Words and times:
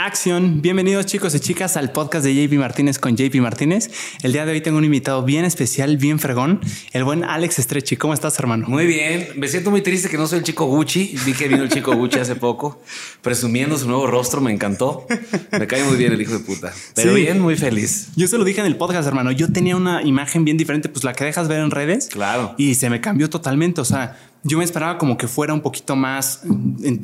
Acción, 0.00 0.62
bienvenidos 0.62 1.06
chicos 1.06 1.34
y 1.34 1.40
chicas 1.40 1.76
al 1.76 1.90
podcast 1.90 2.24
de 2.24 2.32
JP 2.32 2.52
Martínez 2.60 3.00
con 3.00 3.16
JP 3.16 3.34
Martínez. 3.40 3.90
El 4.22 4.30
día 4.32 4.46
de 4.46 4.52
hoy 4.52 4.60
tengo 4.60 4.78
un 4.78 4.84
invitado 4.84 5.24
bien 5.24 5.44
especial, 5.44 5.96
bien 5.96 6.20
fregón, 6.20 6.60
el 6.92 7.02
buen 7.02 7.24
Alex 7.24 7.58
Estrechi. 7.58 7.96
¿Cómo 7.96 8.14
estás, 8.14 8.38
hermano? 8.38 8.68
Muy 8.68 8.86
bien, 8.86 9.30
me 9.34 9.48
siento 9.48 9.72
muy 9.72 9.82
triste 9.82 10.08
que 10.08 10.16
no 10.16 10.28
soy 10.28 10.38
el 10.38 10.44
chico 10.44 10.66
Gucci. 10.66 11.16
Vi 11.26 11.32
que 11.32 11.48
vino 11.48 11.64
el 11.64 11.68
chico 11.68 11.96
Gucci 11.96 12.20
hace 12.20 12.36
poco, 12.36 12.80
presumiendo 13.22 13.76
su 13.76 13.88
nuevo 13.88 14.06
rostro, 14.06 14.40
me 14.40 14.52
encantó. 14.52 15.04
Me 15.50 15.66
cae 15.66 15.82
muy 15.82 15.96
bien 15.96 16.12
el 16.12 16.22
hijo 16.22 16.34
de 16.34 16.44
puta. 16.44 16.72
Pero 16.94 17.16
Sí. 17.16 17.20
bien, 17.22 17.40
muy 17.40 17.56
feliz. 17.56 18.10
Yo 18.14 18.28
se 18.28 18.38
lo 18.38 18.44
dije 18.44 18.60
en 18.60 18.66
el 18.66 18.76
podcast, 18.76 19.08
hermano. 19.08 19.32
Yo 19.32 19.50
tenía 19.52 19.74
una 19.74 20.02
imagen 20.04 20.44
bien 20.44 20.56
diferente, 20.56 20.88
pues 20.88 21.02
la 21.02 21.12
que 21.12 21.24
dejas 21.24 21.48
ver 21.48 21.58
en 21.58 21.72
redes. 21.72 22.06
Claro. 22.06 22.54
Y 22.56 22.76
se 22.76 22.88
me 22.88 23.00
cambió 23.00 23.28
totalmente. 23.30 23.80
O 23.80 23.84
sea, 23.84 24.16
yo 24.44 24.58
me 24.58 24.64
esperaba 24.64 24.98
como 24.98 25.18
que 25.18 25.26
fuera 25.26 25.52
un 25.52 25.60
poquito 25.60 25.96
más, 25.96 26.42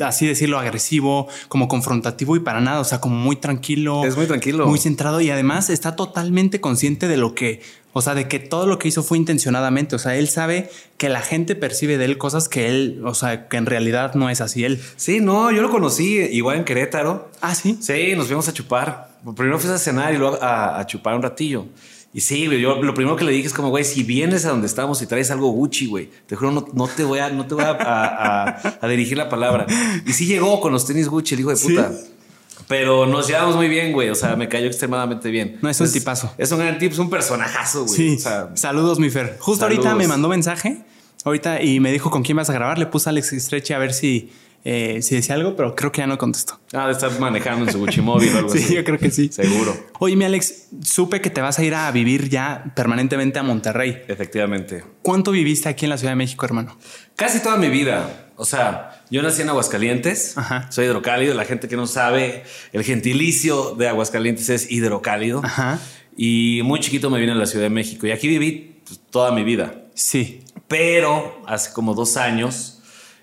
así 0.05 0.27
decirlo, 0.27 0.59
agresivo, 0.59 1.29
como 1.49 1.69
confrontativo 1.69 2.37
y 2.37 2.41
para 2.41 2.61
nada. 2.61 2.81
O 2.81 2.85
sea, 2.85 3.01
como 3.01 3.17
muy 3.17 3.37
tranquilo. 3.37 4.05
Es 4.05 4.17
muy 4.17 4.27
tranquilo. 4.27 4.67
Muy 4.67 4.79
centrado 4.79 5.21
y 5.21 5.31
además 5.31 5.69
está 5.71 5.97
totalmente 5.97 6.61
consciente 6.61 7.09
de 7.09 7.17
lo 7.17 7.35
que, 7.35 7.61
o 7.93 8.03
sea, 8.03 8.15
de 8.15 8.29
que 8.29 8.39
todo 8.39 8.67
lo 8.67 8.79
que 8.79 8.89
hizo 8.89 9.03
fue 9.03 9.19
intencionadamente. 9.19 9.97
O 9.97 9.99
sea, 9.99 10.17
él 10.17 10.29
sabe 10.29 10.71
que 10.97 11.09
la 11.09 11.21
gente 11.21 11.57
percibe 11.57 11.99
de 11.99 12.05
él 12.05 12.19
cosas 12.19 12.49
que 12.49 12.69
él, 12.69 13.03
o 13.05 13.15
sea, 13.15 13.49
que 13.49 13.57
en 13.57 13.67
realidad 13.67 14.15
no 14.15 14.31
es 14.31 14.41
así 14.41 14.65
él. 14.65 14.81
Sí, 14.97 15.21
no, 15.21 15.51
yo 15.51 15.61
lo 15.61 15.71
conocí 15.71 16.19
igual 16.19 16.59
en 16.59 16.65
Querétaro. 16.65 17.31
Ah, 17.41 17.55
sí. 17.55 17.79
Sí, 17.81 18.15
nos 18.17 18.27
fuimos 18.27 18.49
a 18.49 18.53
chupar. 18.53 19.15
Primero 19.37 19.59
fuimos 19.59 19.81
a 19.81 19.83
cenar 19.83 20.15
y 20.15 20.19
luego 20.19 20.39
a, 20.41 20.79
a 20.79 20.87
chupar 20.87 21.15
un 21.17 21.23
ratillo. 21.23 21.67
Y 22.15 22.21
sí, 22.21 22.47
güey, 22.47 22.61
yo 22.61 22.81
lo 22.81 22.95
primero 22.95 23.17
que 23.17 23.25
le 23.25 23.33
dije 23.33 23.49
es 23.49 23.53
como, 23.53 23.71
güey, 23.71 23.85
si 23.85 24.05
vienes 24.05 24.45
a 24.47 24.51
donde 24.51 24.69
estamos 24.69 25.03
y 25.03 25.07
traes 25.07 25.33
algo 25.33 25.49
Gucci, 25.51 25.87
güey, 25.87 26.09
te 26.27 26.37
juro, 26.37 26.53
no, 26.53 26.65
no 26.73 26.87
te 26.87 27.03
voy, 27.03 27.19
a, 27.19 27.29
no 27.31 27.45
te 27.47 27.55
voy 27.57 27.65
a, 27.65 27.71
a- 27.73 28.49
a- 28.51 28.79
a 28.81 28.89
dirigir 28.89 29.19
la 29.19 29.29
palabra. 29.29 29.67
Y 30.07 30.13
sí 30.13 30.27
llegó 30.27 30.61
con 30.61 30.73
los 30.73 30.87
tenis 30.87 31.09
Gucci, 31.09 31.35
el 31.35 31.41
hijo 31.41 31.51
de 31.51 31.57
¿Sí? 31.57 31.69
puta. 31.71 31.91
Pero 32.69 33.05
nos 33.05 33.27
llevamos 33.27 33.57
muy 33.57 33.69
bien, 33.69 33.93
güey. 33.93 34.09
O 34.11 34.15
sea, 34.15 34.37
me 34.37 34.49
cayó 34.49 34.67
extremadamente 34.67 35.29
bien. 35.31 35.59
No, 35.61 35.69
es 35.69 35.81
un 35.81 35.91
tipazo. 35.93 36.33
Es 36.39 36.51
un 36.53 36.61
gran 36.61 36.79
tip, 36.79 36.93
es 36.93 36.99
un 36.99 37.11
personajazo, 37.11 37.85
güey. 37.85 37.95
Sí. 37.97 38.15
O 38.17 38.21
sea, 38.21 38.51
Saludos, 38.55 38.99
mi 39.01 39.11
Fer. 39.11 39.37
Justo 39.41 39.65
ahorita 39.65 39.95
me 39.95 40.07
mandó 40.09 40.29
mensaje. 40.29 40.85
Ahorita 41.25 41.63
y 41.63 41.81
me 41.81 41.91
dijo 41.91 42.11
con 42.11 42.23
quién 42.23 42.37
vas 42.37 42.49
a 42.49 42.53
grabar. 42.53 42.79
Le 42.79 42.87
puse 42.87 43.09
a 43.09 43.11
Alex 43.11 43.33
Estrechi 43.33 43.73
a 43.73 43.79
ver 43.79 43.93
si, 43.93 44.31
eh, 44.65 45.03
si 45.03 45.15
decía 45.15 45.35
algo, 45.35 45.55
pero 45.57 45.75
creo 45.77 45.93
que 45.93 45.99
ya 46.01 46.07
no 46.07 46.17
contestó. 46.17 46.59
ah, 46.73 46.87
de 46.87 46.93
estar 46.93 47.19
manejando 47.21 47.67
en 47.67 47.73
su 47.73 47.79
Gucci 47.79 48.01
móvil 48.01 48.35
o 48.35 48.39
algo 48.39 48.49
Sí, 48.53 48.59
así. 48.65 48.75
yo 48.75 48.83
creo 48.85 48.99
que 48.99 49.11
sí. 49.11 49.29
Seguro. 49.31 49.77
Oye, 49.99 50.17
mi 50.17 50.25
Alex, 50.25 50.69
supe 50.83 51.21
que 51.21 51.29
te 51.31 51.41
vas 51.43 51.59
a 51.59 51.65
ir 51.65 51.75
a 51.75 51.91
vivir 51.91 52.29
ya 52.31 52.73
permanentemente 52.75 53.39
a 53.39 53.43
Monterrey. 53.43 54.03
Efectivamente. 54.09 54.83
¿Cuánto 55.03 55.31
viviste 55.33 55.69
aquí 55.69 55.85
en 55.85 55.91
la 55.91 55.99
Ciudad 55.99 56.13
de 56.13 56.17
México, 56.17 56.47
hermano? 56.47 56.77
Casi 57.15 57.41
toda 57.43 57.57
mi 57.57 57.69
vida. 57.69 58.31
O 58.37 58.45
sea, 58.45 59.05
yo 59.11 59.23
nací 59.23 59.43
en 59.43 59.51
Aguascalientes. 59.51 60.37
Ajá. 60.39 60.67
Soy 60.73 60.87
hidrocálido. 60.87 61.35
La 61.35 61.45
gente 61.45 61.69
que 61.69 61.77
no 61.77 61.87
sabe, 61.87 62.43
el 62.73 62.83
gentilicio 62.83 63.75
de 63.77 63.89
Aguascalientes 63.89 64.49
es 64.49 64.71
hidrocálido. 64.71 65.41
Ajá. 65.45 65.79
Y 66.17 66.61
muy 66.65 66.81
chiquito 66.81 67.11
me 67.11 67.21
vine 67.21 67.33
a 67.33 67.35
la 67.37 67.47
Ciudad 67.47 67.65
de 67.65 67.71
México. 67.71 68.07
Y 68.07 68.13
aquí 68.13 68.29
viví 68.29 68.81
pues, 68.87 68.99
toda 69.11 69.31
mi 69.33 69.45
vida. 69.45 69.83
Sí. 69.95 70.41
Pero 70.69 71.43
hace 71.47 71.73
como 71.73 71.95
dos 71.95 72.17
años 72.17 72.74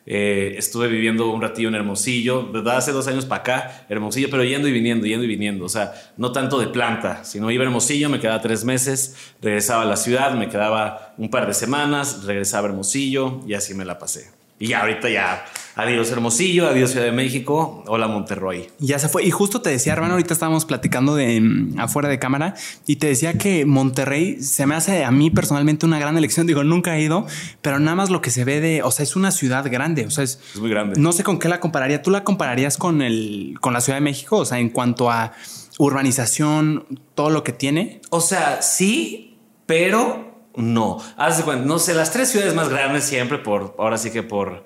eh, 0.05 0.55
estuve 0.57 0.87
viviendo 0.87 1.29
un 1.29 1.41
ratillo 1.41 1.69
en 1.69 1.75
Hermosillo, 1.75 2.51
¿verdad? 2.51 2.77
Hace 2.77 2.91
dos 2.91 3.07
años 3.07 3.25
para 3.25 3.41
acá, 3.41 3.85
Hermosillo, 3.89 4.29
pero 4.31 4.43
yendo 4.43 4.67
y 4.67 4.71
viniendo, 4.71 5.05
yendo 5.05 5.25
y 5.25 5.27
viniendo. 5.27 5.65
O 5.65 5.69
sea, 5.69 5.93
no 6.17 6.31
tanto 6.31 6.59
de 6.59 6.67
planta, 6.67 7.23
sino 7.23 7.51
iba 7.51 7.63
a 7.63 7.67
Hermosillo, 7.67 8.09
me 8.09 8.19
quedaba 8.19 8.41
tres 8.41 8.63
meses, 8.63 9.15
regresaba 9.41 9.83
a 9.83 9.85
la 9.85 9.97
ciudad, 9.97 10.33
me 10.33 10.49
quedaba 10.49 11.13
un 11.17 11.29
par 11.29 11.47
de 11.47 11.53
semanas, 11.53 12.23
regresaba 12.25 12.67
a 12.67 12.71
Hermosillo 12.71 13.41
y 13.47 13.53
así 13.53 13.73
me 13.73 13.85
la 13.85 13.99
pasé. 13.99 14.31
Y 14.59 14.67
ya 14.67 14.81
ahorita 14.81 15.09
ya, 15.09 15.45
adiós 15.75 16.11
Hermosillo, 16.11 16.67
adiós 16.67 16.91
Ciudad 16.91 17.05
de 17.05 17.11
México, 17.11 17.83
hola 17.87 18.07
Monterrey. 18.07 18.67
Ya 18.79 18.99
se 18.99 19.09
fue. 19.09 19.23
Y 19.23 19.31
justo 19.31 19.61
te 19.61 19.69
decía, 19.69 19.93
hermano, 19.93 20.13
ahorita 20.13 20.33
estábamos 20.33 20.65
platicando 20.65 21.15
de 21.15 21.41
mm, 21.41 21.79
afuera 21.79 22.09
de 22.09 22.19
cámara 22.19 22.55
y 22.85 22.97
te 22.97 23.07
decía 23.07 23.37
que 23.37 23.65
Monterrey 23.65 24.41
se 24.41 24.65
me 24.65 24.75
hace 24.75 25.03
a 25.03 25.11
mí 25.11 25.29
personalmente 25.29 25.85
una 25.85 25.99
gran 25.99 26.17
elección. 26.17 26.47
Digo, 26.47 26.63
nunca 26.63 26.97
he 26.97 27.01
ido, 27.01 27.25
pero 27.61 27.79
nada 27.79 27.95
más 27.95 28.09
lo 28.09 28.21
que 28.21 28.29
se 28.29 28.43
ve 28.45 28.61
de, 28.61 28.83
o 28.83 28.91
sea, 28.91 29.03
es 29.03 29.15
una 29.15 29.31
ciudad 29.31 29.69
grande. 29.71 30.05
O 30.05 30.11
sea, 30.11 30.23
es, 30.23 30.39
Es 30.53 30.59
muy 30.59 30.69
grande. 30.69 30.99
no 30.99 31.11
sé 31.11 31.23
con 31.23 31.39
qué 31.39 31.49
la 31.49 31.59
compararía. 31.59 32.01
¿Tú 32.01 32.11
la 32.11 32.23
compararías 32.23 32.77
con 32.77 33.01
el, 33.01 33.57
con 33.61 33.73
la 33.73 33.81
Ciudad 33.81 33.97
de 33.97 34.01
México? 34.01 34.37
O 34.37 34.45
sea, 34.45 34.59
en 34.59 34.69
cuanto 34.69 35.09
a 35.09 35.33
urbanización, 35.77 36.85
todo 37.15 37.29
lo 37.29 37.43
que 37.43 37.53
tiene. 37.53 38.01
O 38.09 38.21
sea, 38.21 38.61
sí, 38.61 39.37
pero 39.65 40.49
no. 40.55 40.97
Haz 41.17 41.37
de 41.37 41.43
cuenta, 41.43 41.65
no 41.65 41.79
sé, 41.79 41.93
las 41.93 42.11
tres 42.11 42.29
ciudades 42.29 42.53
más 42.53 42.69
grandes 42.69 43.03
siempre 43.03 43.37
por, 43.37 43.75
ahora 43.79 43.97
sí 43.97 44.11
que 44.11 44.23
por, 44.23 44.65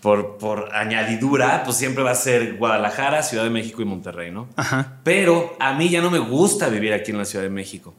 por, 0.00 0.38
por 0.38 0.74
añadidura, 0.74 1.62
pues 1.64 1.76
siempre 1.76 2.02
va 2.02 2.12
a 2.12 2.14
ser 2.14 2.56
Guadalajara, 2.56 3.22
Ciudad 3.22 3.44
de 3.44 3.50
México 3.50 3.82
y 3.82 3.84
Monterrey, 3.84 4.30
¿no? 4.30 4.48
Ajá. 4.56 5.00
Pero 5.04 5.56
a 5.60 5.74
mí 5.74 5.88
ya 5.88 6.00
no 6.00 6.10
me 6.10 6.18
gusta 6.18 6.68
vivir 6.68 6.92
aquí 6.92 7.10
en 7.10 7.18
la 7.18 7.24
Ciudad 7.24 7.44
de 7.44 7.50
México. 7.50 7.94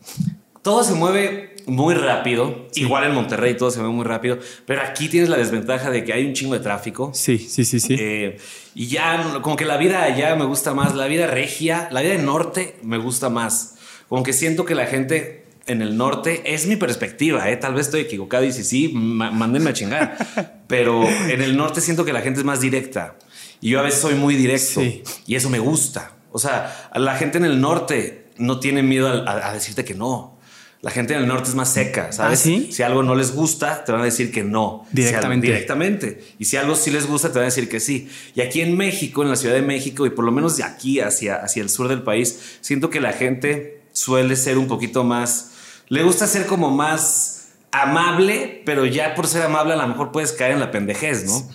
Todo 0.62 0.84
se 0.84 0.94
mueve 0.94 1.56
muy 1.66 1.96
rápido, 1.96 2.68
igual 2.76 3.06
en 3.06 3.14
Monterrey 3.14 3.56
todo 3.56 3.72
se 3.72 3.80
mueve 3.80 3.94
muy 3.94 4.06
rápido, 4.06 4.40
pero 4.66 4.82
aquí 4.82 5.10
tienes 5.10 5.30
la 5.30 5.38
desventaja 5.38 5.90
de 5.90 6.04
que 6.04 6.14
hay 6.14 6.26
un 6.26 6.34
chingo 6.34 6.54
de 6.54 6.60
tráfico. 6.60 7.12
Sí, 7.14 7.38
sí, 7.38 7.66
sí, 7.66 7.80
sí. 7.80 7.96
Eh, 8.00 8.38
y 8.76 8.88
ya, 8.88 9.40
como 9.42 9.56
que 9.56 9.66
la 9.66 9.78
vida 9.78 10.04
allá 10.04 10.36
me 10.36 10.46
gusta 10.46 10.74
más, 10.74 10.96
la 10.96 11.08
vida 11.08 11.28
regia, 11.28 11.88
la 11.92 12.02
vida 12.02 12.14
del 12.14 12.26
norte 12.26 12.76
me 12.84 12.98
gusta 12.98 13.30
más. 13.30 13.76
Como 14.08 14.24
que 14.24 14.34
siento 14.34 14.66
que 14.66 14.76
la 14.76 14.86
gente 14.86 15.41
en 15.68 15.82
el 15.82 15.96
norte, 15.98 16.42
es 16.54 16.66
mi 16.68 16.76
perspectiva, 16.76 17.50
¿eh? 17.50 17.58
tal 17.58 17.74
vez 17.74 17.86
estoy 17.88 18.02
equivocado 18.02 18.44
y 18.44 18.52
si 18.52 18.64
sí, 18.64 18.90
mándenme 18.94 19.70
a 19.70 19.74
chingar. 19.74 20.18
Pero 20.68 21.08
en 21.08 21.42
el 21.42 21.56
norte 21.58 21.82
siento 21.82 22.04
que 22.06 22.14
la 22.14 22.22
gente 22.22 22.40
es 22.40 22.46
más 22.46 22.62
directa 22.62 23.16
y 23.62 23.70
yo 23.72 23.80
a 23.80 23.84
veces 23.84 24.02
soy 24.02 24.16
muy 24.16 24.36
directo 24.36 24.82
Sí. 24.82 25.04
y 25.28 25.36
eso 25.36 25.50
me 25.50 25.60
gusta. 25.60 26.16
O 26.32 26.40
sea, 26.40 26.90
la 26.96 27.16
gente 27.16 27.38
en 27.38 27.46
el 27.46 27.60
norte 27.62 28.28
no 28.38 28.60
tiene 28.60 28.82
miedo 28.84 29.08
a, 29.08 29.30
a- 29.30 29.50
a 29.50 29.54
decirte 29.54 29.84
que 29.86 29.94
no. 29.94 30.40
La 30.82 30.90
gente 30.90 31.14
en 31.14 31.20
el 31.20 31.28
norte 31.28 31.50
es 31.50 31.54
más 31.56 31.72
seca, 31.72 32.12
¿sabes? 32.12 32.40
¿Ah, 32.40 32.44
sí? 32.44 32.70
Si 32.72 32.82
algo 32.82 33.04
no 33.04 33.14
les 33.14 33.36
gusta, 33.36 33.84
te 33.86 33.92
van 33.92 34.02
a 34.02 34.06
decir 34.06 34.32
que 34.32 34.44
no. 34.44 34.86
Si 34.90 34.96
Directamente. 34.96 35.48
Exactamente. 35.52 36.24
Y 36.40 36.46
si 36.46 36.58
algo 36.58 36.74
sí 36.74 36.90
les 36.90 37.06
gusta, 37.06 37.28
te 37.28 37.36
van 37.36 37.44
a 37.44 37.46
decir 37.50 37.70
que 37.70 37.80
sí. 37.80 38.10
Y 38.34 38.42
aquí 38.42 38.62
en 38.62 38.76
México, 38.76 39.22
en 39.22 39.30
la 39.30 39.36
Ciudad 39.36 39.54
de 39.54 39.62
México, 39.62 40.08
y 40.08 40.10
por 40.10 40.26
lo 40.26 40.32
menos 40.32 40.58
de 40.58 40.64
aquí 40.64 41.00
hacia, 41.00 41.36
hacia 41.36 41.62
el 41.62 41.70
sur 41.70 41.88
del 41.88 42.02
país, 42.02 42.58
siento 42.62 42.90
que 42.90 43.00
la 43.00 43.14
gente 43.14 43.84
suele 43.94 44.36
ser 44.36 44.58
un 44.58 44.68
poquito 44.68 45.04
más. 45.04 45.51
Le 45.92 46.04
gusta 46.04 46.26
ser 46.26 46.46
como 46.46 46.72
más 46.72 47.50
amable, 47.74 48.62
pero 48.66 48.86
ya 48.86 49.14
por 49.14 49.28
ser 49.28 49.42
amable, 49.42 49.74
a 49.74 49.76
lo 49.76 49.86
mejor 49.90 50.14
puedes 50.14 50.32
caer 50.32 50.54
en 50.54 50.62
la 50.62 50.72
pendejez, 50.72 51.26
¿no? 51.26 51.46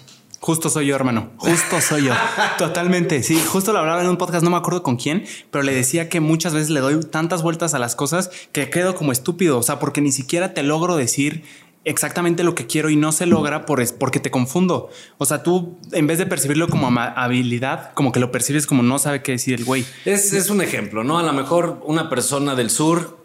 Justo 0.41 0.69
soy 0.69 0.89
yo, 0.89 0.95
hermano. 0.95 1.31
Justo 1.39 1.81
soy 1.81 2.05
yo. 2.05 2.13
Totalmente. 2.59 3.23
Sí, 3.23 3.43
justo 3.43 3.73
lo 3.73 3.79
hablaba 3.79 4.03
en 4.03 4.09
un 4.11 4.19
podcast, 4.19 4.45
no 4.45 4.51
me 4.51 4.59
acuerdo 4.59 4.83
con 4.83 4.97
quién, 4.97 5.25
pero 5.51 5.65
le 5.65 5.75
decía 5.75 6.11
que 6.11 6.21
muchas 6.21 6.53
veces 6.53 6.69
le 6.69 6.81
doy 6.81 7.01
tantas 7.01 7.43
vueltas 7.43 7.73
a 7.73 7.79
las 7.79 7.97
cosas 7.97 8.31
que 8.53 8.69
quedo 8.69 8.95
como 8.95 9.11
estúpido. 9.11 9.57
O 9.57 9.63
sea, 9.63 9.79
porque 9.79 10.03
ni 10.03 10.13
siquiera 10.13 10.53
te 10.53 10.63
logro 10.63 10.97
decir 10.97 11.43
exactamente 11.85 12.45
lo 12.45 12.55
que 12.55 12.67
quiero 12.67 12.91
y 12.91 12.97
no 12.97 13.13
se 13.13 13.25
logra 13.25 13.65
por 13.65 13.81
es 13.81 13.93
porque 13.93 14.21
te 14.21 14.31
confundo. 14.31 14.91
O 15.17 15.25
sea, 15.25 15.43
tú 15.43 15.79
en 15.93 16.07
vez 16.07 16.19
de 16.19 16.27
percibirlo 16.27 16.69
como 16.69 16.89
habilidad, 16.89 17.95
como 17.95 18.13
que 18.13 18.21
lo 18.21 18.31
percibes 18.31 18.67
como 18.67 18.83
no 18.83 18.99
sabe 18.99 19.23
qué 19.23 19.33
decir 19.33 19.55
el 19.55 19.65
güey. 19.65 19.87
Es, 20.05 20.35
es 20.35 20.51
un 20.51 20.61
ejemplo, 20.61 21.05
¿no? 21.05 21.19
A 21.19 21.23
lo 21.23 21.33
mejor 21.33 21.81
una 21.87 22.11
persona 22.11 22.55
del 22.55 22.69
sur 22.69 23.25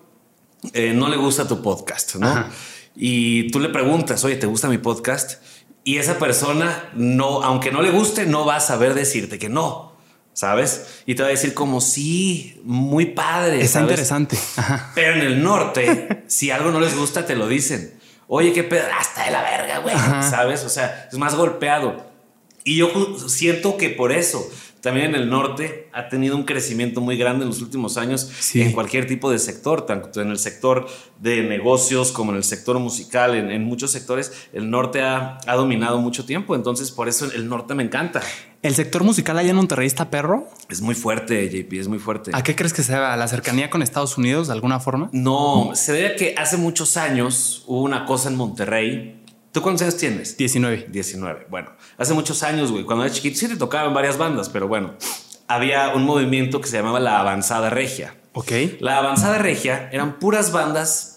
eh, 0.73 0.93
no 0.93 1.09
le 1.09 1.17
gusta 1.17 1.47
tu 1.47 1.61
podcast, 1.61 2.15
¿no? 2.15 2.27
Ajá. 2.27 2.49
Y 2.95 3.49
tú 3.51 3.59
le 3.59 3.69
preguntas, 3.69 4.23
oye, 4.23 4.35
¿te 4.35 4.47
gusta 4.47 4.67
mi 4.67 4.77
podcast? 4.77 5.41
Y 5.83 5.97
esa 5.97 6.19
persona, 6.19 6.89
no, 6.93 7.41
aunque 7.43 7.71
no 7.71 7.81
le 7.81 7.89
guste, 7.89 8.25
no 8.25 8.45
va 8.45 8.57
a 8.57 8.59
saber 8.59 8.93
decirte 8.93 9.39
que 9.39 9.49
no, 9.49 9.93
¿sabes? 10.33 11.01
Y 11.05 11.15
te 11.15 11.23
va 11.23 11.29
a 11.29 11.31
decir 11.31 11.53
como, 11.53 11.81
sí, 11.81 12.59
muy 12.63 13.05
padre. 13.05 13.61
Está 13.61 13.79
¿sabes? 13.79 13.89
interesante. 13.91 14.37
Ajá. 14.57 14.91
Pero 14.93 15.13
en 15.15 15.21
el 15.21 15.41
norte, 15.41 16.23
si 16.27 16.51
algo 16.51 16.71
no 16.71 16.79
les 16.79 16.95
gusta, 16.95 17.25
te 17.25 17.35
lo 17.35 17.47
dicen. 17.47 17.99
Oye, 18.27 18.53
qué 18.53 18.63
pedo, 18.63 18.83
hasta 18.97 19.25
de 19.25 19.31
la 19.31 19.41
verga, 19.41 19.79
güey. 19.79 19.95
¿Sabes? 20.29 20.63
O 20.63 20.69
sea, 20.69 21.07
es 21.11 21.17
más 21.17 21.35
golpeado. 21.35 22.11
Y 22.63 22.77
yo 22.77 22.89
siento 23.27 23.77
que 23.77 23.89
por 23.89 24.11
eso 24.11 24.47
también 24.81 25.07
en 25.07 25.15
el 25.15 25.29
norte 25.29 25.89
ha 25.93 26.09
tenido 26.09 26.35
un 26.35 26.43
crecimiento 26.43 27.01
muy 27.01 27.17
grande 27.17 27.43
en 27.43 27.49
los 27.49 27.61
últimos 27.61 27.97
años 27.97 28.29
Sí. 28.39 28.61
en 28.61 28.71
cualquier 28.71 29.07
tipo 29.07 29.29
de 29.31 29.39
sector, 29.39 29.85
tanto 29.85 30.21
en 30.21 30.29
el 30.31 30.39
sector 30.39 30.87
de 31.19 31.43
negocios 31.43 32.11
como 32.11 32.31
en 32.31 32.37
el 32.37 32.43
sector 32.43 32.79
musical, 32.79 33.35
en, 33.35 33.51
en 33.51 33.63
muchos 33.63 33.91
sectores, 33.91 34.47
el 34.53 34.69
norte 34.69 35.01
ha, 35.01 35.37
ha 35.45 35.55
dominado 35.55 35.99
mucho 36.01 36.25
tiempo. 36.25 36.55
Entonces, 36.55 36.91
por 36.91 37.07
eso 37.07 37.31
el 37.31 37.47
norte 37.47 37.75
me 37.75 37.83
encanta. 37.83 38.21
El 38.63 38.75
sector 38.75 39.03
musical 39.03 39.37
allá 39.37 39.49
en 39.51 39.55
Monterrey 39.55 39.87
está 39.87 40.09
perro. 40.11 40.47
Es 40.69 40.81
muy 40.81 40.93
fuerte, 40.95 41.47
JP, 41.49 41.73
es 41.79 41.87
muy 41.87 41.97
fuerte. 41.99 42.31
¿A 42.33 42.43
qué 42.43 42.55
crees 42.55 42.73
que 42.73 42.83
se 42.83 42.91
debe? 42.93 43.05
¿A 43.05 43.15
la 43.17 43.27
cercanía 43.27 43.69
con 43.69 43.81
Estados 43.81 44.17
Unidos 44.17 44.47
de 44.47 44.53
alguna 44.53 44.79
forma? 44.79 45.09
No, 45.13 45.71
se 45.73 45.93
debe 45.93 46.07
a 46.07 46.15
que 46.15 46.35
hace 46.37 46.57
muchos 46.57 46.95
años 46.97 47.63
hubo 47.67 47.81
una 47.81 48.05
cosa 48.05 48.29
en 48.29 48.35
Monterrey. 48.35 49.20
¿Tú 49.51 49.61
cuántos 49.61 49.81
años 49.81 49.97
tienes? 49.97 50.37
19. 50.37 50.87
19. 50.89 51.47
Bueno, 51.49 51.71
hace 51.97 52.13
muchos 52.13 52.41
años, 52.43 52.71
güey, 52.71 52.85
cuando 52.85 53.03
era 53.03 53.13
chiquito, 53.13 53.37
sí 53.37 53.47
te 53.47 53.57
tocaban 53.57 53.93
varias 53.93 54.17
bandas, 54.17 54.49
pero 54.49 54.67
bueno, 54.67 54.93
había 55.47 55.89
un 55.89 56.03
movimiento 56.03 56.61
que 56.61 56.67
se 56.67 56.77
llamaba 56.77 56.99
la 56.99 57.19
Avanzada 57.19 57.69
Regia. 57.69 58.15
Ok. 58.33 58.51
La 58.79 58.97
Avanzada 58.97 59.37
Regia 59.39 59.89
eran 59.91 60.19
puras 60.19 60.53
bandas 60.53 61.11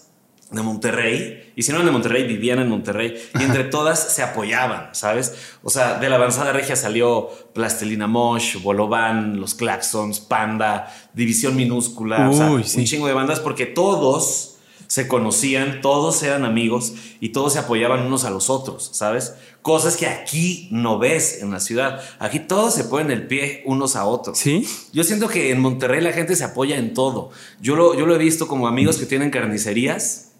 de 0.51 0.61
Monterrey, 0.61 1.53
y 1.55 1.63
si 1.63 1.71
no 1.71 1.77
eran 1.77 1.87
de 1.87 1.91
Monterrey, 1.91 2.27
vivían 2.27 2.59
en 2.59 2.69
Monterrey, 2.69 3.15
y 3.39 3.43
entre 3.43 3.63
todas 3.63 4.13
se 4.13 4.21
apoyaban, 4.21 4.89
¿sabes? 4.93 5.33
O 5.63 5.69
sea, 5.69 5.97
de 5.97 6.07
la 6.07 6.17
avanzada 6.17 6.53
regia 6.53 6.75
salió 6.75 7.29
Plastelina 7.53 8.07
Mosh, 8.07 8.61
Bolovan, 8.61 9.39
Los 9.39 9.55
Claxons, 9.55 10.19
Panda, 10.19 10.93
División 11.13 11.55
Minúscula, 11.55 12.29
o 12.29 12.33
sea, 12.33 12.51
Uy, 12.51 12.63
sí. 12.63 12.79
un 12.79 12.85
chingo 12.85 13.07
de 13.07 13.13
bandas, 13.13 13.39
porque 13.39 13.65
todos 13.65 14.54
se 14.87 15.07
conocían, 15.07 15.81
todos 15.81 16.21
eran 16.23 16.45
amigos 16.45 16.93
y 17.19 17.29
todos 17.29 17.53
se 17.53 17.59
apoyaban 17.59 18.05
unos 18.05 18.25
a 18.25 18.29
los 18.29 18.49
otros, 18.49 18.89
¿sabes? 18.93 19.35
Cosas 19.61 19.97
que 19.97 20.07
aquí 20.07 20.67
no 20.71 20.99
ves 20.99 21.41
en 21.41 21.51
la 21.51 21.59
ciudad. 21.59 22.01
Aquí 22.19 22.39
todos 22.39 22.73
se 22.75 22.83
ponen 22.83 23.11
el 23.11 23.27
pie 23.27 23.63
unos 23.65 23.95
a 23.95 24.05
otros. 24.05 24.37
¿Sí? 24.37 24.67
Yo 24.93 25.03
siento 25.03 25.27
que 25.27 25.51
en 25.51 25.59
Monterrey 25.59 26.01
la 26.01 26.11
gente 26.11 26.35
se 26.35 26.43
apoya 26.43 26.77
en 26.77 26.93
todo. 26.93 27.31
Yo 27.59 27.75
lo, 27.75 27.97
yo 27.97 28.05
lo 28.05 28.15
he 28.15 28.19
visto 28.19 28.47
como 28.47 28.67
amigos 28.67 28.97
que 28.97 29.05
tienen 29.05 29.31
carnicerías 29.31 30.34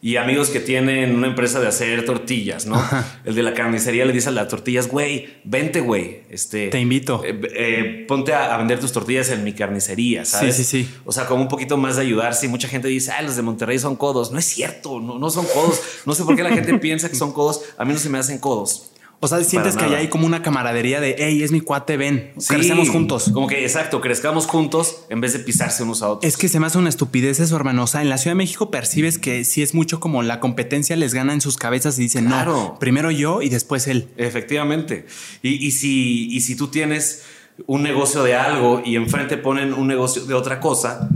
y 0.00 0.16
amigos 0.16 0.50
que 0.50 0.60
tienen 0.60 1.14
una 1.14 1.26
empresa 1.26 1.58
de 1.60 1.66
hacer 1.66 2.04
tortillas, 2.04 2.66
¿no? 2.66 2.80
El 3.24 3.34
de 3.34 3.42
la 3.42 3.52
carnicería 3.54 4.04
le 4.04 4.12
dice 4.12 4.28
a 4.28 4.32
las 4.32 4.46
tortillas, 4.48 4.86
güey, 4.88 5.28
vente, 5.44 5.80
güey. 5.80 6.20
Este, 6.30 6.68
Te 6.68 6.78
invito. 6.78 7.22
eh, 7.24 7.38
eh, 7.54 8.04
ponte 8.06 8.32
a, 8.32 8.54
a 8.54 8.58
vender 8.58 8.78
tus 8.78 8.92
tortillas 8.92 9.30
en 9.30 9.42
mi 9.42 9.52
carnicería, 9.54 10.24
¿sabes? 10.24 10.54
Sí, 10.56 10.64
sí, 10.64 10.84
sí. 10.84 10.94
O 11.04 11.10
sea, 11.12 11.26
como 11.26 11.42
un 11.42 11.48
poquito 11.48 11.76
más 11.76 11.96
de 11.96 12.02
ayudarse. 12.02 12.46
Y 12.46 12.48
mucha 12.48 12.68
gente 12.68 12.86
dice, 12.88 13.10
ah, 13.10 13.22
los 13.22 13.34
de 13.36 13.42
Monterrey 13.42 13.78
son 13.78 13.96
codos. 13.96 14.30
No 14.30 14.38
es 14.38 14.44
cierto, 14.44 15.00
no, 15.00 15.18
no 15.18 15.30
son 15.30 15.46
codos. 15.46 15.80
No 16.06 16.14
sé 16.14 16.22
por 16.24 16.36
qué 16.36 16.42
la 16.44 16.50
gente 16.50 16.74
piensa 16.78 17.08
que 17.08 17.16
son 17.16 17.32
codos. 17.32 17.62
A 17.76 17.84
mí 17.84 17.92
no 17.92 17.98
se 17.98 18.08
me 18.08 18.18
hacen 18.18 18.38
codos. 18.38 18.90
O 19.20 19.26
sea, 19.26 19.42
sientes 19.42 19.76
que 19.76 19.84
allá 19.84 19.98
hay 19.98 20.08
como 20.08 20.26
una 20.26 20.42
camaradería 20.42 21.00
de, 21.00 21.16
hey, 21.18 21.42
es 21.42 21.50
mi 21.50 21.60
cuate, 21.60 21.96
ven, 21.96 22.30
Sí, 22.38 22.54
crecemos 22.54 22.88
juntos. 22.88 23.30
Como 23.34 23.48
que, 23.48 23.62
exacto, 23.64 24.00
crezcamos 24.00 24.46
juntos 24.46 25.04
en 25.08 25.20
vez 25.20 25.32
de 25.32 25.40
pisarse 25.40 25.82
unos 25.82 26.02
a 26.02 26.08
otros. 26.10 26.24
Es 26.32 26.36
que 26.36 26.48
se 26.48 26.60
me 26.60 26.66
hace 26.66 26.78
una 26.78 26.88
estupidez 26.88 27.40
eso, 27.40 27.56
hermano. 27.56 27.82
O 27.82 27.86
sea, 27.88 28.00
en 28.02 28.10
la 28.10 28.18
Ciudad 28.18 28.32
de 28.32 28.38
México 28.38 28.70
percibes 28.70 29.18
que 29.18 29.44
sí 29.44 29.60
es 29.60 29.74
mucho 29.74 29.98
como 29.98 30.22
la 30.22 30.38
competencia 30.38 30.94
les 30.94 31.14
gana 31.14 31.32
en 31.32 31.40
sus 31.40 31.56
cabezas 31.56 31.98
y 31.98 32.02
dicen, 32.02 32.26
Claro. 32.26 32.52
no, 32.52 32.78
primero 32.78 33.10
yo 33.10 33.42
y 33.42 33.48
después 33.48 33.88
él. 33.88 34.08
Efectivamente. 34.16 35.06
Y, 35.42 35.66
y 35.66 35.72
si, 35.72 36.28
y 36.30 36.40
si 36.42 36.54
tú 36.54 36.68
tienes 36.68 37.24
un 37.66 37.82
negocio 37.82 38.22
de 38.22 38.36
algo 38.36 38.82
y 38.84 38.94
enfrente 38.94 39.36
ponen 39.36 39.74
un 39.74 39.88
negocio 39.88 40.26
de 40.26 40.34
otra 40.34 40.60
cosa, 40.60 41.08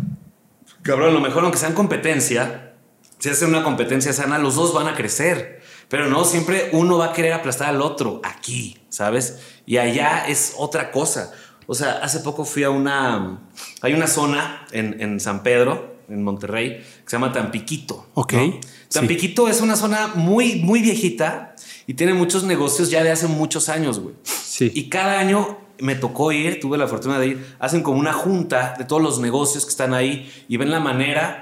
cabrón, 0.82 1.10
a 1.10 1.12
lo 1.12 1.20
mejor 1.20 1.44
aunque 1.44 1.58
sean 1.58 1.72
competencia, 1.72 2.72
si 3.20 3.28
hacen 3.28 3.50
una 3.50 3.62
competencia 3.62 4.12
sana, 4.12 4.38
los 4.38 4.56
dos 4.56 4.74
van 4.74 4.88
a 4.88 4.96
crecer. 4.96 5.62
Pero 5.92 6.08
no, 6.08 6.24
siempre 6.24 6.70
uno 6.72 6.96
va 6.96 7.08
a 7.08 7.12
querer 7.12 7.34
aplastar 7.34 7.68
al 7.68 7.82
otro 7.82 8.22
aquí, 8.24 8.78
¿sabes? 8.88 9.40
Y 9.66 9.76
allá 9.76 10.24
es 10.26 10.54
otra 10.56 10.90
cosa. 10.90 11.30
O 11.66 11.74
sea, 11.74 11.98
hace 12.02 12.20
poco 12.20 12.46
fui 12.46 12.64
a 12.64 12.70
una... 12.70 13.42
Hay 13.82 13.92
una 13.92 14.06
zona 14.06 14.66
en, 14.72 14.98
en 15.02 15.20
San 15.20 15.42
Pedro, 15.42 15.96
en 16.08 16.22
Monterrey, 16.24 16.78
que 16.78 17.04
se 17.04 17.16
llama 17.16 17.30
Tampiquito. 17.30 18.06
Ok, 18.14 18.32
¿no? 18.32 18.40
sí. 18.40 18.60
Tampiquito 18.88 19.48
es 19.48 19.60
una 19.60 19.76
zona 19.76 20.12
muy, 20.14 20.62
muy 20.62 20.80
viejita 20.80 21.54
y 21.86 21.92
tiene 21.92 22.14
muchos 22.14 22.44
negocios 22.44 22.88
ya 22.88 23.04
de 23.04 23.10
hace 23.10 23.26
muchos 23.26 23.68
años, 23.68 24.00
güey. 24.00 24.14
Sí. 24.22 24.72
Y 24.74 24.88
cada 24.88 25.18
año 25.18 25.58
me 25.78 25.94
tocó 25.94 26.32
ir, 26.32 26.58
tuve 26.58 26.78
la 26.78 26.88
fortuna 26.88 27.18
de 27.18 27.26
ir, 27.26 27.56
hacen 27.58 27.82
como 27.82 27.98
una 27.98 28.14
junta 28.14 28.76
de 28.78 28.86
todos 28.86 29.02
los 29.02 29.18
negocios 29.18 29.66
que 29.66 29.70
están 29.70 29.92
ahí 29.92 30.32
y 30.48 30.56
ven 30.56 30.70
la 30.70 30.80
manera 30.80 31.41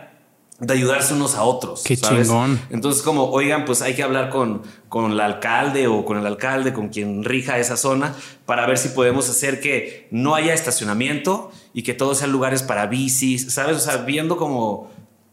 de 0.60 0.74
ayudarse 0.74 1.14
unos 1.14 1.34
a 1.34 1.42
otros. 1.42 1.82
Qué 1.84 1.96
chingón. 1.96 2.60
Entonces, 2.70 3.02
como, 3.02 3.24
oigan, 3.30 3.64
pues 3.64 3.80
hay 3.82 3.94
que 3.94 4.02
hablar 4.02 4.28
con, 4.30 4.62
con 4.88 5.10
el 5.10 5.18
alcalde 5.20 5.86
o 5.88 6.04
con 6.04 6.18
el 6.18 6.26
alcalde, 6.26 6.72
con 6.72 6.88
quien 6.90 7.24
rija 7.24 7.58
esa 7.58 7.76
zona, 7.76 8.14
para 8.46 8.66
ver 8.66 8.76
si 8.78 8.90
podemos 8.90 9.28
hacer 9.30 9.60
que 9.60 10.06
no 10.10 10.34
haya 10.34 10.52
estacionamiento 10.52 11.50
y 11.72 11.82
que 11.82 11.94
todos 11.94 12.18
sean 12.18 12.32
lugares 12.32 12.62
para 12.62 12.86
bicis, 12.86 13.52
¿sabes? 13.52 13.76
O 13.76 13.80
sea, 13.80 13.98
viendo 13.98 14.36
como 14.36 14.90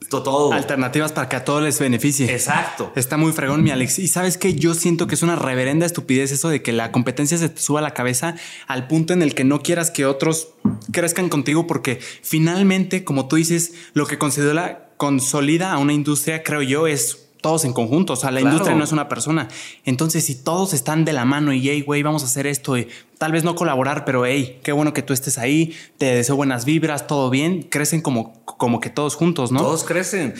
to- 0.10 0.24
todo. 0.24 0.54
Alternativas 0.54 1.12
para 1.12 1.28
que 1.28 1.36
a 1.36 1.44
todos 1.44 1.62
les 1.62 1.78
beneficie. 1.80 2.32
Exacto. 2.32 2.94
Está 2.96 3.18
muy 3.18 3.34
fregón, 3.34 3.64
mi 3.64 3.72
Alex. 3.72 4.00
Y 4.00 4.08
sabes 4.08 4.38
que 4.38 4.54
yo 4.54 4.74
siento 4.76 5.08
que 5.08 5.16
es 5.16 5.24
una 5.24 5.36
reverenda 5.36 5.86
estupidez 5.86 6.32
eso 6.32 6.48
de 6.48 6.62
que 6.62 6.72
la 6.72 6.94
competencia 6.94 7.38
se 7.38 7.50
te 7.50 7.60
suba 7.60 7.80
a 7.80 7.84
la 7.84 7.94
cabeza 7.94 8.36
al 8.68 8.88
punto 8.88 9.12
en 9.12 9.22
el 9.22 9.36
que 9.36 9.44
no 9.44 9.62
quieras 9.62 9.92
que 9.92 10.06
otros 10.06 10.50
crezcan 10.94 11.28
contigo, 11.28 11.68
porque 11.68 12.00
finalmente, 12.22 13.04
como 13.04 13.28
tú 13.28 13.36
dices, 13.36 13.74
lo 13.94 14.06
que 14.06 14.18
considera, 14.18 14.87
consolida 14.98 15.72
a 15.74 15.78
una 15.78 15.94
industria, 15.94 16.44
creo 16.44 16.62
yo, 16.62 16.88
es 16.88 17.24
todos 17.40 17.66
en 17.66 17.72
conjunto. 17.74 18.14
O 18.14 18.16
sea, 18.16 18.32
la 18.32 18.42
Claro. 18.42 18.56
industria 18.56 18.76
no 18.78 18.84
es 18.84 18.92
una 18.92 19.08
persona. 19.08 19.48
Entonces, 19.86 20.26
si 20.26 20.36
todos 20.36 20.74
están 20.74 21.06
de 21.06 21.14
la 21.14 21.24
mano 21.24 21.54
y, 21.54 21.70
hey, 21.70 21.82
güey, 21.86 22.02
vamos 22.02 22.24
a 22.24 22.26
hacer 22.26 22.48
esto, 22.48 22.76
y 22.78 22.88
tal 23.20 23.32
vez 23.32 23.44
no 23.44 23.54
colaborar, 23.56 24.06
pero 24.06 24.26
hey, 24.26 24.60
qué 24.64 24.72
bueno 24.72 24.92
que 24.92 25.04
tú 25.04 25.14
estés 25.14 25.38
ahí, 25.38 25.74
te 26.00 26.08
deseo 26.16 26.36
buenas 26.36 26.66
vibras, 26.66 27.06
todo 27.06 27.30
bien, 27.30 27.62
crecen 27.62 28.02
como, 28.02 28.44
como 28.44 28.80
que 28.80 28.90
todos 28.90 29.16
juntos, 29.16 29.52
¿no? 29.52 29.62
Todos 29.62 29.84
crecen. 29.84 30.34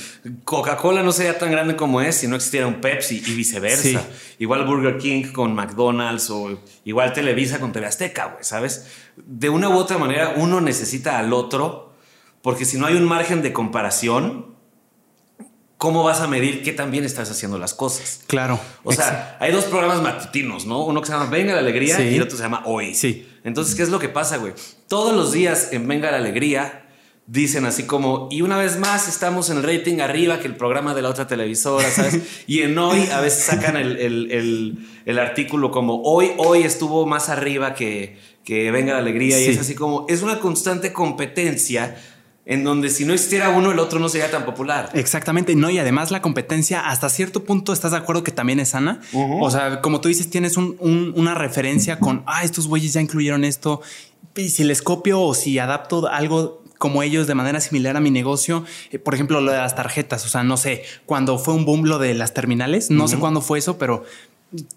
Coca-Cola 0.44 1.04
no 1.04 1.12
sería 1.12 1.38
tan 1.38 1.52
grande 1.52 1.76
como 1.76 2.02
es 2.02 2.16
si 2.16 2.28
no 2.28 2.36
existiera 2.36 2.66
un 2.66 2.82
Pepsi 2.82 3.22
y 3.26 3.32
viceversa. 3.36 3.82
Sí. 3.84 3.98
Igual 4.40 4.66
Burger 4.66 4.98
King 4.98 5.32
con 5.32 5.54
McDonald's 5.54 6.30
o 6.32 6.60
igual 6.84 7.14
Televisa 7.14 7.60
con 7.60 7.72
TV 7.72 7.86
Azteca, 7.86 8.26
güey, 8.34 8.44
¿sabes? 8.44 8.88
De 9.16 9.50
una 9.50 9.70
u 9.70 9.74
otra 9.78 9.98
manera 10.00 10.34
uno 10.38 10.62
necesita 10.62 11.20
al 11.20 11.32
otro 11.32 11.87
porque 12.48 12.64
si 12.64 12.78
no 12.78 12.86
hay 12.86 12.96
un 12.96 13.04
margen 13.04 13.42
de 13.42 13.52
comparación, 13.52 14.56
¿cómo 15.78 16.02
vas 16.06 16.22
a 16.22 16.28
medir 16.28 16.64
qué 16.64 16.72
tan 16.72 16.92
bien 16.92 17.04
estás 17.04 17.30
haciendo 17.30 17.58
las 17.58 17.74
cosas? 17.74 18.22
Claro. 18.28 18.58
O 18.86 18.94
sea, 18.94 19.36
hay 19.42 19.52
dos 19.52 19.66
programas 19.66 20.02
matutinos, 20.02 20.66
¿no? 20.66 20.86
Uno 20.86 21.02
que 21.02 21.08
se 21.08 21.12
llama 21.14 21.26
Venga 21.30 21.52
la 21.54 21.60
Alegría 21.60 21.98
Sí. 21.98 22.04
y 22.04 22.16
el 22.16 22.22
otro 22.22 22.38
se 22.38 22.44
llama 22.44 22.64
Hoy. 22.66 22.96
Sí. 22.96 23.28
Entonces, 23.44 23.76
¿qué 23.76 23.84
es 23.84 23.90
lo 23.90 24.00
que 24.00 24.08
pasa, 24.08 24.38
güey? 24.38 24.54
Todos 24.88 25.14
los 25.14 25.34
días 25.34 25.74
en 25.74 25.90
Venga 25.90 26.10
la 26.10 26.18
Alegría 26.18 26.86
dicen 27.26 27.66
así 27.66 27.84
como, 27.84 28.30
y 28.32 28.42
una 28.44 28.58
vez 28.58 28.80
más 28.80 29.10
estamos 29.10 29.50
en 29.50 29.58
el 29.58 29.64
rating 29.64 30.00
arriba 30.00 30.40
que 30.40 30.48
el 30.48 30.56
programa 30.56 30.94
de 30.96 31.02
la 31.02 31.10
otra 31.10 31.28
televisora, 31.28 31.92
¿sabes? 31.92 32.22
y 32.48 32.62
en 32.62 32.78
Hoy 32.78 33.10
a 33.12 33.20
veces 33.20 33.44
sacan 33.44 33.76
el, 33.76 33.98
el- 33.98 34.32
el- 34.32 34.88
el 35.06 35.20
artículo 35.20 35.70
como, 35.70 36.02
hoy, 36.04 36.32
hoy 36.38 36.64
estuvo 36.64 37.06
más 37.06 37.28
arriba 37.28 37.74
que, 37.74 38.18
que 38.46 38.72
Venga 38.72 38.94
la 38.94 39.00
Alegría. 39.00 39.38
Y 39.38 39.44
Sí. 39.44 39.52
es 39.52 39.60
así 39.60 39.76
como, 39.76 40.06
es 40.08 40.22
una 40.22 40.40
constante 40.40 40.94
competencia 40.94 41.98
en 42.50 42.64
donde 42.64 42.90
si 42.90 43.04
no 43.06 43.14
existiera 43.14 43.50
uno, 43.50 43.72
el 43.72 43.80
otro 43.80 44.00
no 44.00 44.08
sería 44.10 44.32
tan 44.32 44.46
popular. 44.46 44.90
Exactamente, 44.94 45.54
no, 45.56 45.70
y 45.70 45.78
además 45.80 46.12
la 46.12 46.22
competencia 46.22 46.88
hasta 46.90 47.10
cierto 47.10 47.44
punto 47.44 47.74
estás 47.74 47.92
de 47.92 47.98
acuerdo 47.98 48.24
que 48.24 48.32
también 48.32 48.60
es 48.62 48.70
sana. 48.70 49.02
O 49.14 49.52
sea, 49.52 49.82
como 49.82 50.00
tú 50.02 50.08
dices, 50.08 50.30
tienes 50.30 50.56
un- 50.58 50.78
un- 50.80 51.14
una 51.16 51.36
referencia 51.36 52.00
con, 52.00 52.24
ah, 52.26 52.44
estos 52.44 52.68
güeyes 52.68 52.94
ya 52.94 53.02
incluyeron 53.02 53.44
esto, 53.44 53.82
y 54.36 54.50
si 54.50 54.64
les 54.64 54.82
copio 54.82 55.20
o 55.22 55.34
si 55.34 55.60
adapto 55.60 56.08
algo 56.08 56.64
como 56.78 57.02
ellos 57.04 57.26
de 57.28 57.34
manera 57.36 57.60
similar 57.60 57.98
a 57.98 58.00
mi 58.00 58.12
negocio, 58.12 58.64
eh, 58.92 59.00
por 59.00 59.14
ejemplo, 59.16 59.42
lo 59.42 59.52
de 59.52 59.58
las 59.58 59.76
tarjetas, 59.76 60.24
o 60.26 60.30
sea, 60.30 60.44
no 60.44 60.58
sé, 60.58 60.84
cuando 61.08 61.40
fue 61.40 61.54
un 61.56 61.66
boom 61.66 61.86
lo 61.86 61.98
de 62.00 62.14
las 62.14 62.34
terminales, 62.36 62.92
no 62.92 63.08
sé 63.08 63.18
cuándo 63.18 63.42
fue 63.42 63.58
eso, 63.60 63.78
pero 63.80 64.04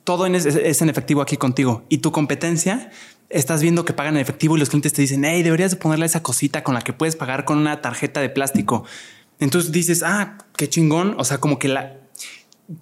todo 0.03 0.27
en 0.27 0.35
es, 0.35 0.47
es 0.47 0.83
en 0.83 0.89
efectivo 0.89 1.21
aquí 1.23 1.37
contigo. 1.37 1.85
Y 1.91 1.99
tu 1.99 2.11
competencia, 2.11 2.91
estás 3.31 3.63
viendo 3.63 3.85
que 3.85 3.93
pagan 3.93 4.17
en 4.17 4.21
efectivo 4.21 4.57
y 4.57 4.61
los 4.61 4.69
clientes 4.69 4.93
te 4.93 5.03
dicen, 5.03 5.25
hey, 5.25 5.43
deberías 5.43 5.71
de 5.71 5.77
ponerle 5.79 6.07
esa 6.07 6.23
cosita 6.23 6.63
con 6.63 6.75
la 6.75 6.83
que 6.83 6.93
puedes 6.93 7.17
pagar 7.17 7.45
con 7.45 7.59
una 7.59 7.81
tarjeta 7.81 8.21
de 8.21 8.29
plástico. 8.29 8.85
Entonces 9.39 9.73
dices, 9.73 10.03
ah, 10.05 10.37
qué 10.57 10.69
chingón. 10.69 11.15
O 11.19 11.25
sea, 11.25 11.39
como 11.39 11.59
que 11.59 11.69
la, 11.69 11.97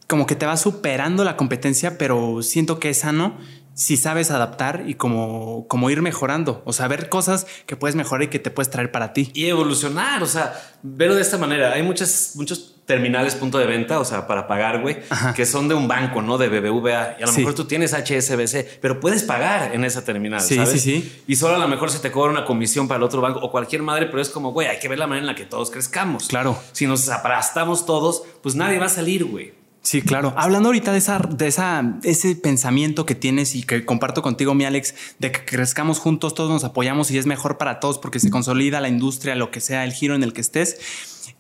como 0.07 0.27
que 0.27 0.35
te 0.35 0.47
va 0.47 0.57
superando 0.57 1.23
la 1.23 1.37
competencia, 1.37 1.99
pero 1.99 2.43
siento 2.43 2.81
que 2.81 2.91
es 2.91 2.99
sano 2.99 3.37
si 3.75 3.97
sabes 3.97 4.33
adaptar 4.33 4.85
y 4.89 4.95
como, 4.95 5.67
como 5.69 5.89
ir 5.91 6.03
mejorando. 6.03 6.63
O 6.65 6.73
sea, 6.73 6.89
ver 6.89 7.09
cosas 7.09 7.47
que 7.67 7.77
puedes 7.77 7.95
mejorar 7.95 8.25
y 8.25 8.29
que 8.29 8.41
te 8.41 8.51
puedes 8.51 8.71
traer 8.71 8.91
para 8.91 9.13
ti. 9.13 9.31
y 9.35 9.47
evolucionar, 9.47 10.23
o 10.23 10.27
sea, 10.27 10.53
verlo 10.83 11.15
de 11.15 11.23
esta 11.23 11.39
manera. 11.39 11.75
Hay 11.75 11.85
muchas, 11.85 12.33
muchos 12.35 12.78
terminales 12.89 13.35
punto 13.37 13.59
de 13.59 13.67
venta, 13.67 14.01
o 14.01 14.05
sea, 14.05 14.27
para 14.27 14.49
pagar, 14.49 14.81
güey, 14.81 14.97
Ajá. 15.11 15.35
que 15.35 15.45
son 15.47 15.69
de 15.69 15.75
un 15.75 15.87
banco, 15.87 16.23
¿no? 16.23 16.39
De 16.39 16.49
BBVA. 16.49 17.17
Y 17.21 17.23
a 17.23 17.27
lo 17.27 17.33
Sí. 17.33 17.41
mejor 17.41 17.55
tú 17.55 17.67
tienes 17.67 17.93
HSBC, 17.93 18.79
pero 18.81 18.99
puedes 18.99 19.23
pagar 19.23 19.75
en 19.75 19.85
esa 19.85 20.03
terminal, 20.05 20.41
Sí, 20.41 20.57
¿sabes? 20.57 20.71
sí, 20.71 20.79
sí. 20.81 21.23
Y 21.29 21.37
solo 21.37 21.57
a 21.57 21.59
lo 21.59 21.69
mejor 21.69 21.91
se 21.91 21.99
te 21.99 22.11
cobra 22.11 22.33
una 22.33 22.47
comisión 22.47 22.89
para 22.89 22.97
el 22.97 23.05
otro 23.05 23.21
banco 23.21 23.41
o 23.41 23.51
cualquier 23.51 23.83
madre, 23.83 24.07
pero 24.07 24.21
es 24.23 24.31
como, 24.31 24.53
güey, 24.53 24.67
hay 24.69 24.79
que 24.79 24.89
ver 24.89 24.99
la 24.99 25.07
manera 25.07 25.21
en 25.21 25.27
la 25.27 25.35
que 25.35 25.45
todos 25.45 25.71
crezcamos. 25.71 26.29
Claro. 26.29 26.59
Si 26.73 26.87
nos 26.87 27.09
aplastamos 27.11 27.85
todos, 27.85 28.23
pues 28.43 28.55
nadie 28.55 28.79
va 28.79 28.87
a 28.87 28.89
salir, 28.89 29.27
güey. 29.27 29.53
Sí, 29.83 30.03
claro. 30.03 30.35
Hablando 30.37 30.71
ahorita 30.71 30.91
de 30.93 30.99
esa, 30.99 31.19
de 31.19 31.47
esa, 31.47 31.95
ese 32.03 32.35
pensamiento 32.37 33.07
que 33.07 33.15
tienes 33.15 33.55
y 33.55 33.63
que 33.63 33.85
comparto 33.85 34.23
contigo, 34.23 34.55
mi 34.55 34.65
Alex, 34.65 34.95
de 35.19 35.31
que 35.31 35.45
crezcamos 35.45 35.99
juntos, 35.99 36.35
todos 36.35 36.51
nos 36.51 36.65
apoyamos 36.65 37.11
y 37.11 37.17
es 37.19 37.27
mejor 37.27 37.59
para 37.59 37.81
todos 37.81 37.99
porque 37.99 38.19
se 38.19 38.29
consolida 38.31 38.81
la 38.81 38.89
industria, 38.89 39.35
lo 39.35 39.51
que 39.51 39.61
sea, 39.61 39.85
el 39.85 39.93
giro 39.93 40.15
en 40.15 40.23
el 40.23 40.33
que 40.33 40.41
estés. 40.41 40.79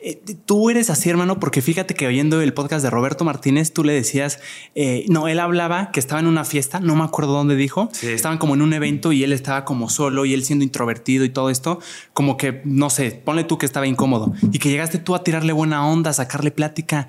Eh, 0.01 0.23
tú 0.47 0.71
eres 0.71 0.91
así, 0.91 1.11
hermano, 1.11 1.41
porque 1.41 1.61
fíjate 1.61 1.95
que 1.95 2.07
oyendo 2.07 2.41
el 2.41 2.55
podcast 2.55 2.85
de 2.85 2.91
Roberto 2.91 3.25
Martínez, 3.25 3.73
tú 3.73 3.83
le 3.83 3.93
decías, 3.93 4.39
eh, 4.77 5.05
no, 5.09 5.27
él 5.27 5.41
hablaba 5.41 5.91
que 5.91 5.99
estaba 5.99 6.21
en 6.21 6.29
una 6.29 6.45
fiesta, 6.45 6.79
no 6.79 6.95
me 6.95 7.03
acuerdo 7.03 7.33
dónde 7.33 7.57
dijo, 7.57 7.89
Sí. 7.93 8.07
estaban 8.09 8.39
como 8.39 8.55
en 8.55 8.63
un 8.63 8.73
evento 8.75 9.11
y 9.11 9.25
él 9.25 9.33
estaba 9.33 9.65
como 9.65 9.91
solo 9.91 10.25
y 10.25 10.35
él 10.35 10.45
siendo 10.45 10.65
introvertido 10.65 11.25
y 11.25 11.31
todo 11.31 11.51
esto, 11.51 11.81
como 12.13 12.37
que, 12.37 12.63
no 12.65 12.91
sé, 12.91 13.11
ponle 13.11 13.43
tú 13.43 13.59
que 13.59 13.67
estaba 13.67 13.89
incómodo 13.89 14.33
y 14.53 14.61
que 14.61 14.71
llegaste 14.71 14.99
tú 14.99 15.17
a 15.17 15.25
tirarle 15.25 15.53
buena 15.53 15.85
onda, 15.85 16.11
a 16.11 16.15
sacarle 16.15 16.53
plática. 16.53 17.09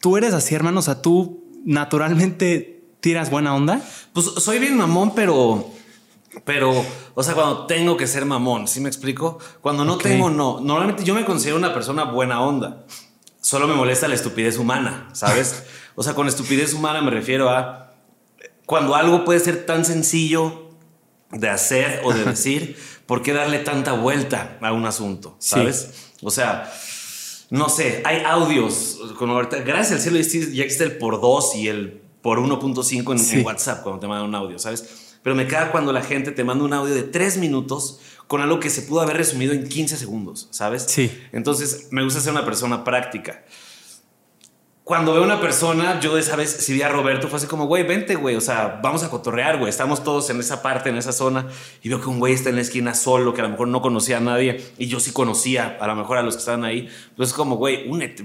Tú 0.00 0.16
eres 0.16 0.34
así, 0.34 0.54
hermano, 0.54 0.80
o 0.80 0.82
sea, 0.82 1.00
tú 1.02 1.44
naturalmente 1.64 2.82
tiras 3.00 3.30
buena 3.30 3.54
onda. 3.54 3.80
Pues 4.12 4.26
soy 4.26 4.58
bien 4.58 4.76
mamón, 4.76 5.14
pero. 5.14 5.70
Pero, 6.44 6.84
o 7.14 7.22
sea, 7.22 7.34
cuando 7.34 7.66
tengo 7.66 7.96
que 7.96 8.06
ser 8.06 8.24
mamón, 8.24 8.68
¿sí 8.68 8.80
me 8.80 8.88
explico? 8.88 9.38
Cuando 9.60 9.84
no 9.84 9.94
Ok. 9.94 10.02
tengo, 10.02 10.30
no. 10.30 10.60
Normalmente 10.60 11.04
yo 11.04 11.14
me 11.14 11.24
considero 11.24 11.56
una 11.56 11.72
persona 11.72 12.04
buena 12.04 12.40
onda. 12.40 12.84
Solo 13.40 13.66
me 13.66 13.74
molesta 13.74 14.08
la 14.08 14.14
estupidez 14.14 14.58
humana, 14.58 15.08
¿sabes? 15.12 15.64
o 15.94 16.02
sea, 16.02 16.14
con 16.14 16.28
estupidez 16.28 16.74
humana 16.74 17.00
me 17.00 17.10
refiero 17.10 17.50
a 17.50 17.94
cuando 18.66 18.96
algo 18.96 19.24
puede 19.24 19.40
ser 19.40 19.64
tan 19.64 19.84
sencillo 19.84 20.70
de 21.30 21.48
hacer 21.48 22.00
o 22.04 22.12
de 22.12 22.24
decir, 22.26 22.76
¿por 23.06 23.22
qué 23.22 23.32
darle 23.32 23.60
tanta 23.60 23.92
vuelta 23.92 24.58
a 24.60 24.72
un 24.72 24.84
asunto? 24.86 25.36
¿Sabes? 25.38 26.12
O 26.22 26.30
sea, 26.30 26.72
no 27.50 27.68
sé, 27.68 28.02
hay 28.04 28.22
audios. 28.24 28.98
Ahorita, 29.18 29.58
gracias 29.58 29.92
al 29.92 30.00
cielo 30.00 30.18
ya 30.52 30.64
existe 30.64 30.84
el 30.84 30.98
por 30.98 31.20
2 31.20 31.54
y 31.56 31.68
el 31.68 32.02
por 32.20 32.40
1.5 32.40 33.32
en, 33.32 33.38
en, 33.38 33.46
WhatsApp 33.46 33.82
cuando 33.84 34.00
te 34.00 34.08
mandan 34.08 34.28
un 34.28 34.34
audio, 34.34 34.58
¿sabes? 34.58 35.05
Pero 35.26 35.34
me 35.34 35.48
caga 35.48 35.72
cuando 35.72 35.92
la 35.92 36.04
gente 36.04 36.30
te 36.30 36.44
manda 36.44 36.64
un 36.64 36.72
audio 36.72 36.94
de 36.94 37.02
3 37.02 37.38
minutos 37.38 37.98
con 38.28 38.42
algo 38.42 38.60
que 38.60 38.70
se 38.70 38.82
pudo 38.82 39.00
haber 39.00 39.16
resumido 39.16 39.54
en 39.54 39.68
15 39.68 39.96
segundos, 39.96 40.46
¿sabes? 40.52 40.84
Sí. 40.84 41.10
Entonces, 41.32 41.88
me 41.90 42.04
gusta 42.04 42.20
ser 42.20 42.30
una 42.30 42.44
persona 42.44 42.84
práctica 42.84 43.42
cuando 44.84 45.14
veo 45.14 45.24
una 45.24 45.40
persona, 45.40 45.98
yo 45.98 46.14
de 46.14 46.20
esa 46.20 46.36
vez, 46.36 46.48
si 46.48 46.72
vi 46.72 46.80
a 46.82 46.88
Roberto, 46.88 47.26
fue 47.26 47.38
así 47.38 47.48
como, 47.48 47.66
güey, 47.66 47.82
vente, 47.82 48.14
güey, 48.14 48.36
o 48.36 48.40
sea, 48.40 48.78
vamos 48.80 49.02
a 49.02 49.10
cotorrear, 49.10 49.58
güey, 49.58 49.68
estamos 49.68 50.04
todos 50.04 50.30
en 50.30 50.38
esa 50.38 50.62
parte, 50.62 50.90
en 50.90 50.96
esa 50.96 51.10
zona, 51.10 51.48
y 51.82 51.88
veo 51.88 52.00
que 52.00 52.08
un 52.08 52.20
güey 52.20 52.34
está 52.34 52.50
en 52.50 52.54
la 52.54 52.62
esquina 52.62 52.94
solo, 52.94 53.34
que 53.34 53.40
a 53.40 53.44
lo 53.44 53.50
mejor 53.50 53.66
no 53.66 53.82
conocía 53.82 54.18
a 54.18 54.20
nadie, 54.20 54.64
y 54.78 54.86
yo 54.86 55.00
sí 55.00 55.10
conocía, 55.10 55.76
a 55.80 55.88
lo 55.88 55.96
mejor 55.96 56.18
a 56.18 56.22
los 56.22 56.36
que 56.36 56.38
estaban 56.38 56.64
ahí, 56.64 56.88
pues 57.16 57.30
es 57.30 57.34
como, 57.34 57.56
güey, 57.56 57.90
únete, 57.90 58.24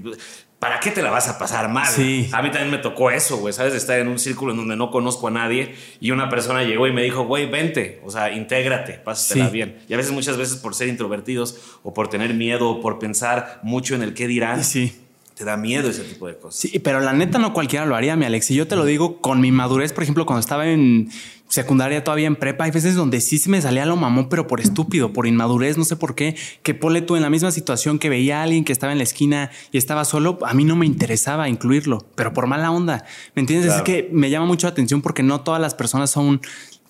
¿para 0.61 0.79
qué 0.79 0.91
te 0.91 1.01
la 1.01 1.09
vas 1.09 1.27
a 1.27 1.39
pasar 1.39 1.69
mal? 1.69 1.87
Sí. 1.87 2.29
A 2.31 2.43
mí 2.43 2.51
también 2.51 2.69
me 2.69 2.77
tocó 2.77 3.09
eso, 3.09 3.37
güey, 3.37 3.51
¿sabes? 3.51 3.73
Estar 3.73 3.97
en 3.97 4.07
un 4.07 4.19
círculo 4.19 4.51
en 4.51 4.57
donde 4.59 4.75
no 4.75 4.91
conozco 4.91 5.27
a 5.27 5.31
nadie, 5.31 5.73
y 5.99 6.11
una 6.11 6.29
persona 6.29 6.63
llegó 6.63 6.85
y 6.85 6.93
me 6.93 7.01
dijo, 7.01 7.23
güey, 7.23 7.49
vente, 7.49 7.99
o 8.05 8.11
sea, 8.11 8.31
intégrate, 8.31 8.93
pásatela 8.93 9.49
bien. 9.49 9.79
Y 9.89 9.95
a 9.95 9.97
veces, 9.97 10.11
muchas 10.11 10.37
veces 10.37 10.57
por 10.57 10.75
ser 10.75 10.87
introvertidos, 10.87 11.79
o 11.81 11.95
por 11.95 12.09
tener 12.09 12.35
miedo, 12.35 12.69
o 12.69 12.79
por 12.79 12.99
pensar 12.99 13.59
mucho 13.63 13.95
en 13.95 14.03
el 14.03 14.13
qué 14.13 14.27
dirán. 14.27 14.63
Sí 14.63 15.01
te 15.41 15.45
da 15.45 15.57
miedo 15.57 15.89
ese 15.89 16.03
tipo 16.03 16.27
de 16.27 16.37
cosas. 16.37 16.59
Sí, 16.59 16.77
pero 16.77 16.99
la 16.99 17.13
neta 17.13 17.39
no 17.39 17.51
cualquiera 17.51 17.87
lo 17.87 17.95
haría, 17.95 18.15
mi 18.15 18.25
Alex. 18.25 18.51
Y 18.51 18.55
yo 18.55 18.67
te 18.67 18.75
lo 18.75 18.85
digo 18.85 19.21
con 19.21 19.41
mi 19.41 19.51
madurez, 19.51 19.91
por 19.91 20.03
ejemplo, 20.03 20.27
cuando 20.27 20.39
estaba 20.39 20.67
en 20.67 21.09
secundaria, 21.49 22.03
todavía 22.03 22.27
en 22.27 22.35
prepa, 22.35 22.65
hay 22.65 22.71
veces 22.71 22.93
donde 22.93 23.19
sí 23.21 23.39
se 23.39 23.49
me 23.49 23.59
salía 23.59 23.87
lo 23.87 23.95
mamón, 23.95 24.29
pero 24.29 24.45
por 24.45 24.61
estúpido, 24.61 25.13
por 25.13 25.25
inmadurez, 25.25 25.79
no 25.79 25.83
sé 25.83 25.95
por 25.95 26.13
qué, 26.13 26.35
que 26.61 26.75
pole 26.75 27.01
tú 27.01 27.15
en 27.15 27.23
la 27.23 27.31
misma 27.31 27.49
situación 27.49 27.97
que 27.97 28.07
veía 28.07 28.39
a 28.39 28.43
alguien 28.43 28.63
que 28.63 28.71
estaba 28.71 28.91
en 28.91 28.99
la 28.99 29.03
esquina 29.03 29.49
y 29.71 29.79
estaba 29.79 30.05
solo, 30.05 30.37
a 30.45 30.53
mí 30.53 30.63
no 30.63 30.75
me 30.75 30.85
interesaba 30.85 31.49
incluirlo, 31.49 32.05
pero 32.13 32.33
por 32.33 32.45
mala 32.45 32.69
onda. 32.69 33.03
¿Me 33.35 33.41
entiendes? 33.41 33.73
Es 33.73 33.81
que 33.81 34.09
me 34.13 34.29
llama 34.29 34.45
mucho 34.45 34.67
la 34.67 34.71
atención 34.71 35.01
porque 35.01 35.23
no 35.23 35.41
todas 35.41 35.59
las 35.59 35.73
personas 35.73 36.11
son 36.11 36.39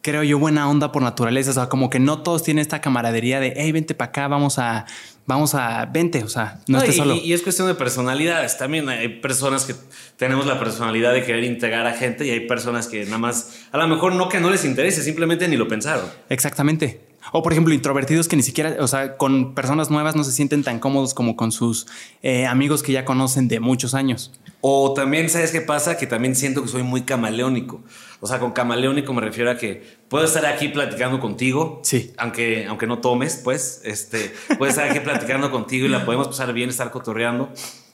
creo 0.01 0.23
yo, 0.23 0.39
buena 0.39 0.69
onda 0.69 0.91
por 0.91 1.01
naturaleza. 1.01 1.51
O 1.51 1.53
sea, 1.53 1.69
como 1.69 1.89
que 1.89 1.99
no 1.99 2.21
todos 2.21 2.43
tienen 2.43 2.61
esta 2.61 2.81
camaradería 2.81 3.39
de, 3.39 3.53
hey, 3.55 3.71
vente 3.71 3.95
para 3.95 4.09
acá, 4.09 4.27
vamos 4.27 4.59
a, 4.59 4.85
vamos 5.25 5.55
a, 5.55 5.85
vente. 5.85 6.23
O 6.23 6.29
sea, 6.29 6.59
no, 6.67 6.79
estés 6.79 6.97
solo. 6.97 7.15
Y, 7.15 7.33
es 7.33 7.41
cuestión 7.41 7.67
de 7.67 7.75
personalidades. 7.75 8.57
También 8.57 8.89
hay 8.89 9.07
personas 9.19 9.65
que 9.65 9.75
tenemos 10.17 10.45
la 10.45 10.59
personalidad 10.59 11.13
de 11.13 11.23
querer 11.23 11.43
integrar 11.43 11.87
a 11.87 11.93
gente 11.93 12.25
y 12.25 12.31
hay 12.31 12.41
personas 12.47 12.87
que 12.87 13.05
nada 13.05 13.17
más, 13.17 13.65
a 13.71 13.77
lo 13.77 13.87
mejor 13.87 14.13
no 14.13 14.29
que 14.29 14.39
no 14.39 14.49
les 14.49 14.65
interese, 14.65 15.03
simplemente 15.03 15.47
ni 15.47 15.57
lo 15.57 15.67
pensaron. 15.67 16.05
Exactamente. 16.29 17.01
O 17.33 17.43
por 17.43 17.51
ejemplo, 17.51 17.73
introvertidos 17.73 18.27
que 18.27 18.35
ni 18.35 18.43
siquiera, 18.43 18.77
o 18.79 18.87
sea, 18.87 19.15
con 19.17 19.53
personas 19.53 19.91
nuevas 19.91 20.15
no 20.15 20.23
se 20.23 20.31
sienten 20.31 20.63
tan 20.63 20.79
cómodos 20.79 21.13
como 21.13 21.35
con 21.35 21.51
sus 21.51 21.85
eh, 22.23 22.47
amigos 22.47 22.81
que 22.81 22.91
ya 22.91 23.05
conocen 23.05 23.47
de 23.47 23.59
muchos 23.59 23.93
años. 23.93 24.31
O 24.61 24.93
también, 24.93 25.29
¿sabes 25.29 25.51
qué 25.51 25.61
pasa? 25.61 25.97
Que 25.97 26.05
también 26.05 26.35
siento 26.35 26.61
que 26.61 26.67
soy 26.67 26.83
muy 26.83 27.01
camaleónico. 27.01 27.83
O 28.19 28.27
sea, 28.27 28.39
con 28.39 28.51
camaleónico 28.51 29.11
me 29.11 29.21
refiero 29.21 29.49
a 29.49 29.57
que 29.57 29.83
puedo 30.07 30.23
estar 30.23 30.45
aquí 30.45 30.67
platicando 30.67 31.19
contigo. 31.19 31.81
Sí. 31.83 32.13
Aunque, 32.17 32.67
aunque 32.67 32.85
no 32.85 32.99
tomes, 32.99 33.41
pues, 33.43 33.81
este, 33.83 34.33
puedo 34.59 34.69
estar 34.69 34.87
aquí 34.87 34.99
platicando 34.99 35.49
contigo 35.49 35.87
y 35.87 35.89
la 35.89 36.05
podemos 36.05 36.27
pasar 36.27 36.53
bien, 36.53 36.69
estar 36.69 36.91
cotorreando. 36.91 37.49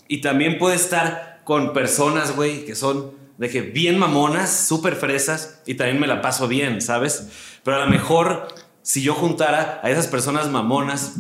Y 0.10 0.20
también 0.20 0.58
puedo 0.58 0.74
estar 0.74 1.42
con 1.46 1.72
personas, 1.72 2.36
güey, 2.36 2.66
que 2.66 2.76
son 2.76 3.14
de 3.38 3.50
que 3.50 3.62
bien 3.62 3.98
mamonas, 3.98 4.68
súper 4.68 4.96
fresas 4.96 5.62
y 5.66 5.76
también 5.76 6.00
me 6.00 6.08
la 6.08 6.22
paso 6.22 6.48
bien, 6.48 6.82
¿sabes? 6.82 7.30
Pero 7.64 7.78
a 7.78 7.86
lo 7.86 7.88
mejor 7.88 8.48
si 8.82 9.02
yo 9.02 9.14
juntara 9.14 9.80
a 9.84 9.90
esas 9.90 10.08
personas 10.08 10.50
mamonas 10.50 11.14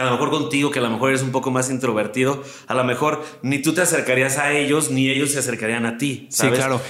a 0.00 0.04
lo 0.04 0.12
mejor 0.12 0.30
contigo, 0.30 0.70
que 0.70 0.78
a 0.78 0.82
lo 0.82 0.90
mejor 0.90 1.10
eres 1.10 1.22
un 1.22 1.32
poco 1.32 1.50
más 1.50 1.70
introvertido, 1.70 2.42
a 2.66 2.74
lo 2.74 2.84
mejor 2.84 3.22
ni 3.42 3.60
tú 3.60 3.72
te 3.72 3.82
acercarías 3.82 4.38
a 4.38 4.52
ellos, 4.52 4.90
ni 4.90 5.08
ellos 5.08 5.32
se 5.32 5.38
acercarían 5.38 5.86
a 5.86 5.98
ti. 5.98 6.26
¿sabes? 6.30 6.54
Sí, 6.54 6.58
claro. 6.58 6.80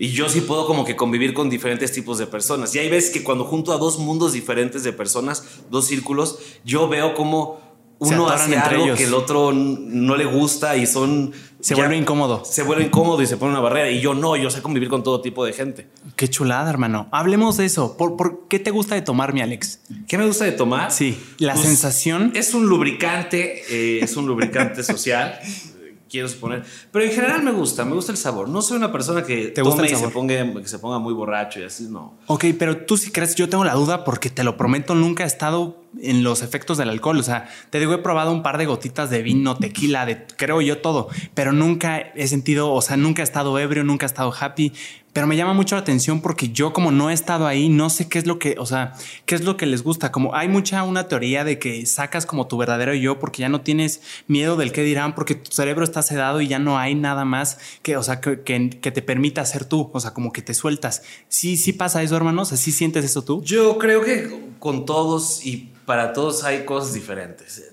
Y 0.00 0.10
yo 0.10 0.28
sí 0.28 0.42
puedo 0.42 0.66
como 0.66 0.84
que 0.84 0.94
convivir 0.94 1.34
con 1.34 1.50
diferentes 1.50 1.90
tipos 1.90 2.18
de 2.18 2.26
personas. 2.26 2.72
Y 2.74 2.78
hay 2.78 2.88
veces 2.88 3.10
que 3.10 3.24
cuando 3.24 3.44
junto 3.44 3.72
a 3.72 3.78
dos 3.78 3.98
mundos 3.98 4.32
diferentes 4.32 4.84
de 4.84 4.92
personas, 4.92 5.44
dos 5.70 5.86
círculos, 5.86 6.38
yo 6.64 6.88
veo 6.88 7.14
como 7.14 7.67
uno 7.98 8.28
hace 8.28 8.56
algo 8.56 8.94
que 8.94 9.04
el 9.04 9.14
otro 9.14 9.52
no 9.52 10.16
le 10.16 10.24
gusta 10.24 10.76
y 10.76 10.86
son... 10.86 11.32
Se 11.60 11.74
vuelve 11.74 11.96
incómodo. 11.96 12.44
Se 12.44 12.62
vuelve 12.62 12.84
incómodo 12.84 13.20
y 13.20 13.26
se 13.26 13.36
pone 13.36 13.50
una 13.50 13.60
barrera. 13.60 13.90
Y 13.90 14.00
yo 14.00 14.14
no, 14.14 14.36
yo 14.36 14.48
sé 14.50 14.62
convivir 14.62 14.88
con 14.88 15.02
todo 15.02 15.20
tipo 15.20 15.44
de 15.44 15.52
gente. 15.52 15.88
Qué 16.14 16.28
chulada, 16.28 16.70
hermano. 16.70 17.08
Hablemos 17.10 17.56
de 17.56 17.64
eso. 17.64 17.96
¿Por, 17.96 18.46
qué 18.48 18.60
te 18.60 18.70
gusta 18.70 18.94
de 18.94 19.02
tomar, 19.02 19.34
mi 19.34 19.40
Alex? 19.40 19.80
¿Qué 20.06 20.16
me 20.16 20.26
gusta 20.26 20.44
de 20.44 20.52
tomar? 20.52 20.92
Sí, 20.92 21.20
la 21.38 21.54
pues, 21.54 21.66
sensación. 21.66 22.30
Es 22.36 22.54
un 22.54 22.68
lubricante, 22.68 23.62
eh, 23.70 24.04
es 24.04 24.16
un 24.16 24.26
lubricante 24.26 24.84
social 24.84 25.38
quiero 26.08 26.28
suponer. 26.28 26.64
Pero 26.90 27.04
en 27.04 27.12
general 27.12 27.42
me 27.42 27.52
gusta, 27.52 27.84
me 27.84 27.94
gusta 27.94 28.12
el 28.12 28.18
sabor. 28.18 28.48
No 28.48 28.62
soy 28.62 28.76
una 28.76 28.90
persona 28.90 29.22
que 29.22 29.48
¿Te 29.48 29.62
tome 29.62 29.86
y 29.86 29.94
se 29.94 30.08
ponga, 30.08 30.34
que 30.60 30.68
se 30.68 30.78
ponga 30.78 30.98
muy 30.98 31.12
borracho 31.12 31.60
y 31.60 31.64
así, 31.64 31.84
no. 31.88 32.18
Ok, 32.26 32.46
pero 32.58 32.78
tú 32.84 32.96
sí 32.96 33.10
crees, 33.10 33.34
yo 33.34 33.48
tengo 33.48 33.64
la 33.64 33.74
duda 33.74 34.04
porque 34.04 34.30
te 34.30 34.44
lo 34.44 34.56
prometo, 34.56 34.94
nunca 34.94 35.24
he 35.24 35.26
estado 35.26 35.84
en 36.02 36.22
los 36.22 36.42
efectos 36.42 36.78
del 36.78 36.90
alcohol. 36.90 37.18
O 37.18 37.22
sea, 37.22 37.48
te 37.70 37.78
digo, 37.78 37.94
he 37.94 37.98
probado 37.98 38.32
un 38.32 38.42
par 38.42 38.58
de 38.58 38.66
gotitas 38.66 39.10
de 39.10 39.22
vino, 39.22 39.56
tequila, 39.56 40.06
de 40.06 40.26
creo 40.36 40.60
yo 40.60 40.78
todo, 40.78 41.08
pero 41.34 41.52
nunca 41.52 41.98
he 41.98 42.28
sentido, 42.28 42.72
o 42.72 42.82
sea, 42.82 42.96
nunca 42.96 43.22
he 43.22 43.24
estado 43.24 43.58
ebrio, 43.58 43.84
nunca 43.84 44.06
he 44.06 44.08
estado 44.08 44.32
happy. 44.38 44.72
Pero 45.12 45.26
me 45.26 45.36
llama 45.36 45.54
mucho 45.54 45.74
la 45.74 45.80
atención 45.80 46.20
porque 46.20 46.50
yo 46.50 46.72
como 46.72 46.92
no 46.92 47.10
he 47.10 47.12
estado 47.12 47.46
ahí, 47.46 47.68
no 47.68 47.90
sé 47.90 48.08
qué 48.08 48.18
es 48.18 48.26
lo 48.26 48.38
que, 48.38 48.54
o 48.58 48.66
sea, 48.66 48.92
qué 49.24 49.34
es 49.34 49.42
lo 49.42 49.56
que 49.56 49.66
les 49.66 49.82
gusta. 49.82 50.12
Como 50.12 50.34
hay 50.34 50.46
mucha 50.46 50.84
una 50.84 51.08
teoría 51.08 51.42
de 51.42 51.58
que 51.58 51.86
sacas 51.86 52.24
como 52.24 52.46
tu 52.46 52.56
verdadero 52.56 52.94
yo 52.94 53.18
porque 53.18 53.40
ya 53.40 53.48
no 53.48 53.62
tienes 53.62 54.00
miedo 54.28 54.56
del 54.56 54.70
qué 54.70 54.82
dirán, 54.82 55.16
porque 55.16 55.34
tu 55.34 55.50
cerebro 55.50 55.82
está 55.82 56.02
sedado 56.02 56.40
y 56.40 56.46
ya 56.46 56.58
no 56.58 56.78
hay 56.78 56.94
nada 56.94 57.24
más 57.24 57.58
que, 57.82 57.96
o 57.96 58.02
sea, 58.04 58.20
que, 58.20 58.42
que, 58.42 58.92
te 58.92 59.02
permita 59.02 59.44
ser 59.44 59.64
tú, 59.64 59.90
o 59.92 59.98
sea, 59.98 60.12
como 60.12 60.32
que 60.32 60.42
te 60.42 60.54
sueltas. 60.54 61.02
Sí, 61.28 61.56
sí 61.56 61.72
pasa 61.72 62.02
eso, 62.02 62.14
hermanos, 62.14 62.52
así 62.52 62.70
sientes 62.70 63.04
eso 63.04 63.24
tú. 63.24 63.42
Yo 63.42 63.78
creo 63.78 64.02
que 64.02 64.30
con 64.60 64.84
todos 64.84 65.44
y 65.44 65.70
para 65.88 66.12
todos 66.12 66.44
hay 66.44 66.66
cosas 66.66 66.92
diferentes. 66.92 67.64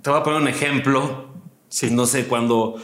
Te 0.00 0.08
voy 0.08 0.20
a 0.20 0.22
poner 0.22 0.40
un 0.40 0.48
ejemplo. 0.48 1.34
Sí. 1.68 1.90
No 1.90 2.06
sé, 2.06 2.26
cuando 2.26 2.76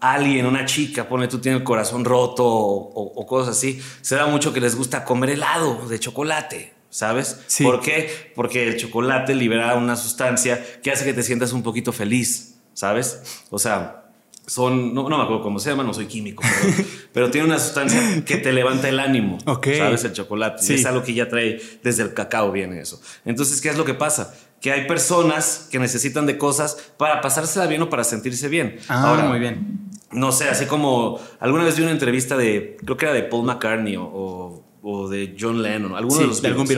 alguien, 0.00 0.46
una 0.46 0.64
chica, 0.64 1.08
pone 1.08 1.28
tú 1.28 1.38
tienes 1.38 1.60
el 1.60 1.64
corazón 1.64 2.04
roto 2.04 2.44
o, 2.44 3.24
cosas 3.24 3.56
así, 3.56 3.80
se 4.00 4.16
da 4.16 4.26
mucho 4.26 4.52
que 4.52 4.60
les 4.60 4.74
gusta 4.74 5.04
comer 5.04 5.30
helado 5.30 5.86
de 5.86 6.00
chocolate. 6.00 6.74
¿Sabes? 6.90 7.40
Sí. 7.46 7.62
¿Por 7.62 7.80
qué? 7.80 8.32
Porque 8.34 8.66
el 8.66 8.76
chocolate 8.76 9.32
libera 9.36 9.76
una 9.76 9.94
sustancia 9.94 10.80
que 10.82 10.90
hace 10.90 11.04
que 11.04 11.14
te 11.14 11.22
sientas 11.22 11.52
un 11.52 11.62
poquito 11.62 11.92
feliz, 11.92 12.56
¿sabes? 12.74 13.22
O 13.50 13.60
sea, 13.60 14.05
son, 14.46 14.94
no, 14.94 15.08
no 15.08 15.18
me 15.18 15.24
acuerdo 15.24 15.42
cómo 15.42 15.58
se 15.58 15.70
llama, 15.70 15.82
no 15.82 15.92
soy 15.92 16.06
químico, 16.06 16.42
pero, 17.12 17.30
tiene 17.30 17.48
una 17.48 17.58
sustancia 17.58 18.24
que 18.24 18.36
te 18.36 18.52
levanta 18.52 18.88
el 18.88 19.00
ánimo. 19.00 19.38
¿Sabes? 19.44 20.04
El 20.04 20.12
chocolate. 20.12 20.62
Sí. 20.62 20.74
Es 20.74 20.86
algo 20.86 21.02
que 21.02 21.14
ya 21.14 21.28
trae 21.28 21.60
desde 21.82 22.04
el 22.04 22.14
cacao, 22.14 22.52
viene 22.52 22.80
eso. 22.80 23.00
Entonces, 23.24 23.60
¿qué 23.60 23.70
es 23.70 23.76
lo 23.76 23.84
que 23.84 23.94
pasa? 23.94 24.34
Que 24.60 24.70
hay 24.72 24.86
personas 24.86 25.68
que 25.70 25.78
necesitan 25.78 26.26
de 26.26 26.38
cosas 26.38 26.92
para 26.96 27.20
pasársela 27.20 27.66
bien 27.66 27.82
o 27.82 27.90
para 27.90 28.04
sentirse 28.04 28.48
bien. 28.48 28.78
Ah, 28.88 29.10
Ahora, 29.10 29.24
muy 29.24 29.40
bien. 29.40 29.90
No 30.12 30.30
sé, 30.30 30.48
así 30.48 30.66
como 30.66 31.20
alguna 31.40 31.64
vez 31.64 31.76
vi 31.76 31.82
una 31.82 31.90
entrevista 31.90 32.36
de, 32.36 32.76
creo 32.84 32.96
que 32.96 33.06
era 33.06 33.14
de 33.14 33.24
Paul 33.24 33.44
McCartney 33.44 33.96
o, 33.96 34.64
o, 34.82 35.08
de 35.08 35.36
John 35.38 35.62
Lennon, 35.62 35.96
alguno 35.96 36.20
de 36.20 36.26
los 36.28 36.40
de 36.40 36.48
algún 36.48 36.68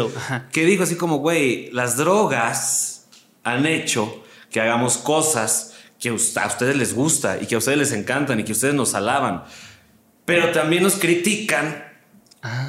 que 0.51 0.65
dijo 0.65 0.83
así 0.83 0.97
como, 0.97 1.19
güey, 1.19 1.71
las 1.73 1.99
drogas 1.99 3.07
han 3.45 3.67
hecho 3.67 4.25
que 4.51 4.61
hagamos 4.63 4.97
cosas 4.97 5.75
que 5.99 6.11
a 6.11 6.13
ustedes 6.13 6.77
les 6.77 6.95
gusta 6.95 7.39
y 7.41 7.47
que 7.47 7.55
a 7.55 7.59
ustedes 7.59 7.79
les 7.79 7.93
encantan 7.93 8.41
y 8.41 8.45
que 8.45 8.53
ustedes 8.53 8.75
nos 8.75 8.95
alaban. 8.95 9.45
Pero 10.25 10.53
también 10.53 10.83
nos 10.83 10.95
critican 10.95 11.85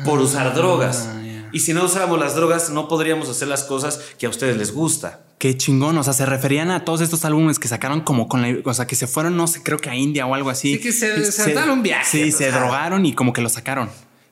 por 0.06 0.20
usar 0.20 0.48
ah, 0.48 0.52
drogas. 0.52 1.10
Y 1.52 1.60
si 1.60 1.74
no 1.74 1.86
usáramos 1.86 2.20
las 2.20 2.36
drogas, 2.36 2.70
no 2.70 2.88
podríamos 2.88 3.30
hacer 3.30 3.48
las 3.48 3.64
cosas 3.64 4.00
que 4.18 4.26
a 4.26 4.30
ustedes 4.30 4.58
les 4.58 4.74
gusta. 4.74 5.22
Qué 5.40 5.56
chingón. 5.58 5.98
O 5.98 6.04
sea, 6.04 6.14
se 6.14 6.26
referían 6.26 6.70
a 6.70 6.86
todos 6.86 7.02
estos 7.02 7.26
álbumes 7.26 7.60
que 7.60 7.68
sacaron 7.68 8.02
como 8.02 8.28
con 8.28 8.42
la. 8.42 8.58
O 8.66 8.74
sea, 8.74 8.88
que 8.88 8.96
se 8.96 9.08
fueron, 9.08 9.38
no 9.38 9.48
sé, 9.48 9.64
creo 9.64 9.78
que 9.78 9.90
a 9.90 9.96
India 9.96 10.26
o 10.26 10.36
algo 10.36 10.50
así. 10.50 10.74
Sí, 10.74 10.80
que 10.80 10.92
se, 10.92 11.32
se, 11.32 11.58
un 11.58 11.82
viaje. 11.82 12.26
Sí, 12.26 12.32
se 12.32 12.52
drogaron 12.52 13.06
y 13.06 13.14
como 13.14 13.34
que 13.34 13.42
lo 13.42 13.50
sacaron. 13.50 13.90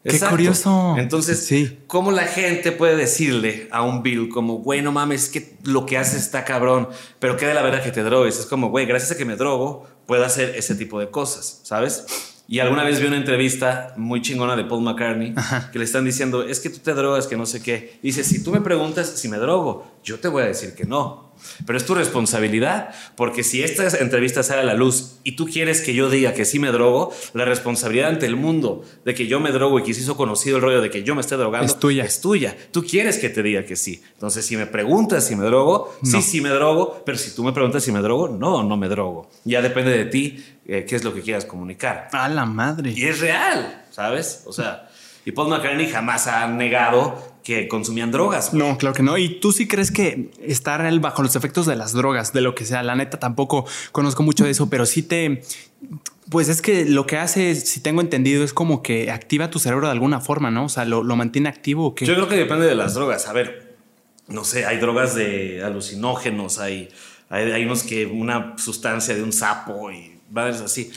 Qué 0.07 0.19
curioso. 0.19 0.95
Entonces, 0.97 1.45
sí. 1.45 1.79
¿cómo 1.87 2.11
la 2.11 2.23
gente 2.23 2.71
puede 2.71 2.95
decirle 2.95 3.67
a 3.71 3.81
un 3.81 4.03
Bill 4.03 4.29
como, 4.29 4.55
güey, 4.55 4.81
no 4.81 4.91
mames, 4.91 5.29
que 5.29 5.57
lo 5.63 5.85
que 5.85 5.97
haces 5.97 6.21
está 6.21 6.45
cabrón, 6.45 6.89
pero 7.19 7.37
qué 7.37 7.45
de 7.45 7.53
la 7.53 7.61
verdad 7.61 7.83
que 7.83 7.91
te 7.91 8.03
drogues? 8.03 8.39
Es 8.39 8.45
como, 8.45 8.69
güey, 8.69 8.85
gracias 8.85 9.11
a 9.11 9.17
que 9.17 9.25
me 9.25 9.35
drogo, 9.35 9.85
puedo 10.05 10.23
hacer 10.25 10.55
ese 10.55 10.75
tipo 10.75 10.99
de 10.99 11.09
cosas, 11.09 11.61
¿sabes? 11.63 12.05
Y 12.49 12.59
alguna 12.59 12.83
vez 12.83 13.01
vi 13.01 13.07
una 13.07 13.17
entrevista 13.17 13.93
muy 13.97 14.21
chingona 14.21 14.55
de 14.55 14.63
Paul 14.63 14.81
McCartney 14.81 15.35
que 15.71 15.79
le 15.79 15.85
están 15.85 16.05
diciendo, 16.05 16.43
es 16.43 16.61
que 16.61 16.69
tú 16.69 16.79
te 16.79 16.93
drogas, 16.93 17.27
que 17.27 17.35
no 17.35 17.45
sé 17.45 17.61
qué. 17.61 17.99
dice, 18.01 18.23
si 18.23 18.41
tú 18.41 18.51
me 18.51 18.61
preguntas 18.61 19.07
si 19.07 19.27
me 19.27 19.37
drogo, 19.37 19.85
Yo 20.03 20.19
te 20.19 20.29
voy 20.29 20.43
a 20.43 20.45
decir 20.45 20.73
que 20.73 20.85
no. 20.85 21.26
Pero 21.65 21.77
es 21.77 21.85
tu 21.85 21.95
responsabilidad, 21.95 22.93
porque 23.15 23.43
si 23.43 23.63
esta 23.63 23.87
entrevista 23.97 24.43
sale 24.43 24.61
a 24.61 24.65
la 24.65 24.73
luz 24.73 25.19
y 25.23 25.33
tú 25.35 25.45
quieres 25.45 25.81
que 25.81 25.93
yo 25.93 26.09
diga 26.09 26.33
que 26.33 26.45
sí 26.45 26.59
me 26.59 26.71
drogo, 26.71 27.13
la 27.33 27.45
responsabilidad 27.45 28.09
ante 28.09 28.25
el 28.25 28.35
mundo 28.35 28.83
de 29.05 29.13
que 29.13 29.27
yo 29.27 29.39
me 29.39 29.51
drogo 29.51 29.79
y 29.79 29.83
que 29.83 29.93
se 29.93 30.01
hizo 30.01 30.17
conocido 30.17 30.57
el 30.57 30.63
rollo 30.63 30.81
de 30.81 30.89
que 30.89 31.03
yo 31.03 31.15
me 31.15 31.21
esté 31.21 31.35
drogando 31.35 31.65
Es 31.65 31.79
tuya. 31.79 32.03
Es 32.03 32.21
tuya. 32.21 32.55
Tú 32.71 32.83
quieres 32.83 33.17
que 33.17 33.29
te 33.29 33.43
diga 33.43 33.65
que 33.65 33.75
sí. 33.75 34.01
Entonces, 34.13 34.45
si 34.45 34.57
me 34.57 34.65
preguntas 34.65 35.25
si 35.25 35.35
me 35.35 35.45
drogo, 35.45 35.97
sí, 36.03 36.21
sí 36.21 36.41
me 36.41 36.49
drogo, 36.49 37.01
pero 37.05 37.17
si 37.17 37.35
tú 37.35 37.43
me 37.43 37.51
preguntas 37.51 37.83
si 37.83 37.91
me 37.91 37.99
drogo, 37.99 38.27
no, 38.27 38.63
no 38.63 38.77
me 38.77 38.87
drogo. 38.87 39.29
Ya 39.43 39.61
depende 39.61 39.91
de 39.91 40.05
ti 40.05 40.43
eh, 40.65 40.85
qué 40.87 40.95
es 40.95 41.03
lo 41.03 41.13
que 41.13 41.21
quieras 41.21 41.45
comunicar. 41.45 42.09
A 42.11 42.29
la 42.29 42.45
madre. 42.45 42.93
Y 42.95 43.05
es 43.05 43.19
real, 43.19 43.85
¿sabes? 43.91 44.43
O 44.45 44.53
sea, 44.53 44.89
y 45.27 45.31
Paul 45.31 45.49
McCartney 45.49 45.89
jamás 45.89 46.27
ha 46.27 46.47
negado 46.47 47.36
que 47.47 47.69
consumían 47.69 48.11
drogas. 48.11 48.53
No, 48.53 48.77
claro 48.77 48.93
que 48.93 49.03
no. 49.03 49.17
¿Y 49.17 49.39
tú 49.39 49.53
sí 49.53 49.69
crees 49.69 49.89
que 49.89 50.31
estar 50.43 50.99
bajo 50.99 51.23
los 51.23 51.37
efectos 51.37 51.65
de 51.65 51.77
las 51.77 51.93
drogas, 51.93 52.33
de 52.33 52.41
lo 52.41 52.53
que 52.53 52.65
sea? 52.65 52.83
La 52.83 52.93
neta 52.93 53.19
tampoco 53.19 53.65
conozco 53.93 54.21
mucho 54.21 54.43
de 54.43 54.49
eso, 54.49 54.69
pero 54.69 54.85
sí 54.85 55.01
te... 55.01 55.43
Pues 56.29 56.49
es 56.49 56.61
que 56.61 56.83
lo 56.83 57.07
que 57.07 57.15
hace, 57.15 57.55
si 57.55 57.79
tengo 57.79 58.01
entendido, 58.01 58.43
es 58.43 58.51
como 58.51 58.83
que 58.83 59.11
activa 59.11 59.49
tu 59.49 59.59
cerebro 59.59 59.87
de 59.87 59.93
alguna 59.93 60.19
forma, 60.19 60.51
¿no? 60.51 60.65
O 60.65 60.69
sea, 60.69 60.83
lo, 60.83 61.05
lo 61.05 61.15
mantiene 61.15 61.47
activo. 61.47 61.85
¿o 61.85 61.95
qué? 61.95 62.05
Yo 62.05 62.15
creo 62.15 62.27
que 62.27 62.35
depende 62.35 62.65
de 62.65 62.75
las 62.75 62.95
drogas. 62.95 63.29
A 63.29 63.31
ver, 63.31 63.77
no 64.27 64.43
sé, 64.43 64.65
hay 64.65 64.77
drogas 64.79 65.15
de 65.15 65.63
alucinógenos, 65.63 66.59
hay, 66.59 66.89
hay, 67.29 67.49
hay 67.49 67.63
unos 67.63 67.83
que 67.83 68.07
una 68.07 68.57
sustancia 68.57 69.15
de 69.15 69.23
un 69.23 69.31
sapo 69.31 69.89
y 69.89 70.19
madres 70.29 70.59
así. 70.59 70.91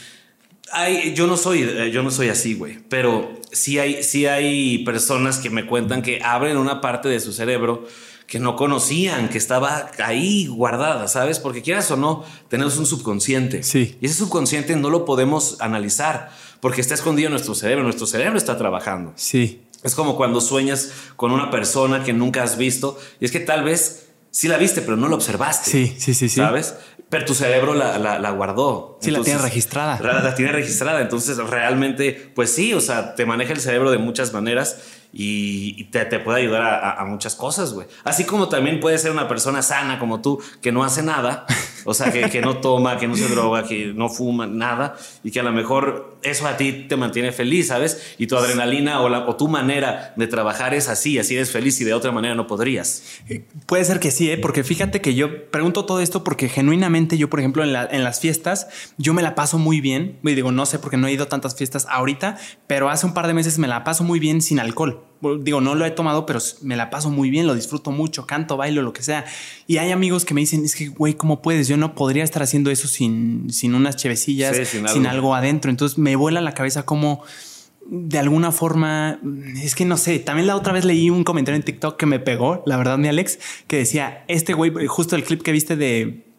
Hay, 0.73 1.15
yo 1.15 1.27
no 1.27 1.37
soy, 1.37 1.63
eh, 1.63 1.91
yo 1.93 2.03
no 2.03 2.11
soy 2.11 2.29
así, 2.29 2.55
güey. 2.55 2.79
Pero 2.89 3.41
sí 3.53 3.79
hay, 3.79 4.03
sí 4.03 4.27
hay 4.27 4.85
personas 4.85 5.39
que 5.39 5.51
me 5.51 5.67
cuentan 5.67 6.03
que 6.03 6.21
abren 6.23 6.57
una 6.57 6.81
parte 6.81 7.09
de 7.09 7.21
su 7.21 7.33
cerebro 7.33 7.87
que 8.31 8.39
no 8.39 8.55
conocían, 8.55 9.29
que 9.29 9.39
estaba 9.39 9.91
ahí 9.99 10.47
guardada, 10.47 11.09
¿sabes? 11.09 11.41
Porque 11.41 11.63
quieras 11.63 11.91
o 11.91 11.97
no, 11.97 12.25
tenemos 12.49 12.79
un 12.79 12.87
subconsciente. 12.87 13.65
Sí. 13.65 13.97
Y 14.01 14.07
ese 14.07 14.15
subconsciente 14.15 14.77
no 14.77 14.89
lo 14.89 15.05
podemos 15.05 15.57
analizar 15.61 16.31
porque 16.61 16.81
está 16.81 16.95
escondido 16.95 17.27
en 17.27 17.33
nuestro 17.33 17.57
cerebro. 17.57 17.83
Nuestro 17.83 18.07
cerebro 18.07 18.39
está 18.39 18.57
trabajando. 18.57 19.13
Sí. 19.17 19.63
Es 19.83 19.97
como 19.97 20.17
cuando 20.17 20.41
sueñas 20.41 20.93
con 21.17 21.33
una 21.33 21.51
persona 21.51 22.05
que 22.05 22.13
nunca 22.13 22.45
has 22.45 22.57
visto 22.57 22.97
y 23.19 23.25
es 23.25 23.33
que 23.33 23.41
tal 23.41 23.65
vez 23.65 24.11
sí 24.31 24.47
la 24.47 24.59
viste, 24.59 24.81
pero 24.83 24.97
no 24.97 25.09
la 25.09 25.17
observaste. 25.17 25.69
Sí, 25.69 25.97
sí, 25.99 26.15
sí, 26.15 26.29
sí. 26.29 26.37
¿Sabes? 26.37 26.77
Pero 27.11 27.25
tu 27.27 27.35
cerebro 27.35 27.75
la, 27.75 27.99
la- 27.99 28.19
la 28.19 28.31
guardó. 28.31 28.97
Sí, 29.03 29.11
la 29.11 29.21
tiene 29.21 29.41
registrada. 29.43 29.99
La, 30.01 30.23
la 30.23 30.35
tiene 30.35 30.53
registrada. 30.53 31.01
Entonces, 31.01 31.37
realmente, 31.39 32.33
pues 32.35 32.55
sí, 32.55 32.73
o 32.73 32.81
sea, 32.81 33.15
te 33.17 33.27
maneja 33.27 33.53
el 33.53 33.61
cerebro 33.61 33.91
de 33.91 33.99
muchas 33.99 34.33
maneras 34.33 34.79
y, 35.13 35.75
y 35.77 35.85
te, 35.91 36.05
te 36.05 36.21
puede 36.21 36.43
ayudar 36.43 36.63
a, 36.63 36.79
a- 36.79 37.01
a 37.01 37.05
muchas 37.05 37.35
cosas, 37.35 37.73
güey. 37.73 37.89
Así 38.05 38.25
como 38.25 38.49
también 38.49 38.79
puede 38.79 38.97
ser 38.97 39.11
una 39.11 39.27
persona 39.27 39.61
sana 39.63 39.99
como 39.99 40.21
tú, 40.23 40.41
que 40.63 40.71
no 40.71 40.85
hace 40.85 41.03
nada, 41.03 41.47
o 41.85 41.95
sea, 41.95 42.13
que, 42.13 42.29
que 42.31 42.41
no 42.41 42.59
toma, 42.59 42.97
que 42.99 43.07
no 43.09 43.17
se 43.17 43.29
droga, 43.29 43.65
que 43.65 43.93
no 43.95 44.09
fuma, 44.09 44.47
nada, 44.47 44.97
y 45.25 45.31
que 45.31 45.41
a 45.41 45.43
lo 45.43 45.53
mejor 45.53 46.19
eso 46.23 46.47
a 46.47 46.57
ti 46.57 46.87
te 46.89 46.97
mantiene 46.97 47.33
feliz, 47.33 47.69
¿sabes? 47.69 48.15
Y 48.19 48.27
tu 48.27 48.37
adrenalina 48.37 49.01
o, 49.01 49.09
la, 49.09 49.27
o 49.29 49.37
tu 49.37 49.49
manera 49.49 50.13
de 50.17 50.27
trabajar 50.27 50.75
es 50.75 50.89
así, 50.89 51.19
así 51.19 51.35
eres 51.37 51.51
feliz 51.51 51.81
y 51.81 51.85
de 51.85 51.95
otra 51.95 52.13
manera 52.13 52.35
no 52.35 52.47
podrías. 52.47 53.03
Puede 53.67 53.85
ser 53.85 54.01
que 54.01 54.11
sí, 54.11 54.31
¿eh? 54.31 54.37
porque 54.39 54.65
fíjate 54.65 55.01
que 55.01 55.15
yo 55.15 55.51
pregunto 55.51 55.85
todo 55.87 56.01
esto 56.01 56.23
porque 56.25 56.49
genuinamente 56.49 57.17
yo, 57.19 57.31
por 57.31 57.41
ejemplo, 57.41 57.63
en, 57.65 57.73
la- 57.73 57.89
en 57.91 58.05
las 58.05 58.21
fiestas, 58.21 58.69
yo 58.99 59.15
me 59.15 59.23
la 59.23 59.35
paso 59.35 59.59
muy 59.59 59.81
bien. 59.81 60.19
Y 60.23 60.35
digo, 60.35 60.53
no 60.53 60.67
sé 60.67 60.79
porque 60.79 60.97
no 60.97 61.07
he 61.07 61.13
ido 61.13 61.27
tantas 61.29 61.55
fiestas 61.57 61.87
ahorita, 61.89 62.39
pero 62.67 62.91
hace 62.91 63.07
un 63.07 63.15
par 63.15 63.27
de 63.27 63.35
meses 63.35 63.59
me 63.59 63.69
la 63.69 63.85
paso 63.85 64.05
muy 64.05 64.21
bien 64.21 64.43
sin 64.43 64.61
alcohol. 64.61 65.05
Digo, 65.41 65.61
no 65.61 65.75
lo 65.75 65.85
he 65.85 65.91
tomado, 65.91 66.25
pero 66.25 66.41
me 66.63 66.77
la 66.77 66.89
paso 66.89 67.11
muy 67.11 67.29
bien, 67.31 67.47
lo 67.47 67.55
disfruto 67.55 67.91
mucho, 67.91 68.27
canto, 68.27 68.57
bailo, 68.57 68.83
lo 68.83 68.93
que 68.93 69.03
sea. 69.03 69.25
Y 69.67 69.77
hay 69.77 69.91
amigos 69.91 70.25
que 70.25 70.33
me 70.35 70.41
dicen, 70.41 70.65
es 70.65 70.75
que, 70.75 70.89
güey, 70.89 71.15
¿cómo 71.15 71.43
puedes? 71.43 71.69
Yo 71.69 71.77
no 71.77 71.95
podría 71.95 72.25
estar 72.25 72.43
haciendo 72.43 72.71
eso 72.71 72.89
sin, 72.89 73.53
sin 73.53 73.75
unas 73.75 73.97
chevecillas, 73.97 74.57
Sí, 74.57 74.65
sin 74.65 74.89
sin, 74.89 75.07
algo. 75.07 75.11
algo 75.11 75.35
adentro. 75.35 75.71
Entonces 75.71 75.99
me 75.99 76.17
vuela 76.17 76.41
la 76.41 76.55
cabeza 76.55 76.85
como 76.85 77.23
de 77.87 78.19
alguna 78.19 78.53
forma, 78.53 79.19
es 79.63 79.75
que 79.75 79.85
no 79.85 79.97
sé, 79.97 80.21
también 80.21 80.47
la 80.47 80.55
otra 80.55 80.73
vez 80.73 80.85
leí 80.85 81.11
un 81.11 81.25
comentario 81.25 81.57
en 81.57 81.65
TikTok 81.65 81.97
que 81.97 82.07
me 82.07 82.21
pegó, 82.21 82.63
la 82.65 82.77
verdad, 82.77 82.99
mi 82.99 83.09
Alex, 83.09 83.39
que 83.67 83.77
decía, 83.79 84.25
este 84.29 84.53
güey, 84.55 84.73
justo 84.87 85.17
el 85.17 85.25
clip 85.25 85.43
que 85.43 85.51
viste 85.51 85.75
de 85.77 86.30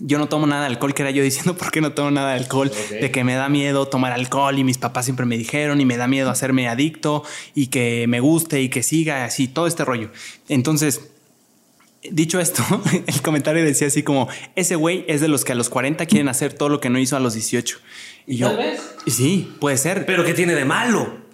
yo 0.00 0.18
no 0.18 0.28
tomo 0.28 0.46
nada 0.46 0.62
de 0.62 0.68
alcohol, 0.68 0.94
que 0.94 1.02
era 1.02 1.10
yo 1.10 1.22
diciendo 1.22 1.54
por 1.58 1.70
qué 1.70 1.80
no 1.80 1.92
tomo 1.92 2.10
nada 2.10 2.30
de 2.30 2.38
alcohol, 2.38 2.70
de 2.90 3.10
que 3.10 3.24
me 3.24 3.34
da 3.34 3.48
miedo 3.48 3.86
tomar 3.86 4.12
alcohol 4.12 4.58
y 4.58 4.64
mis 4.64 4.78
papás 4.78 5.04
siempre 5.04 5.26
me 5.26 5.36
dijeron 5.36 5.80
y 5.80 5.84
me 5.84 5.96
da 5.96 6.06
miedo 6.08 6.30
hacerme 6.30 6.68
adicto 6.68 7.24
y 7.54 7.68
que 7.68 8.06
me 8.08 8.20
guste 8.20 8.60
y 8.62 8.68
que 8.68 8.82
siga 8.82 9.24
así, 9.24 9.48
todo 9.48 9.66
este 9.66 9.84
rollo. 9.84 10.10
Entonces, 10.48 11.00
Dicho 12.12 12.38
esto, 12.38 12.62
el 13.06 13.22
comentario 13.22 13.64
decía 13.64 13.88
así 13.88 14.04
como, 14.04 14.28
ese 14.54 14.76
güey 14.76 15.04
es 15.08 15.20
de 15.20 15.26
los 15.26 15.44
que 15.44 15.52
a 15.52 15.54
los 15.56 15.68
40 15.68 16.06
quieren 16.06 16.28
hacer 16.28 16.52
todo 16.52 16.68
lo 16.68 16.80
que 16.80 16.90
no 16.90 16.98
hizo 16.98 17.16
a 17.16 17.20
los 17.20 17.34
18. 17.34 17.78
Y 18.26 18.36
yo, 18.36 18.48
Tal 18.48 18.56
vez. 18.56 18.80
sí, 19.06 19.52
puede 19.58 19.76
ser. 19.78 20.06
Pero 20.06 20.24
¿qué 20.24 20.32
tiene 20.32 20.54
de 20.54 20.64
malo? 20.64 21.27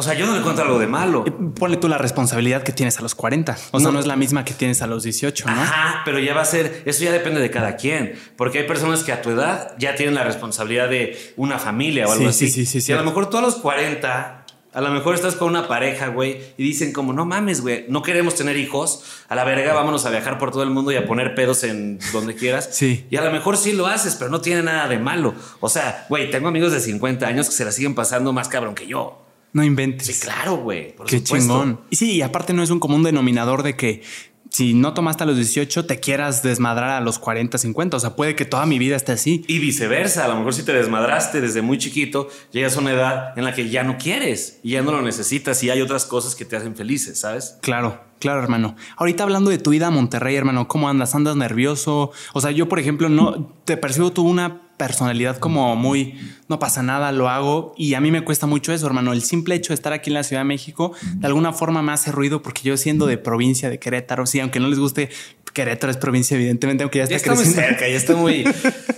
O 0.00 0.02
sea, 0.02 0.14
yo 0.14 0.26
no 0.26 0.32
le 0.32 0.38
encuentro 0.38 0.64
algo 0.64 0.78
de 0.78 0.86
malo. 0.86 1.24
Ponle 1.58 1.76
tú 1.76 1.88
la 1.88 1.98
responsabilidad 1.98 2.62
que 2.62 2.70
tienes 2.70 2.98
a 3.00 3.02
los 3.02 3.16
40. 3.16 3.56
O 3.72 3.80
sea, 3.80 3.88
No. 3.88 3.94
no 3.94 3.98
es 3.98 4.06
la 4.06 4.14
misma 4.14 4.44
que 4.44 4.54
tienes 4.54 4.80
a 4.80 4.86
los 4.86 5.02
18, 5.02 5.46
¿no? 5.48 5.60
Ajá, 5.60 6.02
pero 6.04 6.20
ya 6.20 6.34
va 6.34 6.42
a 6.42 6.44
ser, 6.44 6.82
eso 6.86 7.02
ya 7.02 7.10
depende 7.10 7.40
de 7.40 7.50
cada 7.50 7.74
quien, 7.74 8.14
porque 8.36 8.58
hay 8.60 8.66
personas 8.68 9.02
que 9.02 9.10
a 9.10 9.22
tu 9.22 9.30
edad 9.30 9.74
ya 9.76 9.96
tienen 9.96 10.14
la 10.14 10.22
responsabilidad 10.22 10.88
de 10.88 11.18
una 11.36 11.58
familia 11.58 12.06
o 12.06 12.12
algo 12.12 12.24
Sí, 12.32 12.46
así. 12.46 12.48
sí, 12.50 12.64
sí, 12.64 12.80
sí, 12.80 12.92
y 12.92 12.94
a 12.94 12.98
lo 12.98 13.04
mejor 13.04 13.28
tú 13.28 13.38
a 13.38 13.40
los 13.40 13.56
40, 13.56 14.44
a 14.72 14.80
lo 14.80 14.90
mejor 14.92 15.16
estás 15.16 15.34
con 15.34 15.48
una 15.48 15.66
pareja, 15.66 16.06
güey, 16.08 16.38
y 16.56 16.62
dicen 16.62 16.92
como, 16.92 17.12
no 17.12 17.24
mames, 17.24 17.60
güey, 17.62 17.86
no 17.88 18.02
queremos 18.02 18.36
tener 18.36 18.56
hijos, 18.56 19.02
a 19.28 19.34
la 19.34 19.42
verga 19.42 19.74
vámonos 19.74 20.06
a 20.06 20.10
viajar 20.10 20.38
por 20.38 20.52
todo 20.52 20.62
el 20.62 20.70
mundo 20.70 20.92
y 20.92 20.96
a 20.96 21.06
poner 21.06 21.34
pedos 21.34 21.64
en 21.64 21.98
donde 22.12 22.36
quieras. 22.36 22.68
Sí. 22.72 23.04
Y 23.10 23.16
a 23.16 23.22
lo 23.22 23.32
mejor 23.32 23.56
sí 23.56 23.72
lo 23.72 23.88
haces, 23.88 24.14
pero 24.14 24.30
no 24.30 24.40
tiene 24.40 24.62
nada 24.62 24.86
de 24.86 24.98
malo. 25.00 25.34
O 25.58 25.68
sea, 25.68 26.06
güey, 26.08 26.30
tengo 26.30 26.46
amigos 26.46 26.70
de 26.70 26.78
50 26.78 27.26
años 27.26 27.48
que 27.48 27.54
se 27.56 27.64
la 27.64 27.72
siguen 27.72 27.96
pasando 27.96 28.32
más 28.32 28.46
cabrón 28.48 28.76
que 28.76 28.86
yo. 28.86 29.24
No 29.52 29.64
inventes. 29.64 30.06
Sí, 30.06 30.14
claro, 30.20 30.56
güey. 30.58 30.94
Qué 31.06 31.18
supuesto. 31.18 31.36
chingón. 31.36 31.80
Y 31.90 31.96
sí, 31.96 32.12
y 32.12 32.22
aparte 32.22 32.52
no 32.52 32.62
es 32.62 32.70
un 32.70 32.80
común 32.80 33.02
denominador 33.02 33.62
de 33.62 33.76
que 33.76 34.02
si 34.50 34.74
no 34.74 34.94
tomaste 34.94 35.24
a 35.24 35.26
los 35.26 35.36
18 35.36 35.86
te 35.86 36.00
quieras 36.00 36.42
desmadrar 36.42 36.90
a 36.90 37.00
los 37.00 37.18
40, 37.18 37.58
50. 37.58 37.96
O 37.96 38.00
sea, 38.00 38.16
puede 38.16 38.34
que 38.34 38.44
toda 38.44 38.66
mi 38.66 38.78
vida 38.78 38.96
esté 38.96 39.12
así. 39.12 39.44
Y 39.46 39.58
viceversa, 39.58 40.24
a 40.24 40.28
lo 40.28 40.36
mejor 40.36 40.54
si 40.54 40.62
te 40.62 40.72
desmadraste 40.72 41.40
desde 41.40 41.62
muy 41.62 41.78
chiquito, 41.78 42.28
llegas 42.52 42.76
a 42.76 42.80
una 42.80 42.92
edad 42.92 43.38
en 43.38 43.44
la 43.44 43.54
que 43.54 43.68
ya 43.68 43.82
no 43.82 43.98
quieres 43.98 44.60
y 44.62 44.70
ya 44.70 44.82
no 44.82 44.92
lo 44.92 45.02
necesitas 45.02 45.62
y 45.62 45.70
hay 45.70 45.80
otras 45.80 46.04
cosas 46.04 46.34
que 46.34 46.44
te 46.44 46.56
hacen 46.56 46.76
felices, 46.76 47.20
¿sabes? 47.20 47.58
Claro, 47.60 48.00
claro, 48.18 48.42
hermano. 48.42 48.76
Ahorita 48.96 49.22
hablando 49.22 49.50
de 49.50 49.58
tu 49.58 49.72
ida 49.72 49.88
a 49.88 49.90
Monterrey, 49.90 50.36
hermano, 50.36 50.68
¿cómo 50.68 50.88
andas? 50.88 51.14
¿Andas 51.14 51.36
nervioso? 51.36 52.12
O 52.32 52.40
sea, 52.40 52.50
yo, 52.50 52.68
por 52.68 52.78
ejemplo, 52.78 53.08
no 53.08 53.52
te 53.64 53.76
percibo 53.76 54.12
tú 54.12 54.22
una 54.22 54.68
personalidad 54.78 55.38
como 55.38 55.76
muy 55.76 56.14
no 56.48 56.58
pasa 56.58 56.82
nada, 56.82 57.12
lo 57.12 57.28
hago 57.28 57.74
y 57.76 57.94
a 57.94 58.00
mí 58.00 58.10
me 58.10 58.24
cuesta 58.24 58.46
mucho 58.46 58.72
eso, 58.72 58.86
hermano. 58.86 59.12
El 59.12 59.22
simple 59.22 59.54
hecho 59.54 59.70
de 59.70 59.74
estar 59.74 59.92
aquí 59.92 60.08
en 60.08 60.14
la 60.14 60.22
Ciudad 60.22 60.40
de 60.40 60.46
México 60.46 60.92
de 61.16 61.26
alguna 61.26 61.52
forma 61.52 61.82
me 61.82 61.92
hace 61.92 62.10
ruido 62.10 62.42
porque 62.42 62.62
yo 62.62 62.76
siendo 62.76 63.06
de 63.06 63.18
provincia 63.18 63.68
de 63.68 63.78
Querétaro, 63.78 64.24
sí, 64.24 64.40
aunque 64.40 64.60
no 64.60 64.68
les 64.68 64.78
guste, 64.78 65.10
Querétaro 65.58 65.90
es 65.90 65.96
provincia, 65.96 66.36
evidentemente, 66.36 66.84
aunque 66.84 66.98
ya 66.98 67.04
está 67.04 67.10
Ya 67.12 67.16
está 67.16 67.34
muy 67.34 67.42
creciendo. 67.42 67.68
cerca, 67.68 67.88
ya 67.88 67.96
está 67.96 68.14
muy, 68.14 68.44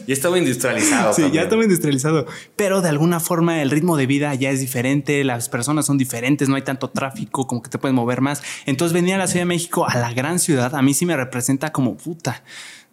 ya 0.07 0.13
está 0.15 0.29
muy 0.29 0.41
industrializado. 0.41 1.13
Sí, 1.17 1.23
ya 1.33 1.43
está 1.43 1.57
muy 1.57 1.65
industrializado. 1.65 2.27
Pero 2.55 2.83
de 2.83 2.91
alguna 2.91 3.19
forma 3.19 3.63
el 3.63 3.71
ritmo 3.71 3.97
de 3.97 4.07
vida 4.07 4.35
ya 4.35 4.51
es 4.51 4.61
diferente, 4.61 5.25
las 5.25 5.49
personas 5.49 5.87
son 5.87 5.97
diferentes, 5.97 6.51
no 6.51 6.57
hay 6.57 6.63
tanto 6.63 6.91
tráfico, 6.91 7.47
como 7.47 7.63
que 7.63 7.71
te 7.71 7.79
puedes 7.79 7.95
mover 7.95 8.21
más. 8.21 8.43
Entonces 8.67 8.93
venir 8.93 9.15
a 9.15 9.19
la 9.19 9.27
Ciudad 9.27 9.41
de 9.43 9.47
México, 9.47 9.89
a 9.89 9.97
la 9.97 10.13
gran 10.13 10.39
ciudad, 10.39 10.75
a 10.75 10.83
mí 10.83 10.93
sí 10.93 11.07
me 11.07 11.17
representa 11.17 11.73
como 11.73 11.97
puta. 11.97 12.45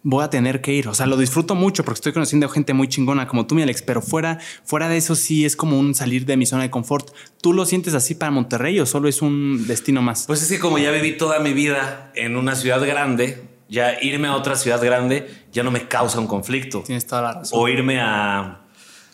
Voy 0.04 0.24
a 0.24 0.30
tener 0.30 0.60
que 0.60 0.72
ir. 0.72 0.86
O 0.88 0.94
sea, 0.94 1.06
lo 1.06 1.16
disfruto 1.16 1.56
mucho 1.56 1.84
porque 1.84 1.98
estoy 1.98 2.12
conociendo 2.12 2.48
gente 2.48 2.72
muy 2.72 2.86
chingona 2.88 3.26
como 3.26 3.46
tú, 3.48 3.56
mi 3.56 3.62
Alex. 3.62 3.82
Pero 3.82 4.00
fuera, 4.00 4.38
fuera 4.64 4.88
de 4.88 4.96
eso, 4.96 5.16
sí 5.16 5.44
es 5.44 5.56
como 5.56 5.76
un 5.78 5.92
salir 5.94 6.24
de 6.24 6.36
mi 6.36 6.46
zona 6.46 6.62
de 6.62 6.70
confort. 6.70 7.10
¿Tú 7.42 7.52
lo 7.52 7.66
sientes 7.66 7.94
así 7.94 8.14
para 8.14 8.30
Monterrey 8.30 8.78
o 8.78 8.86
solo 8.86 9.08
es 9.08 9.22
un 9.22 9.66
destino 9.66 10.00
más? 10.00 10.24
Pues 10.26 10.40
es 10.40 10.48
que 10.48 10.60
como 10.60 10.78
ya 10.78 10.92
viví 10.92 11.16
toda 11.16 11.40
mi 11.40 11.52
vida 11.52 12.12
en 12.14 12.36
una 12.36 12.54
ciudad 12.54 12.80
grande, 12.86 13.42
ya 13.68 13.98
irme 14.02 14.28
a 14.28 14.34
otra 14.34 14.56
ciudad 14.56 14.82
grande 14.82 15.28
ya 15.52 15.62
no 15.62 15.70
me 15.70 15.86
causa 15.88 16.18
un 16.18 16.26
conflicto. 16.26 16.82
Tienes 16.82 17.06
toda 17.06 17.22
la 17.22 17.32
razón. 17.34 17.58
o 17.60 17.68
irme 17.68 18.00
a. 18.00 18.60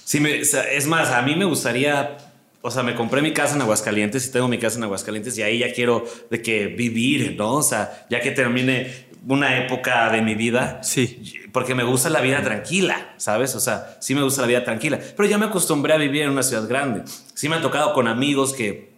Sí, 0.05 0.21
me- 0.21 0.39
es 0.41 0.87
más, 0.87 1.11
a 1.11 1.23
mí 1.23 1.35
me 1.37 1.45
gustaría. 1.45 2.17
O 2.63 2.71
sea, 2.71 2.83
me 2.83 2.95
compré 2.95 3.21
mi 3.21 3.33
casa 3.35 3.57
en 3.57 3.63
Aguascalientes 3.63 4.27
y 4.27 4.33
tengo 4.33 4.49
mi 4.49 4.57
casa 4.59 4.79
en 4.79 4.85
Aguascalientes 4.85 5.37
y 5.37 5.43
ahí 5.43 5.59
ya 5.59 5.73
quiero 5.73 6.05
de 6.31 6.41
que 6.41 6.67
vivir, 6.69 7.35
¿no? 7.37 7.55
O 7.57 7.63
sea, 7.63 8.07
ya 8.09 8.21
que 8.21 8.31
termine 8.31 9.05
una 9.29 9.59
época 9.59 10.11
de 10.11 10.23
mi 10.23 10.35
vida. 10.35 10.83
Sí. 10.83 11.35
Porque 11.53 11.75
me 11.75 11.83
gusta 11.85 12.09
la 12.11 12.21
vida 12.23 12.43
tranquila, 12.43 13.15
¿sabes? 13.19 13.55
O 13.55 13.61
sea, 13.61 13.97
sí 14.01 14.15
me 14.15 14.23
gusta 14.23 14.41
la 14.43 14.47
vida 14.49 14.65
tranquila. 14.65 14.99
Pero 15.17 15.29
ya 15.29 15.37
me 15.37 15.45
acostumbré 15.47 15.93
a 15.93 15.99
vivir 15.99 16.23
en 16.23 16.31
una 16.31 16.43
ciudad 16.43 16.67
grande. 16.69 17.03
Sí 17.35 17.49
me 17.51 17.57
ha 17.57 17.61
tocado 17.61 17.93
con 17.93 18.09
amigos 18.09 18.55
que 18.55 18.93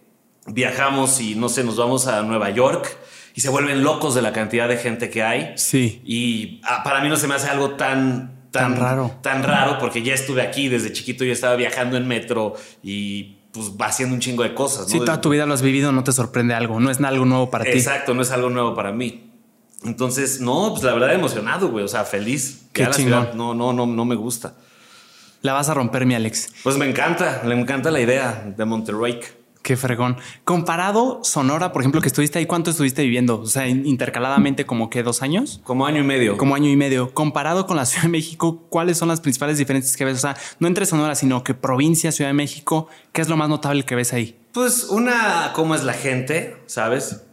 viajamos 0.45 1.19
y 1.19 1.35
no 1.35 1.49
sé, 1.49 1.63
nos 1.63 1.75
vamos 1.77 2.07
a 2.07 2.21
Nueva 2.23 2.49
York 2.51 2.97
y 3.37 3.41
se 3.41 3.49
vuelven 3.49 3.83
locos 3.83 4.15
de 4.15 4.23
la 4.23 4.33
cantidad 4.33 4.67
de 4.67 4.77
gente 4.77 5.11
que 5.11 5.21
hay. 5.21 5.53
Sí. 5.57 6.01
Y 6.03 6.59
ah, 6.63 6.81
para 6.83 7.01
mí 7.01 7.07
no 7.07 7.17
se 7.17 7.27
me 7.27 7.35
hace 7.35 7.47
algo 7.47 7.75
tan, 7.75 8.49
Tan 8.51 8.75
raro. 8.75 9.11
Tan 9.21 9.43
raro 9.43 9.77
porque 9.77 10.01
ya 10.01 10.15
estuve 10.15 10.41
aquí 10.41 10.69
desde 10.69 10.91
chiquito, 10.91 11.23
yo 11.23 11.33
estaba 11.33 11.55
viajando 11.55 11.97
en 11.97 12.07
metro 12.07 12.55
y 12.81 13.37
pues 13.51 13.71
haciendo 13.79 14.15
un 14.15 14.21
chingo 14.21 14.41
de 14.41 14.55
cosas. 14.55 14.87
¿no? 14.87 14.91
Si 14.91 14.97
toda 14.97 15.21
tu 15.21 15.29
vida 15.29 15.45
lo 15.45 15.53
has 15.53 15.61
vivido, 15.61 15.91
no 15.91 16.03
te 16.03 16.13
sorprende 16.13 16.55
algo, 16.55 16.79
no 16.79 16.89
es 16.89 16.99
algo 16.99 17.25
nuevo 17.25 17.51
para 17.51 17.63
ti. 17.65 17.69
Exacto, 17.71 18.15
no 18.15 18.23
es 18.23 18.31
algo 18.31 18.49
nuevo 18.49 18.73
para 18.73 18.91
mí. 18.91 19.29
Entonces, 19.83 20.41
no, 20.41 20.71
pues 20.71 20.81
la 20.81 20.93
verdad 20.95 21.13
emocionado, 21.13 21.69
güey. 21.69 21.85
O 21.85 21.87
sea, 21.87 22.05
feliz. 22.05 22.63
Qué 22.73 22.81
Ya 22.81 22.89
la 22.89 22.95
chingón. 22.95 23.21
ciudad 23.21 23.33
no, 23.35 23.53
no, 23.53 23.71
no, 23.71 23.85
no 23.85 24.05
me 24.05 24.15
gusta. 24.15 24.55
La 25.43 25.53
vas 25.53 25.69
a 25.69 25.75
romper, 25.75 26.07
mi 26.07 26.15
Alex. 26.15 26.53
Pues 26.63 26.75
me 26.77 26.89
encanta, 26.89 27.43
le 27.45 27.53
encanta 27.53 27.91
la 27.91 28.01
idea 28.01 28.51
de 28.57 28.65
Monterrey. 28.65 29.19
Qué 29.67 29.75
fregón. 29.75 30.15
Comparado 30.45 31.19
Sonora, 31.25 31.73
por 31.73 31.81
ejemplo, 31.81 31.99
que 31.99 32.07
estuviste 32.07 32.39
ahí, 32.39 32.45
¿cuánto 32.45 32.71
estuviste 32.71 33.03
viviendo? 33.03 33.41
O 33.41 33.47
sea, 33.47 33.67
in- 33.67 33.85
intercaladamente 33.85 34.65
como 34.65 34.89
que 34.89 35.03
dos 35.03 35.21
años. 35.21 35.59
Como 35.65 35.85
año 35.85 35.99
y 35.99 36.03
medio. 36.05 36.37
Como 36.37 36.55
año 36.55 36.69
y 36.69 36.77
medio. 36.77 37.13
Comparado 37.13 37.67
con 37.67 37.75
la 37.75 37.85
Ciudad 37.85 38.03
de 38.03 38.07
México, 38.09 38.63
¿cuáles 38.69 38.97
son 38.97 39.09
las 39.09 39.19
principales 39.19 39.57
diferencias 39.57 39.97
que 39.97 40.05
ves? 40.05 40.19
O 40.19 40.21
sea, 40.21 40.37
no 40.59 40.69
entre 40.69 40.85
Sonora, 40.85 41.15
sino 41.15 41.43
que 41.43 41.53
provincia, 41.53 42.13
Ciudad 42.13 42.29
de 42.29 42.33
México, 42.33 42.87
¿qué 43.11 43.19
es 43.19 43.27
lo 43.27 43.35
más 43.35 43.49
notable 43.49 43.83
que 43.83 43.95
ves 43.95 44.13
ahí? 44.13 44.37
Pues 44.53 44.85
una, 44.85 45.51
cómo 45.53 45.75
es 45.75 45.83
la 45.83 45.91
gente, 45.91 46.55
¿sabes? 46.67 47.23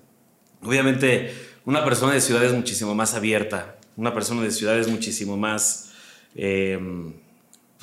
Obviamente, 0.61 1.33
una 1.67 1.85
persona 1.85 2.15
de 2.15 2.21
ciudad 2.21 2.43
es 2.43 2.53
muchísimo 2.53 2.97
más 2.97 3.15
abierta. 3.15 3.77
Una 3.97 4.13
persona 4.13 4.43
de 4.43 4.51
ciudad 4.51 4.77
es 4.77 4.89
muchísimo 4.89 5.37
más. 5.37 5.93
eh, 6.35 6.81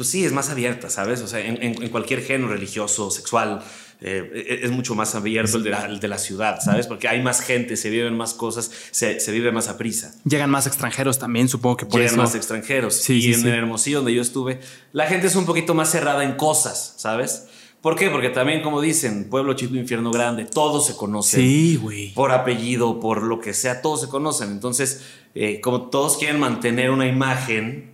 pues 0.01 0.09
sí, 0.09 0.25
es 0.25 0.31
más 0.31 0.49
abierta, 0.49 0.89
¿sabes? 0.89 1.21
O 1.21 1.27
sea, 1.27 1.41
en, 1.41 1.75
cualquier 1.89 2.23
género 2.23 2.47
religioso, 2.47 3.11
sexual, 3.11 3.61
eh, 4.01 4.61
es 4.63 4.71
mucho 4.71 4.95
más 4.95 5.13
abierto 5.13 5.57
el 5.57 5.63
de, 5.63 5.69
la, 5.69 5.85
el 5.85 5.99
de 5.99 6.07
la 6.07 6.17
ciudad, 6.17 6.57
¿sabes? 6.59 6.87
Porque 6.87 7.07
hay 7.07 7.21
más 7.21 7.39
gente, 7.41 7.77
se 7.77 7.91
viven 7.91 8.17
más 8.17 8.33
cosas, 8.33 8.71
se, 8.89 9.19
se 9.19 9.31
vive 9.31 9.51
más 9.51 9.67
a 9.67 9.77
prisa. 9.77 10.11
Llegan 10.25 10.49
más 10.49 10.65
extranjeros 10.65 11.19
también, 11.19 11.47
supongo 11.47 11.77
que 11.77 11.85
por 11.85 11.99
Llegan 11.99 12.15
eso. 12.15 12.23
más 12.23 12.33
extranjeros. 12.33 12.95
Sí, 12.95 13.17
y 13.17 13.21
sí, 13.21 13.33
en 13.33 13.41
sí. 13.41 13.47
el 13.47 13.53
Hermosillo, 13.53 13.97
donde 13.97 14.15
yo 14.15 14.23
estuve, 14.23 14.59
la 14.91 15.05
gente 15.05 15.27
es 15.27 15.35
un 15.35 15.45
poquito 15.45 15.75
más 15.75 15.91
cerrada 15.91 16.23
en 16.23 16.31
cosas, 16.31 16.95
¿sabes? 16.97 17.43
¿Por 17.79 17.95
qué? 17.95 18.09
Porque 18.09 18.29
también, 18.29 18.63
como 18.63 18.81
dicen, 18.81 19.29
pueblo 19.29 19.53
chico, 19.53 19.75
infierno 19.75 20.09
grande, 20.09 20.45
todos 20.45 20.87
se 20.87 20.95
conocen. 20.95 21.41
Sí, 21.41 21.75
güey. 21.79 22.11
Por 22.15 22.31
apellido, 22.31 22.99
por 22.99 23.21
lo 23.21 23.39
que 23.39 23.53
sea, 23.53 23.83
todos 23.83 24.01
se 24.01 24.07
conocen. 24.07 24.49
Entonces, 24.49 25.03
eh, 25.35 25.61
como 25.61 25.91
todos 25.91 26.17
quieren 26.17 26.39
mantener 26.39 26.89
una 26.89 27.05
imagen 27.05 27.90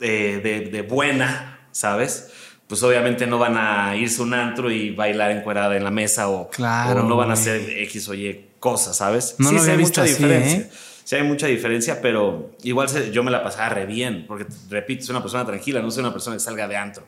eh, 0.00 0.40
de, 0.42 0.60
de 0.70 0.82
buena, 0.82 1.60
¿sabes? 1.72 2.30
Pues 2.66 2.82
obviamente 2.82 3.26
no 3.26 3.38
van 3.38 3.56
a 3.56 3.96
irse 3.96 4.20
un 4.22 4.34
antro 4.34 4.70
y 4.70 4.90
bailar 4.90 5.30
encuerada 5.30 5.76
en 5.76 5.84
la 5.84 5.90
mesa 5.90 6.28
o, 6.28 6.50
Claro, 6.50 7.00
o 7.00 7.08
no 7.08 7.16
van 7.16 7.30
a 7.30 7.34
hacer 7.34 7.60
X 7.84 8.08
o 8.08 8.14
Y 8.14 8.44
cosas, 8.60 8.96
¿sabes? 8.96 9.36
No 9.38 9.48
sí, 9.48 9.54
lo 9.54 9.60
sí 9.60 9.64
había 9.70 9.72
hay 9.72 9.78
visto 9.78 10.00
mucha 10.00 10.12
así, 10.12 10.22
diferencia. 10.22 10.58
¿eh? 10.58 10.70
Sí 11.04 11.16
hay 11.16 11.22
mucha 11.22 11.46
diferencia, 11.46 12.00
pero 12.02 12.50
igual 12.62 12.88
se- 12.90 13.10
yo 13.10 13.22
me 13.22 13.30
la 13.30 13.42
pasaba 13.42 13.70
re 13.70 13.86
bien, 13.86 14.26
porque 14.28 14.44
repito, 14.68 15.06
soy 15.06 15.14
una 15.14 15.22
persona 15.22 15.46
tranquila, 15.46 15.80
no 15.80 15.90
soy 15.90 16.02
una 16.02 16.12
persona 16.12 16.36
que 16.36 16.40
salga 16.40 16.68
de 16.68 16.76
antro. 16.76 17.04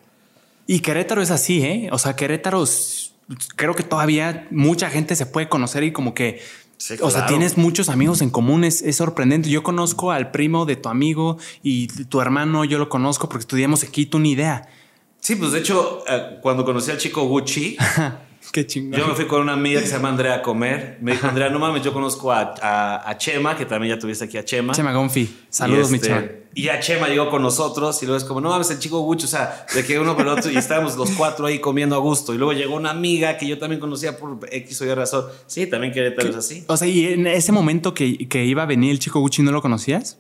Y 0.67 0.81
Querétaro 0.81 1.21
es 1.21 1.31
así, 1.31 1.63
¿eh? 1.63 1.89
O 1.93 1.99
sea, 1.99 2.17
Querétaro 2.17 2.65
creo 3.57 3.75
que 3.75 3.83
todavía 3.83 4.47
mucha 4.51 4.89
gente 4.91 5.15
se 5.17 5.27
puede 5.27 5.49
conocer 5.49 5.85
y 5.85 5.93
como 5.93 6.15
que... 6.15 6.41
Sí, 6.81 6.95
O 7.03 7.11
sea, 7.11 7.27
tienes 7.27 7.59
muchos 7.59 7.91
amigos 7.91 8.23
en 8.23 8.31
común, 8.31 8.65
es, 8.65 8.81
es 8.81 8.97
sorprendente. 8.97 9.51
Yo 9.51 9.63
conozco 9.63 10.13
al 10.13 10.31
primo 10.31 10.65
de 10.65 10.77
tu 10.77 10.89
amigo 10.89 11.37
y 11.63 11.89
tu 11.89 12.23
hermano, 12.23 12.65
yo 12.65 12.79
lo 12.79 12.89
conozco 12.89 13.29
porque 13.29 13.43
estudiamos 13.43 13.85
aquí, 13.85 14.07
tú 14.07 14.19
ni 14.19 14.31
idea. 14.31 14.67
Sí, 15.21 15.37
pues 15.37 15.53
de 15.53 15.59
hecho, 15.59 16.03
eh, 16.09 16.39
cuando 16.41 16.65
conocí 16.65 16.91
al 16.91 16.97
chico 16.97 17.25
Gucci, 17.25 17.77
Qué 18.53 18.67
chingón. 18.67 18.99
Yo 18.99 19.07
me 19.07 19.15
fui 19.15 19.27
con 19.27 19.41
una 19.43 19.53
amiga 19.53 19.81
que 19.81 19.87
se 19.87 19.93
llama 19.95 20.09
Andrea 20.09 20.35
a 20.37 20.43
comer. 20.43 20.99
Me 21.01 21.13
dijo, 21.13 21.27
Andrea, 21.29 21.49
no 21.51 21.59
mames, 21.61 21.83
yo 21.85 21.93
conozco 21.93 22.33
a, 22.33 22.55
a- 22.61 23.09
a 23.11 23.17
Chema, 23.19 23.57
que 23.57 23.65
también 23.65 23.95
ya 23.95 24.01
tuviste 24.01 24.25
aquí 24.25 24.39
a 24.39 24.45
Chema. 24.45 24.73
Chema 24.73 24.93
Gonfi. 24.93 25.29
Saludos, 25.49 25.89
y 25.89 25.93
mi 25.93 25.97
este, 25.97 26.09
Chema. 26.09 26.25
Y 26.53 26.63
ya 26.65 26.81
Chema 26.81 27.07
llegó 27.09 27.31
con 27.31 27.43
nosotros 27.43 28.03
y 28.03 28.07
luego 28.07 28.19
es 28.19 28.25
como, 28.25 28.41
no 28.41 28.49
mames, 28.49 28.69
el 28.73 28.81
chico 28.81 28.99
Gucho, 29.03 29.27
o 29.27 29.29
sea, 29.31 29.67
de 29.73 29.85
que 29.85 30.01
uno 30.01 30.17
el 30.19 30.27
otro 30.27 30.51
y 30.51 30.57
estábamos 30.57 30.97
los 30.97 31.13
cuatro 31.13 31.47
ahí 31.47 31.61
comiendo 31.61 31.95
a 31.95 32.01
gusto. 32.01 32.35
Y 32.35 32.39
luego 32.39 32.53
llegó 32.53 32.75
una 32.75 32.91
amiga 32.91 33.37
que 33.39 33.47
yo 33.47 33.57
también 33.59 33.79
conocía 33.81 34.17
por 34.19 34.39
X 34.51 34.81
o 34.83 34.85
Y 34.85 34.95
razón. 34.95 35.27
Sí, 35.47 35.69
también 35.69 35.93
Querétaro 35.93 36.31
es 36.31 36.37
así. 36.37 36.65
O 36.67 36.77
sea, 36.77 36.89
y 36.89 37.07
en 37.07 37.29
ese 37.29 37.53
momento 37.53 37.95
que, 37.95 38.27
que 38.29 38.45
iba 38.45 38.65
a 38.65 38.67
venir 38.67 38.91
el 38.91 38.99
chico 38.99 39.21
Gucci, 39.21 39.43
¿no 39.43 39.53
lo 39.53 39.63
conocías? 39.63 40.19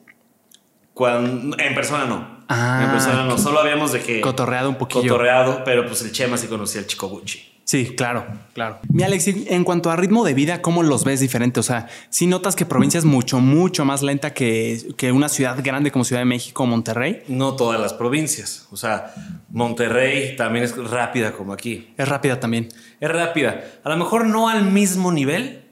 Cuando, 0.95 1.59
en 1.59 1.75
persona 1.75 2.05
no. 2.05 2.45
Ah, 2.49 2.83
en 2.85 2.91
persona 2.93 3.25
no. 3.25 3.39
Solo 3.39 3.59
habíamos 3.61 3.93
de 3.93 4.01
que... 4.01 4.21
Cotorreado 4.21 4.69
un 4.69 4.77
poquillo. 4.77 5.03
Cotorreado, 5.03 5.63
pero 5.65 5.87
pues 5.87 6.03
el 6.03 6.13
Chema 6.13 6.37
sí 6.37 6.47
conocía 6.47 6.81
al 6.81 6.87
chico 6.87 7.09
Gucci. 7.09 7.50
Sí, 7.71 7.95
claro, 7.97 8.27
claro. 8.53 8.81
Mi 8.93 9.05
Alex, 9.05 9.29
en 9.29 9.63
cuanto 9.63 9.93
a 9.93 9.97
ritmo 9.97 10.25
de 10.25 10.35
vida, 10.35 10.61
¿cómo 10.61 10.83
los 10.83 11.05
ves 11.05 11.21
diferente? 11.21 11.61
O 11.61 11.63
sea, 11.63 11.87
si 12.09 12.27
notas 12.27 12.57
que 12.57 12.67
provincia 12.67 12.99
es 12.99 13.05
mucho, 13.05 13.39
mucho 13.39 13.85
más 13.85 14.03
lenta 14.03 14.35
que, 14.35 14.89
que 14.97 15.13
una 15.13 15.29
ciudad 15.29 15.57
grande 15.63 15.93
como 15.93 16.05
Ciudad 16.05 16.21
de 16.21 16.25
México 16.25 16.65
o 16.65 16.67
Monterrey. 16.67 17.23
No 17.29 17.55
todas 17.55 17.81
las 17.81 17.93
provincias. 17.93 18.67
O 18.73 18.77
sea, 18.77 19.15
Monterrey 19.51 20.35
también 20.35 20.65
es 20.65 20.77
rápida 20.77 21.31
como 21.31 21.53
aquí. 21.53 21.95
Es 21.97 22.09
rápida 22.09 22.41
también. 22.41 22.67
Es 22.99 23.09
rápida. 23.09 23.63
A 23.85 23.91
lo 23.91 23.97
mejor 23.99 24.27
no 24.27 24.49
al 24.49 24.65
mismo 24.65 25.13
nivel 25.13 25.63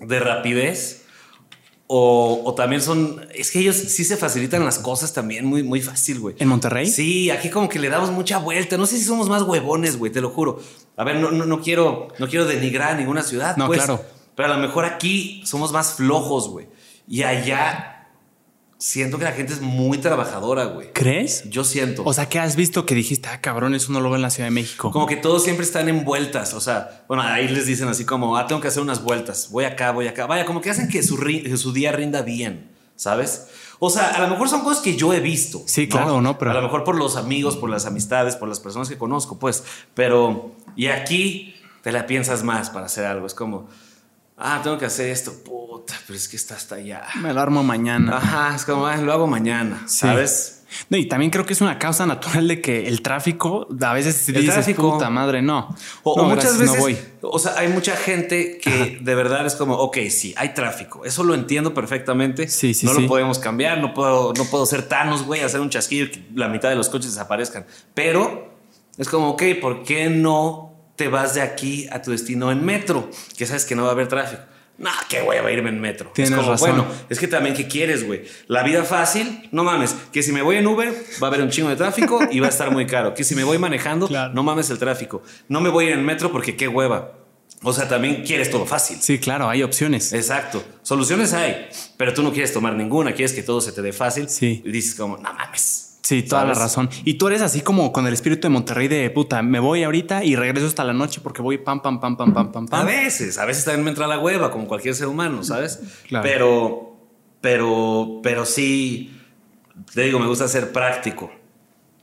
de 0.00 0.20
rapidez. 0.20 1.04
O, 1.90 2.42
o 2.44 2.54
también 2.54 2.82
son. 2.82 3.26
Es 3.34 3.50
que 3.50 3.60
ellos 3.60 3.76
sí 3.76 4.04
se 4.04 4.18
facilitan 4.18 4.62
las 4.64 4.78
cosas 4.78 5.14
también 5.14 5.46
muy, 5.46 5.62
muy 5.62 5.80
fácil, 5.80 6.20
güey. 6.20 6.36
¿En 6.38 6.46
Monterrey? 6.46 6.86
Sí, 6.86 7.30
aquí 7.30 7.48
como 7.48 7.68
que 7.68 7.78
le 7.78 7.88
damos 7.88 8.10
mucha 8.10 8.36
vuelta. 8.38 8.76
No 8.76 8.84
sé 8.84 8.98
si 8.98 9.04
somos 9.04 9.30
más 9.30 9.42
huevones, 9.42 9.96
güey, 9.96 10.12
te 10.12 10.20
lo 10.20 10.28
juro. 10.28 10.60
A 10.96 11.04
ver, 11.04 11.16
no, 11.16 11.30
no, 11.30 11.46
no 11.46 11.62
quiero, 11.62 12.08
no 12.18 12.28
quiero 12.28 12.44
denigrar 12.44 12.92
a 12.92 12.94
ninguna 12.96 13.22
ciudad. 13.22 13.56
No, 13.56 13.66
pues, 13.66 13.78
claro. 13.78 14.04
Pero 14.36 14.52
a 14.52 14.56
lo 14.56 14.60
mejor 14.60 14.84
aquí 14.84 15.42
somos 15.46 15.72
más 15.72 15.94
flojos, 15.94 16.50
güey. 16.50 16.68
Y 17.08 17.22
allá 17.22 17.97
siento 18.78 19.18
que 19.18 19.24
la 19.24 19.32
gente 19.32 19.52
es 19.52 19.60
muy 19.60 19.98
trabajadora, 19.98 20.64
güey. 20.66 20.92
¿Crees? 20.92 21.48
Yo 21.50 21.64
siento. 21.64 22.02
O 22.04 22.12
sea, 22.12 22.28
¿qué 22.28 22.38
has 22.38 22.54
visto 22.56 22.86
que 22.86 22.94
dijiste, 22.94 23.28
ah, 23.28 23.40
cabrón, 23.40 23.74
eso 23.74 23.92
no 23.92 24.00
lo 24.00 24.08
veo 24.08 24.16
en 24.16 24.22
la 24.22 24.30
Ciudad 24.30 24.46
de 24.46 24.52
México? 24.52 24.90
Como 24.92 25.06
que 25.06 25.16
todos 25.16 25.42
siempre 25.44 25.64
están 25.66 25.88
en 25.88 26.04
vueltas. 26.04 26.54
O 26.54 26.60
sea, 26.60 27.04
bueno, 27.08 27.22
ahí 27.24 27.48
les 27.48 27.66
dicen 27.66 27.88
así 27.88 28.04
como, 28.04 28.36
ah, 28.36 28.46
tengo 28.46 28.60
que 28.60 28.68
hacer 28.68 28.82
unas 28.82 29.02
vueltas. 29.02 29.48
Voy 29.50 29.64
acá, 29.64 29.90
voy 29.92 30.06
acá. 30.06 30.26
Vaya, 30.26 30.44
como 30.46 30.60
que 30.60 30.70
hacen 30.70 30.88
que 30.88 31.02
su, 31.02 31.16
ri- 31.16 31.42
que 31.42 31.56
su 31.56 31.72
día 31.72 31.90
rinda 31.92 32.22
bien, 32.22 32.70
¿sabes? 32.96 33.48
O 33.80 33.90
sea, 33.90 34.08
a 34.10 34.20
lo 34.20 34.28
mejor 34.28 34.48
son 34.48 34.62
cosas 34.62 34.82
que 34.82 34.96
yo 34.96 35.12
he 35.12 35.20
visto. 35.20 35.62
Sí, 35.66 35.88
claro, 35.88 36.20
¿no? 36.20 36.38
Pero- 36.38 36.50
A 36.50 36.54
lo 36.54 36.62
mejor 36.62 36.84
por 36.84 36.96
los 36.96 37.16
amigos, 37.16 37.56
por 37.56 37.70
las 37.70 37.86
amistades, 37.86 38.36
por 38.36 38.48
las 38.48 38.60
personas 38.60 38.88
que 38.88 38.98
conozco, 38.98 39.38
pues. 39.38 39.64
Pero, 39.94 40.52
y 40.76 40.86
aquí 40.88 41.54
te 41.82 41.92
la 41.92 42.06
piensas 42.06 42.42
más 42.44 42.70
para 42.70 42.86
hacer 42.86 43.06
algo. 43.06 43.26
Es 43.26 43.34
como, 43.34 43.68
ah, 44.38 44.60
tengo 44.62 44.78
que 44.78 44.86
hacer 44.86 45.10
esto. 45.10 45.32
Puta, 45.44 45.94
pero 46.06 46.16
es 46.16 46.28
que 46.28 46.36
está 46.36 46.54
hasta 46.54 46.76
allá. 46.76 47.04
Me 47.20 47.32
lo 47.32 47.40
armo 47.40 47.62
mañana. 47.62 48.16
Ajá, 48.16 48.54
es 48.54 48.64
como, 48.64 48.86
ah, 48.86 48.96
lo 48.96 49.12
hago 49.12 49.26
mañana, 49.26 49.82
Sí. 49.86 49.98
¿sabes? 50.00 50.54
No, 50.90 50.98
y 50.98 51.06
también 51.08 51.30
creo 51.30 51.46
que 51.46 51.54
es 51.54 51.62
una 51.62 51.78
causa 51.78 52.04
natural 52.04 52.46
de 52.46 52.60
que 52.60 52.88
el 52.88 53.00
tráfico, 53.00 53.66
a 53.80 53.92
veces 53.94 54.28
El 54.28 54.34
dices, 54.34 54.52
tráfico. 54.52 54.92
puta 54.92 55.08
madre, 55.08 55.40
no. 55.40 55.74
O, 56.02 56.14
No, 56.16 56.24
o 56.24 56.28
muchas 56.28 56.58
gracias, 56.58 56.58
veces, 56.58 56.76
no 56.76 56.80
voy. 56.82 56.98
o 57.22 57.38
sea, 57.38 57.54
hay 57.58 57.68
mucha 57.68 57.96
gente 57.96 58.58
que 58.58 58.98
de 59.00 59.14
verdad 59.14 59.46
es 59.46 59.54
como, 59.54 59.76
ok, 59.76 59.96
sí, 60.10 60.34
hay 60.36 60.52
tráfico. 60.52 61.06
Eso 61.06 61.24
lo 61.24 61.34
entiendo 61.34 61.72
perfectamente. 61.72 62.48
Sí, 62.48 62.74
sí, 62.74 62.84
no 62.84 62.92
sí. 62.94 63.00
lo 63.00 63.08
podemos 63.08 63.38
cambiar. 63.38 63.80
No 63.80 63.94
puedo, 63.94 64.34
no 64.34 64.44
puedo 64.44 64.66
ser 64.66 64.82
Thanos, 64.82 65.22
güey, 65.24 65.40
hacer 65.40 65.60
un 65.62 65.70
chasquido 65.70 66.04
y 66.04 66.10
que 66.10 66.26
la 66.34 66.48
mitad 66.48 66.68
de 66.68 66.76
los 66.76 66.90
coches 66.90 67.12
desaparezcan. 67.12 67.64
Pero 67.94 68.52
es 68.98 69.08
como, 69.08 69.30
ok, 69.30 69.42
¿por 69.62 69.84
qué 69.84 70.10
no 70.10 70.67
te 70.98 71.08
vas 71.08 71.32
de 71.34 71.40
aquí 71.40 71.86
a 71.90 72.02
tu 72.02 72.10
destino 72.10 72.52
en 72.52 72.62
metro? 72.64 73.08
Que 73.36 73.46
sabes 73.46 73.64
que 73.64 73.74
no 73.74 73.84
va 73.84 73.88
a 73.88 73.92
haber 73.92 74.08
tráfico. 74.08 74.42
No, 74.78 74.90
qué 75.08 75.22
va 75.22 75.32
a 75.34 75.50
irme 75.52 75.70
en 75.70 75.80
metro. 75.80 76.12
Tienes 76.14 76.30
es 76.32 76.36
como, 76.36 76.50
razón. 76.52 76.68
bueno, 76.76 76.86
es 77.08 77.18
que 77.18 77.26
también, 77.26 77.54
¿qué 77.56 77.66
quieres, 77.66 78.06
güey? 78.06 78.24
La 78.46 78.62
vida 78.62 78.84
fácil, 78.84 79.48
no 79.50 79.64
mames. 79.64 79.94
Que 80.12 80.22
si 80.22 80.30
me 80.32 80.42
voy 80.42 80.56
en 80.56 80.66
Uber, 80.68 80.92
va 81.22 81.26
a 81.26 81.30
haber 81.30 81.42
un 81.42 81.50
chingo 81.50 81.68
de 81.68 81.74
tráfico 81.76 82.20
y 82.30 82.38
va 82.40 82.46
a 82.46 82.50
estar 82.50 82.70
muy 82.70 82.86
caro. 82.86 83.12
Que 83.14 83.24
si 83.24 83.34
me 83.34 83.42
voy 83.42 83.58
manejando, 83.58 84.06
Claro. 84.06 84.34
no 84.34 84.42
mames 84.44 84.70
el 84.70 84.78
tráfico. 84.78 85.22
No 85.48 85.60
me 85.60 85.68
voy 85.68 85.86
a 85.86 85.88
ir 85.90 85.94
en 85.94 86.04
metro 86.04 86.30
porque 86.30 86.56
qué 86.56 86.68
hueva. 86.68 87.12
O 87.62 87.72
sea, 87.72 87.88
también 87.88 88.22
quieres 88.24 88.50
todo 88.52 88.66
fácil. 88.66 88.98
Sí, 89.00 89.18
claro, 89.18 89.48
hay 89.48 89.64
opciones. 89.64 90.12
Exacto. 90.12 90.62
Soluciones 90.82 91.32
hay, 91.32 91.68
pero 91.96 92.14
tú 92.14 92.22
no 92.22 92.32
quieres 92.32 92.52
tomar 92.52 92.74
ninguna. 92.74 93.14
Quieres 93.14 93.32
que 93.32 93.42
todo 93.42 93.60
se 93.60 93.72
te 93.72 93.82
dé 93.82 93.92
fácil. 93.92 94.28
Sí. 94.28 94.62
Y 94.64 94.70
dices 94.70 94.94
como, 94.94 95.16
no 95.16 95.32
mames. 95.34 95.87
Sí, 96.08 96.22
toda 96.22 96.46
la 96.46 96.54
razón. 96.54 96.88
Y 97.04 97.18
tú 97.18 97.26
eres 97.28 97.42
así 97.42 97.60
como 97.60 97.92
con 97.92 98.06
el 98.06 98.14
espíritu 98.14 98.48
de 98.48 98.48
Monterrey 98.48 98.88
de 98.88 99.10
puta, 99.10 99.42
me 99.42 99.60
voy 99.60 99.82
ahorita 99.82 100.24
y 100.24 100.36
regreso 100.36 100.66
hasta 100.66 100.82
la 100.82 100.94
noche 100.94 101.20
porque 101.22 101.42
voy 101.42 101.58
pam, 101.58 101.82
pam, 101.82 102.00
pam, 102.00 102.16
pam, 102.16 102.32
pam, 102.32 102.50
pam, 102.50 102.64
A 102.64 102.66
pam. 102.70 102.86
veces, 102.86 103.36
a 103.36 103.44
veces 103.44 103.66
también 103.66 103.84
me 103.84 103.90
entra 103.90 104.06
la 104.06 104.18
hueva, 104.18 104.50
como 104.50 104.66
cualquier 104.66 104.94
ser 104.94 105.08
humano, 105.08 105.44
¿sabes? 105.44 105.80
Claro. 106.06 106.22
Pero, 106.26 106.96
pero, 107.42 108.20
pero 108.22 108.46
sí, 108.46 109.20
te 109.92 110.04
digo, 110.04 110.18
me 110.18 110.26
gusta 110.28 110.48
ser 110.48 110.72
práctico. 110.72 111.30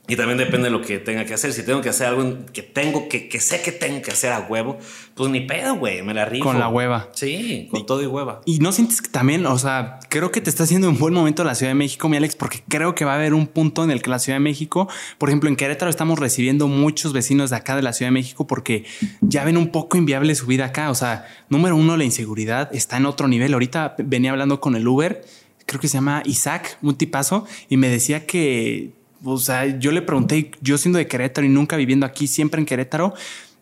Y 0.08 0.16
también 0.16 0.38
depende 0.38 0.66
de 0.66 0.70
lo 0.70 0.82
que 0.82 0.98
tenga 0.98 1.24
que 1.24 1.34
hacer. 1.34 1.52
Si 1.52 1.64
tengo 1.64 1.80
que 1.80 1.88
hacer 1.88 2.06
algo 2.06 2.46
que 2.52 2.62
tengo 2.62 3.08
que, 3.08 3.28
que 3.28 3.40
sé 3.40 3.60
que 3.62 3.72
tengo 3.72 4.02
que 4.02 4.12
hacer 4.12 4.32
a 4.32 4.40
huevo, 4.40 4.78
pues 5.14 5.30
ni 5.30 5.40
pedo, 5.40 5.74
güey, 5.76 6.02
me 6.02 6.14
la 6.14 6.24
rifo. 6.24 6.44
Con 6.44 6.60
la 6.60 6.68
hueva. 6.68 7.08
Sí, 7.12 7.68
con 7.70 7.86
todo 7.86 8.02
y 8.02 8.06
hueva. 8.06 8.40
Y 8.44 8.58
no 8.60 8.70
sientes 8.70 9.02
que 9.02 9.08
también, 9.08 9.44
o 9.46 9.58
sea, 9.58 9.98
creo 10.08 10.30
que 10.30 10.40
te 10.40 10.48
está 10.48 10.62
haciendo 10.62 10.88
un 10.88 10.98
buen 10.98 11.12
momento 11.12 11.42
la 11.42 11.54
Ciudad 11.54 11.70
de 11.70 11.74
México, 11.74 12.08
mi 12.08 12.16
Alex, 12.16 12.36
porque 12.36 12.62
creo 12.68 12.94
que 12.94 13.04
va 13.04 13.12
a 13.12 13.16
haber 13.16 13.34
un 13.34 13.46
punto 13.46 13.82
en 13.82 13.90
el 13.90 14.00
que 14.00 14.10
la 14.10 14.18
Ciudad 14.18 14.36
de 14.36 14.44
México, 14.44 14.88
por 15.18 15.28
ejemplo, 15.28 15.48
en 15.48 15.56
Querétaro 15.56 15.90
estamos 15.90 16.18
recibiendo 16.18 16.68
muchos 16.68 17.12
vecinos 17.12 17.50
de 17.50 17.56
acá 17.56 17.74
de 17.74 17.82
la 17.82 17.92
Ciudad 17.92 18.08
de 18.08 18.14
México 18.14 18.46
porque 18.46 18.84
ya 19.20 19.44
ven 19.44 19.56
un 19.56 19.72
poco 19.72 19.96
inviable 19.96 20.34
su 20.34 20.46
vida 20.46 20.66
acá. 20.66 20.90
O 20.90 20.94
sea, 20.94 21.26
número 21.48 21.76
uno, 21.76 21.96
la 21.96 22.04
inseguridad 22.04 22.72
está 22.74 22.96
en 22.96 23.06
otro 23.06 23.26
nivel. 23.26 23.52
Ahorita 23.54 23.96
venía 23.98 24.30
hablando 24.30 24.60
con 24.60 24.76
el 24.76 24.86
Uber, 24.86 25.24
creo 25.66 25.80
que 25.80 25.88
se 25.88 25.94
llama 25.94 26.22
Isaac, 26.24 26.78
un 26.82 26.96
tipazo, 26.96 27.46
y 27.68 27.76
me 27.76 27.88
decía 27.88 28.26
que, 28.26 28.92
o 29.24 29.38
sea, 29.38 29.66
yo 29.78 29.92
le 29.92 30.02
pregunté, 30.02 30.50
yo 30.60 30.78
siendo 30.78 30.98
de 30.98 31.06
Querétaro 31.06 31.46
y 31.46 31.50
nunca 31.50 31.76
viviendo 31.76 32.06
aquí, 32.06 32.26
siempre 32.26 32.60
en 32.60 32.66
Querétaro, 32.66 33.14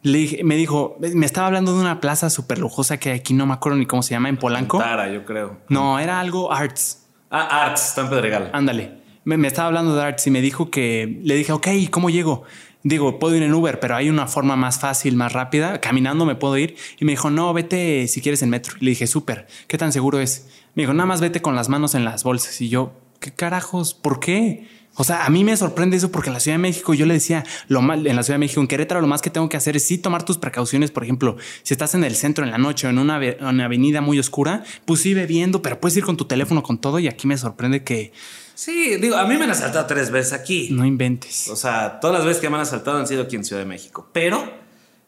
Le 0.06 0.18
dije- 0.18 0.44
me 0.44 0.54
dijo, 0.56 0.98
me 1.14 1.24
estaba 1.24 1.46
hablando 1.46 1.72
de 1.74 1.80
una 1.80 1.98
plaza 1.98 2.28
súper 2.28 2.58
lujosa 2.58 2.98
que 2.98 3.10
aquí 3.12 3.32
no 3.32 3.46
me 3.46 3.54
acuerdo 3.54 3.78
ni 3.78 3.86
cómo 3.86 4.02
se 4.02 4.10
llama, 4.10 4.28
en 4.28 4.36
Polanco. 4.36 4.76
Tara, 4.78 5.10
yo 5.10 5.24
creo. 5.24 5.56
No, 5.70 5.98
era 5.98 6.20
algo 6.20 6.52
arts. 6.52 7.06
Ah, 7.30 7.64
Arts, 7.64 7.88
está 7.88 8.02
en 8.02 8.10
Pedregal. 8.10 8.50
Ándale. 8.52 8.98
Me, 9.24 9.38
me 9.38 9.48
estaba 9.48 9.68
hablando 9.68 9.96
de 9.96 10.02
arts 10.02 10.26
y 10.26 10.30
me 10.30 10.42
dijo 10.42 10.70
que 10.70 11.20
le 11.24 11.34
dije, 11.36 11.52
ok, 11.52 11.68
¿cómo 11.90 12.10
llego? 12.10 12.42
Digo, 12.82 13.18
puedo 13.18 13.34
ir 13.34 13.42
en 13.44 13.54
Uber, 13.54 13.80
pero 13.80 13.96
hay 13.96 14.10
una 14.10 14.26
forma 14.26 14.56
más 14.56 14.78
fácil, 14.78 15.16
más 15.16 15.32
rápida. 15.32 15.80
Caminando 15.80 16.26
me 16.26 16.34
puedo 16.34 16.58
ir. 16.58 16.76
Y 17.00 17.06
me 17.06 17.12
dijo, 17.12 17.30
no, 17.30 17.50
vete 17.54 18.06
si 18.06 18.20
quieres 18.20 18.42
en 18.42 18.50
metro. 18.50 18.74
Y 18.78 18.84
le 18.84 18.90
dije, 18.90 19.06
súper, 19.06 19.46
¿qué 19.68 19.78
tan 19.78 19.90
seguro 19.90 20.20
es? 20.20 20.48
Me 20.74 20.82
dijo, 20.82 20.92
nada 20.92 21.06
más 21.06 21.22
vete 21.22 21.40
con 21.40 21.56
las 21.56 21.70
manos 21.70 21.94
en 21.94 22.04
las 22.04 22.24
bolsas. 22.24 22.60
Y 22.60 22.68
yo, 22.68 22.92
¿qué 23.20 23.32
carajos? 23.32 23.94
¿Por 23.94 24.20
qué? 24.20 24.68
O 24.96 25.04
sea, 25.04 25.24
a 25.24 25.30
mí 25.30 25.44
me 25.44 25.56
sorprende 25.56 25.96
eso 25.96 26.10
porque 26.10 26.28
en 26.28 26.34
la 26.34 26.40
Ciudad 26.40 26.54
de 26.56 26.62
México 26.62 26.94
yo 26.94 27.06
le 27.06 27.14
decía, 27.14 27.44
lo 27.68 27.82
mal, 27.82 28.06
en 28.06 28.16
la 28.16 28.22
Ciudad 28.22 28.36
de 28.36 28.40
México, 28.40 28.60
en 28.60 28.68
Querétaro, 28.68 29.00
lo 29.00 29.06
más 29.06 29.22
que 29.22 29.30
tengo 29.30 29.48
que 29.48 29.56
hacer 29.56 29.76
es 29.76 29.84
sí 29.86 29.98
tomar 29.98 30.24
tus 30.24 30.38
precauciones. 30.38 30.90
Por 30.90 31.02
ejemplo, 31.04 31.36
si 31.62 31.74
estás 31.74 31.94
en 31.94 32.04
el 32.04 32.14
centro 32.14 32.44
en 32.44 32.50
la 32.50 32.58
noche 32.58 32.86
o 32.86 32.90
en 32.90 32.98
una, 32.98 33.20
una 33.40 33.64
avenida 33.64 34.00
muy 34.00 34.18
oscura, 34.18 34.64
pues 34.84 35.00
sí 35.00 35.14
bebiendo, 35.14 35.62
pero 35.62 35.80
puedes 35.80 35.96
ir 35.96 36.04
con 36.04 36.16
tu 36.16 36.26
teléfono 36.26 36.62
con 36.62 36.78
todo. 36.78 36.98
Y 36.98 37.08
aquí 37.08 37.26
me 37.26 37.36
sorprende 37.36 37.82
que 37.82 38.12
Sí, 38.54 38.96
digo, 38.96 39.16
a 39.16 39.26
mí 39.26 39.36
me 39.36 39.44
han 39.44 39.50
asaltado 39.50 39.84
tres 39.86 40.10
veces 40.10 40.32
aquí. 40.32 40.68
no 40.70 40.86
inventes. 40.86 41.48
O 41.48 41.56
sea, 41.56 41.98
todas 42.00 42.18
las 42.18 42.24
veces 42.24 42.40
que 42.40 42.48
me 42.48 42.56
han 42.56 42.62
asaltado 42.62 42.98
han 42.98 43.06
sido 43.06 43.24
aquí 43.24 43.34
en 43.36 43.44
Ciudad 43.44 43.60
de 43.62 43.66
México. 43.66 44.08
Pero, 44.12 44.48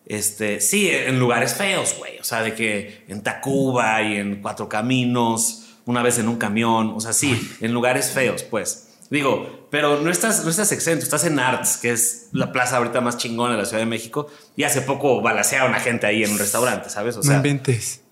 este, 0.05 0.61
sí, 0.61 0.89
en 0.91 1.21
lugares 1.21 1.55
feos, 1.55 1.95
güey. 1.97 2.19
O 2.19 2.25
sea, 2.25 2.43
de 2.43 2.55
que 2.55 3.05
en 3.07 3.23
Tacuba 3.23 4.03
y 4.03 4.17
en 4.17 4.43
Cuatro 4.43 4.69
Caminos, 4.69 5.69
una 5.85 6.03
vez 6.03 6.19
en 6.19 6.29
un 6.29 6.37
camión. 6.37 6.93
O 6.97 7.01
sea, 7.01 7.13
sí, 7.13 7.41
en 7.61 7.73
lugares 7.73 8.11
feos, 8.11 8.43
pues. 8.43 8.89
Digo, 9.11 9.56
pero 9.71 10.01
no 10.01 10.11
estás, 10.11 10.45
no 10.45 10.51
estás 10.51 10.71
exento, 10.73 11.05
estás 11.05 11.25
en 11.25 11.39
Arts, 11.39 11.77
que 11.79 11.91
es 11.91 12.29
la 12.33 12.53
plaza 12.53 12.77
ahorita 12.77 13.01
más 13.01 13.17
chingona 13.17 13.55
de 13.55 13.59
la 13.61 13.67
Ciudad 13.67 13.81
de 13.83 13.87
México. 13.87 14.29
Y 14.57 14.63
hace 14.65 14.81
poco 14.83 15.21
balacearon 15.21 15.75
a 15.75 15.81
gente 15.81 16.07
ahí 16.07 16.23
en 16.23 16.31
un 16.33 16.39
restaurante, 16.39 16.89
¿sabes? 16.91 17.17
O 17.17 17.19
no 17.19 17.23
sea, 17.25 17.37
inventes. 17.37 18.03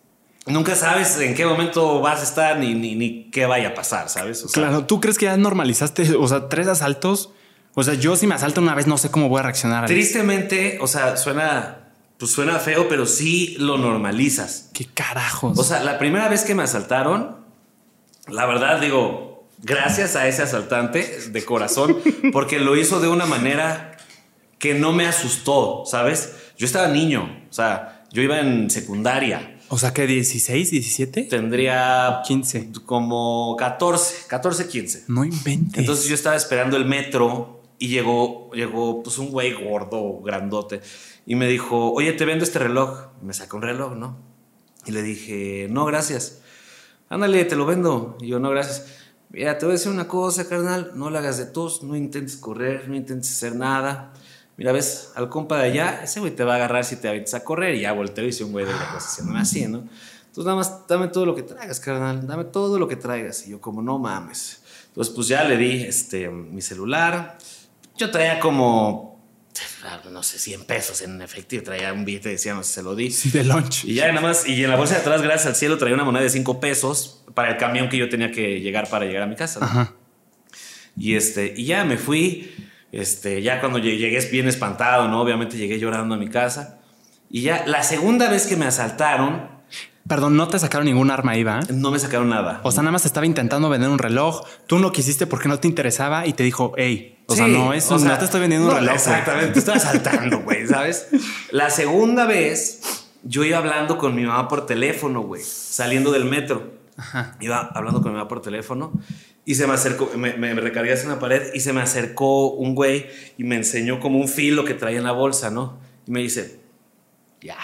nunca 0.47 0.75
sabes 0.75 1.19
en 1.21 1.35
qué 1.35 1.47
momento 1.47 2.01
vas 2.01 2.21
a 2.21 2.25
estar 2.25 2.59
ni, 2.59 2.75
ni, 2.75 2.95
ni 2.97 3.31
qué 3.31 3.47
vaya 3.47 3.69
a 3.69 3.75
pasar, 3.75 4.09
¿sabes? 4.09 4.43
O 4.45 4.49
sea, 4.49 4.63
Claro, 4.65 4.85
¿tú 4.87 5.01
crees 5.01 5.17
que 5.19 5.27
ya 5.27 5.37
normalizaste, 5.37 6.15
o 6.17 6.27
sea, 6.29 6.49
tres 6.49 6.67
asaltos? 6.69 7.31
O 7.75 7.83
sea, 7.83 7.95
yo 7.95 8.15
si 8.17 8.27
me 8.27 8.35
asalto 8.35 8.61
una 8.61 8.75
vez 8.75 8.87
no 8.87 8.99
sé 8.99 9.11
cómo 9.11 9.29
voy 9.29 9.41
a 9.41 9.45
reaccionar. 9.45 9.87
Tristemente, 9.87 10.79
o 10.81 10.87
sea, 10.87 11.17
suena, 11.17 11.89
pues 12.19 12.31
suena 12.33 12.59
feo, 12.59 12.89
pero 12.89 13.05
sí 13.07 13.57
lo 13.59 13.79
normalizas. 13.79 14.71
¿Qué 14.73 14.87
carajos? 14.87 15.59
O 15.59 15.65
sea, 15.65 15.83
la 15.83 15.99
primera 15.99 16.29
vez 16.29 16.43
que 16.45 16.55
me 16.55 16.63
asaltaron, 16.63 17.37
la 18.29 18.47
verdad 18.47 18.81
digo, 18.81 19.34
gracias 19.65 20.15
a 20.17 20.29
ese 20.29 20.43
asaltante 20.43 21.31
de 21.31 21.45
corazón, 21.45 21.99
porque 22.33 22.59
lo 22.59 22.77
hizo 22.77 23.01
de 23.01 23.09
una 23.09 23.27
manera 23.27 23.97
que 24.59 24.75
no 24.75 24.93
me 24.93 25.07
asustó, 25.07 25.85
¿sabes? 25.87 26.33
Yo 26.57 26.67
estaba 26.67 26.89
niño, 26.89 27.45
o 27.51 27.53
sea, 27.53 28.05
yo 28.13 28.23
iba 28.23 28.39
en 28.41 28.71
secundaria, 28.71 29.59
O 29.69 29.79
sea, 29.79 29.93
que 29.93 30.07
16, 30.07 30.71
17, 30.71 31.23
tendría 31.25 32.21
15. 32.27 32.71
como 32.87 33.57
14, 33.59 34.27
14, 34.29 34.69
15. 34.69 35.05
No 35.09 35.25
inventes. 35.25 35.79
Entonces 35.79 36.07
yo 36.07 36.15
estaba 36.15 36.37
esperando 36.37 36.77
el 36.77 36.85
metro 36.85 37.63
y 37.79 37.89
llegó, 37.89 38.51
llegó 38.53 39.03
pues 39.03 39.19
un 39.19 39.31
güey 39.31 39.53
gordo, 39.53 40.21
grandote, 40.21 40.81
y 41.27 41.35
me 41.35 41.49
dijo, 41.49 41.93
oye, 41.93 42.13
te 42.13 42.25
vendo 42.25 42.45
este 42.45 42.59
reloj. 42.59 43.09
Me 43.23 43.33
sacó 43.33 43.57
un 43.57 43.63
reloj, 43.63 43.97
¿no? 43.97 44.19
Y 44.87 44.93
le 44.93 45.03
dije, 45.03 45.67
no, 45.71 45.87
gracias. 45.87 46.43
Ándale, 47.09 47.45
te 47.45 47.57
lo 47.57 47.65
vendo. 47.67 48.17
Y 48.21 48.29
yo, 48.29 48.39
no, 48.39 48.51
gracias. 48.51 49.04
Mira, 49.35 49.59
te 49.59 49.67
voy 49.67 49.73
a 49.73 49.79
decir 49.79 49.91
una 49.91 50.07
cosa, 50.07 50.49
carnal, 50.49 50.93
no 50.95 51.11
la 51.11 51.19
hagas 51.19 51.39
de 51.39 51.47
tos, 51.47 51.83
no 51.83 51.97
intentes 51.97 52.37
correr, 52.37 52.89
no 52.89 52.95
intentes 52.95 53.33
hacer 53.33 53.57
nada. 53.57 54.13
Mira, 54.57 54.71
ves, 54.71 55.11
al 55.17 55.29
compa 55.29 55.59
de 55.59 55.65
allá, 55.65 56.05
ese 56.05 56.21
güey 56.21 56.37
te 56.37 56.45
va 56.45 56.53
a 56.53 56.55
agarrar 56.55 56.85
si 56.85 56.95
te 56.95 57.09
avientas 57.09 57.35
a 57.35 57.43
correr. 57.43 57.75
Y 57.75 57.81
ya 57.81 57.91
volteo 57.91 58.25
y 58.25 58.29
hice 58.29 58.45
un 58.45 58.53
güey 58.53 58.65
de 58.65 58.71
lejos 58.71 59.05
haciéndome 59.05 59.41
así, 59.41 59.67
¿no? 59.67 59.79
Entonces 59.79 60.45
nada 60.45 60.57
más 60.57 60.87
dame 60.87 61.09
todo 61.09 61.27
lo 61.27 61.35
que 61.35 61.43
traigas, 61.43 61.81
carnal, 61.81 62.25
dame 62.25 62.45
todo 62.45 62.79
lo 62.79 62.87
que 62.87 62.95
traigas. 62.95 63.45
Y 63.49 63.51
yo 63.51 63.61
como, 63.61 63.83
no 63.83 63.99
mames. 63.99 64.63
Entonces 64.87 65.13
pues 65.13 65.27
ya 65.27 65.43
le 65.43 65.57
di 65.57 65.83
este, 65.83 66.29
mi 66.29 66.63
celular. 66.63 67.37
Yo 67.97 68.13
traía 68.13 68.39
como, 68.39 69.14
no 70.11 70.23
sé, 70.23 70.39
100 70.39 70.65
pesos 70.65 71.03
en 71.03 71.21
efectivo. 71.23 71.63
Traía 71.63 71.93
un 71.93 72.05
billete, 72.05 72.31
decía, 72.31 72.55
no 72.55 72.63
sé, 72.63 72.75
se 72.75 72.83
lo 72.83 72.95
di. 72.95 73.11
Sí, 73.11 73.31
de 73.31 73.45
lunch. 73.45 73.85
Y 73.85 73.95
ya 73.95 74.09
nada 74.09 74.21
más, 74.21 74.47
y 74.47 74.63
en 74.63 74.71
la 74.71 74.77
bolsa 74.77 74.95
de 74.95 75.01
atrás, 75.01 75.23
gracias 75.23 75.47
al 75.47 75.57
cielo, 75.57 75.79
traía 75.79 75.95
una 75.95 76.05
moneda 76.05 76.23
de 76.23 76.31
5 76.31 76.61
pesos 76.61 77.25
para 77.35 77.51
el 77.51 77.57
camión 77.57 77.89
que 77.89 77.97
yo 77.97 78.09
tenía 78.09 78.31
que 78.31 78.61
llegar 78.61 78.89
para 78.89 79.05
llegar 79.05 79.23
a 79.23 79.27
mi 79.27 79.37
casa. 79.37 79.61
¿no? 79.61 79.67
Ajá. 79.67 79.95
Y 80.97 81.15
este, 81.17 81.55
y 81.57 81.65
ya 81.67 81.85
me 81.85 81.97
fui. 81.97 82.53
Este, 82.93 83.43
ya 83.43 83.61
cuando 83.61 83.79
llegué, 83.79 84.21
bien 84.31 84.47
espantado, 84.47 85.09
¿no? 85.09 85.21
Obviamente 85.21 85.57
llegué 85.57 85.79
llorando 85.79 86.15
a 86.15 86.19
mi 86.19 86.29
casa. 86.29 86.81
Y 87.31 87.43
ya 87.43 87.65
la 87.67 87.83
segunda 87.83 88.31
vez 88.31 88.47
que 88.47 88.57
me 88.57 88.67
asaltaron, 88.67 89.53
Perdón, 90.07 90.37
no 90.37 90.47
te 90.49 90.59
sacaron 90.59 90.85
ningún 90.85 91.11
arma 91.11 91.33
ahí, 91.33 91.45
¿va? 91.45 91.61
no 91.73 91.91
me 91.91 91.99
sacaron 91.99 92.29
nada. 92.29 92.61
O 92.63 92.71
sea, 92.71 92.83
nada 92.83 92.93
más 92.93 93.07
estaba 93.07 93.25
intentando 93.25 93.71
vender 93.71 93.89
un 93.89 93.99
reloj. 93.99 94.45
Tú 94.67 94.79
no 94.79 94.93
quisiste 94.93 95.27
porque 95.27 95.49
no 95.49 95.59
te 95.59 95.67
interesaba 95.67 96.27
y 96.27 96.35
te 96.35 96.43
dijo, 96.43 96.75
hey, 96.77 97.14
o 97.27 97.35
sea, 97.35 97.47
Sí, 97.47 97.53
no, 97.53 97.73
eso 97.73 97.95
o 97.95 97.99
sea, 97.99 98.11
no 98.11 98.19
te 98.19 98.25
estoy 98.27 98.41
vendiendo 98.41 98.69
no, 98.69 98.73
un 98.75 98.79
reloj. 98.81 98.93
güey. 98.95 98.99
Exactamente, 98.99 99.53
te 99.53 99.59
estoy 99.59 99.75
asaltando, 99.75 100.41
güey, 100.41 100.67
¿sabes? 100.67 101.09
La 101.51 101.71
segunda 101.71 102.27
vez, 102.27 102.81
yo 103.23 103.45
iba 103.45 103.59
hablando 103.59 103.99
con 103.99 104.15
mi 104.15 104.23
mamá 104.25 104.49
por 104.49 104.67
teléfono, 104.67 105.23
güey, 105.23 105.43
saliendo 105.43 106.13
del 106.13 106.25
metro. 106.25 106.73
Ajá. 106.97 107.37
Iba 107.41 107.71
hablando 107.75 108.01
con 108.03 108.13
mi 108.13 108.19
mamá 108.19 108.29
por 108.29 108.41
teléfono 108.41 108.93
y 109.45 109.57
se 109.57 109.67
me 109.67 109.75
acercó, 109.75 110.11
me, 110.17 110.35
me 110.35 110.55
recargué 110.55 110.93
hacia 110.93 111.07
una 111.07 111.19
pared 111.19 111.53
y 111.53 111.61
se 111.61 111.73
me 111.73 111.81
acercó 111.81 112.53
un 112.53 112.75
güey 112.75 113.07
y 113.37 113.45
me 113.45 113.57
enseñó 113.57 114.01
como 114.01 114.19
un 114.19 114.29
filo 114.29 114.65
que 114.65 114.75
traía 114.75 114.99
en 114.99 115.05
la 115.05 115.13
bolsa, 115.13 115.51
¿no? 115.51 115.79
Y 116.07 116.11
me 116.13 116.21
dice, 116.21 116.61
ya. 117.41 117.57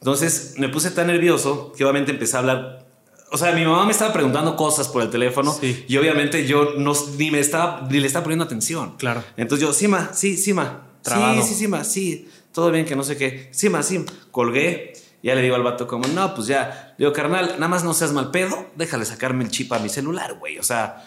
Entonces 0.00 0.54
me 0.56 0.68
puse 0.68 0.90
tan 0.90 1.08
nervioso 1.08 1.72
que 1.76 1.84
obviamente 1.84 2.12
empecé 2.12 2.36
a 2.36 2.40
hablar. 2.40 2.86
O 3.32 3.38
sea, 3.38 3.52
mi 3.52 3.64
mamá 3.64 3.84
me 3.86 3.92
estaba 3.92 4.12
preguntando 4.12 4.56
cosas 4.56 4.88
por 4.88 5.02
el 5.02 5.10
teléfono 5.10 5.52
Sí. 5.52 5.84
y 5.88 5.96
obviamente 5.96 6.46
yo 6.46 6.74
no, 6.76 6.92
ni 7.16 7.30
me 7.30 7.38
estaba, 7.40 7.86
ni 7.90 8.00
le 8.00 8.06
estaba 8.06 8.24
poniendo 8.24 8.44
atención. 8.44 8.96
Claro. 8.96 9.22
Entonces 9.36 9.66
yo, 9.66 9.72
sí, 9.72 9.86
ma, 9.88 10.10
sí, 10.12 10.36
sí, 10.36 10.52
ma. 10.52 10.88
Trabado. 11.02 11.40
Sí, 11.42 11.48
sí, 11.48 11.54
sí, 11.54 11.68
ma, 11.68 11.84
sí. 11.84 12.28
Todo 12.52 12.70
bien, 12.72 12.84
que 12.84 12.96
no 12.96 13.04
sé 13.04 13.16
qué. 13.16 13.48
Sí, 13.52 13.68
ma, 13.68 13.82
sí. 13.82 14.04
Colgué. 14.30 14.92
Ya 15.22 15.34
le 15.34 15.42
digo 15.42 15.54
al 15.54 15.62
vato 15.62 15.86
como, 15.86 16.08
no, 16.08 16.34
pues 16.34 16.46
ya. 16.48 16.94
Le 16.98 17.04
digo, 17.04 17.12
carnal, 17.12 17.52
nada 17.54 17.68
más 17.68 17.84
no 17.84 17.94
seas 17.94 18.12
mal 18.12 18.30
pedo. 18.30 18.66
Déjale 18.74 19.04
sacarme 19.04 19.44
el 19.44 19.50
chip 19.50 19.72
a 19.72 19.78
mi 19.78 19.88
celular, 19.88 20.34
güey. 20.38 20.58
O 20.58 20.62
sea, 20.62 21.04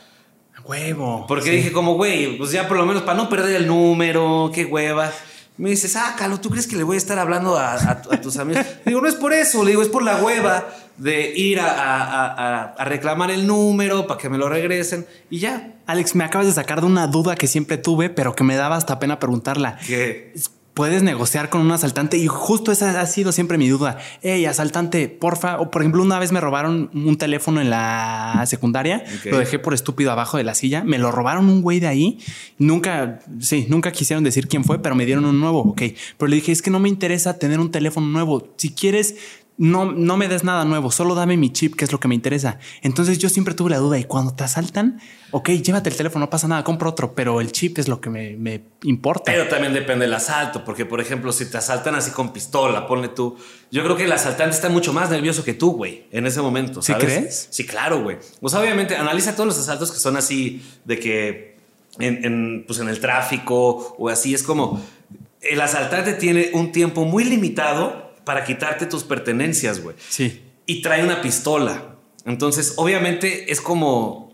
Huevo. 0.64 1.26
porque 1.28 1.50
Sí. 1.50 1.56
dije 1.58 1.72
como, 1.72 1.96
güey, 1.96 2.38
pues 2.38 2.52
ya 2.52 2.68
por 2.68 2.78
lo 2.78 2.86
menos 2.86 3.04
para 3.04 3.18
no 3.18 3.28
perder 3.30 3.56
el 3.56 3.68
número, 3.68 4.50
qué 4.54 4.66
hueva. 4.66 5.12
Me 5.58 5.70
dice, 5.70 5.88
sácalo, 5.88 6.40
¿tú 6.40 6.50
crees 6.50 6.66
que 6.66 6.76
le 6.76 6.84
voy 6.84 6.96
a 6.96 6.98
estar 6.98 7.20
hablando 7.20 7.58
a, 7.58 7.74
a- 7.76 8.02
a 8.12 8.22
tus 8.22 8.38
amigos? 8.38 8.66
Digo, 8.86 9.02
no 9.02 9.08
es 9.08 9.16
por 9.16 9.34
eso, 9.34 9.64
le 9.64 9.70
digo, 9.72 9.84
es 9.84 9.88
por 9.90 10.02
la 10.04 10.18
hueva 10.24 10.68
de 10.98 11.32
ir 11.38 11.60
a, 11.60 12.74
a- 12.76 12.86
reclamar 12.86 13.30
el 13.32 13.46
número 13.46 14.08
para 14.08 14.20
que 14.20 14.30
me 14.30 14.38
lo 14.38 14.50
regresen 14.50 15.06
y 15.30 15.40
ya. 15.40 15.74
Alex, 15.86 16.16
me 16.16 16.24
acabas 16.24 16.48
de 16.48 16.54
sacar 16.54 16.82
de 16.82 16.88
una 16.88 17.06
duda 17.08 17.36
que 17.36 17.48
siempre 17.48 17.78
tuve, 17.78 18.10
pero 18.10 18.36
que 18.36 18.44
me 18.44 18.56
daba 18.56 18.78
hasta 18.78 18.98
pena 19.00 19.20
preguntarla. 19.20 19.78
Que 19.86 20.34
Puedes 20.74 21.04
negociar 21.04 21.50
con 21.50 21.62
un 21.62 21.72
asaltante 21.72 22.18
y 22.18 22.26
justo 22.26 22.72
esa 22.72 23.00
ha 23.00 23.06
sido 23.06 23.32
siempre 23.32 23.60
mi 23.60 23.70
duda. 23.70 24.00
Hey, 24.24 24.46
asaltante, 24.46 25.08
porfa. 25.08 25.60
O 25.60 25.70
por 25.70 25.84
ejemplo, 25.84 26.02
una 26.02 26.18
vez 26.18 26.32
me 26.32 26.42
robaron 26.42 26.90
un 26.96 27.16
teléfono 27.16 27.62
en 27.62 27.70
la 27.70 28.44
secundaria. 28.48 29.04
Lo 29.26 29.38
dejé 29.38 29.60
por 29.60 29.76
estúpido 29.76 30.12
abajo 30.12 30.38
de 30.38 30.44
la 30.44 30.56
silla. 30.56 30.84
Me 30.84 30.98
lo 30.98 31.12
robaron 31.12 31.48
un 31.48 31.62
güey 31.62 31.80
de 31.80 31.88
ahí. 31.88 32.18
Nunca, 32.58 33.20
sí, 33.40 33.68
nunca 33.70 33.92
quisieron 33.92 34.24
decir 34.24 34.48
quién 34.48 34.64
fue, 34.64 34.82
pero 34.82 34.96
me 34.96 35.06
dieron 35.06 35.26
un 35.26 35.40
nuevo. 35.40 35.60
Ok. 35.60 35.84
Pero 36.18 36.30
le 36.30 36.38
dije, 36.38 36.52
es 36.52 36.64
que 36.64 36.72
no 36.72 36.80
me 36.80 36.90
interesa 36.90 37.38
tener 37.38 37.60
un 37.60 37.70
teléfono 37.70 38.08
nuevo. 38.08 38.52
Si 38.58 38.72
quieres, 38.72 39.16
no, 39.64 39.86
no 39.86 40.18
me 40.18 40.28
des 40.28 40.44
nada 40.44 40.66
nuevo. 40.66 40.92
Solo 40.92 41.16
dame 41.16 41.38
mi 41.38 41.50
chip, 41.50 41.76
que 41.76 41.86
es 41.86 41.94
lo 41.94 42.00
que 42.00 42.10
me 42.10 42.16
interesa. 42.16 42.60
Entonces 42.82 43.18
yo 43.18 43.30
siempre 43.30 43.54
tuve 43.54 43.70
la 43.70 43.78
duda. 43.78 43.98
Y 43.98 44.04
cuando 44.04 44.34
te 44.34 44.44
asaltan, 44.44 45.00
ok, 45.32 45.52
llévate 45.52 45.90
el 45.90 45.96
teléfono, 45.96 46.26
no 46.26 46.30
pasa 46.30 46.50
nada, 46.50 46.66
compro 46.66 46.90
otro. 46.90 47.16
Pero 47.16 47.40
el 47.40 47.54
chip 47.54 47.80
es 47.80 47.88
lo 47.88 48.02
que 48.02 48.10
me, 48.10 48.36
me 48.36 48.62
importa. 48.84 49.32
Pero 49.32 49.48
también 49.48 49.74
depende 49.74 50.04
del 50.04 50.14
asalto, 50.14 50.66
porque 50.66 50.86
por 50.86 51.00
ejemplo, 51.00 51.32
si 51.32 51.50
te 51.50 51.58
asaltan 51.58 51.96
así 51.96 52.12
con 52.12 52.34
pistola, 52.34 52.86
ponle 52.86 53.08
tú. 53.08 53.38
Yo 53.72 53.84
creo 53.86 53.96
que 53.96 54.04
el 54.04 54.12
asaltante 54.12 54.54
está 54.54 54.68
mucho 54.68 54.92
más 54.92 55.10
nervioso 55.10 55.46
que 55.46 55.54
tú, 55.54 55.72
güey, 55.72 56.08
en 56.12 56.26
ese 56.26 56.42
momento. 56.42 56.82
¿Sí 56.82 56.92
¿sabes? 56.92 57.06
crees? 57.06 57.48
Sí, 57.50 57.66
claro, 57.66 58.04
güey. 58.04 58.18
Pues 58.42 58.54
obviamente 58.56 58.98
analiza 58.98 59.34
todos 59.34 59.48
los 59.48 59.58
asaltos 59.58 59.94
que 59.94 59.98
son 59.98 60.18
así 60.18 60.62
de 60.84 61.00
que 61.00 61.56
en, 62.00 62.26
en, 62.26 62.64
pues 62.68 62.80
en 62.80 62.90
el 62.90 63.00
tráfico 63.00 63.96
o 63.98 64.10
así. 64.10 64.34
Es 64.34 64.44
como 64.44 64.82
el 65.40 65.62
asaltante 65.62 66.12
tiene 66.16 66.52
un 66.54 66.74
tiempo 66.74 67.06
muy 67.06 67.24
limitado 67.24 68.13
para 68.26 68.44
quitarte 68.46 68.86
tus 68.86 69.04
pertenencias, 69.04 69.82
güey 69.82 69.96
Sí. 70.10 70.42
y 70.66 70.82
trae 70.82 71.04
una 71.04 71.22
pistola. 71.22 71.96
Entonces, 72.26 72.74
obviamente 72.78 73.52
es 73.52 73.60
como 73.62 74.32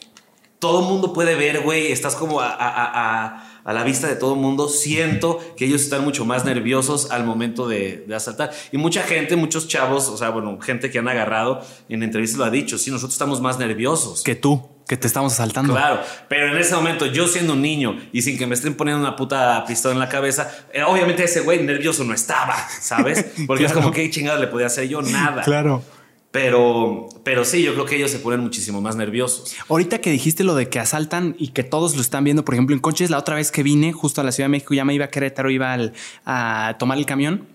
todo 0.59 0.81
el 0.81 0.85
mundo 0.87 1.13
puede 1.13 1.35
ver, 1.35 1.61
güey, 1.61 1.91
estás 1.91 2.15
como 2.15 2.41
a, 2.41 2.49
a- 2.49 2.53
a- 2.53 3.25
a- 3.25 3.45
a 3.63 3.73
la 3.73 3.83
vista 3.83 4.07
de 4.07 4.15
todo 4.15 4.33
el 4.33 4.39
mundo. 4.39 4.67
Siento 4.67 5.39
que 5.55 5.65
ellos 5.65 5.81
están 5.81 6.03
mucho 6.03 6.25
más 6.25 6.43
nerviosos 6.45 7.11
al 7.11 7.23
momento 7.23 7.67
de, 7.67 8.03
de 8.07 8.15
asaltar. 8.15 8.51
Y 8.71 8.77
mucha 8.77 9.03
gente, 9.03 9.35
muchos 9.35 9.67
chavos, 9.67 10.07
o 10.09 10.17
sea, 10.17 10.29
bueno, 10.31 10.59
gente 10.59 10.89
que 10.91 10.99
han 10.99 11.07
agarrado 11.07 11.61
en 11.87 12.03
entrevistas 12.03 12.37
lo 12.39 12.45
ha 12.45 12.49
dicho, 12.49 12.77
sí, 12.77 12.91
nosotros 12.91 13.13
estamos 13.13 13.41
más 13.41 13.57
nerviosos. 13.59 14.21
Que 14.23 14.35
tú. 14.35 14.67
Que 14.89 14.97
te 14.97 15.05
estamos 15.05 15.31
asaltando. 15.33 15.73
Claro, 15.73 16.01
pero 16.27 16.47
en 16.51 16.57
ese 16.57 16.73
momento 16.75 17.05
yo 17.05 17.27
siendo 17.27 17.53
un 17.53 17.61
niño 17.61 17.95
y 18.11 18.23
sin 18.23 18.39
que 18.39 18.47
me 18.47 18.55
estén 18.55 18.73
poniendo 18.73 18.99
una 18.99 19.15
puta 19.15 19.63
pistola 19.67 19.93
en 19.93 19.99
la 19.99 20.09
cabeza, 20.09 20.51
eh, 20.73 20.81
obviamente 20.81 21.23
ese 21.23 21.41
güey 21.41 21.63
nervioso 21.63 22.03
no 22.03 22.13
estaba, 22.15 22.55
¿sabes? 22.81 23.23
Porque 23.47 23.65
es 23.65 23.71
como 23.73 23.91
que 23.91 24.09
chingada 24.09 24.39
le 24.39 24.47
podía 24.47 24.65
hacer 24.65 24.89
yo 24.89 25.03
nada. 25.03 25.43
Claro. 25.43 25.83
Pero, 26.31 27.07
pero 27.23 27.45
sí, 27.45 27.63
yo 27.63 27.73
creo 27.73 27.85
que 27.85 27.95
ellos 27.97 28.09
se 28.11 28.19
ponen 28.19 28.39
muchísimo 28.39 28.81
más 28.81 28.95
nerviosos. 28.95 29.55
Ahorita 29.67 29.99
que 29.99 30.09
dijiste 30.11 30.43
lo 30.43 30.53
de 30.55 30.69
que 30.69 30.79
asaltan 30.79 31.35
y 31.39 31.49
que 31.49 31.63
todos 31.63 31.95
lo 31.95 32.01
están 32.01 32.23
viendo, 32.23 32.43
por 32.45 32.55
ejemplo, 32.55 32.75
en 32.75 32.79
coches, 32.81 33.09
la 33.09 33.17
otra 33.19 33.35
vez 33.35 33.51
que 33.51 33.61
vine 33.63 33.93
justo 33.93 34.21
a 34.21 34.23
la 34.23 34.31
Ciudad 34.31 34.45
de 34.45 34.51
México, 34.51 34.73
ya 34.73 34.85
me 34.85 34.93
iba 34.93 35.05
a 35.05 35.09
Querétaro, 35.09 35.49
iba 35.51 35.73
al- 35.73 35.93
a 36.25 36.75
tomar 36.79 36.97
el 36.97 37.05
camión 37.05 37.47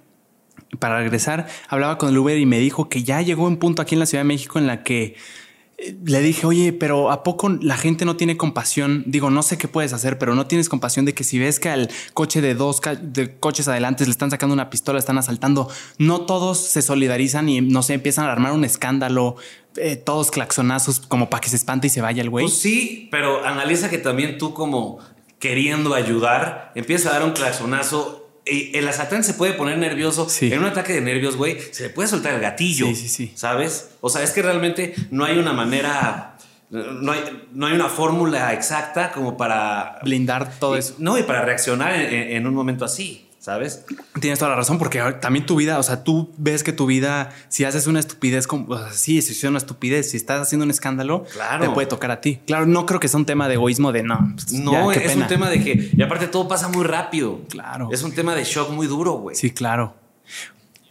para 0.79 0.99
regresar, 0.99 1.47
hablaba 1.68 1.99
con 1.99 2.09
el 2.09 2.18
Uber 2.18 2.37
y 2.38 2.47
me 2.47 2.59
dijo 2.59 2.88
que 2.88 3.03
ya 3.05 3.23
llegó 3.23 3.44
un 3.47 3.59
punto 3.59 3.81
aquí 3.83 3.94
en 3.94 4.01
la 4.01 4.07
Ciudad 4.07 4.23
de 4.25 4.29
México 4.29 4.59
en 4.59 4.66
la 4.66 4.83
que 4.83 5.14
le 5.79 6.21
dije, 6.21 6.47
oye, 6.47 6.73
pero 6.73 7.11
¿a 7.11 7.23
poco 7.23 7.49
la 7.49 7.77
gente 7.77 8.05
no 8.05 8.17
tiene 8.17 8.37
compasión? 8.37 9.03
Digo, 9.07 9.31
no 9.31 9.43
sé 9.43 9.59
qué 9.59 9.69
puedes 9.69 9.93
hacer, 9.93 10.19
pero 10.19 10.35
no 10.35 10.47
tienes 10.47 10.69
compasión 10.69 11.05
de 11.05 11.15
que 11.15 11.25
si 11.25 11.39
ves 11.39 11.59
que 11.59 11.69
al 11.69 11.91
coche 12.13 12.41
de 12.41 12.55
dos 12.55 12.81
de 13.03 13.37
coches 13.39 13.67
adelante 13.69 14.05
le 14.05 14.11
están 14.11 14.31
sacando 14.31 14.55
una 14.55 14.71
pistola, 14.71 14.99
están 14.99 15.19
asaltando, 15.19 15.69
no 15.99 16.23
todos 16.23 16.59
se 16.59 16.81
solidarizan 16.81 17.49
y 17.49 17.61
no 17.61 17.83
sé, 17.83 17.95
empiezan 17.95 18.27
a 18.27 18.33
armar 18.33 18.53
un 18.53 18.65
escándalo, 18.65 19.37
eh, 19.77 19.97
todos 19.97 20.31
claxonazos 20.31 21.01
como 21.01 21.29
para 21.29 21.41
que 21.41 21.49
se 21.49 21.57
espante 21.57 21.89
y 21.89 21.91
se 21.91 22.01
vaya 22.01 22.23
el 22.23 22.31
güey. 22.31 22.47
Pues 22.47 22.59
sí, 22.59 23.09
pero 23.11 23.45
analiza 23.45 23.91
que 23.91 23.99
también 23.99 24.39
tú 24.39 24.55
como 24.55 25.01
queriendo 25.41 25.95
ayudar, 25.95 26.73
empiezas 26.75 27.13
a 27.13 27.19
dar 27.19 27.25
un 27.25 27.33
claxonazo. 27.33 28.24
Y 28.47 28.77
el 28.77 28.87
asaltante 28.87 29.27
se 29.27 29.35
puede 29.35 29.55
poner 29.55 29.79
nervioso. 29.79 30.29
Sí. 30.29 30.53
En 30.53 30.59
un 30.61 30.67
ataque 30.67 30.93
de 30.93 31.01
nervios, 31.01 31.37
güey, 31.37 31.59
se 31.73 31.85
le 31.85 31.91
puede 31.91 32.09
soltar 32.09 32.35
el 32.35 32.41
gatillo. 32.41 32.87
Sí, 32.87 32.95
sí, 32.95 33.09
sí. 33.09 33.33
¿Sabes? 33.35 33.91
O 34.01 34.11
sea, 34.11 34.23
es 34.23 34.31
que 34.33 34.43
realmente 34.43 34.95
no 35.11 35.25
hay 35.25 35.39
una 35.39 35.53
manera, 35.55 36.37
no 36.71 37.13
hay, 37.13 37.21
no 37.53 37.67
hay 37.67 37.73
una 37.75 37.89
fórmula 37.89 38.53
exacta 38.53 39.13
como 39.13 39.37
para... 39.39 39.99
Blindar 40.03 40.59
todo 40.59 40.77
eso. 40.77 40.95
No, 40.99 41.17
y 41.19 41.23
para 41.23 41.43
reaccionar 41.43 41.95
en- 41.95 42.37
en 42.37 42.47
un 42.47 42.55
momento 42.55 42.85
así, 42.85 43.29
¿sabes? 43.45 43.85
Tienes 44.21 44.39
toda 44.39 44.53
la 44.53 44.57
razón, 44.57 44.79
porque 44.79 45.03
también 45.21 45.45
tu 45.45 45.55
vida, 45.57 45.79
o 45.79 45.83
sea, 45.83 46.03
tú 46.03 46.33
ves 46.39 46.65
que 46.65 46.73
tu 46.73 46.87
vida, 46.87 47.31
si 47.49 47.65
haces 47.65 47.87
una 47.87 48.01
estupidez, 48.01 48.47
como, 48.47 48.73
o 48.73 48.79
sea, 48.79 48.91
sí, 48.91 49.21
si 49.21 49.33
es 49.33 49.45
una 49.45 49.59
estupidez, 49.59 50.11
si 50.11 50.17
estás 50.17 50.41
haciendo 50.41 50.65
un 50.65 50.71
escándalo, 50.71 51.25
Claro. 51.31 51.63
te 51.65 51.71
puede 51.71 51.87
tocar 51.87 52.11
a 52.11 52.23
ti. 52.23 52.41
Claro, 52.47 52.65
no 52.65 52.87
creo 52.87 53.01
que 53.01 53.09
sea 53.09 53.19
un 53.19 53.27
tema 53.27 53.47
de 53.49 53.55
egoísmo 53.55 53.93
de 53.93 54.03
no. 54.03 54.33
pues, 54.35 54.51
No, 54.53 54.91
ya, 54.93 54.99
es 54.99 55.13
pena. 55.13 55.23
un 55.25 55.29
tema 55.29 55.51
de 55.51 55.63
que... 55.63 55.91
Y 55.95 56.03
aparte 56.03 56.27
todo 56.27 56.49
pasa 56.49 56.69
muy 56.69 56.85
rápido. 56.85 57.43
Claro. 57.51 57.91
Es 57.93 58.03
un 58.03 58.13
tema 58.13 58.35
de 58.35 58.45
shock 58.45 58.71
muy 58.71 58.87
duro, 58.87 59.13
güey. 59.13 59.37
Sí, 59.37 59.51
claro. 59.51 59.95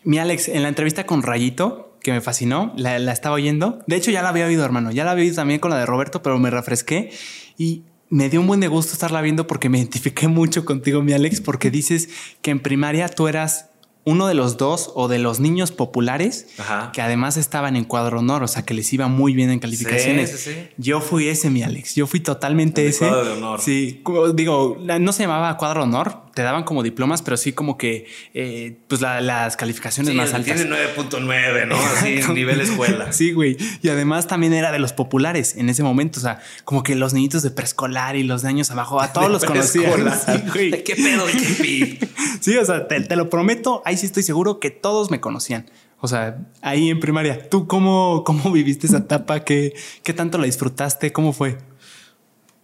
Mi 0.03 0.19
Alex, 0.19 0.47
en 0.49 0.61
la 0.61 0.69
entrevista 0.69 1.05
con 1.07 1.23
Rayito, 1.23 1.97
que 2.03 2.11
me 2.11 2.21
fascinó, 2.21 2.71
la, 2.77 2.99
la 2.99 3.13
estaba 3.13 3.33
oyendo. 3.35 3.79
De 3.87 3.95
hecho, 3.95 4.11
ya 4.11 4.21
la 4.21 4.29
había 4.29 4.45
oído, 4.45 4.63
hermano. 4.63 4.91
Ya 4.91 5.05
la 5.05 5.11
había 5.11 5.23
oído 5.23 5.35
también 5.37 5.59
con 5.59 5.71
la 5.71 5.77
de 5.79 5.87
Roberto, 5.87 6.21
pero 6.21 6.37
me 6.37 6.51
refresqué 6.51 7.11
y 7.57 7.81
me 8.13 8.29
dio 8.29 8.39
un 8.39 8.45
buen 8.47 8.59
de 8.59 8.67
gusto 8.67 8.93
estarla 8.93 9.21
viendo 9.21 9.47
porque 9.47 9.69
me 9.69 9.79
identifiqué 9.79 10.27
mucho 10.27 10.65
contigo, 10.65 11.01
mi 11.01 11.13
Alex, 11.13 11.41
porque 11.41 11.71
dices 11.71 12.09
que 12.43 12.51
en 12.51 12.59
primaria 12.59 13.09
tú 13.09 13.27
eras 13.27 13.69
uno 14.05 14.27
de 14.27 14.35
los 14.35 14.57
dos 14.57 14.91
o 14.93 15.07
de 15.07 15.17
los 15.17 15.39
niños 15.39 15.71
populares 15.71 16.47
Ajá. 16.59 16.91
que 16.93 17.01
además 17.01 17.37
estaban 17.37 17.75
en 17.75 17.85
cuadro 17.85 18.19
honor, 18.19 18.43
o 18.43 18.47
sea, 18.47 18.63
que 18.65 18.75
les 18.75 18.91
iba 18.93 19.07
muy 19.07 19.33
bien 19.33 19.49
en 19.49 19.59
calificaciones. 19.59 20.29
Sí, 20.29 20.37
sí, 20.37 20.53
sí. 20.53 20.69
Yo 20.77 21.01
fui 21.01 21.27
ese, 21.27 21.49
mi 21.49 21.63
Alex. 21.63 21.95
Yo 21.95 22.05
fui 22.05 22.19
totalmente 22.19 22.83
El 22.83 22.89
ese. 22.89 23.07
cuadro 23.07 23.25
de 23.25 23.31
honor. 23.31 23.61
Sí, 23.61 24.03
digo, 24.35 24.77
no 24.99 25.11
se 25.11 25.23
llamaba 25.23 25.57
cuadro 25.57 25.83
honor, 25.83 26.22
te 26.33 26.41
daban 26.41 26.63
como 26.63 26.81
diplomas, 26.83 27.21
pero 27.21 27.37
sí 27.37 27.53
como 27.53 27.77
que 27.77 28.07
eh, 28.33 28.77
pues 28.87 29.01
la- 29.01 29.21
las 29.21 29.55
calificaciones 29.55 30.11
Sí, 30.11 30.17
más 30.17 30.33
altas. 30.33 30.55
tiene 30.55 30.69
9.9, 30.69 31.67
¿no? 31.67 31.75
Así, 31.97 32.19
nivel 32.33 32.59
escuela. 32.61 33.11
Sí, 33.13 33.31
güey. 33.33 33.57
Y 33.81 33.89
además 33.89 34.27
también 34.27 34.53
era 34.53 34.71
de 34.71 34.79
los 34.79 34.93
populares 34.93 35.55
en 35.57 35.69
ese 35.69 35.83
momento. 35.83 36.19
O 36.19 36.23
sea, 36.23 36.39
como 36.65 36.81
que 36.83 36.95
los 36.95 37.13
niñitos 37.13 37.43
de 37.43 37.51
preescolar 37.51 38.15
y 38.15 38.23
los 38.23 38.41
de 38.41 38.49
años 38.49 38.71
abajo, 38.71 38.99
a 39.01 39.13
todos 39.13 39.27
De 39.27 39.33
los 39.33 39.45
conocían. 39.45 39.93
Sí, 40.25 40.43
güey. 40.53 40.83
¿Qué 40.83 40.95
pedo? 40.95 41.25
¿Qué? 41.27 42.07
Sí, 42.39 42.57
o 42.57 42.65
sea, 42.65 42.87
te, 42.87 42.99
te 43.01 43.15
lo 43.15 43.29
prometo, 43.29 43.81
ahí 43.85 43.95
sí 43.95 44.05
estoy 44.05 44.23
seguro 44.23 44.59
que 44.59 44.69
todos 44.71 45.11
me 45.11 45.19
conocían. 45.21 45.69
O 46.01 46.07
sea, 46.09 46.37
ahí 46.61 46.89
en 46.89 46.99
primaria, 46.99 47.47
¿tú 47.49 47.67
cómo, 47.67 48.23
cómo 48.25 48.51
viviste 48.51 48.87
esa 48.87 48.97
etapa? 48.97 49.45
¿Qué, 49.45 49.73
¿Qué 50.03 50.11
tanto 50.13 50.37
la 50.37 50.45
disfrutaste? 50.45 51.13
¿Cómo 51.13 51.31
fue? 51.31 51.57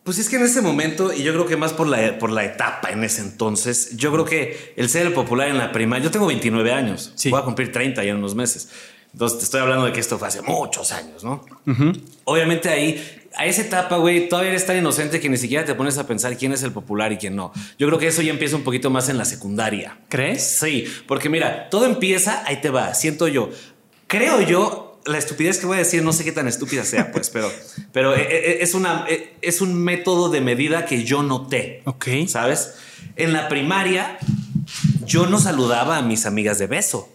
Pues 0.09 0.17
es 0.17 0.27
que 0.27 0.37
en 0.37 0.41
ese 0.41 0.63
momento, 0.63 1.13
y 1.13 1.21
yo 1.21 1.31
creo 1.33 1.45
que 1.45 1.55
más 1.55 1.71
por 1.71 1.85
la, 1.85 2.17
por 2.17 2.31
la 2.31 2.43
etapa 2.43 2.89
en 2.89 3.03
ese 3.03 3.21
entonces, 3.21 3.95
yo 3.95 4.11
creo 4.11 4.25
que 4.25 4.73
el 4.75 4.89
ser 4.89 5.05
el 5.05 5.13
popular 5.13 5.49
en 5.49 5.59
la 5.59 5.71
primaria, 5.71 6.05
yo 6.05 6.09
tengo 6.09 6.25
29 6.25 6.71
años, 6.73 7.11
Sí. 7.13 7.29
voy 7.29 7.39
a 7.39 7.43
cumplir 7.43 7.71
30 7.71 8.03
ya 8.03 8.09
en 8.09 8.17
unos 8.17 8.33
meses. 8.33 8.69
Entonces 9.13 9.37
te 9.37 9.43
estoy 9.43 9.61
hablando 9.61 9.85
de 9.85 9.91
que 9.93 9.99
esto 9.99 10.17
fue 10.17 10.27
hace 10.27 10.41
muchos 10.41 10.91
años, 10.93 11.23
¿no? 11.23 11.45
Obviamente 12.23 12.69
ahí, 12.69 12.99
a 13.35 13.45
esa 13.45 13.61
etapa, 13.61 13.97
güey, 13.97 14.27
todavía 14.27 14.49
eres 14.49 14.65
tan 14.65 14.77
inocente 14.79 15.19
que 15.19 15.29
ni 15.29 15.37
siquiera 15.37 15.63
te 15.63 15.75
pones 15.75 15.99
a 15.99 16.07
pensar 16.07 16.35
quién 16.37 16.53
es 16.53 16.63
el 16.63 16.71
popular 16.71 17.11
y 17.11 17.17
quién 17.17 17.35
no. 17.35 17.51
Yo 17.77 17.85
creo 17.85 17.99
que 17.99 18.07
eso 18.07 18.23
ya 18.23 18.31
empieza 18.31 18.55
un 18.55 18.63
poquito 18.63 18.89
más 18.89 19.09
en 19.09 19.17
la 19.19 19.25
secundaria. 19.25 19.99
¿Crees? 20.09 20.41
Sí, 20.57 20.85
porque 21.07 21.29
mira, 21.29 21.69
todo 21.69 21.85
empieza, 21.85 22.41
ahí 22.47 22.61
te 22.61 22.71
va, 22.71 22.95
siento 22.95 23.27
yo. 23.27 23.51
Creo 24.07 24.41
yo, 24.41 24.88
la 25.09 25.17
estupidez 25.17 25.57
que 25.57 25.65
voy 25.65 25.75
a 25.75 25.79
decir, 25.79 26.03
no 26.03 26.13
sé 26.13 26.23
qué 26.23 26.31
tan 26.31 26.47
estúpida 26.47 26.83
sea, 26.83 27.11
pues, 27.11 27.29
pero, 27.29 27.51
pero 27.91 28.15
eh, 28.15 28.27
eh, 28.29 28.57
es, 28.61 28.73
una, 28.73 29.05
eh, 29.09 29.35
es 29.41 29.61
un 29.61 29.73
método 29.73 30.29
de 30.29 30.41
medida 30.41 30.85
que 30.85 31.03
yo 31.03 31.23
noté. 31.23 31.81
Ok. 31.85 32.07
¿Sabes? 32.27 32.75
En 33.15 33.33
la 33.33 33.49
primaria, 33.49 34.17
yo 35.05 35.27
no 35.27 35.39
saludaba 35.39 35.97
a 35.97 36.01
mis 36.01 36.25
amigas 36.25 36.59
de 36.59 36.67
beso. 36.67 37.09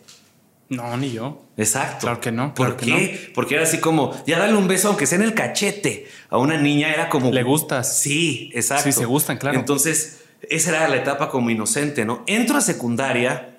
No, 0.69 0.97
ni 0.97 1.13
yo. 1.13 1.43
Exacto. 1.57 2.01
Claro 2.01 2.21
que 2.21 2.33
no, 2.33 2.55
¿Por 2.55 2.77
que 2.77 2.87
qué? 2.87 3.33
Porque 3.35 3.55
era 3.55 3.65
así 3.65 3.79
como, 3.79 4.15
ya 4.27 4.39
dale 4.39 4.55
un 4.55 4.67
beso, 4.67 4.89
aunque 4.89 5.07
sea 5.07 5.17
en 5.17 5.25
el 5.25 5.35
cachete. 5.35 6.09
A 6.31 6.39
una 6.39 6.57
niña 6.57 6.93
era 6.93 7.09
como. 7.09 7.31
Le 7.31 7.43
gustas. 7.43 7.99
Sí, 7.99 8.51
exacto. 8.55 8.85
Sí, 8.85 8.93
se 8.93 9.05
gustan, 9.05 9.37
claro. 9.39 9.59
Entonces, 9.59 10.23
esa 10.49 10.71
era 10.71 10.89
la 10.89 10.97
etapa 10.97 11.29
como 11.29 11.51
inocente, 11.51 12.05
¿no? 12.05 12.25
Entro 12.27 12.57
a 12.57 12.61
secundaria 12.61 13.54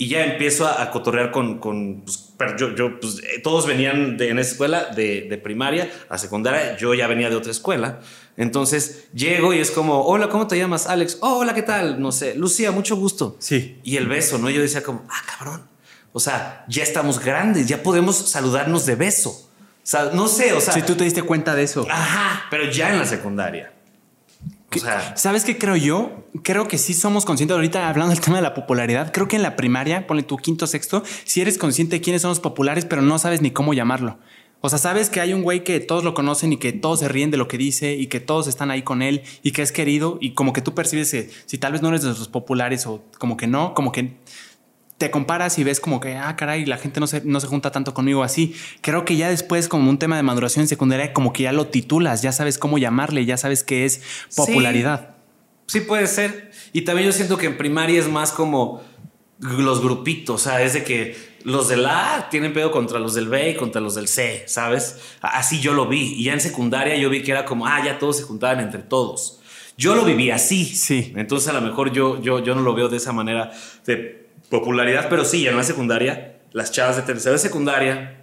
y 0.00 0.08
ya 0.08 0.24
empiezo 0.24 0.66
a, 0.66 0.82
a 0.82 0.90
cotorrear 0.90 1.30
con. 1.30 1.58
con 1.58 2.00
pues, 2.00 2.32
pero 2.38 2.56
yo, 2.56 2.74
yo, 2.74 2.98
pues, 2.98 3.18
eh, 3.18 3.38
todos 3.44 3.66
venían 3.66 4.16
de, 4.16 4.30
en 4.30 4.38
esa 4.38 4.52
escuela 4.52 4.86
de, 4.86 5.26
de 5.28 5.36
primaria 5.36 5.92
a 6.08 6.16
secundaria. 6.16 6.74
Yo 6.78 6.94
ya 6.94 7.06
venía 7.06 7.28
de 7.28 7.36
otra 7.36 7.50
escuela. 7.50 8.00
Entonces 8.38 9.08
llego 9.12 9.52
y 9.52 9.58
es 9.58 9.70
como, 9.70 10.06
hola, 10.06 10.30
¿cómo 10.30 10.46
te 10.46 10.56
llamas? 10.56 10.86
Alex. 10.86 11.18
Oh, 11.20 11.40
hola, 11.40 11.52
¿qué 11.52 11.60
tal? 11.60 12.00
No 12.00 12.12
sé. 12.12 12.34
Lucía, 12.34 12.72
mucho 12.72 12.96
gusto. 12.96 13.36
Sí. 13.40 13.78
Y 13.84 13.98
el 13.98 14.08
beso, 14.08 14.38
¿no? 14.38 14.48
Yo 14.48 14.62
decía 14.62 14.82
como, 14.82 15.04
ah, 15.10 15.22
cabrón. 15.36 15.68
O 16.14 16.18
sea, 16.18 16.64
ya 16.66 16.82
estamos 16.82 17.18
grandes, 17.18 17.66
ya 17.66 17.82
podemos 17.82 18.16
saludarnos 18.16 18.86
de 18.86 18.94
beso. 18.94 19.28
O 19.28 19.50
sea, 19.82 20.12
no 20.14 20.28
sé, 20.28 20.54
o 20.54 20.62
sea. 20.62 20.72
Si 20.72 20.80
tú 20.80 20.94
te 20.94 21.04
diste 21.04 21.22
cuenta 21.22 21.54
de 21.54 21.64
eso. 21.64 21.86
Ajá, 21.90 22.46
pero 22.50 22.70
ya 22.70 22.90
en 22.90 23.00
la 23.00 23.04
secundaria. 23.04 23.74
O 24.72 24.78
sea, 24.78 25.16
¿Sabes 25.16 25.44
qué 25.44 25.58
creo 25.58 25.76
yo? 25.76 26.24
Creo 26.42 26.68
que 26.68 26.78
sí 26.78 26.94
somos 26.94 27.24
conscientes. 27.24 27.54
Ahorita 27.54 27.88
hablando 27.88 28.14
del 28.14 28.20
tema 28.20 28.36
de 28.36 28.42
la 28.42 28.54
popularidad, 28.54 29.12
creo 29.12 29.26
que 29.26 29.36
en 29.36 29.42
la 29.42 29.56
primaria, 29.56 30.06
ponle 30.06 30.22
tu 30.22 30.36
quinto, 30.36 30.66
sexto, 30.66 31.02
si 31.24 31.40
eres 31.40 31.58
consciente 31.58 31.96
de 31.96 32.00
quiénes 32.00 32.22
son 32.22 32.30
los 32.30 32.40
populares, 32.40 32.84
pero 32.84 33.02
no 33.02 33.18
sabes 33.18 33.42
ni 33.42 33.50
cómo 33.50 33.74
llamarlo. 33.74 34.18
O 34.62 34.68
sea, 34.68 34.78
sabes 34.78 35.08
que 35.08 35.20
hay 35.20 35.32
un 35.32 35.42
güey 35.42 35.64
que 35.64 35.80
todos 35.80 36.04
lo 36.04 36.12
conocen 36.12 36.52
y 36.52 36.58
que 36.58 36.72
todos 36.72 37.00
se 37.00 37.08
ríen 37.08 37.30
de 37.30 37.38
lo 37.38 37.48
que 37.48 37.56
dice 37.56 37.94
y 37.94 38.08
que 38.08 38.20
todos 38.20 38.46
están 38.46 38.70
ahí 38.70 38.82
con 38.82 39.00
él 39.00 39.22
y 39.42 39.52
que 39.52 39.62
es 39.62 39.72
querido 39.72 40.18
y 40.20 40.34
como 40.34 40.52
que 40.52 40.60
tú 40.60 40.74
percibes 40.74 41.10
que 41.10 41.30
si 41.46 41.56
tal 41.56 41.72
vez 41.72 41.80
no 41.80 41.88
eres 41.88 42.02
de 42.02 42.08
los 42.08 42.28
populares 42.28 42.86
o 42.86 43.02
como 43.18 43.38
que 43.38 43.46
no, 43.46 43.72
como 43.72 43.90
que 43.90 44.18
te 45.00 45.10
comparas 45.10 45.58
y 45.58 45.64
ves 45.64 45.80
como 45.80 45.98
que, 45.98 46.14
ah, 46.14 46.36
caray, 46.36 46.66
la 46.66 46.76
gente 46.76 47.00
no 47.00 47.06
se, 47.06 47.22
no 47.24 47.40
se 47.40 47.46
junta 47.46 47.72
tanto 47.72 47.94
conmigo 47.94 48.22
así. 48.22 48.54
Creo 48.82 49.06
que 49.06 49.16
ya 49.16 49.30
después, 49.30 49.66
como 49.66 49.88
un 49.88 49.98
tema 49.98 50.14
de 50.18 50.22
maduración 50.22 50.64
en 50.64 50.68
secundaria, 50.68 51.14
como 51.14 51.32
que 51.32 51.44
ya 51.44 51.52
lo 51.52 51.68
titulas, 51.68 52.20
ya 52.20 52.32
sabes 52.32 52.58
cómo 52.58 52.76
llamarle, 52.76 53.24
ya 53.24 53.38
sabes 53.38 53.64
qué 53.64 53.86
es 53.86 54.02
popularidad. 54.36 55.14
sí 55.64 55.80
puede 55.80 56.06
ser. 56.06 56.52
Y 56.74 56.82
también 56.82 57.06
yo 57.06 57.12
siento 57.12 57.38
que 57.38 57.46
en 57.46 57.56
primaria 57.56 57.98
es 57.98 58.10
más 58.10 58.30
como 58.30 58.82
los 59.38 59.80
grupitos, 59.80 60.42
o 60.42 60.50
sea, 60.50 60.62
es 60.62 60.74
de 60.74 60.84
que 60.84 61.16
los 61.44 61.70
del 61.70 61.86
A 61.86 62.28
tienen 62.30 62.52
pedo 62.52 62.70
contra 62.70 62.98
los 62.98 63.14
del 63.14 63.28
B 63.28 63.52
y 63.52 63.56
contra 63.56 63.80
los 63.80 63.94
del 63.94 64.06
C, 64.06 64.44
¿sabes? 64.48 64.98
Así 65.22 65.60
yo 65.60 65.72
lo 65.72 65.88
vi. 65.88 66.12
Y 66.18 66.24
ya 66.24 66.34
en 66.34 66.42
secundaria 66.42 66.94
yo 66.96 67.08
vi 67.08 67.22
que 67.22 67.30
era 67.30 67.46
como, 67.46 67.66
ah, 67.66 67.82
ya 67.82 67.98
todos 67.98 68.18
se 68.18 68.24
juntaban 68.24 68.60
entre 68.60 68.82
todos. 68.82 69.40
Yo 69.78 69.94
lo 69.94 70.04
viví 70.04 70.30
así. 70.30 70.66
Sí. 70.66 71.14
Entonces 71.16 71.48
a 71.48 71.54
lo 71.54 71.62
mejor 71.62 71.90
yo, 71.90 72.20
yo, 72.20 72.44
yo 72.44 72.54
no 72.54 72.60
lo 72.60 72.74
veo 72.74 72.90
de 72.90 72.98
esa 72.98 73.12
manera 73.14 73.50
de 73.86 74.19
popularidad, 74.50 75.06
pero 75.08 75.24
sí, 75.24 75.42
ya 75.44 75.50
en 75.50 75.56
la 75.56 75.62
secundaria, 75.64 76.40
las 76.52 76.70
chavas 76.72 76.96
de 76.96 77.02
tercera 77.02 77.38
secundaria, 77.38 78.16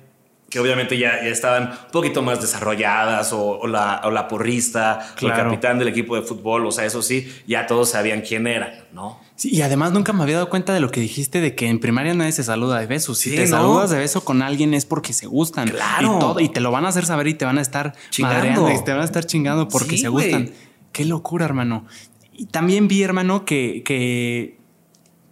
que 0.49 0.59
obviamente 0.61 0.97
ya, 0.97 1.21
ya 1.23 1.29
estaban 1.29 1.63
un 1.71 1.91
poquito 1.91 2.21
más 2.21 2.39
desarrolladas, 2.39 3.33
o, 3.33 3.59
o 3.59 3.67
la, 3.67 4.01
o 4.05 4.11
la 4.11 4.27
porrista, 4.29 5.13
o 5.21 5.25
el 5.25 5.33
capitán 5.33 5.77
del 5.79 5.89
equipo 5.89 6.15
de 6.15 6.21
fútbol, 6.21 6.65
o 6.65 6.71
sea, 6.71 6.85
eso 6.85 7.01
sí, 7.01 7.29
ya 7.47 7.65
todos 7.67 7.89
sabían 7.89 8.21
quién 8.21 8.47
eran, 8.47 8.71
¿no? 8.93 9.19
Sí, 9.35 9.49
y 9.53 9.61
además 9.61 9.91
nunca 9.91 10.13
me 10.13 10.23
había 10.23 10.35
dado 10.35 10.49
cuenta 10.49 10.73
de 10.73 10.79
lo 10.79 10.89
que 10.89 10.99
dijiste 11.01 11.41
de 11.41 11.53
que 11.53 11.67
en 11.67 11.79
primaria 11.79 12.13
nadie 12.13 12.31
se 12.31 12.43
saluda 12.43 12.79
de 12.79 12.87
besos. 12.87 13.19
Si 13.19 13.29
Sí, 13.31 13.35
te 13.35 13.41
¿no? 13.43 13.58
saludas 13.58 13.89
de 13.91 13.97
beso 13.99 14.23
con 14.23 14.41
alguien 14.41 14.73
es 14.73 14.85
porque 14.85 15.13
se 15.13 15.27
gustan. 15.27 15.67
Claro. 15.69 16.15
Y, 16.15 16.19
todo, 16.19 16.39
y 16.39 16.49
te 16.49 16.60
lo 16.62 16.71
van 16.71 16.85
a 16.85 16.87
hacer 16.87 17.06
saber 17.06 17.27
y 17.27 17.33
te 17.35 17.45
van 17.45 17.58
a 17.58 17.62
estar 17.62 17.93
Chingando. 18.10 18.71
y 18.71 18.83
te 18.83 18.91
van 18.91 19.02
a 19.02 19.06
estar 19.06 19.25
chingando 19.25 19.67
porque 19.67 19.91
Sí, 19.91 19.97
se 19.99 20.08
gustan. 20.08 20.52
Qué 20.91 21.06
locura, 21.06 21.45
hermano. 21.45 21.85
Y 22.33 22.45
también 22.45 22.87
vi, 22.87 23.04
hermano, 23.04 23.45
que, 23.45 23.83
que 23.85 24.56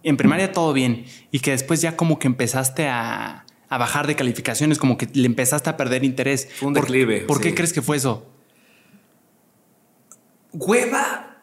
en 0.06 0.16
primaria 0.16 0.52
todo 0.52 0.72
bien 0.72 1.04
y 1.30 1.40
que 1.40 1.50
después 1.50 1.80
ya 1.82 1.96
como 1.96 2.18
que 2.18 2.26
empezaste 2.28 2.88
a, 2.88 3.44
a 3.68 3.78
bajar 3.78 4.06
de 4.06 4.16
calificaciones, 4.16 4.78
como 4.78 4.96
que 4.96 5.08
le 5.12 5.26
empezaste 5.26 5.68
a 5.68 5.76
perder 5.76 6.04
interés. 6.04 6.48
Fue 6.58 6.68
un 6.68 6.74
¿Por- 6.74 6.84
declive, 6.84 7.20
¿Por, 7.22 7.40
qué 7.40 7.50
sí. 7.50 7.54
crees 7.54 7.72
que 7.72 7.82
fue 7.82 7.96
eso? 7.96 8.30
hueva 10.52 11.36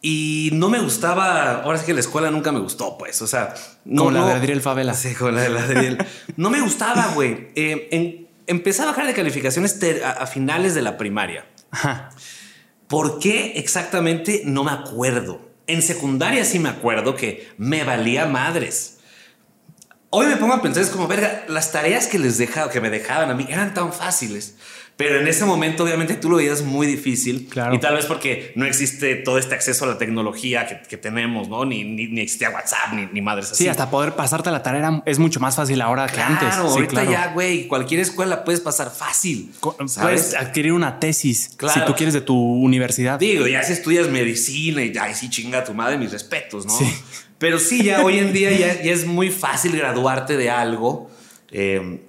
y 0.00 0.50
no 0.52 0.68
me 0.70 0.78
gustaba, 0.80 1.62
ahora 1.62 1.78
sí 1.78 1.86
que 1.86 1.92
la 1.94 2.00
escuela 2.00 2.30
nunca 2.30 2.52
me 2.52 2.60
gustó, 2.60 2.96
pues, 2.96 3.20
o 3.22 3.26
sea... 3.26 3.54
No, 3.84 4.04
como 4.04 4.10
la 4.12 4.20
no- 4.20 4.26
de 4.28 4.32
Adriel 4.34 4.60
Favela. 4.60 4.94
Sí, 4.94 5.14
como 5.14 5.30
la 5.32 5.42
de 5.42 5.58
Adriel. 5.58 5.98
no 6.36 6.48
me 6.50 6.60
gustaba, 6.60 7.08
güey. 7.14 7.48
Eh, 7.56 7.88
en- 7.90 8.28
empecé 8.46 8.82
a 8.82 8.86
bajar 8.86 9.06
de 9.06 9.14
calificaciones 9.14 9.78
a, 10.04 10.10
a 10.12 10.26
finales 10.26 10.74
de 10.74 10.82
la 10.82 10.96
primaria. 10.96 11.46
Ajá. 11.70 12.10
¿Por 12.86 13.18
qué 13.18 13.54
exactamente? 13.56 14.42
No 14.44 14.62
me 14.64 14.70
acuerdo. 14.70 15.45
En 15.66 15.82
secundaria 15.82 16.44
sí 16.44 16.58
me 16.58 16.68
acuerdo 16.68 17.16
que 17.16 17.52
me 17.58 17.84
valía 17.84 18.26
madres. 18.26 18.98
Hoy 20.10 20.26
me 20.26 20.36
pongo 20.36 20.54
a 20.54 20.62
pensar, 20.62 20.82
es 20.82 20.90
como, 20.90 21.08
verga, 21.08 21.44
las 21.48 21.72
tareas 21.72 22.06
que 22.06 22.18
les 22.18 22.38
dejaba, 22.38 22.70
que 22.70 22.80
me 22.80 22.90
dejaban 22.90 23.30
a 23.30 23.34
mí 23.34 23.46
eran 23.48 23.74
tan 23.74 23.92
fáciles. 23.92 24.56
Pero 24.98 25.20
en 25.20 25.28
ese 25.28 25.44
momento, 25.44 25.84
obviamente, 25.84 26.14
tú 26.14 26.30
lo 26.30 26.38
veías 26.38 26.62
muy 26.62 26.86
difícil. 26.86 27.48
Claro. 27.50 27.74
Y 27.74 27.78
tal 27.80 27.96
vez 27.96 28.06
porque 28.06 28.52
no 28.54 28.64
existe 28.64 29.14
todo 29.16 29.36
este 29.36 29.54
acceso 29.54 29.84
a 29.84 29.88
la 29.88 29.98
tecnología 29.98 30.66
que, 30.66 30.80
que 30.88 30.96
tenemos, 30.96 31.50
¿no? 31.50 31.66
Ni, 31.66 31.84
ni, 31.84 32.06
ni 32.06 32.22
existía 32.22 32.48
WhatsApp, 32.48 32.94
ni, 32.94 33.06
ni 33.12 33.20
madres 33.20 33.52
así. 33.52 33.64
Sí, 33.64 33.68
hasta 33.68 33.90
poder 33.90 34.14
pasarte 34.14 34.50
la 34.50 34.62
tarea 34.62 35.02
es 35.04 35.18
mucho 35.18 35.38
más 35.38 35.54
fácil 35.54 35.82
ahora 35.82 36.06
que 36.06 36.18
antes. 36.22 36.48
Sí, 36.54 36.60
ahorita 36.60 36.90
claro. 36.92 37.10
ya, 37.10 37.32
güey, 37.34 37.68
cualquier 37.68 38.00
escuela 38.00 38.42
puedes 38.42 38.60
pasar 38.62 38.90
fácil. 38.90 39.50
Puedes 39.60 40.34
adquirir 40.34 40.72
una 40.72 40.98
tesis 40.98 41.50
Claro. 41.58 41.78
si 41.78 41.86
tú 41.86 41.94
quieres 41.94 42.14
de 42.14 42.22
tu 42.22 42.34
universidad. 42.34 43.18
Digo, 43.18 43.46
ya 43.46 43.62
si 43.64 43.74
estudias 43.74 44.08
medicina 44.08 44.82
y 44.82 44.94
ay, 44.98 45.14
sí 45.14 45.28
chinga 45.28 45.58
a 45.58 45.64
tu 45.64 45.74
madre, 45.74 45.98
mis 45.98 46.10
respetos, 46.10 46.64
¿no? 46.64 46.72
Sí. 46.72 46.90
Pero 47.36 47.58
sí, 47.58 47.82
ya 47.84 48.02
hoy 48.02 48.16
en 48.18 48.32
día 48.32 48.50
ya, 48.50 48.82
ya 48.82 48.92
es 48.94 49.04
muy 49.04 49.28
fácil 49.30 49.76
graduarte 49.76 50.38
de 50.38 50.48
algo. 50.48 51.10
eh, 51.52 52.00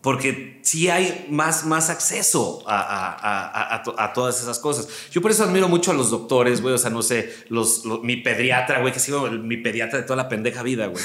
porque 0.00 0.60
sí 0.62 0.88
hay 0.90 1.26
más, 1.30 1.66
más 1.66 1.90
acceso 1.90 2.62
a, 2.66 2.78
a- 2.80 3.12
a- 3.12 3.48
a- 3.48 3.74
a 3.76 3.82
to- 3.82 3.94
a 3.98 4.12
todas 4.12 4.40
esas 4.40 4.58
cosas. 4.58 4.88
Yo 5.10 5.20
por 5.22 5.30
eso 5.30 5.44
admiro 5.44 5.68
mucho 5.68 5.90
a 5.90 5.94
los 5.94 6.10
doctores, 6.10 6.60
güey. 6.60 6.74
O 6.74 6.78
sea, 6.78 6.90
no 6.90 7.02
sé, 7.02 7.32
los, 7.48 7.84
los- 7.84 8.02
mi 8.02 8.16
pediatra, 8.16 8.80
güey, 8.80 8.92
que 8.92 9.00
sigo 9.00 9.28
mi 9.30 9.56
pediatra 9.56 9.98
de 10.00 10.04
toda 10.04 10.16
la 10.16 10.28
pendeja 10.28 10.62
vida, 10.62 10.86
güey. 10.86 11.02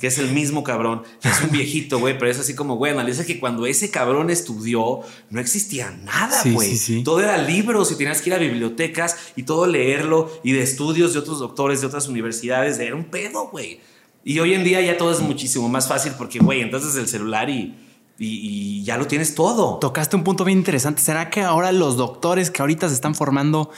Que 0.00 0.06
es 0.06 0.18
el 0.18 0.30
mismo 0.32 0.62
cabrón. 0.64 1.02
Es 1.22 1.42
un 1.42 1.50
viejito, 1.50 1.98
güey, 1.98 2.18
pero 2.18 2.30
es 2.30 2.38
así 2.38 2.54
como, 2.54 2.76
güey, 2.76 2.92
analiza 2.92 3.24
que 3.24 3.38
cuando 3.40 3.66
ese 3.66 3.90
cabrón 3.90 4.30
estudió, 4.30 5.00
no 5.30 5.40
existía 5.40 5.90
nada, 5.90 6.42
Sí, 6.42 6.52
güey. 6.52 6.70
sí, 6.70 6.76
sí. 6.78 7.02
Todo 7.04 7.20
era 7.20 7.36
libros 7.38 7.90
y 7.92 7.96
tenías 7.96 8.22
que 8.22 8.30
ir 8.30 8.34
a 8.34 8.38
bibliotecas 8.38 9.16
y 9.36 9.42
todo 9.42 9.66
leerlo 9.66 10.30
y 10.44 10.52
de 10.52 10.62
estudios 10.62 11.12
de 11.12 11.18
otros 11.18 11.38
doctores 11.40 11.80
de 11.80 11.86
otras 11.88 12.08
universidades. 12.08 12.78
Era 12.78 12.94
un 12.94 13.04
pedo, 13.04 13.48
güey. 13.48 13.80
Y 14.22 14.38
hoy 14.38 14.52
en 14.52 14.64
día 14.64 14.80
ya 14.82 14.98
todo 14.98 15.12
es 15.12 15.20
muchísimo 15.20 15.68
más 15.68 15.88
fácil 15.88 16.12
porque, 16.18 16.38
güey, 16.40 16.60
entonces 16.60 16.94
el 16.96 17.08
celular 17.08 17.48
y, 17.48 17.74
y- 18.20 18.80
y 18.80 18.84
ya 18.84 18.96
lo 18.98 19.06
tienes 19.06 19.34
todo. 19.34 19.78
Tocaste 19.80 20.14
un 20.14 20.22
punto 20.24 20.44
bien 20.44 20.58
interesante. 20.58 21.00
¿Será 21.02 21.30
que 21.30 21.40
ahora 21.40 21.72
los 21.72 21.96
doctores 21.96 22.50
que 22.50 22.60
ahorita 22.62 22.88
se 22.88 22.94
están 22.94 23.14
formando 23.14 23.70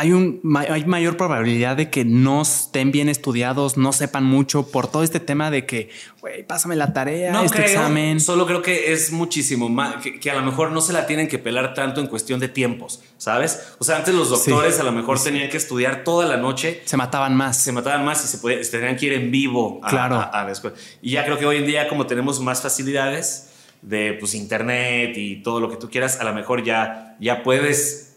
hay, 0.00 0.12
un, 0.12 0.40
hay 0.70 0.84
mayor 0.84 1.16
probabilidad 1.16 1.76
de 1.76 1.90
que 1.90 2.04
no 2.04 2.42
estén 2.42 2.92
bien 2.92 3.08
estudiados, 3.08 3.76
no 3.76 3.92
sepan 3.92 4.22
mucho 4.22 4.70
por 4.70 4.86
todo 4.86 5.02
este 5.02 5.18
tema 5.18 5.50
de 5.50 5.66
que, 5.66 5.90
güey, 6.20 6.46
pásame 6.46 6.76
la 6.76 6.92
tarea, 6.92 7.32
No 7.32 7.42
este 7.42 7.56
creo, 7.56 7.66
examen? 7.70 8.20
solo 8.20 8.46
creo 8.46 8.62
que 8.62 8.92
es 8.92 9.10
muchísimo 9.10 9.68
más, 9.68 9.96
que, 9.96 10.20
que 10.20 10.30
a 10.30 10.36
lo 10.36 10.42
mejor 10.42 10.70
no 10.70 10.80
se 10.82 10.92
la 10.92 11.04
tienen 11.08 11.26
que 11.26 11.40
pelar 11.40 11.74
tanto 11.74 12.00
en 12.00 12.06
cuestión 12.06 12.38
de 12.38 12.46
tiempos, 12.46 13.00
¿sabes? 13.16 13.72
O 13.80 13.84
sea, 13.84 13.96
antes 13.96 14.14
los 14.14 14.28
doctores 14.30 14.78
a 14.78 14.84
lo 14.84 14.92
mejor 14.92 15.20
tenían 15.20 15.50
que 15.50 15.56
estudiar 15.56 16.04
toda 16.04 16.26
la 16.26 16.36
noche 16.36 16.80
Se 16.84 16.96
mataban 16.96 17.34
más. 17.34 17.56
se 17.60 17.72
mataban 17.72 18.04
más 18.04 18.24
y 18.24 18.28
se, 18.28 18.38
podía- 18.38 18.62
se 18.62 18.70
tenían 18.70 18.94
que 18.94 19.06
ir 19.06 19.14
en 19.14 19.32
vivo 19.32 19.80
a, 19.82 19.88
Claro. 19.90 20.14
a- 20.14 20.22
a 20.22 20.44
la 20.44 20.52
escuela. 20.52 20.76
Y 21.02 21.10
ya 21.10 21.24
creo 21.24 21.38
que 21.40 21.46
hoy 21.46 21.56
en 21.56 21.66
día, 21.66 21.88
como 21.88 22.06
tenemos 22.06 22.38
más 22.38 22.62
facilidades 22.62 23.47
de 23.82 24.14
pues, 24.14 24.34
internet 24.34 25.16
y 25.16 25.42
todo 25.42 25.60
lo 25.60 25.70
que 25.70 25.76
tú 25.76 25.88
quieras, 25.90 26.20
a 26.20 26.24
lo 26.24 26.34
mejor 26.34 26.64
ya, 26.64 27.16
ya 27.20 27.42
puedes 27.42 28.07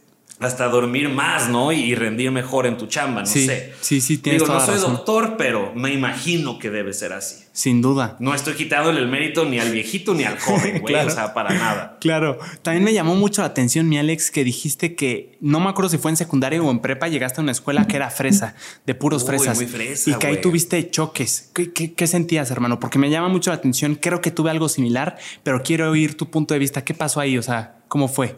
hasta 0.41 0.67
dormir 0.67 1.09
más, 1.09 1.49
¿no? 1.49 1.71
Y, 1.71 1.95
rendir 1.95 2.31
mejor 2.31 2.65
en 2.65 2.77
tu 2.77 2.87
chamba, 2.87 3.21
no 3.21 3.27
Sí, 3.27 3.45
sé. 3.45 3.73
sí, 3.81 4.01
sí, 4.01 4.17
tienes 4.17 4.41
Digo, 4.41 4.47
toda 4.53 4.59
no 4.59 4.65
soy 4.65 4.75
razón. 4.75 4.93
doctor, 4.93 5.35
pero 5.37 5.71
me 5.75 5.93
imagino 5.93 6.57
que 6.59 6.69
debe 6.69 6.93
ser 6.93 7.13
así. 7.13 7.43
Sin 7.53 7.81
duda. 7.81 8.15
No 8.19 8.33
estoy 8.33 8.53
quitándole 8.53 8.99
el 9.01 9.07
mérito 9.07 9.45
ni 9.45 9.59
al 9.59 9.71
viejito 9.71 10.13
ni 10.13 10.23
al 10.23 10.39
joven, 10.39 10.79
güey. 10.79 10.93
Claro. 10.93 11.07
O 11.09 11.11
sea, 11.11 11.33
para 11.33 11.53
nada. 11.53 11.97
Claro. 11.99 12.39
También 12.61 12.83
me 12.83 12.93
llamó 12.93 13.15
mucho 13.15 13.41
la 13.41 13.47
atención, 13.49 13.87
mi 13.89 13.97
Alex, 13.97 14.31
que 14.31 14.43
dijiste 14.43 14.95
que 14.95 15.37
no 15.41 15.59
me 15.59 15.69
acuerdo 15.69 15.89
si 15.89 15.97
fue 15.97 16.11
en 16.11 16.17
secundaria 16.17 16.61
o 16.61 16.71
en 16.71 16.79
prepa, 16.79 17.07
llegaste 17.07 17.41
a 17.41 17.43
una 17.43 17.51
escuela 17.51 17.85
que 17.87 17.97
era 17.97 18.09
fresa, 18.09 18.55
de 18.85 18.95
puros 18.95 19.23
Uy, 19.23 19.27
fresas. 19.27 19.57
muy 19.57 19.65
fresa, 19.67 20.09
y 20.09 20.13
que 20.15 20.27
ahí 20.27 20.37
tuviste 20.41 20.89
choques. 20.89 21.49
¿Qué, 21.53 21.71
qué, 21.73 21.93
qué 21.93 22.07
sentías, 22.07 22.49
hermano? 22.51 22.79
Porque 22.79 22.97
me 22.99 23.09
llama 23.09 23.27
mucho 23.27 23.51
la 23.51 23.57
atención. 23.57 23.95
Creo 23.95 24.21
que 24.21 24.31
tuve 24.31 24.49
algo 24.49 24.69
similar, 24.69 25.17
pero 25.43 25.61
quiero 25.61 25.91
oír 25.91 26.15
tu 26.17 26.29
punto 26.31 26.53
de 26.53 26.59
vista. 26.59 26.83
¿Qué 26.83 26.93
pasó 26.93 27.19
ahí? 27.19 27.37
O 27.37 27.43
sea, 27.43 27.75
¿cómo 27.87 28.07
fue? 28.07 28.37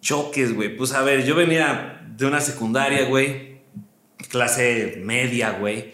Choques, 0.00 0.54
güey. 0.54 0.76
Pues 0.76 0.92
a 0.92 1.02
ver, 1.02 1.24
yo 1.24 1.34
venía 1.34 2.02
de 2.16 2.26
una 2.26 2.40
secundaria, 2.40 3.04
güey. 3.04 3.60
Clase 4.28 5.00
media, 5.02 5.52
güey. 5.52 5.92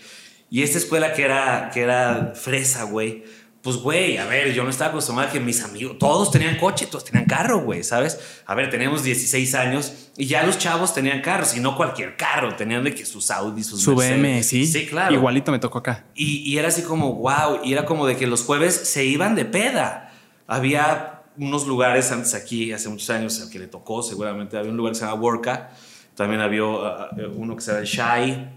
Y 0.50 0.62
esta 0.62 0.78
escuela 0.78 1.12
que 1.12 1.22
era, 1.22 1.70
que 1.72 1.80
era 1.80 2.32
fresa, 2.34 2.84
güey. 2.84 3.24
Pues, 3.66 3.78
güey, 3.78 4.16
a 4.16 4.26
ver, 4.26 4.54
yo 4.54 4.62
no 4.62 4.70
estaba 4.70 4.90
acostumbrado 4.90 5.28
a 5.28 5.32
que 5.32 5.40
mis 5.40 5.60
amigos, 5.60 5.98
todos 5.98 6.30
tenían 6.30 6.56
coche, 6.56 6.86
todos 6.86 7.04
tenían 7.04 7.24
carro, 7.24 7.62
güey, 7.62 7.82
¿sabes? 7.82 8.16
A 8.46 8.54
ver, 8.54 8.70
teníamos 8.70 9.02
16 9.02 9.56
años 9.56 10.10
y 10.16 10.26
ya 10.26 10.44
los 10.44 10.56
chavos 10.56 10.94
tenían 10.94 11.20
carros 11.20 11.56
y 11.56 11.58
no 11.58 11.76
cualquier 11.76 12.16
carro, 12.16 12.54
tenían 12.54 12.84
de 12.84 12.94
que 12.94 13.04
sus 13.04 13.28
Audi, 13.32 13.64
sus 13.64 13.82
Su 13.82 13.96
Mercedes. 13.96 14.20
BM, 14.20 14.42
sí. 14.44 14.66
Sí, 14.68 14.86
claro. 14.86 15.12
Igualito 15.12 15.50
me 15.50 15.58
tocó 15.58 15.78
acá. 15.78 16.04
Y, 16.14 16.48
y 16.48 16.58
era 16.58 16.68
así 16.68 16.82
como, 16.82 17.14
wow, 17.14 17.58
y 17.64 17.72
era 17.72 17.84
como 17.86 18.06
de 18.06 18.16
que 18.16 18.28
los 18.28 18.44
jueves 18.44 18.72
se 18.72 19.04
iban 19.04 19.34
de 19.34 19.46
peda. 19.46 20.12
Había 20.46 21.15
unos 21.38 21.66
lugares 21.66 22.10
antes 22.12 22.34
aquí, 22.34 22.72
hace 22.72 22.88
muchos 22.88 23.10
años, 23.10 23.40
al 23.40 23.50
que 23.50 23.58
le 23.58 23.66
tocó 23.66 24.02
seguramente, 24.02 24.56
había 24.56 24.70
un 24.70 24.76
lugar 24.76 24.92
que 24.92 24.98
se 24.98 25.04
llama 25.04 25.20
Worka, 25.20 25.70
también 26.14 26.40
había 26.40 26.64
uh, 26.64 27.08
uno 27.36 27.56
que 27.56 27.62
se 27.62 27.72
llama 27.72 27.84
Shy, 27.84 28.48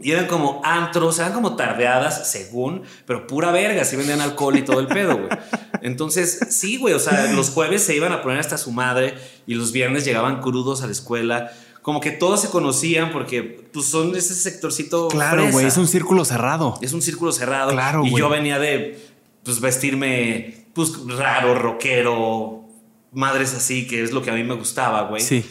y 0.00 0.10
eran 0.10 0.26
como 0.26 0.60
antros, 0.64 1.18
eran 1.18 1.32
como 1.32 1.54
tardeadas, 1.54 2.28
según, 2.28 2.82
pero 3.06 3.26
pura 3.26 3.52
verga, 3.52 3.84
sí 3.84 3.96
vendían 3.96 4.20
alcohol 4.20 4.56
y 4.56 4.62
todo 4.62 4.80
el 4.80 4.88
pedo, 4.88 5.16
güey. 5.16 5.28
Entonces, 5.80 6.40
sí, 6.50 6.76
güey, 6.76 6.94
o 6.94 6.98
sea, 6.98 7.32
los 7.32 7.50
jueves 7.50 7.84
se 7.84 7.94
iban 7.94 8.12
a 8.12 8.22
poner 8.22 8.38
hasta 8.38 8.58
su 8.58 8.72
madre 8.72 9.14
y 9.46 9.54
los 9.54 9.70
viernes 9.70 10.04
llegaban 10.04 10.40
crudos 10.40 10.82
a 10.82 10.86
la 10.86 10.92
escuela. 10.92 11.52
Como 11.82 12.00
que 12.00 12.10
todos 12.10 12.40
se 12.40 12.48
conocían 12.48 13.12
porque 13.12 13.42
pues, 13.72 13.86
son 13.86 14.14
ese 14.16 14.34
sectorcito. 14.34 15.08
Claro, 15.08 15.50
güey, 15.50 15.66
es 15.66 15.76
un 15.76 15.88
círculo 15.88 16.24
cerrado. 16.24 16.78
Es 16.80 16.92
un 16.92 17.02
círculo 17.02 17.32
cerrado. 17.32 17.72
Claro, 17.72 18.04
Y 18.04 18.16
yo 18.16 18.28
venía 18.28 18.58
de 18.58 18.98
pues 19.44 19.60
vestirme 19.60 20.61
pues 20.74 20.92
raro, 21.06 21.54
rockero, 21.54 22.64
madres 23.12 23.54
así, 23.54 23.86
que 23.86 24.02
es 24.02 24.12
lo 24.12 24.22
que 24.22 24.30
a 24.30 24.34
mí 24.34 24.44
me 24.44 24.54
gustaba, 24.54 25.02
güey. 25.02 25.22
Sí. 25.22 25.44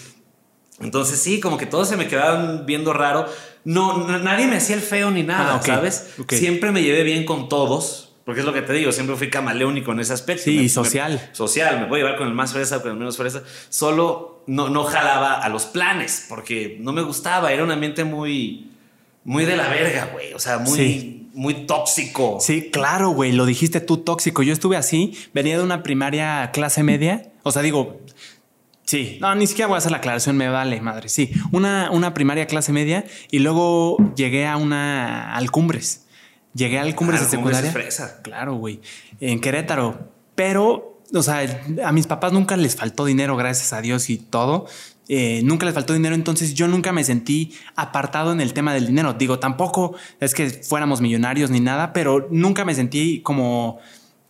Entonces 0.79 1.19
sí, 1.21 1.39
como 1.39 1.57
que 1.57 1.65
todos 1.67 1.87
se 1.87 1.97
me 1.97 2.07
quedaban 2.07 2.65
viendo 2.65 2.91
raro. 2.93 3.27
No, 3.63 4.07
n- 4.09 4.23
nadie 4.23 4.47
me 4.47 4.57
hacía 4.57 4.75
el 4.75 4.81
feo 4.81 5.11
ni 5.11 5.21
nada, 5.23 5.53
Ah, 5.53 5.57
ok, 5.57 5.65
¿sabes? 5.65 6.07
ok. 6.19 6.33
Siempre 6.33 6.71
me 6.71 6.81
llevé 6.81 7.03
bien 7.03 7.25
con 7.25 7.49
todos. 7.49 8.07
Porque 8.25 8.41
es 8.41 8.45
lo 8.45 8.53
que 8.53 8.61
te 8.61 8.71
digo, 8.73 8.91
siempre 8.91 9.15
fui 9.15 9.31
camaleónico 9.31 9.91
en 9.91 9.99
ese 9.99 10.13
aspecto. 10.13 10.43
Sí, 10.43 10.51
Me- 10.51 10.55
y 10.57 10.63
me- 10.63 10.69
social. 10.69 11.29
social, 11.33 11.79
me 11.79 11.85
puedo 11.87 12.03
llevar 12.03 12.17
con 12.19 12.27
el 12.27 12.35
más 12.35 12.53
fresa, 12.53 12.81
con 12.81 12.91
el 12.91 12.97
menos 12.97 13.17
fresa. 13.17 13.41
Solo 13.69 14.43
no, 14.47 14.69
no 14.69 14.83
jalaba 14.83 15.33
a 15.41 15.49
los 15.49 15.65
planes, 15.65 16.27
porque 16.29 16.77
no 16.79 16.93
me 16.93 17.01
gustaba. 17.01 17.51
Era 17.51 17.63
un 17.63 17.71
ambiente 17.71 18.03
muy, 18.03 18.69
muy 19.23 19.45
de 19.45 19.57
la 19.57 19.67
verga, 19.69 20.09
güey. 20.13 20.33
O 20.33 20.39
sea, 20.39 20.59
muy, 20.59 20.77
Sí. 20.77 21.20
Muy 21.33 21.65
tóxico. 21.65 22.37
Sí, 22.41 22.69
claro, 22.71 23.09
güey, 23.11 23.31
lo 23.31 23.45
dijiste 23.45 23.79
tú 23.81 23.97
tóxico. 23.97 24.43
Yo 24.43 24.53
estuve 24.53 24.77
así, 24.77 25.17
venía 25.33 25.57
de 25.57 25.63
una 25.63 25.83
primaria 25.83 26.51
clase 26.51 26.83
media. 26.83 27.31
O 27.43 27.51
sea, 27.51 27.61
digo, 27.61 27.99
sí, 28.85 29.17
no, 29.21 29.33
ni 29.35 29.47
siquiera 29.47 29.67
voy 29.67 29.75
a 29.75 29.77
hacer 29.79 29.91
la 29.91 29.97
aclaración, 29.99 30.37
me 30.37 30.49
vale, 30.49 30.79
madre. 30.81 31.09
Sí, 31.09 31.31
una, 31.51 31.89
una 31.91 32.13
primaria 32.13 32.47
clase 32.47 32.71
media 32.73 33.05
y 33.29 33.39
luego 33.39 33.97
llegué 34.15 34.45
a 34.47 34.57
una 34.57 35.35
Alcumbres. 35.35 36.05
Llegué 36.53 36.79
a 36.79 36.81
Alcumbres 36.81 37.21
Ah, 37.21 37.23
de 37.23 37.29
Alcumbres 37.29 37.57
es 37.59 37.65
secundaria. 37.65 37.71
fresa. 37.71 38.21
Claro, 38.21 38.55
güey, 38.55 38.81
en 39.21 39.39
Querétaro. 39.39 40.11
Pero, 40.35 40.99
o 41.13 41.23
sea, 41.23 41.39
a 41.85 41.91
mis 41.93 42.07
papás 42.07 42.33
nunca 42.33 42.57
les 42.57 42.75
faltó 42.75 43.05
dinero, 43.05 43.37
gracias 43.37 43.71
a 43.73 43.81
Dios 43.81 44.09
y 44.09 44.17
todo. 44.17 44.65
Eh, 45.07 45.41
nunca 45.43 45.65
les 45.65 45.75
faltó 45.75 45.93
dinero, 45.93 46.15
entonces 46.15 46.53
yo 46.53 46.67
nunca 46.67 46.91
me 46.91 47.03
sentí 47.03 47.53
apartado 47.75 48.31
en 48.31 48.39
el 48.39 48.53
tema 48.53 48.73
del 48.73 48.87
dinero. 48.87 49.13
Digo, 49.13 49.39
tampoco 49.39 49.95
es 50.19 50.33
que 50.33 50.49
fuéramos 50.49 51.01
millonarios 51.01 51.49
ni 51.49 51.59
nada, 51.59 51.91
pero 51.93 52.27
nunca 52.31 52.63
me 52.65 52.75
sentí 52.75 53.21
como 53.21 53.79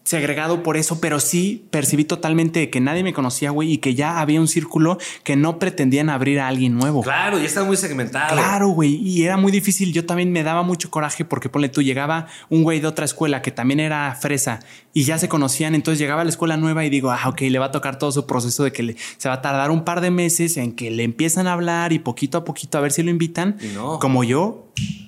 segregado 0.03 0.63
por 0.63 0.77
eso, 0.77 0.99
pero 0.99 1.19
sí 1.19 1.65
percibí 1.69 2.03
totalmente 2.03 2.69
que 2.69 2.79
nadie 2.81 3.03
me 3.03 3.13
conocía, 3.13 3.51
güey, 3.51 3.71
y 3.73 3.77
que 3.77 3.93
ya 3.95 4.19
había 4.19 4.41
un 4.41 4.47
círculo 4.47 4.97
que 5.23 5.35
no 5.35 5.59
pretendían 5.59 6.09
abrir 6.09 6.39
a 6.39 6.47
alguien 6.47 6.75
nuevo. 6.75 7.01
Claro, 7.03 7.37
ya 7.37 7.45
está 7.45 7.63
muy 7.63 7.77
segmentado. 7.77 8.33
Claro, 8.33 8.69
güey. 8.69 8.95
Y 8.95 9.23
era 9.23 9.37
muy 9.37 9.51
difícil. 9.51 9.93
Yo 9.93 10.05
también 10.05 10.31
me 10.31 10.43
daba 10.43 10.63
mucho 10.63 10.89
coraje 10.89 11.23
porque, 11.23 11.49
ponle 11.49 11.69
tú, 11.69 11.81
llegaba 11.81 12.27
un 12.49 12.63
güey 12.63 12.79
de 12.79 12.87
otra 12.87 13.05
escuela 13.05 13.41
que 13.41 13.51
también 13.51 13.79
era 13.79 14.15
fresa 14.19 14.59
y 14.93 15.03
ya 15.03 15.17
se 15.17 15.29
conocían. 15.29 15.75
Entonces 15.75 15.99
llegaba 15.99 16.21
a 16.21 16.23
la 16.25 16.29
escuela 16.31 16.57
nueva 16.57 16.83
y 16.83 16.89
digo, 16.89 17.11
ah, 17.11 17.29
ok, 17.29 17.41
le 17.41 17.59
va 17.59 17.67
a 17.67 17.71
tocar 17.71 17.97
todo 17.99 18.11
su 18.11 18.25
proceso 18.25 18.63
de 18.63 18.71
que 18.73 18.83
le- 18.83 18.95
se 19.17 19.29
va 19.29 19.35
a 19.35 19.41
tardar 19.41 19.71
un 19.71 19.83
par 19.85 20.01
de 20.01 20.11
meses 20.11 20.57
en 20.57 20.73
que 20.73 20.89
le 20.91 21.03
empiezan 21.03 21.47
a 21.47 21.53
hablar 21.53 21.93
y 21.93 21.99
poquito 21.99 22.39
a 22.39 22.43
poquito 22.43 22.77
a 22.77 22.81
ver 22.81 22.91
si 22.91 23.03
lo 23.03 23.11
invitan. 23.11 23.57
Y 23.61 23.67
no. 23.67 23.99
Como 23.99 24.23
yo, 24.23 24.67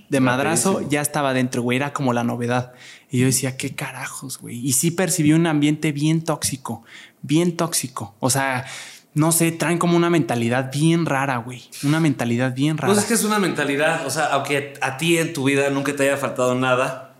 de 0.09 0.19
madrazo, 0.19 0.87
ya 0.87 1.01
estaba 1.01 1.33
dentro, 1.33 1.63
güey. 1.63 1.77
Era 1.77 1.91
como 1.93 2.13
la 2.13 2.23
novedad. 2.23 2.73
Y 3.13 3.19
yo 3.19 3.27
decía, 3.27 3.57
qué 3.57 3.75
carajos, 3.75 4.39
güey. 4.39 4.57
Y 4.67 4.73
sí 4.73 4.89
percibí 4.89 5.33
un 5.33 5.45
ambiente 5.45 5.91
bien 5.91 6.23
tóxico, 6.23 6.83
bien 7.21 7.55
tóxico. 7.55 8.15
O 8.19 8.31
sea, 8.31 8.65
no 9.13 9.31
sé, 9.31 9.51
traen 9.51 9.77
como 9.77 9.95
una 9.95 10.09
mentalidad 10.09 10.71
bien 10.71 11.05
rara, 11.05 11.37
güey. 11.37 11.61
Una 11.83 11.99
mentalidad 11.99 12.55
bien 12.55 12.75
rara. 12.75 12.91
Pues 12.91 13.03
es 13.03 13.07
que 13.07 13.13
es 13.13 13.23
una 13.23 13.37
mentalidad, 13.37 14.07
o 14.07 14.09
sea, 14.09 14.25
aunque 14.33 14.73
a 14.81 14.97
ti 14.97 15.19
en 15.19 15.31
tu 15.31 15.43
vida 15.43 15.69
nunca 15.69 15.95
te 15.95 16.09
haya 16.09 16.17
faltado 16.17 16.55
nada, 16.55 17.13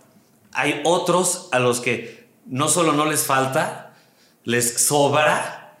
hay 0.52 0.80
otros 0.82 1.48
a 1.52 1.60
los 1.60 1.78
que 1.78 2.28
no 2.44 2.66
solo 2.66 2.92
no 2.92 3.04
les 3.04 3.22
falta, 3.22 3.94
les 4.42 4.84
sobra 4.84 5.76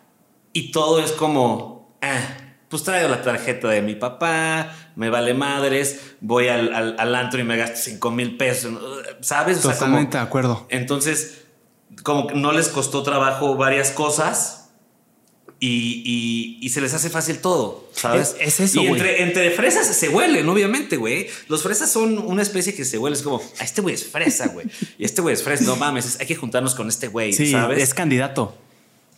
y 0.52 0.70
todo 0.70 1.02
es 1.02 1.10
como, 1.10 1.98
ah, 2.02 2.36
pues 2.68 2.84
traigo 2.84 3.08
la 3.08 3.20
tarjeta 3.20 3.66
de 3.66 3.82
mi 3.82 3.96
papá, 3.96 4.76
me 4.96 5.10
vale 5.10 5.34
madres, 5.34 6.00
voy 6.20 6.48
al, 6.48 6.72
al, 6.74 6.96
al 6.98 7.14
antro 7.14 7.40
y 7.40 7.44
me 7.44 7.56
gasto 7.56 7.78
5 7.82 8.10
mil 8.10 8.36
pesos, 8.36 8.72
¿sabes? 9.20 9.58
O 9.58 9.62
sea, 9.62 9.70
como- 9.72 9.78
Totalmente 9.78 10.16
de 10.18 10.22
acuerdo. 10.22 10.66
entonces, 10.70 11.38
como 12.02 12.26
que 12.26 12.34
no 12.34 12.52
les 12.52 12.68
costó 12.68 13.02
trabajo 13.02 13.56
varias 13.56 13.90
cosas 13.90 14.60
y, 15.60 16.02
y- 16.04 16.58
y 16.66 16.68
se 16.70 16.80
les 16.80 16.92
hace 16.92 17.08
fácil 17.08 17.38
todo, 17.38 17.88
¿sabes? 17.94 18.34
Es- 18.40 18.60
es 18.60 18.60
eso, 18.70 18.82
Y 18.82 18.86
entre, 18.88 19.22
entre 19.22 19.50
fresas 19.52 19.86
se 19.86 20.08
huelen, 20.08 20.46
obviamente, 20.48 20.96
güey. 20.96 21.28
Los 21.48 21.62
fresas 21.62 21.90
son 21.90 22.18
una 22.18 22.42
especie 22.42 22.74
que 22.74 22.84
se 22.84 22.98
huele. 22.98 23.16
Es 23.16 23.22
como, 23.22 23.40
"Ah, 23.60 23.64
este 23.64 23.80
güey 23.80 23.94
es 23.94 24.04
fresa, 24.06 24.48
güey. 24.48 24.66
Y 24.98 25.04
este 25.04 25.22
güey 25.22 25.32
es 25.34 25.42
fresa. 25.42 25.64
No 25.64 25.76
mames, 25.76 26.04
es- 26.06 26.20
hay 26.20 26.26
que 26.26 26.34
juntarnos 26.36 26.74
con 26.74 26.88
este 26.88 27.06
güey, 27.08 27.32
Sí, 27.32 27.50
¿sabes? 27.52 27.82
es 27.82 27.94
candidato. 27.94 28.58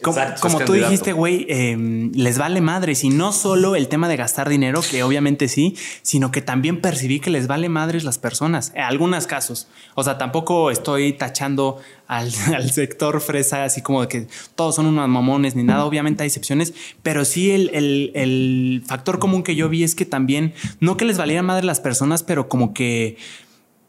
Como, 0.02 0.18
Exacto, 0.18 0.42
como 0.42 0.58
es 0.58 0.64
tú 0.66 0.72
candidato. 0.72 0.90
dijiste, 0.90 1.12
güey, 1.14 1.46
eh, 1.48 2.10
les 2.12 2.36
vale 2.36 2.60
madres. 2.60 3.02
Y 3.02 3.08
no 3.08 3.32
solo 3.32 3.76
el 3.76 3.88
tema 3.88 4.08
de 4.08 4.16
gastar 4.16 4.46
dinero, 4.48 4.82
que 4.82 5.02
obviamente 5.02 5.48
sí, 5.48 5.74
sino 6.02 6.30
que 6.30 6.42
también 6.42 6.82
percibí 6.82 7.18
que 7.18 7.30
les 7.30 7.46
vale 7.46 7.70
madres 7.70 8.04
las 8.04 8.18
personas. 8.18 8.72
En 8.74 8.82
algunos 8.82 9.26
casos. 9.26 9.68
O 9.94 10.04
sea, 10.04 10.18
tampoco 10.18 10.70
estoy 10.70 11.14
tachando 11.14 11.78
al, 12.06 12.30
al 12.54 12.70
sector 12.72 13.22
fresa 13.22 13.64
así 13.64 13.80
como 13.80 14.02
de 14.02 14.08
que 14.08 14.26
todos 14.54 14.74
son 14.74 14.84
unos 14.84 15.08
mamones 15.08 15.56
ni 15.56 15.62
nada. 15.62 15.86
Obviamente 15.86 16.22
hay 16.24 16.26
excepciones, 16.26 16.74
pero 17.02 17.24
sí 17.24 17.50
el, 17.52 17.70
el- 17.72 18.12
el 18.14 18.82
factor 18.86 19.18
común 19.18 19.42
que 19.42 19.56
yo 19.56 19.70
vi 19.70 19.82
es 19.82 19.94
que 19.94 20.04
también, 20.04 20.52
no 20.78 20.98
que 20.98 21.06
les 21.06 21.16
valiera 21.16 21.42
madre 21.42 21.64
las 21.64 21.80
personas, 21.80 22.22
pero 22.22 22.50
como 22.50 22.74
que 22.74 23.16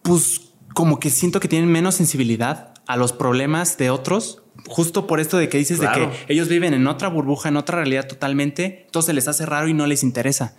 pues 0.04 0.42
como 0.74 1.00
que 1.00 1.10
siento 1.10 1.40
que 1.40 1.48
tienen 1.48 1.70
menos 1.72 1.96
sensibilidad 1.96 2.74
a 2.88 2.96
los 2.98 3.12
problemas 3.12 3.78
de 3.78 3.90
otros, 3.90 4.42
justo 4.68 5.08
por 5.08 5.20
esto 5.20 5.38
de 5.38 5.50
que 5.50 5.58
dices 5.58 5.80
Claro. 5.80 6.10
de 6.10 6.26
que 6.26 6.34
ellos 6.34 6.48
viven 6.50 6.74
en 6.74 6.86
otra 6.88 7.08
burbuja, 7.10 7.50
en 7.50 7.58
otra 7.58 7.78
realidad 7.78 8.08
totalmente, 8.08 8.84
entonces 8.86 9.16
les 9.16 9.28
hace 9.28 9.46
raro 9.46 9.68
y 9.68 9.74
no 9.74 9.88
les 9.88 10.04
interesa. 10.04 10.56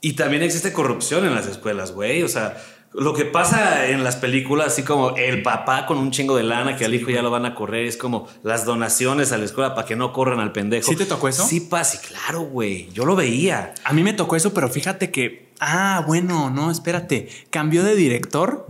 Y 0.00 0.14
también 0.14 0.42
existe 0.42 0.72
corrupción 0.72 1.26
en 1.26 1.34
las 1.34 1.46
escuelas, 1.46 1.92
güey. 1.92 2.22
O 2.22 2.28
sea, 2.28 2.56
lo 2.94 3.12
que 3.14 3.24
pasa 3.26 3.86
en 3.86 4.02
las 4.02 4.16
películas, 4.16 4.68
así 4.68 4.82
como 4.82 5.14
el 5.16 5.42
papá 5.42 5.84
con 5.86 5.98
un 5.98 6.10
chingo 6.10 6.36
de 6.36 6.42
lana 6.42 6.76
que 6.76 6.84
al 6.86 6.94
hijo 6.94 7.10
ya 7.10 7.22
lo 7.22 7.30
van 7.30 7.44
a 7.44 7.54
correr, 7.54 7.84
es 7.86 7.96
como 7.96 8.26
las 8.42 8.64
donaciones 8.64 9.30
a 9.32 9.38
la 9.38 9.44
escuela 9.44 9.74
para 9.74 9.86
que 9.86 9.96
no 9.96 10.12
corran 10.12 10.40
al 10.40 10.52
pendejo. 10.52 10.88
¿Sí 10.90 10.96
te 10.96 11.04
tocó 11.06 11.28
eso? 11.28 11.46
Sí, 11.46 11.60
pasa, 11.60 12.00
claro, 12.00 12.40
güey. 12.40 12.88
Yo 12.92 13.04
lo 13.04 13.14
veía. 13.14 13.74
A 13.84 13.92
mí 13.92 14.02
me 14.02 14.12
tocó 14.14 14.36
eso, 14.36 14.54
pero 14.54 14.68
fíjate 14.68 15.10
que, 15.10 15.50
ah, 15.60 16.02
bueno, 16.06 16.50
no, 16.50 16.70
espérate, 16.70 17.28
cambió 17.50 17.84
de 17.84 17.94
director 17.94 18.66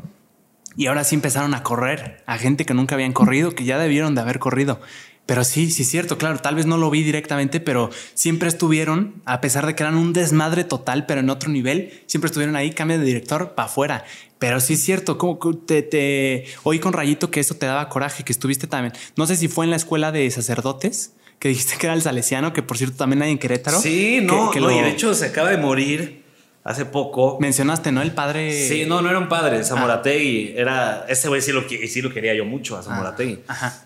y 0.77 0.87
ahora 0.87 1.05
sí 1.05 1.15
empezaron 1.15 1.55
a 1.55 1.63
correr 1.63 2.23
a 2.27 2.39
gente 2.39 2.65
que 2.65 2.75
nunca 2.75 2.95
habían 2.95 3.13
corrido, 3.13 3.55
que 3.55 3.65
ya 3.65 3.79
debieron 3.79 4.15
de 4.15 4.21
haber 4.21 4.39
corrido. 4.39 4.81
Pero 5.27 5.45
sí, 5.45 5.71
sí 5.71 5.83
es 5.83 5.91
cierto, 5.91 6.19
claro, 6.19 6.39
tal 6.41 6.57
vez 6.57 6.67
no 6.67 6.77
lo 6.77 6.91
vi 6.91 7.05
directamente, 7.05 7.61
pero 7.61 7.91
siempre 8.15 8.49
estuvieron, 8.49 9.15
a 9.27 9.41
pesar 9.41 9.65
de 9.65 9.77
que 9.77 9.83
eran 9.85 9.97
un 9.97 10.13
desmadre 10.13 10.65
total, 10.65 11.07
pero 11.07 11.21
en 11.21 11.31
otro 11.31 11.51
nivel, 11.51 12.03
siempre 12.07 12.27
estuvieron 12.27 12.57
ahí, 12.57 12.73
cambio 12.73 12.99
de 12.99 13.05
director 13.05 13.55
para 13.55 13.67
afuera. 13.69 14.05
Pero 14.41 14.59
sí 14.59 14.73
es 14.75 14.83
cierto, 14.83 15.19
como 15.19 15.39
que 15.39 15.53
te, 15.67 15.83
te 15.83 16.45
oí 16.65 16.81
con 16.81 16.93
Rayito 16.93 17.31
que 17.31 17.39
eso 17.39 17.55
te 17.55 17.67
daba 17.67 17.89
coraje, 17.89 18.25
que 18.25 18.33
estuviste 18.33 18.67
también. 18.67 18.93
No 19.17 19.27
sé 19.27 19.37
si 19.37 19.47
fue 19.47 19.65
en 19.67 19.71
la 19.71 19.77
escuela 19.77 20.11
de 20.11 20.29
sacerdotes, 20.33 21.13
que 21.39 21.49
dijiste 21.49 21.75
que 21.79 21.87
era 21.87 21.95
el 21.95 22.03
salesiano, 22.03 22.53
que 22.53 22.63
por 22.63 22.77
cierto 22.77 22.97
también 22.97 23.23
hay 23.23 23.31
en 23.31 23.39
Querétaro. 23.39 23.79
Sí, 23.81 24.17
que- 24.19 24.23
no, 24.23 24.51
que 24.51 24.59
no, 24.61 24.71
y 24.71 24.75
lo- 24.79 24.83
de 24.83 24.91
hecho 24.91 25.15
se 25.15 25.27
acaba 25.27 25.51
de 25.51 25.59
morir 25.59 26.20
hace 26.65 26.85
poco. 26.85 27.39
Mencionaste, 27.41 27.93
¿no? 27.93 28.03
El 28.03 28.13
padre. 28.13 28.69
Sí, 28.69 28.85
no, 28.87 29.03
no 29.03 29.09
era 29.09 29.19
un 29.19 29.29
padre, 29.29 29.65
Zamorategui. 29.65 30.55
Era, 30.57 31.07
ese 31.09 31.29
güey 31.29 31.41
sí 31.41 31.53
lo, 31.53 31.69
sí 31.69 32.03
lo 32.03 32.13
quería 32.13 32.35
yo 32.35 32.45
mucho, 32.45 32.77
a 32.77 32.83
Zamorategui. 32.83 33.41
Ajá. 33.47 33.85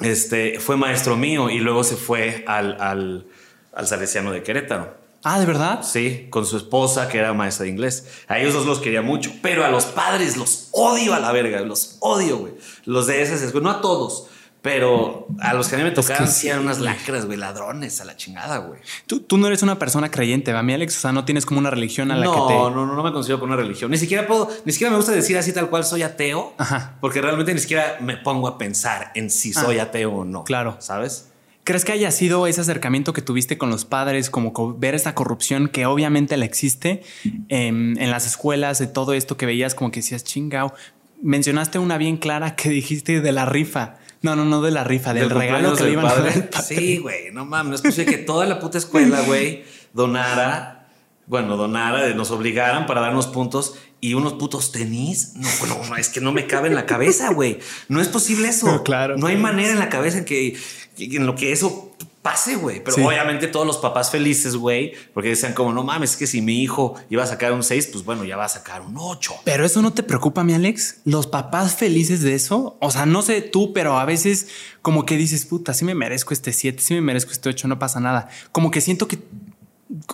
Este, 0.00 0.58
fue 0.58 0.76
maestro 0.76 1.16
mío 1.16 1.50
y 1.50 1.58
luego 1.58 1.84
se 1.84 1.96
fue 1.96 2.44
al, 2.46 2.80
al, 2.80 3.26
al 3.72 3.86
Salesiano 3.86 4.32
de 4.32 4.42
Querétaro. 4.42 5.02
Ah, 5.24 5.38
¿de 5.38 5.46
verdad? 5.46 5.84
Sí, 5.84 6.26
con 6.30 6.46
su 6.46 6.56
esposa, 6.56 7.08
que 7.08 7.18
era 7.18 7.32
maestra 7.32 7.64
de 7.64 7.70
inglés. 7.70 8.08
A 8.26 8.40
ellos 8.40 8.54
dos 8.54 8.66
los 8.66 8.80
quería 8.80 9.02
mucho, 9.02 9.30
pero 9.40 9.64
a 9.64 9.68
los 9.68 9.84
padres 9.84 10.36
los 10.36 10.68
odio 10.72 11.14
a 11.14 11.20
la 11.20 11.30
verga, 11.30 11.60
los 11.60 11.96
odio, 12.00 12.38
güey. 12.38 12.54
Los 12.86 13.06
de 13.06 13.22
esas 13.22 13.40
escuelas, 13.40 13.72
no 13.72 13.78
a 13.78 13.80
todos, 13.80 14.26
pero 14.62 15.26
a 15.40 15.54
los 15.54 15.68
que 15.68 15.74
a 15.74 15.78
mí 15.78 15.84
me 15.84 15.90
tocaban 15.90 16.24
que 16.24 16.30
sí 16.30 16.40
sí, 16.42 16.48
eran 16.48 16.60
unas 16.60 16.78
lacras, 16.78 17.26
güey, 17.26 17.36
ladrones 17.36 18.00
a 18.00 18.04
la 18.04 18.16
chingada, 18.16 18.58
güey. 18.58 18.80
Tú, 19.06 19.18
tú 19.20 19.36
no 19.36 19.48
eres 19.48 19.62
una 19.64 19.78
persona 19.78 20.10
creyente, 20.10 20.52
¿va, 20.52 20.62
mi 20.62 20.72
Alex? 20.72 20.96
O 20.98 21.00
sea, 21.00 21.12
no 21.12 21.24
tienes 21.24 21.44
como 21.44 21.58
una 21.58 21.70
religión 21.70 22.10
a 22.12 22.16
la 22.16 22.24
No, 22.24 22.32
que 22.46 22.52
te. 22.54 22.58
no, 22.58 22.70
no, 22.70 22.86
no 22.94 23.02
me 23.02 23.12
considero 23.12 23.40
con 23.40 23.48
una 23.50 23.56
religión. 23.60 23.90
Ni 23.90 23.98
siquiera 23.98 24.26
puedo, 24.26 24.48
ni 24.64 24.70
siquiera 24.72 24.90
me 24.92 24.96
gusta 24.96 25.10
decir 25.12 25.36
así 25.36 25.52
tal 25.52 25.68
cual 25.68 25.84
soy 25.84 26.02
ateo, 26.02 26.54
Ajá. 26.58 26.96
porque 27.00 27.20
realmente 27.20 27.52
ni 27.52 27.58
siquiera 27.60 27.98
me 28.00 28.16
pongo 28.16 28.46
a 28.46 28.56
pensar 28.56 29.10
en 29.16 29.30
si 29.30 29.52
soy 29.52 29.80
ateo 29.80 30.12
o 30.12 30.24
no. 30.24 30.40
Ah, 30.40 30.44
Claro. 30.44 30.76
¿Sabes? 30.78 31.28
¿Crees 31.64 31.84
que 31.84 31.92
haya 31.92 32.10
sido 32.10 32.46
ese 32.48 32.60
acercamiento 32.60 33.12
que 33.12 33.22
tuviste 33.22 33.56
con 33.58 33.70
los 33.70 33.84
padres, 33.84 34.30
como 34.30 34.52
co- 34.52 34.74
ver 34.76 34.94
esta 34.96 35.14
corrupción 35.14 35.68
que 35.68 35.86
obviamente 35.86 36.36
la 36.36 36.44
existe 36.44 37.02
em, 37.48 37.96
en 37.98 38.10
las 38.10 38.26
escuelas, 38.26 38.78
de 38.80 38.86
todo 38.88 39.12
esto 39.12 39.36
que 39.36 39.46
veías, 39.46 39.74
como 39.74 39.90
que 39.92 40.00
decías, 40.00 40.24
chingao? 40.24 40.72
Mencionaste 41.20 41.78
una 41.78 41.98
bien 41.98 42.16
clara 42.16 42.56
que 42.56 42.68
dijiste 42.68 43.20
de 43.20 43.32
la 43.32 43.44
rifa. 43.46 43.96
No, 44.22 44.36
no, 44.36 44.44
no 44.44 44.62
de 44.62 44.70
la 44.70 44.84
rifa, 44.84 45.12
del, 45.12 45.28
Del 45.28 45.38
regalo 45.38 45.74
que 45.74 45.82
le 45.84 45.90
del 45.90 45.92
iban 45.98 46.06
a 46.06 46.14
dar. 46.14 46.62
Sí, 46.62 46.98
güey, 46.98 47.30
no 47.32 47.44
mames, 47.44 47.68
no 47.70 47.74
es 47.76 47.82
posible 47.82 48.12
que 48.12 48.18
toda 48.18 48.46
la 48.46 48.58
puta 48.60 48.78
escuela, 48.78 49.20
güey, 49.22 49.64
donara, 49.92 50.88
bueno, 51.26 51.56
donara, 51.56 52.08
nos 52.14 52.30
obligaran 52.30 52.86
para 52.86 53.00
darnos 53.00 53.26
puntos 53.28 53.74
y 54.00 54.14
unos 54.14 54.34
putos 54.34 54.72
tenis. 54.72 55.32
No, 55.36 55.48
no, 55.66 55.84
no, 55.88 55.96
es 55.96 56.08
que 56.08 56.20
no 56.20 56.32
me 56.32 56.46
cabe 56.46 56.68
en 56.68 56.74
la 56.74 56.86
cabeza, 56.86 57.32
güey. 57.32 57.58
No 57.88 58.00
es 58.00 58.08
posible 58.08 58.48
eso. 58.48 58.66
No, 58.66 58.82
claro. 58.84 59.16
No 59.16 59.26
hay 59.28 59.36
manera 59.36 59.72
en 59.72 59.78
la 59.78 59.88
cabeza 59.88 60.18
en 60.18 60.24
que- 60.24 60.56
en 60.98 61.24
lo 61.26 61.34
que 61.36 61.52
eso 61.52 61.91
pase, 62.22 62.54
güey. 62.54 62.82
Pero 62.84 62.96
Sí. 62.96 63.02
obviamente 63.02 63.48
todos 63.48 63.66
los 63.66 63.78
papás 63.78 64.10
felices, 64.10 64.54
güey, 64.56 64.92
porque 65.12 65.30
decían 65.30 65.54
como, 65.54 65.72
no 65.72 65.82
mames, 65.82 66.12
es 66.12 66.16
que 66.16 66.26
si 66.28 66.40
mi 66.40 66.62
hijo 66.62 66.94
iba 67.10 67.24
a 67.24 67.26
sacar 67.26 67.52
un 67.52 67.64
6, 67.64 67.88
pues 67.92 68.04
bueno, 68.04 68.24
ya 68.24 68.36
va 68.36 68.44
a 68.44 68.48
sacar 68.48 68.80
un 68.82 68.94
8. 68.96 69.34
Pero 69.44 69.64
eso 69.66 69.82
no 69.82 69.92
te 69.92 70.02
preocupa, 70.04 70.44
mi 70.44 70.54
Alex. 70.54 70.98
Los 71.04 71.26
papás 71.26 71.74
felices 71.74 72.22
de 72.22 72.34
eso. 72.34 72.76
O 72.80 72.90
sea, 72.92 73.06
no 73.06 73.22
sé 73.22 73.40
tú, 73.42 73.72
pero 73.72 73.98
a 73.98 74.04
veces 74.04 74.46
como 74.82 75.04
que 75.04 75.16
dices, 75.16 75.44
puta, 75.46 75.74
sí 75.74 75.84
me 75.84 75.94
merezco 75.96 76.32
este 76.32 76.52
7, 76.52 76.80
sí 76.80 76.94
me 76.94 77.00
merezco 77.00 77.32
este 77.32 77.48
8, 77.48 77.66
no 77.66 77.78
pasa 77.78 77.98
nada. 77.98 78.28
Como 78.52 78.70
que 78.70 78.80
siento 78.80 79.08
que, 79.08 79.18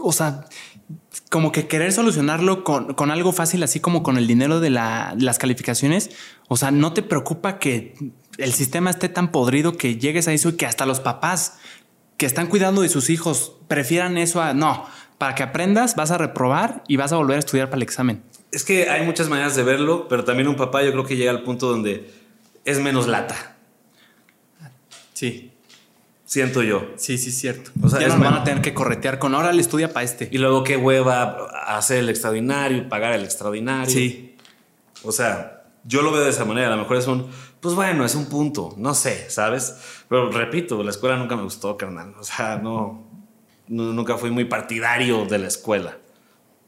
o 0.00 0.12
sea, 0.12 0.46
como 1.30 1.52
que 1.52 1.66
querer 1.68 1.92
solucionarlo 1.92 2.64
con, 2.64 2.94
con 2.94 3.10
algo 3.10 3.32
fácil, 3.32 3.62
así 3.62 3.80
como 3.80 4.02
con 4.02 4.16
el 4.16 4.26
dinero 4.26 4.60
de 4.60 4.70
la- 4.70 5.14
las 5.18 5.38
calificaciones. 5.38 6.10
O 6.48 6.56
sea, 6.56 6.70
no 6.70 6.92
te 6.94 7.02
preocupa 7.02 7.58
que 7.58 7.94
el 8.38 8.54
sistema 8.54 8.88
esté 8.90 9.08
tan 9.08 9.30
podrido 9.30 9.76
que 9.76 9.96
llegues 9.96 10.28
a 10.28 10.32
eso 10.32 10.50
y 10.50 10.52
que 10.56 10.64
hasta 10.64 10.86
los 10.86 11.00
papás 11.00 11.54
que 12.18 12.26
están 12.26 12.48
cuidando 12.48 12.82
de 12.82 12.90
sus 12.90 13.08
hijos 13.08 13.52
prefieran 13.68 14.18
eso 14.18 14.42
a 14.42 14.52
no. 14.52 14.86
Para 15.16 15.34
que 15.34 15.42
aprendas, 15.42 15.96
vas 15.96 16.10
a 16.10 16.18
reprobar 16.18 16.84
y 16.86 16.96
vas 16.96 17.12
a 17.12 17.16
volver 17.16 17.36
a 17.36 17.38
estudiar 17.38 17.68
para 17.68 17.78
el 17.78 17.82
examen. 17.82 18.22
Es 18.52 18.64
que 18.64 18.90
hay 18.90 19.04
muchas 19.06 19.28
maneras 19.28 19.56
de 19.56 19.62
verlo, 19.62 20.06
pero 20.08 20.24
también 20.24 20.48
un 20.48 20.56
papá 20.56 20.82
yo 20.82 20.92
creo 20.92 21.04
que 21.04 21.16
llega 21.16 21.30
al 21.30 21.42
punto 21.42 21.68
donde 21.68 22.10
es 22.64 22.78
menos 22.80 23.06
lata, 23.08 23.56
Sí. 25.14 25.50
siento 26.24 26.62
yo. 26.62 26.92
Sí, 26.96 27.18
sí, 27.18 27.32
cierto. 27.32 27.70
O 27.82 27.88
sea, 27.88 27.98
ya 28.00 28.06
es 28.06 28.12
nos 28.14 28.22
van 28.22 28.34
a 28.34 28.44
tener 28.44 28.62
que 28.62 28.74
corretear 28.74 29.18
con 29.18 29.34
ahora 29.34 29.52
le 29.52 29.60
estudia 29.60 29.92
para 29.92 30.04
este. 30.04 30.28
Y 30.30 30.38
luego 30.38 30.62
qué 30.62 30.76
hueva 30.76 31.48
hacer 31.66 31.98
el 31.98 32.08
extraordinario 32.08 32.78
y 32.78 32.80
pagar 32.82 33.14
el 33.14 33.24
extraordinario. 33.24 33.90
Sí. 33.90 34.36
O 35.02 35.10
sea, 35.10 35.64
yo 35.84 36.02
lo 36.02 36.12
veo 36.12 36.22
de 36.22 36.30
esa 36.30 36.44
manera. 36.44 36.68
A 36.68 36.70
lo 36.76 36.82
mejor 36.82 36.98
es 36.98 37.06
un, 37.06 37.26
pues 37.60 37.74
bueno, 37.74 38.04
es 38.04 38.14
un 38.14 38.26
punto, 38.26 38.74
no 38.76 38.94
sé, 38.94 39.28
¿sabes? 39.30 39.74
Pero 40.08 40.30
repito, 40.30 40.82
la 40.82 40.90
escuela 40.90 41.16
nunca 41.16 41.36
me 41.36 41.42
gustó, 41.42 41.76
carnal. 41.76 42.14
O 42.18 42.24
sea, 42.24 42.56
no, 42.62 43.06
no- 43.68 43.92
nunca 43.92 44.16
fui 44.16 44.30
muy 44.30 44.44
partidario 44.44 45.24
de 45.26 45.38
la 45.38 45.48
escuela. 45.48 45.98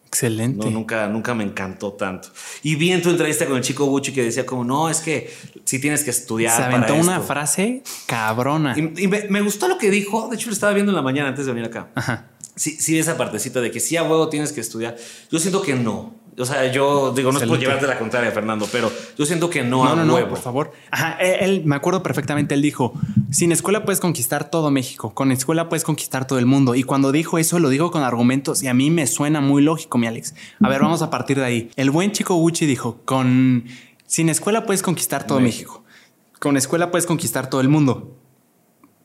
Excelente. 0.07 0.65
No, 0.65 0.73
nunca, 0.73 1.07
nunca 1.07 1.35
me 1.35 1.45
encantó 1.45 1.93
tanto. 1.93 2.31
Y 2.65 2.75
vi 2.75 2.91
en 2.91 3.01
tu 3.01 3.11
entrevista 3.11 3.47
con 3.47 3.57
el 3.57 3.63
chico 3.63 3.85
Gucci 3.85 4.13
que 4.13 4.25
decía 4.25 4.45
como, 4.45 4.65
no, 4.65 4.91
es 4.91 5.01
que 5.01 5.33
sí 5.65 5.79
tienes 5.81 6.03
que 6.03 6.11
estudiar. 6.11 6.57
Se 6.57 6.65
aventó 6.65 6.89
para 6.89 7.01
una 7.01 7.15
esto". 7.17 7.27
frase 7.29 7.83
cabrona. 8.07 8.75
Y, 8.77 9.05
y 9.05 9.07
me, 9.07 9.27
me 9.31 9.41
gustó 9.41 9.69
lo 9.69 9.79
que 9.79 9.89
dijo. 9.89 10.27
De 10.29 10.35
hecho, 10.35 10.49
lo 10.49 10.53
estaba 10.53 10.73
viendo 10.73 10.91
en 10.91 10.97
la 10.97 11.03
mañana 11.03 11.29
antes 11.29 11.47
de 11.47 11.53
venir 11.53 11.69
acá. 11.69 11.91
Ajá. 11.95 12.27
Sí, 12.57 12.73
sí, 12.73 12.99
esa 12.99 13.17
partecita 13.17 13.61
de 13.61 13.71
que 13.71 13.79
sí 13.79 13.97
a 13.97 14.03
huevo 14.03 14.29
tienes 14.29 14.53
que 14.53 14.61
estudiar. 14.61 14.97
Yo 15.31 15.39
siento 15.39 15.63
que 15.63 15.75
no. 15.75 16.17
O 16.39 16.45
sea, 16.47 16.71
yo 16.73 17.13
digo, 17.13 17.33
no 17.33 17.39
es 17.39 17.45
por 17.45 17.57
Excelente. 17.57 17.65
llevarte 17.67 17.87
la 17.87 17.99
contraria, 17.99 18.31
Fernando, 18.31 18.67
pero 18.73 18.91
yo 19.19 19.27
siento 19.27 19.51
que 19.51 19.63
no, 19.63 19.85
No, 19.85 19.91
a 19.93 19.97
no, 19.97 20.05
no, 20.05 20.15
huevo. 20.15 20.29
por 20.31 20.39
favor. 20.39 20.73
Ajá, 20.91 21.19
él, 21.21 21.37
él- 21.41 21.63
me 21.67 21.75
acuerdo 21.77 22.03
perfectamente, 22.03 22.55
él 22.55 22.63
dijo, 22.63 22.95
sin 23.31 23.53
escuela 23.53 23.85
puedes 23.85 24.01
conquistar 24.01 24.49
todo 24.49 24.71
México, 24.71 25.13
con 25.15 25.33
escuela 25.33 25.69
puedes 25.69 25.85
conquistar 25.85 26.27
todo 26.27 26.39
el 26.39 26.47
mundo. 26.47 26.75
Y 26.75 26.83
cuando 26.85 27.13
dijo 27.13 27.37
eso, 27.39 27.59
lo 27.59 27.69
dijo 27.69 27.91
con 27.91 28.03
argumentos 28.05 28.63
y 28.63 28.69
a 28.69 28.75
mí 28.75 28.91
me 28.91 29.07
suena 29.07 29.41
muy 29.41 29.61
lógico, 29.63 29.99
mi 29.99 30.07
Alex. 30.07 30.35
A 30.63 30.69
ver, 30.69 30.81
vamos 30.81 31.03
a 31.03 31.11
partir 31.11 31.39
de 31.39 31.45
ahí. 31.45 31.71
El 31.77 31.91
buen 31.91 32.13
chico 32.13 32.35
Gucci 32.37 32.65
dijo, 32.65 33.01
con, 33.05 33.65
sin 34.07 34.29
escuela 34.29 34.65
puedes 34.65 34.83
conquistar 34.83 35.27
todo 35.27 35.41
México. 35.41 35.83
México, 35.85 36.39
con 36.39 36.57
escuela 36.57 36.91
puedes 36.91 37.07
conquistar 37.07 37.51
todo 37.51 37.61
el 37.61 37.69
mundo. 37.69 38.17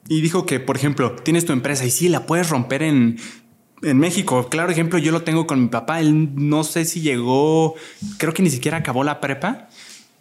y 0.08 0.22
dijo 0.22 0.46
que, 0.46 0.60
por 0.60 0.78
ejemplo, 0.78 1.16
tienes 1.24 1.46
tu 1.46 1.52
empresa 1.54 1.84
y 1.84 1.90
sí, 1.92 2.08
la 2.10 2.28
puedes 2.28 2.50
romper 2.50 2.84
en, 2.84 3.18
en 3.86 3.98
México. 3.98 4.48
Claro 4.50 4.72
ejemplo, 4.72 5.00
yo 5.00 5.12
lo 5.12 5.24
tengo 5.24 5.48
con 5.48 5.62
mi 5.62 5.68
papá. 5.68 6.00
Él 6.00 6.30
no 6.36 6.64
sé 6.64 6.86
si 6.86 7.02
llegó, 7.02 7.76
creo 8.18 8.34
que 8.34 8.44
ni 8.44 8.50
siquiera 8.50 8.78
acabó 8.78 9.04
la 9.04 9.22
prepa, 9.22 9.70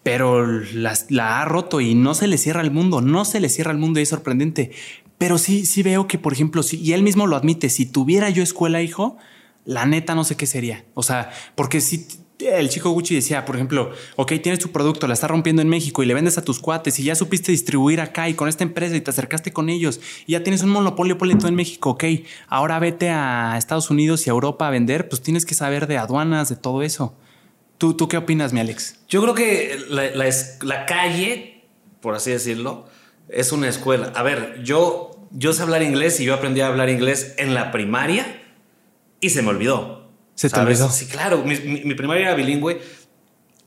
pero 0.02 0.46
la, 0.46 1.40
ha 1.40 1.44
roto 1.44 1.80
y 1.80 1.94
no 1.94 2.14
se 2.14 2.26
le 2.26 2.38
cierra 2.38 2.60
el 2.60 2.70
mundo, 2.70 3.00
no 3.00 3.24
se 3.24 3.40
le 3.40 3.48
cierra 3.48 3.72
el 3.72 3.78
mundo 3.78 3.98
y 3.98 4.04
es 4.04 4.08
sorprendente. 4.08 4.70
Pero 5.18 5.38
sí, 5.38 5.64
sí 5.64 5.82
veo 5.82 6.06
que, 6.06 6.18
por 6.18 6.32
ejemplo, 6.32 6.62
si, 6.62 6.78
y 6.80 6.92
él 6.92 7.02
mismo 7.02 7.26
lo 7.26 7.36
admite, 7.36 7.70
si 7.70 7.86
tuviera 7.86 8.30
yo 8.30 8.42
escuela, 8.42 8.82
hijo, 8.82 9.16
la 9.64 9.86
neta 9.86 10.14
no 10.14 10.24
sé 10.24 10.36
qué 10.36 10.46
sería. 10.46 10.84
O 10.94 11.02
sea, 11.02 11.30
porque 11.54 11.80
si 11.80 12.06
el 12.38 12.68
chico 12.68 12.90
Gucci 12.90 13.14
decía, 13.14 13.44
por 13.44 13.54
ejemplo, 13.54 13.92
ok, 14.16 14.32
tienes 14.42 14.58
tu 14.58 14.70
producto, 14.70 15.06
la 15.06 15.14
estás 15.14 15.30
rompiendo 15.30 15.62
en 15.62 15.68
México 15.68 16.02
y 16.02 16.06
le 16.06 16.14
vendes 16.14 16.36
a 16.36 16.42
tus 16.42 16.58
cuates 16.58 16.98
y 16.98 17.04
ya 17.04 17.14
supiste 17.14 17.52
distribuir 17.52 18.00
acá 18.00 18.28
y 18.28 18.34
con 18.34 18.48
esta 18.48 18.64
empresa 18.64 18.96
y 18.96 19.00
te 19.00 19.10
acercaste 19.10 19.52
con 19.52 19.68
ellos 19.68 20.00
y 20.26 20.32
ya 20.32 20.42
tienes 20.42 20.62
un 20.62 20.70
monopolio 20.70 21.16
todo 21.16 21.48
en 21.48 21.54
México, 21.54 21.90
ok, 21.90 22.04
ahora 22.48 22.78
vete 22.78 23.08
a 23.10 23.56
Estados 23.56 23.90
Unidos 23.90 24.26
y 24.26 24.30
a 24.30 24.32
Europa 24.32 24.66
a 24.66 24.70
vender, 24.70 25.08
pues 25.08 25.22
tienes 25.22 25.46
que 25.46 25.54
saber 25.54 25.86
de 25.86 25.96
aduanas, 25.96 26.48
de 26.48 26.56
todo 26.56 26.82
eso. 26.82 27.14
¿Tú, 27.78 27.94
tú 27.94 28.08
qué 28.08 28.16
opinas, 28.16 28.52
mi 28.52 28.60
Alex? 28.60 29.00
Yo 29.08 29.22
creo 29.22 29.34
que 29.34 29.78
la, 29.88 30.10
la 30.62 30.86
calle, 30.86 31.64
por 32.00 32.14
así 32.14 32.30
decirlo, 32.30 32.86
es 33.28 33.52
una 33.52 33.68
escuela. 33.68 34.12
A 34.14 34.22
ver, 34.22 34.62
yo, 34.62 35.28
yo 35.32 35.52
sé 35.52 35.62
hablar 35.62 35.82
inglés 35.82 36.20
y 36.20 36.24
yo 36.24 36.34
aprendí 36.34 36.60
a 36.60 36.68
hablar 36.68 36.88
inglés 36.88 37.34
en 37.38 37.54
la 37.54 37.72
primaria 37.72 38.42
y 39.20 39.30
se 39.30 39.42
me 39.42 39.48
olvidó. 39.48 40.03
¿Se 40.34 40.50
te 40.50 40.58
olvidó? 40.58 40.90
Sí, 40.90 41.06
claro. 41.06 41.44
Mi, 41.44 41.56
mi, 41.58 41.94
primaria 41.94 42.26
era 42.26 42.34
bilingüe 42.34 42.80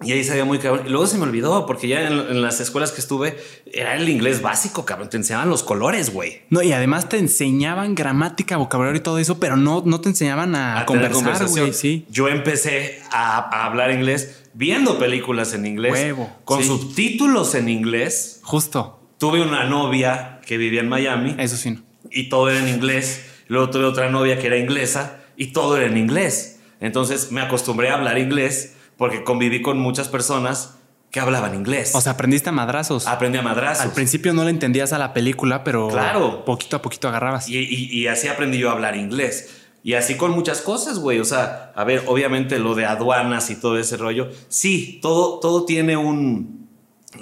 y 0.03 0.11
ahí 0.11 0.23
sabía 0.23 0.45
muy 0.45 0.59
cabrón. 0.59 0.85
Y 0.85 0.89
luego 0.89 1.07
se 1.07 1.17
me 1.17 1.23
olvidó 1.23 1.65
porque 1.65 1.87
ya 1.87 2.07
en, 2.07 2.41
las 2.41 2.59
escuelas 2.59 2.91
que 2.91 3.01
estuve 3.01 3.35
era 3.65 3.95
el 3.95 4.07
inglés 4.07 4.41
básico, 4.41 4.85
cabrón. 4.85 5.09
Te 5.09 5.17
enseñaban 5.17 5.49
los 5.49 5.63
colores, 5.63 6.13
güey. 6.13 6.41
No, 6.51 6.61
y 6.61 6.71
además 6.71 7.09
te 7.09 7.17
enseñaban 7.17 7.95
gramática, 7.95 8.57
vocabulario 8.57 8.99
y 8.99 9.03
todo 9.03 9.17
eso, 9.17 9.39
pero 9.39 9.57
no, 9.57 9.81
no 9.85 9.99
te 9.99 10.09
enseñaban 10.09 10.55
a, 10.55 10.85
conversar, 10.85 11.47
güey. 11.47 11.73
Sí. 11.73 12.05
Yo 12.11 12.27
empecé 12.27 13.01
a, 13.09 13.65
hablar 13.65 13.91
inglés 13.91 14.43
viendo 14.53 14.99
películas 14.99 15.53
en 15.53 15.65
inglés, 15.65 15.93
Huevo, 15.93 16.29
con 16.45 16.63
subtítulos 16.63 17.55
en 17.55 17.67
inglés. 17.67 18.39
Justo. 18.43 18.99
Tuve 19.17 19.41
una 19.41 19.65
novia 19.65 20.41
que 20.45 20.57
vivía 20.57 20.81
en 20.81 20.89
Miami. 20.89 21.35
Eso 21.39 21.57
sí. 21.57 21.79
Y 22.11 22.29
todo 22.29 22.51
era 22.51 22.59
en 22.59 22.67
inglés. 22.67 23.23
Luego 23.47 23.71
tuve 23.71 23.85
otra 23.85 24.11
novia 24.11 24.37
que 24.37 24.45
era 24.45 24.57
inglesa 24.57 25.23
y 25.35 25.47
todo 25.47 25.75
era 25.77 25.87
en 25.87 25.97
inglés. 25.97 26.56
Entonces 26.79 27.31
me 27.31 27.41
acostumbré 27.41 27.89
a 27.89 27.95
hablar 27.95 28.17
inglés 28.17 28.75
porque 28.97 29.23
conviví 29.23 29.61
con 29.61 29.79
muchas 29.79 30.07
personas 30.07 30.77
que 31.11 31.19
hablaban 31.19 31.55
inglés. 31.55 31.95
O 31.95 32.01
sea, 32.01 32.13
aprendiste 32.13 32.49
a 32.49 32.51
madrazos. 32.51 33.07
Aprendí 33.07 33.37
a 33.37 33.41
madrazos. 33.41 33.83
Al 33.83 33.91
principio 33.91 34.33
no 34.33 34.43
le 34.43 34.49
entendías 34.49 34.91
a 34.93 34.97
la 34.97 35.13
película, 35.13 35.63
pero 35.63 35.87
claro. 35.87 36.43
poquito 36.43 36.75
a 36.75 36.81
poquito 36.81 37.07
agarrabas. 37.07 37.47
Y, 37.47 38.07
así 38.07 38.27
aprendí 38.27 38.57
yo 38.57 38.69
a 38.69 38.73
hablar 38.73 38.95
inglés. 38.95 39.63
Y 39.83 39.93
así 39.93 40.15
con 40.15 40.31
muchas 40.31 40.61
cosas, 40.61 40.99
güey. 40.99 41.19
O 41.19 41.25
sea, 41.25 41.71
a 41.75 41.83
ver, 41.85 42.03
obviamente 42.07 42.59
lo 42.59 42.75
de 42.75 42.85
aduanas 42.85 43.49
y 43.49 43.55
todo 43.55 43.77
ese 43.77 43.95
rollo. 43.95 44.29
Sí, 44.49 44.99
todo, 45.01 45.39
todo 45.39 45.63
tiene 45.63 45.95
un, 45.95 46.67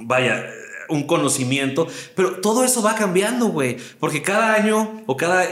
vaya, 0.01 0.45
un 0.89 1.03
conocimiento, 1.03 1.87
pero 2.15 2.37
todo 2.41 2.63
eso 2.63 2.81
va 2.81 2.95
cambiando, 2.95 3.47
güey. 3.47 3.77
Porque 3.99 4.23
cada 4.23 4.55
año 4.55 5.03
o 5.05 5.15
cada 5.15 5.45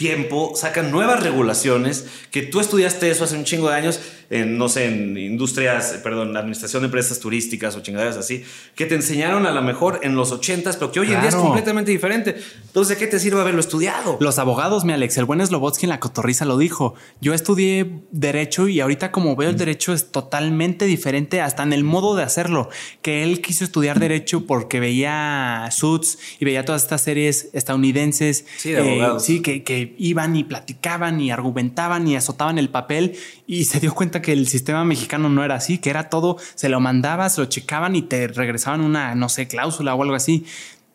tiempo 0.00 0.54
sacan 0.56 0.90
nuevas 0.90 1.22
regulaciones 1.22 2.06
que 2.30 2.40
tú 2.40 2.58
estudiaste 2.58 3.10
eso 3.10 3.24
hace 3.24 3.36
un 3.36 3.44
chingo 3.44 3.68
de 3.68 3.76
años 3.76 4.00
en, 4.30 4.56
no 4.56 4.68
sé, 4.68 4.86
en 4.86 5.18
industrias, 5.18 5.98
perdón, 6.04 6.36
administración 6.36 6.82
de 6.82 6.86
empresas 6.86 7.18
turísticas 7.18 7.74
o 7.74 7.80
chingaderas 7.80 8.16
así, 8.16 8.44
que 8.76 8.86
te 8.86 8.94
enseñaron 8.94 9.44
a 9.44 9.50
lo 9.50 9.60
mejor 9.60 9.98
en 10.04 10.14
los 10.14 10.30
ochentas, 10.30 10.76
pero 10.76 10.92
que 10.92 11.00
hoy 11.00 11.12
en 11.12 11.20
día 11.20 11.30
es 11.30 11.34
completamente 11.34 11.90
diferente. 11.90 12.36
Entonces, 12.64 12.96
¿de 12.96 13.04
qué 13.04 13.10
te 13.10 13.18
sirve 13.18 13.40
haberlo 13.40 13.60
estudiado? 13.60 14.18
Los 14.20 14.38
abogados, 14.38 14.84
mi 14.84 14.92
Alex, 14.92 15.18
el 15.18 15.24
buen 15.24 15.44
Slobotsky 15.44 15.86
en 15.86 15.90
la 15.90 15.98
cotorriza 15.98 16.44
lo 16.44 16.58
dijo. 16.58 16.94
Yo 17.20 17.34
estudié 17.34 17.90
Derecho 18.12 18.68
y 18.68 18.78
ahorita 18.78 19.10
como 19.10 19.34
veo 19.34 19.50
el 19.50 19.56
Derecho 19.56 19.92
es 19.92 20.12
totalmente 20.12 20.84
diferente 20.84 21.40
hasta 21.40 21.64
en 21.64 21.72
el 21.72 21.82
modo 21.82 22.14
de 22.14 22.22
hacerlo. 22.22 22.68
Que 23.02 23.24
él 23.24 23.40
quiso 23.40 23.64
estudiar 23.64 23.98
Derecho 23.98 24.46
porque 24.46 24.78
veía 24.78 25.68
Suits 25.72 26.18
y 26.38 26.44
veía 26.44 26.64
todas 26.64 26.84
estas 26.84 27.00
series 27.00 27.50
estadounidenses. 27.52 28.46
Sí, 28.58 28.70
de 28.70 28.78
abogados. 28.78 29.24
Eh, 29.24 29.26
sí, 29.26 29.42
que, 29.42 29.64
que 29.64 29.96
iban 29.98 30.36
y 30.36 30.44
platicaban 30.44 31.20
y 31.20 31.32
argumentaban 31.32 32.06
y 32.06 32.14
azotaban 32.14 32.58
el 32.58 32.68
papel 32.68 33.16
y 33.48 33.64
se 33.64 33.80
dio 33.80 33.92
cuenta 33.92 34.19
que 34.22 34.32
el 34.32 34.46
sistema 34.48 34.84
mexicano 34.84 35.28
no 35.28 35.44
era 35.44 35.56
así, 35.56 35.78
que 35.78 35.90
era 35.90 36.08
todo, 36.08 36.36
se 36.54 36.68
lo 36.68 36.80
mandabas, 36.80 37.38
lo 37.38 37.46
checaban 37.46 37.96
y 37.96 38.02
te 38.02 38.28
regresaban 38.28 38.80
una, 38.80 39.14
no 39.14 39.28
sé, 39.28 39.48
cláusula 39.48 39.94
o 39.94 40.02
algo 40.02 40.14
así. 40.14 40.44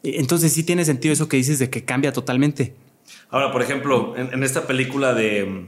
Entonces 0.04 0.54
sí 0.54 0.64
tiene 0.64 0.86
sentido 0.86 1.14
eso 1.14 1.28
que 1.28 1.38
dices 1.38 1.60
de 1.60 1.70
que 1.70 1.84
cambia 1.84 2.14
totalmente. 2.14 2.76
Ahora, 3.30 3.52
por 3.52 3.62
ejemplo, 3.62 4.16
en, 4.16 4.44
esta 4.44 4.68
película 4.68 5.14
de, 5.14 5.68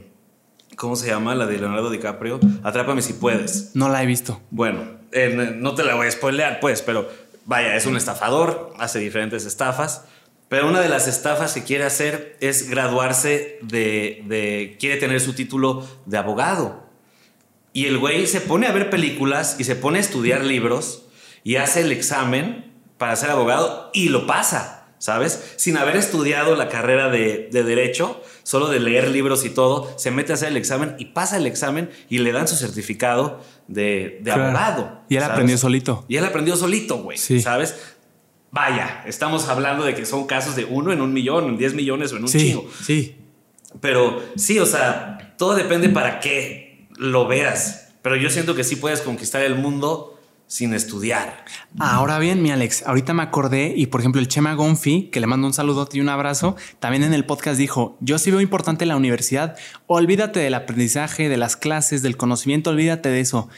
¿cómo 0.76 0.96
se 0.96 1.08
llama? 1.08 1.34
La 1.34 1.46
de 1.46 1.58
Leonardo 1.58 1.90
DiCaprio, 1.90 2.40
Atrápame 2.62 3.02
si 3.02 3.14
puedes. 3.14 3.72
No 3.74 3.88
la 3.88 4.02
he 4.02 4.06
visto. 4.06 4.40
Bueno, 4.50 4.80
no 5.56 5.74
te 5.74 5.84
la 5.84 5.94
voy 5.94 6.06
a 6.06 6.10
spoilear, 6.10 6.60
pues, 6.60 6.82
pero 6.82 7.08
vaya, 7.44 7.76
es 7.76 7.86
un 7.86 7.96
estafador, 7.96 8.72
hace 8.78 8.98
diferentes 8.98 9.44
estafas. 9.44 10.04
Pero 10.48 10.66
una 10.66 10.80
de 10.80 10.88
las 10.88 11.08
estafas 11.08 11.52
que 11.52 11.62
quiere 11.62 11.84
hacer 11.84 12.36
es 12.40 12.70
graduarse 12.70 13.58
de, 13.62 14.22
de, 14.26 14.76
quiere 14.80 14.96
tener 14.96 15.20
su 15.20 15.34
título 15.34 15.86
de 16.06 16.16
abogado. 16.16 16.87
Y 17.72 17.86
el 17.86 17.98
güey 17.98 18.26
se 18.26 18.40
pone 18.40 18.66
a 18.66 18.72
ver 18.72 18.90
películas 18.90 19.56
y 19.58 19.64
se 19.64 19.76
pone 19.76 19.98
a 19.98 20.00
estudiar 20.00 20.44
libros 20.44 21.04
y 21.44 21.56
hace 21.56 21.82
el 21.82 21.92
examen 21.92 22.72
para 22.98 23.14
ser 23.16 23.30
abogado 23.30 23.90
y 23.94 24.08
lo 24.08 24.26
pasa, 24.26 24.86
¿sabes? 24.98 25.54
Sin 25.56 25.76
haber 25.76 25.96
estudiado 25.96 26.56
la 26.56 26.68
carrera 26.68 27.08
de, 27.08 27.48
derecho, 27.52 28.20
solo 28.42 28.68
de 28.68 28.80
leer 28.80 29.08
libros 29.08 29.44
y 29.44 29.50
todo, 29.50 29.92
se 29.96 30.10
mete 30.10 30.32
a 30.32 30.34
hacer 30.34 30.48
el 30.48 30.56
examen 30.56 30.96
y 30.98 31.06
pasa 31.06 31.36
el 31.36 31.46
examen 31.46 31.90
y 32.08 32.18
le 32.18 32.32
dan 32.32 32.48
su 32.48 32.56
certificado 32.56 33.40
de, 33.68 34.22
abogado. 34.30 35.02
Y 35.08 35.16
él 35.16 35.22
aprendió 35.22 35.56
solito. 35.56 36.04
Y 36.08 36.16
él 36.16 36.24
aprendió 36.24 36.56
solito, 36.56 36.98
güey, 36.98 37.18
¿sabes? 37.18 37.76
Vaya, 38.50 39.04
estamos 39.06 39.48
hablando 39.48 39.84
de 39.84 39.94
que 39.94 40.06
son 40.06 40.26
casos 40.26 40.56
de 40.56 40.64
uno 40.64 40.92
en 40.92 41.02
un 41.02 41.12
millón, 41.12 41.48
en 41.48 41.58
diez 41.58 41.74
millones 41.74 42.12
o 42.12 42.16
en 42.16 42.22
un 42.22 42.28
sí, 42.28 42.38
chingo. 42.38 42.68
Sí. 42.82 43.16
Pero 43.80 44.22
sí, 44.36 44.58
o 44.58 44.66
sea, 44.66 45.34
todo 45.36 45.54
depende 45.54 45.90
para 45.90 46.18
qué 46.18 46.67
lo 46.98 47.26
veas. 47.26 47.88
Pero 48.02 48.16
yo 48.16 48.30
siento 48.30 48.54
que 48.54 48.64
sí 48.64 48.76
puedes 48.76 49.00
conquistar 49.00 49.42
el 49.42 49.54
mundo 49.54 50.18
sin 50.48 50.72
estudiar. 50.72 51.44
Ahora 51.78 52.18
bien, 52.18 52.42
mi 52.42 52.50
Alex, 52.50 52.82
ahorita 52.86 53.12
me 53.12 53.22
acordé 53.22 53.74
y 53.76 53.86
por 53.86 54.00
ejemplo 54.00 54.18
el 54.18 54.28
Chema 54.28 54.54
Gonfi, 54.54 55.10
que 55.12 55.20
le 55.20 55.26
mando 55.26 55.46
un 55.46 55.52
saludo 55.52 55.86
y 55.92 56.00
un 56.00 56.08
abrazo, 56.08 56.56
también 56.80 57.04
en 57.04 57.12
el 57.12 57.26
podcast 57.26 57.58
dijo, 57.58 57.98
yo 58.00 58.18
sí 58.18 58.30
veo 58.30 58.40
importante 58.40 58.86
la 58.86 58.96
universidad, 58.96 59.58
olvídate 59.86 60.40
del 60.40 60.54
aprendizaje, 60.54 61.28
de 61.28 61.36
las 61.36 61.56
clases, 61.56 62.00
del 62.00 62.16
conocimiento, 62.16 62.70
olvídate 62.70 63.10
de 63.10 63.20
eso, 63.20 63.50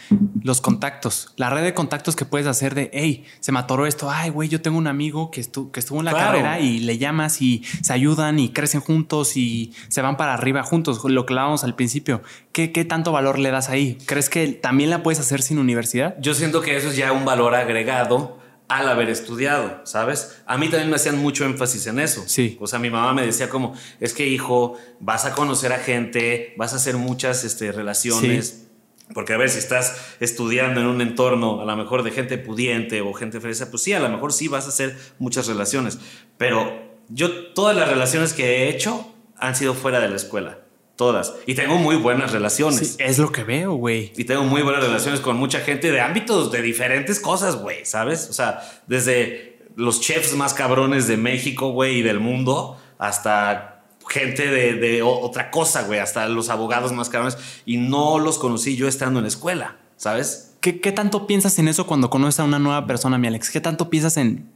los 0.42 0.60
contactos, 0.60 1.32
la 1.36 1.48
red 1.48 1.62
de 1.62 1.74
contactos 1.74 2.16
que 2.16 2.24
puedes 2.24 2.48
hacer 2.48 2.74
de, 2.74 2.90
hey, 2.92 3.24
se 3.38 3.52
me 3.52 3.60
atoró 3.60 3.86
esto, 3.86 4.10
ay, 4.10 4.30
güey, 4.30 4.48
yo 4.48 4.60
tengo 4.60 4.76
un 4.76 4.88
amigo 4.88 5.30
que, 5.30 5.46
que 5.72 5.80
estuvo 5.80 6.00
en 6.00 6.06
la 6.06 6.12
carrera 6.12 6.58
y 6.58 6.80
le 6.80 6.98
llamas 6.98 7.40
y 7.40 7.62
se 7.82 7.92
ayudan 7.92 8.40
y 8.40 8.48
crecen 8.48 8.80
juntos 8.80 9.36
y 9.36 9.72
se 9.86 10.02
van 10.02 10.16
para 10.16 10.34
arriba 10.34 10.64
juntos, 10.64 11.04
lo 11.04 11.24
que 11.24 11.34
hablábamos 11.34 11.62
al 11.62 11.76
principio. 11.76 12.20
¿Qué, 12.52 12.72
¿Qué 12.72 12.84
tanto 12.84 13.12
valor 13.12 13.38
le 13.38 13.50
das 13.50 13.68
ahí? 13.68 13.98
¿Crees 14.06 14.28
que 14.28 14.48
también 14.48 14.90
la 14.90 15.02
puedes 15.02 15.20
hacer 15.20 15.42
sin 15.42 15.58
universidad? 15.58 16.16
Yo 16.20 16.34
siento 16.34 16.60
que 16.60 16.76
eso 16.76 16.88
es 16.88 16.96
ya 16.96 17.12
un 17.12 17.24
valor 17.24 17.54
agregado 17.54 18.40
al 18.70 18.88
haber 18.88 19.10
estudiado, 19.10 19.80
¿sabes? 19.84 20.42
A 20.46 20.56
mí 20.56 20.68
también 20.68 20.90
me 20.90 20.96
hacían 20.96 21.18
mucho 21.18 21.44
énfasis 21.44 21.88
en 21.88 21.98
eso. 21.98 22.22
Sí. 22.26 22.56
O 22.60 22.68
sea, 22.68 22.78
mi 22.78 22.88
mamá 22.88 23.12
me 23.12 23.26
decía 23.26 23.48
como, 23.48 23.74
es 23.98 24.14
que 24.14 24.28
hijo, 24.28 24.78
vas 25.00 25.24
a 25.24 25.34
conocer 25.34 25.72
a 25.72 25.78
gente, 25.78 26.54
vas 26.56 26.72
a 26.72 26.76
hacer 26.76 26.96
muchas 26.96 27.42
este, 27.42 27.72
relaciones. 27.72 28.68
Porque 29.12 29.32
a 29.32 29.36
ver, 29.36 29.50
si 29.50 29.58
estás 29.58 29.96
estudiando 30.20 30.80
en 30.80 30.86
un 30.86 31.00
entorno 31.00 31.60
a 31.60 31.64
lo 31.64 31.76
mejor 31.76 32.04
de 32.04 32.12
gente 32.12 32.38
pudiente 32.38 33.00
o 33.00 33.12
gente 33.12 33.40
fresa, 33.40 33.70
pues 33.70 33.82
sí, 33.82 33.92
a 33.92 33.98
lo 33.98 34.08
mejor 34.08 34.32
sí 34.32 34.46
vas 34.46 34.66
a 34.66 34.68
hacer 34.68 34.96
muchas 35.18 35.48
relaciones. 35.48 35.98
Pero 36.38 36.80
yo 37.08 37.48
todas 37.52 37.76
las 37.76 37.88
relaciones 37.88 38.32
que 38.34 38.44
he 38.44 38.68
hecho 38.68 39.12
han 39.36 39.56
sido 39.56 39.74
fuera 39.74 39.98
de 39.98 40.10
la 40.10 40.16
escuela. 40.16 40.60
Todas. 41.00 41.32
Y 41.46 41.54
tengo 41.54 41.76
muy 41.76 41.96
buenas 41.96 42.30
relaciones. 42.30 42.96
es 42.98 43.18
lo 43.18 43.32
que 43.32 43.42
veo, 43.42 43.72
güey. 43.72 44.12
Y 44.18 44.24
tengo 44.24 44.44
muy 44.44 44.60
buenas 44.60 44.84
relaciones 44.84 45.20
con 45.22 45.38
mucha 45.38 45.60
gente 45.60 45.90
de 45.90 45.98
ámbitos 45.98 46.52
de 46.52 46.60
diferentes 46.60 47.18
cosas, 47.20 47.56
güey, 47.56 47.86
¿sabes? 47.86 48.28
O 48.28 48.34
sea, 48.34 48.60
desde 48.86 49.62
los 49.76 50.02
chefs 50.02 50.34
más 50.34 50.52
cabrones 50.52 51.08
de 51.08 51.16
México, 51.16 51.70
güey, 51.70 52.00
y 52.00 52.02
del 52.02 52.20
mundo, 52.20 52.76
hasta 52.98 53.82
gente 54.10 54.46
de, 54.46 55.00
otra 55.00 55.50
cosa, 55.50 55.84
güey, 55.84 56.00
hasta 56.00 56.28
los 56.28 56.50
abogados 56.50 56.92
más 56.92 57.08
cabrones. 57.08 57.38
Y 57.64 57.78
no 57.78 58.18
los 58.18 58.36
conocí 58.36 58.76
yo 58.76 58.86
estando 58.86 59.20
en 59.20 59.24
la 59.24 59.28
escuela, 59.28 59.78
¿sabes? 59.96 60.58
¿Qué, 60.60 60.82
¿Qué 60.82 60.92
tanto 60.92 61.26
piensas 61.26 61.58
en 61.58 61.68
eso 61.68 61.86
cuando 61.86 62.10
conoces 62.10 62.40
a 62.40 62.44
una 62.44 62.58
nueva 62.58 62.86
persona, 62.86 63.16
mi 63.16 63.26
Alex? 63.26 63.48
¿Qué 63.48 63.62
tanto 63.62 63.88
piensas 63.88 64.18
en 64.18 64.50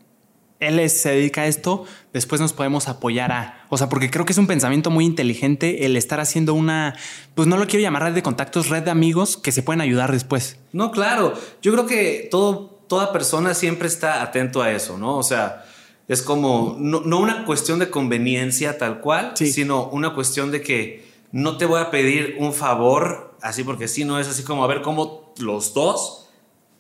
él 0.65 0.91
se 0.91 1.11
dedica 1.11 1.43
a 1.43 1.47
esto, 1.47 1.85
después 2.13 2.41
nos 2.41 2.53
podemos 2.53 2.89
apoyar 2.89 3.33
a, 3.33 3.67
o 3.69 3.77
sea, 3.77 3.89
porque 3.89 4.11
creo 4.11 4.25
que 4.25 4.33
es 4.33 4.39
un 4.39 4.47
pensamiento 4.47 4.91
muy 4.91 5.05
inteligente 5.05 5.87
el 5.87 5.97
estar 5.97 6.21
haciendo 6.21 6.55
una, 6.55 6.95
pues 7.35 7.47
no 7.49 7.57
lo 7.57 7.67
quiero 7.67 7.83
llamar 7.83 8.03
red 8.03 8.15
de 8.15 8.23
contactos, 8.23 8.69
red 8.69 8.83
de 8.83 8.91
amigos 8.91 9.37
que 9.37 9.53
se 9.53 9.63
pueden 9.63 9.81
ayudar 9.81 10.13
después. 10.13 10.59
No, 10.73 10.91
claro, 10.91 11.35
yo 11.63 11.73
creo 11.73 11.87
que 11.87 12.29
todo, 12.31 12.81
toda 12.89 13.13
persona 13.13 13.55
siempre 13.55 13.89
está 13.89 14.23
atento 14.23 14.63
a 14.63 14.71
eso, 14.73 14.99
¿no? 14.99 15.17
O 15.17 15.23
sea, 15.23 15.65
es 16.09 16.21
como, 16.23 16.77
no, 16.79 17.01
no 17.01 17.19
una 17.19 17.45
cuestión 17.47 17.79
de 17.79 17.89
conveniencia 17.91 18.77
tal 18.79 19.01
cual, 19.01 19.33
Sí. 19.35 19.51
sino 19.53 19.89
una 19.89 20.15
cuestión 20.15 20.51
de 20.51 20.61
que 20.61 21.05
no 21.33 21.57
te 21.57 21.65
voy 21.67 21.81
a 21.81 21.91
pedir 21.91 22.37
un 22.39 22.53
favor 22.53 23.37
así 23.43 23.65
porque 23.65 23.89
sí, 23.89 24.05
no 24.05 24.19
es 24.21 24.29
así 24.29 24.43
como 24.43 24.65
a 24.65 24.67
ver 24.67 24.83
cómo 24.83 25.33
los 25.39 25.75
dos 25.75 26.24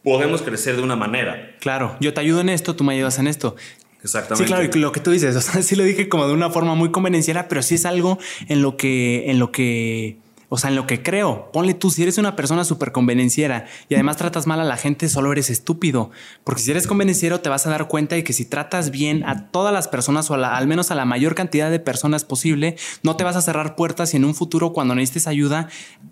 podemos 0.04 0.42
crecer 0.42 0.76
de 0.76 0.82
una 0.82 0.94
manera. 0.94 1.56
Claro, 1.58 1.96
yo 1.98 2.14
te 2.14 2.20
ayudo 2.20 2.42
en 2.42 2.50
esto, 2.50 2.76
tú 2.76 2.84
me 2.84 2.94
ayudas 2.94 3.18
en 3.18 3.26
esto. 3.26 3.56
Exactamente. 4.02 4.44
Sí, 4.44 4.46
claro, 4.46 4.70
y 4.72 4.78
lo 4.78 4.92
que 4.92 5.00
tú 5.00 5.10
dices, 5.10 5.34
o 5.34 5.40
sea, 5.40 5.62
sí 5.62 5.74
lo 5.74 5.82
dije 5.82 6.08
como 6.08 6.28
de 6.28 6.34
una 6.34 6.50
forma 6.50 6.74
muy 6.74 6.92
convenenciera, 6.92 7.48
pero 7.48 7.62
sí 7.62 7.76
es 7.76 7.86
algo 7.86 8.18
en 8.48 8.62
lo 8.62 8.76
que, 8.76 9.30
en 9.30 9.38
lo 9.38 9.50
que, 9.50 10.18
o 10.54 10.56
sea, 10.56 10.70
en 10.70 10.76
lo 10.76 10.86
que 10.86 11.02
creo. 11.02 11.50
Ponle 11.50 11.74
tú, 11.74 11.90
si 11.90 12.04
eres 12.04 12.16
una 12.16 12.36
persona 12.36 12.62
súper 12.62 12.92
convenenciera 12.92 13.66
y 13.88 13.94
además 13.94 14.18
tratas 14.18 14.46
mal 14.46 14.60
a 14.60 14.64
la 14.64 14.76
gente, 14.76 15.08
solo 15.08 15.32
eres 15.32 15.50
estúpido. 15.50 16.12
Porque 16.44 16.62
si 16.62 16.70
eres 16.70 16.86
convenenciero, 16.86 17.40
te 17.40 17.48
vas 17.48 17.66
a 17.66 17.70
dar 17.70 17.88
cuenta 17.88 18.14
de 18.14 18.22
que 18.22 18.32
si 18.32 18.44
tratas 18.44 18.92
bien 18.92 19.24
a 19.24 19.48
todas 19.48 19.74
las 19.74 19.88
personas 19.88 20.30
o 20.30 20.34
al 20.34 20.66
menos 20.68 20.92
a 20.92 20.94
la 20.94 21.06
mayor 21.06 21.34
cantidad 21.34 21.72
de 21.72 21.80
personas 21.80 22.24
posible, 22.24 22.76
no 23.02 23.16
te 23.16 23.24
vas 23.24 23.34
a 23.34 23.42
cerrar 23.42 23.74
puertas 23.74 24.14
y 24.14 24.16
en 24.16 24.24
un 24.24 24.36
futuro, 24.36 24.72
cuando 24.72 24.94
necesites 24.94 25.26
ayuda, 25.26 25.68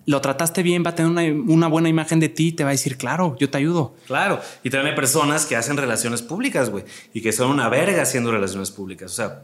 lo 0.07 0.21
trataste 0.21 0.65
bien, 0.65 0.83
va 0.85 0.91
a 0.91 0.95
tener 0.97 1.35
una, 1.35 1.69
buena 1.69 1.89
imagen 1.89 2.19
de 2.19 2.29
ti 2.29 2.49
y 2.49 2.53
te 2.53 2.65
va 2.65 2.71
a 2.71 2.73
decir, 2.73 2.97
claro, 2.97 3.37
yo 3.39 3.49
te 3.49 3.59
ayudo. 3.59 3.95
Claro, 4.09 4.41
y 4.65 4.71
también 4.71 4.97
personas 4.97 5.47
que 5.47 5.55
hacen 5.55 5.77
relaciones 5.77 6.21
públicas, 6.21 6.69
güey, 6.69 6.83
y 7.15 7.21
que 7.21 7.31
son 7.31 7.49
una 7.49 7.69
verga 7.69 8.03
haciendo 8.03 8.33
relaciones 8.33 8.73
públicas. 8.73 9.13
O 9.13 9.15
sea, 9.15 9.43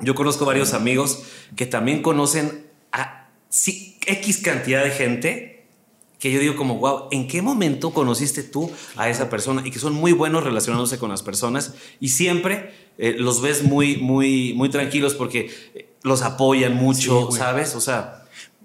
yo 0.00 0.16
conozco 0.16 0.44
varios 0.44 0.74
amigos 0.74 1.22
que 1.54 1.66
también 1.66 2.02
conocen 2.02 2.66
a 2.90 3.19
sí, 3.50 3.98
X 4.06 4.38
cantidad 4.38 4.82
de 4.82 4.90
gente 4.90 5.66
que 6.18 6.30
yo 6.30 6.38
digo 6.40 6.54
como, 6.56 6.76
wow, 6.76 7.08
¿en 7.12 7.26
qué 7.28 7.40
momento 7.42 7.92
conociste 7.92 8.42
tú 8.42 8.70
a 8.96 9.08
esa 9.08 9.30
persona? 9.30 9.62
Y 9.66 9.70
que 9.70 9.78
son 9.78 9.94
muy 9.94 10.12
buenos 10.12 10.44
relacionándose 10.44 10.98
con 10.98 11.08
las 11.10 11.22
personas 11.22 11.74
y 11.98 12.10
siempre 12.10 12.72
eh, 12.98 13.14
los 13.18 13.40
ves 13.40 13.62
muy, 13.62 13.96
muy, 13.96 14.52
muy 14.54 14.68
tranquilos 14.68 15.14
porque 15.14 15.50
eh, 15.74 15.88
los 16.02 16.22
apoyan 16.22 16.74
mucho, 16.74 17.28
Sí. 17.30 17.38
¿sabes? 17.38 17.74
O 17.74 17.80
sea, 17.80 18.16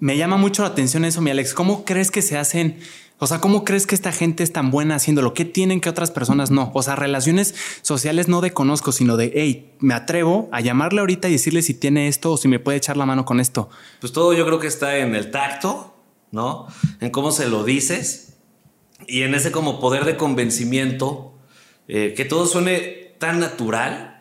Me 0.02 0.18
llama 0.18 0.36
mucho 0.36 0.64
la 0.64 0.68
atención 0.70 1.06
eso, 1.06 1.22
mi 1.22 1.32
Alex. 1.32 1.54
¿Cómo 1.54 1.86
crees 1.86 2.12
que 2.12 2.22
se 2.22 2.38
hacen? 2.38 2.78
O 3.26 3.28
sea, 3.28 3.42
¿cómo 3.42 3.64
crees 3.66 3.88
que 3.88 3.96
esta 3.96 4.12
gente 4.12 4.44
es 4.44 4.54
tan 4.54 4.70
buena 4.70 4.94
haciéndolo? 4.94 5.34
¿Qué 5.34 5.46
tienen 5.46 5.82
que 5.82 5.90
otras 5.90 6.12
personas 6.12 6.52
no? 6.52 6.70
O 6.76 6.84
sea, 6.84 6.96
relaciones 6.96 7.56
sociales 7.82 8.28
no 8.28 8.40
de 8.40 8.54
conozco, 8.54 8.92
sino 8.92 9.18
de, 9.18 9.32
hey, 9.34 9.74
me 9.80 9.96
atrevo 9.96 10.48
a 10.52 10.62
llamarle 10.62 11.00
ahorita 11.00 11.28
y 11.28 11.32
decirle 11.32 11.64
si 11.64 11.74
tiene 11.74 12.08
esto 12.08 12.34
o 12.34 12.38
si 12.38 12.48
me 12.48 12.60
puede 12.60 12.78
echar 12.78 12.98
la 12.98 13.08
mano 13.08 13.26
con 13.26 13.40
esto. 13.40 13.68
Pues 14.00 14.14
todo 14.14 14.34
yo 14.34 14.46
creo 14.46 14.60
que 14.60 14.68
está 14.68 15.00
en 15.00 15.16
el 15.16 15.32
tacto, 15.32 15.96
¿no? 16.30 16.68
En 17.02 17.10
cómo 17.10 17.32
se 17.32 17.48
lo 17.48 17.64
dices 17.64 18.38
y 19.08 19.24
en 19.24 19.34
ese 19.34 19.52
como 19.52 19.80
poder 19.80 20.06
de 20.06 20.18
convencimiento, 20.18 21.34
eh, 21.88 22.14
que 22.16 22.26
todo 22.26 22.46
suene 22.46 23.16
tan 23.18 23.40
natural 23.40 24.15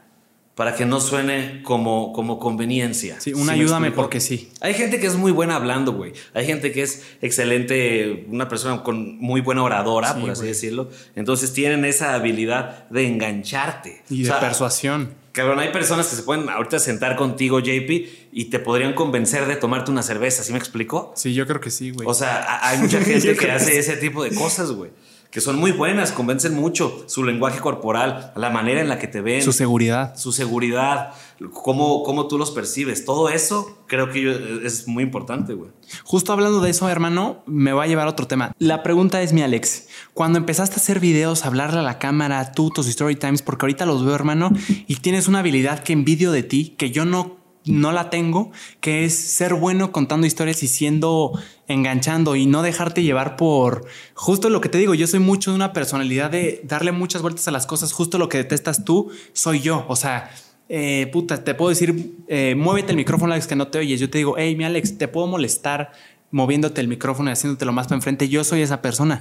para 0.54 0.76
que 0.76 0.86
no 0.86 1.00
suene 1.00 1.62
como, 1.64 2.12
como 2.12 2.38
conveniencia. 2.38 3.20
Sí, 3.20 3.32
un 3.32 3.40
¿Sí 3.40 3.46
me 3.46 3.52
ayúdame 3.52 3.90
porque 3.90 4.20
sí. 4.20 4.50
Hay 4.60 4.74
gente 4.74 5.00
que 5.00 5.06
es 5.08 5.16
muy 5.16 5.32
buena 5.32 5.56
hablando, 5.56 5.92
güey. 5.92 6.12
Hay 6.32 6.46
gente 6.46 6.70
que 6.70 6.82
es 6.82 7.02
excelente, 7.22 8.26
una 8.28 8.48
persona 8.48 8.82
con 8.82 9.18
muy 9.18 9.40
buena 9.40 9.62
oradora, 9.62 10.14
Sí, 10.14 10.20
por 10.20 10.30
así 10.30 10.46
decirlo. 10.46 10.90
Entonces 11.16 11.52
tienen 11.52 11.84
esa 11.84 12.14
habilidad 12.14 12.88
de 12.88 13.06
engancharte. 13.06 14.02
Y 14.08 14.20
O 14.22 14.24
de 14.26 14.30
sea, 14.30 14.40
persuasión. 14.40 15.14
Cabrón, 15.32 15.58
hay 15.58 15.72
personas 15.72 16.06
que 16.06 16.14
se 16.14 16.22
pueden 16.22 16.48
ahorita 16.48 16.78
sentar 16.78 17.16
contigo, 17.16 17.58
JP, 17.58 17.90
y 18.30 18.44
te 18.44 18.60
podrían 18.60 18.94
convencer 18.94 19.46
de 19.46 19.56
tomarte 19.56 19.90
una 19.90 20.04
cerveza, 20.04 20.44
¿sí 20.44 20.52
me 20.52 20.58
explico? 20.58 21.12
Sí, 21.16 21.34
yo 21.34 21.44
creo 21.48 21.60
que 21.60 21.72
sí, 21.72 21.90
güey. 21.90 22.06
O 22.08 22.14
sea, 22.14 22.60
hay 22.64 22.78
mucha 22.78 23.00
gente 23.04 23.34
que 23.36 23.50
hace 23.50 23.76
ese 23.76 23.96
tipo 23.96 24.22
de 24.22 24.32
cosas, 24.32 24.70
güey. 24.70 24.92
Que 25.34 25.40
son 25.40 25.56
muy 25.58 25.72
buenas, 25.72 26.12
convencen 26.12 26.54
mucho. 26.54 27.04
Su 27.08 27.24
lenguaje 27.24 27.58
corporal, 27.58 28.32
la 28.36 28.50
manera 28.50 28.80
en 28.80 28.88
la 28.88 29.00
que 29.00 29.08
te 29.08 29.20
ven, 29.20 29.42
Su 29.42 29.52
seguridad. 29.52 30.16
su 30.16 30.30
seguridad, 30.30 31.10
cómo, 31.52 32.04
cómo 32.04 32.28
tú 32.28 32.38
los 32.38 32.52
percibes. 32.52 33.04
Todo 33.04 33.28
eso 33.28 33.78
creo 33.88 34.10
que 34.10 34.22
yo- 34.22 34.30
es 34.64 34.86
muy 34.86 35.02
importante, 35.02 35.54
güey. 35.54 35.70
Justo 36.04 36.32
hablando 36.32 36.60
de 36.60 36.70
eso, 36.70 36.88
hermano, 36.88 37.42
me 37.46 37.72
va 37.72 37.82
a 37.82 37.86
llevar 37.88 38.06
a 38.06 38.10
otro 38.10 38.28
tema. 38.28 38.52
La 38.60 38.84
pregunta 38.84 39.20
es, 39.22 39.32
mi 39.32 39.42
Alex, 39.42 39.88
cuando 40.14 40.38
empezaste 40.38 40.74
a 40.74 40.78
hacer 40.78 41.00
videos, 41.00 41.44
a 41.44 41.48
hablarle 41.48 41.80
a 41.80 41.82
la 41.82 41.98
cámara, 41.98 42.52
tú, 42.52 42.70
tus 42.70 42.86
story 42.86 43.16
times, 43.16 43.42
porque 43.42 43.64
ahorita 43.66 43.86
los 43.86 44.04
veo, 44.04 44.14
hermano, 44.14 44.50
y 44.86 44.96
tienes 44.96 45.26
una 45.26 45.40
habilidad 45.40 45.80
que 45.80 45.92
envidio 45.94 46.30
de 46.30 46.44
ti, 46.44 46.76
que 46.78 46.92
yo 46.92 47.04
no, 47.04 47.38
no 47.66 47.92
la 47.92 48.10
tengo, 48.10 48.52
que 48.80 49.04
es 49.04 49.14
ser 49.14 49.54
bueno 49.54 49.90
contando 49.92 50.26
historias 50.26 50.62
y 50.62 50.68
siendo 50.68 51.32
enganchando 51.66 52.36
y 52.36 52.46
no 52.46 52.62
dejarte 52.62 53.02
llevar 53.02 53.36
por 53.36 53.86
justo 54.14 54.50
lo 54.50 54.60
que 54.60 54.68
te 54.68 54.78
digo. 54.78 54.94
Yo 54.94 55.06
soy 55.06 55.20
mucho 55.20 55.50
de 55.50 55.56
una 55.56 55.72
personalidad 55.72 56.30
de 56.30 56.60
darle 56.64 56.92
muchas 56.92 57.22
vueltas 57.22 57.48
a 57.48 57.50
las 57.50 57.66
cosas. 57.66 57.92
Justo 57.92 58.18
lo 58.18 58.28
que 58.28 58.38
detestas 58.38 58.84
tú, 58.84 59.10
soy 59.32 59.60
yo. 59.60 59.86
O 59.88 59.96
sea, 59.96 60.30
eh, 60.68 61.08
puta, 61.12 61.42
te 61.42 61.54
puedo 61.54 61.70
decir, 61.70 62.16
eh, 62.28 62.54
muévete 62.56 62.90
el 62.90 62.96
micrófono, 62.96 63.32
Alex, 63.32 63.46
que 63.46 63.56
no 63.56 63.68
te 63.68 63.78
oyes. 63.78 64.00
Yo 64.00 64.10
te 64.10 64.18
digo, 64.18 64.34
hey, 64.36 64.54
mi 64.56 64.64
Alex, 64.64 64.98
te 64.98 65.08
puedo 65.08 65.26
molestar 65.26 65.92
moviéndote 66.30 66.80
el 66.80 66.88
micrófono 66.88 67.30
y 67.30 67.32
haciéndotelo 67.32 67.72
más 67.72 67.86
para 67.86 67.96
enfrente. 67.96 68.28
Yo 68.28 68.44
soy 68.44 68.60
esa 68.60 68.82
persona. 68.82 69.20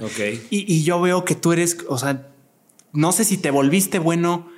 Y, 0.50 0.72
y 0.72 0.82
yo 0.82 1.00
veo 1.00 1.24
que 1.24 1.34
tú 1.34 1.52
eres, 1.52 1.78
o 1.88 1.96
sea, 1.96 2.26
no 2.92 3.12
sé 3.12 3.24
si 3.24 3.38
te 3.38 3.50
volviste 3.50 3.98
bueno 3.98 4.48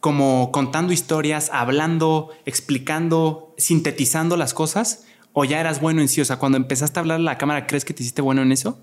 como 0.00 0.50
contando 0.52 0.92
historias, 0.92 1.50
hablando, 1.52 2.30
explicando, 2.46 3.54
sintetizando 3.58 4.36
las 4.36 4.54
cosas, 4.54 5.04
o 5.32 5.44
ya 5.44 5.60
eras 5.60 5.80
bueno 5.80 6.00
en 6.00 6.08
sí. 6.08 6.20
O 6.20 6.24
sea, 6.24 6.38
cuando 6.38 6.56
empezaste 6.56 6.98
a 6.98 7.00
hablar 7.00 7.20
a 7.20 7.22
la 7.22 7.38
cámara, 7.38 7.66
¿crees 7.66 7.84
que 7.84 7.94
te 7.94 8.02
hiciste 8.02 8.22
bueno 8.22 8.42
en 8.42 8.52
eso? 8.52 8.78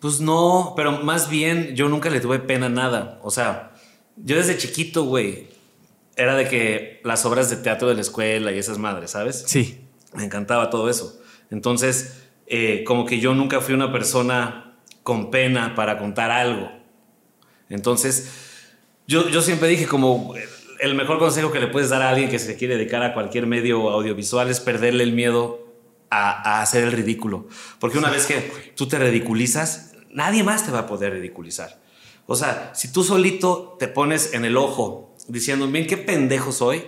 Pues 0.00 0.20
no, 0.20 0.74
pero 0.76 1.02
más 1.02 1.28
bien 1.28 1.74
yo 1.74 1.88
nunca 1.88 2.10
le 2.10 2.20
tuve 2.20 2.38
pena 2.38 2.66
a 2.66 2.70
nada. 2.70 3.20
O 3.22 3.30
sea, 3.30 3.72
yo 4.16 4.36
desde 4.36 4.56
chiquito, 4.56 5.04
güey, 5.04 5.48
era 6.16 6.34
de 6.34 6.48
que 6.48 7.00
las 7.04 7.24
obras 7.24 7.50
de 7.50 7.56
teatro 7.56 7.88
de 7.88 7.94
la 7.94 8.00
escuela 8.00 8.52
y 8.52 8.58
esas 8.58 8.78
madres, 8.78 9.12
¿sabes? 9.12 9.44
Sí. 9.46 9.84
Me 10.14 10.24
encantaba 10.24 10.70
todo 10.70 10.88
eso. 10.88 11.20
Entonces, 11.50 12.22
eh, 12.46 12.84
como 12.84 13.04
que 13.04 13.20
yo 13.20 13.34
nunca 13.34 13.60
fui 13.60 13.74
una 13.74 13.92
persona 13.92 14.76
con 15.02 15.30
pena 15.30 15.74
para 15.74 15.98
contar 15.98 16.30
algo. 16.30 16.70
Entonces, 17.68 18.47
yo, 19.08 19.28
yo 19.28 19.42
siempre 19.42 19.66
dije 19.68 19.86
como 19.86 20.34
el 20.80 20.94
mejor 20.94 21.18
consejo 21.18 21.50
que 21.50 21.58
le 21.58 21.66
puedes 21.66 21.88
dar 21.90 22.02
a 22.02 22.10
alguien 22.10 22.28
que 22.30 22.38
se 22.38 22.54
quiere 22.56 22.76
dedicar 22.76 23.02
a 23.02 23.12
cualquier 23.14 23.46
medio 23.46 23.90
audiovisual 23.90 24.48
es 24.48 24.60
perderle 24.60 25.02
el 25.02 25.12
miedo 25.12 25.66
a, 26.10 26.58
a 26.58 26.62
hacer 26.62 26.84
el 26.84 26.92
ridículo. 26.92 27.48
Porque 27.80 27.98
una 27.98 28.10
vez 28.10 28.26
que 28.26 28.72
tú 28.76 28.86
te 28.86 28.96
ridiculizas, 28.98 29.94
nadie 30.12 30.44
más 30.44 30.64
te 30.64 30.70
va 30.70 30.80
a 30.80 30.86
poder 30.86 31.12
ridiculizar. 31.14 31.80
O 32.26 32.36
sea, 32.36 32.70
si 32.74 32.92
tú 32.92 33.02
solito 33.02 33.76
te 33.78 33.88
pones 33.88 34.34
en 34.34 34.44
el 34.44 34.56
ojo 34.56 35.16
diciendo, 35.26 35.66
bien, 35.66 35.86
qué 35.86 35.96
pendejo 35.96 36.52
soy, 36.52 36.84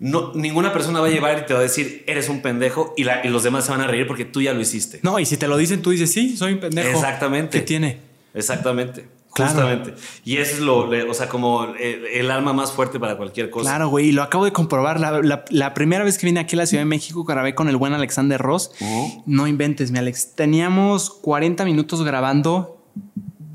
no, 0.00 0.32
ninguna 0.34 0.72
persona 0.72 1.00
va 1.00 1.06
a 1.06 1.10
llevar 1.10 1.38
y 1.38 1.46
te 1.46 1.54
va 1.54 1.60
a 1.60 1.62
decir, 1.62 2.04
eres 2.06 2.28
un 2.28 2.42
pendejo, 2.42 2.94
y, 2.96 3.04
la- 3.04 3.24
y 3.24 3.28
los 3.28 3.42
demás 3.42 3.64
se 3.66 3.70
van 3.70 3.80
a 3.80 3.86
reír 3.86 4.06
porque 4.06 4.24
tú 4.24 4.42
ya 4.42 4.52
lo 4.52 4.60
hiciste. 4.60 5.00
No, 5.02 5.18
y 5.18 5.26
si 5.26 5.36
te 5.36 5.46
lo 5.48 5.56
dicen, 5.56 5.82
tú 5.82 5.90
dices, 5.90 6.12
sí, 6.12 6.36
soy 6.36 6.54
un 6.54 6.60
pendejo. 6.60 6.88
Exactamente. 6.88 7.58
¿Qué 7.60 7.64
tiene? 7.66 7.98
Exactamente. 8.34 9.06
Claro. 9.32 9.52
Justamente. 9.52 9.94
Y 10.24 10.38
eso 10.38 10.54
es 10.54 10.60
lo, 10.60 10.88
o 11.08 11.14
sea, 11.14 11.28
como 11.28 11.64
el, 11.64 12.04
el 12.06 12.30
arma 12.30 12.52
más 12.52 12.72
fuerte 12.72 12.98
para 12.98 13.16
cualquier 13.16 13.48
cosa. 13.50 13.70
Claro, 13.70 13.88
güey, 13.88 14.08
y 14.08 14.12
lo 14.12 14.22
acabo 14.22 14.44
de 14.44 14.52
comprobar. 14.52 14.98
La, 14.98 15.20
la- 15.22 15.44
la 15.50 15.72
primera 15.74 16.04
vez 16.04 16.18
que 16.18 16.26
vine 16.26 16.40
aquí 16.40 16.56
a 16.56 16.58
la 16.58 16.66
Ciudad 16.66 16.82
de 16.82 16.86
México, 16.86 17.22
grabé 17.24 17.54
con 17.54 17.68
el 17.68 17.76
buen 17.76 17.92
Alexander 17.92 18.40
Ross. 18.40 18.72
Ujú. 18.80 19.22
No 19.26 19.46
inventes, 19.46 19.90
mi 19.92 19.98
Alex. 19.98 20.34
Teníamos 20.34 21.10
40 21.10 21.64
minutos 21.64 22.02
grabando 22.02 22.82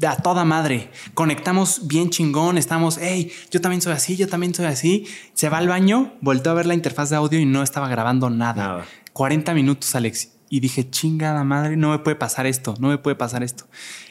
a 0.08 0.18
toda 0.18 0.46
madre. 0.46 0.92
Conectamos 1.14 1.88
bien 1.88 2.10
chingón. 2.10 2.58
Estamos, 2.58 2.98
hey, 3.02 3.32
yo 3.52 3.60
también 3.62 3.82
soy 3.82 3.94
así, 3.94 4.16
yo 4.16 4.28
también 4.28 4.54
soy 4.54 4.66
así. 4.68 5.08
Se 5.34 5.50
va 5.50 5.58
al 5.58 5.68
baño, 5.68 6.14
volteó 6.22 6.52
a 6.52 6.56
ver 6.56 6.66
la 6.68 6.74
interfaz 6.74 7.10
de 7.10 7.16
audio 7.18 7.40
y 7.40 7.46
no 7.46 7.64
estaba 7.64 7.88
grabando 7.90 8.30
nada. 8.30 8.54
Nada. 8.68 8.86
40 9.14 9.54
minutos, 9.54 9.94
Alex. 9.96 10.32
Y 10.50 10.60
dije, 10.60 10.90
chingada 10.90 11.44
madre, 11.44 11.76
no 11.76 11.90
me 11.90 12.00
puede 12.00 12.16
pasar 12.16 12.46
esto, 12.46 12.76
no 12.80 12.90
me 12.90 12.98
puede 13.00 13.16
pasar 13.16 13.42
esto. 13.44 13.66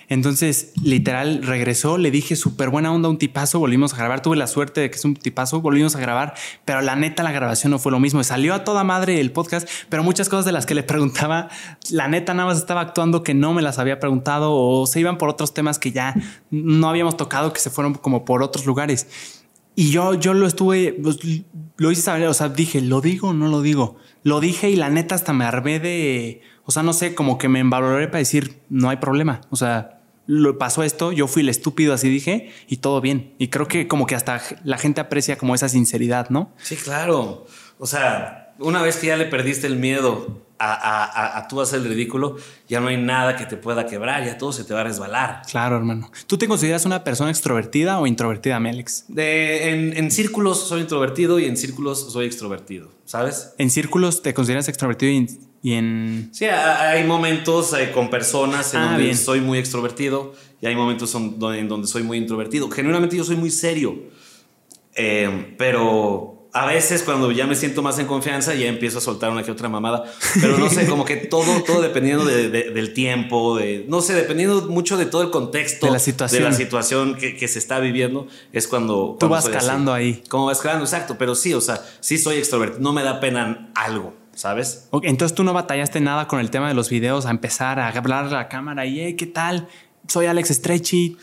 Entonces, 0.08 0.72
literal, 0.82 1.42
regresó, 1.42 1.98
le 1.98 2.10
dije 2.10 2.36
súper 2.36 2.70
buena 2.70 2.92
onda, 2.92 3.08
un 3.08 3.18
tipazo, 3.18 3.58
volvimos 3.58 3.94
a 3.94 3.96
grabar. 3.96 4.22
Tuve 4.22 4.36
la 4.36 4.46
suerte 4.46 4.80
de 4.80 4.90
que 4.90 4.96
es 4.96 5.04
un 5.04 5.14
tipazo, 5.14 5.60
volvimos 5.60 5.96
a 5.96 6.00
grabar, 6.00 6.34
pero 6.64 6.80
la 6.80 6.96
neta, 6.96 7.22
la 7.22 7.32
grabación 7.32 7.70
no 7.70 7.78
fue 7.78 7.92
lo 7.92 8.00
mismo. 8.00 8.22
Salió 8.24 8.54
a 8.54 8.64
toda 8.64 8.84
madre 8.84 9.20
el 9.20 9.32
podcast, 9.32 9.68
pero 9.88 10.02
muchas 10.02 10.28
cosas 10.28 10.44
de 10.44 10.52
las 10.52 10.66
que 10.66 10.74
le 10.74 10.82
preguntaba, 10.94 11.48
la 11.90 12.08
neta 12.08 12.34
nada 12.34 12.48
más 12.48 12.58
estaba 12.58 12.80
actuando 12.80 13.22
que 13.22 13.34
no 13.34 13.52
me 13.54 13.62
las 13.62 13.78
había 13.78 14.00
preguntado 14.00 14.52
o 14.54 14.86
se 14.86 15.00
iban 15.00 15.18
por 15.18 15.28
otros 15.28 15.54
temas 15.54 15.78
que 15.78 15.92
ya 15.92 16.14
no 16.50 16.88
habíamos 16.88 17.16
tocado, 17.16 17.52
que 17.52 17.60
se 17.60 17.70
fueron 17.70 17.94
como 17.94 18.24
por 18.24 18.42
otros 18.42 18.66
lugares. 18.66 19.06
Y 19.76 19.90
yo, 19.90 20.14
yo 20.14 20.34
lo 20.34 20.46
estuve, 20.46 20.92
pues, 20.92 21.18
lo 21.76 21.90
hice 21.90 22.02
saber, 22.02 22.28
o 22.28 22.34
sea, 22.34 22.48
dije, 22.48 22.80
¿lo 22.80 23.00
digo 23.00 23.30
o 23.30 23.32
no 23.32 23.48
lo 23.48 23.60
digo? 23.60 23.96
Lo 24.22 24.40
dije 24.40 24.70
y 24.70 24.76
la 24.76 24.88
neta 24.88 25.16
hasta 25.16 25.32
me 25.32 25.44
armé 25.44 25.80
de, 25.80 26.42
o 26.64 26.70
sea, 26.70 26.82
no 26.82 26.92
sé, 26.92 27.14
como 27.14 27.38
que 27.38 27.48
me 27.48 27.58
envaloré 27.58 28.06
para 28.06 28.18
decir, 28.18 28.60
no 28.68 28.88
hay 28.88 28.98
problema. 28.98 29.40
O 29.50 29.56
sea, 29.56 29.93
lo 30.26 30.58
pasó 30.58 30.82
esto, 30.82 31.12
yo 31.12 31.26
fui 31.26 31.42
el 31.42 31.48
estúpido, 31.48 31.94
así 31.94 32.08
dije, 32.08 32.52
y 32.68 32.78
todo 32.78 33.00
bien. 33.00 33.34
Y 33.38 33.48
creo 33.48 33.68
que 33.68 33.88
como 33.88 34.06
que 34.06 34.14
hasta 34.14 34.40
la 34.64 34.78
gente 34.78 35.00
aprecia 35.00 35.36
como 35.36 35.54
esa 35.54 35.68
sinceridad, 35.68 36.30
¿no? 36.30 36.52
Sí, 36.58 36.76
claro. 36.76 37.46
O 37.78 37.86
sea, 37.86 38.54
una 38.58 38.82
vez 38.82 38.96
que 38.96 39.08
ya 39.08 39.16
le 39.16 39.26
perdiste 39.26 39.66
el 39.66 39.76
miedo 39.76 40.43
a, 40.58 40.72
a, 40.72 41.38
a, 41.38 41.48
tú 41.48 41.60
hacer 41.60 41.80
el 41.80 41.88
ridículo, 41.88 42.36
ya 42.68 42.80
no 42.80 42.88
hay 42.88 42.96
nada 42.96 43.36
que 43.36 43.44
te 43.44 43.56
pueda 43.56 43.86
quebrar, 43.86 44.24
ya 44.24 44.38
todo 44.38 44.52
se 44.52 44.64
te 44.64 44.72
va 44.72 44.80
a 44.80 44.84
resbalar. 44.84 45.42
Claro, 45.50 45.76
hermano. 45.76 46.10
¿Tú 46.26 46.38
te 46.38 46.46
consideras 46.46 46.84
una 46.86 47.02
persona 47.02 47.30
extrovertida 47.30 47.98
o 47.98 48.06
introvertida? 48.06 48.60
De, 49.08 49.70
en, 49.70 49.96
en, 49.96 50.10
círculos 50.10 50.68
soy 50.68 50.82
introvertido 50.82 51.38
y 51.38 51.46
en 51.46 51.56
círculos 51.56 52.12
soy 52.12 52.26
extrovertido, 52.26 52.90
¿sabes? 53.04 53.54
¿En 53.58 53.70
círculos 53.70 54.22
te 54.22 54.32
consideras 54.32 54.68
extrovertido 54.68 55.12
y, 55.62 55.72
en...? 55.72 56.30
Sí, 56.32 56.44
hay 56.44 57.04
momentos 57.04 57.74
con 57.92 58.10
personas 58.10 58.74
en 58.74 58.80
ah, 58.80 58.92
donde 58.92 59.14
soy 59.16 59.40
muy 59.40 59.58
extrovertido 59.58 60.34
y 60.60 60.66
hay 60.66 60.76
momentos 60.76 61.14
en 61.14 61.68
donde 61.68 61.86
soy 61.86 62.02
muy 62.02 62.18
introvertido. 62.18 62.70
Generalmente 62.70 63.16
yo 63.16 63.24
soy 63.24 63.36
muy 63.36 63.50
serio, 63.50 63.96
eh, 64.94 65.54
pero 65.58 66.33
a 66.54 66.66
veces 66.66 67.02
cuando 67.02 67.32
ya 67.32 67.48
me 67.48 67.56
siento 67.56 67.82
más 67.82 67.98
en 67.98 68.06
confianza 68.06 68.54
ya 68.54 68.68
empiezo 68.68 68.98
a 68.98 69.00
soltar 69.00 69.30
una 69.30 69.42
que 69.42 69.50
otra 69.50 69.68
mamada, 69.68 70.04
pero 70.40 70.56
no 70.56 70.70
sé, 70.70 70.86
como 70.86 71.04
que 71.04 71.16
todo, 71.16 71.64
todo 71.64 71.82
dependiendo 71.82 72.24
del 72.24 72.94
tiempo, 72.94 73.56
de, 73.56 73.84
no 73.88 74.00
sé, 74.00 74.14
dependiendo 74.14 74.68
mucho 74.68 74.96
de 74.96 75.06
todo 75.06 75.22
el 75.22 75.30
contexto 75.30 75.86
de 75.86 75.92
la 75.92 75.98
situación, 75.98 76.44
de 76.44 76.50
la 76.50 76.54
situación 76.54 77.16
que, 77.16 77.48
se 77.48 77.58
está 77.58 77.80
viviendo, 77.80 78.28
es 78.52 78.68
cuando... 78.68 79.16
Tú 79.18 79.28
vas 79.28 79.46
escalando 79.46 79.92
ahí. 79.92 80.22
Como 80.28 80.46
vas 80.46 80.58
escalando, 80.58 80.84
exacto, 80.84 81.16
pero 81.18 81.34
sí, 81.34 81.52
o 81.54 81.60
sea, 81.60 81.84
sí 81.98 82.18
soy 82.18 82.36
extrovertido, 82.36 82.80
no 82.80 82.92
me 82.92 83.02
da 83.02 83.20
pena 83.20 83.70
algo. 83.74 84.14
¿Sabes? 84.36 84.88
entonces 85.02 85.32
tú 85.32 85.44
no 85.44 85.52
batallaste 85.52 86.00
nada 86.00 86.26
con 86.26 86.40
el 86.40 86.50
tema 86.50 86.66
de 86.66 86.74
los 86.74 86.90
videos, 86.90 87.24
a 87.24 87.30
empezar 87.30 87.78
a 87.78 87.88
hablar 87.88 88.24
a 88.24 88.30
la 88.30 88.48
cámara 88.48 88.84
y, 88.84 88.98
hey, 88.98 89.14
¿qué 89.14 89.26
tal? 89.26 89.68
Soy 90.08 90.26
Alex 90.26 90.48
Stretchy. 90.48 91.16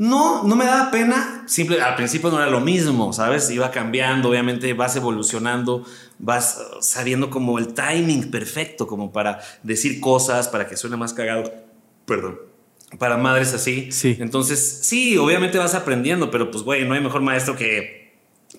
No, 0.00 0.44
no 0.44 0.56
me 0.56 0.64
daba 0.64 0.90
pena. 0.90 1.44
Simple, 1.46 1.82
al 1.82 1.94
principio 1.94 2.30
no 2.30 2.38
era 2.38 2.48
lo 2.48 2.62
mismo, 2.62 3.12
¿sabes? 3.12 3.50
Iba 3.50 3.70
cambiando, 3.70 4.30
obviamente 4.30 4.72
vas 4.72 4.96
evolucionando, 4.96 5.84
vas 6.18 6.58
sabiendo 6.80 7.28
como 7.28 7.58
el 7.58 7.74
timing 7.74 8.30
perfecto, 8.30 8.86
como 8.86 9.12
para 9.12 9.40
decir 9.62 10.00
cosas, 10.00 10.48
para 10.48 10.66
que 10.66 10.78
suene 10.78 10.96
más 10.96 11.12
cagado. 11.12 11.52
Perdón. 12.06 12.38
Para 12.98 13.18
madres 13.18 13.52
así. 13.52 13.92
Sí. 13.92 14.16
Entonces, 14.20 14.80
sí, 14.84 15.18
obviamente 15.18 15.58
vas 15.58 15.74
aprendiendo, 15.74 16.30
pero 16.30 16.50
pues, 16.50 16.64
güey, 16.64 16.88
no 16.88 16.94
hay 16.94 17.02
mejor 17.02 17.20
maestro 17.20 17.54
que 17.54 17.99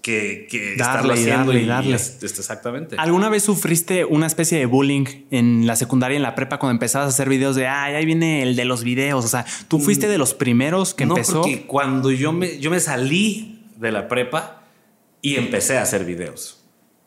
que, 0.01 0.47
que 0.49 0.75
darle, 0.77 1.13
haciendo 1.13 1.53
y 1.53 1.65
darle. 1.65 1.95
exactamente. 1.95 2.95
¿Alguna 2.97 3.29
vez 3.29 3.43
sufriste 3.43 4.05
una 4.05 4.27
especie 4.27 4.57
de 4.57 4.65
bullying 4.65 5.05
en 5.29 5.67
la 5.67 5.75
secundaria, 5.75 6.15
en 6.15 6.23
la 6.23 6.35
prepa, 6.35 6.59
cuando 6.59 6.73
empezabas 6.73 7.07
a 7.07 7.09
hacer 7.09 7.29
videos 7.29 7.55
de, 7.55 7.67
ay, 7.67 7.95
ahí 7.95 8.05
viene 8.05 8.43
el 8.43 8.55
de 8.55 8.65
los 8.65 8.83
videos? 8.83 9.23
O 9.23 9.27
sea, 9.27 9.45
¿tú 9.67 9.79
mm, 9.79 9.81
fuiste 9.81 10.07
de 10.07 10.17
los 10.17 10.33
primeros 10.33 10.93
que 10.93 11.05
no, 11.05 11.15
empezó? 11.15 11.41
Porque 11.41 11.65
cuando 11.65 12.11
yo 12.11 12.31
me, 12.31 12.59
yo 12.59 12.71
me 12.71 12.79
salí 12.79 13.63
de 13.77 13.91
la 13.91 14.07
prepa 14.07 14.63
y 15.21 15.35
empecé 15.35 15.77
a 15.77 15.83
hacer 15.83 16.05
videos. 16.05 16.63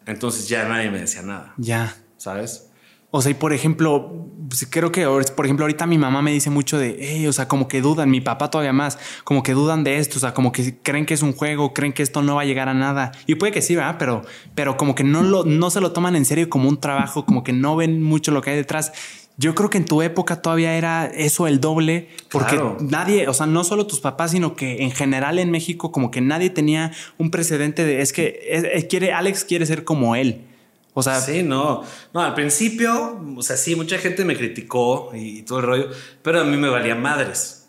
Entonces 0.07 0.49
ya 0.49 0.68
nadie 0.68 0.90
me 0.90 1.01
decía 1.01 1.22
nada. 1.22 1.55
Ya. 1.57 1.97
¿Sabes? 2.16 2.70
O 3.17 3.23
sea, 3.23 3.31
y 3.31 3.35
por 3.35 3.53
ejemplo, 3.53 4.11
pues, 4.49 4.67
creo 4.69 4.91
que, 4.91 5.07
por 5.07 5.45
ejemplo, 5.47 5.65
ahorita 5.65 5.87
mi 5.87 5.99
mamá 5.99 6.21
me 6.21 6.33
dice 6.33 6.51
mucho 6.51 6.79
de, 6.79 7.25
o 7.29 7.33
sea, 7.33 7.47
como 7.47 7.69
que 7.69 7.81
dudan, 7.81 8.11
mi 8.11 8.21
papá 8.21 8.51
todavía 8.51 8.73
más, 8.73 8.99
como 9.23 9.45
que 9.45 9.53
dudan 9.53 9.85
de 9.85 9.99
esto, 9.99 10.17
o 10.17 10.21
sea, 10.21 10.35
como 10.35 10.51
que 10.51 10.79
creen 10.83 11.07
que 11.07 11.15
es 11.15 11.23
un 11.23 11.33
juego, 11.33 11.73
creen 11.75 11.93
que 11.93 12.03
esto 12.03 12.23
no 12.23 12.35
va 12.35 12.43
a 12.43 12.45
llegar 12.45 12.69
a 12.69 12.75
nada. 12.75 13.12
Y 13.29 13.37
puede 13.37 13.53
que 13.53 13.62
sí, 13.62 13.77
¿verdad? 13.77 13.99
Pero, 14.01 14.23
pero 14.57 14.77
como 14.77 14.97
que 14.97 15.05
no, 15.05 15.23
lo, 15.23 15.45
no 15.45 15.71
se 15.71 15.81
lo 15.81 15.93
toman 15.93 16.17
en 16.17 16.25
serio 16.25 16.51
como 16.51 16.69
un 16.69 16.81
trabajo, 16.81 17.25
como 17.25 17.45
que 17.45 17.53
no 17.53 17.77
ven 17.77 18.03
mucho 18.03 18.33
lo 18.33 18.43
que 18.43 18.51
hay 18.51 18.57
detrás. 18.57 18.91
Yo 19.37 19.55
creo 19.55 19.71
que 19.71 19.79
en 19.79 19.85
tu 19.85 20.03
época 20.03 20.43
todavía 20.43 20.77
era 20.77 21.07
eso 21.07 21.47
el 21.47 21.61
doble, 21.61 22.09
porque 22.33 22.61
nadie, 22.81 23.29
o 23.29 23.33
sea, 23.33 23.47
no 23.47 23.62
solo 23.62 23.87
tus 23.87 24.01
papás, 24.01 24.33
sino 24.33 24.57
que 24.57 24.83
en 24.83 24.91
general 24.91 25.39
en 25.39 25.53
México 25.53 25.93
como 25.93 26.11
que 26.11 26.21
nadie 26.21 26.51
tenía 26.51 26.91
un 27.19 27.31
precedente 27.31 27.85
de, 27.85 28.01
es 28.01 28.12
que 28.12 28.89
quiere, 28.91 29.12
Alex 29.12 29.45
quiere 29.45 29.67
ser 29.67 29.85
como 29.85 30.17
él. 30.17 30.47
O 30.95 31.03
sea, 31.03 31.20
sí, 31.20 31.42
no. 31.42 31.84
No, 32.12 32.22
al 32.22 32.34
principio, 32.34 33.20
o 33.36 33.42
sea, 33.42 33.57
sí, 33.57 33.74
mucha 33.74 33.99
gente 33.99 34.24
me 34.24 34.36
criticó 34.36 35.11
y, 35.12 35.42
todo 35.42 35.59
el 35.59 35.66
rollo, 35.66 35.90
pero 36.22 36.40
a 36.40 36.45
mí 36.45 36.57
me 36.57 36.68
valía 36.68 36.95
madres. 36.95 37.68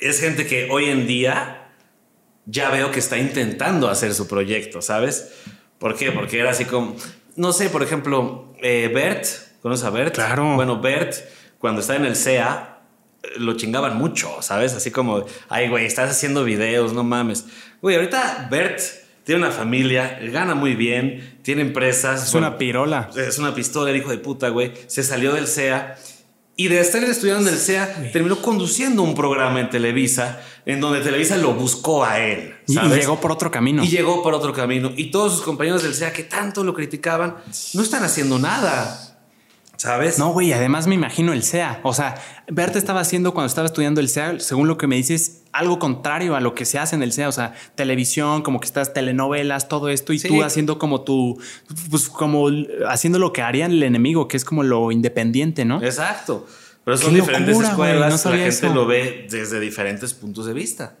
Es 0.00 0.20
gente 0.20 0.46
que 0.46 0.68
hoy 0.70 0.86
en 0.86 1.06
día 1.06 1.72
ya 2.46 2.70
veo 2.70 2.92
que 2.92 3.00
está 3.00 3.18
intentando 3.18 3.88
hacer 3.88 4.14
su 4.14 4.28
proyecto, 4.28 4.80
¿sabes? 4.80 5.32
¿Por 5.78 5.96
qué? 5.96 6.12
Porque 6.12 6.38
era 6.38 6.52
así 6.52 6.64
como, 6.64 6.96
no 7.34 7.52
sé, 7.52 7.68
por 7.68 7.82
ejemplo, 7.82 8.54
eh, 8.62 8.90
Bert, 8.94 9.26
¿conoces 9.60 9.84
a 9.84 9.90
Bert? 9.90 10.14
Claro. 10.14 10.54
Bueno, 10.54 10.80
Bert, 10.80 11.14
cuando 11.58 11.80
estaba 11.80 11.98
en 11.98 12.06
el 12.06 12.16
CEA, 12.16 12.80
lo 13.38 13.56
chingaban 13.56 13.96
mucho, 13.96 14.40
¿sabes? 14.40 14.72
Así 14.74 14.92
como, 14.92 15.24
ay, 15.48 15.68
güey, 15.68 15.84
estás 15.84 16.10
haciendo 16.10 16.44
videos, 16.44 16.92
no 16.92 17.02
mames. 17.02 17.46
Güey, 17.80 17.96
ahorita 17.96 18.48
Bert 18.50 18.80
tiene 19.24 19.42
una 19.42 19.52
familia, 19.52 20.18
gana 20.32 20.54
muy 20.54 20.74
bien, 20.74 21.38
tiene 21.42 21.62
empresas. 21.62 22.28
Es 22.28 22.34
una 22.34 22.58
pirola. 22.58 23.10
Es 23.16 23.38
una 23.38 23.54
pistola, 23.54 23.90
el 23.90 23.96
hijo 23.96 24.10
de 24.10 24.18
puta, 24.18 24.48
güey. 24.48 24.72
Se 24.86 25.02
salió 25.02 25.32
del 25.32 25.46
CEA 25.46 25.96
y 26.56 26.68
de 26.68 26.80
estar 26.80 27.02
estudiando 27.04 27.48
en 27.48 27.54
el 27.54 27.60
CEA, 27.60 28.10
terminó 28.12 28.42
conduciendo 28.42 29.02
un 29.02 29.14
programa 29.14 29.60
en 29.60 29.70
Televisa, 29.70 30.40
en 30.66 30.80
donde 30.80 31.00
Televisa 31.00 31.36
lo 31.36 31.54
buscó 31.54 32.04
a 32.04 32.20
él. 32.20 32.54
Y 32.66 32.78
llegó 32.78 33.20
por 33.20 33.32
otro 33.32 33.50
camino. 33.50 33.82
Y 33.82 33.88
llegó 33.88 34.22
por 34.22 34.34
otro 34.34 34.52
camino. 34.52 34.92
Y 34.96 35.10
todos 35.10 35.32
sus 35.32 35.42
compañeros 35.42 35.82
del 35.82 35.94
CEA 35.94 36.12
que 36.12 36.24
tanto 36.24 36.62
lo 36.62 36.74
criticaban, 36.74 37.36
no 37.74 37.82
están 37.82 38.04
haciendo 38.04 38.38
nada. 38.38 39.11
¿Sabes? 39.82 40.16
No, 40.16 40.32
güey, 40.32 40.52
además 40.52 40.86
me 40.86 40.94
imagino 40.94 41.32
el 41.32 41.42
SEA. 41.42 41.80
O 41.82 41.92
sea, 41.92 42.14
Berta 42.46 42.78
estaba 42.78 43.00
haciendo 43.00 43.34
cuando 43.34 43.48
estaba 43.48 43.66
estudiando 43.66 44.00
el 44.00 44.08
SEA, 44.08 44.38
según 44.38 44.68
lo 44.68 44.78
que 44.78 44.86
me 44.86 44.94
dices, 44.94 45.42
algo 45.50 45.80
contrario 45.80 46.36
a 46.36 46.40
lo 46.40 46.54
que 46.54 46.66
se 46.66 46.78
hace 46.78 46.94
en 46.94 47.02
el 47.02 47.12
SEA. 47.12 47.28
O 47.28 47.32
sea, 47.32 47.54
televisión, 47.74 48.42
como 48.42 48.60
que 48.60 48.66
estás 48.66 48.94
telenovelas, 48.94 49.66
todo 49.66 49.88
esto, 49.88 50.12
y 50.12 50.20
tú 50.20 50.44
haciendo 50.44 50.78
como 50.78 51.00
tu, 51.00 51.36
pues 51.90 52.08
como 52.08 52.46
haciendo 52.88 53.18
lo 53.18 53.32
que 53.32 53.42
haría 53.42 53.66
el 53.66 53.82
enemigo, 53.82 54.28
que 54.28 54.36
es 54.36 54.44
como 54.44 54.62
lo 54.62 54.92
independiente, 54.92 55.64
¿no? 55.64 55.82
Exacto. 55.82 56.46
Pero 56.84 56.96
son 56.96 57.14
diferentes 57.14 57.58
escuelas, 57.58 58.24
la 58.24 58.36
gente 58.36 58.70
lo 58.70 58.86
ve 58.86 59.26
desde 59.28 59.58
diferentes 59.58 60.14
puntos 60.14 60.46
de 60.46 60.52
vista. 60.52 60.96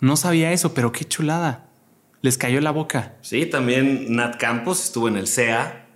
No 0.00 0.16
sabía 0.16 0.50
eso, 0.50 0.74
pero 0.74 0.90
qué 0.90 1.04
chulada. 1.04 1.68
Les 2.22 2.36
cayó 2.36 2.60
la 2.60 2.72
boca. 2.72 3.14
Sí, 3.20 3.46
también 3.46 4.16
Nat 4.16 4.36
Campos 4.36 4.82
estuvo 4.82 5.06
en 5.06 5.16
el 5.16 5.28
SEA 5.28 5.86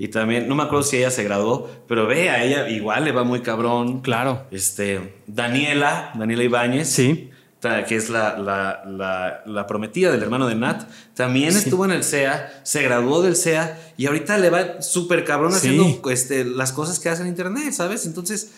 y 0.00 0.08
también, 0.08 0.46
no 0.48 0.54
me 0.54 0.62
acuerdo 0.62 0.84
si 0.84 0.96
ella 0.96 1.10
se 1.10 1.24
graduó, 1.24 1.68
pero 1.88 2.06
ve, 2.06 2.30
a 2.30 2.44
ella 2.44 2.68
igual 2.68 3.04
le 3.04 3.10
va 3.10 3.24
muy 3.24 3.40
cabrón. 3.40 4.00
Claro. 4.00 4.46
Este, 4.52 5.22
Daniela, 5.26 6.12
Daniela 6.14 6.44
Ibáñez. 6.44 6.88
Sí. 6.88 7.30
Que 7.60 7.96
es 7.96 8.08
la, 8.08 8.38
la, 8.38 9.42
la, 9.44 9.66
prometida 9.66 10.12
del 10.12 10.22
hermano 10.22 10.46
de 10.46 10.54
Nat. 10.54 10.88
También 11.14 11.48
estuvo 11.48 11.84
en 11.84 11.90
el 11.90 12.04
SEA, 12.04 12.60
se 12.62 12.82
graduó 12.84 13.20
del 13.20 13.34
SEA 13.34 13.76
y 13.96 14.06
ahorita 14.06 14.38
le 14.38 14.48
va 14.48 14.80
súper 14.80 15.24
cabrón 15.24 15.52
haciendo 15.52 16.08
este, 16.08 16.44
las 16.44 16.70
cosas 16.70 17.00
que 17.00 17.08
hace 17.08 17.22
en 17.22 17.28
Internet, 17.28 17.72
¿sabes? 17.72 18.06
Entonces, 18.06 18.52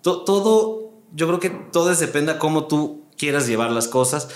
todo, 0.00 0.90
yo 1.14 1.26
creo 1.26 1.38
que 1.38 1.50
todo 1.50 1.94
depende 1.94 2.32
de 2.32 2.38
cómo 2.38 2.66
tú 2.66 3.04
quieras 3.18 3.46
llevar 3.46 3.70
las 3.70 3.88
cosas. 3.88 4.28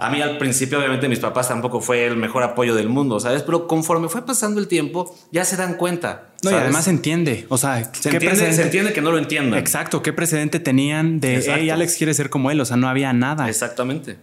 A 0.00 0.10
mí 0.10 0.22
al 0.22 0.38
principio, 0.38 0.78
obviamente, 0.78 1.08
mis 1.08 1.18
papás 1.18 1.48
tampoco 1.48 1.80
fue 1.80 2.06
el 2.06 2.16
mejor 2.16 2.44
apoyo 2.44 2.76
del 2.76 2.88
mundo, 2.88 3.18
¿sabes? 3.18 3.42
Pero 3.42 3.66
conforme 3.66 4.08
fue 4.08 4.24
pasando 4.24 4.60
el 4.60 4.68
tiempo, 4.68 5.12
ya 5.32 5.44
se 5.44 5.56
dan 5.56 5.74
cuenta. 5.74 6.34
No, 6.44 6.52
y 6.52 6.54
además 6.54 6.84
se 6.84 6.90
entiende. 6.90 7.46
O 7.48 7.58
sea, 7.58 7.82
se, 7.92 8.10
entiende, 8.10 8.52
se 8.52 8.62
entiende 8.62 8.92
que 8.92 9.00
no 9.00 9.10
lo 9.10 9.18
entiendan. 9.18 9.58
Exacto. 9.58 10.00
¿Qué 10.00 10.12
precedente 10.12 10.60
tenían 10.60 11.18
de, 11.18 11.44
hey, 11.44 11.68
Alex 11.70 11.96
quiere 11.96 12.14
ser 12.14 12.30
como 12.30 12.52
él? 12.52 12.60
O 12.60 12.64
sea, 12.64 12.76
no 12.76 12.88
había 12.88 13.12
nada. 13.12 13.48
Exactamente. 13.48 14.18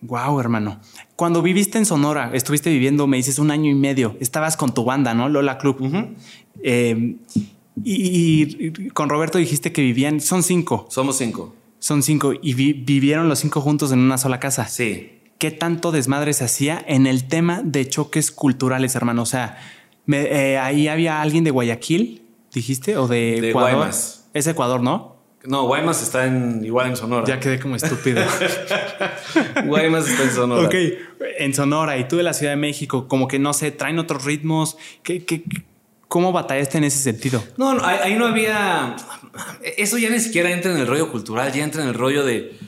Wow, 0.00 0.40
hermano. 0.40 0.80
Cuando 1.14 1.42
viviste 1.42 1.78
en 1.78 1.86
Sonora, 1.86 2.30
estuviste 2.32 2.68
viviendo, 2.70 3.06
me 3.06 3.16
dices, 3.16 3.38
un 3.38 3.52
año 3.52 3.70
y 3.70 3.74
medio. 3.76 4.16
Estabas 4.18 4.56
con 4.56 4.74
tu 4.74 4.84
banda, 4.84 5.14
¿no? 5.14 5.28
Lola 5.28 5.58
Club. 5.58 5.78
Eh, 6.64 7.18
y, 7.84 8.88
con 8.88 9.08
Roberto 9.08 9.38
dijiste 9.38 9.70
que 9.70 9.80
vivían, 9.80 10.20
son 10.20 10.42
cinco. 10.42 10.88
Somos 10.90 11.18
cinco. 11.18 11.54
Son 11.78 12.02
cinco. 12.02 12.32
Y 12.42 12.54
vivieron 12.54 13.28
los 13.28 13.38
cinco 13.38 13.60
juntos 13.60 13.92
en 13.92 14.00
una 14.00 14.18
sola 14.18 14.40
casa. 14.40 14.66
Sí 14.66 15.18
qué 15.40 15.50
tanto 15.50 15.90
desmadre 15.90 16.34
se 16.34 16.44
hacía 16.44 16.84
en 16.86 17.06
el 17.06 17.26
tema 17.26 17.62
de 17.64 17.88
choques 17.88 18.30
culturales, 18.30 18.94
hermano. 18.94 19.22
O 19.22 19.26
sea, 19.26 19.58
eh, 20.06 20.58
ahí 20.58 20.86
había 20.86 21.22
alguien 21.22 21.44
de 21.44 21.50
Guayaquil, 21.50 22.22
dijiste, 22.52 22.98
o 22.98 23.08
de, 23.08 23.48
Ecuador. 23.48 23.72
Guaymas. 23.72 24.28
Es 24.34 24.46
Ecuador, 24.46 24.82
¿no? 24.82 25.16
No, 25.44 25.66
Guaymas 25.66 26.02
está 26.02 26.26
en, 26.26 26.62
igual 26.62 26.88
en 26.88 26.96
Sonora. 26.96 27.26
Ya 27.26 27.40
quedé 27.40 27.58
como 27.58 27.74
estúpido. 27.74 28.22
Guaymas 29.64 30.10
está 30.10 30.24
en 30.24 30.30
Sonora. 30.30 30.66
Ok, 30.66 30.74
en 31.38 31.54
Sonora 31.54 31.96
y 31.96 32.06
tú 32.06 32.18
de 32.18 32.22
la 32.22 32.34
Ciudad 32.34 32.52
de 32.52 32.58
México, 32.58 33.08
como 33.08 33.26
que 33.26 33.38
no 33.38 33.54
sé, 33.54 33.70
traen 33.70 33.98
otros 33.98 34.26
ritmos. 34.26 34.76
¿Qué, 35.02 35.24
qué, 35.24 35.42
cómo 36.06 36.32
batallaste 36.32 36.76
en 36.76 36.84
ese 36.84 36.98
sentido? 36.98 37.42
No, 37.56 37.72
no, 37.72 37.82
ahí 37.82 38.14
no 38.16 38.26
había. 38.26 38.94
Eso 39.78 39.96
ya 39.96 40.10
ni 40.10 40.20
siquiera 40.20 40.50
entra 40.50 40.70
en 40.70 40.76
el 40.76 40.86
rollo 40.86 41.10
cultural, 41.10 41.50
ya 41.50 41.64
entra 41.64 41.82
en 41.82 41.88
el 41.88 41.94
rollo 41.94 42.26
de 42.26 42.58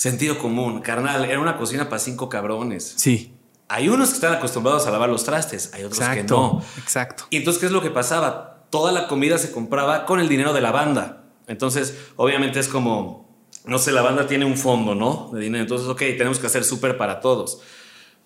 Sentido 0.00 0.38
común, 0.38 0.80
carnal, 0.80 1.26
era 1.26 1.38
una 1.38 1.58
cocina 1.58 1.90
para 1.90 1.98
cinco 1.98 2.30
cabrones. 2.30 2.94
Sí. 2.96 3.34
Hay 3.68 3.90
unos 3.90 4.08
que 4.08 4.14
están 4.14 4.32
acostumbrados 4.32 4.86
a 4.86 4.90
lavar 4.90 5.10
los 5.10 5.24
trastes, 5.24 5.74
hay 5.74 5.84
otros 5.84 6.00
que 6.08 6.22
no. 6.24 6.64
Exacto. 6.78 7.24
Y 7.28 7.36
entonces, 7.36 7.60
¿qué 7.60 7.66
es 7.66 7.72
lo 7.72 7.82
que 7.82 7.90
pasaba? 7.90 8.64
Toda 8.70 8.92
la 8.92 9.08
comida 9.08 9.36
se 9.36 9.52
compraba 9.52 10.06
con 10.06 10.18
el 10.18 10.26
dinero 10.26 10.54
de 10.54 10.62
la 10.62 10.70
banda. 10.70 11.24
Entonces, 11.48 11.98
obviamente 12.16 12.60
es 12.60 12.68
como, 12.68 13.28
no 13.66 13.78
sé, 13.78 13.92
la 13.92 14.00
banda 14.00 14.26
tiene 14.26 14.46
un 14.46 14.56
fondo, 14.56 14.94
¿no? 14.94 15.28
De 15.34 15.40
dinero. 15.42 15.64
Entonces, 15.64 15.86
ok, 15.86 15.98
tenemos 16.16 16.38
que 16.38 16.46
hacer 16.46 16.64
súper 16.64 16.96
para 16.96 17.20
todos. 17.20 17.60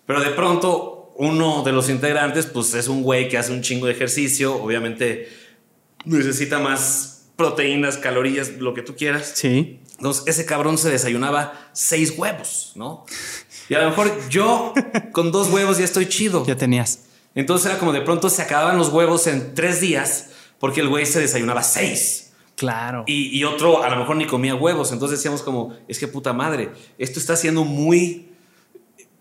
Pero 0.05 0.21
de 0.21 0.29
pronto, 0.29 1.11
uno 1.17 1.63
de 1.63 1.73
los 1.73 1.89
integrantes, 1.89 2.45
pues 2.45 2.73
es 2.73 2.87
un 2.87 3.03
güey 3.03 3.27
que 3.27 3.37
hace 3.37 3.51
un 3.51 3.61
chingo 3.61 3.87
de 3.87 3.91
ejercicio, 3.91 4.55
obviamente 4.63 5.27
necesita 6.05 6.57
más 6.57 7.27
proteínas, 7.35 7.97
calorías, 7.97 8.51
lo 8.59 8.73
que 8.73 8.81
tú 8.81 8.95
quieras. 8.95 9.33
Sí. 9.35 9.81
Entonces, 9.97 10.23
ese 10.27 10.45
cabrón 10.45 10.77
se 10.77 10.89
desayunaba 10.89 11.69
seis 11.73 12.13
huevos, 12.17 12.73
¿no? 12.75 13.05
Y 13.69 13.75
a 13.75 13.81
lo 13.81 13.89
mejor 13.89 14.29
yo 14.29 14.73
con 15.11 15.31
dos 15.31 15.49
huevos 15.49 15.77
ya 15.77 15.85
estoy 15.85 16.07
chido. 16.07 16.45
Ya 16.45 16.57
tenías. 16.57 17.05
Entonces 17.33 17.69
era 17.69 17.79
como 17.79 17.93
de 17.93 18.01
pronto 18.01 18.29
se 18.29 18.41
acababan 18.41 18.77
los 18.77 18.89
huevos 18.89 19.27
en 19.27 19.55
tres 19.55 19.81
días 19.81 20.27
porque 20.59 20.81
el 20.81 20.89
güey 20.89 21.05
se 21.05 21.19
desayunaba 21.19 21.63
seis. 21.63 22.33
Claro. 22.55 23.03
Y, 23.07 23.37
y 23.37 23.43
otro 23.43 23.83
a 23.83 23.89
lo 23.89 23.97
mejor 23.97 24.15
ni 24.15 24.27
comía 24.27 24.55
huevos. 24.55 24.91
Entonces 24.91 25.19
decíamos 25.19 25.41
como, 25.41 25.75
es 25.87 25.99
que 25.99 26.07
puta 26.07 26.33
madre, 26.33 26.71
esto 26.97 27.19
está 27.19 27.35
siendo 27.35 27.63
muy... 27.63 28.34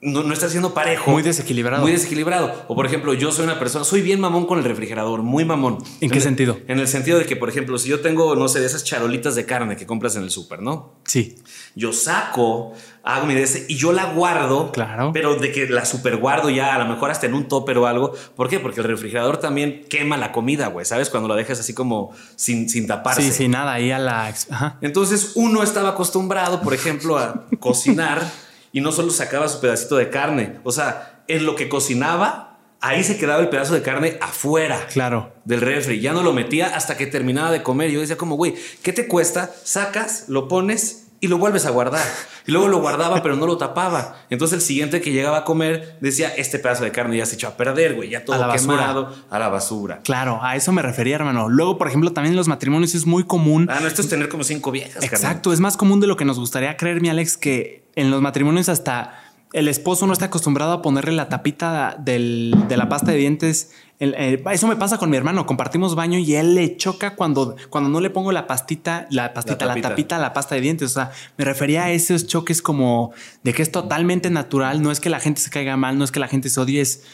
No, 0.04 0.22
no 0.22 0.32
está 0.34 0.48
siendo 0.50 0.74
parejo. 0.74 1.10
Muy 1.10 1.22
desequilibrado. 1.22 1.82
Muy 1.82 1.92
desequilibrado. 1.92 2.64
O 2.68 2.74
por 2.76 2.84
ejemplo, 2.84 3.14
yo 3.14 3.32
soy 3.32 3.44
una 3.44 3.58
persona, 3.58 3.84
soy 3.84 4.02
bien 4.02 4.20
mamón 4.20 4.44
con 4.46 4.58
el 4.58 4.64
refrigerador, 4.64 5.22
muy 5.22 5.44
mamón. 5.44 5.78
¿En 6.00 6.10
qué 6.10 6.18
el- 6.18 6.22
sentido? 6.22 6.58
En 6.68 6.78
el 6.78 6.88
sentido 6.88 7.18
de 7.18 7.24
que, 7.26 7.36
por 7.36 7.48
ejemplo, 7.48 7.78
si 7.78 7.88
yo 7.88 8.00
tengo, 8.00 8.36
no 8.36 8.48
sé, 8.48 8.60
de 8.60 8.66
esas 8.66 8.84
charolitas 8.84 9.34
de 9.34 9.46
carne 9.46 9.76
que 9.76 9.86
compras 9.86 10.14
en 10.16 10.22
el 10.22 10.30
súper, 10.30 10.60
¿no? 10.60 10.92
Sí. 11.04 11.36
Yo 11.74 11.92
saco, 11.92 12.72
hago 13.02 13.26
mi 13.26 13.34
de 13.34 13.42
ese 13.44 13.64
y 13.68 13.76
yo 13.76 13.92
la 13.92 14.12
guardo. 14.12 14.72
Claro. 14.72 15.10
Pero 15.14 15.36
de 15.36 15.50
que 15.52 15.66
la 15.68 15.84
super 15.86 16.18
guardo 16.18 16.50
ya, 16.50 16.74
a 16.74 16.78
lo 16.78 16.84
mejor 16.86 17.10
hasta 17.10 17.26
en 17.26 17.34
un 17.34 17.48
topper 17.48 17.78
o 17.78 17.86
algo. 17.86 18.12
¿Por 18.36 18.48
qué? 18.48 18.60
Porque 18.60 18.80
el 18.80 18.86
refrigerador 18.86 19.38
también 19.38 19.86
quema 19.88 20.16
la 20.18 20.32
comida, 20.32 20.68
güey. 20.68 20.84
¿Sabes? 20.84 21.08
Cuando 21.10 21.28
la 21.30 21.34
dejas 21.36 21.60
así 21.60 21.72
como 21.74 22.12
sin, 22.36 22.68
sin 22.68 22.86
taparse. 22.86 23.22
Sí, 23.22 23.32
sí, 23.32 23.48
nada, 23.48 23.72
ahí 23.72 23.90
a 23.90 23.98
la. 23.98 24.26
Ajá. 24.50 24.78
Entonces 24.82 25.32
uno 25.34 25.62
estaba 25.62 25.90
acostumbrado, 25.90 26.60
por 26.60 26.74
ejemplo, 26.74 27.16
a 27.18 27.46
cocinar 27.58 28.22
y 28.74 28.82
no 28.82 28.92
solo 28.92 29.10
sacaba 29.10 29.48
su 29.48 29.60
pedacito 29.62 29.96
de 29.96 30.10
carne. 30.10 30.58
O 30.64 30.72
sea, 30.72 31.22
en 31.28 31.46
lo 31.46 31.54
que 31.56 31.70
cocinaba, 31.70 32.58
ahí 32.80 33.02
se 33.04 33.16
quedaba 33.16 33.40
el 33.40 33.48
pedazo 33.48 33.72
de 33.72 33.80
carne 33.82 34.18
afuera 34.20 34.86
Claro. 34.92 35.32
del 35.46 35.62
refri. 35.62 36.00
Ya 36.00 36.12
no 36.12 36.22
lo 36.22 36.32
metía 36.34 36.74
hasta 36.76 36.96
que 36.98 37.06
terminaba 37.06 37.50
de 37.52 37.62
comer. 37.62 37.90
Yo 37.90 38.00
decía 38.00 38.16
como, 38.18 38.34
güey, 38.36 38.54
¿qué 38.82 38.92
te 38.92 39.06
cuesta? 39.08 39.50
Sacas, 39.64 40.24
lo 40.28 40.48
pones 40.48 41.03
y 41.20 41.28
lo 41.28 41.38
vuelves 41.38 41.64
a 41.66 41.70
guardar. 41.70 42.04
Y 42.46 42.52
luego 42.52 42.68
lo 42.68 42.80
guardaba, 42.80 43.22
pero 43.22 43.36
no 43.36 43.46
lo 43.46 43.56
tapaba. 43.56 44.16
Entonces 44.28 44.56
el 44.58 44.60
siguiente 44.60 45.00
que 45.00 45.12
llegaba 45.12 45.38
a 45.38 45.44
comer 45.44 45.96
decía, 46.02 46.28
este 46.36 46.58
pedazo 46.58 46.84
de 46.84 46.92
carne 46.92 47.16
ya 47.16 47.24
se 47.24 47.36
echó 47.36 47.48
a 47.48 47.56
perder, 47.56 47.94
güey, 47.94 48.10
ya 48.10 48.24
todo 48.24 48.36
A 48.42 48.46
basura. 48.46 48.76
quemado 48.76 49.14
a 49.30 49.38
la 49.38 49.48
basura. 49.48 50.00
Claro, 50.04 50.40
a 50.42 50.54
eso 50.54 50.70
me 50.72 50.82
refería, 50.82 51.16
hermano. 51.16 51.48
Luego, 51.48 51.78
por 51.78 51.88
ejemplo, 51.88 52.12
también 52.12 52.32
en 52.32 52.36
los 52.36 52.48
matrimonios 52.48 52.94
es 52.94 53.06
muy 53.06 53.24
común. 53.24 53.68
Ah, 53.70 53.78
no, 53.80 53.86
esto 53.86 54.02
es 54.02 54.08
tener 54.10 54.28
como 54.28 54.44
cinco 54.44 54.70
viejas. 54.70 54.94
carnal. 54.96 55.14
Exacto, 55.14 55.52
es 55.54 55.60
más 55.60 55.76
común 55.78 56.00
de 56.00 56.06
lo 56.06 56.16
que 56.18 56.26
nos 56.26 56.38
gustaría 56.38 56.76
creer, 56.76 57.00
mi 57.00 57.08
Alex, 57.08 57.38
que 57.38 57.84
en 57.96 58.10
los 58.10 58.20
matrimonios 58.20 58.68
hasta 58.68 59.23
el 59.54 59.68
esposo 59.68 60.06
no 60.06 60.12
está 60.12 60.26
acostumbrado 60.26 60.72
a 60.72 60.82
ponerle 60.82 61.12
la 61.12 61.28
tapita 61.28 61.96
del- 61.98 62.54
de 62.68 62.76
la 62.76 62.88
pasta 62.88 63.12
de 63.12 63.16
dientes. 63.18 63.72
El- 64.00 64.14
eh, 64.18 64.42
eso 64.50 64.66
me 64.66 64.74
pasa 64.74 64.98
con 64.98 65.08
mi 65.08 65.16
hermano. 65.16 65.46
Compartimos 65.46 65.94
baño 65.94 66.18
y 66.18 66.34
él 66.34 66.56
le 66.56 66.76
choca 66.76 67.14
cuando, 67.14 67.54
cuando 67.70 67.88
no 67.88 68.00
le 68.00 68.10
pongo 68.10 68.32
la 68.32 68.46
pastita, 68.48 69.06
la 69.10 69.32
pastita, 69.32 69.64
la, 69.64 69.72
tapita. 69.74 69.88
tapita 69.90 70.16
a 70.16 70.18
la 70.18 70.32
pasta 70.32 70.56
de 70.56 70.60
dientes. 70.60 70.90
O 70.90 70.94
sea, 70.94 71.12
me 71.38 71.44
refería 71.44 71.84
a 71.84 71.90
esos 71.92 72.26
choques 72.26 72.60
como 72.62 73.12
de 73.44 73.54
que 73.54 73.62
es 73.62 73.70
totalmente 73.70 74.28
natural. 74.28 74.82
No 74.82 74.90
es 74.90 74.98
que 74.98 75.08
la 75.08 75.20
gente 75.20 75.40
se 75.40 75.50
caiga 75.50 75.76
mal, 75.76 75.96
no 75.98 76.04
es 76.04 76.10
que 76.10 76.18
la 76.20 76.26
gente 76.28 76.48
se 76.50 76.60
odie, 76.60 76.80
es 76.80 77.04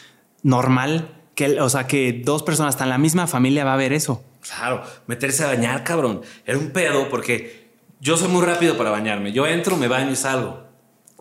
normal. 0.41 1.09
Que, 1.35 1.61
o 1.61 1.69
sea, 1.69 1.87
que 1.87 2.21
dos 2.25 2.43
personas, 2.43 2.73
hasta 2.75 2.83
en 2.85 2.89
la 2.89 2.97
misma 2.97 3.27
familia 3.27 3.63
va 3.63 3.71
a 3.71 3.75
haber 3.75 3.93
eso. 3.93 4.23
Claro, 4.41 4.83
meterse 5.07 5.43
a 5.43 5.47
bañar, 5.47 5.83
cabrón. 5.83 6.21
Era 6.45 6.57
un 6.57 6.71
pedo 6.71 7.07
porque 7.09 7.69
yo 7.99 8.17
soy 8.17 8.27
muy 8.29 8.43
rápido 8.45 8.77
para 8.77 8.89
bañarme. 8.89 9.31
Yo 9.31 9.45
entro, 9.45 9.77
me 9.77 9.87
baño 9.87 10.11
y 10.11 10.15
salgo. 10.15 10.70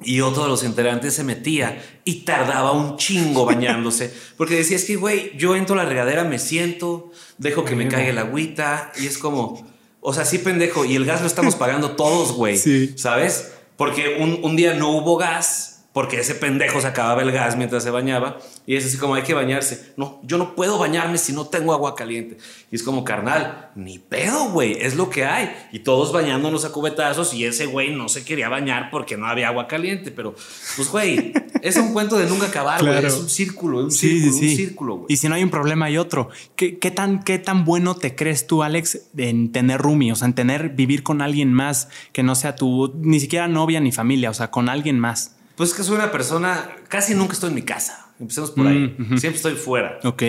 Y 0.02 0.20
otro 0.20 0.44
de 0.44 0.48
los 0.48 0.64
integrantes 0.64 1.14
se 1.14 1.24
metía 1.24 1.82
y 2.04 2.22
tardaba 2.22 2.72
un 2.72 2.96
chingo 2.96 3.44
bañándose. 3.44 4.12
Porque 4.36 4.56
decía, 4.56 4.76
es 4.76 4.84
que, 4.84 4.96
güey, 4.96 5.36
yo 5.36 5.56
entro 5.56 5.74
a 5.78 5.84
la 5.84 5.88
regadera, 5.88 6.24
me 6.24 6.38
siento, 6.38 7.10
dejo 7.38 7.64
que 7.64 7.76
me 7.76 7.88
caiga 7.88 8.10
el 8.10 8.18
agüita. 8.18 8.92
Y 8.98 9.06
es 9.06 9.18
como, 9.18 9.66
o 10.00 10.14
sea, 10.14 10.24
sí, 10.24 10.38
pendejo. 10.38 10.84
Y 10.84 10.96
el 10.96 11.04
gas 11.04 11.20
lo 11.20 11.26
estamos 11.26 11.54
pagando 11.56 11.92
todos, 11.92 12.32
güey. 12.32 12.56
Sí. 12.56 12.94
¿Sabes? 12.96 13.52
Porque 13.76 14.18
un, 14.20 14.40
un 14.42 14.56
día 14.56 14.74
no 14.74 14.90
hubo 14.90 15.16
gas. 15.16 15.79
Porque 15.92 16.20
ese 16.20 16.36
pendejo 16.36 16.80
se 16.80 16.86
acababa 16.86 17.22
el 17.22 17.32
gas 17.32 17.56
mientras 17.56 17.82
se 17.82 17.90
bañaba. 17.90 18.38
Y 18.64 18.76
es 18.76 18.86
así 18.86 18.96
como 18.96 19.16
hay 19.16 19.22
que 19.22 19.34
bañarse. 19.34 19.92
No, 19.96 20.20
yo 20.22 20.38
no 20.38 20.54
puedo 20.54 20.78
bañarme 20.78 21.18
si 21.18 21.32
no 21.32 21.46
tengo 21.48 21.72
agua 21.72 21.96
caliente. 21.96 22.36
Y 22.70 22.76
es 22.76 22.84
como, 22.84 23.02
carnal, 23.02 23.70
ni 23.74 23.98
pedo, 23.98 24.50
güey. 24.50 24.76
Es 24.80 24.94
lo 24.94 25.10
que 25.10 25.24
hay. 25.24 25.50
Y 25.72 25.80
todos 25.80 26.12
bañándonos 26.12 26.64
a 26.64 26.70
cubetazos. 26.70 27.34
Y 27.34 27.44
ese 27.44 27.66
güey 27.66 27.92
no 27.92 28.08
se 28.08 28.24
quería 28.24 28.48
bañar 28.48 28.88
porque 28.92 29.16
no 29.16 29.26
había 29.26 29.48
agua 29.48 29.66
caliente. 29.66 30.12
Pero, 30.12 30.36
pues, 30.76 30.88
güey, 30.92 31.32
es 31.62 31.76
un 31.76 31.92
cuento 31.92 32.16
de 32.16 32.26
nunca 32.26 32.46
acabar, 32.46 32.80
güey. 32.82 32.92
Claro. 32.92 33.08
Es 33.08 33.14
un 33.18 33.28
círculo, 33.28 33.78
un 33.80 33.90
Sí, 33.90 34.20
círculo, 34.20 34.38
sí. 34.38 34.48
un 34.48 34.56
círculo, 34.56 34.94
güey. 34.94 35.06
Y 35.08 35.16
si 35.16 35.28
no 35.28 35.34
hay 35.34 35.42
un 35.42 35.50
problema, 35.50 35.86
hay 35.86 35.98
otro. 35.98 36.28
¿Qué, 36.54 36.78
qué 36.78 36.92
tan, 36.92 37.24
¿Qué 37.24 37.40
tan 37.40 37.64
bueno 37.64 37.96
te 37.96 38.14
crees 38.14 38.46
tú, 38.46 38.62
Alex, 38.62 39.08
en 39.16 39.50
tener 39.50 39.80
roomie? 39.80 40.12
O 40.12 40.14
sea, 40.14 40.28
en 40.28 40.34
tener, 40.34 40.68
vivir 40.68 41.02
con 41.02 41.20
alguien 41.20 41.52
más 41.52 41.88
que 42.12 42.22
no 42.22 42.36
sea 42.36 42.54
tu, 42.54 42.92
ni 43.00 43.18
siquiera 43.18 43.48
novia 43.48 43.80
ni 43.80 43.90
familia, 43.90 44.30
o 44.30 44.34
sea, 44.34 44.52
con 44.52 44.68
alguien 44.68 45.00
más. 45.00 45.34
Pues 45.56 45.70
es 45.70 45.74
que 45.76 45.82
soy 45.82 45.96
una 45.96 46.10
persona, 46.10 46.70
casi 46.88 47.14
nunca 47.14 47.32
estoy 47.34 47.48
en 47.50 47.54
mi 47.56 47.62
casa. 47.62 48.12
Empecemos 48.18 48.50
por 48.50 48.66
ahí. 48.66 48.94
Mm. 48.98 49.16
Siempre 49.18 49.36
estoy 49.36 49.54
fuera. 49.54 49.98
Ok. 50.04 50.22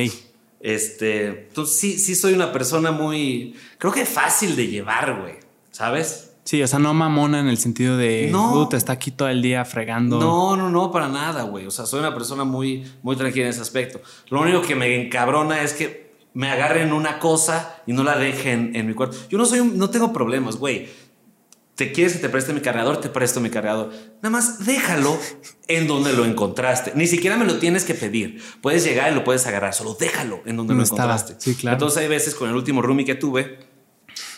Este, 0.59 1.26
entonces 1.47 1.78
sí, 1.80 1.97
sí 1.97 2.15
soy 2.15 2.34
una 2.34 2.51
persona 2.51 2.91
muy, 2.91 3.55
creo 3.78 3.91
que 3.91 4.05
fácil 4.05 4.55
de 4.55 4.67
llevar, 4.67 5.19
güey. 5.22 5.36
¿Sabes? 5.72 6.34
Sí, 6.43 6.61
o 6.61 6.67
sea, 6.67 6.80
no 6.80 6.93
mamona 6.93 7.39
en 7.39 7.47
el 7.47 7.57
sentido 7.57 7.97
de, 7.97 8.30
No. 8.32 8.53
no. 8.55 8.67
te 8.69 8.76
está 8.78 8.93
aquí 8.93 9.11
todo 9.11 9.30
el 9.30 9.41
día 9.41 9.63
fregando. 9.63 10.19
No, 10.19 10.55
no, 10.57 10.69
no, 10.69 10.91
para 10.91 11.07
nada, 11.07 11.43
güey. 11.43 11.65
O 11.65 11.72
sea, 11.72 11.86
soy 11.86 11.99
una 11.99 12.13
persona 12.13 12.43
muy, 12.43 12.84
muy 13.03 13.15
tranquila 13.15 13.45
en 13.45 13.51
ese 13.51 13.61
aspecto. 13.61 14.01
Lo 14.30 14.41
único 14.41 14.61
que 14.61 14.76
me 14.76 15.01
encabrona 15.01 15.61
es 15.61 15.74
que 15.74 16.11
me 16.34 16.49
agarren 16.49 16.93
una 16.93 17.19
cosa 17.19 17.82
y 17.86 17.93
no 17.93 18.03
la 18.03 18.17
dejen 18.17 18.76
en 18.76 18.88
mi 18.88 18.93
cuarto. 18.93 19.17
Yo 19.30 19.38
no 19.38 19.45
soy, 19.45 19.59
un- 19.59 19.78
no 19.78 19.89
tengo 19.89 20.11
problemas, 20.13 20.57
güey. 20.57 20.88
Te 21.76 21.91
quieres 21.91 22.13
que 22.13 22.19
te 22.19 22.30
preste 22.30 22.53
mi 22.53 22.59
cargador, 22.61 22.97
te 22.97 23.09
presto 23.09 23.39
mi 23.39 23.49
cargador. 23.49 23.91
Nada 24.22 24.30
más 24.30 24.65
déjalo 24.65 25.17
en 25.67 25.88
donde 25.88 26.13
lo 26.13 26.26
encontraste. 26.26 26.91
Ni 26.95 27.07
siquiera 27.07 27.38
me 27.38 27.45
lo 27.45 27.57
tienes 27.59 27.86
que 27.86 27.93
pedir. 27.95 28.41
Puedes 28.61 28.84
llegar 28.84 29.11
y 29.11 29.15
lo 29.15 29.24
puedes 29.24 29.47
agarrar. 29.47 29.74
Solo 29.74 29.95
déjalo 29.99 30.41
en 30.45 30.57
donde 30.57 30.74
No 30.74 30.80
lo 30.80 30.84
estaba. 30.84 31.13
encontraste. 31.13 31.36
Sí, 31.39 31.55
claro. 31.55 31.76
Entonces 31.76 31.97
hay 32.01 32.07
veces 32.07 32.36
con 32.36 32.49
el 32.49 32.55
último 32.55 32.82
roomie 32.82 33.05
que 33.05 33.15
tuve, 33.15 33.59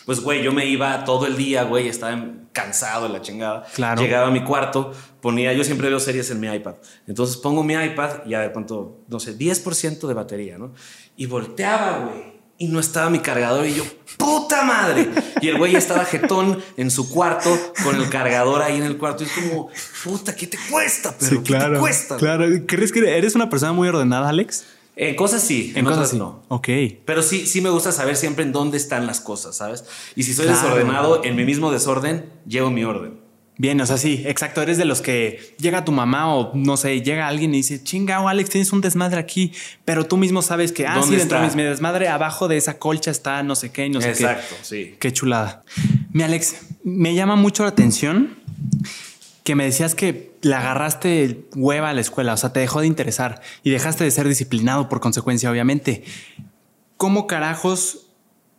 pues 0.06 0.20
güey, 0.20 0.42
yo 0.42 0.52
me 0.52 0.66
iba 0.66 1.04
todo 1.04 1.26
el 1.26 1.36
día, 1.36 1.64
güey, 1.64 1.88
estaba 1.88 2.24
cansado 2.52 3.08
de 3.08 3.12
la 3.12 3.20
chingada. 3.20 3.64
Claro. 3.74 4.00
Llegaba 4.00 4.28
a 4.28 4.30
mi 4.30 4.44
cuarto, 4.44 4.92
ponía, 5.20 5.52
yo 5.52 5.64
siempre 5.64 5.88
veo 5.88 5.98
series 5.98 6.30
en 6.30 6.40
mi 6.40 6.46
iPad. 6.46 6.76
Entonces 7.06 7.36
pongo 7.38 7.64
mi 7.64 7.74
iPad 7.74 8.24
y 8.26 8.34
a 8.34 8.38
ver 8.40 8.52
cuánto, 8.52 9.00
no 9.08 9.18
sé, 9.18 9.36
10% 9.36 10.06
de 10.06 10.14
batería, 10.14 10.56
¿no? 10.56 10.72
Y 11.16 11.26
volteaba, 11.26 11.98
güey. 12.06 12.33
Y 12.56 12.68
no 12.68 12.78
estaba 12.78 13.10
mi 13.10 13.18
cargador 13.18 13.66
y 13.66 13.74
yo, 13.74 13.84
puta 14.16 14.62
madre. 14.62 15.08
Y 15.40 15.48
el 15.48 15.58
güey 15.58 15.74
estaba 15.74 16.04
jetón 16.04 16.62
en 16.76 16.90
su 16.90 17.10
cuarto 17.10 17.50
con 17.82 17.96
el 17.96 18.08
cargador 18.08 18.62
ahí 18.62 18.76
en 18.76 18.84
el 18.84 18.96
cuarto. 18.96 19.24
Y 19.24 19.26
es 19.26 19.32
como, 19.32 19.68
puta, 20.04 20.36
¿qué 20.36 20.46
te 20.46 20.56
cuesta? 20.70 21.14
Pero, 21.18 21.42
¿qué 21.42 21.54
te 21.54 21.78
cuesta? 21.80 22.16
Claro. 22.16 22.46
¿Crees 22.66 22.92
que 22.92 23.00
eres 23.16 23.34
una 23.34 23.50
persona 23.50 23.72
muy 23.72 23.88
ordenada, 23.88 24.28
Alex? 24.28 24.64
En 24.96 25.16
cosas 25.16 25.42
sí, 25.42 25.72
en, 25.72 25.78
En 25.80 25.84
cosas 25.86 26.10
sí. 26.10 26.16
no. 26.16 26.44
Ok. 26.46 26.68
Pero 27.04 27.22
sí, 27.24 27.46
sí 27.48 27.60
me 27.60 27.70
gusta 27.70 27.90
saber 27.90 28.14
siempre 28.14 28.44
en 28.44 28.52
dónde 28.52 28.76
están 28.76 29.08
las 29.08 29.20
cosas, 29.20 29.56
¿sabes? 29.56 29.84
Y 30.14 30.22
si 30.22 30.32
soy 30.32 30.46
Claro. 30.46 30.60
desordenado, 30.62 31.24
en 31.24 31.34
mi 31.34 31.44
mismo 31.44 31.72
desorden, 31.72 32.30
llevo 32.46 32.70
mi 32.70 32.84
orden. 32.84 33.18
Bien, 33.56 33.80
o 33.80 33.86
sea, 33.86 33.98
sí, 33.98 34.24
exacto. 34.26 34.62
Eres 34.62 34.78
de 34.78 34.84
los 34.84 35.00
que 35.00 35.54
llega 35.58 35.84
tu 35.84 35.92
mamá 35.92 36.34
o 36.34 36.52
no 36.54 36.76
sé, 36.76 37.00
llega 37.02 37.28
alguien 37.28 37.54
y 37.54 37.58
dice, 37.58 37.82
chingao, 37.82 38.28
Alex, 38.28 38.50
tienes 38.50 38.72
un 38.72 38.80
desmadre 38.80 39.20
aquí, 39.20 39.52
pero 39.84 40.06
tú 40.06 40.16
mismo 40.16 40.42
sabes 40.42 40.72
que, 40.72 40.86
ah, 40.86 40.96
¿Dónde 40.96 41.14
sí, 41.14 41.20
dentro 41.20 41.40
de 41.40 41.54
mi 41.54 41.62
desmadre, 41.62 42.08
abajo 42.08 42.48
de 42.48 42.56
esa 42.56 42.78
colcha 42.78 43.12
está 43.12 43.42
no 43.44 43.54
sé 43.54 43.70
qué 43.70 43.86
y 43.86 43.90
no 43.90 44.00
sé 44.00 44.12
qué. 44.12 44.24
Exacto, 44.24 44.56
sí. 44.62 44.96
Qué 44.98 45.12
chulada. 45.12 45.62
Mi 46.12 46.24
Alex, 46.24 46.56
me 46.82 47.14
llama 47.14 47.36
mucho 47.36 47.62
la 47.62 47.68
atención 47.68 48.36
que 49.44 49.54
me 49.54 49.64
decías 49.64 49.94
que 49.94 50.32
le 50.42 50.54
agarraste 50.54 51.44
hueva 51.54 51.90
a 51.90 51.94
la 51.94 52.00
escuela, 52.00 52.32
o 52.32 52.36
sea, 52.36 52.52
te 52.52 52.60
dejó 52.60 52.80
de 52.80 52.86
interesar 52.88 53.40
y 53.62 53.70
dejaste 53.70 54.02
de 54.02 54.10
ser 54.10 54.26
disciplinado 54.26 54.88
por 54.88 55.00
consecuencia, 55.00 55.50
obviamente. 55.50 56.02
¿Cómo 56.96 57.26
carajos 57.26 58.03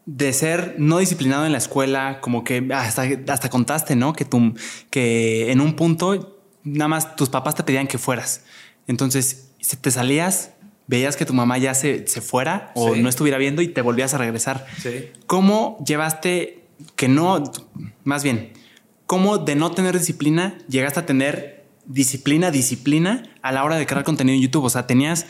de 0.06 0.34
ser 0.34 0.76
no 0.78 1.00
disciplinado 1.00 1.46
en 1.46 1.52
la 1.52 1.58
escuela, 1.58 2.20
como 2.22 2.44
que 2.44 2.68
hasta, 2.74 3.04
hasta 3.28 3.50
contaste, 3.50 3.96
¿no? 3.96 4.14
Que, 4.14 4.26
tú, 4.26 4.54
que 4.90 5.52
en 5.52 5.62
un 5.62 5.76
punto 5.76 6.40
nada 6.64 6.88
más 6.88 7.16
tus 7.16 7.30
papás 7.30 7.56
te 7.56 7.64
pedían 7.64 7.88
que 7.88 7.98
fueras. 7.98 8.44
Entonces, 8.88 9.52
si 9.60 9.78
te 9.78 9.90
salías, 9.90 10.52
veías 10.88 11.16
que 11.18 11.26
tu 11.26 11.34
mamá 11.34 11.58
ya 11.58 11.74
se, 11.74 12.08
se 12.08 12.22
fuera 12.22 12.72
o 12.76 12.94
Sí. 12.94 13.02
no 13.02 13.10
estuviera 13.10 13.38
viendo 13.40 13.62
y 13.64 13.68
te 13.68 13.82
volvías 13.82 14.14
a 14.14 14.20
regresar. 14.20 14.68
Sí. 14.82 15.10
¿Cómo 15.26 15.84
llevaste 15.86 16.64
que 16.96 17.08
no, 17.08 17.44
más 18.04 18.24
bien, 18.24 18.54
cómo 19.08 19.40
de 19.40 19.56
no 19.56 19.72
tener 19.72 19.98
disciplina 19.98 20.58
llegaste 20.70 21.00
a 21.00 21.06
tener 21.06 21.66
disciplina, 21.88 22.52
disciplina 22.52 23.24
a 23.42 23.52
la 23.52 23.64
hora 23.64 23.78
de 23.78 23.86
crear 23.88 24.04
contenido 24.04 24.36
en 24.36 24.42
YouTube? 24.44 24.66
O 24.66 24.70
sea, 24.70 24.86
tenías, 24.86 25.26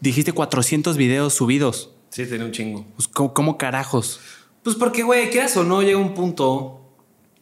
dijiste 0.00 0.32
400 0.32 0.96
videos 0.96 1.34
subidos. 1.34 1.90
Sí, 2.10 2.26
tenía 2.26 2.44
un 2.46 2.52
chingo. 2.52 2.84
Pues, 2.96 3.08
¿cómo, 3.08 3.32
cómo 3.32 3.56
carajos? 3.58 4.20
Pues 4.62 4.76
porque, 4.76 5.02
güey, 5.02 5.30
quieras 5.30 5.56
o 5.56 5.64
no, 5.64 5.80
llega 5.82 5.96
un 5.98 6.14
punto 6.14 6.80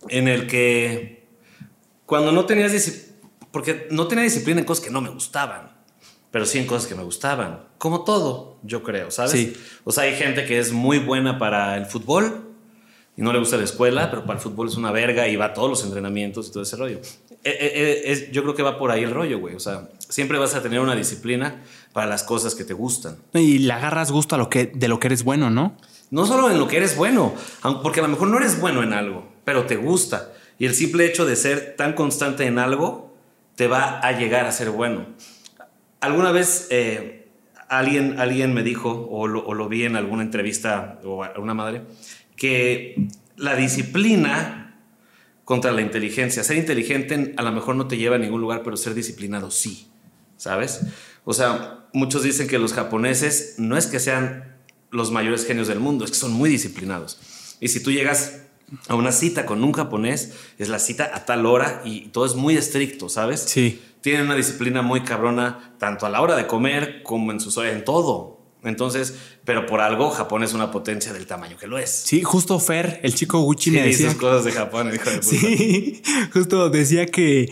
en 0.08 0.28
el 0.28 0.46
que 0.46 1.26
cuando 2.06 2.30
no 2.32 2.46
tenías 2.46 2.70
disciplina, 2.72 3.16
porque 3.50 3.88
no 3.90 4.06
tenía 4.06 4.24
disciplina 4.24 4.60
en 4.60 4.66
cosas 4.66 4.84
que 4.84 4.90
no 4.90 5.00
me 5.00 5.08
gustaban. 5.10 5.76
pero 6.30 6.44
sí 6.44 6.58
en 6.58 6.66
cosas 6.66 6.86
que 6.86 6.94
me 6.94 7.02
gustaban. 7.02 7.64
Como 7.78 8.04
todo, 8.04 8.58
yo 8.62 8.82
creo, 8.82 9.10
¿sabes? 9.10 9.32
Sí. 9.32 9.56
O 9.84 9.90
sea, 9.92 10.04
hay 10.04 10.14
gente 10.14 10.44
que 10.44 10.58
es 10.58 10.72
muy 10.72 10.98
buena 10.98 11.38
para 11.38 11.76
el 11.78 11.86
fútbol 11.86 12.50
y 13.16 13.22
no 13.22 13.32
le 13.32 13.38
gusta 13.38 13.56
la 13.56 13.64
escuela, 13.64 14.10
pero 14.10 14.26
para 14.26 14.38
el 14.38 14.42
fútbol 14.42 14.68
es 14.68 14.76
una 14.76 14.92
verga 14.92 15.26
y 15.26 15.36
va 15.36 15.46
a 15.46 15.54
todos 15.54 15.70
los 15.70 15.82
entrenamientos 15.84 16.48
y 16.48 16.52
todo 16.52 16.62
ese 16.64 16.76
rollo. 16.76 16.98
Eh, 16.98 17.38
eh, 17.44 17.72
eh, 17.74 18.02
es- 18.04 18.30
yo 18.30 18.42
creo 18.42 18.54
que 18.54 18.62
va 18.62 18.78
por 18.78 18.90
ahí 18.90 19.02
el 19.04 19.10
rollo, 19.10 19.38
güey. 19.38 19.54
O 19.54 19.60
sea, 19.60 19.88
siempre 20.08 20.38
vas 20.38 20.54
a 20.54 20.62
tener 20.62 20.80
una 20.80 20.94
disciplina 20.94 21.62
para 21.92 22.06
las 22.06 22.22
cosas 22.22 22.54
que 22.54 22.64
te 22.64 22.74
gustan. 22.74 23.18
Y 23.34 23.58
le 23.58 23.72
agarras 23.72 24.10
gusto 24.10 24.34
a 24.34 24.38
lo 24.38 24.48
que, 24.48 24.66
de 24.66 24.88
lo 24.88 24.98
que 24.98 25.08
eres 25.08 25.24
bueno, 25.24 25.50
¿no? 25.50 25.76
No 26.10 26.26
solo 26.26 26.50
en 26.50 26.58
lo 26.58 26.66
que 26.68 26.78
eres 26.78 26.96
bueno, 26.96 27.34
porque 27.82 28.00
a 28.00 28.02
lo 28.02 28.08
mejor 28.08 28.28
no 28.28 28.38
eres 28.38 28.60
bueno 28.60 28.82
en 28.82 28.92
algo, 28.92 29.30
pero 29.44 29.66
te 29.66 29.76
gusta. 29.76 30.32
Y 30.58 30.66
el 30.66 30.74
simple 30.74 31.04
hecho 31.04 31.26
de 31.26 31.36
ser 31.36 31.74
tan 31.76 31.92
constante 31.92 32.46
en 32.46 32.58
algo 32.58 33.14
te 33.56 33.68
va 33.68 34.00
a 34.00 34.12
llegar 34.12 34.46
a 34.46 34.52
ser 34.52 34.70
bueno. 34.70 35.06
Alguna 36.00 36.32
vez 36.32 36.68
eh, 36.70 37.28
alguien, 37.68 38.18
alguien 38.18 38.54
me 38.54 38.62
dijo, 38.62 39.08
o 39.10 39.26
lo, 39.26 39.44
o 39.44 39.54
lo 39.54 39.68
vi 39.68 39.84
en 39.84 39.96
alguna 39.96 40.22
entrevista 40.22 40.98
o 41.04 41.24
a 41.24 41.38
una 41.38 41.54
madre, 41.54 41.82
que 42.36 43.08
la 43.36 43.54
disciplina 43.54 44.76
contra 45.44 45.72
la 45.72 45.80
inteligencia, 45.80 46.44
ser 46.44 46.56
inteligente 46.56 47.34
a 47.36 47.42
lo 47.42 47.52
mejor 47.52 47.74
no 47.74 47.88
te 47.88 47.96
lleva 47.96 48.16
a 48.16 48.18
ningún 48.18 48.40
lugar, 48.40 48.62
pero 48.62 48.76
ser 48.76 48.94
disciplinado 48.94 49.50
sí, 49.50 49.88
¿sabes? 50.38 50.80
O 51.26 51.34
sea, 51.34 51.86
muchos 51.92 52.22
dicen 52.22 52.48
que 52.48 52.58
los 52.58 52.72
japoneses 52.72 53.56
no 53.58 53.76
es 53.76 53.86
que 53.86 54.00
sean 54.00 54.56
los 54.90 55.10
mayores 55.10 55.44
genios 55.44 55.68
del 55.68 55.80
mundo, 55.80 56.06
es 56.06 56.12
que 56.12 56.16
son 56.16 56.32
muy 56.32 56.48
disciplinados. 56.48 57.18
Y 57.60 57.68
si 57.68 57.82
tú 57.82 57.92
llegas 57.92 58.38
a 58.86 58.94
una 58.94 59.12
cita 59.12 59.44
con 59.44 59.62
un 59.62 59.72
japonés, 59.72 60.32
es 60.58 60.68
la 60.70 60.78
cita 60.78 61.10
a 61.14 61.26
tal 61.26 61.44
hora 61.44 61.82
y 61.84 62.08
todo 62.08 62.24
es 62.24 62.34
muy 62.34 62.56
estricto, 62.56 63.10
¿sabes? 63.10 63.40
Sí. 63.46 63.82
Tienen 64.00 64.22
una 64.26 64.36
disciplina 64.36 64.80
muy 64.80 65.02
cabrona, 65.02 65.74
tanto 65.78 66.06
a 66.06 66.08
la 66.10 66.22
hora 66.22 66.36
de 66.36 66.46
comer 66.46 67.02
como 67.02 67.32
en 67.32 67.40
sus 67.40 67.56
en 67.58 67.84
todo. 67.84 68.38
Entonces, 68.64 69.14
pero 69.44 69.66
por 69.66 69.80
algo 69.80 70.10
Japón 70.10 70.42
es 70.42 70.52
una 70.52 70.70
potencia 70.70 71.12
del 71.12 71.26
tamaño 71.26 71.56
que 71.56 71.66
lo 71.66 71.78
es. 71.78 71.90
Sí, 71.90 72.22
justo 72.22 72.58
Fer, 72.58 73.00
el 73.02 73.14
chico 73.14 73.40
Gucci 73.40 73.70
me 73.70 73.82
Sí, 73.84 73.88
decía. 73.90 74.10
sus 74.10 74.18
cosas 74.18 74.44
de 74.44 74.52
Japón, 74.52 74.92
hijo 74.94 75.10
de 75.10 75.18
puta. 75.18 75.28
Sí, 75.30 76.02
justo 76.32 76.68
decía 76.70 77.06
que 77.06 77.48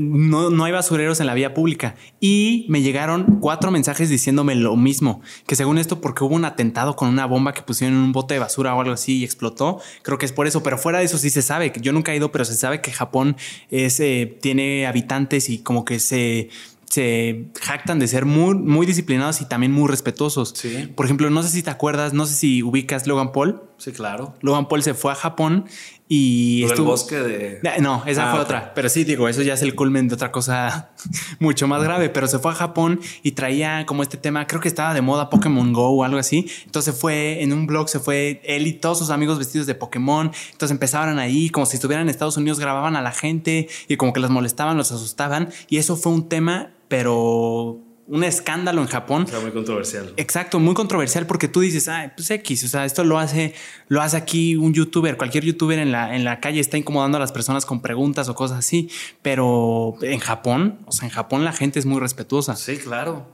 no, 0.00 0.50
no 0.50 0.64
hay 0.64 0.72
basureros 0.72 1.20
en 1.20 1.26
la 1.26 1.34
vía 1.34 1.54
pública. 1.54 1.94
Y 2.20 2.66
me 2.68 2.82
llegaron 2.82 3.38
cuatro 3.40 3.70
mensajes 3.70 4.08
diciéndome 4.08 4.54
lo 4.54 4.76
mismo. 4.76 5.20
Que 5.46 5.56
según 5.56 5.78
esto, 5.78 6.00
porque 6.00 6.24
hubo 6.24 6.34
un 6.34 6.44
atentado 6.44 6.96
con 6.96 7.08
una 7.08 7.26
bomba 7.26 7.54
que 7.54 7.62
pusieron 7.62 7.96
en 7.96 8.02
un 8.02 8.12
bote 8.12 8.34
de 8.34 8.40
basura 8.40 8.74
o 8.74 8.80
algo 8.80 8.92
así 8.92 9.18
y 9.18 9.24
explotó. 9.24 9.80
Creo 10.02 10.18
que 10.18 10.26
es 10.26 10.32
por 10.32 10.46
eso. 10.46 10.62
Pero 10.62 10.78
fuera 10.78 10.98
de 10.98 11.04
eso 11.04 11.18
sí 11.18 11.30
se 11.30 11.42
sabe. 11.42 11.72
Yo 11.80 11.92
nunca 11.92 12.12
he 12.12 12.16
ido, 12.16 12.32
pero 12.32 12.44
se 12.44 12.54
sabe 12.54 12.80
que 12.80 12.92
Japón 12.92 13.36
es, 13.70 14.00
eh, 14.00 14.38
tiene 14.40 14.86
habitantes 14.86 15.48
y 15.48 15.58
como 15.58 15.84
que 15.84 15.98
se... 15.98 16.48
Se 16.88 17.46
jactan 17.60 17.98
de 17.98 18.06
ser 18.06 18.26
muy, 18.26 18.54
muy 18.54 18.86
disciplinados 18.86 19.40
y 19.40 19.44
también 19.44 19.72
muy 19.72 19.88
respetuosos. 19.88 20.54
Sí. 20.54 20.88
Por 20.94 21.04
ejemplo, 21.04 21.28
no 21.30 21.42
sé 21.42 21.48
si 21.48 21.64
te 21.64 21.68
acuerdas, 21.68 22.12
no 22.14 22.26
sé 22.26 22.34
si 22.34 22.62
ubicas 22.62 23.08
Logan 23.08 23.32
Paul. 23.32 23.60
Sí, 23.76 23.90
claro. 23.90 24.34
Logan 24.40 24.68
Paul 24.68 24.84
se 24.84 24.94
fue 24.94 25.10
a 25.10 25.16
Japón 25.16 25.66
y 26.08 26.62
estuvo. 26.64 26.90
bosque 26.90 27.16
de... 27.16 27.60
Eh, 27.62 27.80
No, 27.80 28.04
esa 28.06 28.28
Ah, 28.28 28.32
fue 28.32 28.40
otra. 28.40 28.72
Pero 28.74 28.88
sí, 28.88 29.02
digo, 29.04 29.28
eso 29.28 29.42
ya 29.42 29.54
es 29.54 29.62
el 29.62 29.74
culmen 29.74 30.06
de 30.06 30.14
otra 30.14 30.30
cosa 30.30 30.90
mucho 31.40 31.66
más 31.66 31.82
grave. 31.82 32.10
Pero 32.10 32.28
se 32.28 32.38
fue 32.38 32.52
a 32.52 32.54
Japón 32.54 33.00
y 33.22 33.32
traía 33.32 33.84
como 33.86 34.02
este 34.02 34.16
tema, 34.16 34.46
creo 34.46 34.60
que 34.60 34.68
estaba 34.68 34.94
de 34.94 35.00
moda 35.02 35.30
Pokémon 35.30 35.72
Go 35.72 35.88
o 35.88 36.04
algo 36.04 36.18
así. 36.18 36.48
Entonces 36.64 36.94
fue 36.96 37.42
en 37.42 37.52
un 37.52 37.66
blog, 37.66 37.88
se 37.88 37.98
fue 37.98 38.40
él 38.44 38.66
y 38.66 38.74
todos 38.74 38.98
sus 38.98 39.10
amigos 39.10 39.38
vestidos 39.38 39.66
de 39.66 39.74
Pokémon. 39.74 40.30
Entonces 40.52 40.70
empezaban 40.70 41.18
ahí, 41.18 41.50
como 41.50 41.66
si 41.66 41.76
estuvieran 41.76 42.06
en 42.06 42.10
Estados 42.10 42.36
Unidos, 42.36 42.60
grababan 42.60 42.94
a 42.94 43.02
la 43.02 43.12
gente 43.12 43.68
y 43.88 43.96
como 43.96 44.12
que 44.12 44.20
los 44.20 44.30
molestaban, 44.30 44.76
los 44.76 44.92
asustaban. 44.92 45.48
Y 45.68 45.78
eso 45.78 45.96
fue 45.96 46.12
un 46.12 46.28
tema, 46.28 46.70
pero 46.88 47.80
un 48.08 48.24
escándalo 48.24 48.82
en 48.82 48.88
Japón. 48.88 49.24
O 49.24 49.26
sea, 49.26 49.40
muy 49.40 49.50
controversial. 49.50 50.12
Exacto, 50.16 50.58
muy 50.60 50.74
controversial 50.74 51.26
porque 51.26 51.48
tú 51.48 51.60
dices, 51.60 51.88
ah, 51.88 52.12
pues 52.14 52.30
X, 52.30 52.64
o 52.64 52.68
sea, 52.68 52.84
esto 52.84 53.04
lo 53.04 53.18
hace, 53.18 53.54
lo 53.88 54.00
hace 54.02 54.16
aquí 54.16 54.56
un 54.56 54.72
youtuber, 54.72 55.16
cualquier 55.16 55.44
youtuber 55.44 55.78
en 55.78 55.92
la, 55.92 56.14
en 56.14 56.24
la 56.24 56.40
calle 56.40 56.60
está 56.60 56.78
incomodando 56.78 57.16
a 57.16 57.20
las 57.20 57.32
personas 57.32 57.66
con 57.66 57.82
preguntas 57.82 58.28
o 58.28 58.34
cosas 58.34 58.58
así, 58.58 58.88
pero 59.22 59.94
en 60.02 60.20
Japón, 60.20 60.78
o 60.86 60.92
sea, 60.92 61.08
en 61.08 61.14
Japón 61.14 61.44
la 61.44 61.52
gente 61.52 61.78
es 61.78 61.86
muy 61.86 62.00
respetuosa. 62.00 62.54
Sí, 62.56 62.76
claro. 62.78 63.26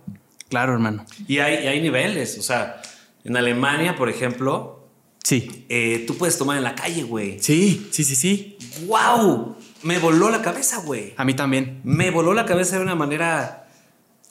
Claro, 0.49 0.73
hermano. 0.75 1.05
Y 1.29 1.39
hay, 1.39 1.64
y 1.64 1.66
hay 1.66 1.81
niveles. 1.81 2.39
O 2.39 2.43
sea, 2.43 2.83
en 3.25 3.37
Alemania, 3.37 3.97
por 3.97 4.09
ejemplo, 4.09 4.79
Sí, 5.25 5.66
eh, 5.68 6.03
tú 6.07 6.18
puedes 6.18 6.37
tomar 6.37 6.57
en 6.57 6.64
la 6.64 6.75
calle, 6.75 7.05
güey. 7.05 7.39
sí, 7.39 7.89
sí, 7.93 8.03
sí, 8.03 8.16
sí. 8.16 8.59
¡Wow! 8.87 9.57
Me 9.85 9.99
voló 10.01 10.31
la 10.31 10.43
cabeza, 10.43 10.79
güey. 10.79 11.14
A 11.16 11.25
mí 11.25 11.35
también. 11.35 11.81
Me 11.85 12.11
voló 12.11 12.35
la 12.35 12.45
cabeza 12.45 12.77
de 12.77 12.83
una 12.83 12.97
manera, 12.97 13.62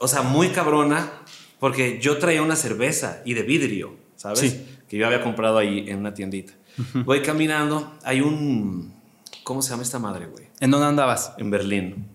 o 0.02 0.08
sea, 0.08 0.24
muy 0.24 0.50
cabrona, 0.50 1.12
porque 1.60 2.00
yo 2.02 2.18
traía 2.18 2.42
una 2.42 2.56
cerveza 2.56 3.22
y 3.24 3.36
de 3.36 3.44
vidrio, 3.44 3.96
¿sabes? 4.16 4.40
Sí. 4.40 4.66
Que 4.90 4.98
yo 4.98 5.06
había 5.06 5.22
comprado 5.22 5.60
ahí 5.60 5.86
en 5.88 6.00
una 6.00 6.14
tiendita. 6.14 6.54
Voy 7.06 7.22
caminando, 7.22 7.94
hay 8.04 8.20
un... 8.22 8.94
¿Cómo 9.44 9.62
se 9.62 9.70
llama 9.70 9.84
esta 9.84 10.00
madre, 10.00 10.26
güey? 10.26 10.46
¿En 10.60 10.72
dónde 10.72 10.88
andabas? 10.88 11.34
En 11.38 11.52
Berlín. 11.52 12.08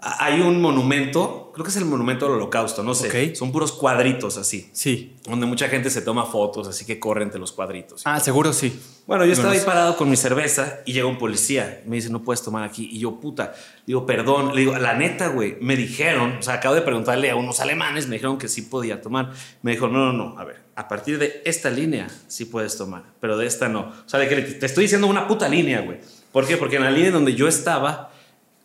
Hay 0.00 0.40
un 0.40 0.60
monumento, 0.62 1.50
creo 1.52 1.64
que 1.64 1.70
es 1.70 1.76
el 1.76 1.84
monumento 1.84 2.26
al 2.26 2.32
holocausto, 2.32 2.84
no 2.84 2.94
sé. 2.94 3.34
Son 3.34 3.50
puros 3.50 3.72
cuadritos 3.72 4.36
así, 4.38 4.70
Sí. 4.72 5.16
donde 5.24 5.44
mucha 5.46 5.68
gente 5.68 5.90
se 5.90 6.02
toma 6.02 6.24
fotos, 6.24 6.68
así 6.68 6.84
que 6.84 7.00
corre 7.00 7.24
entre 7.24 7.40
los 7.40 7.50
cuadritos. 7.50 8.02
Ah, 8.04 8.20
seguro 8.20 8.52
sí. 8.52 8.78
Bueno, 9.08 9.24
yo 9.24 9.32
estaba 9.32 9.52
ahí 9.52 9.60
parado 9.64 9.96
con 9.96 10.08
mi 10.08 10.16
cerveza 10.16 10.80
y 10.86 10.92
llega 10.92 11.06
un 11.06 11.18
policía. 11.18 11.82
Me 11.86 11.96
dice, 11.96 12.10
no 12.10 12.22
puedes 12.22 12.42
tomar 12.42 12.62
aquí. 12.62 12.88
Y 12.92 13.00
yo, 13.00 13.18
puta, 13.18 13.54
digo, 13.86 14.06
perdón. 14.06 14.54
Le 14.54 14.60
digo, 14.60 14.76
la 14.78 14.94
neta, 14.94 15.28
güey, 15.28 15.56
me 15.60 15.74
dijeron, 15.76 16.36
o 16.38 16.42
sea, 16.42 16.54
acabo 16.54 16.74
de 16.76 16.82
preguntarle 16.82 17.30
a 17.30 17.34
unos 17.36 17.58
alemanes, 17.58 18.06
me 18.06 18.16
dijeron 18.16 18.38
que 18.38 18.46
sí 18.48 18.62
podía 18.62 19.00
tomar. 19.02 19.32
Me 19.62 19.72
dijo, 19.72 19.88
no, 19.88 20.12
no, 20.12 20.12
no, 20.12 20.38
a 20.38 20.44
ver, 20.44 20.62
a 20.76 20.86
partir 20.86 21.18
de 21.18 21.42
esta 21.44 21.70
línea 21.70 22.06
sí 22.28 22.44
puedes 22.44 22.76
tomar, 22.76 23.02
pero 23.20 23.36
de 23.36 23.46
esta 23.46 23.68
no. 23.68 23.80
O 23.80 24.08
sea, 24.08 24.20
de 24.20 24.28
que 24.28 24.36
te 24.42 24.66
estoy 24.66 24.84
diciendo 24.84 25.06
una 25.08 25.26
puta 25.26 25.48
línea, 25.48 25.80
güey. 25.80 25.98
¿Por 26.30 26.46
qué? 26.46 26.56
Porque 26.56 26.76
en 26.76 26.84
la 26.84 26.90
línea 26.90 27.10
donde 27.10 27.34
yo 27.34 27.48
estaba, 27.48 28.12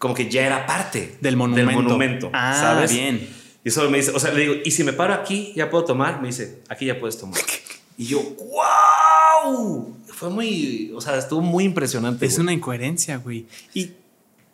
como 0.03 0.13
que 0.13 0.29
ya 0.29 0.45
era 0.45 0.65
parte 0.65 1.15
Del 1.21 1.37
monumento. 1.37 1.71
Del 1.71 1.81
monumento 1.81 2.29
Ah, 2.33 2.57
¿sabes? 2.59 2.91
bien. 2.91 3.25
Y 3.63 3.71
solo 3.71 3.89
me 3.89 3.99
dice, 3.99 4.11
o 4.11 4.19
sea, 4.19 4.33
le 4.33 4.41
digo, 4.41 4.55
¿y 4.65 4.71
si 4.71 4.83
me 4.83 4.91
paro 4.91 5.13
aquí, 5.13 5.53
ya 5.55 5.69
puedo 5.69 5.85
tomar? 5.85 6.19
Me 6.21 6.27
dice, 6.27 6.61
aquí 6.67 6.85
ya 6.85 6.99
puedes 6.99 7.17
tomar. 7.17 7.39
Y 7.97 8.07
yo, 8.07 8.19
¡wow! 8.21 9.95
Fue 10.07 10.29
muy, 10.29 10.91
o 10.95 10.99
sea, 10.99 11.15
estuvo 11.17 11.39
muy 11.41 11.63
impresionante. 11.63 12.25
Es 12.25 12.33
güey. 12.33 12.41
una 12.43 12.51
incoherencia, 12.53 13.17
güey. 13.17 13.45
Y 13.73 13.91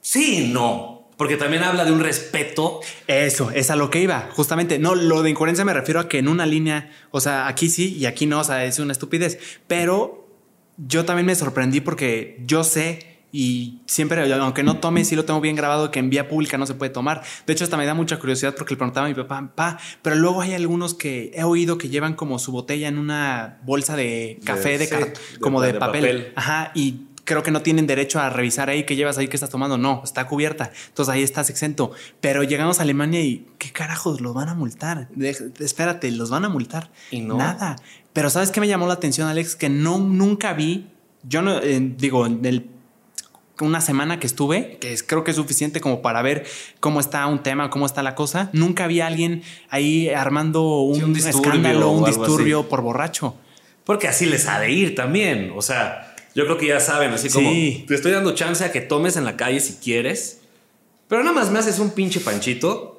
Sí, 0.01 0.51
no. 0.53 1.07
Porque 1.17 1.35
también 1.35 1.63
habla 1.63 1.83
de 1.83 1.93
un 1.93 2.01
respeto. 2.01 2.81
Eso, 3.07 3.49
es 3.49 3.71
a 3.71 3.75
lo 3.75 3.89
que 3.89 4.01
iba, 4.01 4.29
justamente. 4.33 4.77
No, 4.77 4.93
lo 4.93 5.23
de 5.23 5.31
incoherencia 5.31 5.65
me 5.65 5.73
refiero 5.73 5.99
a 5.99 6.07
que 6.07 6.19
en 6.19 6.27
una 6.27 6.45
línea, 6.45 6.91
o 7.11 7.21
sea, 7.21 7.47
aquí 7.47 7.69
sí 7.69 7.95
y 7.97 8.05
aquí 8.05 8.27
no, 8.27 8.41
o 8.41 8.43
sea, 8.43 8.65
es 8.65 8.77
una 8.77 8.91
estupidez. 8.91 9.39
Pero 9.67 10.27
yo 10.77 11.05
también 11.05 11.25
me 11.25 11.33
sorprendí 11.33 11.81
porque 11.81 12.41
yo 12.45 12.63
sé 12.63 13.08
y 13.31 13.79
siempre, 13.85 14.31
aunque 14.33 14.63
no 14.63 14.77
tome, 14.77 15.05
sí 15.05 15.15
lo 15.15 15.25
tengo 15.25 15.39
bien 15.41 15.55
grabado 15.55 15.91
que 15.91 15.99
en 15.99 16.09
vía 16.09 16.27
pública 16.27 16.57
no 16.57 16.65
se 16.65 16.73
puede 16.73 16.91
tomar. 16.91 17.21
De 17.45 17.53
hecho, 17.53 17.63
hasta 17.63 17.77
me 17.77 17.85
da 17.85 17.93
mucha 17.93 18.17
curiosidad 18.19 18.55
porque 18.57 18.73
le 18.73 18.77
preguntaba 18.77 19.05
a 19.05 19.09
mi 19.09 19.15
papá, 19.15 19.51
pa, 19.55 19.77
pero 20.01 20.15
luego 20.15 20.41
hay 20.41 20.53
algunos 20.53 20.93
que 20.93 21.31
he 21.35 21.43
oído 21.43 21.77
que 21.77 21.89
llevan 21.89 22.13
como 22.15 22.39
su 22.39 22.51
botella 22.51 22.87
en 22.87 22.97
una 22.97 23.59
bolsa 23.65 23.95
de 23.95 24.39
café, 24.43 24.77
de, 24.77 24.87
sí, 24.87 24.95
de- 24.95 25.13
como 25.39 25.61
de, 25.61 25.73
de 25.73 25.79
papel. 25.79 26.01
papel. 26.01 26.33
Ajá, 26.35 26.71
y 26.73 27.01
creo 27.23 27.43
que 27.43 27.51
no 27.51 27.61
tienen 27.61 27.85
derecho 27.85 28.19
a 28.19 28.31
revisar 28.31 28.69
ahí 28.71 28.85
que 28.85 28.95
llevas 28.95 29.19
ahí 29.19 29.27
que 29.27 29.35
estás 29.37 29.51
tomando. 29.51 29.77
No, 29.77 30.01
está 30.03 30.25
cubierta. 30.25 30.71
Entonces 30.87 31.13
ahí 31.13 31.21
estás 31.21 31.51
exento. 31.51 31.91
Pero 32.21 32.41
llegamos 32.41 32.79
a 32.79 32.81
Alemania 32.81 33.21
y 33.21 33.45
¿qué 33.59 33.71
carajos 33.71 34.19
los 34.21 34.33
van 34.33 34.49
a 34.49 34.55
multar? 34.55 35.07
De- 35.13 35.37
espérate, 35.59 36.09
los 36.09 36.31
van 36.31 36.45
a 36.45 36.49
multar. 36.49 36.89
Y 37.11 37.21
no. 37.21 37.37
Nada. 37.37 37.75
Pero 38.13 38.31
¿sabes 38.31 38.49
qué 38.49 38.59
me 38.59 38.67
llamó 38.67 38.87
la 38.87 38.93
atención, 38.95 39.27
Alex? 39.27 39.55
Que 39.55 39.69
no, 39.69 39.99
nunca 39.99 40.53
vi, 40.53 40.87
yo 41.21 41.43
no, 41.43 41.59
eh, 41.61 41.79
digo, 41.95 42.25
en 42.25 42.43
el 42.43 42.65
una 43.61 43.81
semana 43.81 44.19
que 44.19 44.27
estuve, 44.27 44.77
que 44.79 44.93
es, 44.93 45.03
creo 45.03 45.23
que 45.23 45.31
es 45.31 45.37
suficiente 45.37 45.81
como 45.81 46.01
para 46.01 46.21
ver 46.21 46.45
cómo 46.79 46.99
está 46.99 47.25
un 47.27 47.43
tema, 47.43 47.69
cómo 47.69 47.85
está 47.85 48.03
la 48.03 48.15
cosa. 48.15 48.49
Nunca 48.53 48.87
vi 48.87 49.01
a 49.01 49.07
alguien 49.07 49.43
ahí 49.69 50.09
armando 50.09 50.81
un, 50.81 50.95
Sí, 50.95 51.03
un 51.03 51.13
disturbio 51.13 51.41
escándalo, 51.51 51.91
un 51.91 52.05
disturbio 52.05 52.69
por 52.69 52.81
borracho. 52.81 53.35
Porque 53.83 54.07
así 54.07 54.25
les 54.25 54.47
ha 54.47 54.59
de 54.59 54.71
ir 54.71 54.95
también. 54.95 55.51
O 55.55 55.61
sea, 55.61 56.15
yo 56.35 56.45
creo 56.45 56.57
que 56.57 56.67
ya 56.67 56.79
saben, 56.79 57.11
así 57.11 57.29
como 57.29 57.49
Sí. 57.49 57.85
te 57.87 57.95
estoy 57.95 58.11
dando 58.11 58.33
chance 58.35 58.63
a 58.63 58.71
que 58.71 58.81
tomes 58.81 59.17
en 59.17 59.25
la 59.25 59.35
calle 59.35 59.59
si 59.59 59.73
quieres. 59.75 60.41
Pero 61.07 61.23
nada 61.23 61.35
más 61.35 61.49
me 61.49 61.59
haces 61.59 61.79
un 61.79 61.91
pinche 61.91 62.19
panchito. 62.19 62.95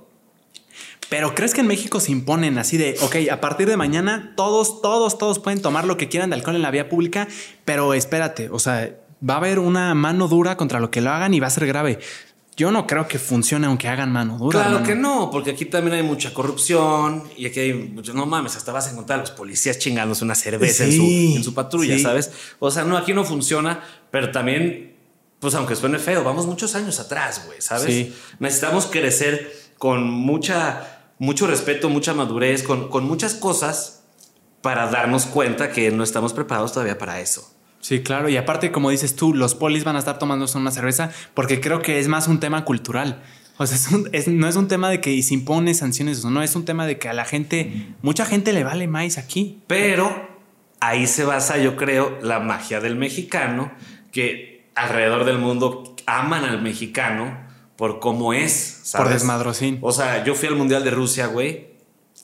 Pero 1.08 1.34
¿crees 1.34 1.54
que 1.54 1.60
en 1.60 1.66
México 1.66 1.98
se 1.98 2.12
imponen 2.12 2.56
así 2.58 2.76
de, 2.76 2.96
ok, 3.00 3.16
a 3.32 3.40
partir 3.40 3.68
de 3.68 3.76
mañana 3.76 4.32
todos, 4.36 4.80
todos, 4.80 5.18
todos 5.18 5.40
pueden 5.40 5.60
tomar 5.60 5.84
lo 5.84 5.96
que 5.96 6.08
quieran 6.08 6.30
de 6.30 6.36
alcohol 6.36 6.54
en 6.54 6.62
la 6.62 6.70
vía 6.70 6.88
pública, 6.88 7.26
pero 7.64 7.94
espérate, 7.94 8.48
o 8.50 8.60
sea, 8.60 8.94
va 9.28 9.34
a 9.34 9.36
haber 9.38 9.58
una 9.58 9.94
mano 9.94 10.28
dura 10.28 10.56
contra 10.56 10.80
lo 10.80 10.90
que 10.90 11.00
lo 11.00 11.10
hagan 11.10 11.34
y 11.34 11.40
va 11.40 11.46
a 11.46 11.50
ser 11.50 11.66
grave. 11.66 11.98
Yo 12.56 12.70
no 12.70 12.86
creo 12.86 13.08
que 13.08 13.18
funcione 13.18 13.66
aunque 13.66 13.88
hagan 13.88 14.12
mano 14.12 14.36
dura. 14.36 14.58
Claro 14.58 14.76
hermano. 14.76 14.86
que 14.86 14.94
no, 14.94 15.30
porque 15.30 15.50
aquí 15.50 15.64
también 15.64 15.96
hay 15.96 16.02
mucha 16.02 16.34
corrupción 16.34 17.24
y 17.36 17.46
aquí 17.46 17.60
hay 17.60 17.72
mucho, 17.72 18.12
no 18.12 18.26
mames, 18.26 18.56
hasta 18.56 18.72
vas 18.72 18.88
a 18.88 18.90
encontrar 18.90 19.20
a 19.20 19.22
los 19.22 19.30
policías 19.30 19.78
chingándose 19.78 20.24
una 20.24 20.34
cerveza 20.34 20.84
en, 20.84 20.92
su, 20.92 21.02
en 21.02 21.44
su 21.44 21.54
patrulla, 21.54 21.96
sí. 21.96 22.02
¿sabes? 22.02 22.30
O 22.58 22.70
sea, 22.70 22.84
no, 22.84 22.98
aquí 22.98 23.14
no 23.14 23.24
funciona, 23.24 23.82
pero 24.10 24.30
también, 24.30 24.94
pues 25.38 25.54
aunque 25.54 25.74
suene 25.74 25.98
feo, 25.98 26.22
vamos 26.22 26.46
muchos 26.46 26.74
años 26.74 27.00
atrás, 27.00 27.44
güey, 27.46 27.62
¿sabes? 27.62 27.86
Sí. 27.86 28.14
Necesitamos 28.40 28.86
crecer 28.86 29.52
con 29.78 30.10
mucha 30.10 31.00
mucho 31.20 31.46
respeto, 31.46 31.90
mucha 31.90 32.14
madurez, 32.14 32.62
con, 32.62 32.88
con 32.88 33.04
muchas 33.04 33.34
cosas 33.34 34.02
para 34.62 34.90
darnos 34.90 35.26
cuenta 35.26 35.70
que 35.70 35.90
no 35.90 36.02
estamos 36.02 36.32
preparados 36.32 36.72
todavía 36.72 36.98
para 36.98 37.20
eso. 37.20 37.48
Sí, 37.80 38.00
claro. 38.02 38.28
Y 38.28 38.36
aparte, 38.36 38.70
como 38.72 38.90
dices 38.90 39.16
tú, 39.16 39.34
los 39.34 39.54
polis 39.54 39.84
van 39.84 39.96
a 39.96 39.98
estar 40.00 40.18
tomándose 40.18 40.58
una 40.58 40.70
cerveza 40.70 41.10
porque 41.34 41.60
creo 41.60 41.80
que 41.82 41.98
es 41.98 42.08
más 42.08 42.28
un 42.28 42.38
tema 42.40 42.64
cultural. 42.64 43.22
O 43.56 43.66
sea, 43.66 43.76
es 43.76 43.88
un- 43.90 44.08
es- 44.12 44.28
no 44.28 44.48
es 44.48 44.56
un 44.56 44.68
tema 44.68 44.88
de 44.90 45.00
que 45.00 45.20
se 45.22 45.34
impone 45.34 45.74
sanciones 45.74 46.24
o 46.24 46.30
no, 46.30 46.42
es 46.42 46.54
un 46.56 46.64
tema 46.64 46.86
de 46.86 46.98
que 46.98 47.08
a 47.08 47.12
la 47.14 47.24
gente, 47.24 47.88
mucha 48.02 48.24
gente 48.26 48.52
le 48.52 48.64
vale 48.64 48.86
más 48.86 49.18
aquí. 49.18 49.60
Pero 49.66 50.28
ahí 50.80 51.06
se 51.06 51.24
basa, 51.24 51.58
yo 51.58 51.76
creo, 51.76 52.18
la 52.22 52.40
magia 52.40 52.80
del 52.80 52.96
mexicano, 52.96 53.70
que 54.12 54.66
alrededor 54.74 55.24
del 55.24 55.38
mundo 55.38 55.94
aman 56.06 56.44
al 56.44 56.62
mexicano 56.62 57.38
por 57.76 57.98
cómo 58.00 58.32
es. 58.34 58.80
¿sabes? 58.82 59.04
Por 59.06 59.12
desmadrocín. 59.14 59.78
O 59.82 59.92
sea, 59.92 60.24
yo 60.24 60.34
fui 60.34 60.48
al 60.48 60.56
Mundial 60.56 60.82
de 60.84 60.90
Rusia, 60.90 61.26
güey. 61.26 61.69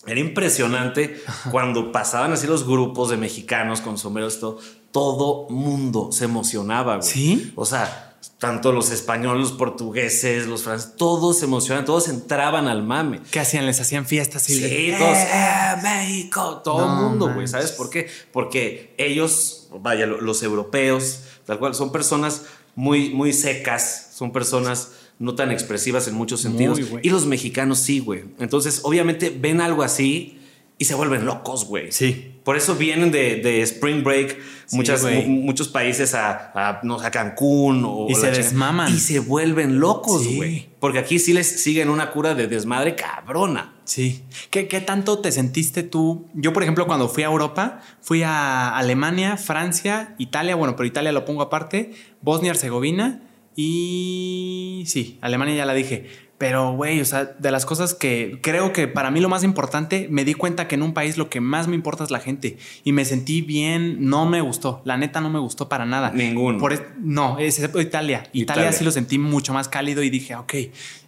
Era 0.07 0.21
impresionante 0.21 1.21
cuando 1.51 1.93
pasaban 1.93 2.33
así 2.33 2.47
los 2.47 2.67
grupos 2.67 3.11
de 3.11 3.17
mexicanos 3.17 3.81
con 3.81 3.99
sombreros, 3.99 4.39
todo, 4.41 4.59
todo 4.93 5.49
mundo 5.51 6.11
se 6.13 6.25
emocionaba, 6.25 6.97
güey. 6.99 7.09
¿Sí? 7.09 7.53
O 7.57 7.67
sea, 7.67 8.17
tanto 8.39 8.73
los 8.73 8.91
españoles, 8.91 9.41
los 9.41 9.53
portugueses, 9.53 10.47
los 10.47 10.63
franceses, 10.63 10.95
todos 10.97 11.39
se 11.39 11.45
emocionaban, 11.47 11.85
todos 11.85 12.09
entraban 12.09 12.69
al 12.69 12.83
mame. 12.83 13.21
¿Qué 13.31 13.41
hacían? 13.41 13.67
Les 13.67 13.81
hacían 13.81 14.07
fiestas 14.07 14.49
y 14.51 14.55
Sí, 14.59 14.95
todos, 14.99 15.17
¡Eh! 15.17 15.29
¡eh, 15.33 15.75
México! 15.83 16.61
Todo 16.65 16.81
el 16.85 16.87
No 16.91 17.09
mundo, 17.09 17.33
güey. 17.35 17.47
¿Sabes 17.49 17.73
por 17.73 17.91
qué? 17.91 18.09
Porque 18.33 18.95
ellos, 18.99 19.69
vaya, 19.81 20.07
lo- 20.07 20.21
los 20.21 20.43
europeos, 20.43 21.21
tal 21.47 21.59
cual, 21.59 21.75
son 21.75 21.93
personas 21.93 22.43
muy, 22.75 23.11
muy 23.11 23.33
secas, 23.33 24.11
son 24.15 24.33
personas 24.33 24.91
no 25.19 25.35
tan 25.35 25.51
expresivas 25.51 26.09
en 26.09 26.15
muchos 26.15 26.41
sentidos. 26.41 26.81
y 27.03 27.11
los 27.11 27.27
mexicanos 27.27 27.79
sí, 27.79 28.01
güey. 28.01 28.25
Entonces, 28.39 28.81
obviamente, 28.85 29.31
ven 29.31 29.61
algo 29.61 29.83
así 29.83 30.39
y 30.79 30.85
se 30.85 30.95
vuelven 30.95 31.25
locos, 31.25 31.65
güey. 31.65 31.91
Sí. 31.91 32.33
Por 32.45 32.57
eso 32.57 32.77
vienen 32.77 33.11
de, 33.11 33.37
de 33.37 33.63
Spring 33.63 34.05
Break 34.05 34.37
Sí, 34.67 34.77
muchas, 34.77 35.05
muchos 35.27 35.69
países 35.69 36.15
a, 36.15 36.51
a, 36.55 36.81
no, 36.83 37.01
a 37.01 37.11
Cancún 37.11 37.83
o 37.87 38.09
Y 38.11 38.15
se 38.15 38.31
desmaman. 38.31 38.93
Y 38.93 38.99
se 38.99 39.21
vuelven 39.21 39.81
locos, 39.81 40.23
Sí. 40.23 40.37
güey. 40.37 40.69
Porque 40.81 40.99
aquí 40.99 41.19
sí 41.19 41.33
les 41.33 41.63
siguen 41.63 41.89
una 41.89 42.11
cura 42.11 42.35
de 42.35 42.47
desmadre 42.47 42.95
cabrona. 42.95 43.75
Sí. 43.85 44.23
¿Qué, 44.51 44.69
¿Qué 44.69 44.81
tanto 44.81 45.21
te 45.21 45.33
sentiste 45.33 45.83
tú? 45.83 46.27
Yo, 46.35 46.53
por 46.53 46.63
ejemplo, 46.63 46.87
cuando 46.87 47.09
fui 47.09 47.23
a 47.23 47.27
Europa, 47.27 47.81
fui 48.03 48.23
a 48.23 48.77
Alemania, 48.77 49.37
Francia, 49.37 50.15
Italia, 50.19 50.57
bueno, 50.57 50.77
pero 50.77 50.87
Italia 50.87 51.13
lo 51.13 51.25
pongo 51.25 51.43
aparte, 51.43 51.93
Bosnia, 52.21 52.51
Herzegovina 52.51 53.23
y 53.57 54.85
sí, 54.87 55.19
Alemania 55.23 55.57
ya 55.57 55.65
la 55.65 55.75
dije. 55.75 56.27
Pero, 56.39 56.73
güey, 56.73 57.01
o 57.01 57.05
sea, 57.07 57.25
de 57.25 57.51
las 57.51 57.65
cosas 57.65 57.95
que 57.95 58.41
creo 58.43 58.75
que 58.75 58.89
para 58.89 59.11
mí 59.11 59.21
lo 59.21 59.31
más 59.31 59.43
importante, 59.43 60.07
me 60.11 60.23
di 60.23 60.35
cuenta 60.35 60.69
que 60.69 60.75
en 60.75 60.83
un 60.83 60.93
país 60.93 61.17
lo 61.17 61.31
que 61.31 61.41
más 61.41 61.67
me 61.67 61.75
importa 61.75 62.05
es 62.05 62.11
la 62.11 62.21
gente. 62.21 62.59
Y 62.85 62.93
me 62.93 63.07
sentí 63.07 63.41
bien, 63.41 63.97
no 64.07 64.27
me 64.27 64.43
gustó. 64.43 64.83
La 64.85 64.99
neta 64.99 65.23
no 65.23 65.31
me 65.31 65.39
gustó 65.39 65.71
para 65.71 65.87
nada. 65.87 66.11
Ninguno. 66.11 66.59
Por 66.59 66.95
no, 66.99 67.39
excepto 67.39 67.81
Italia. 67.81 68.29
Italia. 68.35 68.65
Italia. 68.65 68.73
sí 68.73 68.85
lo 68.85 68.91
sentí 68.91 69.19
mucho 69.19 69.55
más 69.55 69.69
cálido 69.69 70.03
y 70.03 70.11
dije, 70.11 70.37
ok, 70.37 70.55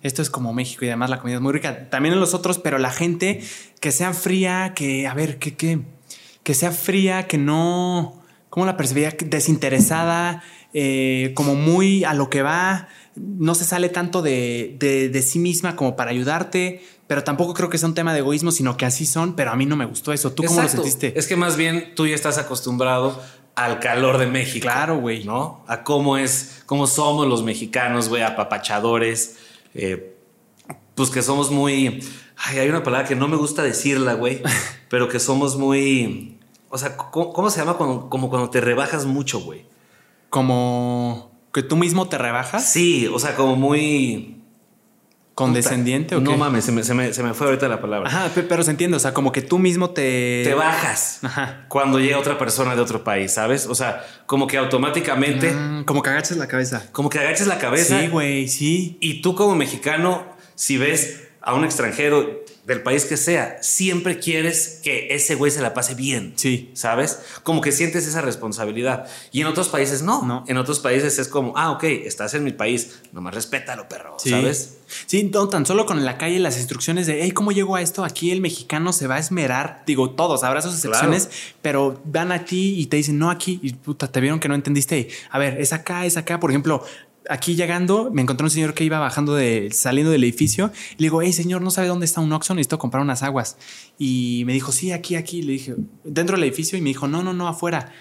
esto 0.02 0.22
es 0.22 0.30
como 0.30 0.54
México 0.54 0.86
y 0.86 0.88
además 0.88 1.10
la 1.10 1.18
comida 1.18 1.36
es 1.36 1.42
muy 1.42 1.52
rica. 1.52 1.90
También 1.90 2.14
en 2.14 2.20
los 2.20 2.32
otros, 2.32 2.58
pero 2.58 2.78
la 2.78 2.90
gente 2.90 3.42
que 3.80 3.92
sea 3.92 4.14
fría, 4.14 4.72
que, 4.74 5.06
a 5.06 5.12
ver, 5.12 5.38
que, 5.38 5.54
que, 5.54 5.80
que 6.42 6.54
sea 6.54 6.72
fría, 6.72 7.26
que 7.26 7.36
no, 7.36 8.22
¿cómo 8.48 8.64
la 8.64 8.78
percibía? 8.78 9.14
Desinteresada, 9.26 10.42
eh, 10.74 11.32
como 11.34 11.54
muy 11.54 12.04
a 12.04 12.14
lo 12.14 12.30
que 12.30 12.42
va, 12.42 12.88
no 13.16 13.54
se 13.54 13.64
sale 13.64 13.88
tanto 13.88 14.22
de, 14.22 14.76
de, 14.78 15.08
de 15.08 15.22
sí 15.22 15.38
misma 15.38 15.76
como 15.76 15.96
para 15.96 16.10
ayudarte, 16.10 16.82
pero 17.06 17.24
tampoco 17.24 17.54
creo 17.54 17.68
que 17.70 17.78
sea 17.78 17.88
un 17.88 17.94
tema 17.94 18.12
de 18.12 18.20
egoísmo, 18.20 18.52
sino 18.52 18.76
que 18.76 18.84
así 18.84 19.06
son, 19.06 19.34
pero 19.34 19.50
a 19.50 19.56
mí 19.56 19.66
no 19.66 19.76
me 19.76 19.86
gustó 19.86 20.12
eso. 20.12 20.32
¿Tú 20.32 20.44
cómo 20.44 20.60
lo 20.62 20.68
sentiste? 20.68 21.18
Es 21.18 21.26
que 21.26 21.36
más 21.36 21.56
bien 21.56 21.94
tú 21.94 22.06
ya 22.06 22.14
estás 22.14 22.38
acostumbrado 22.38 23.20
al 23.54 23.80
calor 23.80 24.18
de 24.18 24.26
México. 24.26 24.64
Claro, 24.64 24.98
güey. 24.98 25.24
¿No? 25.24 25.64
A 25.66 25.82
cómo 25.82 26.16
es, 26.16 26.62
cómo 26.66 26.86
somos 26.86 27.26
los 27.26 27.42
mexicanos, 27.42 28.08
güey, 28.08 28.22
apapachadores. 28.22 29.36
eh, 29.74 30.14
pues 30.94 31.10
que 31.10 31.22
somos 31.22 31.50
muy. 31.50 32.00
Ay, 32.36 32.58
hay 32.58 32.68
una 32.68 32.82
palabra 32.82 33.06
que 33.06 33.14
no 33.14 33.28
me 33.28 33.36
gusta 33.36 33.62
decirla, 33.62 34.14
güey, 34.14 34.42
pero 34.90 35.08
que 35.08 35.20
somos 35.20 35.56
muy. 35.56 36.38
O 36.70 36.76
sea, 36.76 36.96
¿cómo, 36.96 37.32
cómo 37.32 37.50
se 37.50 37.60
llama 37.60 37.74
cuando, 37.74 38.10
como 38.10 38.28
cuando 38.28 38.50
te 38.50 38.60
rebajas 38.60 39.06
mucho, 39.06 39.40
güey? 39.40 39.64
Como 40.30 41.32
que 41.52 41.62
tú 41.62 41.76
mismo 41.76 42.08
te 42.08 42.18
rebajas, 42.18 42.64
Sí, 42.70 43.08
o 43.12 43.18
sea, 43.18 43.34
como 43.34 43.56
muy. 43.56 44.34
condescendiente 45.34 46.16
o 46.16 46.20
No 46.20 46.32
qué? 46.32 46.36
mames, 46.36 46.64
se 46.64 46.72
me, 46.72 46.82
se 46.82 46.94
me- 46.94 47.12
se 47.12 47.22
me 47.22 47.32
fue 47.32 47.46
ahorita 47.46 47.68
la 47.68 47.80
palabra. 47.80 48.08
Ajá, 48.08 48.28
pe- 48.34 48.42
pero 48.42 48.64
se 48.64 48.72
entiende, 48.72 48.96
o 48.96 49.00
sea, 49.00 49.14
como 49.14 49.30
que 49.30 49.40
tú 49.40 49.60
mismo 49.60 49.90
te... 49.90 50.42
te 50.44 50.52
bajas 50.52 51.20
Ajá. 51.22 51.64
cuando 51.68 52.00
llega 52.00 52.18
otra 52.18 52.36
persona 52.38 52.74
de 52.74 52.80
otro 52.82 53.04
país, 53.04 53.34
¿sabes? 53.34 53.66
O 53.66 53.74
sea, 53.76 54.04
como 54.26 54.48
que 54.48 54.58
automáticamente, 54.58 55.52
Mm, 55.52 55.84
como 55.84 56.02
que 56.02 56.10
agachas 56.10 56.38
la 56.38 56.48
cabeza. 56.48 56.88
como 56.90 57.08
que 57.08 57.20
agaches 57.20 57.46
la 57.46 57.58
cabeza. 57.58 58.00
Sí, 58.00 58.08
güey, 58.08 58.48
sí. 58.48 58.98
Y 59.00 59.22
tú 59.22 59.36
como 59.36 59.54
mexicano, 59.54 60.24
si 60.56 60.76
ves 60.76 61.28
a 61.40 61.54
un 61.54 61.64
extranjero 61.64 62.42
del 62.68 62.82
país 62.82 63.06
que 63.06 63.16
sea, 63.16 63.56
siempre 63.62 64.18
quieres 64.18 64.80
que 64.84 65.14
ese 65.14 65.36
güey 65.36 65.50
se 65.50 65.62
la 65.62 65.72
pase 65.72 65.94
bien. 65.94 66.34
Sí. 66.36 66.70
¿Sabes? 66.74 67.18
Como 67.42 67.62
que 67.62 67.72
sientes 67.72 68.06
esa 68.06 68.20
responsabilidad. 68.20 69.08
Y 69.32 69.40
en 69.40 69.46
otros 69.46 69.70
países 69.70 70.02
no. 70.02 70.22
No. 70.22 70.44
En 70.48 70.58
otros 70.58 70.78
países 70.78 71.18
es 71.18 71.28
como, 71.28 71.54
ah, 71.56 71.70
ok, 71.70 71.84
estás 71.84 72.34
en 72.34 72.44
mi 72.44 72.52
país, 72.52 73.00
nomás 73.12 73.34
respétalo, 73.34 73.88
perro. 73.88 74.16
Sí. 74.18 74.28
¿Sabes? 74.28 74.74
Sí, 75.06 75.30
no, 75.32 75.48
tan 75.48 75.64
solo 75.64 75.86
con 75.86 76.04
la 76.04 76.18
calle 76.18 76.38
las 76.40 76.58
instrucciones 76.58 77.06
de, 77.06 77.22
hey, 77.22 77.30
¿cómo 77.30 77.52
llego 77.52 77.74
a 77.74 77.80
esto? 77.80 78.04
Aquí 78.04 78.32
el 78.32 78.42
mexicano 78.42 78.92
se 78.92 79.06
va 79.06 79.16
a 79.16 79.18
esmerar. 79.18 79.82
Digo, 79.86 80.10
todos, 80.10 80.44
habrá 80.44 80.60
sus 80.60 80.74
excepciones, 80.74 81.30
pero 81.62 81.98
van 82.04 82.32
a 82.32 82.44
ti 82.44 82.74
y 82.78 82.86
te 82.86 82.98
dicen, 82.98 83.18
no, 83.18 83.30
aquí, 83.30 83.60
y 83.62 83.72
puta, 83.72 84.12
te 84.12 84.20
vieron 84.20 84.40
que 84.40 84.48
no 84.48 84.54
entendiste. 84.54 85.08
A 85.30 85.38
ver, 85.38 85.58
es 85.58 85.72
acá, 85.72 86.04
es 86.04 86.18
acá. 86.18 86.38
Por 86.38 86.50
ejemplo, 86.50 86.84
aquí 87.28 87.54
llegando, 87.54 88.10
me 88.12 88.22
encontré 88.22 88.44
un 88.44 88.50
señor 88.50 88.74
que 88.74 88.84
iba 88.84 88.98
bajando 88.98 89.34
de, 89.34 89.70
saliendo 89.72 90.10
del 90.12 90.24
edificio. 90.24 90.70
Y 90.92 91.02
le 91.02 91.06
digo, 91.06 91.22
hey, 91.22 91.32
señor, 91.32 91.62
¿no 91.62 91.70
sabe 91.70 91.88
dónde 91.88 92.06
está 92.06 92.20
un 92.20 92.32
Oxxo? 92.32 92.54
Necesito 92.54 92.78
comprar 92.78 93.02
unas 93.02 93.22
aguas. 93.22 93.56
Y 93.98 94.42
me 94.46 94.52
dijo, 94.52 94.72
sí, 94.72 94.92
aquí, 94.92 95.14
aquí. 95.16 95.42
Le 95.42 95.52
dije, 95.52 95.74
dentro 96.04 96.36
del 96.36 96.44
edificio. 96.44 96.78
Y 96.78 96.80
me 96.82 96.88
dijo, 96.90 97.08
no, 97.08 97.22
no, 97.22 97.32
no, 97.32 97.48
afuera. 97.48 97.92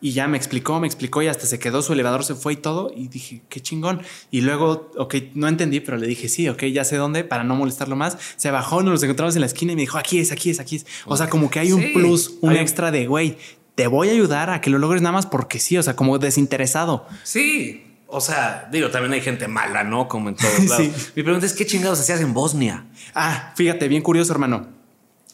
Y 0.00 0.12
ya 0.12 0.28
me 0.28 0.36
explicó, 0.36 0.78
me 0.78 0.86
explicó 0.86 1.22
y 1.22 1.26
hasta 1.26 1.44
se 1.46 1.58
quedó, 1.58 1.82
su 1.82 1.92
elevador 1.92 2.22
se 2.24 2.36
fue 2.36 2.52
y 2.52 2.56
todo. 2.56 2.92
Y 2.96 3.08
dije, 3.08 3.42
qué 3.48 3.60
chingón. 3.60 4.00
Y 4.30 4.42
luego, 4.42 4.92
ok, 4.96 5.16
no 5.34 5.48
entendí, 5.48 5.80
pero 5.80 5.96
le 5.96 6.06
dije, 6.06 6.28
sí, 6.28 6.48
ok, 6.48 6.66
ya 6.66 6.84
sé 6.84 6.96
dónde, 6.96 7.24
para 7.24 7.42
no 7.42 7.56
molestarlo 7.56 7.96
más. 7.96 8.16
Se 8.36 8.52
bajó, 8.52 8.80
nos 8.82 8.92
los 8.92 9.02
encontramos 9.02 9.34
en 9.34 9.40
la 9.40 9.46
esquina 9.48 9.72
y 9.72 9.74
me 9.74 9.82
dijo, 9.82 9.98
aquí 9.98 10.20
es, 10.20 10.30
aquí 10.30 10.50
es, 10.50 10.60
aquí 10.60 10.76
es. 10.76 10.86
O 11.06 11.16
sea, 11.16 11.28
como 11.28 11.50
que 11.50 11.58
hay 11.58 11.72
un 11.72 11.82
Sí, 11.82 11.88
plus, 11.94 12.34
un 12.42 12.50
hay- 12.50 12.58
extra 12.58 12.92
de, 12.92 13.08
güey, 13.08 13.38
te 13.74 13.88
voy 13.88 14.08
a 14.08 14.12
ayudar 14.12 14.50
a 14.50 14.60
que 14.60 14.70
lo 14.70 14.78
logres 14.78 15.02
nada 15.02 15.12
más 15.14 15.26
porque 15.26 15.58
sí, 15.58 15.76
o 15.76 15.82
sea, 15.82 15.96
como 15.96 16.18
desinteresado. 16.20 17.04
Sí. 17.24 17.82
O 18.10 18.20
sea, 18.22 18.68
digo, 18.72 18.88
también 18.90 19.12
hay 19.12 19.20
gente 19.20 19.46
mala, 19.48 19.84
¿no? 19.84 20.08
Como 20.08 20.30
en 20.30 20.34
todos 20.36 20.50
Sí. 20.58 20.66
lados. 20.68 21.12
Mi 21.14 21.22
pregunta 21.22 21.46
es, 21.46 21.52
¿qué 21.52 21.66
chingados 21.66 22.00
hacías 22.00 22.20
en 22.20 22.32
Bosnia? 22.32 22.84
Ah, 23.14 23.52
fíjate, 23.54 23.86
bien 23.88 24.02
curioso, 24.02 24.32
hermano. 24.32 24.76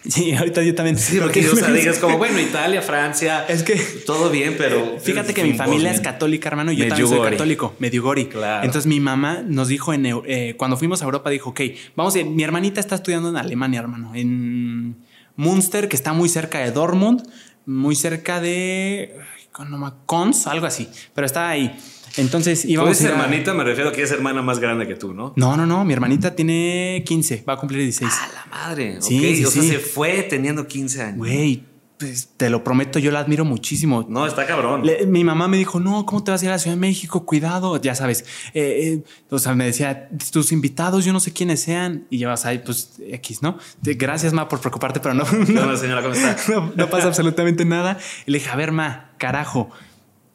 Sí, 0.06 0.32
ahorita 0.34 0.62
yo 0.62 0.74
también. 0.74 0.98
Sí, 0.98 1.18
porque, 1.22 1.48
o 1.48 1.56
sea, 1.56 1.70
digas 1.70 1.98
como, 1.98 2.18
bueno, 2.18 2.38
Italia, 2.38 2.82
Francia. 2.82 3.46
Es 3.48 3.62
que- 3.62 3.76
Todo 4.04 4.28
bien, 4.28 4.56
pero. 4.58 4.98
Fíjate 5.00 5.32
que 5.32 5.44
mi 5.44 5.54
familia 5.54 5.90
es 5.92 6.00
católica, 6.00 6.48
hermano, 6.50 6.72
y 6.72 6.76
yo 6.76 6.88
también 6.88 7.06
soy 7.06 7.12
Medjugorje. 7.12 7.36
católico, 7.36 7.74
Mediugori. 7.78 8.26
Claro. 8.26 8.66
Entonces 8.66 8.86
mi 8.86 9.00
mamá 9.00 9.42
nos 9.46 9.68
dijo 9.68 9.94
en 9.94 10.04
eh, 10.06 10.54
cuando 10.58 10.76
fuimos 10.76 11.00
a 11.00 11.04
Europa 11.06 11.30
dijo, 11.30 11.50
ok, 11.50 11.60
vamos, 11.96 12.16
a- 12.16 12.24
mi 12.24 12.42
hermanita 12.42 12.80
está 12.80 12.96
estudiando 12.96 13.30
en 13.30 13.36
Alemania, 13.36 13.80
hermano, 13.80 14.14
en 14.14 14.96
Münster, 15.36 15.88
que 15.88 15.96
está 15.96 16.12
muy 16.12 16.28
cerca 16.28 16.58
de 16.58 16.70
Dortmund, 16.70 17.22
muy 17.64 17.94
cerca 17.96 18.40
de 18.42 19.14
ay, 19.18 19.44
¿cómo 19.52 19.70
no 19.70 19.78
me- 19.78 19.92
Kons, 20.04 20.46
algo 20.48 20.66
así, 20.66 20.86
pero 21.14 21.24
está 21.26 21.48
ahí. 21.48 21.74
Entonces 22.16 22.64
íbamos 22.64 23.00
a 23.02 23.08
hermanita, 23.08 23.54
me 23.54 23.64
refiero 23.64 23.90
a 23.90 23.92
que 23.92 24.02
es 24.02 24.10
hermana 24.12 24.40
más 24.42 24.58
grande 24.60 24.86
que 24.86 24.94
tú, 24.94 25.14
¿no? 25.14 25.32
No, 25.36 25.56
no, 25.56 25.66
no, 25.66 25.84
mi 25.84 25.92
hermanita 25.92 26.34
tiene 26.36 27.02
15, 27.06 27.44
va 27.48 27.54
a 27.54 27.56
cumplir 27.56 27.80
16. 27.82 28.12
A 28.12 28.26
la 28.34 28.46
madre. 28.50 28.98
Sí, 29.00 29.44
o 29.44 29.50
sea, 29.50 29.62
sí. 29.62 29.68
se 29.68 29.78
fue 29.78 30.22
teniendo 30.22 30.66
15 30.68 31.02
años. 31.02 31.18
Güey, 31.18 31.64
pues, 31.98 32.30
te 32.36 32.50
lo 32.50 32.62
prometo, 32.64 32.98
yo 32.98 33.10
la 33.10 33.20
admiro 33.20 33.44
muchísimo. 33.44 34.04
No, 34.08 34.26
está 34.26 34.46
cabrón. 34.46 34.84
Le- 34.84 35.06
mi 35.06 35.24
mamá 35.24 35.48
me 35.48 35.56
dijo, 35.56 35.80
no, 35.80 36.04
¿cómo 36.06 36.22
te 36.22 36.30
vas 36.30 36.42
a 36.42 36.44
ir 36.44 36.50
a 36.50 36.54
la 36.54 36.58
Ciudad 36.58 36.76
de 36.76 36.80
México? 36.80 37.24
Cuidado, 37.24 37.80
ya 37.80 37.94
sabes. 37.94 38.24
Eh, 38.52 39.02
eh, 39.02 39.04
o 39.30 39.38
sea, 39.38 39.54
me 39.54 39.64
decía, 39.64 40.08
tus 40.32 40.52
invitados, 40.52 41.04
yo 41.04 41.12
no 41.12 41.20
sé 41.20 41.32
quiénes 41.32 41.60
sean. 41.62 42.04
Y 42.10 42.18
llevas 42.18 42.46
ahí, 42.46 42.58
pues, 42.64 42.94
X, 43.10 43.42
¿no? 43.42 43.58
Gracias, 43.82 44.32
Ma, 44.32 44.48
por 44.48 44.60
preocuparte, 44.60 45.00
pero 45.00 45.14
no, 45.14 45.24
¿Qué 45.24 45.36
no, 45.52 45.62
onda, 45.62 45.76
señora? 45.76 46.02
¿Cómo 46.02 46.14
está? 46.14 46.36
no- 46.52 46.72
no 46.76 46.90
pasa 46.90 47.08
absolutamente 47.08 47.64
nada. 47.64 47.98
Y 48.26 48.30
le 48.32 48.38
dije, 48.38 48.50
a 48.50 48.56
ver, 48.56 48.70
Ma, 48.72 49.10
carajo, 49.18 49.70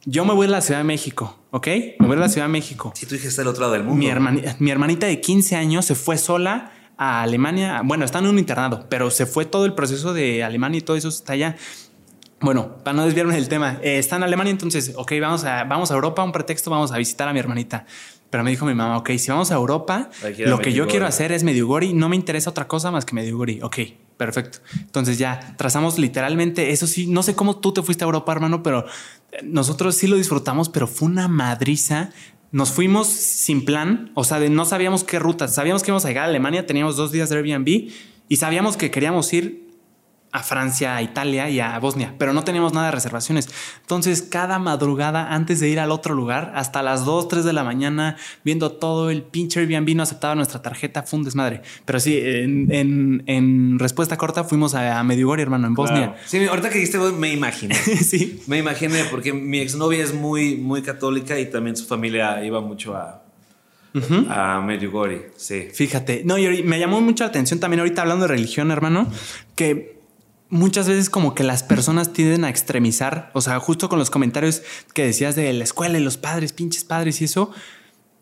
yo 0.06 0.26
me 0.26 0.34
voy 0.34 0.48
a 0.48 0.50
la 0.50 0.62
Ciudad 0.62 0.80
de 0.80 0.86
México, 0.86 1.39
¿ok? 1.52 1.68
Me 2.00 2.08
voy 2.08 2.18
a 2.18 2.20
la 2.20 2.30
Ciudad 2.30 2.48
de 2.48 2.52
México. 2.52 2.92
Si 2.96 3.06
tu 3.06 3.16
hija 3.16 3.28
está 3.28 3.42
del 3.42 3.50
otro 3.50 3.62
lado 3.62 3.74
del 3.74 3.84
mundo. 3.84 3.98
Mi, 4.00 4.08
hermani- 4.08 4.56
mi 4.60 4.72
hermanita 4.72 5.08
de 5.08 5.20
15 5.22 5.56
años 5.56 5.86
se 5.86 5.96
fue 5.96 6.18
sola 6.18 6.72
a 6.98 7.22
Alemania. 7.22 7.82
Bueno, 7.84 8.06
está 8.06 8.20
en 8.20 8.28
un 8.28 8.38
internado, 8.40 8.86
pero 8.90 9.10
se 9.12 9.26
fue 9.26 9.46
todo 9.46 9.66
el 9.66 9.74
proceso 9.74 10.14
de 10.14 10.44
Alemania 10.44 10.80
y 10.80 10.82
todo 10.82 10.98
eso 10.98 11.10
está 11.10 11.34
allá. 11.34 11.56
Bueno, 12.42 12.78
para 12.84 12.96
no 12.96 13.06
desviarme 13.06 13.36
del 13.36 13.50
tema, 13.50 13.80
eh, 13.82 13.98
está 14.00 14.16
en 14.16 14.24
Alemania, 14.24 14.52
entonces, 14.52 14.94
ok, 14.96 15.12
vamos 15.20 15.44
a, 15.44 15.66
vamos 15.66 15.92
a 15.92 15.94
Europa, 15.96 16.24
un 16.24 16.32
pretexto, 16.32 16.70
vamos 16.70 16.92
a 16.94 16.98
visitar 16.98 17.28
a 17.28 17.34
mi 17.34 17.40
hermanita. 17.40 17.86
Pero 18.30 18.44
me 18.44 18.52
dijo 18.52 18.66
mi 18.66 18.74
mamá, 18.74 18.98
ok, 18.98 19.10
si 19.18 19.30
vamos 19.32 19.52
a 19.52 19.56
Europa, 19.56 20.10
que 20.36 20.46
lo 20.46 20.60
que 20.60 20.72
yo 20.72 20.88
quiero 20.88 21.06
hacer 21.08 21.32
es 21.34 21.44
Medjugorje, 21.44 21.94
no 21.94 22.08
me 22.10 22.16
interesa 22.16 22.50
otra 22.52 22.68
cosa 22.68 22.92
más 22.92 23.04
que 23.04 23.14
Medjugorje. 23.16 23.60
Ok, 23.64 23.78
perfecto. 24.20 24.60
Entonces 24.82 25.18
ya 25.18 25.56
trazamos 25.56 25.98
literalmente, 25.98 26.72
eso 26.72 26.88
sí, 26.88 27.08
no 27.08 27.24
sé 27.24 27.36
cómo 27.36 27.56
tú 27.56 27.72
te 27.72 27.82
fuiste 27.82 28.04
a 28.04 28.08
Europa, 28.08 28.34
hermano, 28.34 28.62
pero 28.62 28.86
eh, 29.32 29.38
nosotros 29.44 29.96
sí 29.96 30.08
lo 30.08 30.18
disfrutamos, 30.18 30.68
pero 30.68 30.88
fue 30.88 31.08
una 31.08 31.30
madriza. 31.30 32.10
Nos 32.52 32.72
fuimos 32.72 33.08
sin 33.08 33.64
plan, 33.64 34.12
o 34.16 34.26
sea, 34.26 34.40
no 34.40 34.66
sabíamos 34.66 35.06
qué 35.06 35.20
ruta, 35.20 35.48
sabíamos 35.48 35.84
que 35.84 35.92
íbamos 35.92 36.04
a 36.04 36.10
llegar 36.10 36.26
a 36.26 36.28
Alemania, 36.28 36.66
teníamos 36.66 36.98
dos 36.98 37.14
días 37.14 37.30
de 37.30 37.38
Airbnb 37.38 37.92
y 38.28 38.36
sabíamos 38.36 38.76
que 38.76 38.92
queríamos 38.92 39.32
ir 39.32 39.69
a 40.32 40.44
Francia, 40.44 40.96
a 40.96 41.02
Italia 41.02 41.50
y 41.50 41.60
a 41.60 41.78
Bosnia, 41.80 42.14
pero 42.20 42.34
no 42.34 42.44
teníamos 42.44 42.72
nada 42.74 42.86
de 42.88 42.92
reservaciones. 42.92 43.50
Entonces, 43.82 44.22
cada 44.22 44.60
madrugada 44.60 45.34
antes 45.34 45.60
de 45.60 45.70
ir 45.70 45.80
al 45.80 45.92
otro 45.92 46.14
lugar, 46.14 46.52
hasta 46.56 46.84
las 46.84 47.04
2, 47.04 47.28
3 47.28 47.46
de 47.46 47.54
la 47.54 47.64
mañana, 47.64 48.16
viendo 48.46 48.72
todo 48.74 49.10
el 49.10 49.24
pinche 49.24 49.60
Airbnb, 49.60 49.96
no 49.96 50.04
aceptaba 50.04 50.36
nuestra 50.36 50.62
tarjeta, 50.62 51.02
fue 51.02 51.18
un 51.20 51.26
desmadre. 51.26 51.62
Pero 51.86 52.00
sí, 52.00 52.20
en, 52.22 52.72
en- 52.72 53.24
en 53.26 53.80
respuesta 53.80 54.18
corta 54.18 54.44
fuimos 54.44 54.76
a, 54.76 55.00
a 55.00 55.04
Medjugorje, 55.04 55.42
hermano, 55.42 55.66
en 55.66 55.74
Bosnia. 55.74 56.10
Claro. 56.14 56.22
Sí, 56.28 56.46
ahorita 56.46 56.70
que 56.70 56.76
dijiste, 56.80 57.00
me 57.00 57.34
imaginé. 57.34 57.74
sí. 57.76 58.44
Me 58.46 58.60
imaginé 58.60 59.06
porque 59.10 59.34
mi 59.34 59.60
exnovia 59.60 60.04
es 60.04 60.14
muy, 60.14 60.58
muy 60.58 60.84
católica 60.84 61.40
y 61.40 61.48
también 61.50 61.76
su 61.76 61.86
familia 61.86 62.46
iba 62.46 62.62
mucho 62.62 62.96
a, 62.96 63.24
a 64.30 64.62
Medjugorje. 64.62 65.32
Sí. 65.38 65.70
Fíjate, 65.74 66.22
no, 66.24 66.38
y 66.38 66.62
me 66.64 66.80
llamó 66.80 67.02
mucho 67.02 67.24
la 67.24 67.30
atención 67.30 67.60
también 67.60 67.80
ahorita 67.80 68.04
hablando 68.04 68.26
de 68.28 68.34
religión, 68.36 68.70
hermano, 68.72 69.12
que 69.56 69.99
muchas 70.50 70.88
veces 70.88 71.10
como 71.10 71.36
que 71.36 71.44
las 71.44 71.64
personas 71.64 72.12
tienden 72.14 72.44
a 72.46 72.50
extremizar, 72.50 73.32
o 73.34 73.42
sea, 73.42 73.60
justo 73.60 73.88
con 73.90 74.00
los 74.00 74.10
comentarios 74.10 74.62
que 74.94 75.06
decías 75.06 75.36
de 75.36 75.52
la 75.54 75.64
escuela 75.64 76.00
y 76.00 76.04
los 76.04 76.18
padres, 76.18 76.54
pinches 76.54 76.84
padres 76.84 77.22
y 77.22 77.26
eso, 77.26 77.52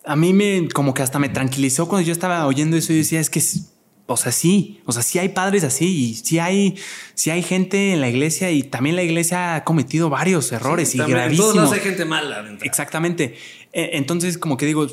a 0.06 0.16
mí 0.16 0.34
me 0.34 0.68
como 0.74 0.94
que 0.94 1.02
hasta 1.04 1.20
me 1.20 1.30
tranquilizó 1.30 1.88
cuando 1.88 2.06
yo 2.06 2.12
estaba 2.14 2.46
oyendo 2.46 2.76
eso 2.78 2.94
y 2.94 2.98
decía, 2.98 3.20
es 3.20 3.30
que, 3.30 3.40
es- 3.40 3.72
o 4.10 4.16
sea, 4.16 4.32
sí, 4.32 4.80
o 4.86 4.94
sea, 4.94 5.04
sí 5.04 5.20
hay 5.20 5.30
padres 5.30 5.66
así 5.66 5.86
y 5.86 6.14
sí 6.16 6.40
hay, 6.40 6.76
sí 7.14 7.30
hay 7.30 7.44
gente 7.44 7.92
en 7.92 8.00
la 8.00 8.08
iglesia 8.10 8.52
y 8.52 8.64
también 8.64 8.96
la 8.96 9.04
iglesia 9.04 9.56
ha 9.56 9.64
cometido 9.66 10.10
varios 10.10 10.50
errores 10.54 10.96
y 10.96 10.98
gravísimos. 11.00 11.54
todos 11.54 11.72
hay 11.74 11.82
gente 11.82 12.06
mala. 12.06 12.46
Exactamente. 12.62 13.36
E- 13.74 13.90
Entonces, 13.98 14.38
como 14.38 14.56
que 14.56 14.66
digo, 14.66 14.88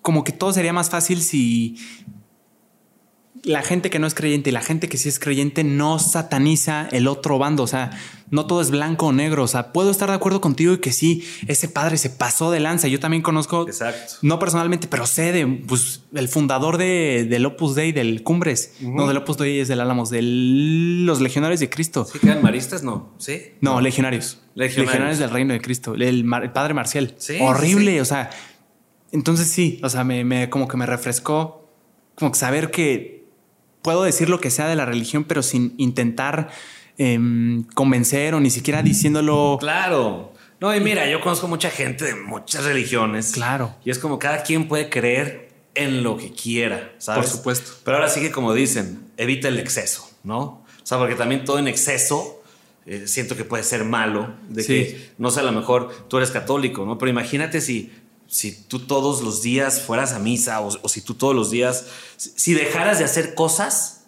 como 0.00 0.24
que 0.24 0.32
todo 0.32 0.54
sería 0.54 0.72
más 0.72 0.88
fácil 0.88 1.20
si 1.22 1.76
la 3.46 3.62
gente 3.62 3.90
que 3.90 4.00
no 4.00 4.08
es 4.08 4.14
creyente 4.14 4.50
y 4.50 4.52
la 4.52 4.60
gente 4.60 4.88
que 4.88 4.98
sí 4.98 5.08
es 5.08 5.20
creyente 5.20 5.62
no 5.62 6.00
sataniza 6.00 6.88
el 6.90 7.06
otro 7.06 7.38
bando. 7.38 7.62
O 7.62 7.66
sea, 7.68 7.90
no 8.28 8.44
todo 8.46 8.60
es 8.60 8.72
blanco 8.72 9.06
o 9.06 9.12
negro. 9.12 9.44
O 9.44 9.46
sea, 9.46 9.72
puedo 9.72 9.92
estar 9.92 10.08
de 10.08 10.16
acuerdo 10.16 10.40
contigo 10.40 10.72
y 10.72 10.78
que 10.78 10.90
sí, 10.90 11.22
ese 11.46 11.68
padre 11.68 11.96
se 11.96 12.10
pasó 12.10 12.50
de 12.50 12.58
lanza. 12.58 12.88
Yo 12.88 12.98
también 12.98 13.22
conozco, 13.22 13.64
Exacto. 13.68 14.14
no 14.22 14.40
personalmente, 14.40 14.88
pero 14.88 15.06
sé 15.06 15.30
de 15.30 15.46
pues, 15.46 16.02
el 16.12 16.26
fundador 16.28 16.76
de, 16.76 17.24
del 17.30 17.46
Opus 17.46 17.76
Dei, 17.76 17.92
del 17.92 18.24
Cumbres. 18.24 18.74
No, 18.80 19.06
del 19.06 19.18
Opus 19.18 19.36
Dei 19.36 19.60
es 19.60 19.68
del 19.68 19.80
Álamos, 19.80 20.10
de 20.10 20.22
los 20.22 21.20
Legionarios 21.20 21.60
de 21.60 21.70
Cristo. 21.70 22.04
¿Sí 22.04 22.18
quedan 22.18 22.42
maristas? 22.42 22.82
No. 22.82 23.14
¿Sí? 23.18 23.52
No, 23.60 23.80
legionarios. 23.80 24.40
Legionarios. 24.56 24.86
legionarios. 24.92 25.18
del 25.20 25.30
reino 25.30 25.52
de 25.52 25.60
Cristo. 25.60 25.94
El, 25.94 26.24
mar- 26.24 26.42
el 26.42 26.50
padre 26.50 26.74
Marcial. 26.74 27.14
Sí, 27.18 27.36
Horrible. 27.40 27.92
sí. 27.92 28.00
O 28.00 28.04
sea, 28.04 28.28
entonces 29.12 29.46
sí, 29.48 29.78
o 29.84 29.88
sea, 29.88 30.02
me, 30.02 30.24
me- 30.24 30.50
como 30.50 30.66
que 30.66 30.76
me 30.76 30.84
refrescó 30.86 31.62
como 32.16 32.32
que 32.32 32.38
saber 32.38 32.70
que 32.70 33.15
puedo 33.86 34.02
decir 34.02 34.28
lo 34.28 34.40
que 34.40 34.50
sea 34.50 34.66
de 34.66 34.74
la 34.74 34.84
religión, 34.84 35.22
pero 35.24 35.44
sin 35.44 35.74
intentar 35.78 36.50
em, 36.98 37.62
convencer 37.74 38.34
o 38.34 38.40
ni 38.40 38.50
siquiera 38.50 38.82
diciéndolo. 38.82 39.58
Claro. 39.60 40.32
No, 40.60 40.74
y 40.74 40.80
mira, 40.80 41.08
yo 41.08 41.20
conozco 41.20 41.46
mucha 41.46 41.70
gente 41.70 42.04
de 42.04 42.14
muchas 42.16 42.64
religiones. 42.64 43.30
Claro. 43.32 43.76
Y 43.84 43.90
es 43.90 43.98
como 44.00 44.18
cada 44.18 44.42
quien 44.42 44.66
puede 44.66 44.88
creer 44.90 45.50
en 45.76 46.02
lo 46.02 46.16
que 46.16 46.32
quiera, 46.32 46.94
¿sabes? 46.98 47.26
Por 47.28 47.36
supuesto. 47.36 47.72
Pero 47.84 47.98
ahora 47.98 48.08
sí 48.08 48.20
que 48.20 48.32
como 48.32 48.54
dicen, 48.54 49.04
evita 49.18 49.46
el 49.46 49.58
exceso, 49.60 50.10
¿no? 50.24 50.40
O 50.42 50.64
sea, 50.82 50.98
porque 50.98 51.14
también 51.14 51.44
todo 51.44 51.58
en 51.60 51.68
exceso 51.68 52.42
eh, 52.86 53.04
siento 53.06 53.36
que 53.36 53.44
puede 53.44 53.62
ser 53.62 53.84
malo, 53.84 54.34
de 54.48 54.62
Sí. 54.62 54.68
que 54.68 55.10
no 55.18 55.30
sé, 55.30 55.40
a 55.40 55.42
lo 55.44 55.52
mejor 55.52 55.90
tú 56.08 56.16
eres 56.16 56.30
católico, 56.30 56.86
¿no? 56.86 56.98
Pero 56.98 57.10
imagínate 57.10 57.60
si, 57.60 57.92
si 58.28 58.52
tú 58.52 58.80
todos 58.80 59.22
los 59.22 59.42
días 59.42 59.80
fueras 59.80 60.12
a 60.12 60.18
misa 60.18 60.60
o, 60.60 60.68
o 60.82 60.88
si 60.88 61.00
tú 61.00 61.14
todos 61.14 61.34
los 61.34 61.50
días, 61.50 61.86
si, 62.16 62.54
dejaras 62.54 62.98
de 62.98 63.04
hacer 63.04 63.34
cosas, 63.34 64.04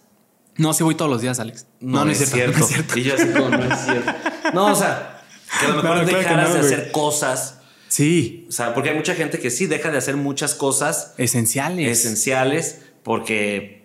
No, 0.56 0.72
sí 0.74 0.82
voy 0.82 0.94
todos 0.96 1.10
los 1.10 1.20
días, 1.22 1.38
Alex. 1.40 1.66
no, 1.80 2.04
no, 2.04 2.10
es, 2.10 2.18
cierto. 2.30 2.58
no 2.58 2.64
es 2.64 2.70
cierto. 2.70 2.98
Y 2.98 3.02
yo 3.04 3.14
así 3.14 3.28
como, 3.28 3.48
no 3.50 3.64
es 3.72 3.80
cierto. 3.84 4.12
No, 4.54 4.66
o 4.66 4.74
sea, 4.74 5.22
que 5.60 5.66
a 5.66 5.68
lo 5.68 5.82
mejor 5.82 5.82
Claro, 5.82 6.04
claro 6.04 6.06
que 6.06 6.16
dejaras 6.16 6.48
no, 6.48 6.54
de 6.54 6.60
hacer 6.60 6.90
cosas. 6.92 7.54
Sí, 7.88 8.46
O 8.48 8.52
sea, 8.52 8.74
porque 8.74 8.90
hay 8.90 8.96
mucha 8.96 9.14
gente 9.14 9.38
que 9.38 9.50
sí 9.50 9.66
deja 9.66 9.90
de 9.90 9.98
hacer 9.98 10.16
muchas 10.16 10.54
cosas 10.54 11.14
esenciales. 11.16 11.98
esenciales 11.98 12.80
porque, 13.02 13.77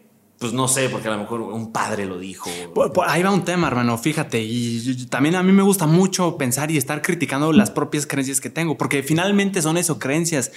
pues 0.43 0.51
no 0.53 0.67
sé, 0.67 0.89
porque 0.89 1.07
a 1.07 1.11
lo 1.11 1.19
mejor 1.19 1.39
un 1.39 1.71
padre 1.71 2.05
lo 2.05 2.19
dijo. 2.19 2.49
Por- 2.75 2.91
por 2.91 3.07
ahí 3.09 3.23
va 3.23 3.31
un 3.31 3.45
tema, 3.45 3.67
hermano, 3.67 3.97
fíjate. 3.97 4.41
Y 4.43 5.05
también 5.09 5.35
a 5.35 5.41
mí 5.43 5.53
me 5.53 5.63
gusta 5.63 5.87
mucho 5.87 6.37
pensar 6.37 6.69
y 6.69 6.75
estar 6.77 7.01
criticando 7.01 7.53
las 7.53 7.71
propias 7.71 8.05
creencias 8.05 8.41
que 8.41 8.49
tengo, 8.49 8.77
porque 8.77 9.03
finalmente 9.03 9.61
son 9.61 9.77
eso, 9.77 9.99
creencias. 9.99 10.51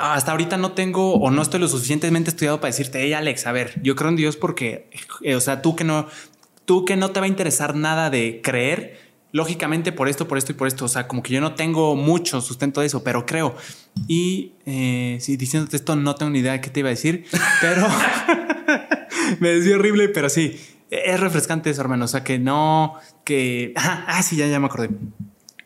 Hasta 0.00 0.30
ahorita 0.30 0.56
no 0.56 0.72
tengo 0.72 1.16
o 1.16 1.30
no 1.30 1.42
estoy 1.42 1.60
lo 1.60 1.68
suficientemente 1.68 2.30
estudiado 2.30 2.58
para 2.58 2.70
decirte, 2.70 3.02
hey 3.02 3.12
Alex, 3.12 3.46
a 3.46 3.52
ver, 3.52 3.78
yo 3.82 3.94
creo 3.96 4.08
en 4.08 4.16
Dios 4.16 4.36
porque, 4.38 4.88
eh, 5.22 5.34
o 5.34 5.40
sea, 5.42 5.60
tú 5.60 5.76
que 5.76 5.84
no, 5.84 6.06
tú 6.64 6.86
que 6.86 6.96
no 6.96 7.10
te 7.10 7.20
va 7.20 7.26
a 7.26 7.28
interesar 7.28 7.74
nada 7.76 8.08
de 8.08 8.40
creer, 8.42 8.98
lógicamente 9.32 9.92
por 9.92 10.08
esto, 10.08 10.26
por 10.28 10.38
esto 10.38 10.52
y 10.52 10.54
por 10.54 10.66
esto, 10.68 10.86
o 10.86 10.88
sea, 10.88 11.06
como 11.08 11.22
que 11.22 11.32
yo 11.34 11.40
no 11.42 11.54
tengo 11.54 11.94
mucho 11.96 12.40
sustento 12.40 12.80
de 12.80 12.86
eso, 12.86 13.04
pero 13.04 13.26
creo. 13.26 13.54
Y 14.08 14.52
eh, 14.64 15.18
sí, 15.20 15.36
diciéndote 15.36 15.76
esto, 15.76 15.94
no 15.96 16.14
tengo 16.14 16.30
ni 16.30 16.38
idea 16.38 16.52
de 16.52 16.60
qué 16.62 16.70
te 16.70 16.80
iba 16.80 16.88
a 16.88 16.90
decir, 16.90 17.26
pero 17.60 17.86
me 19.40 19.50
decía 19.50 19.76
horrible, 19.76 20.08
pero 20.08 20.28
sí, 20.28 20.58
es 20.90 21.20
refrescante 21.20 21.70
eso, 21.70 21.80
hermano. 21.80 22.04
O 22.04 22.08
sea, 22.08 22.22
que 22.24 22.38
no, 22.38 22.94
que, 23.24 23.72
ah, 23.76 24.04
ah, 24.06 24.22
sí, 24.22 24.36
ya, 24.36 24.46
ya 24.46 24.60
me 24.60 24.66
acordé. 24.66 24.90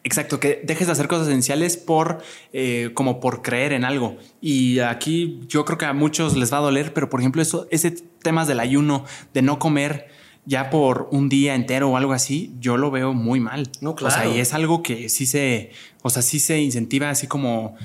Exacto, 0.04 0.38
que 0.38 0.62
dejes 0.62 0.86
de 0.86 0.92
hacer 0.92 1.08
cosas 1.08 1.26
esenciales 1.26 1.76
por 1.76 2.22
eh, 2.52 2.90
como 2.94 3.18
por 3.18 3.42
creer 3.42 3.72
en 3.72 3.84
algo. 3.84 4.16
Y 4.40 4.78
aquí 4.78 5.40
yo 5.48 5.64
creo 5.64 5.78
que 5.78 5.84
a 5.84 5.92
muchos 5.92 6.36
les 6.36 6.52
va 6.52 6.58
a 6.58 6.60
doler, 6.60 6.94
pero 6.94 7.10
por 7.10 7.18
ejemplo, 7.18 7.42
eso, 7.42 7.66
ese 7.72 7.90
temas 7.90 8.46
del 8.46 8.60
ayuno, 8.60 9.04
de 9.34 9.42
no 9.42 9.58
comer 9.58 10.06
ya 10.44 10.70
por 10.70 11.08
un 11.10 11.28
día 11.28 11.56
entero 11.56 11.90
o 11.90 11.96
algo 11.96 12.12
así, 12.12 12.54
yo 12.60 12.76
lo 12.76 12.92
veo 12.92 13.14
muy 13.14 13.40
mal. 13.40 13.68
No, 13.80 13.90
O 13.90 13.98
sea, 13.98 14.10
claro. 14.10 14.32
y 14.36 14.38
es 14.38 14.54
algo 14.54 14.80
que 14.80 15.08
sí 15.08 15.26
se, 15.26 15.72
o 16.02 16.10
sea, 16.10 16.22
sí 16.22 16.38
se 16.38 16.60
incentiva 16.60 17.10
así 17.10 17.26
como 17.26 17.76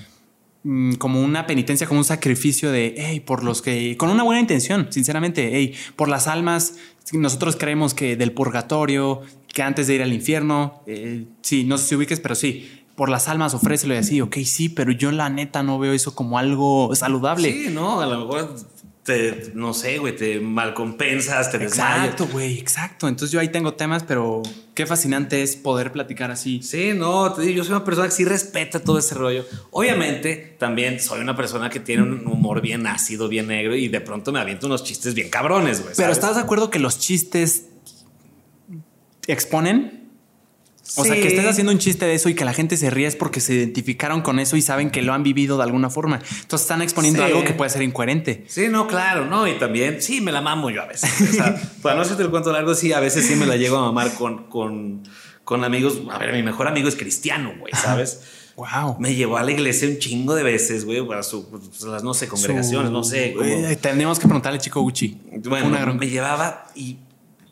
como 1.00 1.22
una 1.22 1.48
penitencia, 1.48 1.88
como 1.88 2.00
un 2.00 2.06
sacrificio 2.06 2.72
de, 2.72 2.94
hey, 2.98 3.20
por 3.20 3.44
los 3.44 3.62
que, 3.62 3.98
con 3.98 4.10
una 4.10 4.24
buena 4.24 4.40
intención, 4.40 4.88
sinceramente, 4.92 5.50
hey, 5.54 5.74
por 5.96 6.08
las 6.08 6.28
almas, 6.28 6.76
nosotros 7.14 7.56
creemos 7.56 7.94
que 7.94 8.16
del 8.16 8.32
purgatorio, 8.32 9.22
que 9.48 9.64
antes 9.64 9.88
de 9.88 9.96
ir 9.96 10.04
al 10.04 10.14
infierno, 10.14 10.84
eh, 10.86 11.26
sí, 11.42 11.64
no 11.64 11.78
sé 11.78 11.88
si 11.88 11.96
ubiques, 11.96 12.20
pero 12.20 12.36
sí, 12.36 12.70
por 12.96 13.10
las 13.10 13.28
almas 13.28 13.54
ofrécelo 13.54 13.96
y 13.96 13.98
así, 13.98 14.22
ok, 14.22 14.38
sí, 14.46 14.70
pero 14.70 14.92
yo 14.92 15.12
la 15.12 15.30
neta 15.30 15.64
no 15.64 15.80
veo 15.80 15.94
eso 15.94 16.14
como 16.14 16.38
algo 16.38 16.94
saludable. 16.94 17.52
Sí, 17.52 17.70
no, 17.72 18.02
a 18.02 18.06
lo 18.06 18.20
mejor 18.20 18.56
te, 19.04 19.52
no 19.56 19.74
sé, 19.74 19.98
güey, 19.98 20.16
te 20.16 20.40
malcompensas, 20.40 21.52
te 21.52 21.58
desmayas. 21.58 22.06
Exacto, 22.06 22.28
güey, 22.28 22.60
exacto. 22.60 23.08
Entonces 23.08 23.32
yo 23.32 23.40
ahí 23.40 23.50
tengo 23.50 23.74
temas, 23.74 24.04
pero 24.04 24.44
qué 24.76 24.86
fascinante 24.86 25.42
es 25.42 25.56
poder 25.56 25.92
platicar 25.92 26.30
así. 26.30 26.62
Sí, 26.62 26.92
no, 26.96 27.34
te 27.34 27.42
digo, 27.42 27.58
yo 27.58 27.64
soy 27.64 27.74
una 27.74 27.84
persona 27.84 28.08
que 28.08 28.14
sí 28.14 28.26
respeta 28.26 28.80
todo 28.80 29.00
ese 29.00 29.16
rollo. 29.16 29.46
Obviamente, 29.72 30.56
también 30.60 31.00
soy 31.00 31.20
una 31.22 31.36
persona 31.36 31.70
que 31.70 31.80
tiene 31.80 32.04
un 32.04 32.28
humor 32.28 32.62
bien 32.62 32.86
ácido, 32.86 33.28
bien 33.28 33.48
negro 33.48 33.76
y 33.76 33.88
de 33.88 34.02
pronto 34.02 34.32
me 34.32 34.40
aviento 34.40 34.68
unos 34.68 34.84
chistes 34.84 35.16
bien 35.16 35.30
cabrones, 35.30 35.82
güey. 35.82 35.96
Pero. 35.98 36.12
¿estás 36.12 36.36
de 36.36 36.42
acuerdo 36.42 36.70
que 36.70 36.78
los 36.78 37.00
chistes 37.00 37.66
exponen? 39.26 40.01
O 40.98 41.06
sea, 41.06 41.16
que 41.16 41.28
estés 41.28 41.46
haciendo 41.46 41.72
un 41.72 41.80
chiste 41.80 42.06
de 42.06 42.14
eso 42.14 42.28
y 42.30 42.34
que 42.36 42.44
la 42.46 42.54
gente 42.54 42.76
se 42.78 42.90
ríe 42.90 43.08
es 43.08 43.16
porque 43.16 43.40
se 43.40 43.54
identificaron 43.54 44.22
con 44.22 44.40
eso 44.40 44.58
y 44.58 44.62
saben 44.62 44.90
que 44.92 45.02
lo 45.02 45.14
han 45.14 45.24
vivido 45.24 45.58
de 45.58 45.64
alguna 45.64 45.90
forma. 45.90 46.18
Entonces 46.42 46.62
están 46.62 46.82
exponiendo 46.82 47.20
Sí. 47.24 47.32
algo 47.32 47.44
que 47.44 47.54
puede 47.54 47.70
ser 47.70 47.82
incoherente. 47.82 48.44
Sí, 48.48 48.68
no, 48.70 48.88
claro, 48.88 49.26
no, 49.26 49.48
y 49.48 49.54
también, 49.58 50.02
sí, 50.02 50.22
me 50.22 50.32
la 50.32 50.42
mamo 50.42 50.70
yo 50.70 50.82
a 50.82 50.88
veces. 50.88 51.10
O 51.30 51.34
sea, 51.34 51.62
para 51.82 51.96
no 51.96 52.02
hacerte 52.02 52.24
el 52.24 52.30
cuento 52.30 52.52
largo, 52.52 52.76
sí, 52.76 52.92
a 52.94 53.00
veces 53.00 53.26
sí 53.26 53.36
me 53.36 53.46
la 53.46 53.56
llego 53.58 53.78
a 53.78 53.82
mamar 53.82 54.14
con, 54.16 54.46
con, 54.50 55.04
con 55.44 55.64
amigos. 55.64 56.02
A 56.12 56.18
ver, 56.18 56.34
mi 56.34 56.44
mejor 56.44 56.68
amigo 56.68 56.88
es 56.90 56.96
cristiano, 56.96 57.54
güey, 57.60 57.74
¿sabes? 57.74 58.22
Wow. 58.58 58.98
Me 59.00 59.16
llevó 59.16 59.38
a 59.38 59.44
la 59.44 59.52
iglesia 59.52 59.88
un 59.88 59.98
chingo 59.98 60.36
de 60.36 60.44
veces, 60.44 60.84
güey, 60.86 61.06
para 61.08 61.24
su, 61.24 61.50
pues, 61.50 61.82
las, 61.84 62.04
no 62.04 62.14
sé, 62.14 62.28
congregaciones, 62.28 62.92
no 62.92 63.04
sé. 63.04 63.34
Eh, 63.42 63.78
tenemos 63.82 64.20
que 64.20 64.26
preguntarle 64.26 64.60
chico 64.60 64.82
Gucci. 64.82 65.18
Bueno, 65.46 65.94
me 65.94 66.08
llevaba 66.10 66.66
y 66.76 66.98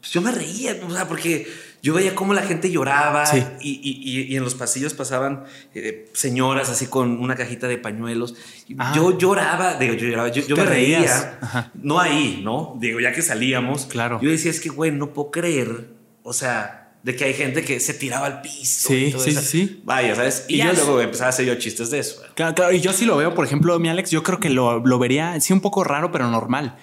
pues, 0.01 0.11
yo 0.11 0.21
me 0.21 0.31
reía, 0.31 0.75
o 0.85 0.91
sea, 0.91 1.07
porque 1.07 1.47
yo 1.81 1.93
veía 1.93 2.13
cómo 2.15 2.33
la 2.33 2.41
gente 2.41 2.69
lloraba 2.71 3.25
Sí. 3.25 3.43
y, 3.61 3.71
y- 3.83 4.33
y- 4.33 4.35
en 4.35 4.43
los 4.43 4.55
pasillos 4.55 4.93
pasaban 4.93 5.43
eh, 5.73 6.09
señoras 6.13 6.69
así 6.69 6.87
con 6.87 7.19
una 7.19 7.35
cajita 7.35 7.67
de 7.67 7.77
pañuelos. 7.77 8.35
Ah. 8.77 8.91
Yo 8.95 9.17
lloraba, 9.17 9.75
digo, 9.75 9.93
yo 9.93 10.07
lloraba, 10.07 10.29
yo, 10.29 10.55
me 10.57 10.65
reías. 10.65 11.01
reía, 11.23 11.37
Ajá. 11.41 11.71
no 11.75 11.99
ahí, 11.99 12.41
¿no? 12.43 12.75
Digo, 12.79 12.99
ya 12.99 13.11
que 13.13 13.21
salíamos, 13.21 13.85
Claro. 13.85 14.19
yo 14.21 14.29
decía, 14.29 14.51
es 14.51 14.59
que, 14.59 14.69
güey, 14.69 14.91
no 14.91 15.13
puedo 15.13 15.31
creer, 15.31 15.87
o 16.23 16.33
sea, 16.33 16.75
de 17.01 17.15
que 17.15 17.23
hay 17.23 17.33
gente 17.33 17.63
que 17.63 17.79
se 17.79 17.93
tiraba 17.93 18.25
al 18.25 18.41
piso. 18.41 18.89
Sí, 18.89 19.05
y 19.05 19.11
todo 19.11 19.23
sí, 19.23 19.29
eso. 19.29 19.41
sí. 19.41 19.81
Vaya, 19.85 20.15
¿sabes? 20.15 20.43
Y, 20.49 20.55
Y 20.55 20.57
yo 20.57 20.65
ya- 20.65 20.73
luego 20.73 20.99
empezaba 20.99 21.27
a 21.27 21.29
hacer 21.29 21.45
yo 21.45 21.55
chistes 21.55 21.89
de 21.91 21.99
eso. 21.99 22.21
Claro, 22.35 22.53
claro, 22.55 22.73
y 22.73 22.81
yo 22.81 22.91
sí 22.91 23.05
lo 23.05 23.15
veo, 23.15 23.33
por 23.33 23.45
ejemplo, 23.45 23.79
mi 23.79 23.87
Alex, 23.87 24.11
yo 24.11 24.21
creo 24.21 24.39
que 24.41 24.49
lo, 24.49 24.79
lo 24.85 24.99
vería, 24.99 25.39
sí, 25.39 25.53
un 25.53 25.61
poco 25.61 25.85
raro, 25.85 26.11
pero 26.11 26.29
normal. 26.29 26.75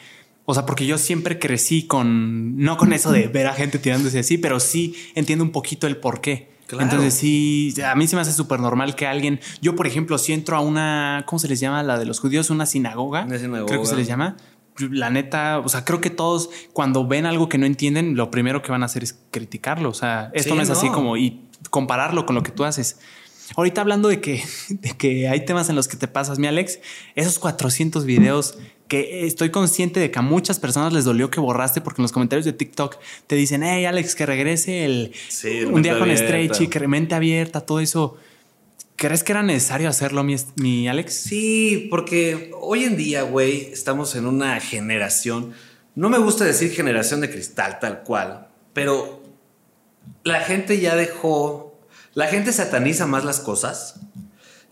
O 0.49 0.55
sea, 0.55 0.65
porque 0.65 0.87
yo 0.87 0.97
siempre 0.97 1.41
crecí 1.41 1.87
con, 1.87 2.57
no 2.57 2.77
con 2.77 2.93
eso 2.93 3.11
de 3.11 3.27
ver 3.27 3.49
a 3.49 3.53
gente 3.53 3.81
tirándose 3.81 4.21
así, 4.21 4.39
pero 4.39 4.61
sí 4.61 4.95
entiendo 5.17 5.45
un 5.45 5.51
poquito 5.51 5.89
el 5.89 5.97
por 5.97 6.21
qué. 6.21 6.55
Claro. 6.69 6.85
Entonces 6.85 7.15
sí, 7.15 7.75
a 7.85 7.95
mí 7.97 8.07
se 8.07 8.15
me 8.17 8.23
hace 8.23 8.33
súper 8.33 8.61
normal 8.61 8.95
que 8.95 9.07
alguien, 9.07 9.41
yo 9.61 9.75
por 9.75 9.89
ejemplo, 9.89 10.19
si 10.19 10.33
entro 10.33 10.57
a 10.57 10.61
una, 10.61 11.25
¿cómo 11.27 11.41
se 11.41 11.49
les 11.49 11.59
llama? 11.59 11.83
La 11.83 11.99
de 11.99 12.07
los 12.07 12.21
judíos, 12.21 12.51
una 12.51 12.65
sinagoga. 12.65 13.25
Una 13.25 13.39
sinagoga. 13.39 13.67
Creo 13.67 13.81
que 13.81 13.87
se 13.89 13.97
les 13.97 14.07
llama. 14.07 14.37
La 14.79 15.11
neta, 15.11 15.59
o 15.59 15.69
sea, 15.69 15.85
creo 15.85 16.01
que 16.01 16.11
todos 16.11 16.51
cuando 16.73 17.07
ven 17.07 17.27
algo 17.27 17.49
que 17.49 17.59
no 17.59 17.67
entienden, 17.67 18.15
lo 18.15 18.31
primero 18.31 18.63
que 18.63 18.71
van 18.71 18.83
a 18.83 18.87
hacer 18.87 19.03
es 19.03 19.19
criticarlo. 19.33 19.89
O 19.89 19.95
sea, 19.95 20.31
esto 20.33 20.51
Sí, 20.51 20.57
no 20.57 20.63
es 20.63 20.71
así 20.71 20.89
como 20.91 21.17
y 21.17 21.43
compararlo 21.71 22.25
con 22.25 22.37
lo 22.37 22.45
que 22.45 22.53
tú 22.53 22.65
haces. 22.65 23.01
Ahorita 23.57 23.81
hablando 23.81 24.09
de 24.09 24.21
que, 24.21 24.45
de 24.69 24.91
que 24.91 25.29
hay 25.29 25.45
temas 25.45 25.69
en 25.71 25.77
los 25.77 25.89
que 25.89 25.97
te 25.97 26.09
pasas, 26.09 26.39
mi 26.39 26.47
Alex, 26.47 26.79
esos 27.15 27.39
400 27.39 28.05
videos 28.05 28.59
que 28.89 29.27
estoy 29.27 29.51
consciente 29.51 30.01
de 30.01 30.11
que 30.11 30.19
a 30.19 30.23
muchas 30.23 30.61
personas 30.61 30.93
les 30.93 31.05
dolió 31.05 31.31
que 31.31 31.41
borraste 31.41 31.81
porque 31.81 32.01
en 32.01 32.05
los 32.05 32.13
comentarios 32.13 32.45
de 32.45 32.53
TikTok 32.53 32.97
te 33.27 33.35
dicen, 33.35 33.63
hey 33.63 33.85
Alex, 33.85 34.15
que 34.15 34.27
regrese 34.27 34.85
el 34.85 35.13
Sí, 35.29 35.65
un 35.65 35.83
día 35.83 35.99
con. 35.99 36.17
Stretchy, 36.17 36.69
que 36.69 36.87
mente 36.87 37.15
abierta, 37.15 37.61
todo 37.61 37.81
eso. 37.81 38.17
¿Crees 38.95 39.23
que 39.23 39.33
era 39.33 39.43
necesario 39.43 39.91
hacerlo, 39.91 40.25
mi, 40.25 40.37
mi 40.57 40.89
Alex? 40.89 41.15
Sí, 41.15 41.89
porque 41.91 42.51
hoy 42.59 42.85
en 42.85 42.97
día, 42.97 43.23
güey, 43.23 43.71
estamos 43.71 44.15
en 44.15 44.27
una 44.27 44.59
generación, 44.61 45.53
no 45.95 46.09
me 46.09 46.19
gusta 46.19 46.45
decir 46.45 46.71
generación 46.71 47.21
de 47.21 47.31
cristal 47.31 47.79
tal 47.79 48.05
cual, 48.05 48.49
pero 48.73 49.23
la 50.25 50.41
gente 50.41 50.81
ya 50.81 50.97
dejó, 50.97 51.79
la 52.15 52.27
gente 52.29 52.53
sataniza 52.53 53.07
más 53.07 53.25
las 53.25 53.41
cosas, 53.41 54.01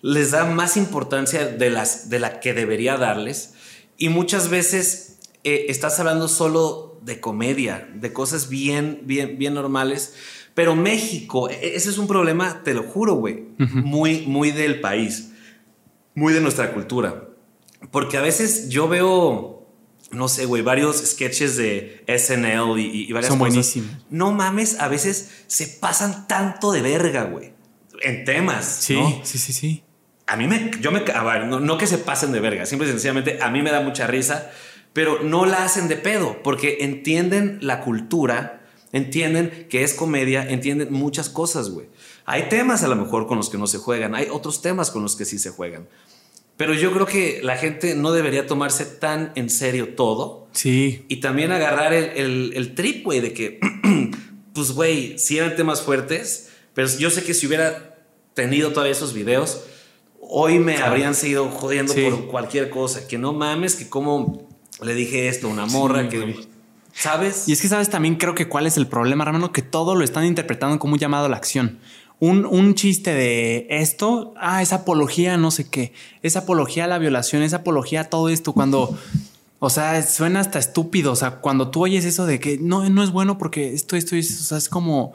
les 0.01 0.31
da 0.31 0.47
más 0.47 0.79
importancia 0.79 1.47
de, 1.47 1.71
las, 1.71 2.09
de 2.09 2.19
la 2.19 2.41
que 2.41 2.55
debería 2.55 2.97
darles 2.97 3.54
y 3.99 4.09
muchas 4.09 4.49
veces 4.49 5.19
eh, 5.45 5.67
estás 5.69 5.99
hablando 6.01 6.29
solo 6.29 6.99
de 7.03 7.21
comedia, 7.21 7.89
de 7.95 8.13
cosas 8.13 8.49
bien, 8.49 9.01
bien, 9.05 9.39
bien 9.39 9.55
normales. 9.55 10.15
Pero 10.55 10.75
México, 10.77 11.49
e- 11.51 11.75
ese 11.77 11.91
es 11.91 11.99
un 11.99 12.07
problema, 12.07 12.63
te 12.63 12.75
lo 12.75 12.83
juro, 12.85 13.15
güey, 13.15 13.45
muy, 13.59 14.23
muy 14.27 14.51
del 14.53 14.81
país 14.81 15.31
muy 16.17 16.33
de 16.33 16.41
nuestra 16.41 16.73
cultura. 16.73 17.29
Porque 17.91 18.17
a 18.17 18.21
veces 18.21 18.69
yo 18.69 18.87
veo, 18.89 19.67
no 20.13 20.29
sé, 20.29 20.47
güey, 20.47 20.63
varios 20.63 20.99
sketches 21.05 21.57
de 21.57 22.05
SNL 22.07 22.79
y, 22.79 23.07
y 23.09 23.13
varias 23.13 23.31
Son 23.31 23.39
cosas. 23.41 23.53
buenísimos. 23.55 23.91
No 24.11 24.31
mames, 24.31 24.79
a 24.79 24.87
veces 24.89 25.31
se 25.49 25.67
pasan 25.67 26.29
tanto 26.29 26.71
de 26.71 26.83
verga, 26.83 27.25
güey. 27.25 27.53
En 28.03 28.25
temas. 28.25 28.65
Sí, 28.65 28.95
¿no? 28.95 29.21
sí, 29.25 29.39
sí, 29.39 29.53
sí. 29.53 29.83
A 30.27 30.37
mí 30.37 30.47
me, 30.47 30.71
yo 30.81 30.91
me, 30.91 31.01
ver, 31.01 31.47
no, 31.47 31.61
no 31.61 31.79
que 31.79 31.87
se 31.87 31.99
pasen 31.99 32.33
de 32.33 32.41
verga, 32.41 32.67
simple 32.67 32.89
y 32.89 32.91
sencillamente 32.91 33.39
a 33.43 33.51
mí 33.51 33.63
me 33.63 33.71
da 33.71 33.81
mucha 33.81 34.07
risa, 34.07 34.51
pero 34.93 35.23
no 35.23 35.45
la 35.45 35.65
hacen 35.65 35.89
de 35.89 35.97
pedo, 35.97 36.43
porque 36.43 36.79
entienden 36.81 37.59
la 37.61 37.81
cultura, 37.81 38.63
entienden 38.93 39.67
que 39.69 39.83
es 39.83 39.93
comedia, 39.93 40.49
entienden 40.49 40.93
muchas 40.93 41.29
cosas, 41.29 41.71
güey. 41.71 41.89
Hay 42.25 42.49
temas 42.49 42.83
a 42.85 42.89
lo 42.89 42.97
mejor 42.97 43.27
con 43.27 43.37
los 43.37 43.51
que 43.51 43.59
no 43.59 43.67
se 43.67 43.79
juegan, 43.79 44.15
hay 44.15 44.29
otros 44.31 44.63
temas 44.63 44.91
con 44.91 45.03
los 45.03 45.17
que 45.17 45.25
sí 45.25 45.39
se 45.39 45.51
juegan. 45.51 45.89
Pero 46.57 46.73
yo 46.73 46.93
creo 46.93 47.05
que 47.05 47.41
la 47.43 47.57
gente 47.57 47.95
no 47.95 48.13
debería 48.13 48.47
tomarse 48.47 48.85
tan 48.85 49.33
en 49.35 49.51
serio 49.51 49.95
todo 49.95 50.45
Sí, 50.55 51.05
y 51.09 51.17
también 51.17 51.51
agarrar 51.51 51.93
el, 51.93 52.05
el, 52.17 52.53
el 52.55 52.75
trip, 52.77 53.05
güey, 53.05 53.21
de 53.21 53.33
que, 53.33 53.59
pues, 54.55 54.71
güey, 54.71 55.19
sí 55.19 55.37
eran 55.37 55.57
temas 55.57 55.83
fuertes, 55.83 56.51
pero 56.75 56.89
yo 56.97 57.11
sé 57.11 57.25
que 57.25 57.35
si 57.35 57.49
hubiera 57.49 57.99
tenido 58.35 58.71
todavía 58.71 58.93
esos 58.93 59.13
videos, 59.13 59.65
hoy 60.29 60.59
me 60.59 60.77
habrían 60.79 61.15
seguido 61.15 61.49
jodiendo 61.49 61.93
Sí. 61.93 62.03
por 62.11 62.27
cualquier 62.29 62.71
cosa. 62.71 63.07
Que 63.07 63.19
no 63.19 63.33
mames, 63.33 63.75
que 63.77 63.89
como 63.89 64.47
le 64.83 64.95
dije 64.95 65.29
esto 65.29 65.49
a 65.49 65.51
una 65.51 65.67
morra, 65.67 66.03
Sí, 66.03 66.09
que, 66.09 66.21
güey. 66.21 66.49
¿sabes? 66.93 67.49
Y 67.49 67.53
es 67.53 67.61
que 67.61 67.69
sabes 67.69 67.91
también 67.91 68.17
creo 68.17 68.35
que 68.35 68.49
cuál 68.49 68.67
es 68.67 68.77
el 68.77 68.87
problema, 68.87 69.25
hermano, 69.25 69.53
que 69.53 69.63
todo 69.63 69.95
lo 69.95 70.05
están 70.05 70.25
interpretando 70.25 70.79
como 70.79 70.95
un 70.95 70.99
llamado 70.99 71.27
a 71.27 71.29
la 71.29 71.37
acción. 71.37 71.79
Un, 72.21 72.47
un 72.47 72.75
chiste 72.77 73.13
de 73.13 73.67
esto, 73.69 74.35
ah, 74.37 74.63
es 74.63 74.73
apología, 74.73 75.37
no 75.37 75.51
sé 75.51 75.69
qué, 75.69 75.93
es 76.23 76.37
apología 76.37 76.85
a 76.85 76.87
la 76.87 76.99
violación, 76.99 77.43
es 77.43 77.53
apología 77.55 78.03
a 78.03 78.05
todo 78.05 78.29
esto, 78.29 78.53
cuando, 78.53 78.97
o 79.59 79.69
sea, 79.69 80.01
suena 80.03 80.39
hasta 80.41 80.61
estúpido, 80.61 81.11
o 81.13 81.17
sea, 81.17 81.41
cuando 81.41 81.71
tú 81.71 81.83
oyes 81.83 82.05
eso 82.05 82.25
de 82.25 82.39
que 82.39 82.57
no, 82.59 82.89
no 82.89 83.03
es 83.03 83.11
bueno 83.11 83.37
porque 83.37 83.75
esto, 83.75 83.97
esto, 83.97 84.15
es, 84.15 84.41
o 84.41 84.45
sea, 84.45 84.59
es 84.59 84.69
como, 84.69 85.13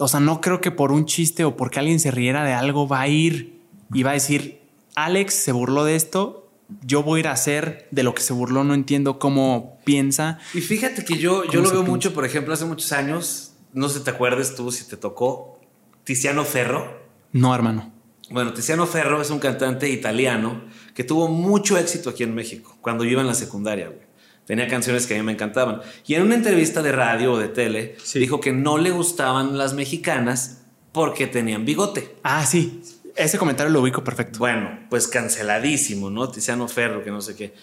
o 0.00 0.08
sea, 0.08 0.18
no 0.18 0.40
creo 0.40 0.60
que 0.60 0.72
por 0.72 0.90
un 0.90 1.06
chiste 1.06 1.44
o 1.44 1.56
porque 1.56 1.78
alguien 1.78 2.00
se 2.00 2.10
riera 2.10 2.44
de 2.44 2.52
algo 2.52 2.88
va 2.88 3.02
a 3.02 3.08
ir 3.08 3.53
y 3.92 4.02
va 4.02 4.10
a 4.10 4.14
decir, 4.14 4.60
Alex 4.94 5.34
se 5.34 5.52
burló 5.52 5.84
de 5.84 5.96
esto, 5.96 6.50
yo 6.84 7.02
voy 7.02 7.18
a 7.18 7.20
ir 7.20 7.28
a 7.28 7.32
hacer 7.32 7.88
de 7.90 8.02
lo 8.02 8.14
que 8.14 8.22
se 8.22 8.32
burló, 8.32 8.64
no 8.64 8.74
entiendo 8.74 9.18
cómo 9.18 9.78
piensa. 9.84 10.38
Y 10.54 10.60
fíjate 10.60 11.04
que 11.04 11.18
yo, 11.18 11.44
yo 11.44 11.60
¿Cómo 11.60 11.62
lo 11.64 11.70
veo 11.70 11.82
mucho, 11.82 12.14
por 12.14 12.24
ejemplo, 12.24 12.54
hace 12.54 12.64
muchos 12.64 12.92
años, 12.92 13.52
no 13.72 13.88
sé 13.88 13.98
si 13.98 14.04
te 14.04 14.10
acuerdas 14.10 14.54
tú, 14.54 14.70
si 14.72 14.84
te 14.88 14.96
tocó, 14.96 15.60
Tiziano 16.04 16.44
Ferro. 16.44 17.02
No, 17.32 17.54
hermano. 17.54 17.92
Bueno, 18.30 18.52
Tiziano 18.54 18.86
Ferro 18.86 19.20
es 19.20 19.30
un 19.30 19.38
cantante 19.38 19.88
italiano 19.90 20.62
que 20.94 21.04
tuvo 21.04 21.28
mucho 21.28 21.76
éxito 21.76 22.10
aquí 22.10 22.22
en 22.22 22.34
México 22.34 22.76
cuando 22.80 23.04
yo 23.04 23.10
iba 23.10 23.20
en 23.20 23.26
la 23.26 23.34
secundaria. 23.34 23.88
güey. 23.88 24.00
Tenía 24.46 24.68
canciones 24.68 25.06
que 25.06 25.14
a 25.14 25.18
mí 25.18 25.22
me 25.22 25.32
encantaban. 25.32 25.80
Y 26.06 26.14
en 26.14 26.22
una 26.22 26.34
entrevista 26.34 26.82
de 26.82 26.92
radio 26.92 27.32
o 27.32 27.38
de 27.38 27.48
tele 27.48 27.96
Sí. 28.02 28.18
dijo 28.18 28.40
que 28.40 28.52
no 28.52 28.78
le 28.78 28.90
gustaban 28.90 29.56
las 29.58 29.74
mexicanas 29.74 30.62
porque 30.92 31.26
tenían 31.26 31.64
bigote. 31.64 32.14
Ah, 32.22 32.44
sí. 32.46 32.82
Ese 33.16 33.38
comentario 33.38 33.72
lo 33.72 33.80
ubico 33.80 34.02
perfecto. 34.02 34.38
Bueno, 34.38 34.80
pues 34.90 35.06
canceladísimo, 35.08 36.10
¿no? 36.10 36.28
Tiziano 36.30 36.66
Ferro, 36.68 37.02
que 37.04 37.10
no 37.10 37.20
sé 37.20 37.36
qué. 37.36 37.54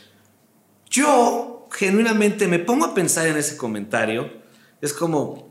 Yo 0.89 1.67
genuinamente 1.71 2.47
me 2.47 2.59
pongo 2.59 2.85
a 2.85 2.93
pensar 2.93 3.27
en 3.27 3.37
ese 3.37 3.57
comentario. 3.57 4.31
Es 4.81 4.93
como, 4.93 5.49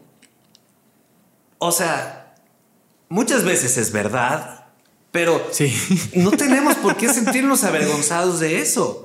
o 1.59 1.73
sea, 1.73 2.35
muchas 3.09 3.45
veces 3.45 3.77
es 3.77 3.93
verdad, 3.93 4.67
pero 5.11 5.47
Sí. 5.51 5.73
no 6.15 6.31
tenemos 6.31 6.77
por 6.77 6.97
qué 6.97 7.13
sentirnos 7.13 7.65
avergonzados 7.65 8.41
de 8.41 8.61
eso. 8.61 9.05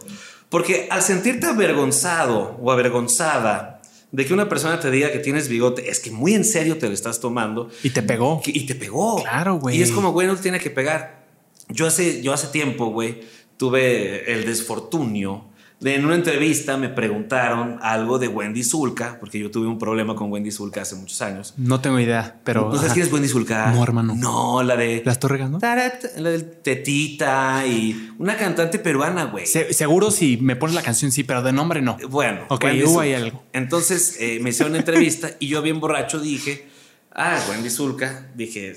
Porque 0.50 0.88
al 0.92 1.02
sentirte 1.02 1.48
avergonzado 1.48 2.56
o 2.62 2.72
avergonzada 2.72 3.75
de 4.16 4.26
que 4.26 4.34
una 4.34 4.48
persona 4.48 4.80
te 4.80 4.90
diga 4.92 5.12
que 5.12 5.20
tienes 5.20 5.50
bigote, 5.50 5.90
es 5.90 6.00
que 6.00 6.10
muy 6.12 6.34
en 6.34 6.46
serio 6.46 6.78
te 6.78 6.88
lo 6.88 6.94
estás 6.94 7.20
tomando 7.20 7.70
Y 7.84 7.90
te 7.90 8.02
pegó. 8.02 8.42
que- 8.42 8.52
y 8.52 8.66
te 8.66 8.76
pegó. 8.76 9.22
Claro, 9.22 9.56
güey. 9.60 9.78
Y 9.78 9.82
es 9.82 9.92
como, 9.92 10.12
güey, 10.14 10.28
no 10.28 10.36
te 10.36 10.42
tiene 10.42 10.60
que 10.60 10.70
pegar. 10.70 11.26
Yo 11.70 11.86
hace, 11.88 12.22
yo 12.22 12.32
hace 12.34 12.48
tiempo, 12.48 12.88
güey, 12.88 13.22
tuve 13.58 14.32
el 14.32 14.46
desfortunio 14.46 15.32
de 15.32 15.55
en 15.82 16.06
una 16.06 16.16
entrevista 16.16 16.78
me 16.78 16.90
preguntaron 16.90 17.78
algo 17.82 18.18
de 18.18 18.28
Wendy 18.28 18.64
Zulka, 18.64 19.18
porque 19.20 19.38
yo 19.40 19.52
tuve 19.52 19.68
un 19.68 19.78
problema 19.78 20.16
con 20.16 20.32
Wendy 20.32 20.50
Zulka 20.52 20.82
hace 20.82 20.96
muchos 20.96 21.22
años. 21.22 21.54
No 21.58 21.82
tengo 21.82 22.00
idea, 22.00 22.40
pero. 22.44 22.70
¿No 22.70 22.78
sabes 22.78 22.94
quién 22.94 23.06
es 23.06 23.12
Wendy 23.14 23.28
Zulka? 23.28 23.72
No, 23.72 23.84
hermano. 23.84 24.16
No, 24.16 24.64
la 24.64 24.76
de... 24.78 25.02
¿La 25.06 25.12
estoy 25.12 25.30
regando? 25.30 25.60
Tarat, 25.60 26.04
La 26.18 26.30
del 26.30 26.46
Tetita 26.46 27.66
y 27.68 28.14
una 28.18 28.38
cantante 28.38 28.80
peruana, 28.80 29.26
güey. 29.26 29.46
Se- 29.46 29.74
seguro 29.74 30.12
si 30.12 30.38
me 30.38 30.56
pones 30.56 30.76
la 30.76 30.82
canción, 30.82 31.12
sí, 31.12 31.24
pero 31.24 31.42
de 31.44 31.52
nombre 31.52 31.82
no. 31.82 31.98
Bueno, 32.10 32.46
Ok, 32.50 32.66
hubo 32.86 33.02
ahí 33.02 33.14
algo. 33.14 33.44
Entonces 33.54 34.18
eh, 34.20 34.40
me 34.42 34.52
hicieron 34.52 34.72
una 34.72 34.80
entrevista 34.80 35.32
y 35.40 35.48
yo 35.48 35.62
bien 35.62 35.80
borracho 35.80 36.20
dije, 36.20 36.68
ah, 37.14 37.38
Wendy 37.50 37.70
Zulka, 37.70 38.30
dije, 38.36 38.76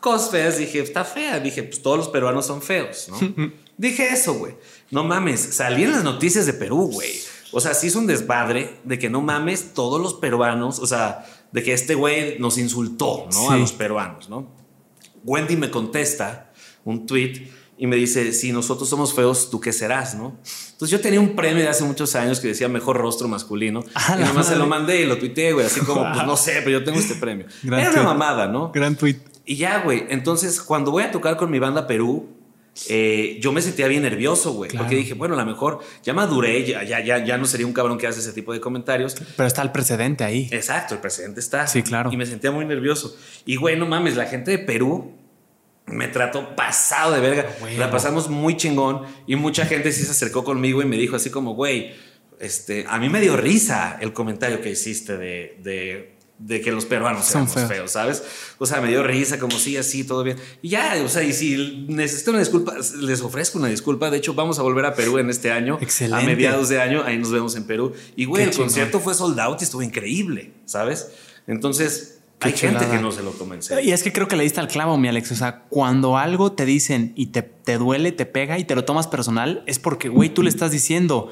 cosas 0.00 0.30
feas, 0.30 0.58
dije, 0.58 0.80
está 0.80 1.04
fea, 1.04 1.40
dije, 1.40 1.62
pues 1.62 1.82
todos 1.82 1.96
los 1.98 2.08
peruanos 2.08 2.46
son 2.46 2.62
feos, 2.62 3.08
¿no? 3.08 3.52
dije 3.76 4.08
eso, 4.08 4.34
güey. 4.34 4.54
No 4.90 5.04
mames, 5.04 5.40
salí 5.40 5.84
en 5.84 5.92
las 5.92 6.04
noticias 6.04 6.46
de 6.46 6.52
Perú, 6.52 6.90
güey. 6.92 7.10
O 7.52 7.60
sea, 7.60 7.74
sí 7.74 7.88
es 7.88 7.96
un 7.96 8.06
desmadre 8.06 8.78
de 8.84 8.98
que 8.98 9.10
no 9.10 9.20
mames 9.22 9.74
todos 9.74 10.00
los 10.00 10.14
peruanos, 10.14 10.78
o 10.78 10.86
sea, 10.86 11.24
de 11.52 11.62
que 11.62 11.72
este 11.72 11.94
güey 11.94 12.38
nos 12.38 12.58
insultó, 12.58 13.28
¿no? 13.32 13.50
A 13.50 13.56
los 13.56 13.72
peruanos, 13.72 14.28
¿no? 14.28 14.48
Wendy 15.24 15.56
me 15.56 15.70
contesta 15.70 16.52
un 16.84 17.06
tweet 17.06 17.48
y 17.76 17.86
me 17.86 17.96
dice, 17.96 18.32
si 18.32 18.52
nosotros 18.52 18.88
somos 18.88 19.14
feos, 19.14 19.50
¿tú 19.50 19.58
qué 19.60 19.72
serás, 19.72 20.14
no? 20.14 20.38
Entonces 20.72 20.90
yo 20.90 21.00
tenía 21.00 21.18
un 21.18 21.34
premio 21.34 21.62
de 21.62 21.68
hace 21.68 21.82
muchos 21.82 22.14
años 22.14 22.38
que 22.38 22.48
decía 22.48 22.68
mejor 22.68 22.96
rostro 22.98 23.26
masculino 23.26 23.82
Ah, 23.94 24.16
y 24.20 24.24
nomás 24.24 24.46
se 24.46 24.52
lo 24.56 24.66
madre. 24.66 24.68
mandé 24.84 25.00
y 25.02 25.06
lo 25.06 25.18
tuiteé, 25.18 25.52
güey, 25.52 25.66
así 25.66 25.80
como, 25.80 26.02
pues 26.12 26.26
no 26.26 26.36
sé, 26.38 26.60
pero 26.62 26.78
yo 26.78 26.84
tengo 26.84 26.98
este 26.98 27.14
premio. 27.16 27.46
Gran 27.62 27.80
Era 27.80 27.90
una 27.92 28.02
mamada, 28.02 28.46
¿no? 28.48 28.70
Gran 28.72 28.96
tweet. 28.96 29.16
Y 29.44 29.56
ya, 29.56 29.82
güey, 29.82 30.04
entonces 30.10 30.60
cuando 30.60 30.90
voy 30.90 31.02
a 31.02 31.10
tocar 31.10 31.36
con 31.36 31.50
mi 31.50 31.58
banda 31.58 31.86
Perú, 31.86 32.28
eh, 32.88 33.38
yo 33.40 33.52
me 33.52 33.60
sentía 33.62 33.88
bien 33.88 34.02
nervioso, 34.02 34.52
güey, 34.52 34.70
Claro. 34.70 34.84
porque 34.84 34.96
dije, 34.96 35.14
bueno, 35.14 35.34
a 35.34 35.38
lo 35.38 35.44
mejor 35.44 35.80
ya 36.02 36.14
maduré, 36.14 36.64
ya, 36.64 36.82
ya, 36.84 37.00
ya, 37.04 37.24
ya 37.24 37.36
no 37.36 37.44
sería 37.46 37.66
un 37.66 37.72
cabrón 37.72 37.98
que 37.98 38.06
hace 38.06 38.20
ese 38.20 38.32
tipo 38.32 38.52
de 38.52 38.60
comentarios. 38.60 39.16
Pero 39.36 39.46
está 39.46 39.62
el 39.62 39.72
precedente 39.72 40.24
ahí. 40.24 40.48
Exacto, 40.52 40.94
el 40.94 41.00
presidente 41.00 41.40
está. 41.40 41.66
Sí, 41.66 41.82
claro. 41.82 42.12
Y 42.12 42.16
me 42.16 42.26
sentía 42.26 42.50
muy 42.52 42.64
nervioso. 42.64 43.16
Y 43.44 43.56
güey, 43.56 43.76
no 43.76 43.86
mames, 43.86 44.16
la 44.16 44.26
gente 44.26 44.52
de 44.52 44.58
Perú 44.58 45.12
me 45.86 46.06
trató 46.08 46.54
pasado 46.54 47.12
de 47.12 47.20
verga. 47.20 47.46
Güey. 47.60 47.76
La 47.76 47.90
pasamos 47.90 48.28
muy 48.30 48.56
chingón 48.56 49.02
y 49.26 49.34
mucha 49.36 49.66
gente 49.66 49.90
sí 49.92 50.04
se 50.04 50.12
acercó 50.12 50.44
conmigo 50.44 50.80
y 50.80 50.84
me 50.84 50.96
dijo 50.96 51.16
así 51.16 51.30
como, 51.30 51.54
güey, 51.54 51.92
este, 52.38 52.86
a 52.88 52.98
mí 52.98 53.08
me 53.08 53.20
dio 53.20 53.36
risa 53.36 53.98
el 54.00 54.12
comentario 54.12 54.60
que 54.62 54.70
hiciste 54.70 55.18
de, 55.18 55.58
de, 55.62 56.16
de 56.40 56.60
que 56.60 56.72
los 56.72 56.86
peruanos 56.86 57.26
Son 57.26 57.46
feos. 57.48 57.68
feos. 57.68 57.90
¿sabes? 57.92 58.22
O 58.58 58.66
sea, 58.66 58.80
me 58.80 58.88
dio 58.88 59.02
risa, 59.02 59.38
como 59.38 59.58
sí, 59.58 59.76
así, 59.76 60.04
todo 60.04 60.22
bien. 60.24 60.36
Y 60.62 60.70
ya, 60.70 60.94
o 61.04 61.08
sea, 61.08 61.22
y 61.22 61.32
si 61.32 61.84
necesito 61.88 62.30
una 62.30 62.40
disculpa, 62.40 62.74
les 63.00 63.20
ofrezco 63.20 63.58
una 63.58 63.68
disculpa. 63.68 64.10
De 64.10 64.16
hecho, 64.16 64.34
vamos 64.34 64.58
a 64.58 64.62
volver 64.62 64.86
a 64.86 64.94
Perú 64.94 65.18
en 65.18 65.28
este 65.30 65.52
año. 65.52 65.78
Excelente. 65.80 66.24
A 66.24 66.26
mediados 66.26 66.68
de 66.68 66.80
año, 66.80 67.02
ahí 67.04 67.18
nos 67.18 67.30
vemos 67.30 67.54
en 67.56 67.64
Perú. 67.64 67.92
Y, 68.16 68.24
güey, 68.24 68.42
Qué 68.42 68.48
el 68.48 68.50
chingón. 68.52 68.66
concierto 68.68 69.00
fue 69.00 69.14
sold 69.14 69.38
out 69.38 69.60
y 69.60 69.64
estuvo 69.64 69.82
increíble, 69.82 70.52
¿sabes? 70.64 71.12
Entonces, 71.46 72.20
Qué 72.38 72.48
hay 72.48 72.56
gente 72.56 72.86
que 72.88 72.98
no 72.98 73.12
se 73.12 73.22
lo 73.22 73.34
serio. 73.60 73.84
Y 73.84 73.92
es 73.92 74.02
que 74.02 74.12
creo 74.12 74.26
que 74.26 74.34
le 74.36 74.42
diste 74.44 74.60
al 74.60 74.68
clavo, 74.68 74.96
mi 74.96 75.08
Alex. 75.08 75.32
O 75.32 75.34
sea, 75.36 75.64
cuando 75.68 76.16
algo 76.16 76.52
te 76.52 76.64
dicen 76.64 77.12
y 77.16 77.26
te, 77.26 77.42
te 77.42 77.76
duele, 77.76 78.12
te 78.12 78.24
pega 78.24 78.58
y 78.58 78.64
te 78.64 78.74
lo 78.74 78.84
tomas 78.86 79.06
personal, 79.08 79.62
es 79.66 79.78
porque, 79.78 80.08
güey, 80.08 80.30
tú 80.30 80.42
le 80.42 80.48
estás 80.48 80.70
diciendo, 80.70 81.28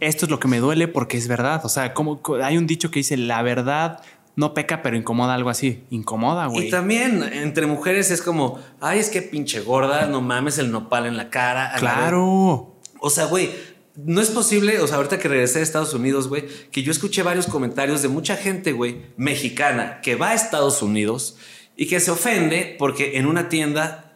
esto 0.00 0.26
es 0.26 0.30
lo 0.30 0.38
que 0.38 0.48
me 0.48 0.58
duele 0.58 0.86
porque 0.86 1.16
es 1.16 1.28
verdad. 1.28 1.62
O 1.64 1.68
sea, 1.70 1.94
como 1.94 2.20
co- 2.20 2.36
hay 2.42 2.58
un 2.58 2.66
dicho 2.66 2.90
que 2.90 2.98
dice, 3.00 3.16
la 3.16 3.40
verdad 3.42 4.02
no 4.36 4.54
peca, 4.54 4.82
pero 4.82 4.96
incomoda 4.96 5.34
algo 5.34 5.50
así. 5.50 5.84
Incomoda, 5.90 6.46
güey. 6.46 6.68
Y 6.68 6.70
también 6.70 7.22
entre 7.22 7.66
mujeres 7.66 8.10
es 8.10 8.22
como, 8.22 8.58
ay, 8.80 8.98
es 8.98 9.10
que 9.10 9.22
pinche 9.22 9.60
gorda, 9.60 10.06
no 10.06 10.20
mames 10.20 10.58
el 10.58 10.70
nopal 10.70 11.06
en 11.06 11.16
la 11.16 11.30
cara. 11.30 11.72
Claro. 11.78 12.74
vez". 12.82 12.90
O 13.00 13.10
sea, 13.10 13.26
güey, 13.26 13.50
no 13.96 14.20
es 14.20 14.30
posible, 14.30 14.80
o 14.80 14.86
sea, 14.86 14.96
ahorita 14.96 15.18
que 15.18 15.28
regresé 15.28 15.58
a 15.58 15.62
Estados 15.62 15.94
Unidos, 15.94 16.28
güey, 16.28 16.46
que 16.70 16.82
yo 16.82 16.92
escuché 16.92 17.22
varios 17.22 17.46
comentarios 17.46 18.02
de 18.02 18.08
mucha 18.08 18.36
gente, 18.36 18.72
güey, 18.72 19.02
mexicana, 19.16 20.00
que 20.02 20.14
va 20.14 20.30
a 20.30 20.34
Estados 20.34 20.82
Unidos 20.82 21.36
y 21.76 21.86
que 21.86 22.00
se 22.00 22.10
ofende 22.10 22.76
porque 22.78 23.18
en 23.18 23.26
una 23.26 23.48
tienda 23.48 24.09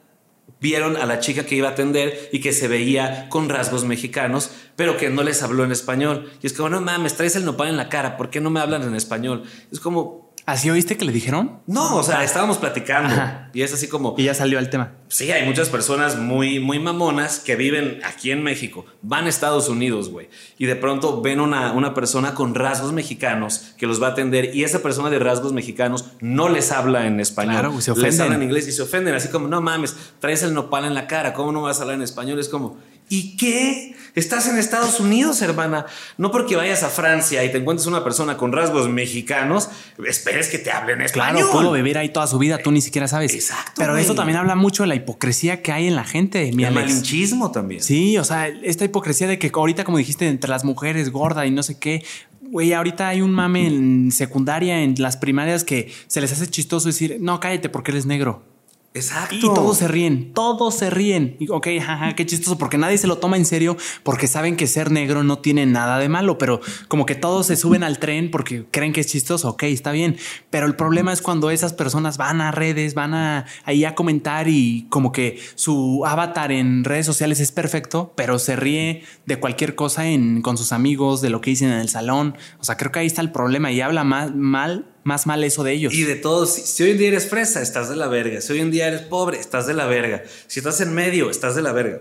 vieron 0.65 0.97
a 0.97 1.05
la 1.05 1.19
chica 1.19 1.45
que 1.45 1.57
iba 1.57 1.69
a 1.69 1.73
atender 1.73 2.31
y 2.32 2.41
que 2.41 2.55
se 2.55 2.69
veía 2.69 3.28
con 3.28 3.51
rasgos 3.51 3.85
mexicanos, 3.85 4.51
pero 4.77 4.97
que 4.97 5.11
no 5.11 5.23
les 5.23 5.43
habló 5.43 5.62
en 5.62 5.73
español. 5.73 6.32
Y 6.43 6.47
es 6.47 6.55
como, 6.55 6.70
no 6.70 6.81
mames, 6.81 7.16
traes 7.16 7.36
el 7.36 7.45
nopal 7.45 7.69
en 7.69 7.77
la 7.77 7.91
cara, 7.91 8.16
¿por 8.16 8.31
qué 8.31 8.41
no 8.41 8.49
me 8.49 8.61
hablan 8.61 8.82
en 8.82 8.95
español? 8.95 9.43
Es 9.70 9.78
como, 9.78 10.24
¿Así 10.47 10.69
oíste 10.69 10.99
que 10.99 11.07
le 11.07 11.12
dijeron? 11.12 11.61
no, 11.66 11.97
o 11.97 12.03
sea, 12.03 12.23
estábamos 12.23 12.59
platicando 12.59 13.15
Ajá. 13.15 13.49
y 13.55 13.62
es 13.62 13.73
así 13.73 13.89
como, 13.89 14.15
Y 14.19 14.25
ya 14.25 14.35
salió 14.35 14.59
al 14.59 14.69
tema. 14.69 14.93
sí, 15.09 15.31
hay 15.33 15.47
muchas 15.47 15.71
personas 15.71 16.19
muy, 16.19 16.61
muy 16.61 16.79
mamonas 16.79 17.39
que 17.41 17.57
viven 17.57 18.01
aquí 18.05 18.31
en 18.31 18.43
México, 18.43 18.85
van 19.01 19.25
a 19.25 19.31
Estados 19.31 19.71
Unidos, 19.71 20.11
güey, 20.11 20.29
y 20.59 20.66
de 20.66 20.77
pronto 20.77 21.23
ven 21.23 21.41
una, 21.41 21.73
una 21.73 21.95
persona 21.95 22.35
con 22.35 22.55
rasgos 22.55 22.93
mexicanos 22.93 23.73
que 23.79 23.87
los 23.87 24.03
va 24.03 24.09
a 24.09 24.11
atender 24.11 24.55
y 24.55 24.65
esa 24.65 24.83
persona 24.83 25.09
de 25.09 25.19
rasgos 25.19 25.55
mexicanos 25.55 26.11
no 26.21 26.51
les 26.51 26.73
habla 26.73 27.07
en 27.07 27.21
español, 27.21 27.55
Claro, 27.55 27.81
se 27.81 27.91
les 27.93 27.99
ofenden. 27.99 28.21
habla 28.23 28.35
en 28.37 28.43
inglés 28.43 28.69
y 28.69 28.73
se 28.73 28.83
ofenden, 28.83 29.15
así 29.15 29.29
como, 29.29 29.49
no 29.49 29.62
mames, 29.62 29.97
traes 30.21 30.43
el 30.43 30.53
nopal 30.53 30.85
en 30.85 30.93
la 30.93 31.07
cara, 31.07 31.33
¿cómo 31.33 31.53
no 31.53 31.62
vas 31.62 31.79
a 31.79 31.83
hablar 31.83 31.97
en 31.97 32.03
español? 32.03 32.39
Es 32.39 32.51
como, 32.51 32.77
¿y 33.09 33.37
qué? 33.37 33.95
Estás 34.15 34.49
en 34.49 34.59
Estados 34.59 35.01
Unidos, 35.01 35.43
hermana. 35.43 35.87
No 36.19 36.31
porque 36.31 36.55
vayas 36.55 36.85
a 36.85 36.89
Francia 36.89 37.43
y 37.43 37.51
te 37.51 37.59
encuentres 37.59 37.89
una 37.89 38.05
persona 38.05 38.37
con 38.37 38.53
rasgos 38.53 38.89
mexicanos, 38.89 39.71
esperes 40.07 40.49
que 40.49 40.59
te 40.59 40.71
hablen 40.71 41.01
español. 41.01 41.37
Claro, 41.37 41.51
pudo 41.51 41.73
vivir 41.73 41.99
ahí 41.99 42.11
toda 42.11 42.29
su 42.29 42.39
vida, 42.39 42.59
tú 42.59 42.71
ni 42.71 42.81
siquiera 42.81 43.09
sabes. 43.09 43.35
Exacto, 43.35 43.73
Pero 43.77 43.97
eso 43.97 44.15
también 44.15 44.39
habla 44.39 44.55
mucho 44.55 44.85
de 44.85 44.89
la 44.89 44.95
hipocresía 44.95 45.63
que 45.63 45.73
hay 45.73 45.89
en 45.89 45.97
la 45.97 46.05
gente, 46.05 46.53
mi 46.53 46.65
el 46.65 46.73
malinchismo 46.73 47.51
también. 47.51 47.83
Sí, 47.83 48.17
o 48.17 48.23
sea, 48.23 48.47
esta 48.47 48.85
hipocresía 48.85 49.27
de 49.27 49.39
que 49.39 49.51
ahorita, 49.53 49.83
como 49.83 49.99
dijiste, 49.99 50.29
entre 50.29 50.49
las 50.49 50.65
mujeres 50.65 51.11
gorda 51.11 51.45
y 51.45 51.51
no 51.51 51.65
sé 51.65 51.81
qué, 51.81 52.05
güey, 52.41 52.73
ahorita 52.73 53.09
hay 53.09 53.21
un 53.21 53.33
mame 53.33 53.67
en 53.67 54.13
secundaria, 54.13 54.83
en 54.83 54.95
las 54.99 55.17
primarias, 55.17 55.65
que 55.65 55.93
se 56.07 56.21
les 56.21 56.31
hace 56.31 56.47
chistoso 56.47 56.87
decir, 56.87 57.17
no, 57.21 57.41
cállate 57.41 57.69
porque 57.69 57.91
eres 57.91 58.07
negro. 58.07 58.54
Exacto. 58.97 59.35
Y 59.35 59.41
todos 59.41 59.79
se 59.79 59.89
ríen, 59.89 60.33
todos 60.33 60.77
se 60.77 60.89
ríen. 60.89 61.37
Y, 61.41 61.51
ok, 61.51 61.66
jaja, 61.81 62.15
qué 62.15 62.25
chistoso, 62.25 62.57
porque 62.59 62.79
nadie 62.79 62.97
se 62.97 63.09
lo 63.09 63.19
toma 63.19 63.37
en 63.37 63.45
serio, 63.45 63.77
porque 64.05 64.29
saben 64.29 64.57
que 64.57 64.69
ser 64.69 64.93
negro 64.93 65.25
no 65.25 65.41
tiene 65.41 65.66
nada 65.66 65.99
de 65.99 66.09
malo, 66.09 66.39
pero 66.39 66.61
como 66.87 67.05
que 67.05 67.16
todos 67.16 67.47
se 67.47 67.57
suben 67.57 67.83
al 67.83 67.99
tren 67.99 68.31
porque 68.31 68.66
creen 68.71 68.93
que 68.93 69.01
es 69.01 69.09
chistoso, 69.09 69.51
ok, 69.51 69.65
está 69.65 69.91
bien. 69.91 70.16
Pero 70.49 70.66
el 70.66 70.77
problema 70.77 71.12
es 71.12 71.23
cuando 71.23 71.51
esas 71.51 71.73
personas 71.73 72.19
van 72.19 72.41
a 72.41 72.53
redes, 72.53 72.95
van 72.95 73.15
a 73.15 73.47
ahí 73.65 73.85
a 73.85 73.97
comentar 73.97 74.47
y 74.47 74.87
como 74.91 75.11
que 75.11 75.41
su 75.57 76.05
avatar 76.07 76.53
en 76.53 76.85
redes 76.85 77.05
sociales 77.05 77.41
es 77.41 77.51
perfecto, 77.51 78.12
pero 78.15 78.39
se 78.39 78.55
ríe 78.55 79.03
de 79.27 79.41
cualquier 79.41 79.75
cosa 79.75 80.07
en, 80.07 80.41
con 80.41 80.57
sus 80.57 80.71
amigos, 80.71 81.21
de 81.21 81.31
lo 81.31 81.41
que 81.41 81.51
dicen 81.51 81.73
en 81.73 81.81
el 81.81 81.89
salón. 81.89 82.37
O 82.61 82.65
sea, 82.65 82.77
creo 82.77 82.93
que 82.93 83.01
ahí 83.01 83.07
está 83.07 83.23
el 83.23 83.33
problema 83.33 83.73
y 83.73 83.81
habla 83.81 84.05
mal, 84.05 84.87
más 85.05 85.27
mal 85.27 85.45
eso 85.45 85.63
de 85.63 85.73
ellos. 85.73 85.95
Y 85.95 86.03
de 86.03 86.17
todos, 86.17 86.55
si, 86.55 86.63
si 86.63 86.83
hoy 86.83 86.91
en 86.91 86.99
día 86.99 87.09
eres 87.09 87.29
fresa, 87.29 87.63
estás 87.63 87.89
de 87.89 87.97
la 87.97 88.09
verga. 88.09 88.41
Si 88.41 88.53
hoy 88.53 88.61
en 88.61 88.71
día 88.71 88.89
eres 88.89 89.03
pobre, 89.03 89.39
estás 89.39 89.67
de 89.67 89.75
la 89.75 89.87
verga. 89.87 90.25
Si 90.47 90.61
estás 90.61 90.81
en 90.81 90.95
medio, 90.95 91.31
estás 91.31 91.55
de 91.55 91.63
la 91.63 91.73
verga. 91.73 92.01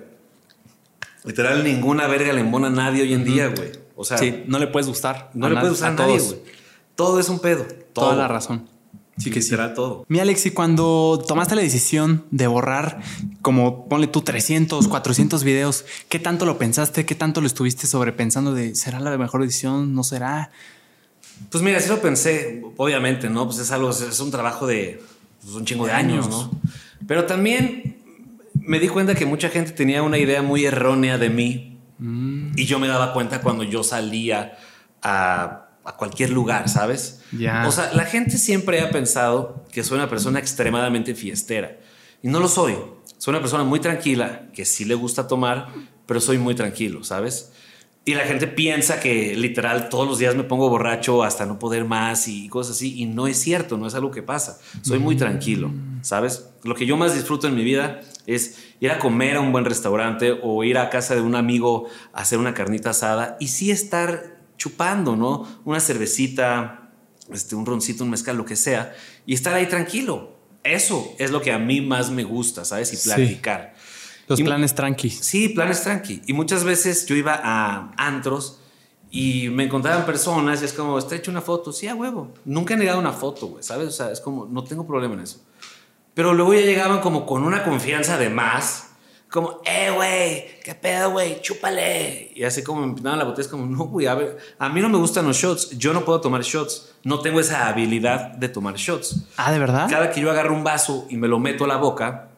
Literal, 1.26 1.64
ninguna 1.64 2.08
verga 2.08 2.34
le 2.34 2.42
embona 2.42 2.68
a 2.68 2.72
nadie 2.72 3.04
hoy 3.04 3.14
en 3.14 3.24
día, 3.24 3.48
güey. 3.48 3.72
O 3.96 4.04
sea, 4.04 4.18
sí, 4.18 4.44
no 4.48 4.60
le 4.60 4.68
puedes 4.68 4.88
gustar. 4.88 5.30
no 5.34 5.50
le 5.50 5.56
puedes 5.56 5.74
usar 5.74 5.92
a, 5.92 5.96
nadie, 5.96 6.20
güey. 6.20 6.40
Todo 6.96 7.20
es 7.20 7.30
un 7.30 7.40
pedo. 7.40 7.66
Todo. 7.94 8.06
Toda 8.06 8.16
la 8.16 8.28
razón. 8.28 8.68
Sí, 9.18 9.30
que 9.30 9.42
será 9.42 9.76
todo. 9.76 10.06
Mi 10.08 10.20
Alex, 10.20 10.48
y 10.48 10.52
cuando 10.52 11.24
tomaste 11.28 11.56
la 11.56 11.62
decisión 11.62 12.26
de 12.32 12.48
borrar, 12.48 13.00
como 13.44 13.88
ponle 13.88 14.08
tú 14.08 14.22
300, 14.22 14.88
400 14.88 15.44
videos, 15.44 15.86
¿qué 16.10 16.18
tanto 16.18 16.46
lo 16.46 16.58
pensaste? 16.58 17.06
¿Qué 17.06 17.14
tanto 17.14 17.40
lo 17.40 17.48
estuviste 17.48 17.86
sobrepensando 17.86 18.54
de 18.54 18.74
será 18.74 19.00
la 19.00 19.16
mejor 19.18 19.42
decisión? 19.44 19.94
¿No 19.94 20.04
será? 20.04 20.52
Pues 21.50 21.64
mira, 21.64 21.80
sí 21.80 21.90
lo 21.90 22.02
pensé, 22.02 22.64
obviamente, 22.78 23.30
¿no? 23.30 23.46
Pues 23.46 23.60
es 23.60 23.72
algo, 23.72 23.90
es 23.90 24.20
un 24.20 24.32
trabajo 24.32 24.68
de 24.68 25.02
pues, 25.42 25.56
un 25.56 25.66
chingo 25.66 25.86
de 25.86 25.92
años, 25.92 26.30
¿no? 26.30 26.52
Pero 27.08 27.26
también 27.26 27.98
me 28.54 28.80
di 28.80 28.88
cuenta 28.88 29.16
que 29.16 29.26
mucha 29.26 29.50
gente 29.50 29.72
tenía 29.72 30.04
una 30.04 30.18
idea 30.18 30.42
muy 30.42 30.66
errónea 30.66 31.18
de 31.18 31.30
mí 31.30 31.78
y 32.56 32.66
yo 32.66 32.80
me 32.80 32.88
daba 32.88 33.14
cuenta 33.14 33.42
cuando 33.42 33.64
yo 33.64 33.84
salía 33.84 34.58
a, 35.02 35.68
a 35.84 35.98
cualquier 35.98 36.30
lugar, 36.30 36.70
¿sabes? 36.70 37.22
O 37.68 37.72
sea, 37.72 37.92
la 37.94 38.06
gente 38.06 38.38
siempre 38.38 38.82
ha 38.82 38.90
pensado 38.90 39.66
que 39.72 39.84
soy 39.84 39.98
una 39.98 40.10
persona 40.10 40.40
extremadamente 40.40 41.16
fiestera 41.16 41.78
y 42.22 42.28
no 42.28 42.40
lo 42.40 42.48
soy. 42.48 42.76
Soy 43.18 43.32
una 43.32 43.40
persona 43.40 43.64
muy 43.64 43.80
tranquila, 43.80 44.48
que 44.54 44.66
sí 44.66 44.86
le 44.86 44.96
gusta 44.96 45.28
tomar, 45.28 45.70
pero 46.06 46.20
soy 46.20 46.38
muy 46.38 46.56
tranquilo, 46.56 47.04
¿sabes? 47.04 47.52
Y 48.06 48.16
la 48.16 48.26
gente 48.26 48.48
piensa 48.48 49.00
que 49.00 49.34
literal 49.36 49.88
todos 49.88 50.06
los 50.06 50.20
días 50.20 50.36
me 50.36 50.44
pongo 50.44 50.70
borracho 50.70 51.24
hasta 51.24 51.46
no 51.46 51.58
poder 51.58 51.86
más 51.86 52.28
y 52.28 52.50
cosas 52.50 52.76
así. 52.76 53.00
Y 53.00 53.06
no 53.06 53.28
es 53.28 53.38
cierto, 53.38 53.78
no 53.78 53.88
es 53.88 53.96
algo 53.96 54.12
que 54.12 54.22
pasa. 54.22 54.60
Soy 54.82 55.00
muy 55.00 55.16
tranquilo, 55.16 55.72
¿sabes? 56.02 56.50
Lo 56.64 56.76
que 56.76 56.86
yo 56.86 56.98
más 56.98 57.16
disfruto 57.16 57.48
en 57.48 57.56
mi 57.56 57.64
vida 57.64 58.02
es 58.26 58.58
ir 58.82 58.92
a 58.92 59.00
comer 59.00 59.38
a 59.38 59.40
un 59.40 59.54
buen 59.54 59.64
restaurante 59.64 60.38
o 60.44 60.66
ir 60.66 60.78
a 60.78 60.90
casa 60.90 61.16
de 61.16 61.22
un 61.22 61.36
amigo 61.36 61.88
a 62.12 62.22
hacer 62.22 62.40
una 62.40 62.54
carnita 62.54 62.90
asada 62.90 63.38
y 63.40 63.48
sí 63.48 63.72
estar 63.72 64.38
chupando, 64.58 65.16
¿no? 65.16 65.48
Una 65.64 65.80
cervecita, 65.80 66.92
este, 67.32 67.56
un 67.56 67.66
roncito, 67.66 68.04
un 68.04 68.10
mezcal, 68.10 68.36
lo 68.36 68.46
que 68.46 68.58
sea, 68.58 68.94
y 69.26 69.34
estar 69.34 69.54
ahí 69.54 69.68
tranquilo. 69.68 70.34
Eso 70.64 71.14
es 71.20 71.32
lo 71.32 71.42
que 71.42 71.52
a 71.52 71.60
mí 71.60 71.82
más 71.82 72.10
me 72.10 72.24
gusta, 72.24 72.64
¿sabes? 72.66 72.94
Y 72.94 72.98
Sí. 72.98 73.40
Los 74.28 74.40
Y- 74.40 74.44
planes 74.44 74.74
tranqui. 74.76 75.10
Sí, 75.10 75.50
planes 75.50 75.84
tranqui. 75.84 76.22
Y 76.28 76.34
muchas 76.34 76.64
veces 76.64 77.06
yo 77.06 77.16
iba 77.16 77.40
a 77.44 77.92
antros 77.98 78.60
y 79.12 79.50
me 79.50 79.66
encontraban 79.66 80.06
personas 80.06 80.62
y 80.62 80.66
es 80.66 80.74
como, 80.74 80.98
está 80.98 81.16
hecho 81.16 81.30
una 81.32 81.42
foto. 81.42 81.72
Sí, 81.72 81.88
a 81.88 81.96
huevo. 81.96 82.32
Nunca 82.46 82.74
he 82.74 82.78
negado 82.78 83.00
una 83.00 83.12
foto, 83.14 83.48
güey, 83.48 83.64
¿sabes? 83.64 83.88
O 83.90 83.92
sea, 83.92 84.12
es 84.12 84.22
como, 84.22 84.46
no 84.46 84.64
tengo 84.64 84.88
problema 84.88 85.14
en 85.16 85.22
eso. 85.22 85.40
Pero 86.14 86.34
luego 86.34 86.54
ya 86.54 86.62
llegaban 86.62 87.00
como 87.02 87.26
con 87.26 87.44
una 87.44 87.64
confianza 87.64 88.18
de 88.18 88.30
más. 88.30 88.90
Como, 89.30 89.62
eh, 89.66 89.90
güey, 89.96 90.62
qué 90.64 90.76
pedo, 90.76 91.10
güey, 91.12 91.42
chúpale. 91.42 92.32
Y 92.36 92.44
así 92.44 92.62
como 92.64 92.82
me 92.82 92.88
empinaban 92.88 93.18
la 93.18 93.26
botella, 93.26 93.42
es 93.42 93.48
como, 93.48 93.66
no, 93.66 93.86
güey, 93.86 94.06
a 94.06 94.14
ver, 94.14 94.38
a 94.60 94.70
mí 94.70 94.80
no 94.80 94.90
me 94.90 94.98
gustan 95.00 95.26
los 95.26 95.36
shots. 95.38 95.72
Yo 95.72 95.92
no 95.92 96.06
puedo 96.06 96.22
tomar 96.22 96.44
shots. 96.44 96.94
No 97.04 97.20
tengo 97.20 97.40
esa 97.40 97.68
habilidad 97.68 98.28
de 98.34 98.48
tomar 98.48 98.76
shots. 98.76 99.26
Ah, 99.38 99.52
¿de 99.52 99.58
verdad? 99.58 99.88
Cada 99.90 100.12
que 100.12 100.22
yo 100.22 100.30
agarro 100.30 100.54
un 100.54 100.64
vaso 100.64 101.08
y 101.10 101.18
me 101.18 101.28
lo 101.28 101.40
meto 101.40 101.66
a 101.66 101.68
la 101.68 101.78
boca, 101.78 102.30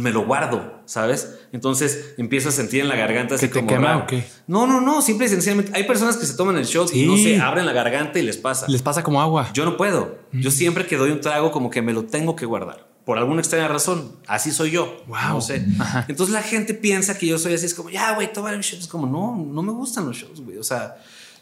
me 0.00 0.10
lo 0.12 0.24
guardo, 0.24 0.80
¿sabes? 0.84 1.38
Entonces 1.52 2.14
empiezo 2.18 2.48
a 2.48 2.52
sentir 2.52 2.80
en 2.80 2.88
la 2.88 2.96
garganta 2.96 3.34
así 3.34 3.46
¿Que 3.46 3.52
te 3.54 3.60
como 3.60 3.68
quema 3.68 3.88
raro. 3.88 4.04
o 4.04 4.06
qué? 4.06 4.24
No, 4.46 4.66
no, 4.66 4.80
no, 4.80 5.02
simple 5.02 5.26
y 5.26 5.28
sencillamente. 5.28 5.72
Hay 5.74 5.84
personas 5.84 6.16
que 6.16 6.26
se 6.26 6.34
toman 6.36 6.56
el 6.56 6.64
shot 6.64 6.94
y 6.94 7.06
no 7.06 7.16
se 7.16 7.40
abren 7.40 7.66
la 7.66 7.72
garganta 7.72 8.18
y 8.18 8.22
les 8.22 8.36
pasa. 8.36 8.66
Les 8.68 8.82
pasa 8.82 9.02
como 9.02 9.20
agua. 9.20 9.50
Yo 9.52 9.64
no 9.64 9.76
puedo. 9.76 10.18
Yo 10.32 10.50
siempre 10.50 10.86
que 10.86 10.96
doy 10.96 11.10
un 11.10 11.20
trago 11.20 11.52
como 11.52 11.70
que 11.70 11.82
me 11.82 11.92
lo 11.92 12.04
tengo 12.04 12.36
que 12.36 12.46
guardar. 12.46 12.88
Por 13.04 13.18
alguna 13.18 13.40
extraña 13.40 13.68
razón. 13.68 14.12
Así 14.26 14.50
soy 14.50 14.70
yo. 14.70 15.02
Wow. 15.06 15.18
No 15.28 15.40
sé. 15.42 15.66
Ajá. 15.78 16.06
Entonces 16.08 16.32
la 16.32 16.42
gente 16.42 16.72
piensa 16.72 17.18
que 17.18 17.26
yo 17.26 17.38
soy 17.38 17.52
así. 17.54 17.66
Es 17.66 17.74
como, 17.74 17.90
ya, 17.90 18.14
güey, 18.14 18.32
toma 18.32 18.50
el 18.50 18.60
shot. 18.60 18.80
Es 18.80 18.88
como, 18.88 19.06
no, 19.06 19.36
no 19.36 19.62
me 19.62 19.72
gustan 19.72 20.06
los 20.06 20.16
shots, 20.16 20.40
güey. 20.40 20.56
O 20.56 20.64
sea, 20.64 20.96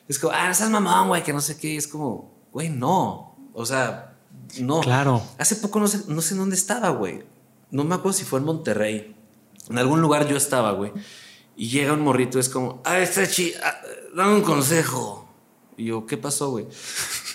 es 0.09 0.19
como, 0.19 0.33
ah, 0.35 0.49
no 0.49 0.55
seas 0.55 0.71
mamón, 0.71 1.09
güey, 1.09 1.23
que 1.23 1.33
no 1.33 1.41
sé 1.41 1.57
qué. 1.57 1.77
Es 1.77 1.87
como, 1.87 2.35
güey, 2.53 2.69
no. 2.69 3.37
O 3.55 3.65
sea, 3.65 4.17
no. 4.61 4.81
Claro. 4.81 5.23
Hace 5.39 5.57
poco 5.57 5.79
no 5.79 5.87
sé, 5.87 6.01
no 6.09 6.21
sé 6.21 6.35
dónde 6.35 6.57
estaba, 6.57 6.89
güey. 6.91 7.23
No 7.73 7.85
me 7.85 7.95
acuerdo 7.95 8.17
si 8.17 8.25
fue 8.25 8.39
en 8.39 8.45
Monterrey. 8.45 9.17
En 9.69 9.79
algún 9.79 10.01
lugar 10.01 10.29
yo 10.29 10.37
estaba, 10.37 10.73
güey. 10.73 10.93
Y 11.57 11.71
llega 11.71 11.95
un 11.95 12.01
morrito, 12.01 12.39
es 12.39 12.49
como, 12.49 12.83
ah, 12.85 13.01
está 13.01 13.27
chi, 13.27 13.55
ah, 13.63 13.81
dame 14.15 14.35
un 14.35 14.43
consejo. 14.43 15.29
Y 15.77 15.87
yo, 15.87 16.07
¿qué 16.07 16.17
pasó, 16.17 16.51
güey? 16.51 16.67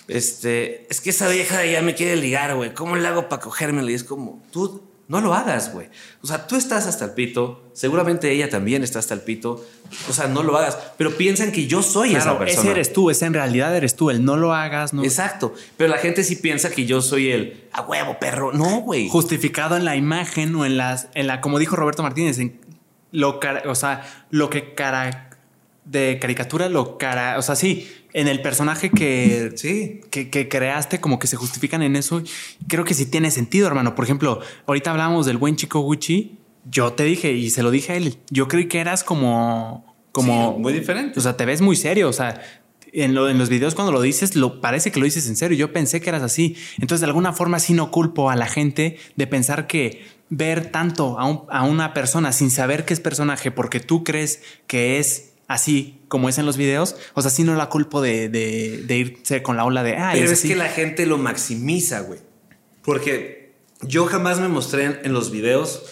Este, 0.08 0.90
es 0.90 1.02
que 1.02 1.10
esa 1.10 1.28
vieja 1.28 1.66
ya 1.66 1.82
me 1.82 1.94
quiere 1.94 2.16
ligar, 2.16 2.56
güey. 2.56 2.72
¿Cómo 2.72 2.96
le 2.96 3.06
hago 3.06 3.28
para 3.28 3.42
cogérmela? 3.42 3.90
Y 3.90 3.94
es 3.94 4.04
como, 4.04 4.42
tú, 4.50 4.87
no 5.08 5.22
lo 5.22 5.32
hagas, 5.34 5.72
güey. 5.72 5.88
O 6.22 6.26
sea, 6.26 6.46
tú 6.46 6.54
estás 6.54 6.86
hasta 6.86 7.06
el 7.06 7.12
pito, 7.12 7.70
seguramente 7.72 8.30
ella 8.30 8.50
también 8.50 8.84
está 8.84 8.98
hasta 8.98 9.14
el 9.14 9.22
pito. 9.22 9.64
O 10.08 10.12
sea, 10.12 10.28
no 10.28 10.42
lo 10.42 10.56
hagas, 10.58 10.78
pero 10.98 11.16
piensan 11.16 11.50
que 11.50 11.66
yo 11.66 11.82
soy 11.82 12.14
esa 12.14 12.38
persona. 12.38 12.60
Ese 12.60 12.70
eres 12.70 12.92
tú, 12.92 13.08
ese 13.08 13.24
en 13.24 13.32
realidad 13.32 13.74
eres 13.74 13.96
tú, 13.96 14.10
el 14.10 14.22
no 14.22 14.36
lo 14.36 14.52
hagas, 14.52 14.92
no. 14.92 15.02
Exacto, 15.02 15.54
pero 15.78 15.88
la 15.88 15.96
gente 15.96 16.22
sí 16.24 16.36
piensa 16.36 16.70
que 16.70 16.84
yo 16.84 17.00
soy 17.00 17.30
el 17.32 17.68
a 17.72 17.82
huevo, 17.82 18.18
perro. 18.20 18.52
No, 18.52 18.82
güey. 18.82 19.08
Justificado 19.08 19.76
en 19.76 19.86
la 19.86 19.96
imagen 19.96 20.54
o 20.54 20.66
en 20.66 20.76
las, 20.76 21.08
en 21.14 21.26
la, 21.26 21.40
como 21.40 21.58
dijo 21.58 21.74
Roberto 21.74 22.02
Martínez, 22.02 22.38
en 22.38 22.60
lo, 23.10 23.40
o 23.66 23.74
sea, 23.74 24.26
lo 24.30 24.50
que 24.50 24.74
cara 24.74 25.27
de 25.90 26.18
caricatura 26.20 26.68
lo 26.68 26.98
cara, 26.98 27.38
o 27.38 27.42
sea, 27.42 27.56
sí, 27.56 27.88
en 28.12 28.28
el 28.28 28.42
personaje 28.42 28.90
que, 28.90 29.52
sí. 29.56 30.00
que, 30.10 30.30
que, 30.30 30.48
creaste, 30.48 31.00
como 31.00 31.18
que 31.18 31.26
se 31.26 31.36
justifican 31.36 31.82
en 31.82 31.96
eso. 31.96 32.22
Creo 32.66 32.84
que 32.84 32.94
sí 32.94 33.06
tiene 33.06 33.30
sentido, 33.30 33.66
hermano. 33.66 33.94
Por 33.94 34.04
ejemplo, 34.04 34.40
ahorita 34.66 34.90
hablábamos 34.90 35.26
del 35.26 35.38
buen 35.38 35.56
chico 35.56 35.80
Gucci. 35.80 36.38
Yo 36.70 36.92
te 36.92 37.04
dije 37.04 37.32
y 37.32 37.50
se 37.50 37.62
lo 37.62 37.70
dije 37.70 37.92
a 37.92 37.96
él. 37.96 38.18
Yo 38.30 38.48
creí 38.48 38.66
que 38.66 38.80
eras 38.80 39.04
como, 39.04 39.94
como 40.12 40.58
muy 40.58 40.72
diferente. 40.72 41.18
O 41.18 41.22
sea, 41.22 41.36
te 41.36 41.44
ves 41.44 41.60
muy 41.60 41.76
serio. 41.76 42.08
O 42.08 42.12
sea, 42.12 42.42
en, 42.92 43.14
lo, 43.14 43.28
en 43.28 43.38
los 43.38 43.48
videos 43.48 43.74
cuando 43.74 43.92
lo 43.92 44.00
dices, 44.00 44.36
lo 44.36 44.60
parece 44.60 44.90
que 44.90 44.98
lo 44.98 45.04
dices 45.04 45.26
en 45.28 45.36
serio. 45.36 45.56
Yo 45.56 45.72
pensé 45.72 46.00
que 46.00 46.08
eras 46.10 46.22
así. 46.22 46.56
Entonces, 46.78 47.00
de 47.00 47.06
alguna 47.06 47.32
forma, 47.32 47.58
sí 47.60 47.74
no 47.74 47.90
culpo 47.90 48.30
a 48.30 48.36
la 48.36 48.46
gente 48.46 48.98
de 49.16 49.26
pensar 49.26 49.66
que 49.66 50.02
ver 50.30 50.70
tanto 50.70 51.18
a, 51.18 51.58
a 51.58 51.62
una 51.62 51.94
persona 51.94 52.32
sin 52.32 52.50
saber 52.50 52.84
que 52.84 52.92
es 52.94 53.00
personaje 53.00 53.50
porque 53.50 53.80
tú 53.80 54.04
crees 54.04 54.42
que 54.66 54.98
es 54.98 55.27
así 55.48 56.02
como 56.06 56.28
es 56.28 56.38
en 56.38 56.46
los 56.46 56.56
videos. 56.56 56.94
O 57.14 57.22
sea, 57.22 57.30
sí 57.30 57.42
no 57.42 57.56
la 57.56 57.68
culpo 57.68 58.00
de, 58.00 58.28
de, 58.28 58.96
irse 58.96 59.42
con 59.42 59.56
la 59.56 59.64
ola 59.64 59.82
de... 59.82 59.96
Ah, 59.96 60.10
Pero 60.12 60.30
es, 60.30 60.42
que 60.42 60.54
la 60.54 60.68
gente 60.68 61.06
lo 61.06 61.18
maximiza, 61.18 62.00
güey. 62.00 62.20
Porque 62.82 63.54
yo 63.82 64.06
jamás 64.06 64.38
me 64.38 64.48
mostré 64.48 65.00
en, 65.02 65.12
los 65.12 65.30
videos 65.30 65.82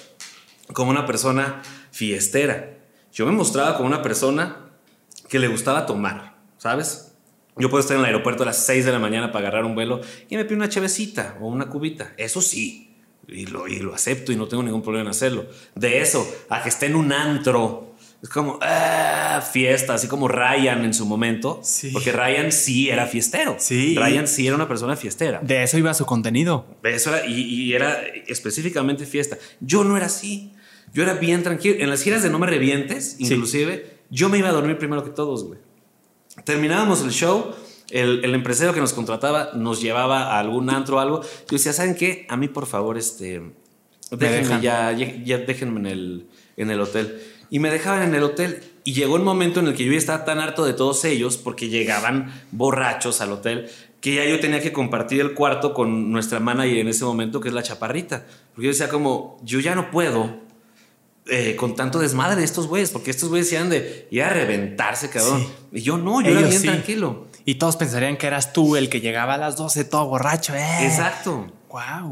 como 0.73 0.91
una 0.91 1.07
persona 1.07 1.63
fiestera. 1.91 2.79
Yo 3.13 3.27
me 3.27 3.33
mostraba 3.33 3.77
como 3.77 3.89
una 3.89 4.03
persona 4.03 4.71
que 5.29 5.39
le 5.39 5.49
gustaba 5.49 5.87
tomar, 5.87 6.37
¿sabes? 6.59 7.13
Yo 7.57 7.71
puedo 7.71 7.81
estar 7.81 7.97
en 7.97 8.01
el 8.03 8.07
aeropuerto 8.07 8.43
a 8.43 8.47
las 8.47 8.67
6 8.67 8.85
de 8.85 8.93
la 8.93 8.99
mañana 8.99 9.33
para 9.33 9.49
agarrar 9.49 9.65
un 9.65 9.75
vuelo 9.75 10.03
y 10.29 10.37
me 10.37 10.45
pido 10.45 10.57
una 10.57 10.69
chevecita 10.69 11.39
o 11.41 11.49
una 11.49 11.71
cubita. 11.71 12.13
Eso 12.19 12.43
sí, 12.43 12.95
y 13.27 13.47
lo, 13.47 13.67
y 13.67 13.79
lo 13.79 13.95
acepto 13.95 14.33
y 14.33 14.37
no 14.37 14.47
tengo 14.47 14.63
ningún 14.63 14.83
problema 14.83 15.05
en 15.05 15.11
hacerlo. 15.11 15.47
De 15.75 16.03
eso, 16.03 16.31
a 16.51 16.63
que 16.63 16.69
esté 16.69 16.87
en 16.87 16.97
un 16.97 17.13
antro 17.13 17.86
es 18.23 18.29
como 18.31 18.59
ah, 18.63 19.45
fiesta, 19.53 19.95
así 19.95 20.09
como 20.09 20.27
Ryan 20.29 20.85
en 20.85 20.95
su 20.95 21.05
momento. 21.07 21.61
Porque 21.93 22.13
Ryan 22.13 22.51
sí 22.51 22.89
era 22.89 23.07
fiestero. 23.07 23.57
Sí. 23.59 23.95
Ryan 23.97 24.27
sí 24.27 24.47
era 24.47 24.57
una 24.57 24.67
persona 24.67 24.97
fiestera. 24.97 25.41
De 25.43 25.63
eso 25.63 25.79
iba 25.79 25.93
su 25.93 26.07
contenido. 26.07 26.67
De 26.83 26.95
eso 26.95 27.15
era, 27.15 27.27
y, 27.27 27.73
era 27.75 28.01
específicamente 28.27 29.05
fiesta. 29.07 29.39
Yo 29.61 29.85
no 29.85 29.97
era 29.97 30.07
así. 30.07 30.53
Yo 30.95 31.03
era 31.03 31.15
bien 31.15 31.43
tranquilo. 31.43 31.77
En 31.79 31.91
las 31.91 32.03
giras 32.03 32.23
de 32.23 32.31
No 32.31 32.39
Me 32.39 32.47
Revientes, 32.47 33.17
inclusive, 33.19 33.99
yo 34.11 34.29
me 34.29 34.39
iba 34.39 34.49
a 34.49 34.53
dormir 34.53 34.79
primero 34.79 35.05
que 35.05 35.11
todos, 35.11 35.45
güey. 35.45 35.61
Terminábamos 36.45 37.03
el 37.03 37.11
show. 37.11 37.55
El, 37.91 38.25
el, 38.25 38.35
empresario 38.35 38.75
que 38.75 38.81
nos 38.81 38.93
contrataba 38.93 39.51
nos 39.55 39.81
llevaba 39.81 40.35
a 40.35 40.41
algún 40.41 40.71
antro 40.71 40.97
o 40.97 41.01
algo. 41.01 41.23
Yo 41.23 41.29
decía, 41.51 41.73
¿saben 41.73 41.95
qué? 41.95 42.27
A 42.29 42.37
mí, 42.37 42.49
por 42.49 42.67
favor, 42.67 42.99
este. 42.99 43.43
Déjenme 44.11 44.61
ya, 44.61 44.93
ya, 44.93 45.39
déjenme 45.39 45.81
en 45.81 45.87
el, 45.87 46.27
en 46.57 46.71
el 46.71 46.81
hotel 46.81 47.21
y 47.51 47.59
me 47.59 47.71
dejaban 47.71 48.03
en 48.03 48.15
el 48.15 48.23
hotel. 48.23 48.63
Y 48.85 48.93
llegó 48.93 49.15
un 49.15 49.25
momento 49.25 49.61
en 49.61 49.67
el 49.67 49.75
que 49.75 49.85
yo 49.85 49.93
ya 49.93 49.99
estaba 49.99 50.25
tan 50.25 50.39
harto 50.39 50.65
de 50.65 50.73
todos 50.73 51.05
ellos, 51.05 51.37
porque 51.37 51.69
llegaban 51.69 52.33
borrachos 52.53 53.21
al 53.21 53.33
hotel, 53.33 53.69
que 54.01 54.15
ya 54.15 54.25
yo 54.25 54.39
tenía 54.39 54.61
que 54.61 54.73
compartir 54.73 55.21
el 55.21 55.35
cuarto 55.35 55.75
con 55.75 56.13
nuestra 56.13 56.39
manager 56.39 56.79
en 56.79 56.89
ese 56.89 57.05
momento, 57.05 57.41
que 57.41 57.49
es 57.49 57.55
la 57.55 57.63
chaparrita. 57.63 58.27
Porque 58.55 58.67
yo 58.67 58.73
decía 58.73 58.89
como, 58.89 59.41
yo 59.43 59.59
ya 59.61 59.75
no 59.75 59.91
puedo 59.91 60.47
eh, 61.29 61.57
con 61.57 61.75
tanto 61.75 61.99
desmadre 61.99 62.37
de 62.37 62.45
estos 62.45 62.69
güeyes, 62.69 62.91
porque 62.91 63.11
estos 63.11 63.29
güeyes 63.29 63.51
iban 63.53 63.69
de 63.69 64.07
ir 64.13 64.23
a 64.23 64.31
reventarse, 64.31 65.11
cabrón. 65.11 65.45
Y 65.73 65.81
yo 65.81 65.99
no, 65.99 66.21
yo 66.21 66.31
era 66.31 66.47
bien 66.47 66.63
tranquilo. 66.63 67.27
Y 67.45 67.57
todos 67.57 67.77
pensarían 67.77 68.17
que 68.17 68.29
eras 68.29 68.53
tú 68.53 68.77
el 68.77 68.89
que 68.89 69.01
llegaba 69.01 69.35
a 69.35 69.39
las 69.39 69.57
12 69.57 69.85
todo 69.85 70.07
borracho. 70.07 70.55
Eh. 70.55 70.87
Exacto. 70.87 71.47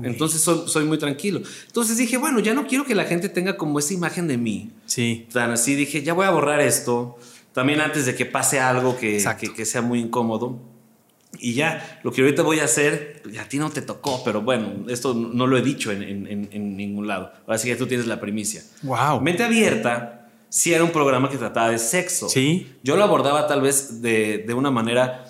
Entonces 0.03 0.41
soy, 0.41 0.85
muy 0.85 0.99
tranquilo. 0.99 1.41
Entonces 1.67 1.97
dije, 1.97 2.17
bueno, 2.17 2.41
ya 2.41 2.55
no 2.55 2.67
quiero 2.67 2.85
que 2.85 2.95
la 2.95 3.05
gente 3.05 3.29
tenga 3.29 3.57
como 3.57 3.79
esa 3.79 3.95
imagen 3.95 4.29
de 4.29 4.39
mí. 4.39 4.71
Sí. 4.87 5.27
Tan 5.33 5.51
así 5.51 5.75
dije, 5.75 6.03
ya 6.03 6.13
voy 6.15 6.27
a 6.27 6.31
borrar 6.31 6.61
esto. 6.61 7.19
También 7.53 7.81
antes 7.81 8.07
de 8.07 8.15
que 8.15 8.27
pase 8.27 8.61
algo 8.61 8.97
que, 8.97 9.25
que, 9.55 9.65
sea 9.65 9.81
muy 9.81 10.01
incómodo. 10.01 10.59
Y 11.39 11.55
ya, 11.55 12.01
lo 12.03 12.13
que 12.13 12.23
ahorita 12.23 12.43
voy 12.43 12.61
a 12.61 12.65
hacer, 12.65 13.23
a 13.41 13.49
ti 13.49 13.59
no 13.59 13.71
te 13.71 13.83
tocó, 13.83 14.23
pero 14.25 14.43
bueno, 14.43 14.85
esto 14.89 15.15
no 15.15 15.47
lo 15.47 15.57
he 15.57 15.63
dicho 15.63 15.91
en, 15.91 16.77
ningún 16.77 17.07
lado. 17.07 17.33
Ahora 17.47 17.59
sí 17.59 17.69
que 17.69 17.77
tú 17.77 17.87
tienes 17.87 18.07
la 18.07 18.21
primicia. 18.21 18.63
Wow. 18.83 19.21
Mente 19.21 19.45
abierta, 19.45 20.29
sí 20.49 20.73
era 20.73 20.85
un 20.85 20.91
programa 20.91 21.29
que 21.31 21.37
trataba 21.37 21.71
de 21.71 21.79
sexo. 21.79 22.29
Sí. 22.29 22.73
Yo 22.83 22.97
lo 22.97 23.05
abordaba 23.05 23.47
tal 23.47 23.63
vez 23.63 24.03
de, 24.03 24.45
de 24.47 24.55
una 24.55 24.71
manera 24.71 25.25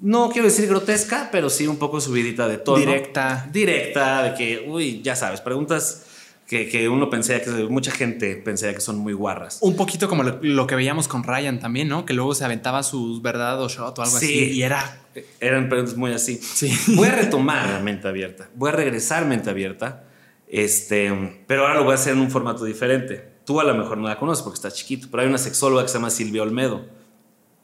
no 0.00 0.30
quiero 0.30 0.48
decir 0.48 0.68
grotesca, 0.68 1.28
pero 1.32 1.50
sí 1.50 1.66
un 1.66 1.76
poco 1.76 2.00
subidita 2.00 2.48
de 2.48 2.58
tono. 2.58 2.78
Directa. 2.78 3.48
Directa, 3.52 4.22
de 4.22 4.34
que, 4.34 4.64
uy, 4.68 5.02
ya 5.02 5.16
sabes, 5.16 5.40
preguntas 5.40 6.04
que, 6.46 6.88
uno 6.88 7.10
pensaría 7.10 7.44
que 7.44 7.50
mucha 7.64 7.90
gente 7.90 8.36
pensaría 8.36 8.74
que 8.74 8.80
son 8.80 8.98
muy 8.98 9.12
guarras. 9.12 9.58
Un 9.60 9.76
poquito 9.76 10.08
como 10.08 10.22
lo, 10.22 10.66
que 10.66 10.74
veíamos 10.76 11.06
con 11.06 11.22
Ryan 11.22 11.60
también, 11.60 11.88
¿no? 11.88 12.06
Que 12.06 12.14
luego 12.14 12.34
se 12.34 12.44
aventaba 12.44 12.82
sus 12.82 13.20
verdad 13.20 13.60
o 13.62 13.68
shot 13.68 13.98
o 13.98 14.02
algo 14.02 14.16
así. 14.16 14.52
Y 14.52 14.62
era. 14.62 15.02
Eran 15.40 15.68
preguntas 15.68 15.96
muy 15.96 16.12
así. 16.12 16.36
Sí. 16.36 16.72
Voy 16.94 17.08
a 17.08 17.12
retomar 17.12 17.82
mente 17.82 18.08
abierta. 18.08 18.48
Voy 18.54 18.70
a 18.70 18.72
regresar 18.72 19.26
mente 19.26 19.50
abierta. 19.50 20.04
Este, 20.46 21.42
pero 21.46 21.62
ahora 21.62 21.74
lo 21.74 21.84
voy 21.84 21.92
a 21.92 21.96
hacer 21.96 22.14
en 22.14 22.20
un 22.20 22.30
formato 22.30 22.64
diferente. 22.64 23.28
Tú 23.44 23.60
a 23.60 23.64
lo 23.64 23.74
mejor 23.74 23.98
no 23.98 24.08
la 24.08 24.18
conoces 24.18 24.42
porque 24.42 24.56
está 24.56 24.70
chiquito, 24.70 25.08
pero 25.10 25.22
hay 25.22 25.28
una 25.28 25.38
sexóloga 25.38 25.82
que 25.82 25.88
se 25.88 25.94
llama 25.94 26.08
Silvia 26.08 26.42
Olmedo 26.42 26.97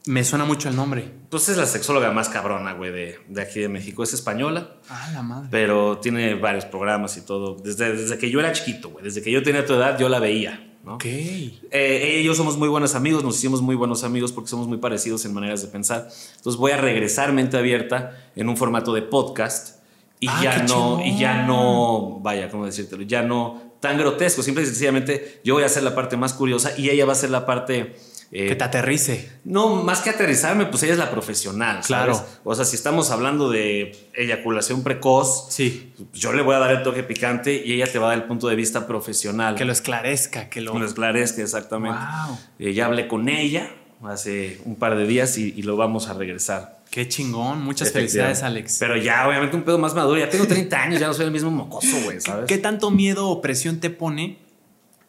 me 0.06 0.24
suena 0.24 0.44
mucho 0.44 0.68
el 0.68 0.76
nombre. 0.76 1.10
Pues 1.30 1.48
es 1.48 1.56
la 1.56 1.66
sexóloga 1.66 2.10
más 2.10 2.28
cabrona, 2.28 2.72
güey, 2.72 2.92
de, 2.92 3.18
de, 3.28 3.42
aquí 3.42 3.60
de 3.60 3.68
México. 3.68 4.02
Es 4.02 4.12
española. 4.12 4.76
Ah, 4.88 5.10
la 5.14 5.22
madre. 5.22 5.48
Pero 5.50 5.98
tiene 5.98 6.34
varios 6.34 6.66
programas 6.66 7.16
y 7.16 7.22
todo. 7.22 7.56
Desde, 7.56 7.96
desde 7.96 8.18
que 8.18 8.30
yo 8.30 8.40
era 8.40 8.52
chiquito, 8.52 8.90
güey. 8.90 9.04
Desde 9.04 9.22
que 9.22 9.30
yo 9.30 9.42
tenía 9.42 9.64
tu 9.64 9.74
edad, 9.74 9.98
yo 9.98 10.08
la 10.08 10.20
veía. 10.20 10.72
¿no? 10.84 10.96
Ok. 10.96 11.06
Eh, 11.06 11.60
ella 11.70 12.20
y 12.20 12.24
yo 12.24 12.34
somos 12.34 12.58
muy 12.58 12.68
buenos 12.68 12.94
amigos, 12.94 13.24
nos 13.24 13.38
hicimos 13.38 13.62
muy 13.62 13.74
buenos 13.74 14.04
amigos 14.04 14.32
porque 14.32 14.50
somos 14.50 14.68
muy 14.68 14.76
parecidos 14.76 15.24
en 15.24 15.32
maneras 15.32 15.62
de 15.62 15.68
pensar. 15.68 16.08
Entonces 16.36 16.58
voy 16.58 16.72
a 16.72 16.76
regresar 16.76 17.32
mente 17.32 17.56
abierta 17.56 18.30
en 18.36 18.50
un 18.50 18.56
formato 18.58 18.92
de 18.92 19.00
podcast 19.00 19.82
y 20.20 20.28
ah, 20.28 20.40
ya 20.42 20.62
no, 20.64 21.02
y 21.04 21.18
ya 21.18 21.46
no, 21.46 22.20
vaya, 22.20 22.50
¿cómo 22.50 22.66
decírtelo? 22.66 23.02
Ya 23.02 23.22
no 23.22 23.74
tan 23.80 23.98
grotesco. 23.98 24.42
Simple 24.42 24.62
y 24.62 24.66
sencillamente 24.66 25.40
yo 25.44 25.54
voy 25.54 25.62
a 25.62 25.66
hacer 25.66 25.82
la 25.82 25.94
parte 25.94 26.16
más 26.16 26.32
curiosa 26.32 26.72
y 26.76 26.90
ella 26.90 27.04
va 27.06 27.12
a 27.12 27.16
ser 27.16 27.30
la 27.30 27.44
parte 27.46 27.96
eh, 28.36 28.48
que 28.48 28.56
te 28.56 28.64
aterrice. 28.64 29.30
No, 29.44 29.84
más 29.84 30.00
que 30.00 30.10
aterrizarme, 30.10 30.66
pues 30.66 30.82
ella 30.82 30.94
es 30.94 30.98
la 30.98 31.08
profesional. 31.08 31.82
Claro. 31.86 32.20
O 32.42 32.52
sea, 32.56 32.64
si 32.64 32.74
estamos 32.74 33.12
hablando 33.12 33.48
de 33.48 33.96
eyaculación 34.12 34.82
precoz, 34.82 35.46
sí. 35.50 35.92
yo 36.12 36.32
le 36.32 36.42
voy 36.42 36.56
a 36.56 36.58
dar 36.58 36.72
el 36.72 36.82
toque 36.82 37.04
picante 37.04 37.62
y 37.64 37.74
ella 37.74 37.86
te 37.86 38.00
va 38.00 38.06
a 38.06 38.08
dar 38.08 38.18
el 38.18 38.24
punto 38.24 38.48
de 38.48 38.56
vista 38.56 38.88
profesional. 38.88 39.54
Que 39.54 39.64
lo 39.64 39.70
esclarezca, 39.70 40.48
que 40.48 40.60
lo, 40.60 40.76
lo 40.76 40.84
esclarezca, 40.84 41.42
exactamente. 41.42 41.96
Wow. 41.96 42.38
Eh, 42.58 42.74
ya 42.74 42.86
hablé 42.86 43.06
con 43.06 43.28
ella 43.28 43.70
hace 44.02 44.60
un 44.64 44.74
par 44.74 44.96
de 44.96 45.06
días 45.06 45.38
y, 45.38 45.62
lo 45.62 45.76
vamos 45.76 46.08
a 46.08 46.14
regresar. 46.14 46.82
Qué 46.90 47.06
chingón. 47.06 47.62
Muchas 47.62 47.92
felicidades, 47.92 48.42
Alex. 48.42 48.78
Pero 48.80 48.96
ya, 48.96 49.28
obviamente, 49.28 49.54
un 49.54 49.62
pedo 49.62 49.78
más 49.78 49.94
maduro. 49.94 50.18
Ya 50.18 50.28
tengo 50.28 50.48
30 50.48 50.82
años, 50.82 51.00
ya 51.00 51.06
no 51.06 51.14
soy 51.14 51.26
el 51.26 51.30
mismo 51.30 51.52
mocoso, 51.52 52.00
güey, 52.02 52.20
¿sabes? 52.20 52.46
¿Qué 52.46 52.58
tanto 52.58 52.90
miedo 52.90 53.28
o 53.28 53.40
presión 53.40 53.78
te 53.78 53.90
pone 53.90 54.38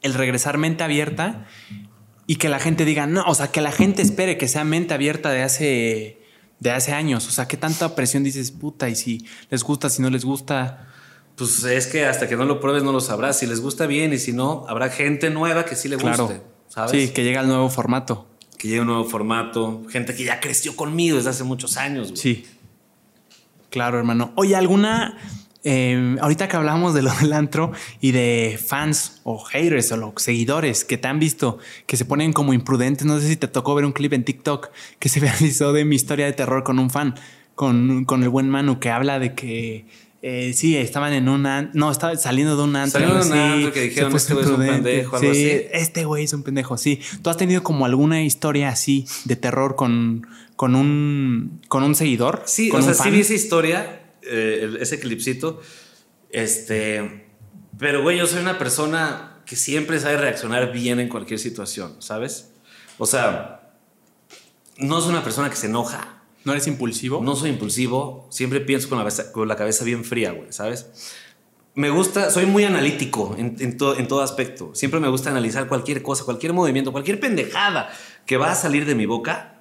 el 0.03 0.13
regresar 0.13 0.59
mente 0.59 0.83
abierta 0.83 1.47
y 2.27 2.37
que 2.37 2.49
la 2.49 2.59
gente 2.59 2.85
diga, 2.85 3.05
no, 3.05 3.23
o 3.27 3.35
sea, 3.35 3.51
que 3.51 3.61
la 3.61 3.71
gente 3.71 4.01
espere 4.01 4.37
que 4.37 4.47
sea 4.47 4.63
mente 4.63 4.93
abierta 4.93 5.29
de 5.31 5.43
hace, 5.43 6.21
de 6.59 6.71
hace 6.71 6.91
años. 6.91 7.27
O 7.27 7.31
sea, 7.31 7.47
¿qué 7.47 7.57
tanta 7.57 7.95
presión 7.95 8.23
dices, 8.23 8.51
puta? 8.51 8.89
Y 8.89 8.95
si 8.95 9.25
les 9.49 9.63
gusta, 9.63 9.89
si 9.89 10.01
no 10.01 10.09
les 10.09 10.25
gusta. 10.25 10.87
Pues 11.35 11.63
es 11.63 11.87
que 11.87 12.05
hasta 12.05 12.27
que 12.27 12.35
no 12.35 12.45
lo 12.45 12.59
pruebes 12.59 12.83
no 12.83 12.91
lo 12.91 13.01
sabrás. 13.01 13.39
Si 13.39 13.45
les 13.45 13.61
gusta 13.61 13.85
bien 13.85 14.13
y 14.13 14.17
si 14.17 14.33
no, 14.33 14.65
habrá 14.67 14.89
gente 14.89 15.29
nueva 15.29 15.65
que 15.65 15.75
sí 15.75 15.87
le 15.87 15.97
guste. 15.97 16.41
¿sabes? 16.69 16.91
Sí, 16.91 17.09
que 17.09 17.23
llega 17.23 17.41
el 17.41 17.47
nuevo 17.47 17.69
formato. 17.69 18.27
Que 18.57 18.69
llegue 18.69 18.81
un 18.81 18.87
nuevo 18.87 19.05
formato. 19.05 19.83
Gente 19.89 20.15
que 20.15 20.23
ya 20.23 20.39
creció 20.39 20.75
conmigo 20.75 21.17
desde 21.17 21.29
hace 21.29 21.43
muchos 21.43 21.77
años. 21.77 22.11
Sí. 22.15 22.45
Claro, 23.69 23.99
hermano. 23.99 24.31
Oye, 24.35 24.55
¿alguna 24.55 25.17
Em, 25.67 26.19
ahorita 26.19 26.47
que 26.47 26.55
hablamos 26.55 26.93
de 26.93 27.01
lo 27.01 27.11
del 27.19 27.33
antro 27.33 27.71
y 27.99 28.11
de 28.11 28.59
fans 28.63 29.19
o 29.23 29.39
haters 29.39 29.91
o 29.91 29.97
los 29.97 30.13
seguidores 30.17 30.85
que 30.85 30.99
te 30.99 31.07
han 31.07 31.17
visto 31.17 31.57
que 31.87 31.97
se 31.97 32.05
ponen 32.05 32.33
como 32.33 32.53
imprudentes, 32.53 33.07
no 33.07 33.19
sé 33.19 33.27
si 33.27 33.35
te 33.35 33.47
tocó 33.47 33.73
ver 33.73 33.83
un 33.83 33.91
clip 33.91 34.13
en 34.13 34.23
TikTok 34.23 34.69
que 34.99 35.09
se 35.09 35.19
realizó 35.21 35.73
de 35.73 35.83
mi 35.83 35.95
historia 35.95 36.27
de 36.27 36.33
terror 36.33 36.63
con 36.63 36.77
un 36.77 36.91
fan, 36.91 37.15
con, 37.55 38.05
con 38.05 38.21
el 38.21 38.29
buen 38.29 38.47
Manu, 38.47 38.79
que 38.79 38.91
habla 38.91 39.17
de 39.17 39.33
que 39.33 39.87
eh, 40.21 40.53
sí, 40.53 40.77
estaban 40.77 41.13
en 41.13 41.29
una. 41.29 41.71
No, 41.73 41.89
estaba 41.89 42.15
saliendo 42.15 42.55
de 42.55 42.63
un 42.63 42.75
antro. 42.75 42.99
Saliendo 42.99 43.23
de 43.23 43.31
un 43.31 43.37
antro 43.37 43.73
que 43.73 43.81
dijeron 43.81 44.15
este 44.15 44.33
güey 44.35 44.45
es 44.45 44.51
un 44.51 44.65
pendejo, 44.67 45.15
algo 45.15 45.33
sí, 45.33 45.49
así. 45.49 45.65
Este 45.71 46.05
güey 46.05 46.23
es 46.25 46.33
un 46.33 46.43
pendejo, 46.43 46.77
sí. 46.77 46.99
¿Tú 47.23 47.31
has 47.31 47.37
tenido 47.37 47.63
como 47.63 47.85
alguna 47.85 48.23
historia 48.23 48.69
así 48.69 49.07
de 49.25 49.35
terror 49.35 49.75
con, 49.75 50.27
con, 50.55 50.75
un, 50.75 51.59
con 51.67 51.81
un 51.81 51.95
seguidor? 51.95 52.43
Sí, 52.45 52.69
o 52.71 52.81
sea, 52.83 52.93
sí 52.93 53.09
vi 53.09 53.21
esa 53.21 53.33
historia 53.33 54.04
eh, 54.25 54.77
ese 54.79 54.99
clipcito, 54.99 55.61
este, 56.29 57.27
Pero, 57.77 58.01
güey, 58.01 58.17
yo 58.17 58.27
soy 58.27 58.41
una 58.41 58.57
persona 58.57 59.41
que 59.45 59.55
siempre 59.55 59.99
sabe 59.99 60.17
reaccionar 60.17 60.71
bien 60.71 60.99
en 60.99 61.09
cualquier 61.09 61.39
situación, 61.39 61.95
¿sabes? 62.01 62.51
O 62.97 63.05
sea, 63.05 63.73
no 64.77 65.01
soy 65.01 65.11
una 65.11 65.23
persona 65.23 65.49
que 65.49 65.55
se 65.55 65.67
enoja. 65.67 66.23
¿No 66.45 66.51
eres 66.51 66.67
impulsivo? 66.67 67.21
No 67.23 67.35
soy 67.35 67.49
impulsivo. 67.49 68.27
Siempre 68.31 68.59
pienso 68.61 68.87
con 68.87 68.97
la 68.97 69.03
cabeza, 69.03 69.31
con 69.31 69.47
la 69.47 69.55
cabeza 69.55 69.83
bien 69.83 70.03
fría, 70.05 70.31
güey, 70.31 70.51
¿sabes? 70.51 71.13
Me 71.73 71.89
gusta, 71.89 72.29
soy 72.31 72.45
muy 72.45 72.63
analítico 72.63 73.35
en, 73.37 73.55
en, 73.59 73.77
to- 73.77 73.97
en 73.97 74.07
todo 74.07 74.21
aspecto. 74.21 74.73
Siempre 74.75 74.99
me 74.99 75.09
gusta 75.09 75.29
analizar 75.29 75.67
cualquier 75.67 76.01
cosa, 76.01 76.23
cualquier 76.23 76.53
movimiento, 76.53 76.91
cualquier 76.91 77.19
pendejada 77.19 77.89
que 78.25 78.37
va 78.37 78.51
a 78.51 78.55
salir 78.55 78.85
de 78.85 78.95
mi 78.95 79.05
boca, 79.05 79.54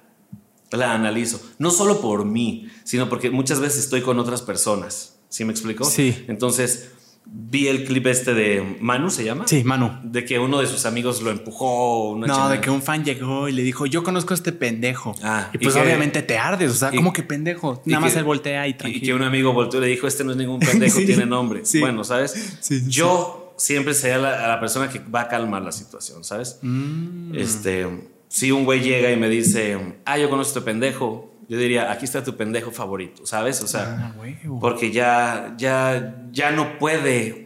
la 0.77 0.93
analizo. 0.93 1.41
No 1.59 1.71
solo 1.71 2.01
por 2.01 2.25
mí, 2.25 2.69
sino 2.83 3.09
porque 3.09 3.29
muchas 3.31 3.59
veces 3.59 3.79
estoy 3.83 4.01
con 4.01 4.19
otras 4.19 4.41
personas. 4.41 5.17
¿Sí 5.29 5.43
me 5.45 5.51
explico? 5.51 5.83
Sí. 5.85 6.23
Entonces, 6.27 6.91
vi 7.25 7.67
el 7.67 7.83
clip 7.85 8.05
este 8.07 8.33
de 8.35 8.77
Manu, 8.79 9.09
¿se 9.09 9.23
llama? 9.23 9.47
Sí, 9.47 9.63
Manu. 9.63 9.91
De 10.03 10.23
que 10.25 10.37
uno 10.39 10.59
de 10.59 10.67
sus 10.67 10.85
amigos 10.85 11.21
lo 11.23 11.31
empujó. 11.31 12.11
Una 12.11 12.27
No, 12.27 12.33
chingada. 12.35 12.51
de 12.53 12.61
que 12.61 12.69
un 12.69 12.81
fan 12.81 13.03
llegó 13.03 13.49
y 13.49 13.51
le 13.51 13.63
dijo, 13.63 13.85
yo 13.87 14.03
conozco 14.03 14.33
a 14.33 14.35
este 14.35 14.51
pendejo. 14.51 15.15
Ah, 15.23 15.49
y 15.51 15.57
y 15.57 15.59
pues 15.59 15.73
que- 15.75 15.81
obviamente 15.81 16.21
te 16.21 16.37
ardes, 16.37 16.71
o 16.71 16.75
sea, 16.75 16.91
y- 16.93 16.97
¿cómo 16.97 17.11
que 17.11 17.23
pendejo? 17.23 17.81
y 17.85 17.89
Nada 17.89 18.01
más 18.01 18.13
que- 18.13 18.19
él 18.19 18.25
voltea 18.25 18.67
y 18.67 18.71
Y 18.71 18.73
tranquilo. 18.75 19.05
que 19.05 19.13
un 19.15 19.23
amigo 19.23 19.51
volteó 19.53 19.79
y 19.79 19.83
le 19.83 19.89
dijo, 19.89 20.05
este 20.07 20.23
no 20.23 20.31
es 20.31 20.37
ningún 20.37 20.59
pendejo, 20.89 20.99
Sí, 20.99 21.05
tiene 21.05 21.25
nombre. 21.25 21.65
sí. 21.65 21.79
Bueno, 21.79 22.03
¿sabes? 22.03 22.57
Sí, 22.61 22.83
Yo 22.87 23.53
siempre 23.57 23.93
seré 23.93 24.21
la, 24.21 24.45
a 24.45 24.47
la 24.47 24.59
persona 24.59 24.89
que 24.89 24.99
va 24.99 25.21
a 25.21 25.27
calmar 25.27 25.63
la 25.63 25.71
situación, 25.71 26.23
¿sabes? 26.23 26.59
Mm. 26.61 27.33
Este, 27.35 27.87
si 28.27 28.51
un 28.51 28.65
güey 28.65 28.81
llega 28.81 29.11
y 29.11 29.17
me 29.17 29.29
dice, 29.29 29.77
ah, 30.05 30.17
yo 30.17 30.29
conozco 30.29 30.57
a 30.57 30.59
este 30.59 30.65
pendejo, 30.71 31.31
yo 31.47 31.57
diría, 31.57 31.91
aquí 31.91 32.05
está 32.05 32.23
tu 32.23 32.35
pendejo 32.35 32.71
favorito, 32.71 33.25
¿sabes? 33.25 33.61
O 33.61 33.67
sea, 33.67 34.13
Ah, 34.15 34.15
porque 34.59 34.91
ya, 34.91 35.53
ya, 35.57 36.15
ya 36.31 36.51
no 36.51 36.77
puede 36.79 37.45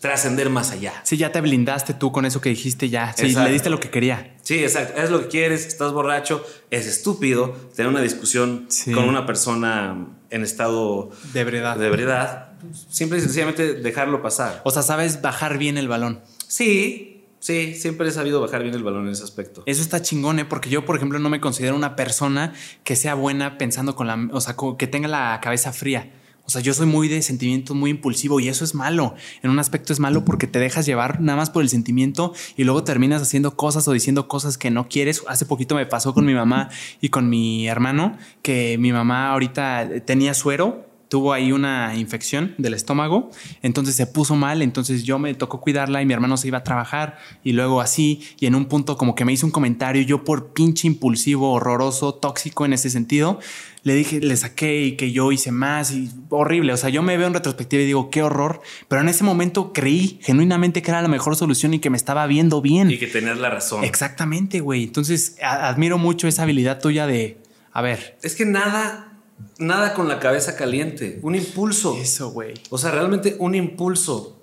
trascender 0.00 0.50
más 0.50 0.70
allá. 0.70 0.92
Sí, 1.04 1.16
ya 1.16 1.32
te 1.32 1.40
blindaste 1.40 1.94
tú 1.94 2.12
con 2.12 2.24
eso 2.24 2.40
que 2.40 2.48
dijiste 2.50 2.88
ya. 2.88 3.12
Sí, 3.16 3.26
Exacto. 3.26 3.46
le 3.48 3.52
diste 3.52 3.70
lo 3.70 3.80
que 3.80 3.90
quería. 3.90 4.36
Sí, 4.42 4.58
exacto. 4.62 5.00
Es 5.00 5.10
lo 5.10 5.22
que 5.22 5.28
quieres, 5.28 5.66
estás 5.66 5.92
borracho, 5.92 6.44
es 6.70 6.86
estúpido 6.86 7.50
tener 7.74 7.90
una 7.90 8.00
discusión 8.00 8.66
Sí. 8.68 8.92
con 8.92 9.08
una 9.08 9.26
persona 9.26 10.06
en 10.30 10.42
estado 10.42 11.10
De 11.32 11.42
verdad. 11.44 11.76
de 11.76 11.86
ebriedad. 11.88 12.52
Pues, 12.60 12.86
Simple 12.88 13.18
y 13.18 13.20
sencillamente 13.22 13.74
dejarlo 13.74 14.22
pasar. 14.22 14.60
O 14.64 14.70
sea, 14.70 14.82
sabes 14.82 15.22
bajar 15.22 15.58
bien 15.58 15.76
el 15.76 15.88
balón. 15.88 16.20
Sí, 16.46 17.09
sí, 17.40 17.74
siempre 17.74 18.08
he 18.08 18.12
sabido 18.12 18.40
bajar 18.40 18.62
bien 18.62 18.74
el 18.74 18.84
balón 18.84 19.06
en 19.06 19.12
ese 19.12 19.24
aspecto. 19.24 19.64
Eso 19.66 19.82
está 19.82 20.00
chingón, 20.00 20.38
¿eh? 20.38 20.44
Porque 20.44 20.70
yo, 20.70 20.84
por 20.84 20.96
ejemplo, 20.96 21.18
no 21.18 21.28
me 21.28 21.40
considero 21.40 21.74
una 21.74 21.96
persona 21.96 22.52
que 22.84 22.94
sea 22.94 23.14
buena 23.14 23.58
pensando 23.58 23.96
con 23.96 24.06
la... 24.06 24.28
O 24.32 24.40
sea, 24.40 24.54
que 24.78 24.86
tenga 24.86 25.08
la 25.08 25.40
cabeza 25.42 25.72
fría. 25.72 26.12
O 26.50 26.52
sea, 26.52 26.62
yo 26.62 26.74
soy 26.74 26.86
muy 26.86 27.06
de 27.06 27.22
sentimientos, 27.22 27.76
muy 27.76 27.90
impulsivo 27.90 28.40
y 28.40 28.48
eso 28.48 28.64
es 28.64 28.74
malo. 28.74 29.14
En 29.44 29.50
un 29.50 29.60
aspecto 29.60 29.92
es 29.92 30.00
malo 30.00 30.24
porque 30.24 30.48
te 30.48 30.58
dejas 30.58 30.84
llevar 30.84 31.20
nada 31.20 31.36
más 31.36 31.48
por 31.48 31.62
el 31.62 31.68
sentimiento 31.68 32.34
y 32.56 32.64
luego 32.64 32.82
terminas 32.82 33.22
haciendo 33.22 33.56
cosas 33.56 33.86
o 33.86 33.92
diciendo 33.92 34.26
cosas 34.26 34.58
que 34.58 34.72
no 34.72 34.88
quieres. 34.88 35.22
Hace 35.28 35.46
poquito 35.46 35.76
me 35.76 35.86
pasó 35.86 36.12
con 36.12 36.26
mi 36.26 36.34
mamá 36.34 36.68
y 37.00 37.10
con 37.10 37.28
mi 37.28 37.68
hermano 37.68 38.18
que 38.42 38.78
mi 38.78 38.90
mamá 38.90 39.30
ahorita 39.30 40.04
tenía 40.04 40.34
suero 40.34 40.89
tuvo 41.10 41.32
ahí 41.32 41.50
una 41.50 41.96
infección 41.96 42.54
del 42.56 42.72
estómago, 42.72 43.30
entonces 43.62 43.96
se 43.96 44.06
puso 44.06 44.36
mal, 44.36 44.62
entonces 44.62 45.02
yo 45.02 45.18
me 45.18 45.34
tocó 45.34 45.60
cuidarla 45.60 46.00
y 46.00 46.06
mi 46.06 46.14
hermano 46.14 46.36
se 46.36 46.46
iba 46.46 46.58
a 46.58 46.64
trabajar 46.64 47.18
y 47.42 47.52
luego 47.52 47.80
así, 47.80 48.22
y 48.38 48.46
en 48.46 48.54
un 48.54 48.66
punto 48.66 48.96
como 48.96 49.16
que 49.16 49.24
me 49.24 49.32
hizo 49.32 49.44
un 49.44 49.50
comentario, 49.50 50.02
yo 50.02 50.22
por 50.22 50.52
pinche 50.52 50.86
impulsivo, 50.86 51.52
horroroso, 51.52 52.14
tóxico 52.14 52.64
en 52.64 52.74
ese 52.74 52.90
sentido, 52.90 53.40
le 53.82 53.94
dije, 53.94 54.20
le 54.20 54.36
saqué 54.36 54.82
y 54.82 54.96
que 54.96 55.10
yo 55.10 55.32
hice 55.32 55.50
más 55.50 55.90
y 55.90 56.10
horrible, 56.28 56.72
o 56.72 56.76
sea, 56.76 56.90
yo 56.90 57.02
me 57.02 57.16
veo 57.16 57.26
en 57.26 57.34
retrospectiva 57.34 57.82
y 57.82 57.86
digo, 57.86 58.08
qué 58.08 58.22
horror, 58.22 58.60
pero 58.86 59.00
en 59.00 59.08
ese 59.08 59.24
momento 59.24 59.72
creí 59.72 60.20
genuinamente 60.22 60.80
que 60.80 60.92
era 60.92 61.02
la 61.02 61.08
mejor 61.08 61.34
solución 61.34 61.74
y 61.74 61.80
que 61.80 61.90
me 61.90 61.96
estaba 61.96 62.24
viendo 62.28 62.62
bien. 62.62 62.88
Y 62.88 62.98
que 62.98 63.08
tener 63.08 63.36
la 63.36 63.50
razón. 63.50 63.82
Exactamente, 63.82 64.60
güey, 64.60 64.84
entonces 64.84 65.38
admiro 65.42 65.98
mucho 65.98 66.28
esa 66.28 66.44
habilidad 66.44 66.78
tuya 66.78 67.08
de, 67.08 67.38
a 67.72 67.82
ver, 67.82 68.16
Es 68.22 68.36
que 68.36 68.44
nada, 68.44 69.09
nada 69.58 69.94
con 69.94 70.08
la 70.08 70.18
cabeza 70.18 70.56
caliente. 70.56 71.18
Un 71.22 71.34
impulso. 71.34 71.96
eso, 71.96 72.30
güey. 72.30 72.54
O 72.70 72.78
sea, 72.78 72.90
realmente 72.90 73.36
un 73.38 73.54
impulso 73.54 74.40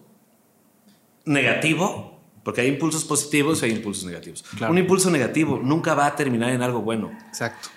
negativo, 1.26 2.22
porque 2.44 2.62
hay 2.62 2.68
impulsos 2.68 3.04
positivos 3.04 3.62
y 3.62 3.66
hay 3.66 3.72
impulsos 3.72 4.06
negativos. 4.06 4.44
Claro. 4.58 4.72
Un 4.72 4.80
impulso 4.80 5.10
negativo 5.10 5.60
nunca 5.62 5.94
va 5.94 6.06
a 6.06 6.16
terminar 6.16 6.52
en 6.52 6.62
algo 6.62 6.82
bueno. 6.82 7.12
Exacto. 7.28 7.70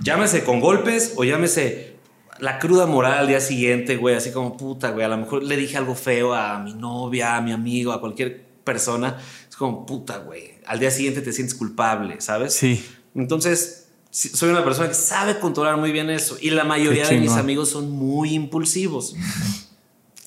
Llámese 0.00 0.44
con 0.44 0.60
golpes 0.60 1.14
o 1.16 1.24
llámese 1.24 1.96
la 2.38 2.58
cruda 2.58 2.86
moral 2.86 3.18
al 3.18 3.28
día 3.28 3.40
siguiente, 3.40 3.96
güey, 3.96 4.14
así 4.14 4.32
como 4.32 4.56
puta, 4.56 4.90
güey. 4.90 5.04
A 5.04 5.08
lo 5.08 5.18
mejor 5.18 5.42
le 5.42 5.56
dije 5.56 5.76
algo 5.76 5.94
feo 5.94 6.32
a 6.34 6.58
mi 6.58 6.74
novia, 6.74 7.36
a 7.36 7.40
mi 7.40 7.52
amigo, 7.52 7.92
a 7.92 8.00
cualquier 8.00 8.44
persona. 8.64 9.18
Es 9.48 9.56
como 9.56 9.84
puta, 9.84 10.18
güey. 10.18 10.54
Al 10.66 10.78
día 10.78 10.90
siguiente 10.90 11.20
te 11.20 11.32
sientes 11.32 11.54
culpable, 11.54 12.20
¿sabes? 12.20 12.54
Sí. 12.54 12.84
Entonces, 13.14 13.79
soy 14.10 14.50
una 14.50 14.64
persona 14.64 14.88
que 14.88 14.94
sabe 14.94 15.38
controlar 15.38 15.76
muy 15.76 15.92
bien 15.92 16.10
eso. 16.10 16.36
Y 16.40 16.50
la 16.50 16.64
mayoría 16.64 17.06
de 17.08 17.18
mis 17.18 17.32
amigos 17.32 17.70
son 17.70 17.90
muy 17.90 18.34
impulsivos. 18.34 19.14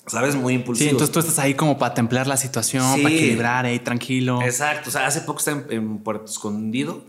¿Sabes? 0.06 0.34
Muy 0.36 0.52
Sí, 0.52 0.58
impulsivos. 0.60 0.92
entonces 0.92 1.12
tú 1.12 1.18
estás 1.20 1.38
ahí 1.38 1.54
como 1.54 1.78
para 1.78 1.94
templar 1.94 2.26
la 2.26 2.36
situación, 2.36 2.84
Sí. 2.96 3.02
para 3.02 3.14
equilibrar 3.14 3.64
ahí 3.64 3.78
tranquilo. 3.78 4.42
Exacto. 4.42 4.90
O 4.90 4.92
sea, 4.92 5.06
hace 5.06 5.22
poco 5.22 5.38
estaba 5.38 5.62
en, 5.70 5.72
en 5.72 5.98
Puerto 5.98 6.26
Escondido. 6.26 7.04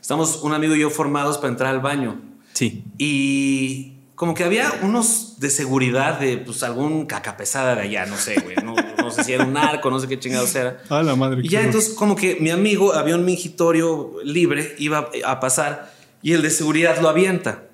Estamos 0.00 0.40
un 0.42 0.54
amigo 0.54 0.74
y 0.74 0.80
yo 0.80 0.88
formados 0.88 1.36
para 1.36 1.48
entrar 1.50 1.74
al 1.74 1.80
baño. 1.80 2.18
Sí. 2.54 2.84
Y 2.96 3.98
como 4.14 4.32
que 4.34 4.44
había 4.44 4.72
unos 4.82 5.38
de 5.40 5.50
seguridad 5.50 6.18
de 6.18 6.38
pues 6.38 6.62
algún 6.62 7.04
caca 7.04 7.36
pesada 7.36 7.74
de 7.74 7.82
allá, 7.82 8.06
no 8.06 8.16
sé, 8.16 8.40
güey. 8.40 8.56
No, 8.64 8.74
no 8.96 9.10
sé 9.10 9.24
si 9.24 9.32
era 9.34 9.44
un 9.44 9.52
narco, 9.52 9.90
no 9.90 10.00
sé 10.00 10.08
qué 10.08 10.18
chingados 10.18 10.54
era. 10.54 10.82
A 10.88 11.02
la 11.02 11.14
madre. 11.16 11.42
Y 11.44 11.48
ya 11.50 11.60
entonces 11.60 11.90
como 11.94 12.16
que 12.16 12.38
mi 12.40 12.48
amigo 12.48 12.94
había 12.94 13.14
un 13.14 13.26
mingitorio 13.26 14.14
libre, 14.24 14.74
iba 14.78 15.10
a 15.26 15.38
pasar 15.38 15.92
y 16.22 16.32
el 16.32 16.42
de 16.42 16.50
seguridad 16.50 16.98
lo 17.00 17.08
avienta. 17.08 17.64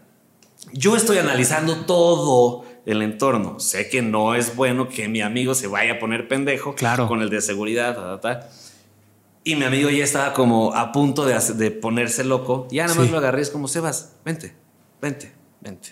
Yo 0.72 0.96
estoy 0.96 1.18
analizando 1.18 1.84
todo 1.86 2.64
el 2.86 3.02
entorno. 3.02 3.60
Sé 3.60 3.88
que 3.88 4.02
no 4.02 4.34
es 4.34 4.56
bueno 4.56 4.88
que 4.88 5.08
mi 5.08 5.20
amigo 5.20 5.54
se 5.54 5.66
vaya 5.66 5.94
a 5.94 5.98
poner 5.98 6.28
pendejo 6.28 6.74
Claro. 6.74 7.08
con 7.08 7.20
el 7.22 7.30
de 7.30 7.40
seguridad. 7.40 7.94
ta, 7.94 8.20
ta, 8.20 8.40
ta. 8.40 8.48
Y 9.44 9.56
mi 9.56 9.64
amigo 9.64 9.90
ya 9.90 10.02
estaba 10.04 10.32
como 10.32 10.74
a 10.74 10.90
punto 10.92 11.26
de 11.26 11.70
ponerse 11.70 12.24
loco. 12.24 12.66
Ya 12.70 12.84
nada 12.84 12.94
más 12.96 13.06
Sí. 13.06 13.12
lo 13.12 13.18
agarré, 13.18 13.42
es 13.42 13.50
como, 13.50 13.68
Sebas, 13.68 14.16
vente, 14.24 14.54
vente, 15.02 15.32
vente. 15.60 15.90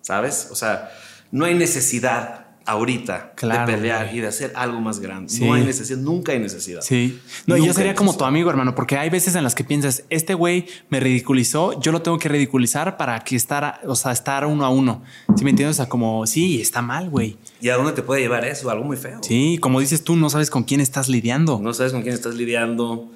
¿Sabes? 0.00 0.48
O 0.50 0.54
sea, 0.54 0.90
no 1.30 1.44
hay 1.44 1.54
necesidad 1.54 2.43
ahorita 2.66 3.32
Claro, 3.36 3.66
de 3.70 3.76
pelear 3.76 4.06
güey. 4.06 4.18
y 4.18 4.20
de 4.22 4.26
hacer 4.28 4.52
algo 4.54 4.80
más 4.80 5.00
grande. 5.00 5.28
Sí. 5.30 5.44
No 5.44 5.54
hay 5.54 5.64
necesidad, 5.64 5.98
nunca 5.98 6.32
hay 6.32 6.38
necesidad. 6.38 6.80
Sí. 6.82 7.20
No, 7.46 7.56
Nunca 7.56 7.66
yo 7.68 7.74
sería 7.74 7.94
como 7.94 8.16
tu 8.16 8.24
amigo, 8.24 8.48
hermano, 8.50 8.74
porque 8.74 8.96
hay 8.96 9.10
veces 9.10 9.34
en 9.34 9.44
las 9.44 9.54
que 9.54 9.64
piensas, 9.64 10.04
este 10.10 10.34
güey 10.34 10.66
me 10.88 11.00
ridiculizó, 11.00 11.80
yo 11.80 11.92
lo 11.92 12.02
tengo 12.02 12.18
que 12.18 12.28
ridiculizar 12.28 12.96
para 12.96 13.20
que 13.20 13.36
estar, 13.36 13.80
o 13.86 13.94
sea, 13.96 14.12
estar 14.12 14.46
uno 14.46 14.64
a 14.64 14.70
uno. 14.70 15.02
¿Sí 15.36 15.44
me 15.44 15.50
entiendes? 15.50 15.76
O 15.76 15.78
sea, 15.82 15.88
como, 15.88 16.26
sí, 16.26 16.60
está 16.60 16.80
mal, 16.82 17.10
güey. 17.10 17.36
¿Y 17.60 17.68
a 17.68 17.76
dónde 17.76 17.92
te 17.92 18.02
puede 18.02 18.20
llevar 18.22 18.44
eso? 18.44 18.70
Algo 18.70 18.84
muy 18.84 18.96
feo. 18.96 19.20
Sí, 19.22 19.58
como 19.60 19.80
dices 19.80 20.02
tú, 20.04 20.16
no 20.16 20.30
sabes 20.30 20.50
con 20.50 20.64
quién 20.64 20.80
estás 20.80 21.08
lidiando. 21.08 21.58
No 21.62 21.74
sabes 21.74 21.92
con 21.92 22.02
quién 22.02 22.14
estás 22.14 22.34
lidiando. 22.34 23.10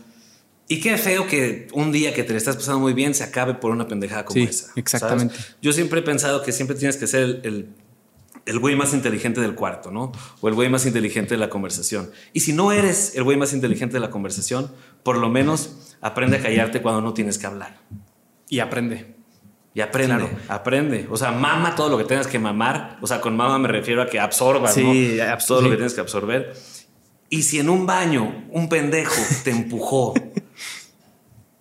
Y 0.70 0.80
qué 0.80 0.98
feo 0.98 1.26
que 1.26 1.68
un 1.72 1.92
día 1.92 2.12
que 2.12 2.22
te 2.24 2.32
le 2.32 2.38
estás 2.38 2.56
pasando 2.56 2.78
muy 2.80 2.92
bien 2.92 3.14
se 3.14 3.24
acabe 3.24 3.54
por 3.54 3.70
una 3.70 3.88
pendejada 3.88 4.26
como 4.26 4.34
Sí, 4.34 4.42
esa. 4.42 4.64
¿sabes? 4.66 4.76
exactamente. 4.76 5.34
Yo 5.62 5.72
siempre 5.72 6.00
he 6.00 6.02
pensado 6.02 6.42
que 6.42 6.52
siempre 6.52 6.76
tienes 6.76 6.98
que 6.98 7.06
ser 7.06 7.22
el, 7.22 7.40
el, 7.44 7.68
el 8.48 8.58
güey 8.58 8.74
más 8.76 8.94
inteligente 8.94 9.40
del 9.40 9.54
cuarto, 9.54 9.90
¿no? 9.90 10.10
O 10.40 10.48
el 10.48 10.54
güey 10.54 10.68
más 10.68 10.86
inteligente 10.86 11.34
de 11.34 11.38
la 11.38 11.48
conversación. 11.50 12.10
Y 12.32 12.40
si 12.40 12.52
no 12.52 12.72
eres 12.72 13.14
el 13.14 13.22
güey 13.24 13.36
más 13.36 13.52
inteligente 13.52 13.94
de 13.94 14.00
la 14.00 14.10
conversación, 14.10 14.72
por 15.02 15.18
lo 15.18 15.28
menos 15.28 15.96
aprende 16.00 16.38
a 16.38 16.42
callarte 16.42 16.80
cuando 16.82 17.00
no 17.02 17.12
tienes 17.14 17.38
que 17.38 17.46
hablar. 17.46 17.78
Y 18.48 18.60
aprende. 18.60 19.14
Y 19.74 19.80
aprende, 19.80 20.14
Claro. 20.16 20.30
aprende. 20.48 21.06
O 21.10 21.16
sea, 21.16 21.30
mama 21.30 21.74
todo 21.76 21.88
lo 21.90 21.98
que 21.98 22.04
tengas 22.04 22.26
que 22.26 22.38
mamar. 22.38 22.98
O 23.02 23.06
sea, 23.06 23.20
con 23.20 23.36
mama 23.36 23.58
me 23.58 23.68
refiero 23.68 24.02
a 24.02 24.06
que 24.06 24.18
absorbas, 24.18 24.74
Sí, 24.74 25.18
¿no? 25.18 25.36
todo 25.46 25.60
lo 25.62 25.70
que 25.70 25.76
tienes 25.76 25.94
que 25.94 26.00
absorber. 26.00 26.54
Y 27.30 27.42
si 27.42 27.58
en 27.60 27.68
un 27.68 27.86
baño 27.86 28.46
un 28.50 28.68
pendejo 28.70 29.20
te 29.44 29.50
empujó 29.50 30.14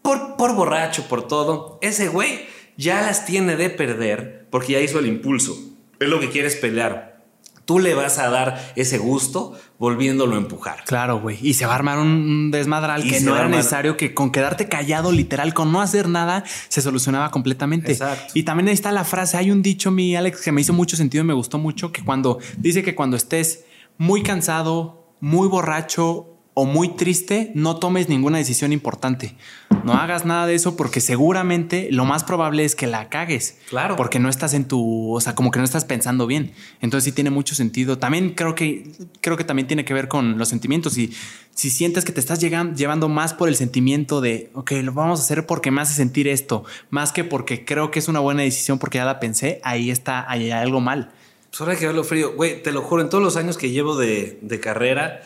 por, 0.02 0.38
por 0.38 0.56
borracho, 0.56 1.04
por 1.08 1.28
todo, 1.28 1.78
ese 1.82 2.08
güey 2.08 2.46
ya 2.78 3.02
las 3.02 3.26
tiene 3.26 3.56
de 3.58 3.70
perder 3.70 4.48
porque 4.50 4.74
ya 4.74 4.80
hizo 4.80 5.00
el 5.00 5.08
impulso. 5.08 5.58
Es 6.00 6.08
lo 6.10 6.20
que 6.20 6.30
quieres 6.30 6.56
pelear. 6.56 7.18
Tú 7.66 7.80
le 7.80 7.94
vas 7.96 8.18
a 8.18 8.30
dar 8.30 8.72
ese 8.78 8.98
gusto 8.98 9.60
volviéndolo 9.78 10.36
a 10.36 10.38
empujar. 10.38 10.86
Claro, 10.86 11.20
güey. 11.20 11.38
Y 11.42 11.54
se 11.54 11.66
va 11.66 11.74
a 11.74 11.76
armar 11.76 12.00
un- 12.00 12.50
desmadral 12.50 13.06
Y 13.06 13.10
que 13.10 13.20
no 13.20 13.36
era 13.36 13.50
necesario, 13.50 13.98
que 13.98 14.14
con 14.14 14.32
quedarte 14.32 14.70
callado, 14.70 15.12
literal, 15.12 15.54
con 15.54 15.74
no 15.74 15.82
hacer 15.82 16.08
nada, 16.08 16.46
se 16.70 16.82
solucionaba 16.82 17.30
completamente. 17.30 17.92
Exacto. 17.92 18.32
Y 18.36 18.44
también 18.44 18.70
ahí 18.70 18.74
está 18.74 18.94
la 18.94 19.04
frase. 19.04 19.36
Hay 19.36 19.52
un 19.52 19.62
dicho, 19.62 19.92
mi 19.92 20.16
Alex, 20.16 20.42
que 20.44 20.54
me 20.54 20.62
hizo 20.62 20.72
mucho 20.72 20.96
sentido 20.96 21.26
y 21.26 21.28
me 21.28 21.34
gustó 21.34 21.58
mucho, 21.58 21.92
que 21.92 22.06
cuando 22.06 22.40
dice 22.58 22.84
que 22.84 22.96
cuando 22.96 23.18
estés 23.18 23.66
muy 23.98 24.24
cansado, 24.24 25.14
muy 25.20 25.50
borracho 25.50 26.37
o 26.60 26.66
muy 26.66 26.90
triste, 26.96 27.52
no 27.54 27.78
tomes 27.78 28.10
ninguna 28.10 28.40
decisión 28.40 28.74
importante. 28.74 29.36
No 29.84 29.94
hagas 29.94 30.26
nada 30.26 30.48
de 30.48 30.56
eso 30.56 30.76
porque 30.76 31.02
seguramente 31.02 31.90
lo 31.92 32.04
más 32.04 32.24
probable 32.24 32.66
es 32.66 32.76
que 32.76 32.88
la 32.88 33.10
cagues. 33.10 33.60
Claro. 33.70 33.96
Porque 33.96 34.18
no 34.18 34.28
estás 34.28 34.56
en 34.56 34.68
tu, 34.68 35.14
o 35.14 35.22
sea, 35.22 35.36
como 35.36 35.52
que 35.52 35.60
no 35.60 35.66
estás 35.66 35.86
pensando 35.86 36.26
bien. 36.26 36.54
Entonces 36.82 37.06
sí 37.06 37.12
tiene 37.12 37.30
mucho 37.30 37.54
sentido. 37.54 38.00
También 38.00 38.32
creo 38.32 38.56
que 38.56 38.92
creo 39.22 39.38
que 39.38 39.44
también 39.44 39.68
tiene 39.68 39.86
que 39.86 39.94
ver 39.94 40.08
con 40.08 40.40
los 40.40 40.50
sentimientos 40.50 40.98
y 40.98 41.14
si 41.54 41.70
sientes 41.70 42.04
que 42.06 42.12
te 42.12 42.20
estás 42.20 42.40
llegando, 42.40 42.76
llevando 42.76 43.08
más 43.08 43.36
por 43.36 43.50
el 43.50 43.56
sentimiento 43.56 44.20
de, 44.20 44.50
ok, 44.56 44.72
lo 44.82 44.94
vamos 44.94 45.20
a 45.20 45.24
hacer 45.24 45.46
porque 45.46 45.70
me 45.70 45.82
hace 45.82 45.94
sentir 45.94 46.28
esto, 46.28 46.64
más 46.90 47.12
que 47.12 47.24
porque 47.24 47.66
creo 47.66 47.92
que 47.92 48.00
es 48.00 48.08
una 48.08 48.20
buena 48.20 48.42
decisión 48.42 48.80
porque 48.80 48.98
ya 48.98 49.06
la 49.06 49.20
pensé, 49.20 49.62
ahí 49.64 49.92
está, 49.92 50.26
ahí 50.28 50.46
hay 50.46 50.64
algo 50.64 50.82
mal. 50.82 51.12
Pues 51.52 51.62
ahora 51.62 51.74
hay 51.74 51.80
que 51.80 51.86
verlo 51.86 52.04
frío. 52.04 52.34
Güey, 52.36 52.64
te 52.64 52.72
lo 52.72 52.82
juro, 52.82 53.04
en 53.04 53.10
todos 53.10 53.24
los 53.24 53.38
años 53.38 53.60
que 53.60 53.70
llevo 53.70 53.96
de, 53.96 54.40
de 54.42 54.60
carrera, 54.60 55.22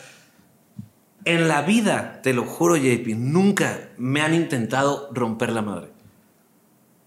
en 1.24 1.48
la 1.48 1.62
vida, 1.62 2.20
te 2.22 2.34
lo 2.34 2.44
juro, 2.44 2.76
JP, 2.76 3.14
nunca 3.16 3.90
me 3.98 4.20
han 4.20 4.34
intentado 4.34 5.08
romper 5.12 5.52
la 5.52 5.62
madre. 5.62 5.88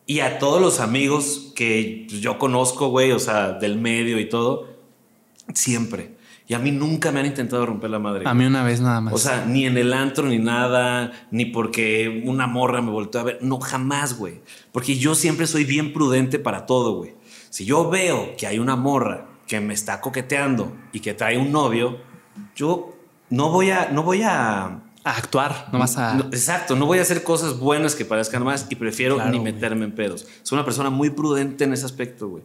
Y 0.07 0.19
a 0.19 0.37
todos 0.37 0.61
los 0.61 0.79
amigos 0.79 1.51
que 1.55 2.05
yo 2.07 2.37
conozco, 2.37 2.89
güey, 2.89 3.11
o 3.11 3.19
sea, 3.19 3.53
del 3.53 3.77
medio 3.77 4.19
y 4.19 4.29
todo, 4.29 4.67
siempre. 5.53 6.15
Y 6.47 6.53
a 6.53 6.59
mí 6.59 6.71
nunca 6.71 7.11
me 7.11 7.21
han 7.21 7.25
intentado 7.25 7.65
romper 7.65 7.89
la 7.89 7.97
madre. 7.97 8.23
A 8.27 8.33
mí 8.35 8.45
una 8.45 8.63
vez 8.63 8.79
nada 8.79 9.01
más. 9.01 9.13
O 9.15 9.17
sea, 9.17 9.45
ni 9.47 9.65
en 9.65 9.77
el 9.79 9.93
antro 9.93 10.27
ni 10.27 10.37
nada, 10.37 11.11
ni 11.31 11.45
porque 11.45 12.21
una 12.23 12.45
morra 12.45 12.83
me 12.83 12.91
volteó 12.91 13.21
a 13.21 13.23
ver. 13.23 13.39
No, 13.41 13.59
jamás, 13.59 14.15
güey. 14.15 14.41
Porque 14.71 14.95
yo 14.95 15.15
siempre 15.15 15.47
soy 15.47 15.63
bien 15.63 15.91
prudente 15.91 16.37
para 16.37 16.67
todo, 16.67 16.93
güey. 16.97 17.15
Si 17.49 17.65
yo 17.65 17.89
veo 17.89 18.35
que 18.37 18.45
hay 18.45 18.59
una 18.59 18.75
morra 18.75 19.25
que 19.47 19.59
me 19.59 19.73
está 19.73 20.01
coqueteando 20.01 20.71
y 20.91 20.99
que 20.99 21.15
trae 21.15 21.39
un 21.39 21.51
novio, 21.51 21.97
yo 22.55 22.94
no 23.29 23.51
voy 23.51 23.69
a, 23.71 23.89
no 23.91 24.03
voy 24.03 24.21
a, 24.23 24.65
a 24.65 24.79
actuar, 25.03 25.67
no 25.71 25.79
vas 25.79 25.97
a. 25.97 26.15
no, 26.15 26.25
exacto, 26.25 26.75
no 26.75 26.85
voy 26.85 26.99
a 26.99 27.01
hacer 27.01 27.23
cosas 27.23 27.59
buenas 27.59 27.95
que 27.95 28.05
parezcan 28.05 28.43
más 28.43 28.67
y 28.69 28.75
prefiero 28.75 29.15
Claro, 29.15 29.31
ni 29.31 29.39
güey. 29.39 29.53
meterme 29.53 29.85
en 29.85 29.91
pedos. 29.93 30.27
Soy 30.43 30.57
una 30.57 30.65
persona 30.65 30.89
muy 30.89 31.09
prudente 31.09 31.63
en 31.63 31.73
ese 31.73 31.85
aspecto, 31.85 32.27
güey. 32.29 32.43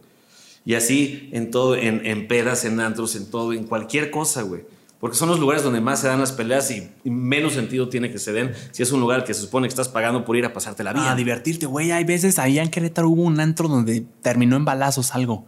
Y 0.63 0.75
así 0.75 1.29
en 1.33 1.49
todo, 1.49 1.75
en, 1.75 2.05
en 2.05 2.27
pedas, 2.27 2.65
en 2.65 2.79
antros, 2.79 3.15
en 3.15 3.29
todo, 3.31 3.51
en 3.53 3.63
cualquier 3.63 4.11
cosa, 4.11 4.43
güey. 4.43 4.61
Porque 4.99 5.17
son 5.17 5.29
los 5.29 5.39
lugares 5.39 5.63
donde 5.63 5.81
más 5.81 5.99
se 6.01 6.07
dan 6.07 6.19
las 6.19 6.31
peleas 6.31 6.69
y 6.69 6.87
y 7.03 7.09
menos 7.09 7.53
sentido 7.53 7.89
tiene 7.89 8.11
que 8.11 8.19
se 8.19 8.31
den 8.31 8.53
si 8.69 8.83
es 8.83 8.91
un 8.91 8.99
lugar 8.99 9.23
que 9.23 9.33
se 9.33 9.41
supone 9.41 9.65
que 9.67 9.69
estás 9.71 9.89
pagando 9.89 10.23
por 10.23 10.37
ir 10.37 10.45
a 10.45 10.53
pasarte 10.53 10.83
la 10.83 10.93
vida. 10.93 11.11
a 11.11 11.15
divertirte, 11.15 11.65
güey. 11.65 11.91
Hay 11.91 12.03
veces 12.03 12.37
allá 12.37 12.61
en 12.61 12.69
Querétaro 12.69 13.09
hubo 13.09 13.23
un 13.23 13.39
antro 13.39 13.67
donde 13.67 14.05
terminó 14.21 14.55
en 14.57 14.65
balazos 14.65 15.15
algo. 15.15 15.47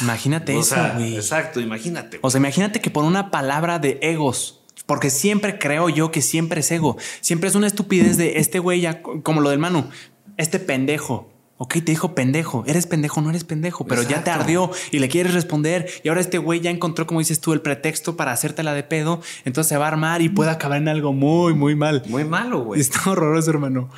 Imagínate 0.00 0.54
O 0.56 0.60
eso, 0.60 0.76
güey. 0.94 1.16
Exacto, 1.16 1.60
imagínate. 1.60 2.18
O 2.22 2.30
sea, 2.30 2.38
imagínate 2.38 2.80
que 2.80 2.90
por 2.90 3.04
una 3.04 3.30
palabra 3.30 3.78
de 3.78 3.98
egos, 4.02 4.60
porque 4.86 5.10
siempre 5.10 5.58
creo 5.58 5.88
yo 5.88 6.10
que 6.10 6.22
siempre 6.22 6.60
es 6.60 6.70
ego, 6.70 6.96
siempre 7.20 7.48
es 7.48 7.54
una 7.54 7.66
estupidez 7.66 8.16
de 8.16 8.38
este 8.38 8.58
güey, 8.58 8.80
ya 8.80 9.02
como 9.02 9.40
lo 9.40 9.50
del 9.50 9.58
Manu, 9.58 9.88
este 10.36 10.58
pendejo. 10.58 11.30
Ok, 11.56 11.74
te 11.74 11.92
dijo 11.92 12.16
pendejo, 12.16 12.64
eres 12.66 12.86
pendejo, 12.86 13.20
no 13.20 13.30
eres 13.30 13.44
pendejo, 13.44 13.86
pero 13.86 14.02
ya 14.02 14.24
te 14.24 14.30
ardió 14.30 14.72
y 14.90 14.98
le 14.98 15.08
quieres 15.08 15.34
responder. 15.34 15.88
Y 16.02 16.08
ahora 16.08 16.20
este 16.20 16.38
güey 16.38 16.60
ya 16.60 16.70
encontró, 16.70 17.06
como 17.06 17.20
dices 17.20 17.40
tú, 17.40 17.52
el 17.52 17.60
pretexto 17.60 18.16
para 18.16 18.32
hacértela 18.32 18.74
de 18.74 18.82
pedo. 18.82 19.22
Entonces 19.44 19.68
se 19.68 19.76
va 19.76 19.84
a 19.84 19.88
armar 19.88 20.20
y 20.20 20.28
puede 20.28 20.50
acabar 20.50 20.78
en 20.78 20.88
algo 20.88 21.12
muy, 21.12 21.54
muy 21.54 21.76
mal. 21.76 22.02
Muy 22.08 22.24
malo, 22.24 22.64
güey. 22.64 22.80
Está 22.80 23.08
horroroso, 23.08 23.50
hermano. 23.50 23.88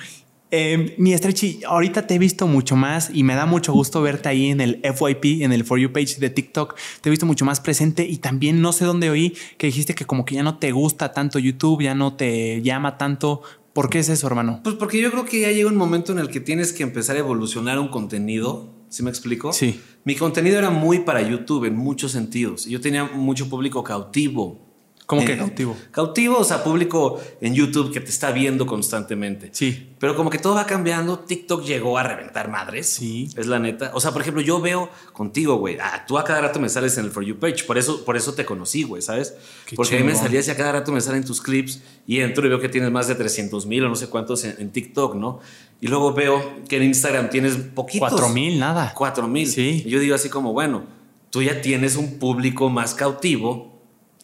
Eh, 0.50 0.94
mi 0.98 1.12
Estrechi, 1.12 1.60
ahorita 1.66 2.06
te 2.06 2.14
he 2.14 2.18
visto 2.18 2.46
mucho 2.46 2.76
más 2.76 3.10
y 3.12 3.24
me 3.24 3.34
da 3.34 3.46
mucho 3.46 3.72
gusto 3.72 4.00
verte 4.00 4.28
ahí 4.28 4.50
en 4.50 4.60
el 4.60 4.80
FYP, 4.82 5.42
en 5.42 5.52
el 5.52 5.64
For 5.64 5.78
You 5.78 5.92
page 5.92 6.16
de 6.18 6.30
TikTok. 6.30 6.76
Te 7.00 7.08
he 7.08 7.10
visto 7.10 7.26
mucho 7.26 7.44
más 7.44 7.60
presente 7.60 8.06
y 8.06 8.18
también 8.18 8.60
no 8.60 8.72
sé 8.72 8.84
dónde 8.84 9.10
oí 9.10 9.36
que 9.58 9.66
dijiste 9.66 9.94
que 9.94 10.04
como 10.04 10.24
que 10.24 10.36
ya 10.36 10.42
no 10.42 10.58
te 10.58 10.70
gusta 10.70 11.12
tanto 11.12 11.38
YouTube, 11.38 11.82
ya 11.82 11.94
no 11.94 12.14
te 12.14 12.62
llama 12.62 12.96
tanto. 12.96 13.42
¿Por 13.72 13.90
qué 13.90 13.98
es 13.98 14.08
eso, 14.08 14.26
hermano? 14.26 14.60
Pues 14.62 14.76
porque 14.76 15.00
yo 15.00 15.10
creo 15.10 15.24
que 15.24 15.40
ya 15.40 15.50
llega 15.50 15.68
un 15.68 15.76
momento 15.76 16.12
en 16.12 16.18
el 16.18 16.28
que 16.28 16.40
tienes 16.40 16.72
que 16.72 16.82
empezar 16.82 17.16
a 17.16 17.18
evolucionar 17.18 17.78
un 17.78 17.88
contenido. 17.88 18.72
¿Sí 18.88 19.02
me 19.02 19.10
explico? 19.10 19.52
Sí. 19.52 19.80
Mi 20.04 20.14
contenido 20.14 20.58
era 20.58 20.70
muy 20.70 21.00
para 21.00 21.20
YouTube 21.20 21.64
en 21.64 21.76
muchos 21.76 22.12
sentidos. 22.12 22.66
Yo 22.66 22.80
tenía 22.80 23.04
mucho 23.04 23.50
público 23.50 23.82
cautivo. 23.82 24.65
¿Cómo 25.06 25.24
que 25.24 25.34
Eh, 25.34 25.38
cautivo? 25.38 25.76
Cautivo, 25.92 26.38
o 26.38 26.44
sea, 26.44 26.64
público 26.64 27.20
en 27.40 27.54
YouTube 27.54 27.92
que 27.92 28.00
te 28.00 28.10
está 28.10 28.32
viendo 28.32 28.66
constantemente. 28.66 29.50
Sí. 29.52 29.94
Pero 30.00 30.16
como 30.16 30.30
que 30.30 30.38
todo 30.38 30.56
va 30.56 30.66
cambiando, 30.66 31.20
TikTok 31.20 31.64
llegó 31.64 31.96
a 31.96 32.02
reventar 32.02 32.50
madres. 32.50 32.88
Sí. 32.88 33.28
Es 33.36 33.46
la 33.46 33.60
neta. 33.60 33.92
O 33.94 34.00
sea, 34.00 34.10
por 34.10 34.22
ejemplo, 34.22 34.42
yo 34.42 34.60
veo 34.60 34.90
contigo, 35.12 35.56
güey. 35.58 35.78
Ah, 35.80 36.04
tú 36.08 36.18
a 36.18 36.24
cada 36.24 36.40
rato 36.40 36.58
me 36.58 36.68
sales 36.68 36.98
en 36.98 37.04
el 37.04 37.12
For 37.12 37.22
You 37.22 37.38
page. 37.38 37.62
Por 37.64 37.78
eso, 37.78 38.04
por 38.04 38.16
eso 38.16 38.34
te 38.34 38.44
conocí, 38.44 38.82
güey, 38.82 39.00
¿sabes? 39.00 39.34
Qué 39.64 39.76
Porque 39.76 39.94
a 39.96 40.00
mí 40.00 40.04
me 40.04 40.16
salías 40.16 40.48
y 40.48 40.50
a 40.50 40.56
cada 40.56 40.72
rato 40.72 40.90
me 40.90 41.00
salen 41.00 41.24
tus 41.24 41.40
clips 41.40 41.82
y 42.04 42.18
entro 42.18 42.44
y 42.44 42.48
veo 42.48 42.58
que 42.58 42.68
tienes 42.68 42.90
más 42.90 43.06
de 43.06 43.14
300 43.14 43.64
mil 43.66 43.84
o 43.84 43.88
no 43.88 43.94
sé 43.94 44.08
cuántos 44.08 44.44
en, 44.44 44.56
en 44.58 44.72
TikTok, 44.72 45.14
¿no? 45.14 45.38
Y 45.80 45.86
luego 45.86 46.14
veo 46.14 46.42
que 46.68 46.78
en 46.78 46.82
Instagram 46.82 47.30
tienes 47.30 47.56
poquitos. 47.56 48.08
Cuatro 48.10 48.28
mil, 48.30 48.58
nada. 48.58 48.92
Cuatro 48.96 49.28
mil. 49.28 49.46
Sí. 49.46 49.84
Y 49.86 49.88
yo 49.88 50.00
digo 50.00 50.16
así 50.16 50.28
como, 50.28 50.52
bueno, 50.52 50.82
tú 51.30 51.42
ya 51.42 51.60
tienes 51.60 51.94
un 51.94 52.18
público 52.18 52.70
más 52.70 52.94
cautivo 52.94 53.75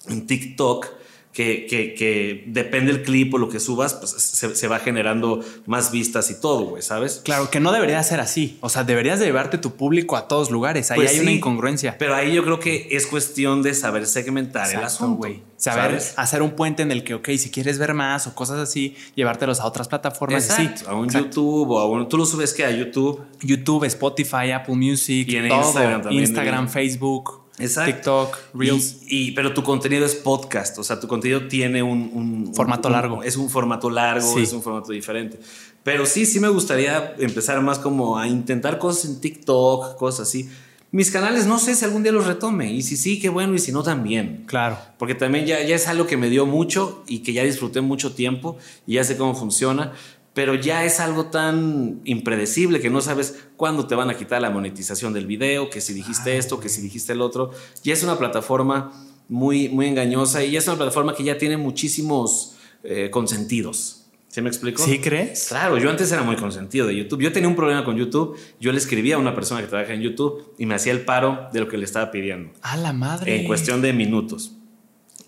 en 0.08 0.26
TikTok 0.26 0.86
que, 1.32 1.66
que, 1.66 1.94
que 1.94 2.44
depende 2.46 2.92
del 2.92 3.02
clip 3.02 3.32
o 3.32 3.38
lo 3.38 3.48
que 3.48 3.58
subas, 3.58 3.94
pues 3.94 4.10
se, 4.10 4.54
se 4.54 4.68
va 4.68 4.78
generando 4.80 5.40
más 5.64 5.90
vistas 5.90 6.30
y 6.30 6.38
todo, 6.38 6.64
güey, 6.66 6.82
¿sabes? 6.82 7.22
Claro, 7.24 7.48
que 7.48 7.58
no 7.58 7.72
debería 7.72 8.02
ser 8.02 8.20
así. 8.20 8.58
O 8.60 8.68
sea, 8.68 8.84
deberías 8.84 9.18
de 9.18 9.24
llevarte 9.26 9.56
tu 9.56 9.74
público 9.74 10.16
a 10.18 10.28
todos 10.28 10.50
lugares. 10.50 10.90
Ahí 10.90 10.96
Pues 10.96 11.10
hay 11.12 11.20
una 11.20 11.30
incongruencia. 11.30 11.96
Pero 11.98 12.14
ahí 12.14 12.34
yo 12.34 12.44
creo 12.44 12.60
que 12.60 12.88
es 12.90 13.06
cuestión 13.06 13.62
de 13.62 13.72
saber 13.72 14.06
segmentar 14.06 14.70
el 14.70 14.84
asunto. 14.84 15.16
güey. 15.16 15.42
Saber 15.56 16.00
¿sabes? 16.00 16.14
hacer 16.18 16.42
un 16.42 16.50
puente 16.50 16.82
en 16.82 16.90
el 16.92 17.02
que, 17.02 17.14
ok, 17.14 17.30
si 17.38 17.50
quieres 17.50 17.78
ver 17.78 17.94
más 17.94 18.26
o 18.26 18.34
cosas 18.34 18.58
así, 18.58 18.94
llevártelos 19.14 19.60
a 19.60 19.64
otras 19.66 19.88
plataformas. 19.88 20.44
Exacto, 20.44 20.80
sí, 20.80 20.84
a 20.86 20.94
un 20.94 21.06
exacto. 21.06 21.28
YouTube 21.28 21.70
o 21.70 21.78
a 21.78 21.86
un... 21.88 22.08
Tú 22.10 22.18
lo 22.18 22.26
subes 22.26 22.52
que 22.52 22.64
a 22.66 22.70
YouTube. 22.70 23.22
YouTube, 23.40 23.84
Spotify, 23.84 24.50
Apple 24.50 24.74
Music, 24.74 25.28
Y 25.28 25.36
en 25.36 25.48
todo. 25.48 25.62
Instagram 25.62 26.02
también, 26.02 26.24
Instagram, 26.24 26.64
¿no? 26.64 26.70
Facebook, 26.70 27.41
Exacto. 27.62 27.92
TikTok, 27.94 28.38
Reels. 28.54 28.96
Y, 29.08 29.28
y- 29.28 29.30
pero 29.32 29.54
tu 29.54 29.62
contenido 29.62 30.04
es 30.04 30.14
podcast, 30.14 30.78
o 30.78 30.84
sea, 30.84 30.98
tu 31.00 31.08
contenido 31.08 31.46
tiene 31.48 31.82
un, 31.82 32.10
un- 32.12 32.54
Formato 32.54 32.88
un- 32.88 32.92
largo. 32.92 33.22
Es 33.22 33.36
un 33.36 33.48
formato 33.48 33.88
largo, 33.90 34.34
Sí. 34.34 34.42
es 34.42 34.52
un 34.52 34.62
formato 34.62 34.92
diferente. 34.92 35.38
Pero 35.82 36.06
sí, 36.06 36.26
sí 36.26 36.38
me 36.40 36.48
gustaría 36.48 37.14
empezar 37.18 37.60
más 37.62 37.78
como 37.78 38.18
a 38.18 38.28
intentar 38.28 38.78
cosas 38.78 39.06
en 39.06 39.20
TikTok, 39.20 39.96
cosas 39.96 40.28
así. 40.28 40.48
Mis 40.92 41.10
canales, 41.10 41.46
no 41.46 41.58
sé 41.58 41.74
si 41.74 41.84
algún 41.86 42.02
día 42.02 42.12
los 42.12 42.26
retome. 42.26 42.70
Y 42.70 42.82
si 42.82 42.96
sí, 42.98 43.18
qué 43.18 43.30
bueno. 43.30 43.54
Y 43.54 43.58
si 43.58 43.72
no, 43.72 43.82
también. 43.82 44.44
Claro. 44.46 44.76
Porque 44.98 45.14
también 45.14 45.46
ya, 45.46 45.62
ya 45.62 45.74
es 45.74 45.88
algo 45.88 46.06
que 46.06 46.18
me 46.18 46.28
dio 46.28 46.44
mucho 46.44 47.02
y 47.08 47.20
que 47.20 47.32
ya 47.32 47.42
disfruté 47.44 47.80
mucho 47.80 48.12
tiempo 48.12 48.58
y 48.86 48.94
ya 48.94 49.04
sé 49.04 49.16
cómo 49.16 49.34
funciona. 49.34 49.92
Pero 50.34 50.54
ya 50.54 50.84
es 50.84 50.98
algo 50.98 51.26
tan 51.26 52.00
impredecible 52.04 52.80
que 52.80 52.88
no 52.88 53.00
sabes 53.02 53.44
cuándo 53.56 53.86
te 53.86 53.94
van 53.94 54.08
a 54.08 54.16
quitar 54.16 54.40
la 54.40 54.48
monetización 54.50 55.12
del 55.12 55.26
video, 55.26 55.68
que 55.68 55.80
si 55.80 55.92
dijiste 55.92 56.38
esto, 56.38 56.58
que 56.58 56.70
si 56.70 56.80
dijiste 56.80 57.12
el 57.12 57.20
otro. 57.20 57.50
Ya 57.82 57.92
es 57.92 58.02
una 58.02 58.16
plataforma 58.18 58.92
muy, 59.28 59.68
muy 59.68 59.86
engañosa 59.86 60.42
y 60.42 60.52
ya 60.52 60.58
es 60.60 60.66
una 60.68 60.76
plataforma 60.76 61.14
que 61.14 61.24
ya 61.24 61.36
tiene 61.36 61.58
muchísimos 61.58 62.56
eh, 62.82 63.10
consentidos. 63.10 63.98
¿Sí 64.28 64.40
me 64.40 64.48
explico? 64.48 64.82
¿Sí 64.82 64.98
crees? 64.98 65.48
Claro, 65.48 65.76
yo 65.76 65.90
antes 65.90 66.10
era 66.10 66.22
muy 66.22 66.36
consentido 66.36 66.86
de 66.86 66.96
YouTube. 66.96 67.20
Yo 67.20 67.32
tenía 67.32 67.50
un 67.50 67.54
problema 67.54 67.84
con 67.84 67.98
YouTube. 67.98 68.34
Yo 68.58 68.72
le 68.72 68.78
escribía 68.78 69.16
a 69.16 69.18
una 69.18 69.34
persona 69.34 69.60
que 69.60 69.66
trabaja 69.66 69.92
en 69.92 70.00
YouTube 70.00 70.54
y 70.58 70.64
me 70.64 70.74
hacía 70.74 70.92
el 70.92 71.04
paro 71.04 71.48
de 71.52 71.60
lo 71.60 71.68
que 71.68 71.76
le 71.76 71.84
estaba 71.84 72.10
pidiendo 72.10 72.50
A 72.62 72.78
la 72.78 72.94
madre. 72.94 73.38
en 73.38 73.46
cuestión 73.46 73.82
de 73.82 73.92
minutos. 73.92 74.56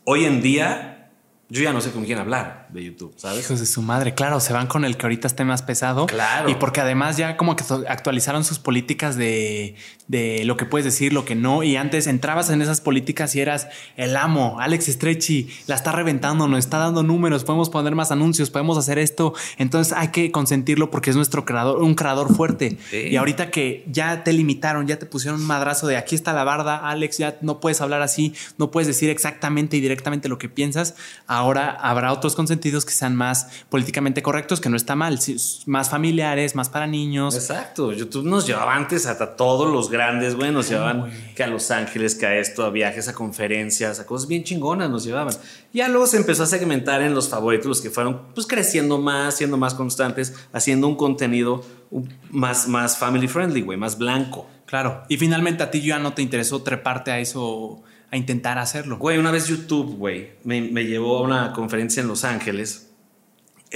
Hoy 0.04 0.24
en 0.24 0.40
día, 0.40 1.10
yo 1.50 1.62
ya 1.62 1.74
no 1.74 1.82
sé 1.82 1.90
con 1.90 2.06
quién 2.06 2.18
hablar 2.18 2.63
de 2.74 2.84
YouTube, 2.84 3.14
¿sabes? 3.16 3.44
Hijos 3.44 3.60
de 3.60 3.66
su 3.66 3.80
madre, 3.82 4.14
claro, 4.14 4.40
se 4.40 4.52
van 4.52 4.66
con 4.66 4.84
el 4.84 4.96
que 4.96 5.06
ahorita 5.06 5.28
esté 5.28 5.44
más 5.44 5.62
pesado. 5.62 6.06
Claro. 6.06 6.50
Y 6.50 6.56
porque 6.56 6.80
además 6.80 7.16
ya 7.16 7.36
como 7.36 7.56
que 7.56 7.64
actualizaron 7.88 8.44
sus 8.44 8.58
políticas 8.58 9.16
de, 9.16 9.76
de 10.08 10.44
lo 10.44 10.56
que 10.56 10.66
puedes 10.66 10.84
decir, 10.84 11.12
lo 11.12 11.24
que 11.24 11.34
no. 11.34 11.62
Y 11.62 11.76
antes 11.76 12.06
entrabas 12.06 12.50
en 12.50 12.60
esas 12.62 12.80
políticas 12.80 13.34
y 13.36 13.40
eras 13.40 13.68
el 13.96 14.16
amo, 14.16 14.58
Alex 14.60 14.86
Stretchy, 14.86 15.48
la 15.66 15.76
está 15.76 15.92
reventando, 15.92 16.48
nos 16.48 16.58
está 16.58 16.78
dando 16.78 17.02
números, 17.02 17.44
podemos 17.44 17.70
poner 17.70 17.94
más 17.94 18.10
anuncios, 18.10 18.50
podemos 18.50 18.76
hacer 18.76 18.98
esto. 18.98 19.34
Entonces 19.56 19.92
hay 19.96 20.08
que 20.08 20.30
consentirlo 20.30 20.90
porque 20.90 21.10
es 21.10 21.16
nuestro 21.16 21.44
creador, 21.44 21.82
un 21.82 21.94
creador 21.94 22.34
fuerte. 22.34 22.76
Sí. 22.90 23.08
Y 23.10 23.16
ahorita 23.16 23.50
que 23.50 23.84
ya 23.86 24.24
te 24.24 24.32
limitaron, 24.32 24.86
ya 24.86 24.98
te 24.98 25.06
pusieron 25.06 25.40
un 25.40 25.46
madrazo 25.46 25.86
de 25.86 25.96
aquí 25.96 26.14
está 26.14 26.32
la 26.32 26.44
barda, 26.44 26.88
Alex, 26.88 27.18
ya 27.18 27.38
no 27.40 27.60
puedes 27.60 27.80
hablar 27.80 28.02
así, 28.02 28.34
no 28.58 28.70
puedes 28.70 28.86
decir 28.86 29.10
exactamente 29.10 29.76
y 29.76 29.80
directamente 29.80 30.28
lo 30.28 30.38
que 30.38 30.48
piensas. 30.48 30.96
Ahora 31.26 31.70
habrá 31.70 32.12
otros 32.12 32.34
que 32.64 32.92
sean 32.92 33.14
más 33.16 33.48
políticamente 33.68 34.22
correctos, 34.22 34.60
que 34.60 34.68
no 34.70 34.76
está 34.76 34.94
mal, 34.96 35.18
más 35.66 35.90
familiares, 35.90 36.54
más 36.54 36.68
para 36.68 36.86
niños. 36.86 37.34
Exacto. 37.34 37.92
YouTube 37.92 38.24
nos 38.24 38.46
llevaba 38.46 38.74
antes 38.74 39.06
hasta 39.06 39.36
todos 39.36 39.70
los 39.72 39.90
grandes, 39.90 40.34
güey, 40.34 40.50
nos 40.50 40.68
llevaban 40.68 41.10
que 41.36 41.42
a 41.44 41.46
Los 41.46 41.70
Ángeles, 41.70 42.14
que 42.14 42.26
a 42.26 42.36
esto, 42.36 42.64
a 42.64 42.70
viajes, 42.70 43.08
a 43.08 43.12
conferencias, 43.14 44.00
a 44.00 44.06
cosas 44.06 44.28
bien 44.28 44.44
chingonas 44.44 44.88
nos 44.90 45.04
llevaban. 45.04 45.34
Ya 45.72 45.88
luego 45.88 46.06
se 46.06 46.16
empezó 46.16 46.44
a 46.44 46.46
segmentar 46.46 47.02
en 47.02 47.14
los 47.14 47.28
favoritos, 47.28 47.66
los 47.66 47.80
que 47.80 47.90
fueron 47.90 48.22
pues 48.34 48.46
creciendo 48.46 48.98
más, 48.98 49.36
siendo 49.36 49.56
más 49.56 49.74
constantes, 49.74 50.34
haciendo 50.52 50.88
un 50.88 50.96
contenido 50.96 51.62
un- 51.90 52.12
más, 52.30 52.66
más 52.68 52.96
family 52.96 53.28
friendly, 53.28 53.60
güey, 53.62 53.78
más 53.78 53.98
blanco. 53.98 54.48
Claro. 54.66 55.02
Y 55.08 55.18
finalmente 55.18 55.62
a 55.62 55.70
ti 55.70 55.80
ya 55.82 55.98
no 55.98 56.14
te 56.14 56.22
interesó 56.22 56.62
treparte 56.62 57.10
a 57.12 57.18
eso, 57.20 57.82
a 58.14 58.16
intentar 58.16 58.58
hacerlo. 58.58 58.96
Güey, 58.98 59.18
una 59.18 59.30
vez 59.30 59.46
YouTube, 59.48 59.96
güey, 59.96 60.30
me, 60.44 60.60
me 60.62 60.84
llevó 60.84 61.18
a 61.18 61.22
una 61.22 61.52
conferencia 61.52 62.00
en 62.00 62.08
Los 62.08 62.24
Ángeles. 62.24 62.90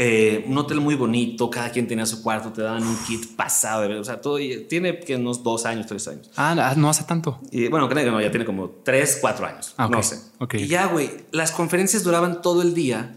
Eh, 0.00 0.44
un 0.46 0.56
hotel 0.56 0.80
muy 0.80 0.94
bonito, 0.94 1.50
cada 1.50 1.70
quien 1.72 1.88
tenía 1.88 2.06
su 2.06 2.22
cuarto, 2.22 2.52
te 2.52 2.62
daban 2.62 2.84
un 2.84 2.96
kit 3.04 3.34
pasado 3.34 3.82
de 3.82 3.88
ver, 3.88 3.96
o 3.98 4.04
sea, 4.04 4.20
todo 4.20 4.38
y 4.38 4.64
tiene 4.68 5.00
que 5.00 5.16
unos 5.16 5.42
dos 5.42 5.66
años, 5.66 5.86
tres 5.86 6.06
años. 6.06 6.30
Ah, 6.36 6.54
ah, 6.56 6.74
no 6.76 6.88
hace 6.88 7.02
tanto. 7.02 7.40
Y 7.50 7.66
bueno, 7.66 7.88
creo 7.88 8.04
que 8.04 8.10
no, 8.12 8.20
ya 8.20 8.30
tiene 8.30 8.46
como 8.46 8.70
tres, 8.84 9.18
cuatro 9.20 9.44
años. 9.46 9.74
Ah, 9.76 9.86
ok, 9.86 9.90
No 9.92 10.02
sé. 10.04 10.20
ok. 10.38 10.54
Y 10.54 10.68
ya, 10.68 10.86
güey, 10.86 11.10
las 11.32 11.50
conferencias 11.50 12.04
duraban 12.04 12.42
todo 12.42 12.62
el 12.62 12.74
día. 12.74 13.16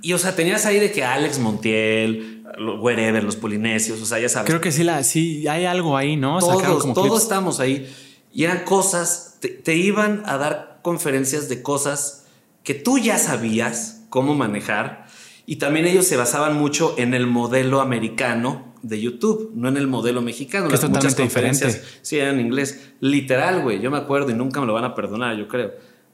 Y, 0.00 0.14
o 0.14 0.18
sea, 0.18 0.34
tenías 0.34 0.66
ahí 0.66 0.80
de 0.80 0.90
que 0.90 1.04
Alex 1.04 1.38
Montiel, 1.38 2.42
wherever, 2.80 3.22
los 3.22 3.36
polinesios, 3.36 4.02
o 4.02 4.06
sea, 4.06 4.18
ya 4.18 4.28
sabes. 4.28 4.48
Creo 4.48 4.60
que 4.60 4.72
sí, 4.72 4.82
la, 4.82 5.04
sí 5.04 5.46
hay 5.46 5.64
algo 5.64 5.96
ahí, 5.96 6.16
¿no? 6.16 6.40
Todos, 6.40 6.60
como 6.80 6.92
todos 6.92 7.08
clips. 7.08 7.22
estamos 7.22 7.60
ahí. 7.60 7.88
Y 8.32 8.42
eran 8.42 8.64
cosas, 8.64 9.31
te, 9.42 9.48
te 9.48 9.74
iban 9.74 10.22
a 10.24 10.38
dar 10.38 10.78
conferencias 10.82 11.48
de 11.50 11.60
cosas 11.62 12.26
que 12.62 12.72
tú 12.74 12.96
ya 12.98 13.18
sabías 13.18 14.04
cómo 14.08 14.34
manejar. 14.34 15.06
Y 15.44 15.56
también 15.56 15.84
ellos 15.86 16.06
se 16.06 16.16
basaban 16.16 16.56
mucho 16.56 16.94
en 16.96 17.12
el 17.12 17.26
modelo 17.26 17.80
americano 17.80 18.72
de 18.82 19.00
YouTube, 19.00 19.50
no 19.56 19.68
en 19.68 19.76
el 19.76 19.88
modelo 19.88 20.22
mexicano. 20.22 20.68
Que 20.68 20.76
es 20.76 20.82
Las 20.82 20.90
muchas 20.90 21.14
totalmente 21.16 21.22
conferencias, 21.22 21.72
diferente. 21.74 21.98
Sí, 22.02 22.18
eran 22.18 22.38
en 22.38 22.46
inglés. 22.46 22.92
Literal, 23.00 23.60
güey. 23.62 23.80
Yo 23.80 23.90
me 23.90 23.98
acuerdo 23.98 24.30
y 24.30 24.34
nunca 24.34 24.60
me 24.60 24.66
lo 24.66 24.72
van 24.74 24.84
a 24.84 24.94
perdonar, 24.94 25.36
yo 25.36 25.48
creo. 25.48 25.72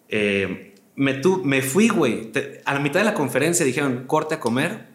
Eh, 0.09 0.75
me, 0.97 1.15
tu- 1.15 1.45
me 1.45 1.61
fui, 1.63 1.89
güey. 1.89 2.33
A 2.65 2.73
la 2.75 2.81
mitad 2.81 3.01
de 3.01 3.05
la 3.05 3.15
conferencia 3.15 3.65
dijeron, 3.67 4.05
corte 4.07 4.35
a 4.37 4.41
comer. 4.41 4.87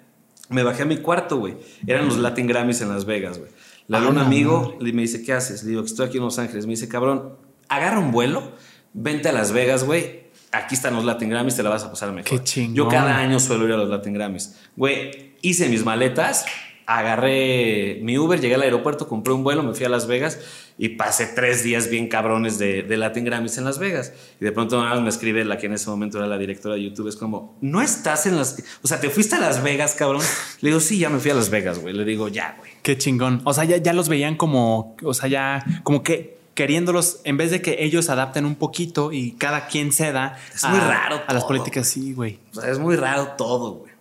Me 0.49 0.63
bajé 0.63 0.81
a 0.83 0.85
mi 0.85 0.97
cuarto, 0.97 1.37
güey. 1.37 1.55
Eran 1.87 2.07
los 2.07 2.17
Latin 2.17 2.47
Grammys 2.47 2.81
en 2.81 2.89
Las 2.89 3.05
Vegas, 3.05 3.37
güey. 3.39 3.51
Le 3.87 3.97
hablé 3.97 4.09
a 4.09 4.11
un 4.11 4.17
Ah, 4.17 4.25
amigo 4.25 4.77
y 4.81 4.91
me 4.93 5.01
dice, 5.03 5.23
¿qué 5.23 5.33
haces? 5.33 5.63
Le 5.63 5.69
digo, 5.71 5.83
estoy 5.83 6.07
aquí 6.07 6.17
en 6.17 6.23
Los 6.23 6.39
Ángeles. 6.39 6.65
Me 6.65 6.71
dice, 6.71 6.87
cabrón, 6.87 7.33
agarra 7.75 7.99
un 7.99 8.11
vuelo, 8.11 8.51
vente 8.93 9.29
a 9.29 9.31
Las 9.31 9.51
Vegas, 9.51 9.83
güey. 9.83 10.23
Aquí 10.51 10.75
están 10.75 10.95
los 10.95 11.03
Latin 11.03 11.29
Grammys, 11.29 11.55
te 11.55 11.63
la 11.63 11.69
vas 11.69 11.83
a 11.83 11.89
pasar 11.89 12.11
mejor. 12.11 12.29
Qué 12.29 12.43
chingón. 12.43 12.75
Yo 12.75 12.87
cada 12.87 13.17
año 13.17 13.39
suelo 13.39 13.65
ir 13.65 13.73
a 13.73 13.77
los 13.77 13.89
Latin 13.89 14.13
Grammys. 14.13 14.55
Güey, 14.75 15.33
hice 15.41 15.67
mis 15.67 15.83
maletas, 15.83 16.45
agarré 16.85 17.99
mi 18.03 18.17
Uber, 18.17 18.39
llegué 18.39 18.55
al 18.55 18.61
aeropuerto, 18.61 19.07
compré 19.07 19.33
un 19.33 19.43
vuelo, 19.43 19.63
me 19.63 19.73
fui 19.73 19.85
a 19.85 19.89
Las 19.89 20.05
Vegas 20.05 20.39
y 20.77 20.89
pasé 20.89 21.27
tres 21.27 21.63
días 21.63 21.89
bien 21.89 22.07
cabrones 22.07 22.59
de, 22.59 22.83
de 22.83 22.97
Latin 22.97 23.25
Grammys 23.25 23.57
en 23.57 23.65
Las 23.65 23.79
Vegas. 23.79 24.13
Y 24.39 24.45
de 24.45 24.51
pronto 24.51 24.79
nada 24.79 24.95
más 24.95 25.01
me 25.01 25.09
escribe 25.09 25.43
la 25.43 25.57
que 25.57 25.67
en 25.67 25.73
ese 25.73 25.89
momento 25.89 26.19
era 26.19 26.27
la 26.27 26.37
directora 26.37 26.75
de 26.75 26.83
YouTube. 26.83 27.07
Es 27.07 27.15
como, 27.15 27.57
¿no 27.61 27.81
estás 27.81 28.25
en 28.27 28.35
las... 28.37 28.61
O 28.83 28.87
sea, 28.87 28.99
¿te 28.99 29.09
fuiste 29.09 29.35
a 29.35 29.39
Las 29.39 29.63
Vegas, 29.63 29.95
cabrón? 29.95 30.21
Le 30.61 30.69
digo, 30.69 30.79
sí, 30.79 30.99
ya 30.99 31.09
me 31.09 31.19
fui 31.19 31.31
a 31.31 31.33
Las 31.35 31.49
Vegas, 31.49 31.79
güey. 31.79 31.95
Le 31.95 32.05
digo, 32.05 32.27
ya, 32.27 32.55
güey. 32.59 32.71
Qué 32.83 32.97
chingón. 32.97 33.41
O 33.43 33.53
sea, 33.53 33.63
ya, 33.63 33.77
ya 33.77 33.93
los 33.93 34.09
veían 34.09 34.35
como, 34.35 34.95
o 35.03 35.13
sea, 35.13 35.29
ya 35.29 35.65
como 35.83 36.03
que 36.03 36.42
queriéndolos, 36.53 37.19
en 37.23 37.37
vez 37.37 37.51
de 37.51 37.61
que 37.61 37.83
ellos 37.83 38.09
adapten 38.09 38.45
un 38.45 38.55
poquito 38.55 39.11
y 39.11 39.31
cada 39.33 39.67
quien 39.67 39.91
ceda 39.91 40.37
Es 40.53 40.63
muy 40.65 40.79
raro 40.79 41.21
a 41.27 41.33
las 41.33 41.43
todo, 41.43 41.47
políticas, 41.47 41.87
sí, 41.87 42.13
güey. 42.13 42.39
O 42.55 42.61
sea, 42.61 42.71
es 42.71 42.79
muy 42.79 42.95
raro 42.95 43.29
todo, 43.37 43.73
güey. 43.73 43.93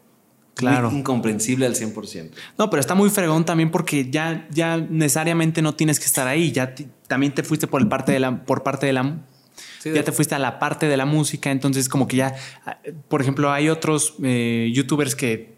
Claro. 0.55 0.91
Muy 0.91 1.01
incomprensible 1.01 1.67
al 1.67 1.75
100%. 1.75 2.31
No, 2.59 2.71
pero 2.71 2.81
está 2.81 2.95
muy 2.95 3.11
fregón 3.11 3.45
también 3.45 3.71
porque 3.71 4.11
ya, 4.11 4.47
ya 4.51 4.77
necesariamente 4.77 5.63
no 5.63 5.75
tienes 5.75 5.99
que 5.99 6.05
estar 6.05 6.29
ahí. 6.29 6.53
Ya 6.53 6.75
también 7.09 7.35
te 7.35 7.43
fuiste 7.43 7.67
por 7.67 7.81
el 7.81 7.89
parte 7.89 8.13
de 8.13 8.21
la, 8.21 8.45
por 8.45 8.63
parte 8.63 8.87
de 8.87 8.93
la, 8.93 9.19
Sí, 9.79 9.91
ya 9.93 10.05
te 10.05 10.13
fuiste 10.13 10.35
a 10.35 10.39
la 10.39 10.59
parte 10.59 10.87
de 10.87 10.97
la 10.97 11.07
música. 11.07 11.51
Entonces, 11.51 11.89
como 11.89 12.07
que 12.07 12.17
ya, 12.17 12.37
ah, 12.65 12.79
por 13.09 13.21
ejemplo, 13.21 13.51
hay 13.51 13.69
otros 13.69 14.15
eh, 14.23 14.71
youtubers 14.73 15.17
que, 15.17 15.57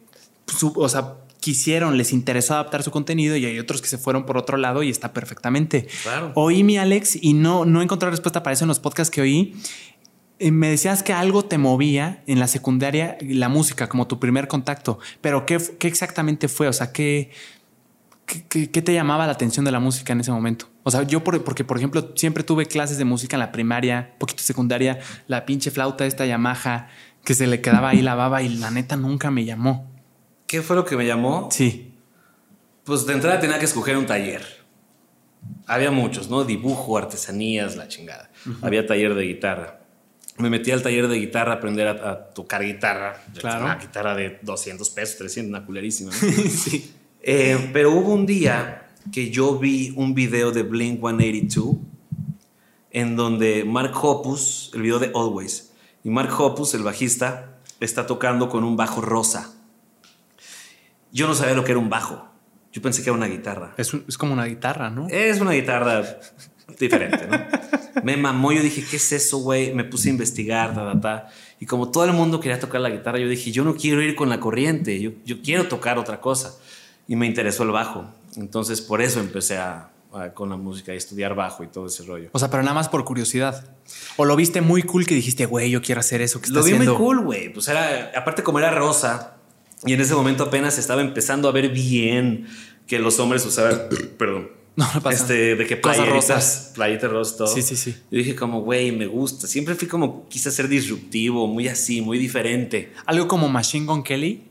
o 0.76 0.88
sea, 0.88 1.16
quisieron, 1.44 1.98
les 1.98 2.14
interesó 2.14 2.54
adaptar 2.54 2.82
su 2.82 2.90
contenido 2.90 3.36
y 3.36 3.44
hay 3.44 3.58
otros 3.58 3.82
que 3.82 3.88
se 3.88 3.98
fueron 3.98 4.24
por 4.24 4.38
otro 4.38 4.56
lado 4.56 4.82
y 4.82 4.88
está 4.88 5.12
perfectamente. 5.12 5.86
Claro. 6.02 6.32
Oí 6.36 6.64
mi 6.64 6.78
Alex 6.78 7.18
y 7.20 7.34
no, 7.34 7.66
no 7.66 7.82
encontré 7.82 8.08
respuesta 8.08 8.42
para 8.42 8.54
eso 8.54 8.64
en 8.64 8.68
los 8.68 8.80
podcasts 8.80 9.10
que 9.10 9.20
oí. 9.20 9.54
Eh, 10.38 10.50
Me 10.50 10.70
decías 10.70 11.02
que 11.02 11.12
algo 11.12 11.44
te 11.44 11.58
movía 11.58 12.22
en 12.26 12.38
la 12.40 12.48
secundaria, 12.48 13.18
la 13.20 13.50
música, 13.50 13.90
como 13.90 14.06
tu 14.06 14.18
primer 14.18 14.48
contacto, 14.48 14.98
pero 15.20 15.44
¿qué, 15.44 15.58
qué 15.78 15.86
exactamente 15.86 16.48
fue? 16.48 16.66
O 16.66 16.72
sea, 16.72 16.92
¿qué, 16.92 17.30
qué, 18.48 18.66
te 18.82 18.94
llamaba 18.94 19.26
la 19.26 19.32
atención 19.32 19.66
de 19.66 19.70
la 19.70 19.80
música 19.80 20.14
en 20.14 20.20
ese 20.20 20.32
momento? 20.32 20.70
O 20.82 20.90
sea, 20.90 21.02
yo, 21.02 21.22
por- 21.22 21.44
porque 21.44 21.62
por 21.64 21.76
ejemplo, 21.76 22.12
siempre 22.16 22.42
tuve 22.42 22.64
clases 22.64 22.96
de 22.96 23.04
música 23.04 23.36
en 23.36 23.40
la 23.40 23.52
primaria, 23.52 24.14
poquito 24.18 24.42
secundaria, 24.42 24.98
la 25.28 25.44
pinche 25.44 25.70
flauta 25.70 26.06
esta 26.06 26.24
Yamaha 26.24 26.88
que 27.22 27.34
se 27.34 27.46
le 27.46 27.60
quedaba 27.60 27.90
ahí 27.90 28.00
la 28.02 28.14
baba 28.14 28.42
y 28.42 28.48
la 28.48 28.70
neta 28.70 28.96
nunca 28.96 29.30
me 29.30 29.44
llamó. 29.44 29.93
¿Qué 30.54 30.62
fue 30.62 30.76
lo 30.76 30.84
que 30.84 30.96
me 30.96 31.04
llamó? 31.04 31.48
Sí. 31.50 31.92
Pues 32.84 33.04
de 33.06 33.12
entrada 33.12 33.40
tenía 33.40 33.58
que 33.58 33.64
escoger 33.64 33.96
un 33.96 34.06
taller. 34.06 34.46
Había 35.66 35.90
muchos, 35.90 36.30
¿no? 36.30 36.44
Dibujo, 36.44 36.96
artesanías, 36.96 37.74
la 37.74 37.88
chingada. 37.88 38.30
Había 38.62 38.86
taller 38.86 39.16
de 39.16 39.24
guitarra. 39.24 39.80
Me 40.38 40.50
metí 40.50 40.70
al 40.70 40.80
taller 40.80 41.08
de 41.08 41.18
guitarra 41.18 41.54
a 41.54 41.56
aprender 41.56 41.88
a, 41.88 42.08
a 42.08 42.24
tocar 42.30 42.62
guitarra. 42.62 43.20
Claro. 43.36 43.64
Una 43.64 43.74
guitarra 43.78 44.14
de 44.14 44.38
200 44.42 44.88
pesos, 44.90 45.18
300, 45.18 45.48
una 45.48 45.66
culerísima. 45.66 46.12
¿no? 46.12 46.28
Eh, 47.26 47.70
pero 47.72 47.90
hubo 47.90 48.12
un 48.12 48.26
día 48.26 48.90
que 49.10 49.30
yo 49.30 49.58
vi 49.58 49.92
un 49.96 50.14
video 50.14 50.52
de 50.52 50.62
Blink 50.62 51.00
182 51.00 51.78
en 52.92 53.16
donde 53.16 53.64
Mark 53.64 53.92
Hoppus, 54.00 54.70
el 54.72 54.82
video 54.82 55.00
de 55.00 55.10
Always, 55.16 55.72
y 56.04 56.10
Mark 56.10 56.30
Hoppus, 56.38 56.74
el 56.74 56.84
bajista, 56.84 57.58
está 57.80 58.06
tocando 58.06 58.48
con 58.48 58.62
un 58.62 58.76
bajo 58.76 59.00
rosa. 59.00 59.54
Yo 61.14 61.26
no 61.26 61.34
sabía 61.34 61.54
lo 61.54 61.64
que 61.64 61.70
era 61.72 61.78
un 61.78 61.88
bajo. 61.88 62.28
Yo 62.72 62.82
pensé 62.82 63.02
que 63.02 63.08
era 63.08 63.16
una 63.16 63.26
guitarra. 63.28 63.72
Es, 63.78 63.94
un- 63.94 64.04
es 64.06 64.18
como 64.18 64.32
una 64.34 64.44
guitarra, 64.44 64.90
¿no? 64.90 65.06
Es 65.08 65.40
una 65.40 65.52
guitarra 65.52 66.04
diferente, 66.78 67.26
¿no? 67.30 67.38
Me 68.02 68.16
mamó, 68.16 68.52
yo 68.52 68.60
dije, 68.62 68.84
¿qué 68.88 68.96
es 68.96 69.12
eso, 69.12 69.38
güey? 69.38 69.72
Me 69.72 69.84
puse 69.84 70.08
a 70.08 70.12
investigar, 70.12 70.74
ta, 70.74 70.92
ta, 70.92 71.00
ta. 71.00 71.28
Y 71.60 71.66
como 71.66 71.90
todo 71.90 72.04
el 72.04 72.12
mundo 72.12 72.40
quería 72.40 72.58
tocar 72.58 72.80
la 72.80 72.90
guitarra, 72.90 73.18
yo 73.18 73.28
dije, 73.28 73.52
yo 73.52 73.64
no 73.64 73.74
quiero 73.76 74.02
ir 74.02 74.14
con 74.16 74.28
la 74.28 74.40
corriente, 74.40 75.00
yo, 75.00 75.12
yo 75.24 75.40
quiero 75.42 75.68
tocar 75.68 75.98
otra 75.98 76.20
cosa. 76.20 76.54
Y 77.06 77.16
me 77.16 77.26
interesó 77.26 77.62
el 77.62 77.70
bajo. 77.70 78.06
Entonces, 78.36 78.80
por 78.80 79.00
eso 79.00 79.20
empecé 79.20 79.56
a, 79.58 79.90
con 80.34 80.48
la 80.50 80.56
música, 80.56 80.90
a 80.92 80.94
estudiar 80.96 81.34
bajo 81.36 81.62
y 81.62 81.68
todo 81.68 81.86
ese 81.86 82.02
rollo. 82.02 82.30
O 82.32 82.38
sea, 82.38 82.50
pero 82.50 82.62
nada 82.62 82.74
más 82.74 82.88
por 82.88 83.04
curiosidad. 83.04 83.64
O 84.16 84.24
lo 84.24 84.34
viste 84.34 84.60
muy 84.60 84.82
cool 84.82 85.06
que 85.06 85.14
dijiste, 85.14 85.46
güey, 85.46 85.70
yo 85.70 85.80
quiero 85.80 86.00
hacer 86.00 86.20
eso 86.22 86.40
que 86.40 86.46
está 86.46 86.58
Lo 86.58 86.64
vi 86.64 86.72
haciendo. 86.72 86.94
muy 86.94 87.00
cool, 87.06 87.20
güey. 87.24 87.52
Pues 87.52 87.68
era, 87.68 88.10
aparte 88.16 88.42
como 88.42 88.58
era 88.58 88.70
rosa, 88.72 89.33
y 89.86 89.92
en 89.92 90.00
ese 90.00 90.14
momento 90.14 90.44
apenas 90.44 90.78
estaba 90.78 91.00
empezando 91.02 91.48
a 91.48 91.52
ver 91.52 91.68
bien 91.70 92.46
que 92.86 92.98
los 92.98 93.18
hombres 93.18 93.44
usaban, 93.46 93.82
perdón, 94.18 94.50
No, 94.76 94.86
no 94.94 95.00
pasa. 95.02 95.16
este, 95.22 95.56
de 95.56 95.66
que 95.66 95.76
playeritas, 95.76 96.14
rosas. 96.14 96.70
playetas 96.74 97.10
rosas, 97.10 97.36
todo. 97.36 97.46
Sí, 97.48 97.62
sí, 97.62 97.76
sí. 97.76 97.92
Yo 98.10 98.18
dije 98.18 98.34
como, 98.34 98.60
güey, 98.62 98.92
me 98.92 99.06
gusta. 99.06 99.46
Siempre 99.46 99.74
fui 99.74 99.86
como, 99.88 100.28
quise 100.28 100.50
ser 100.50 100.68
disruptivo, 100.68 101.46
muy 101.46 101.68
así, 101.68 102.00
muy 102.00 102.18
diferente. 102.18 102.92
Algo 103.06 103.28
como 103.28 103.48
Machine 103.48 103.86
Gun 103.86 104.02
Kelly, 104.02 104.42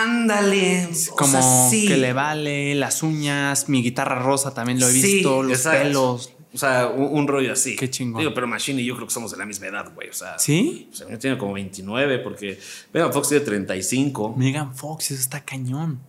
Ándale. 0.00 0.88
O 1.10 1.16
como 1.16 1.32
sea, 1.32 1.68
sí. 1.70 1.86
que 1.86 1.96
le 1.96 2.12
vale 2.12 2.74
las 2.74 3.02
uñas, 3.02 3.68
mi 3.68 3.82
guitarra 3.82 4.18
rosa 4.22 4.54
también 4.54 4.80
lo 4.80 4.88
he 4.88 4.92
Sí, 4.92 5.02
visto, 5.16 5.42
los 5.42 5.52
exacto. 5.58 5.82
pelos. 5.82 6.32
O 6.58 6.60
sea, 6.60 6.88
un, 6.88 7.16
un 7.16 7.28
rollo 7.28 7.52
así. 7.52 7.76
Qué 7.76 7.88
chingón. 7.88 8.18
Digo, 8.18 8.34
pero 8.34 8.48
Machine 8.48 8.82
y 8.82 8.84
yo 8.84 8.96
creo 8.96 9.06
que 9.06 9.14
somos 9.14 9.30
de 9.30 9.36
la 9.36 9.46
misma 9.46 9.68
edad, 9.68 9.94
güey. 9.94 10.08
O 10.08 10.12
sea, 10.12 10.36
¿Sí? 10.40 10.88
O 10.90 10.96
sea, 10.96 11.08
yo 11.08 11.16
tiene 11.16 11.38
como 11.38 11.52
29 11.52 12.18
porque 12.18 12.58
Megan 12.92 13.12
Fox 13.12 13.28
tiene 13.28 13.44
35. 13.44 14.34
Megan 14.36 14.74
Fox, 14.74 15.12
eso 15.12 15.20
está 15.20 15.44
cañón. 15.44 16.00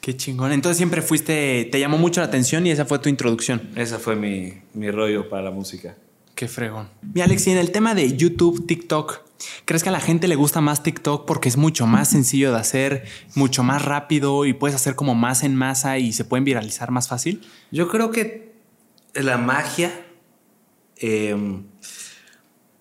Qué 0.00 0.16
chingón. 0.16 0.50
Entonces 0.50 0.78
siempre 0.78 1.00
fuiste, 1.00 1.68
te 1.70 1.78
llamó 1.78 1.96
mucho 1.96 2.20
la 2.20 2.26
atención 2.26 2.66
y 2.66 2.72
esa 2.72 2.86
fue 2.86 2.98
tu 2.98 3.08
introducción. 3.08 3.70
Esa 3.76 4.00
fue 4.00 4.16
mi, 4.16 4.54
mi 4.74 4.90
rollo 4.90 5.28
para 5.28 5.44
la 5.44 5.52
música. 5.52 5.96
Qué 6.34 6.48
fregón. 6.48 6.88
Y 7.14 7.20
Alex, 7.20 7.46
y 7.46 7.52
en 7.52 7.58
el 7.58 7.70
tema 7.70 7.94
de 7.94 8.16
YouTube, 8.16 8.66
TikTok, 8.66 9.20
¿crees 9.64 9.84
que 9.84 9.90
a 9.90 9.92
la 9.92 10.00
gente 10.00 10.26
le 10.26 10.34
gusta 10.34 10.60
más 10.60 10.82
TikTok 10.82 11.24
porque 11.24 11.48
es 11.48 11.56
mucho 11.56 11.86
más 11.86 12.10
sencillo 12.10 12.50
de 12.50 12.58
hacer, 12.58 13.04
mucho 13.36 13.62
más 13.62 13.84
rápido 13.84 14.44
y 14.44 14.54
puedes 14.54 14.74
hacer 14.74 14.96
como 14.96 15.14
más 15.14 15.44
en 15.44 15.54
masa 15.54 15.98
y 15.98 16.12
se 16.12 16.24
pueden 16.24 16.44
viralizar 16.44 16.90
más 16.90 17.06
fácil? 17.06 17.46
Yo 17.70 17.88
creo 17.88 18.10
que 18.10 18.55
la 19.24 19.38
magia. 19.38 19.90
eh, 20.98 21.36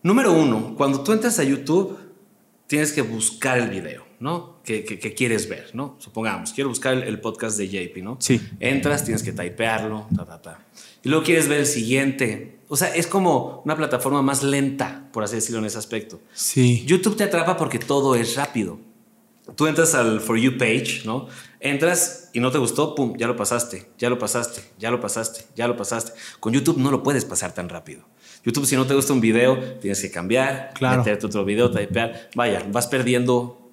número 0.04 0.32
uno, 0.34 0.76
cuando 0.78 1.04
tú 1.04 1.12
entras 1.14 1.40
a 1.40 1.44
YouTube, 1.44 1.98
tienes 2.68 2.92
que 2.94 3.02
buscar 3.02 3.58
el 3.60 3.70
video, 3.70 4.06
¿no? 4.20 4.62
Que, 4.64 4.84
que- 4.84 5.00
que 5.00 5.14
quieres 5.14 5.48
ver, 5.50 5.72
¿no? 5.74 5.96
Supongamos, 6.00 6.54
quiero 6.54 6.70
buscar 6.70 6.94
el, 6.94 7.04
el 7.04 7.20
podcast 7.20 7.58
de 7.58 7.68
JP, 7.68 7.98
¿no? 8.04 8.18
Sí. 8.20 8.42
Entras, 8.60 9.04
tienes 9.04 9.22
que 9.24 9.32
typearlo, 9.32 10.08
ta, 10.16 10.26
ta, 10.26 10.42
ta. 10.42 10.66
Y 11.04 11.10
luego 11.10 11.24
quieres 11.24 11.48
ver 11.48 11.60
el 11.60 11.66
siguiente. 11.68 12.60
O 12.68 12.76
sea, 12.76 12.96
es 12.96 13.06
como 13.06 13.62
una 13.66 13.76
plataforma 13.76 14.22
más 14.24 14.42
lenta, 14.44 15.08
por 15.14 15.24
así 15.24 15.36
decirlo, 15.36 15.60
en 15.60 15.66
ese 15.66 15.78
aspecto. 15.78 16.20
Sí. 16.34 16.84
YouTube 16.86 17.16
te 17.16 17.24
atrapa 17.24 17.58
porque 17.58 17.78
todo 17.78 18.16
es 18.16 18.36
rápido. 18.36 18.80
Tú 19.56 19.68
entras 19.68 19.94
al 19.94 20.20
For 20.22 20.38
You 20.38 20.58
page, 20.58 21.02
¿no? 21.06 21.28
Entras 21.70 22.30
y 22.34 22.40
no 22.40 22.52
te 22.52 22.58
gustó, 22.58 22.94
pum, 22.96 23.16
ya 23.18 23.28
lo 23.28 23.36
pasaste, 23.36 23.90
ya 23.98 24.10
lo 24.10 24.20
pasaste, 24.20 24.62
ya 24.78 24.92
lo 24.92 25.00
pasaste, 25.00 25.46
ya 25.56 25.68
lo 25.68 25.76
pasaste. 25.76 26.12
Con 26.40 26.54
YouTube 26.54 26.78
no 26.78 26.92
lo 26.92 27.02
puedes 27.04 27.26
pasar 27.26 27.54
tan 27.54 27.70
rápido. 27.70 28.04
YouTube, 28.44 28.66
si 28.66 28.76
no 28.76 28.86
te 28.86 28.94
gusta 28.94 29.14
un 29.14 29.22
video, 29.22 29.58
tienes 29.82 30.00
que 30.02 30.12
cambiar, 30.12 30.72
Claro. 30.76 31.00
meterte 31.00 31.26
otro 31.26 31.44
video, 31.44 31.72
typear. 31.72 32.30
Vaya, 32.36 32.64
vas 32.72 32.86
perdiendo 32.86 33.72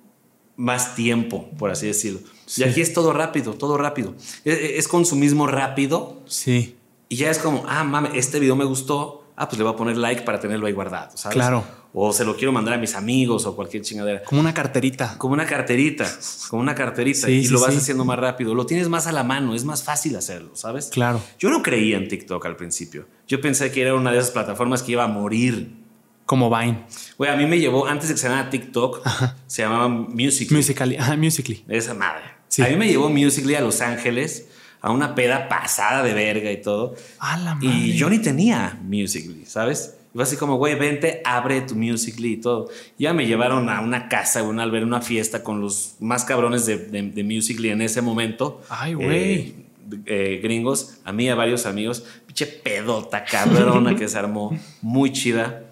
más 0.56 0.94
tiempo, 0.94 1.50
por 1.58 1.70
así 1.70 1.86
decirlo. 1.86 2.20
Sí. 2.46 2.62
Y 2.62 2.64
aquí 2.64 2.80
es 2.80 2.92
todo 2.94 3.12
rápido, 3.12 3.54
todo 3.54 3.76
rápido. 3.76 4.14
Es, 4.44 4.58
es 4.58 4.88
consumismo 4.88 5.46
rápido 5.46 6.22
Sí. 6.26 6.76
Y 7.08 7.16
ya 7.16 7.30
es 7.30 7.38
como, 7.38 7.64
ah, 7.68 7.84
mames, 7.84 8.12
este 8.14 8.40
video 8.40 8.56
me 8.56 8.64
gustó. 8.64 9.26
Ah, 9.36 9.46
pues 9.48 9.58
le 9.58 9.64
voy 9.64 9.74
a 9.74 9.76
poner 9.76 9.98
like 9.98 10.22
para 10.22 10.40
tenerlo 10.40 10.66
ahí 10.66 10.72
guardado, 10.72 11.14
¿sabes? 11.16 11.34
Claro. 11.34 11.64
O 11.94 12.12
se 12.12 12.24
lo 12.24 12.36
quiero 12.36 12.52
mandar 12.52 12.74
a 12.74 12.78
mis 12.78 12.94
amigos 12.94 13.44
o 13.44 13.54
cualquier 13.54 13.82
chingadera. 13.82 14.22
Como 14.22 14.40
una 14.40 14.54
carterita. 14.54 15.16
Como 15.18 15.34
una 15.34 15.44
carterita, 15.44 16.10
como 16.48 16.62
una 16.62 16.74
carterita. 16.74 17.26
Sí, 17.26 17.32
y 17.32 17.44
sí, 17.44 17.52
lo 17.52 17.60
vas 17.60 17.72
sí. 17.72 17.78
haciendo 17.78 18.04
más 18.04 18.18
rápido. 18.18 18.54
Lo 18.54 18.64
tienes 18.64 18.88
más 18.88 19.06
a 19.06 19.12
la 19.12 19.24
mano, 19.24 19.54
es 19.54 19.64
más 19.64 19.82
fácil 19.82 20.16
hacerlo, 20.16 20.56
¿sabes? 20.56 20.86
Claro. 20.86 21.20
Yo 21.38 21.50
no 21.50 21.62
creía 21.62 21.98
en 21.98 22.08
TikTok 22.08 22.44
al 22.46 22.56
principio. 22.56 23.06
Yo 23.28 23.40
pensé 23.40 23.70
que 23.70 23.82
era 23.82 23.94
una 23.94 24.10
de 24.10 24.18
esas 24.18 24.30
plataformas 24.30 24.82
que 24.82 24.92
iba 24.92 25.04
a 25.04 25.08
morir. 25.08 25.82
Como 26.24 26.48
Vine. 26.56 26.84
Güey, 27.18 27.30
a 27.30 27.36
mí 27.36 27.46
me 27.46 27.58
llevó, 27.58 27.86
antes 27.86 28.08
de 28.08 28.14
que 28.14 28.20
se 28.20 28.28
llamara 28.28 28.48
TikTok, 28.48 29.06
se 29.46 29.62
llamaba 29.62 29.88
Music. 29.88 30.50
Musically. 30.50 30.96
Ajá, 30.96 31.16
Musically. 31.16 31.64
Esa 31.68 31.94
madre. 31.94 32.22
Sí. 32.48 32.62
A 32.62 32.68
mí 32.68 32.76
me 32.76 32.88
llevó 32.88 33.10
Musical.ly 33.10 33.56
a 33.56 33.60
Los 33.60 33.80
Ángeles 33.80 34.48
a 34.80 34.90
una 34.90 35.14
peda 35.14 35.48
pasada 35.48 36.02
de 36.02 36.14
verga 36.14 36.50
y 36.50 36.62
todo. 36.62 36.94
A 37.18 37.36
la 37.36 37.54
madre. 37.54 37.68
Y 37.68 37.92
yo 37.96 38.08
ni 38.08 38.18
tenía 38.18 38.78
Musical.ly, 38.82 39.44
¿sabes? 39.46 39.96
Iba 40.14 40.24
así 40.24 40.36
como, 40.36 40.56
güey, 40.56 40.74
vente, 40.74 41.22
abre 41.24 41.62
tu 41.62 41.74
Musical.ly 41.74 42.32
y 42.32 42.36
todo. 42.36 42.68
Ya 42.98 43.14
me 43.14 43.26
llevaron 43.26 43.68
a 43.70 43.80
una 43.80 44.08
casa, 44.08 44.42
una 44.42 44.62
alberca, 44.62 44.86
una 44.86 45.00
fiesta 45.00 45.42
con 45.42 45.60
los 45.60 45.94
más 46.00 46.24
cabrones 46.24 46.66
de, 46.66 46.76
de, 46.76 47.02
de 47.02 47.24
Musical.ly 47.24 47.70
en 47.70 47.82
ese 47.82 48.02
momento. 48.02 48.60
Ay, 48.68 48.94
güey. 48.94 49.08
Eh, 49.10 49.66
eh, 50.06 50.40
gringos, 50.42 50.98
a 51.04 51.12
mí, 51.12 51.28
a 51.28 51.34
varios 51.34 51.66
amigos. 51.66 52.04
Pinche 52.26 52.46
pedota 52.46 53.24
cabrona 53.24 53.96
que 53.96 54.08
se 54.08 54.18
armó, 54.18 54.58
muy 54.80 55.12
chida. 55.12 55.64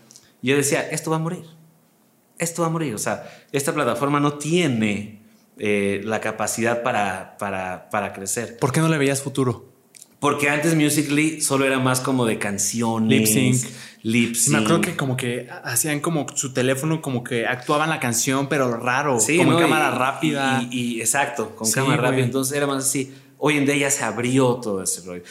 Y 0.42 0.48
yo 0.48 0.56
decía, 0.56 0.88
esto 0.90 1.10
va 1.10 1.16
a 1.16 1.20
morir. 1.20 1.44
Esto 2.38 2.62
va 2.62 2.68
a 2.68 2.70
morir. 2.70 2.94
O 2.94 2.98
sea, 2.98 3.30
esta 3.52 3.74
plataforma 3.74 4.20
no 4.20 4.34
tiene 4.34 5.20
eh, 5.58 6.00
la 6.04 6.20
capacidad 6.20 6.82
para, 6.82 7.36
para, 7.38 7.90
para 7.90 8.12
crecer. 8.12 8.56
¿Por 8.58 8.72
qué 8.72 8.80
no 8.80 8.88
le 8.88 8.98
veías 8.98 9.22
futuro? 9.22 9.66
Porque 10.20 10.48
antes 10.50 10.74
Musical.ly 10.74 11.40
solo 11.40 11.64
era 11.64 11.78
más 11.78 12.00
como 12.00 12.26
de 12.26 12.38
canciones. 12.38 13.08
Lip 13.08 13.26
sync. 13.26 13.72
Lip 14.02 14.34
sync. 14.36 14.52
Me 14.56 14.58
acuerdo 14.62 14.80
que 14.82 14.96
como 14.96 15.16
que 15.16 15.48
hacían 15.64 16.00
como 16.00 16.26
su 16.34 16.52
teléfono, 16.52 17.00
como 17.00 17.24
que 17.24 17.46
actuaban 17.46 17.88
la 17.90 17.98
canción, 18.00 18.46
pero 18.48 18.76
raro. 18.76 19.18
Sí, 19.18 19.38
como 19.38 19.52
¿no? 19.52 19.58
en 19.58 19.64
cámara 19.64 19.90
Y- 19.94 19.98
rápida. 19.98 20.62
Y, 20.70 20.78
y- 20.96 21.00
exacto, 21.00 21.56
con 21.56 21.66
Sí, 21.66 21.72
cámara 21.72 22.02
rápida. 22.02 22.24
Entonces 22.24 22.54
era 22.56 22.66
más 22.66 22.84
así. 22.84 23.14
Hoy 23.38 23.56
en 23.56 23.64
día 23.64 23.76
ya 23.76 23.90
se 23.90 24.04
abrió 24.04 24.56
todo 24.56 24.82
ese 24.82 25.00
rollo. 25.06 25.22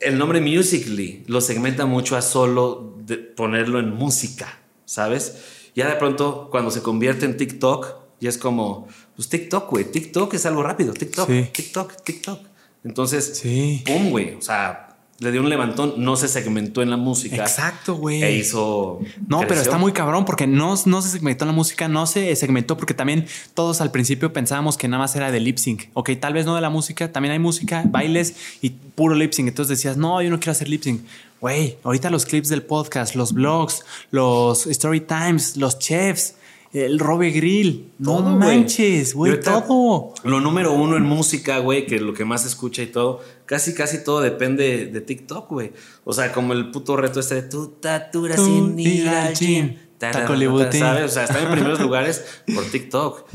El 0.00 0.18
nombre 0.18 0.40
Musical.ly 0.40 1.24
lo 1.26 1.40
segmenta 1.42 1.84
mucho 1.86 2.16
a 2.16 2.22
solo 2.22 2.96
de 3.04 3.18
ponerlo 3.18 3.78
en 3.78 3.90
música, 3.94 4.58
¿sabes? 4.86 5.36
Ya 5.76 5.88
de 5.88 5.96
pronto, 5.96 6.48
cuando 6.50 6.70
se 6.70 6.80
convierte 6.82 7.24
en 7.26 7.36
TikTok, 7.36 7.94
ya 8.20 8.28
es 8.30 8.38
como, 8.38 8.88
pues 9.16 9.28
TikTok, 9.28 9.70
güey. 9.70 9.84
TikTok 9.84 10.32
es 10.34 10.46
algo 10.46 10.62
rápido. 10.62 10.92
TikTok, 10.94 11.28
Sí. 11.28 11.48
TikTok, 11.52 12.02
TikTok. 12.02 12.40
Entonces, 12.84 13.38
Sí. 13.38 13.82
pum, 13.86 14.10
güey. 14.10 14.34
O 14.34 14.42
sea, 14.42 14.88
le 15.18 15.30
dio 15.30 15.40
un 15.40 15.48
levantón, 15.48 15.94
no 15.98 16.16
se 16.16 16.26
segmentó 16.26 16.82
en 16.82 16.90
la 16.90 16.96
música. 16.96 17.36
Exacto, 17.36 17.94
güey. 17.94 18.24
E 18.24 18.32
hizo. 18.36 18.98
No, 19.28 19.40
pero 19.46 19.60
está 19.60 19.78
muy 19.78 19.92
cabrón 19.92 20.24
porque 20.24 20.48
no, 20.48 20.74
no 20.86 21.00
se 21.00 21.08
segmentó 21.10 21.44
la 21.44 21.52
música, 21.52 21.86
no 21.86 22.06
se 22.08 22.34
segmentó 22.34 22.76
porque 22.76 22.92
también 22.92 23.26
todos 23.54 23.80
al 23.80 23.92
principio 23.92 24.32
pensábamos 24.32 24.76
que 24.76 24.88
nada 24.88 25.00
más 25.02 25.14
era 25.14 25.30
de 25.30 25.38
lip 25.38 25.58
sync. 25.58 25.84
Ok, 25.94 26.10
tal 26.18 26.32
vez 26.34 26.44
no 26.44 26.56
de 26.56 26.60
la 26.60 26.70
música, 26.70 27.12
también 27.12 27.32
hay 27.32 27.38
música, 27.38 27.84
bailes 27.86 28.34
y 28.62 28.70
puro 28.70 29.14
lip 29.14 29.32
sync. 29.32 29.46
Entonces 29.48 29.78
decías, 29.78 29.96
no, 29.96 30.20
yo 30.22 30.30
no 30.30 30.38
quiero 30.40 30.52
hacer 30.52 30.68
lip 30.68 30.82
sync. 30.82 31.02
Güey, 31.40 31.76
ahorita 31.84 32.10
los 32.10 32.24
clips 32.24 32.48
del 32.48 32.62
podcast, 32.62 33.14
los 33.14 33.32
blogs, 33.32 33.84
los 34.10 34.66
story 34.66 35.00
times, 35.02 35.56
los 35.56 35.78
chefs, 35.78 36.34
el 36.72 36.98
Robe 36.98 37.30
Grill. 37.30 37.92
No 37.98 38.16
Todo, 38.18 38.36
manches, 38.36 39.14
güey, 39.14 39.38
todo. 39.40 40.14
Lo 40.24 40.40
número 40.40 40.72
uno 40.72 40.96
en 40.96 41.02
música, 41.02 41.58
güey, 41.58 41.86
que 41.86 42.00
lo 42.00 42.14
que 42.14 42.24
más 42.24 42.42
se 42.42 42.48
escucha 42.48 42.82
y 42.82 42.86
todo, 42.86 43.20
casi, 43.46 43.74
casi 43.74 44.02
todo 44.02 44.20
depende 44.20 44.86
de 44.86 45.00
TikTok, 45.00 45.48
güey. 45.50 45.72
O 46.04 46.12
sea, 46.12 46.32
como 46.32 46.52
el 46.54 46.70
puto 46.70 46.96
reto 46.96 47.20
este 47.20 47.36
de 47.36 47.42
tu 47.42 47.68
tatura 47.72 48.36
Tú 48.36 48.44
sin 48.46 48.78
ir 48.78 49.08
al 49.08 49.34
gym, 49.34 49.76
taco. 49.98 50.34
¿Sabes? 50.72 51.04
O 51.04 51.08
sea, 51.08 51.24
está 51.24 51.42
en 51.42 51.50
primeros 51.52 51.78
lugares 51.80 52.24
por 52.54 52.64
TikTok. 52.64 53.26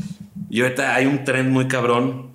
Y 0.50 0.62
ahorita 0.62 0.94
hay 0.94 1.06
un 1.06 1.24
tren 1.24 1.50
muy 1.50 1.68
cabrón 1.68 2.28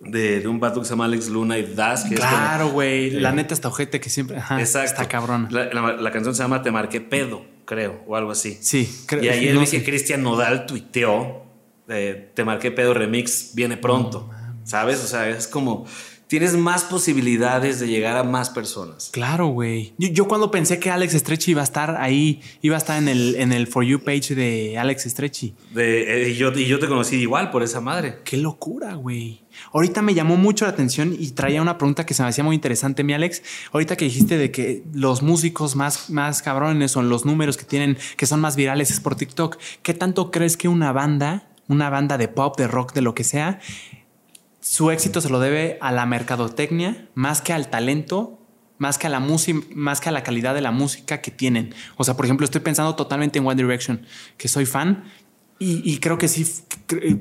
de, 0.00 0.40
de 0.40 0.48
un 0.48 0.60
vato 0.60 0.80
que 0.80 0.84
se 0.86 0.90
llama 0.90 1.06
Alex 1.06 1.28
Luna 1.28 1.58
y 1.58 1.74
Das, 1.74 2.04
que 2.04 2.14
es 2.14 2.20
Claro, 2.20 2.68
güey. 2.70 3.10
La 3.10 3.32
neta 3.32 3.54
está 3.54 3.68
ojete 3.68 4.00
que 4.00 4.10
siempre. 4.10 4.36
Ajá, 4.36 4.60
Exacto. 4.60 4.90
Está 4.90 5.08
cabrón. 5.08 5.48
La, 5.50 5.72
la- 5.72 5.92
la 5.96 6.10
canción 6.10 6.34
se 6.34 6.42
llama 6.42 6.62
Te 6.62 6.70
marqué 6.70 7.00
pedo, 7.00 7.46
creo, 7.64 8.02
o 8.06 8.16
algo 8.16 8.30
así. 8.30 8.58
Sí, 8.60 9.02
creo 9.06 9.22
Y 9.22 9.28
ayer 9.28 9.54
no 9.54 9.60
vi 9.60 9.66
sé. 9.66 9.78
que 9.78 9.84
Cristian 9.84 10.22
Nodal 10.22 10.66
tuiteó, 10.66 11.42
eh, 11.88 12.30
te 12.34 12.44
marqué 12.44 12.70
pedo 12.70 12.94
remix, 12.94 13.50
viene 13.54 13.76
pronto, 13.76 14.30
¿sabes? 14.64 15.02
O 15.02 15.06
sea, 15.06 15.28
es 15.28 15.46
como, 15.48 15.86
tienes 16.26 16.54
más 16.56 16.84
posibilidades 16.84 17.80
de 17.80 17.86
llegar 17.86 18.16
a 18.16 18.24
más 18.24 18.50
personas. 18.50 19.10
Claro, 19.12 19.48
güey. 19.48 19.92
Yo, 19.98 20.08
yo 20.08 20.28
cuando 20.28 20.50
pensé 20.50 20.78
que 20.78 20.90
Alex 20.90 21.14
Stretchy 21.14 21.52
iba 21.52 21.60
a 21.60 21.64
estar 21.64 21.96
ahí, 22.00 22.40
iba 22.62 22.74
a 22.76 22.78
estar 22.78 22.96
en 23.00 23.08
el, 23.08 23.34
en 23.36 23.52
el 23.52 23.66
For 23.66 23.84
You 23.84 24.00
page 24.02 24.34
de 24.34 24.76
Alex 24.78 25.04
Stretchy. 25.04 25.54
De- 25.72 26.24
eh, 26.24 26.30
y, 26.30 26.34
yo, 26.36 26.52
y 26.52 26.66
yo 26.66 26.78
te 26.78 26.88
conocí 26.88 27.16
igual 27.16 27.50
por 27.50 27.62
esa 27.62 27.80
madre. 27.80 28.18
Qué 28.24 28.36
locura, 28.36 28.94
güey. 28.94 29.42
Ahorita 29.72 30.02
me 30.02 30.14
llamó 30.14 30.36
mucho 30.36 30.64
la 30.64 30.72
atención 30.72 31.14
y 31.16 31.30
traía 31.30 31.62
una 31.62 31.78
pregunta 31.78 32.04
que 32.04 32.14
se 32.14 32.22
me 32.22 32.28
hacía 32.28 32.42
muy 32.42 32.56
interesante, 32.56 33.04
mi 33.04 33.12
Alex. 33.12 33.42
Ahorita 33.72 33.96
que 33.96 34.04
dijiste 34.06 34.36
de 34.36 34.50
que 34.50 34.82
los 34.92 35.22
músicos 35.22 35.76
más, 35.76 36.10
más 36.10 36.42
cabrones 36.42 36.90
son 36.90 37.08
los 37.08 37.24
números 37.24 37.56
que 37.56 37.64
tienen, 37.64 37.96
que 38.16 38.26
son 38.26 38.40
más 38.40 38.56
virales 38.56 38.90
es 38.90 38.98
por 38.98 39.14
TikTok. 39.14 39.56
¿Qué 39.82 39.94
tanto 39.94 40.30
crees 40.32 40.56
que 40.56 40.66
una 40.66 40.90
banda, 40.92 41.46
una 41.68 41.88
banda 41.88 42.18
de 42.18 42.26
pop, 42.26 42.58
de 42.58 42.66
rock, 42.66 42.92
de 42.94 43.02
lo 43.02 43.14
que 43.14 43.22
sea, 43.22 43.60
su 44.64 44.90
éxito 44.90 45.20
se 45.20 45.28
lo 45.28 45.40
debe 45.40 45.76
a 45.82 45.92
la 45.92 46.06
mercadotecnia 46.06 47.08
más 47.14 47.42
que 47.42 47.52
al 47.52 47.68
talento, 47.68 48.38
más 48.78 48.96
que 48.96 49.06
a 49.06 49.10
la 49.10 49.20
música, 49.20 49.60
más 49.74 50.00
que 50.00 50.08
a 50.08 50.12
la 50.12 50.22
calidad 50.22 50.54
de 50.54 50.62
la 50.62 50.70
música 50.70 51.20
que 51.20 51.30
tienen. 51.30 51.74
O 51.98 52.04
sea, 52.04 52.16
por 52.16 52.24
ejemplo, 52.24 52.46
estoy 52.46 52.62
pensando 52.62 52.94
totalmente 52.96 53.38
en 53.38 53.46
One 53.46 53.62
Direction, 53.62 54.06
que 54.38 54.48
soy 54.48 54.64
fan. 54.64 55.04
Y, 55.58 55.82
y 55.88 55.98
creo 55.98 56.16
que 56.16 56.28
sí, 56.28 56.46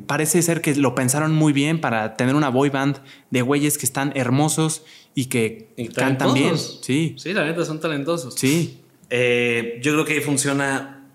parece 0.07 0.41
ser 0.41 0.61
que 0.61 0.73
lo 0.75 0.95
pensaron 0.95 1.35
muy 1.35 1.51
bien 1.51 1.81
para 1.81 2.15
tener 2.15 2.33
una 2.35 2.47
boy 2.47 2.69
band 2.69 2.99
de 3.29 3.41
güeyes 3.41 3.77
que 3.77 3.85
están 3.85 4.13
hermosos 4.15 4.83
y 5.13 5.25
que 5.25 5.73
Y 5.75 5.89
cantan 5.89 6.33
bien. 6.33 6.57
Sí, 6.57 7.15
Sí, 7.17 7.33
la 7.33 7.43
neta, 7.45 7.65
son 7.65 7.81
talentosos. 7.81 8.35
sí. 8.35 8.79
Eh, 9.09 9.79
yo 9.83 9.91
creo 9.91 10.05
que 10.05 10.13
ahí 10.13 10.21
funciona. 10.21 11.05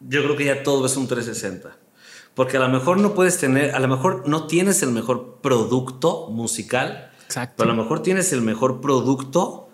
Yo 0.00 0.22
creo 0.22 0.36
que 0.36 0.44
ya 0.46 0.62
todo 0.62 0.86
es 0.86 0.96
un 0.96 1.08
360. 1.08 1.76
Porque 2.34 2.56
a 2.56 2.60
lo 2.60 2.68
mejor 2.68 2.98
no 2.98 3.14
puedes 3.14 3.38
tener, 3.38 3.74
a 3.74 3.80
lo 3.80 3.88
mejor 3.88 4.28
no 4.28 4.46
tienes 4.46 4.82
el 4.82 4.90
mejor 4.90 5.38
producto 5.42 6.28
musical, 6.30 7.10
Exacto. 7.24 7.54
pero 7.58 7.72
a 7.72 7.74
lo 7.74 7.82
mejor 7.82 8.02
tienes 8.02 8.32
el 8.32 8.40
mejor 8.42 8.80
producto 8.80 9.68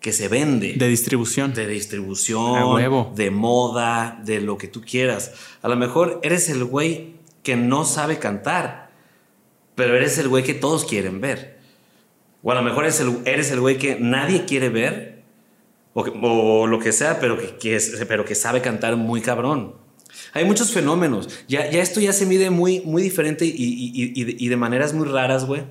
que 0.00 0.12
se 0.12 0.28
vende. 0.28 0.74
De 0.74 0.88
distribución. 0.88 1.54
de 1.54 1.66
distribución, 1.68 3.14
de 3.14 3.30
moda, 3.30 4.20
de 4.24 4.40
lo 4.40 4.58
que 4.58 4.66
tú 4.68 4.82
quieras. 4.82 5.32
A 5.62 5.68
lo 5.68 5.76
mejor 5.76 6.18
eres 6.24 6.48
el 6.50 6.64
güey 6.64 7.14
que 7.44 7.56
no 7.56 7.84
sabe 7.84 8.18
cantar, 8.18 8.90
pero 9.76 9.96
eres 9.96 10.18
el 10.18 10.28
güey 10.28 10.42
que 10.42 10.54
todos 10.54 10.84
quieren 10.84 11.20
ver. 11.20 11.58
O 12.42 12.50
a 12.50 12.56
lo 12.56 12.62
mejor 12.62 12.84
eres 12.84 12.98
el, 13.00 13.18
eres 13.24 13.52
el 13.52 13.60
güey 13.60 13.78
que 13.78 13.96
nadie 14.00 14.44
quiere 14.44 14.68
ver, 14.68 15.22
o, 15.94 16.02
que- 16.02 16.12
o 16.20 16.66
lo 16.66 16.78
que 16.80 16.90
sea, 16.92 17.20
pero 17.20 17.38
que, 17.38 17.56
que 17.56 17.76
es- 17.76 18.04
pero 18.08 18.24
que 18.24 18.34
sabe 18.34 18.60
cantar 18.60 18.96
muy 18.96 19.20
cabrón. 19.20 19.76
Hay 20.32 20.44
muchos 20.44 20.70
fenómenos. 20.72 21.28
Ya, 21.48 21.70
ya 21.70 21.82
esto 21.82 22.00
ya 22.00 22.12
se 22.12 22.26
mide 22.26 22.50
muy, 22.50 22.80
muy 22.80 23.02
diferente 23.02 23.44
y, 23.44 23.50
y- 23.50 23.92
y- 23.94 24.12
y 24.20 24.24
de, 24.24 24.36
y 24.38 24.48
de 24.48 24.56
maneras 24.56 24.94
muy 24.94 25.06
raras, 25.06 25.44
güey. 25.46 25.62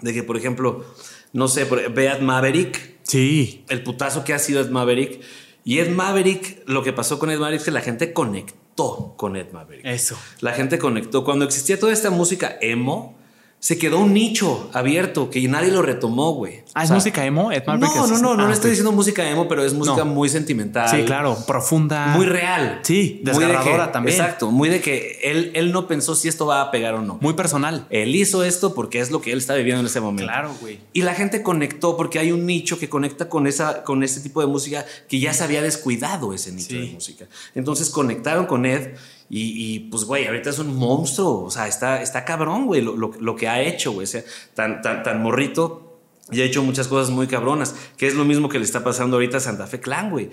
De 0.00 0.12
que, 0.14 0.22
por 0.22 0.36
ejemplo, 0.36 0.84
no 1.32 1.48
sé, 1.48 1.64
ve 1.64 2.08
a 2.08 2.18
Maverick, 2.18 2.98
Sí. 3.02 3.64
el 3.68 3.82
putazo 3.82 4.24
que 4.24 4.32
ha 4.32 4.38
sido 4.38 4.60
Ed 4.60 4.70
Maverick. 4.70 5.20
Y 5.64 5.78
Ed 5.80 5.90
Maverick, 5.90 6.62
lo 6.66 6.82
que 6.82 6.92
pasó 6.92 7.18
con 7.18 7.30
Ed 7.30 7.38
Maverick 7.38 7.60
es 7.60 7.64
que 7.66 7.70
la 7.70 7.82
gente 7.82 8.12
conectó 8.14 9.14
con 9.16 9.36
Ed 9.36 9.52
Maverick. 9.52 9.84
Eso. 9.84 10.16
La 10.40 10.52
gente 10.52 10.78
conectó. 10.78 11.22
Cuando 11.24 11.44
existía 11.44 11.78
toda 11.78 11.92
esta 11.92 12.08
música 12.10 12.56
emo, 12.62 13.18
se 13.58 13.76
quedó 13.76 13.98
un 13.98 14.14
nicho 14.14 14.70
abierto 14.72 15.28
que 15.28 15.46
nadie 15.46 15.70
lo 15.70 15.82
retomó, 15.82 16.32
güey. 16.32 16.62
Ah, 16.74 16.80
O 16.80 16.82
¿es 16.82 16.88
sea, 16.88 16.94
música 16.96 17.24
emo? 17.24 17.50
Ed 17.52 17.64
Maverick 17.66 17.94
No, 17.96 18.06
no, 18.06 18.18
no, 18.18 18.36
no 18.36 18.44
Ah, 18.44 18.48
le 18.48 18.54
estoy 18.54 18.70
diciendo 18.70 18.92
música 18.92 19.28
emo, 19.28 19.48
pero 19.48 19.64
es 19.64 19.74
música 19.74 19.98
No. 19.98 20.04
muy 20.06 20.28
sentimental. 20.28 20.88
Sí, 20.88 21.02
claro. 21.04 21.36
Profunda. 21.46 22.06
Muy 22.16 22.26
real. 22.26 22.80
Sí, 22.82 23.20
Muy 23.24 23.32
de 23.34 23.38
desgarradora 23.46 23.86
que- 23.86 23.92
también. 23.92 24.16
Exacto, 24.20 24.50
muy 24.50 24.68
de 24.68 24.80
que 24.80 25.18
él, 25.24 25.50
él 25.54 25.72
no 25.72 25.88
pensó 25.88 26.14
si 26.14 26.28
esto 26.28 26.46
va 26.46 26.60
a 26.62 26.70
pegar 26.70 26.94
o 26.94 27.02
no. 27.02 27.18
Muy 27.20 27.34
personal. 27.34 27.86
Él 27.90 28.14
hizo 28.14 28.44
esto 28.44 28.74
porque 28.74 29.00
es 29.00 29.10
lo 29.10 29.20
que 29.20 29.32
él 29.32 29.38
está 29.38 29.54
viviendo 29.54 29.80
en 29.80 29.86
ese 29.86 30.00
momento. 30.00 30.30
Claro, 30.30 30.54
güey. 30.60 30.78
Y 30.92 31.02
la 31.02 31.14
gente 31.14 31.42
conectó 31.42 31.96
porque 31.96 32.18
hay 32.18 32.30
un 32.32 32.46
nicho 32.46 32.78
que 32.78 32.88
conecta 32.88 33.28
con, 33.28 33.46
esa, 33.46 33.82
con 33.82 34.02
ese 34.02 34.20
tipo 34.20 34.40
de 34.40 34.46
música 34.46 34.84
que 35.08 35.18
ya 35.18 35.32
se 35.32 35.42
había 35.44 35.62
descuidado 35.62 36.32
ese 36.34 36.52
nicho 36.52 36.68
Sí. 36.70 36.78
de 36.86 36.92
música. 36.92 37.26
Entonces 37.54 37.90
conectaron 37.90 38.46
con 38.46 38.64
Ed 38.66 38.94
y, 39.28 39.74
y, 39.74 39.78
pues, 39.90 40.04
güey, 40.04 40.26
ahorita 40.26 40.50
es 40.50 40.58
un 40.58 40.76
monstruo. 40.76 41.42
O 41.44 41.50
sea, 41.50 41.68
está, 41.68 42.02
está 42.02 42.24
cabrón, 42.24 42.66
güey, 42.66 42.80
lo, 42.80 42.96
lo- 42.96 43.12
lo 43.20 43.36
que 43.36 43.48
ha 43.48 43.60
hecho, 43.60 43.92
güey. 43.92 44.04
O 44.04 44.08
sea, 44.08 44.22
tan, 44.54 44.82
tan, 44.82 45.02
tan 45.02 45.22
morrito 45.22 45.89
y 46.32 46.40
ha 46.40 46.44
hecho 46.44 46.62
muchas 46.62 46.88
cosas 46.88 47.10
muy 47.10 47.26
cabronas. 47.26 47.74
Que 47.96 48.06
es 48.06 48.14
lo 48.14 48.24
mismo 48.24 48.48
que 48.48 48.58
le 48.58 48.64
está 48.64 48.82
pasando 48.84 49.16
ahorita 49.16 49.38
a 49.38 49.40
Santa 49.40 49.66
Fe 49.66 49.80
Clan, 49.80 50.10
güey. 50.10 50.30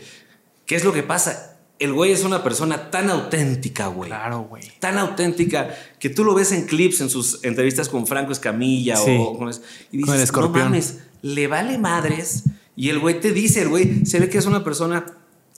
¿Qué 0.65 0.76
es 0.76 0.84
lo 0.84 0.94
que 0.94 1.03
pasa? 1.03 1.53
El 1.80 1.94
güey 1.94 2.11
es 2.11 2.24
una 2.24 2.44
persona 2.44 2.90
tan 2.90 3.10
auténtica, 3.11 3.88
güey 3.88 4.10
Claro, 4.10 4.48
güey. 4.49 4.64
tan 4.80 4.98
auténtica 4.98 5.69
que 5.99 6.10
tú 6.10 6.24
lo 6.24 6.34
ves 6.34 6.52
en 6.52 6.65
clips, 6.65 7.02
en 7.02 7.10
sus 7.10 7.44
entrevistas 7.44 7.88
con 7.88 8.07
Franco 8.07 8.32
Escamilla 8.32 8.95
Sí. 8.95 9.15
o 9.19 9.38
con 9.38 9.49
y 9.49 9.52
Con 9.52 9.53
el 9.53 9.61
dices, 9.91 10.07
no 10.07 10.15
escorpión. 10.24 10.65
mames, 10.65 10.98
le 11.22 11.48
vale 11.48 11.78
madres. 11.78 12.44
Y 12.76 12.90
el 12.90 12.98
güey 12.99 13.19
te 13.19 13.32
dice, 13.32 13.61
el 13.61 13.69
güey 13.69 14.06
se 14.06 14.19
ve 14.19 14.28
que 14.30 14.40
es 14.40 14.45
una 14.48 14.64
persona 14.64 15.06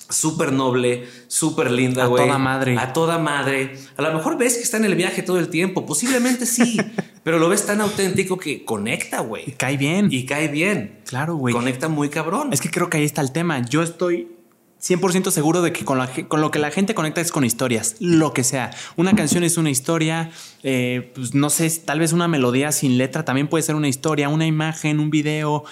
súper 0.10 0.52
noble, 0.52 1.08
súper 1.28 1.72
linda, 1.72 2.06
güey. 2.06 2.24
A 2.24 2.26
toda 2.26 2.38
madre. 2.40 2.78
A 2.78 2.94
toda 2.94 3.18
madre. 3.20 3.78
A 3.96 4.02
lo 4.02 4.14
mejor 4.14 4.38
ves 4.38 4.58
que 4.58 4.64
está 4.64 4.78
en 4.78 4.86
el 4.86 4.96
viaje 4.96 5.22
todo 5.22 5.40
el 5.40 5.50
tiempo. 5.50 5.86
Posiblemente 5.86 6.46
sí. 6.46 6.78
pero 7.24 7.40
lo 7.40 7.48
ves 7.48 7.66
tan 7.66 7.80
auténtico 7.80 8.38
que 8.38 8.66
conecta, 8.66 9.22
güey. 9.22 9.44
Y 9.48 9.52
cae 9.52 9.78
bien. 9.78 10.08
Y 10.12 10.26
cae 10.26 10.48
bien. 10.48 11.00
Claro, 11.06 11.36
güey. 11.36 11.54
Conecta 11.54 11.88
muy 11.88 12.10
cabrón. 12.10 12.52
Es 12.52 12.60
que 12.60 12.72
creo 12.72 12.90
que 12.90 12.98
ahí 12.98 13.06
está 13.06 13.22
el 13.22 13.32
tema. 13.32 13.64
Yo 13.66 13.84
estoy 13.84 14.36
100% 14.82 15.30
seguro 15.30 15.62
de 15.62 15.74
que 15.74 15.86
con, 15.86 16.00
con, 16.28 16.42
lo 16.42 16.52
que 16.52 16.60
la 16.60 16.72
gente 16.72 16.96
conecta 16.96 17.22
es 17.22 17.32
con 17.32 17.44
historias, 17.44 17.96
lo 18.00 18.34
que 18.34 18.44
sea. 18.44 18.72
Una 18.96 19.14
canción 19.14 19.44
es 19.44 19.58
una 19.58 19.70
historia, 19.70 20.32
eh, 20.64 21.12
pues 21.14 21.36
no 21.36 21.50
sé, 21.50 21.70
tal 21.86 22.00
vez 22.00 22.14
una 22.14 22.30
melodía 22.30 22.72
sin 22.72 22.98
letra 22.98 23.26
también 23.26 23.50
puede 23.50 23.62
ser 23.62 23.76
una 23.76 23.90
historia, 23.90 24.30
una 24.30 24.46
imagen, 24.46 25.00
un 25.00 25.10
video, 25.10 25.66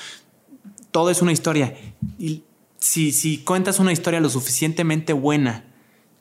todo 0.91 1.09
es 1.09 1.21
una 1.21 1.31
historia. 1.31 1.73
Y 2.19 2.43
si, 2.77 3.11
si 3.11 3.39
cuentas 3.39 3.79
una 3.79 3.91
historia 3.91 4.19
lo 4.19 4.29
suficientemente 4.29 5.13
buena, 5.13 5.65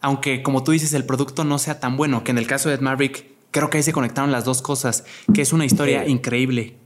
aunque 0.00 0.42
como 0.42 0.64
tú 0.64 0.72
dices 0.72 0.92
el 0.94 1.04
producto 1.04 1.44
no 1.44 1.58
sea 1.58 1.80
tan 1.80 1.96
bueno, 1.96 2.24
que 2.24 2.30
en 2.30 2.38
el 2.38 2.46
caso 2.46 2.68
de 2.68 2.76
Ed 2.76 2.80
Maverick 2.80 3.26
creo 3.50 3.70
que 3.70 3.78
ahí 3.78 3.82
se 3.82 3.92
conectaron 3.92 4.32
las 4.32 4.44
dos 4.44 4.62
cosas, 4.62 5.04
que 5.34 5.42
es 5.42 5.52
una 5.52 5.64
historia 5.64 6.06
increíble 6.06 6.76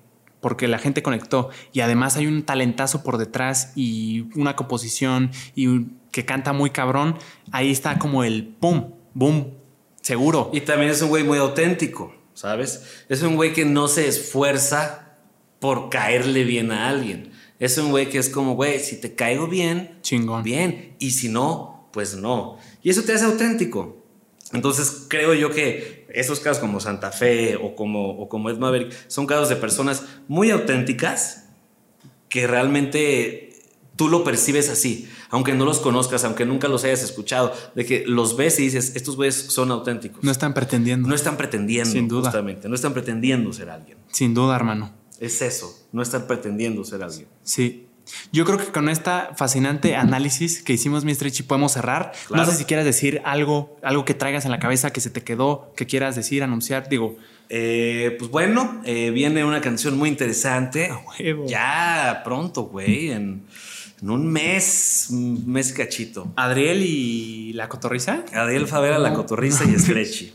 porque 0.41 0.69
la 0.69 0.79
gente 0.79 1.03
conectó 1.03 1.51
y 1.73 1.81
además 1.81 2.17
hay 2.17 2.27
un 2.27 2.43
talentazo 2.43 3.03
por 3.03 3.19
detrás 3.19 3.73
y 3.77 4.27
una 4.35 4.57
composición 4.57 5.31
y 5.55 5.87
que 6.11 6.25
canta 6.25 6.53
muy 6.53 6.71
cabrón, 6.71 7.17
ahí 7.53 7.71
está 7.71 7.99
como 7.99 8.25
el 8.25 8.47
pum, 8.47 8.93
boom, 9.15 9.55
seguro. 10.01 10.51
Y 10.53 10.63
también 10.63 10.91
es 10.91 11.03
un 11.03 11.09
güey 11.11 11.25
muy 11.25 11.39
auténtico, 11.39 12.15
¿sabes? 12.35 13.05
Es 13.09 13.23
un 13.23 13.37
güey 13.37 13.53
que 13.53 13.65
no 13.65 13.87
se 13.87 14.09
esfuerza 14.09 15.19
por 15.61 15.91
caerle 15.91 16.45
bien 16.45 16.73
a 16.73 16.89
alguien. 16.89 17.33
Es 17.61 17.79
un 17.79 17.91
güey 17.91 18.09
que 18.09 18.19
es 18.19 18.29
como, 18.31 18.55
güey, 18.57 18.81
si 18.81 19.01
te 19.01 19.15
caigo 19.15 19.47
bien, 19.47 19.99
chingón. 20.03 20.43
Bien, 20.43 20.97
y 20.99 21.13
si 21.13 21.29
no, 21.29 21.89
pues 21.93 22.17
no. 22.17 22.57
Y 22.83 22.91
eso 22.91 23.03
te 23.03 23.13
hace 23.13 23.27
auténtico. 23.27 23.99
Entonces 24.53 25.05
creo 25.09 25.35
yo 25.35 25.51
que 25.51 26.07
esos 26.13 26.41
casos 26.41 26.59
como 26.59 26.81
Santa 26.81 27.13
Fe 27.13 27.57
o 27.57 27.77
como, 27.77 28.11
o 28.19 28.29
como 28.29 28.51
Ed 28.51 28.59
Maverick 28.59 28.93
son 29.07 29.27
casos 29.27 29.49
de 29.49 29.57
personas 29.57 30.05
muy 30.27 30.51
auténticas 30.51 31.45
que 32.29 32.47
realmente 32.47 33.51
tú 33.95 34.09
lo 34.09 34.25
percibes 34.25 34.71
así, 34.71 35.09
aunque 35.29 35.53
no 35.53 35.67
los 35.67 35.79
conozcas, 35.79 36.25
aunque 36.25 36.47
nunca 36.47 36.67
los 36.69 36.85
hayas 36.85 37.03
escuchado, 37.03 37.53
de 37.75 37.85
que 37.85 38.05
los 38.07 38.37
ves 38.37 38.59
y 38.59 38.63
dices, 38.63 38.97
estos 38.97 39.17
güeyes 39.17 39.35
son 39.37 39.71
auténticos. 39.71 40.25
No 40.25 40.31
están 40.31 40.55
pretendiendo. 40.55 41.07
No 41.07 41.15
están 41.15 41.37
pretendiendo, 41.37 41.91
Sin 41.91 42.09
duda. 42.09 42.23
justamente. 42.31 42.69
No 42.69 42.75
están 42.75 42.95
pretendiendo 42.95 43.53
ser 43.53 43.69
alguien. 43.69 43.99
Sin 44.11 44.33
duda, 44.33 44.57
hermano. 44.57 45.00
Es 45.21 45.41
eso, 45.43 45.79
no 45.93 46.03
están 46.03 46.27
pretendiendo 46.27 46.83
ser 46.85 47.03
alguien. 47.03 47.29
Sí. 47.45 47.87
Yo 48.33 48.45
creo 48.45 48.59
que 48.59 48.65
con 48.73 48.89
esta 48.89 49.33
fascinante 49.37 49.95
análisis 49.95 50.63
que 50.65 50.73
hicimos, 50.73 51.05
mi 51.05 51.15
Stretchy, 51.15 51.45
podemos 51.45 51.73
cerrar. 51.73 52.11
Claro. 52.27 52.45
No 52.45 52.51
sé 52.51 52.57
si 52.59 52.65
quieras 52.65 52.85
decir 52.85 53.21
algo, 53.25 53.79
algo 53.83 54.05
que 54.05 54.15
traigas 54.15 54.45
en 54.47 54.51
la 54.51 54.59
cabeza 54.59 54.91
que 54.93 55.01
se 55.01 55.11
te 55.11 55.23
quedó, 55.23 55.73
que 55.77 55.87
quieras 55.87 56.17
decir, 56.17 56.43
anunciar. 56.43 56.89
Digo, 56.89 57.17
Eh, 57.53 58.17
pues 58.19 58.31
bueno, 58.31 58.81
eh, 58.85 59.11
viene 59.11 59.45
una 59.45 59.61
canción 59.61 59.97
muy 59.99 60.09
interesante. 60.09 60.87
A 60.89 60.99
huevo. 60.99 61.47
Ya 61.47 62.23
pronto, 62.25 62.63
güey, 62.63 63.11
en, 63.11 63.45
en 64.01 64.11
un 64.11 64.27
mes, 64.33 65.09
un 65.11 65.45
mes 65.53 65.73
cachito. 65.73 66.33
Adriel 66.37 66.83
y 66.85 67.53
la 67.53 67.69
cotorriza. 67.69 68.25
Adriel 68.33 68.67
Favela, 68.69 68.99
La 68.99 69.13
Cotorriza 69.15 69.65
y 69.65 69.75
Stretchy. 69.79 70.33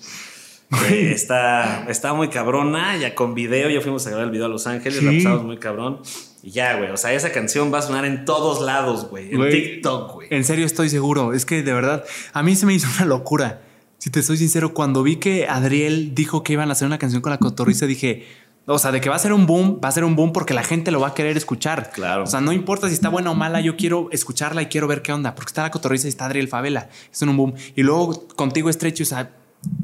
Eh, 0.90 1.12
está, 1.14 1.86
está 1.90 2.14
muy 2.14 2.30
cabrona, 2.30 2.98
ya 2.98 3.16
con 3.16 3.34
video, 3.34 3.70
ya 3.70 3.82
fuimos 3.82 4.06
a 4.06 4.10
grabar 4.10 4.26
el 4.26 4.32
video 4.32 4.46
a 4.46 4.50
Los 4.50 4.68
Ángeles, 4.68 5.00
Sí. 5.00 5.06
la 5.06 5.12
pasamos 5.12 5.44
muy 5.46 5.58
cabrón. 5.58 6.00
Y 6.44 6.52
ya, 6.52 6.78
güey, 6.78 6.92
o 6.92 6.98
sea, 6.98 7.14
esa 7.14 7.32
canción 7.32 7.74
va 7.74 7.80
a 7.80 7.82
sonar 7.82 8.06
en 8.06 8.24
todos 8.26 8.62
lados, 8.62 9.10
güey. 9.10 9.34
En 9.34 9.50
TikTok, 9.50 10.14
güey. 10.14 10.28
En 10.32 10.44
serio 10.44 10.66
estoy 10.66 10.90
seguro. 10.90 11.34
Es 11.34 11.46
que 11.46 11.64
de 11.64 11.74
verdad, 11.74 12.04
a 12.34 12.44
mí 12.44 12.56
se 12.56 12.66
me 12.66 12.74
hizo 12.74 12.88
una 12.98 13.06
locura. 13.06 13.62
Si 13.98 14.12
te 14.12 14.22
soy 14.22 14.38
sincero, 14.38 14.74
cuando 14.74 15.02
vi 15.02 15.16
que 15.16 15.48
Adriel 15.48 16.14
dijo 16.14 16.44
que 16.44 16.54
iban 16.54 16.70
a 16.70 16.74
hacer 16.74 16.86
una 16.86 17.00
canción 17.00 17.22
con 17.24 17.32
la 17.32 17.40
cotorriza, 17.40 17.88
dije, 17.88 18.28
o 18.68 18.78
sea, 18.78 18.92
de 18.92 19.02
que 19.02 19.10
va 19.10 19.16
a 19.16 19.20
ser 19.20 19.34
un 19.34 19.48
boom, 19.48 19.80
va 19.84 19.90
a 19.90 19.92
ser 19.92 20.04
un 20.04 20.16
boom 20.16 20.34
porque 20.34 20.54
la 20.54 20.64
gente 20.64 20.92
lo 20.92 21.00
va 21.00 21.08
a 21.10 21.14
querer 21.16 21.36
escuchar. 21.38 21.90
Claro. 21.92 22.24
O 22.24 22.28
sea, 22.28 22.42
no 22.42 22.52
importa 22.52 22.88
si 22.90 22.94
está 22.94 23.10
buena 23.10 23.32
o 23.32 23.36
mala, 23.36 23.62
yo 23.62 23.76
quiero 23.76 24.10
escucharla 24.12 24.62
y 24.62 24.66
quiero 24.68 24.88
ver 24.88 25.02
qué 25.02 25.14
onda, 25.14 25.34
porque 25.34 25.50
está 25.50 25.64
la 25.64 25.72
cotorriza 25.72 26.06
y 26.08 26.10
está 26.10 26.26
Adriel 26.26 26.48
Favela. 26.48 26.90
Es 27.12 27.22
un 27.24 27.36
boom. 27.36 27.54
Y 27.76 27.82
luego 27.82 28.28
contigo 28.36 28.70
estrecho, 28.70 29.02
o 29.04 29.08
sea, 29.08 29.32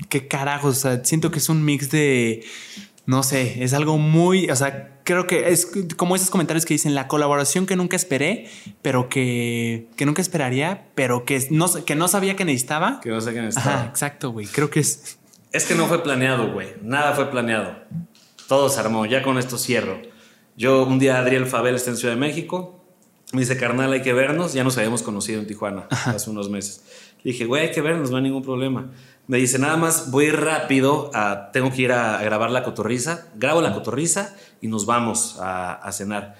qué 0.09 0.27
carajos. 0.27 0.77
O 0.77 0.79
sea, 0.79 1.03
siento 1.03 1.31
que 1.31 1.39
es 1.39 1.49
un 1.49 1.63
mix 1.63 1.89
de. 1.91 2.43
No 3.05 3.23
sé, 3.23 3.63
es 3.63 3.73
algo 3.73 3.97
muy. 3.97 4.49
O 4.49 4.55
sea, 4.55 4.99
creo 5.03 5.27
que 5.27 5.49
es 5.49 5.67
como 5.97 6.15
esos 6.15 6.29
comentarios 6.29 6.65
que 6.65 6.73
dicen 6.73 6.95
la 6.95 7.07
colaboración 7.07 7.65
que 7.65 7.75
nunca 7.75 7.95
esperé, 7.95 8.47
pero 8.81 9.09
que, 9.09 9.87
que 9.95 10.05
nunca 10.05 10.21
esperaría, 10.21 10.85
pero 10.95 11.25
que 11.25 11.47
no, 11.49 11.67
que 11.85 11.95
no 11.95 12.07
sabía 12.07 12.35
que 12.35 12.45
necesitaba. 12.45 12.99
Que 13.01 13.09
no 13.09 13.19
sé 13.19 13.31
quién 13.31 13.45
Ajá, 13.45 13.59
está. 13.59 13.85
exacto, 13.85 14.31
güey. 14.31 14.45
Creo 14.47 14.69
que 14.69 14.79
es. 14.81 15.17
Es 15.51 15.65
que 15.65 15.75
no 15.75 15.87
fue 15.87 16.03
planeado, 16.03 16.53
güey. 16.53 16.69
Nada 16.81 17.13
fue 17.13 17.29
planeado. 17.29 17.75
Todo 18.47 18.69
se 18.69 18.79
armó. 18.79 19.05
Ya 19.05 19.23
con 19.23 19.37
esto 19.37 19.57
cierro. 19.57 20.01
Yo 20.55 20.85
un 20.85 20.99
día 20.99 21.17
Adriel 21.17 21.45
Fabel 21.47 21.75
está 21.75 21.89
en 21.91 21.97
Ciudad 21.97 22.13
de 22.13 22.19
México. 22.19 22.83
Me 23.33 23.41
dice, 23.41 23.57
carnal, 23.57 23.91
hay 23.91 24.01
que 24.01 24.13
vernos. 24.13 24.53
Ya 24.53 24.63
nos 24.63 24.77
habíamos 24.77 25.03
conocido 25.03 25.39
en 25.41 25.47
Tijuana 25.47 25.87
hace 25.89 26.29
unos 26.29 26.49
meses. 26.49 26.83
Le 27.23 27.31
dije, 27.31 27.45
güey, 27.45 27.67
hay 27.67 27.71
que 27.71 27.81
vernos, 27.81 28.09
no 28.11 28.17
hay 28.17 28.23
ningún 28.23 28.41
problema. 28.43 28.91
Me 29.27 29.37
dice, 29.37 29.59
nada 29.59 29.77
más 29.77 30.11
voy 30.11 30.29
rápido. 30.31 31.11
A, 31.13 31.51
tengo 31.53 31.71
que 31.71 31.83
ir 31.83 31.91
a, 31.91 32.19
a 32.19 32.23
grabar 32.23 32.51
la 32.51 32.63
cotorriza. 32.63 33.27
Grabo 33.35 33.61
la 33.61 33.73
cotorriza 33.73 34.35
y 34.61 34.67
nos 34.67 34.85
vamos 34.85 35.37
a, 35.39 35.73
a 35.73 35.91
cenar. 35.91 36.35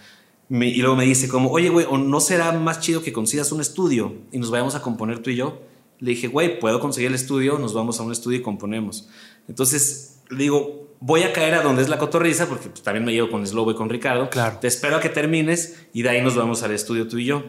Me- 0.49 0.67
y 0.67 0.77
luego 0.77 0.95
me 0.95 1.05
dice 1.05 1.27
como, 1.29 1.49
oye, 1.51 1.69
güey, 1.69 1.85
¿o 1.89 1.97
no 1.97 2.19
será 2.19 2.51
más 2.51 2.79
chido 2.81 3.01
que 3.03 3.13
consigas 3.13 3.51
un 3.51 3.61
estudio 3.61 4.15
y 4.31 4.39
nos 4.39 4.49
vayamos 4.51 4.75
a 4.75 4.81
componer 4.81 5.19
tú 5.19 5.29
y 5.29 5.35
yo? 5.37 5.61
Le 5.99 6.11
dije, 6.11 6.27
güey, 6.27 6.59
puedo 6.59 6.79
conseguir 6.79 7.09
el 7.09 7.15
estudio, 7.15 7.59
nos 7.59 7.73
vamos 7.73 7.99
a 7.99 8.03
un 8.03 8.11
estudio 8.11 8.39
y 8.39 8.41
componemos. 8.41 9.07
Entonces, 9.47 10.19
le 10.29 10.37
digo, 10.43 10.87
voy 10.99 11.21
a 11.23 11.31
caer 11.31 11.53
a 11.53 11.61
donde 11.61 11.83
es 11.83 11.89
la 11.89 11.99
cotorriza, 11.99 12.47
porque 12.47 12.69
pues, 12.69 12.81
también 12.81 13.05
me 13.05 13.13
llevo 13.13 13.29
con 13.29 13.45
Slobo 13.45 13.71
y 13.71 13.75
con 13.75 13.89
Ricardo. 13.89 14.29
Claro. 14.29 14.57
Te 14.59 14.67
espero 14.67 14.95
a 14.97 14.99
que 14.99 15.09
termines 15.09 15.85
y 15.93 16.01
de 16.01 16.09
ahí 16.09 16.21
nos 16.21 16.35
vamos 16.35 16.63
al 16.63 16.71
estudio 16.71 17.07
tú 17.07 17.17
y 17.19 17.25
yo. 17.25 17.43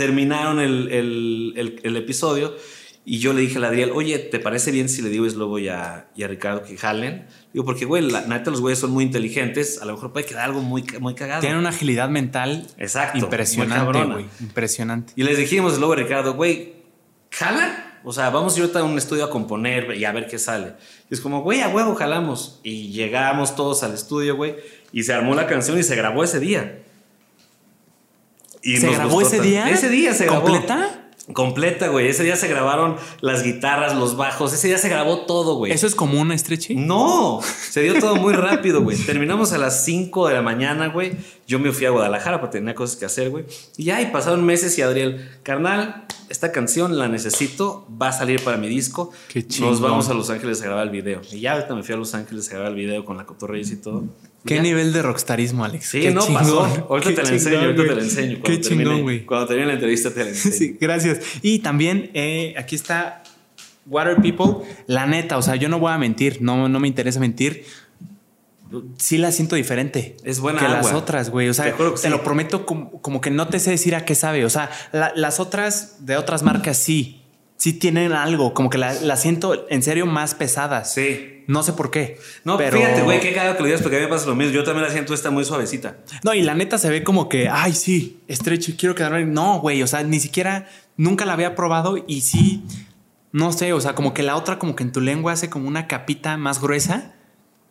Terminaron 0.00 0.60
el, 0.60 0.88
el- 0.90 1.52
el- 1.56 1.80
el 1.82 1.96
episodio 1.96 2.54
y 3.04 3.18
yo 3.18 3.34
le 3.34 3.42
dije 3.42 3.58
a 3.62 3.68
Adriel, 3.68 3.90
oye, 3.94 4.18
¿te 4.18 4.38
parece 4.38 4.70
bien 4.70 4.88
si 4.88 5.02
le 5.02 5.10
digo 5.10 5.26
a 5.26 5.30
Slobo 5.30 5.58
y 5.58 5.68
a, 5.68 6.08
y 6.16 6.22
a 6.22 6.28
Ricardo 6.28 6.62
que 6.62 6.76
jalen? 6.78 7.26
Digo, 7.52 7.66
porque, 7.66 7.84
güey, 7.84 8.08
la 8.10 8.22
neta 8.22 8.50
los 8.50 8.60
güeyes 8.62 8.78
son 8.78 8.92
muy 8.92 9.04
inteligentes, 9.04 9.80
a 9.82 9.84
lo 9.84 9.92
mejor 9.92 10.12
puede 10.12 10.24
quedar 10.24 10.44
algo 10.46 10.62
muy, 10.62 10.84
muy 11.00 11.14
cagado. 11.14 11.42
Tiene 11.42 11.58
una 11.58 11.68
agilidad 11.68 12.08
mental 12.08 12.66
Exacto, 12.78 13.18
impresionante, 13.18 14.04
güey. 14.04 14.24
Impresionante. 14.40 15.12
Y 15.16 15.22
les 15.24 15.36
dijimos 15.36 15.78
luego 15.78 15.92
a 15.92 15.96
Ricardo, 15.96 16.32
güey, 16.34 16.72
¿jala? 17.30 18.00
O 18.04 18.12
sea, 18.14 18.30
vamos 18.30 18.54
a 18.54 18.56
ir 18.56 18.62
ahorita 18.62 18.80
a 18.80 18.84
un 18.84 18.96
estudio 18.96 19.24
a 19.24 19.30
componer 19.30 19.94
y 19.96 20.04
a 20.06 20.12
ver 20.12 20.26
qué 20.26 20.38
sale. 20.38 20.72
Y 21.10 21.14
es 21.14 21.20
como, 21.20 21.42
güey, 21.42 21.60
a 21.60 21.68
huevo, 21.68 21.94
jalamos. 21.94 22.60
Y 22.62 22.92
llegamos 22.92 23.54
todos 23.54 23.82
al 23.82 23.92
estudio, 23.92 24.36
güey, 24.36 24.56
y 24.92 25.02
se 25.02 25.12
armó 25.12 25.34
la 25.34 25.46
canción 25.46 25.78
y 25.78 25.82
se 25.82 25.94
grabó 25.96 26.24
ese 26.24 26.40
día. 26.40 26.82
Y 28.62 28.76
¿Se 28.76 28.86
nos 28.86 28.96
grabó 28.96 29.20
ese 29.22 29.36
tanto. 29.36 29.44
día? 29.44 29.70
Ese 29.70 29.88
día 29.88 30.14
se 30.14 30.26
grabó. 30.26 30.42
¿Completa? 30.42 30.96
Completa, 31.32 31.88
güey. 31.88 32.08
Ese 32.08 32.24
día 32.24 32.34
se 32.34 32.48
grabaron 32.48 32.96
las 33.20 33.44
guitarras, 33.44 33.94
los 33.94 34.16
bajos. 34.16 34.52
Ese 34.52 34.66
día 34.68 34.78
se 34.78 34.88
grabó 34.88 35.20
todo, 35.26 35.54
güey. 35.56 35.70
¿Eso 35.72 35.86
es 35.86 35.94
como 35.94 36.20
una 36.20 36.34
estrechi? 36.34 36.74
No, 36.74 37.40
se 37.70 37.82
dio 37.82 37.98
todo 38.00 38.16
muy 38.16 38.32
rápido, 38.32 38.82
güey. 38.82 38.96
Terminamos 38.96 39.52
a 39.52 39.58
las 39.58 39.84
5 39.84 40.26
de 40.28 40.34
la 40.34 40.42
mañana, 40.42 40.88
güey. 40.88 41.12
Yo 41.46 41.58
me 41.60 41.70
fui 41.72 41.86
a 41.86 41.90
Guadalajara 41.90 42.40
porque 42.40 42.58
tenía 42.58 42.74
cosas 42.74 42.96
que 42.96 43.04
hacer, 43.04 43.30
güey. 43.30 43.44
Y 43.76 43.84
ya, 43.84 44.00
y 44.02 44.06
pasaron 44.06 44.44
meses 44.44 44.76
y 44.78 44.82
Adriel, 44.82 45.28
carnal, 45.44 46.06
esta 46.28 46.50
canción 46.52 46.98
la 46.98 47.06
necesito, 47.08 47.86
va 48.00 48.08
a 48.08 48.12
salir 48.12 48.42
para 48.42 48.56
mi 48.56 48.68
disco. 48.68 49.12
Qué 49.28 49.40
Nos 49.42 49.48
chingón. 49.48 49.82
vamos 49.82 50.08
a 50.08 50.14
Los 50.14 50.30
Ángeles 50.30 50.60
a 50.62 50.64
grabar 50.64 50.84
el 50.84 50.90
video. 50.90 51.20
Y 51.30 51.40
ya 51.40 51.52
ahorita 51.52 51.74
me 51.76 51.82
fui 51.84 51.94
a 51.94 51.98
Los 51.98 52.14
Ángeles 52.14 52.48
a 52.48 52.54
grabar 52.54 52.70
el 52.70 52.76
video 52.76 53.04
con 53.04 53.16
la 53.16 53.24
cotorreyes 53.24 53.70
y 53.70 53.76
todo. 53.76 54.04
¿Qué 54.44 54.56
ya. 54.56 54.62
nivel 54.62 54.92
de 54.92 55.02
rockstarismo, 55.02 55.64
Alex? 55.64 55.86
Sí, 55.90 56.00
Qué 56.00 56.10
no 56.12 56.22
chingón. 56.24 56.42
pasó. 56.42 56.60
Ahorita 56.90 57.10
Qué 57.10 57.16
te 57.16 57.22
la 57.24 57.28
enseño, 57.30 57.58
ahorita 57.60 57.82
te 57.84 57.94
la 57.94 58.02
enseño. 58.02 58.38
Qué 58.42 58.52
termine- 58.58 58.60
chingón, 58.84 59.02
güey. 59.02 59.26
Cuando 59.26 59.46
termine 59.46 59.66
la 59.68 59.74
entrevista 59.74 60.10
te 60.12 60.24
la 60.24 60.28
enseño. 60.30 60.54
Sí, 60.54 60.76
gracias. 60.80 61.18
Y 61.42 61.58
también 61.58 62.10
eh, 62.14 62.54
aquí 62.56 62.74
está 62.74 63.22
Water 63.86 64.16
People. 64.16 64.66
La 64.86 65.06
neta, 65.06 65.36
o 65.36 65.42
sea, 65.42 65.56
yo 65.56 65.68
no 65.68 65.78
voy 65.78 65.92
a 65.92 65.98
mentir, 65.98 66.38
no, 66.40 66.68
no 66.68 66.80
me 66.80 66.88
interesa 66.88 67.20
mentir. 67.20 67.64
Sí 68.98 69.18
la 69.18 69.32
siento 69.32 69.56
diferente. 69.56 70.16
Es 70.22 70.38
buena 70.38 70.60
que 70.60 70.68
las 70.68 70.92
otras, 70.92 71.30
güey. 71.30 71.48
O 71.48 71.54
sea, 71.54 71.74
Te 71.76 71.96
sí. 71.96 72.08
lo 72.08 72.22
prometo 72.22 72.64
como, 72.66 73.02
como 73.02 73.20
que 73.20 73.30
no 73.30 73.48
te 73.48 73.58
sé 73.58 73.70
decir 73.72 73.96
a 73.96 74.04
qué 74.04 74.14
sabe. 74.14 74.44
O 74.44 74.50
sea, 74.50 74.70
la- 74.92 75.12
las 75.16 75.40
otras 75.40 76.06
de 76.06 76.16
otras 76.16 76.42
marcas 76.44 76.76
sí. 76.76 77.16
Sí 77.56 77.72
tienen 77.74 78.12
algo, 78.12 78.54
como 78.54 78.70
que 78.70 78.78
la- 78.78 78.94
las 78.94 79.20
siento 79.22 79.66
en 79.68 79.82
serio 79.82 80.06
más 80.06 80.34
pesadas. 80.36 80.94
Sí. 80.94 81.39
No 81.50 81.64
sé 81.64 81.72
por 81.72 81.90
qué. 81.90 82.16
No, 82.44 82.56
pero... 82.56 82.78
fíjate, 82.78 83.02
güey, 83.02 83.18
qué 83.18 83.34
cagado 83.34 83.56
que 83.56 83.62
lo 83.62 83.66
digas 83.66 83.82
porque 83.82 83.96
a 83.96 83.98
mí 83.98 84.06
me 84.06 84.10
pasa 84.10 84.26
lo 84.26 84.36
mismo. 84.36 84.52
Yo 84.52 84.62
también 84.62 84.86
la 84.86 84.92
siento 84.92 85.12
esta 85.12 85.32
muy 85.32 85.44
suavecita. 85.44 85.96
No, 86.22 86.32
y 86.32 86.42
la 86.42 86.54
neta 86.54 86.78
se 86.78 86.88
ve 86.88 87.02
como 87.02 87.28
que, 87.28 87.48
ay, 87.48 87.72
sí, 87.72 88.20
estrecho 88.28 88.70
y 88.70 88.74
quiero 88.74 88.94
quedarme. 88.94 89.24
No, 89.24 89.58
güey, 89.58 89.82
o 89.82 89.88
sea, 89.88 90.04
ni 90.04 90.20
siquiera 90.20 90.68
nunca 90.96 91.26
la 91.26 91.32
había 91.32 91.56
probado 91.56 91.96
y 92.06 92.20
sí, 92.20 92.62
no 93.32 93.52
sé, 93.52 93.72
o 93.72 93.80
sea, 93.80 93.96
como 93.96 94.14
que 94.14 94.22
la 94.22 94.36
otra, 94.36 94.60
como 94.60 94.76
que 94.76 94.84
en 94.84 94.92
tu 94.92 95.00
lengua 95.00 95.32
hace 95.32 95.50
como 95.50 95.66
una 95.66 95.88
capita 95.88 96.36
más 96.36 96.60
gruesa. 96.60 97.16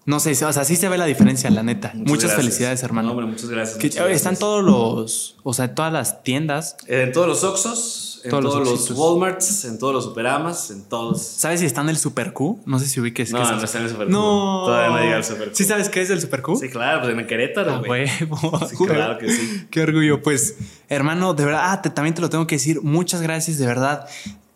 No 0.09 0.19
sé, 0.19 0.31
o 0.43 0.51
sea, 0.53 0.63
sí 0.65 0.75
se 0.75 0.89
ve 0.89 0.97
la 0.97 1.05
diferencia, 1.05 1.51
la 1.51 1.61
neta. 1.61 1.91
muchas, 1.93 2.33
felicidades, 2.33 2.81
hermano. 2.81 3.09
No, 3.09 3.11
hombre, 3.13 3.27
muchas 3.27 3.47
gracias. 3.47 3.77
Que, 3.77 3.89
muchas 3.89 4.09
están 4.09 4.35
todos 4.37 4.63
los, 4.63 5.35
o 5.43 5.53
sea, 5.53 5.75
todas 5.75 5.93
las 5.93 6.23
tiendas. 6.23 6.77
En 6.87 7.11
todos 7.11 7.27
los 7.27 7.43
Oxxos, 7.43 8.21
en 8.23 8.31
Todos 8.31 8.43
todos, 8.45 8.89
los. 8.89 8.91
Walmarts, 8.97 9.65
en 9.65 9.77
todos 9.77 9.93
los 9.93 10.03
Superamas, 10.05 10.71
en 10.71 10.83
todos. 10.89 11.21
¿Sabes 11.21 11.59
si 11.59 11.67
está 11.67 11.81
en 11.81 11.89
el 11.89 11.97
Super 11.97 12.33
Q? 12.33 12.59
No 12.65 12.79
sé 12.79 12.87
si 12.87 12.99
ubiques. 12.99 13.31
No, 13.31 13.37
qué 13.37 13.43
es 13.45 13.51
no 13.51 13.63
está 13.63 13.77
en 13.77 13.83
el 13.83 13.89
Super 13.91 14.07
Q. 14.07 14.11
No. 14.13 14.63
Todavía 14.65 14.89
no 14.97 15.03
llega 15.03 15.15
al 15.17 15.23
Super 15.23 15.49
Q. 15.49 15.55
¿Sí 15.55 15.63
sabes 15.63 15.89
qué 15.89 16.01
es 16.01 16.09
el 16.09 16.19
Super 16.19 16.41
Q? 16.41 16.57
Sí, 16.59 16.69
claro, 16.69 17.01
pues 17.03 17.15
en 17.15 17.27
Querétaro, 17.27 17.75
Ah, 17.75 17.81
güey. 17.85 18.05
huevo. 18.19 18.59
Sí, 18.67 18.75
claro 18.77 19.17
que 19.19 19.29
sí. 19.31 19.67
Qué 19.71 19.81
orgullo. 19.83 20.23
Pues, 20.23 20.55
hermano, 20.89 21.35
de 21.35 21.45
verdad, 21.45 21.61
ah, 21.65 21.81
te- 21.83 21.91
también 21.91 22.15
te 22.15 22.21
lo 22.21 22.29
tengo 22.31 22.47
que 22.47 22.55
decir. 22.55 22.81
Muchas 22.81 23.21
gracias, 23.21 23.59
de 23.59 23.67
verdad. 23.67 24.07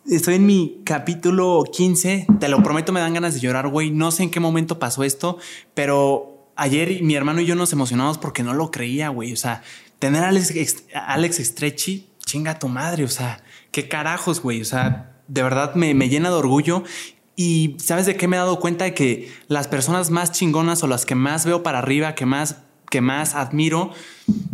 Estoy 0.06 0.36
en 0.36 0.46
mi 0.46 0.82
capítulo 0.84 1.64
15. 1.72 2.28
Te 2.38 2.50
lo 2.50 2.62
prometo, 2.62 2.92
me 2.92 3.00
dan 3.00 3.14
ganas 3.14 3.36
de 3.36 3.40
llorar, 3.40 3.70
güey. 3.70 3.90
No 3.90 4.12
sé 4.12 4.24
en 4.24 4.32
qué 4.32 4.42
momento 4.42 4.78
pasó 4.78 5.06
esto, 5.06 5.38
pero 5.74 6.50
ayer 6.58 7.02
mi 7.04 7.16
hermano 7.16 7.40
y 7.40 7.46
yo 7.46 7.56
nos 7.56 7.72
emocionamos 7.72 8.18
porque 8.18 8.44
no 8.44 8.54
lo 8.54 8.70
creía, 8.70 9.08
güey. 9.08 9.32
O 9.32 9.38
sea, 9.38 9.64
tener 10.00 10.26
a 10.26 10.28
Alex, 10.28 10.84
Alex 10.94 11.56
chinga 12.26 12.60
tu 12.60 12.68
madre. 12.68 13.06
O 13.06 13.10
sea, 13.10 13.42
qué 13.72 13.88
carajos, 13.88 14.42
güey. 14.42 14.62
O 14.62 14.66
sea, 14.66 15.22
de 15.30 15.42
verdad 15.42 15.74
me, 15.76 15.94
me 15.94 16.10
llena 16.10 16.30
de 16.30 16.36
orgullo. 16.36 16.84
Y 17.38 17.78
sabes 17.80 18.06
de 18.06 18.18
qué 18.18 18.28
me 18.28 18.36
he 18.36 18.40
dado 18.40 18.60
cuenta 18.60 18.84
de 18.84 18.94
que 18.94 19.32
las 19.48 19.70
personas 19.70 20.10
más 20.10 20.34
chingonas 20.34 20.84
o 20.84 20.88
las 20.88 21.06
que 21.06 21.16
más 21.16 21.46
veo 21.46 21.64
para 21.64 21.80
arriba, 21.80 22.14
que 22.14 22.26
más, 22.26 22.58
que 22.94 23.02
más 23.02 23.34
admiro, 23.34 23.90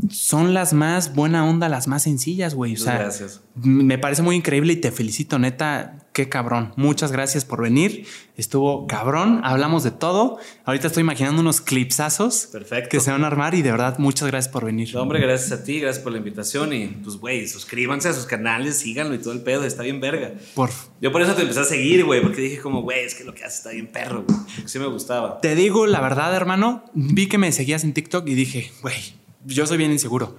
son 0.10 0.54
las 0.54 0.72
más 0.72 1.14
buena 1.14 1.46
onda, 1.46 1.68
las 1.68 1.90
más 1.90 2.04
sencillas, 2.04 2.56
güey. 2.56 2.76
O 2.76 2.78
sea, 2.78 2.98
gracias. 2.98 3.42
me 3.56 3.98
parece 3.98 4.22
muy 4.22 4.38
increíble 4.38 4.72
y 4.72 4.76
te 4.78 4.94
felicito, 4.94 5.38
neta. 5.40 6.08
Qué 6.20 6.28
cabrón. 6.28 6.74
Muchas 6.76 7.14
gracias 7.14 7.46
por 7.46 7.62
venir. 7.62 8.06
Estuvo 8.36 8.88
cabrón. 8.88 9.40
Hablamos 9.46 9.86
de 9.86 9.92
todo. 9.92 10.38
Ahorita 10.66 10.88
estoy 10.88 11.00
imaginando 11.00 11.40
unos 11.40 11.62
clipsazos 11.62 12.50
Perfecto. 12.52 12.90
que 12.90 13.00
se 13.00 13.10
van 13.10 13.24
a 13.24 13.28
armar 13.28 13.56
y 13.56 13.62
de 13.62 13.72
verdad, 13.72 13.98
muchas 14.00 14.28
gracias 14.28 14.52
por 14.52 14.66
venir. 14.66 14.94
No, 14.94 15.04
hombre, 15.04 15.22
gracias 15.22 15.58
a 15.58 15.64
ti, 15.64 15.80
gracias 15.80 16.04
por 16.04 16.12
la 16.12 16.18
invitación 16.18 16.74
y 16.74 16.88
pues, 16.88 17.16
güey, 17.16 17.48
suscríbanse 17.48 18.10
a 18.10 18.14
sus 18.14 18.26
canales, 18.26 18.80
síganlo 18.80 19.16
y 19.16 19.20
todo 19.20 19.32
el 19.32 19.44
pedo, 19.44 19.64
está 19.64 19.82
bien 19.84 20.02
verga. 20.02 20.34
Por 20.56 20.72
Yo 21.00 21.14
por 21.14 21.22
eso 21.22 21.36
te 21.36 21.44
empecé 21.44 21.62
a 21.62 21.64
seguir, 21.64 22.04
güey, 22.04 22.22
porque 22.22 22.42
dije 22.42 22.60
como, 22.60 22.82
güey, 22.82 23.06
es 23.06 23.16
que 23.16 23.24
lo 23.24 23.34
que 23.34 23.46
hace 23.46 23.56
está 23.60 23.70
bien 23.70 23.88
perro, 23.88 24.26
güey. 24.28 24.38
Sí 24.66 24.78
me 24.78 24.88
gustaba. 24.88 25.40
Te 25.40 25.56
digo 25.56 25.88
la 25.88 26.02
verdad, 26.02 26.36
hermano. 26.36 26.84
Vi 26.96 27.30
que 27.30 27.38
me 27.38 27.50
seguías 27.54 27.86
en 27.86 27.94
TikTok 27.94 28.28
y 28.28 28.34
dije, 28.34 28.74
güey, 28.82 28.98
yo 29.46 29.66
soy 29.66 29.78
bien 29.78 29.94
inseguro. 29.94 30.36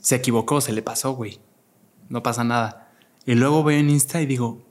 Se 0.00 0.14
equivocó, 0.14 0.60
se 0.60 0.72
le 0.72 0.82
pasó, 0.82 1.14
güey. 1.14 1.40
No 2.08 2.22
pasa 2.22 2.44
nada. 2.44 2.84
Y 3.26 3.34
luego 3.34 3.64
veo 3.64 3.76
en 3.76 3.90
Insta 3.90 4.22
y 4.22 4.26
digo, 4.26 4.62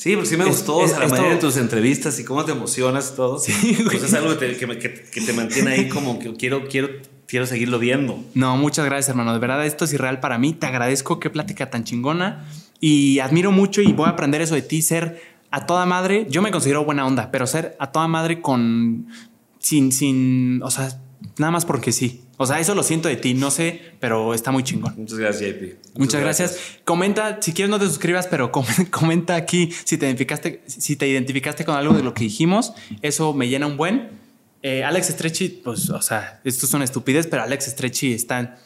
Sí, 0.00 0.14
porque 0.14 0.30
sí 0.30 0.36
me 0.38 0.44
Es- 0.44 0.50
gustó, 0.50 0.76
o 0.78 0.84
es- 0.84 0.92
sea, 0.92 1.00
la 1.00 1.08
manera 1.08 1.28
de 1.34 1.36
tus 1.36 1.58
entrevistas 1.58 2.18
y 2.18 2.24
cómo 2.24 2.42
te 2.46 2.52
emocionas 2.52 3.10
y 3.12 3.16
todo. 3.16 3.38
Sí, 3.38 3.52
Pues 3.84 4.02
es 4.02 4.14
algo 4.14 4.30
que 4.38 4.46
te, 4.46 4.56
que 4.56 4.66
me- 4.66 4.78
que- 4.78 4.94
que 4.94 5.20
te 5.20 5.32
mantiene 5.34 5.72
ahí 5.72 5.88
como 5.90 6.18
que 6.18 6.32
quiero, 6.36 6.66
quiero, 6.68 6.88
quiero 7.26 7.44
seguirlo 7.44 7.78
viendo. 7.78 8.18
No, 8.32 8.56
muchas 8.56 8.86
gracias, 8.86 9.10
hermano. 9.10 9.34
De 9.34 9.38
verdad, 9.38 9.66
esto 9.66 9.84
es 9.84 9.92
irreal 9.92 10.18
para 10.20 10.38
mí. 10.38 10.54
Te 10.54 10.64
agradezco. 10.66 11.20
Qué 11.20 11.28
plática 11.28 11.68
tan 11.68 11.84
chingona. 11.84 12.46
Y 12.80 13.18
admiro 13.18 13.52
mucho 13.52 13.82
y 13.82 13.92
voy 13.92 14.06
a 14.06 14.12
aprender 14.12 14.40
eso 14.40 14.54
de 14.54 14.62
ti. 14.62 14.80
Ser 14.80 15.20
a 15.50 15.66
toda 15.66 15.84
madre. 15.84 16.26
Yo 16.30 16.40
me 16.40 16.50
considero 16.50 16.82
buena 16.84 17.06
onda, 17.06 17.30
pero 17.30 17.46
ser 17.46 17.76
a 17.78 17.92
toda 17.92 18.08
madre 18.08 18.40
con. 18.40 19.06
Sin, 19.58 19.92
sin. 19.92 20.62
O 20.62 20.70
sea, 20.70 20.88
nada 21.36 21.50
más 21.52 21.66
porque 21.66 21.92
sí. 21.92 22.22
O 22.42 22.46
sea, 22.46 22.58
eso 22.58 22.74
lo 22.74 22.82
siento 22.82 23.06
de 23.08 23.16
ti. 23.16 23.34
No 23.34 23.50
sé, 23.50 23.82
pero 24.00 24.32
está 24.32 24.50
muy 24.50 24.62
chingón. 24.62 24.94
Muchas 24.96 25.18
gracias, 25.18 25.50
JP. 25.50 25.98
Muchas, 25.98 26.20
gracias. 26.22 26.58
Comenta, 26.86 27.36
si 27.42 27.52
quieres 27.52 27.68
no 27.70 27.78
te 27.78 27.84
suscribas, 27.84 28.26
pero 28.28 28.50
com- 28.50 28.64
comenta 28.90 29.34
aquí 29.36 29.70
si 29.84 29.98
te 29.98 30.06
identificaste, 30.06 30.62
si 30.66 30.96
te 30.96 31.06
identificaste 31.06 31.66
con 31.66 31.76
algo 31.76 31.92
de 31.92 32.02
lo 32.02 32.14
que 32.14 32.24
dijimos. 32.24 32.72
Eso 33.02 33.34
me 33.34 33.48
llena 33.48 33.66
un 33.66 33.76
buen. 33.76 34.08
Eh, 34.62 34.82
Alex 34.84 35.08
Stretchy, 35.08 35.48
pues, 35.62 35.90
o 35.90 36.00
sea, 36.00 36.40
esto 36.44 36.64
es 36.64 36.72
una 36.72 36.84
estupidez, 36.84 37.26
pero 37.26 37.42
Alex 37.42 37.66
Stretchy 37.66 38.14
está 38.14 38.58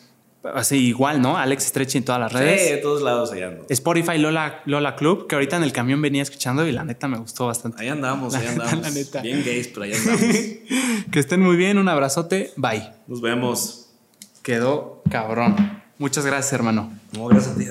así 0.53 0.77
igual, 0.89 1.23
¿no? 1.23 1.37
Alex 1.39 1.65
Stretchy 1.65 1.99
en 1.99 2.05
todas 2.05 2.21
las 2.21 2.33
Sí, 2.33 2.39
redes. 2.39 2.71
de 2.71 2.77
todos 2.79 3.03
lados 3.03 3.33
allá 3.33 3.49
ando. 3.49 3.67
Spotify 3.69 4.19
Lola, 4.19 4.61
Lola 4.67 4.97
Club, 4.97 5.27
que 5.27 5.35
ahorita 5.37 5.57
en 5.57 5.63
el 5.63 5.73
camión 5.73 6.03
venía 6.03 6.23
escuchando 6.23 6.67
y 6.67 6.73
la 6.73 6.85
neta 6.85 7.09
me 7.09 7.19
gustó 7.19 7.47
bastante. 7.47 7.83
Ahí 7.83 7.89
andamos, 7.89 8.35
ahí 8.35 8.47
andamos. 8.47 8.81
la 8.81 8.91
neta. 8.91 9.21
Bien 9.23 9.43
gays, 9.45 9.69
pero 9.69 9.85
ahí 9.85 9.93
andamos. 9.95 10.21
Que 11.11 11.21
estén 11.21 11.41
muy 11.41 11.57
bien, 11.57 11.79
un 11.79 11.89
abrazote, 11.89 12.53
bye. 12.57 12.91
Nos 13.07 13.21
vemos. 13.21 13.91
Quedó 14.43 15.03
cabrón. 15.11 15.83
Muchas 15.99 16.27
gracias, 16.27 16.53
hermano. 16.53 16.93
No, 17.13 17.27
gracias 17.27 17.55
a 17.55 17.59
ti. 17.59 17.67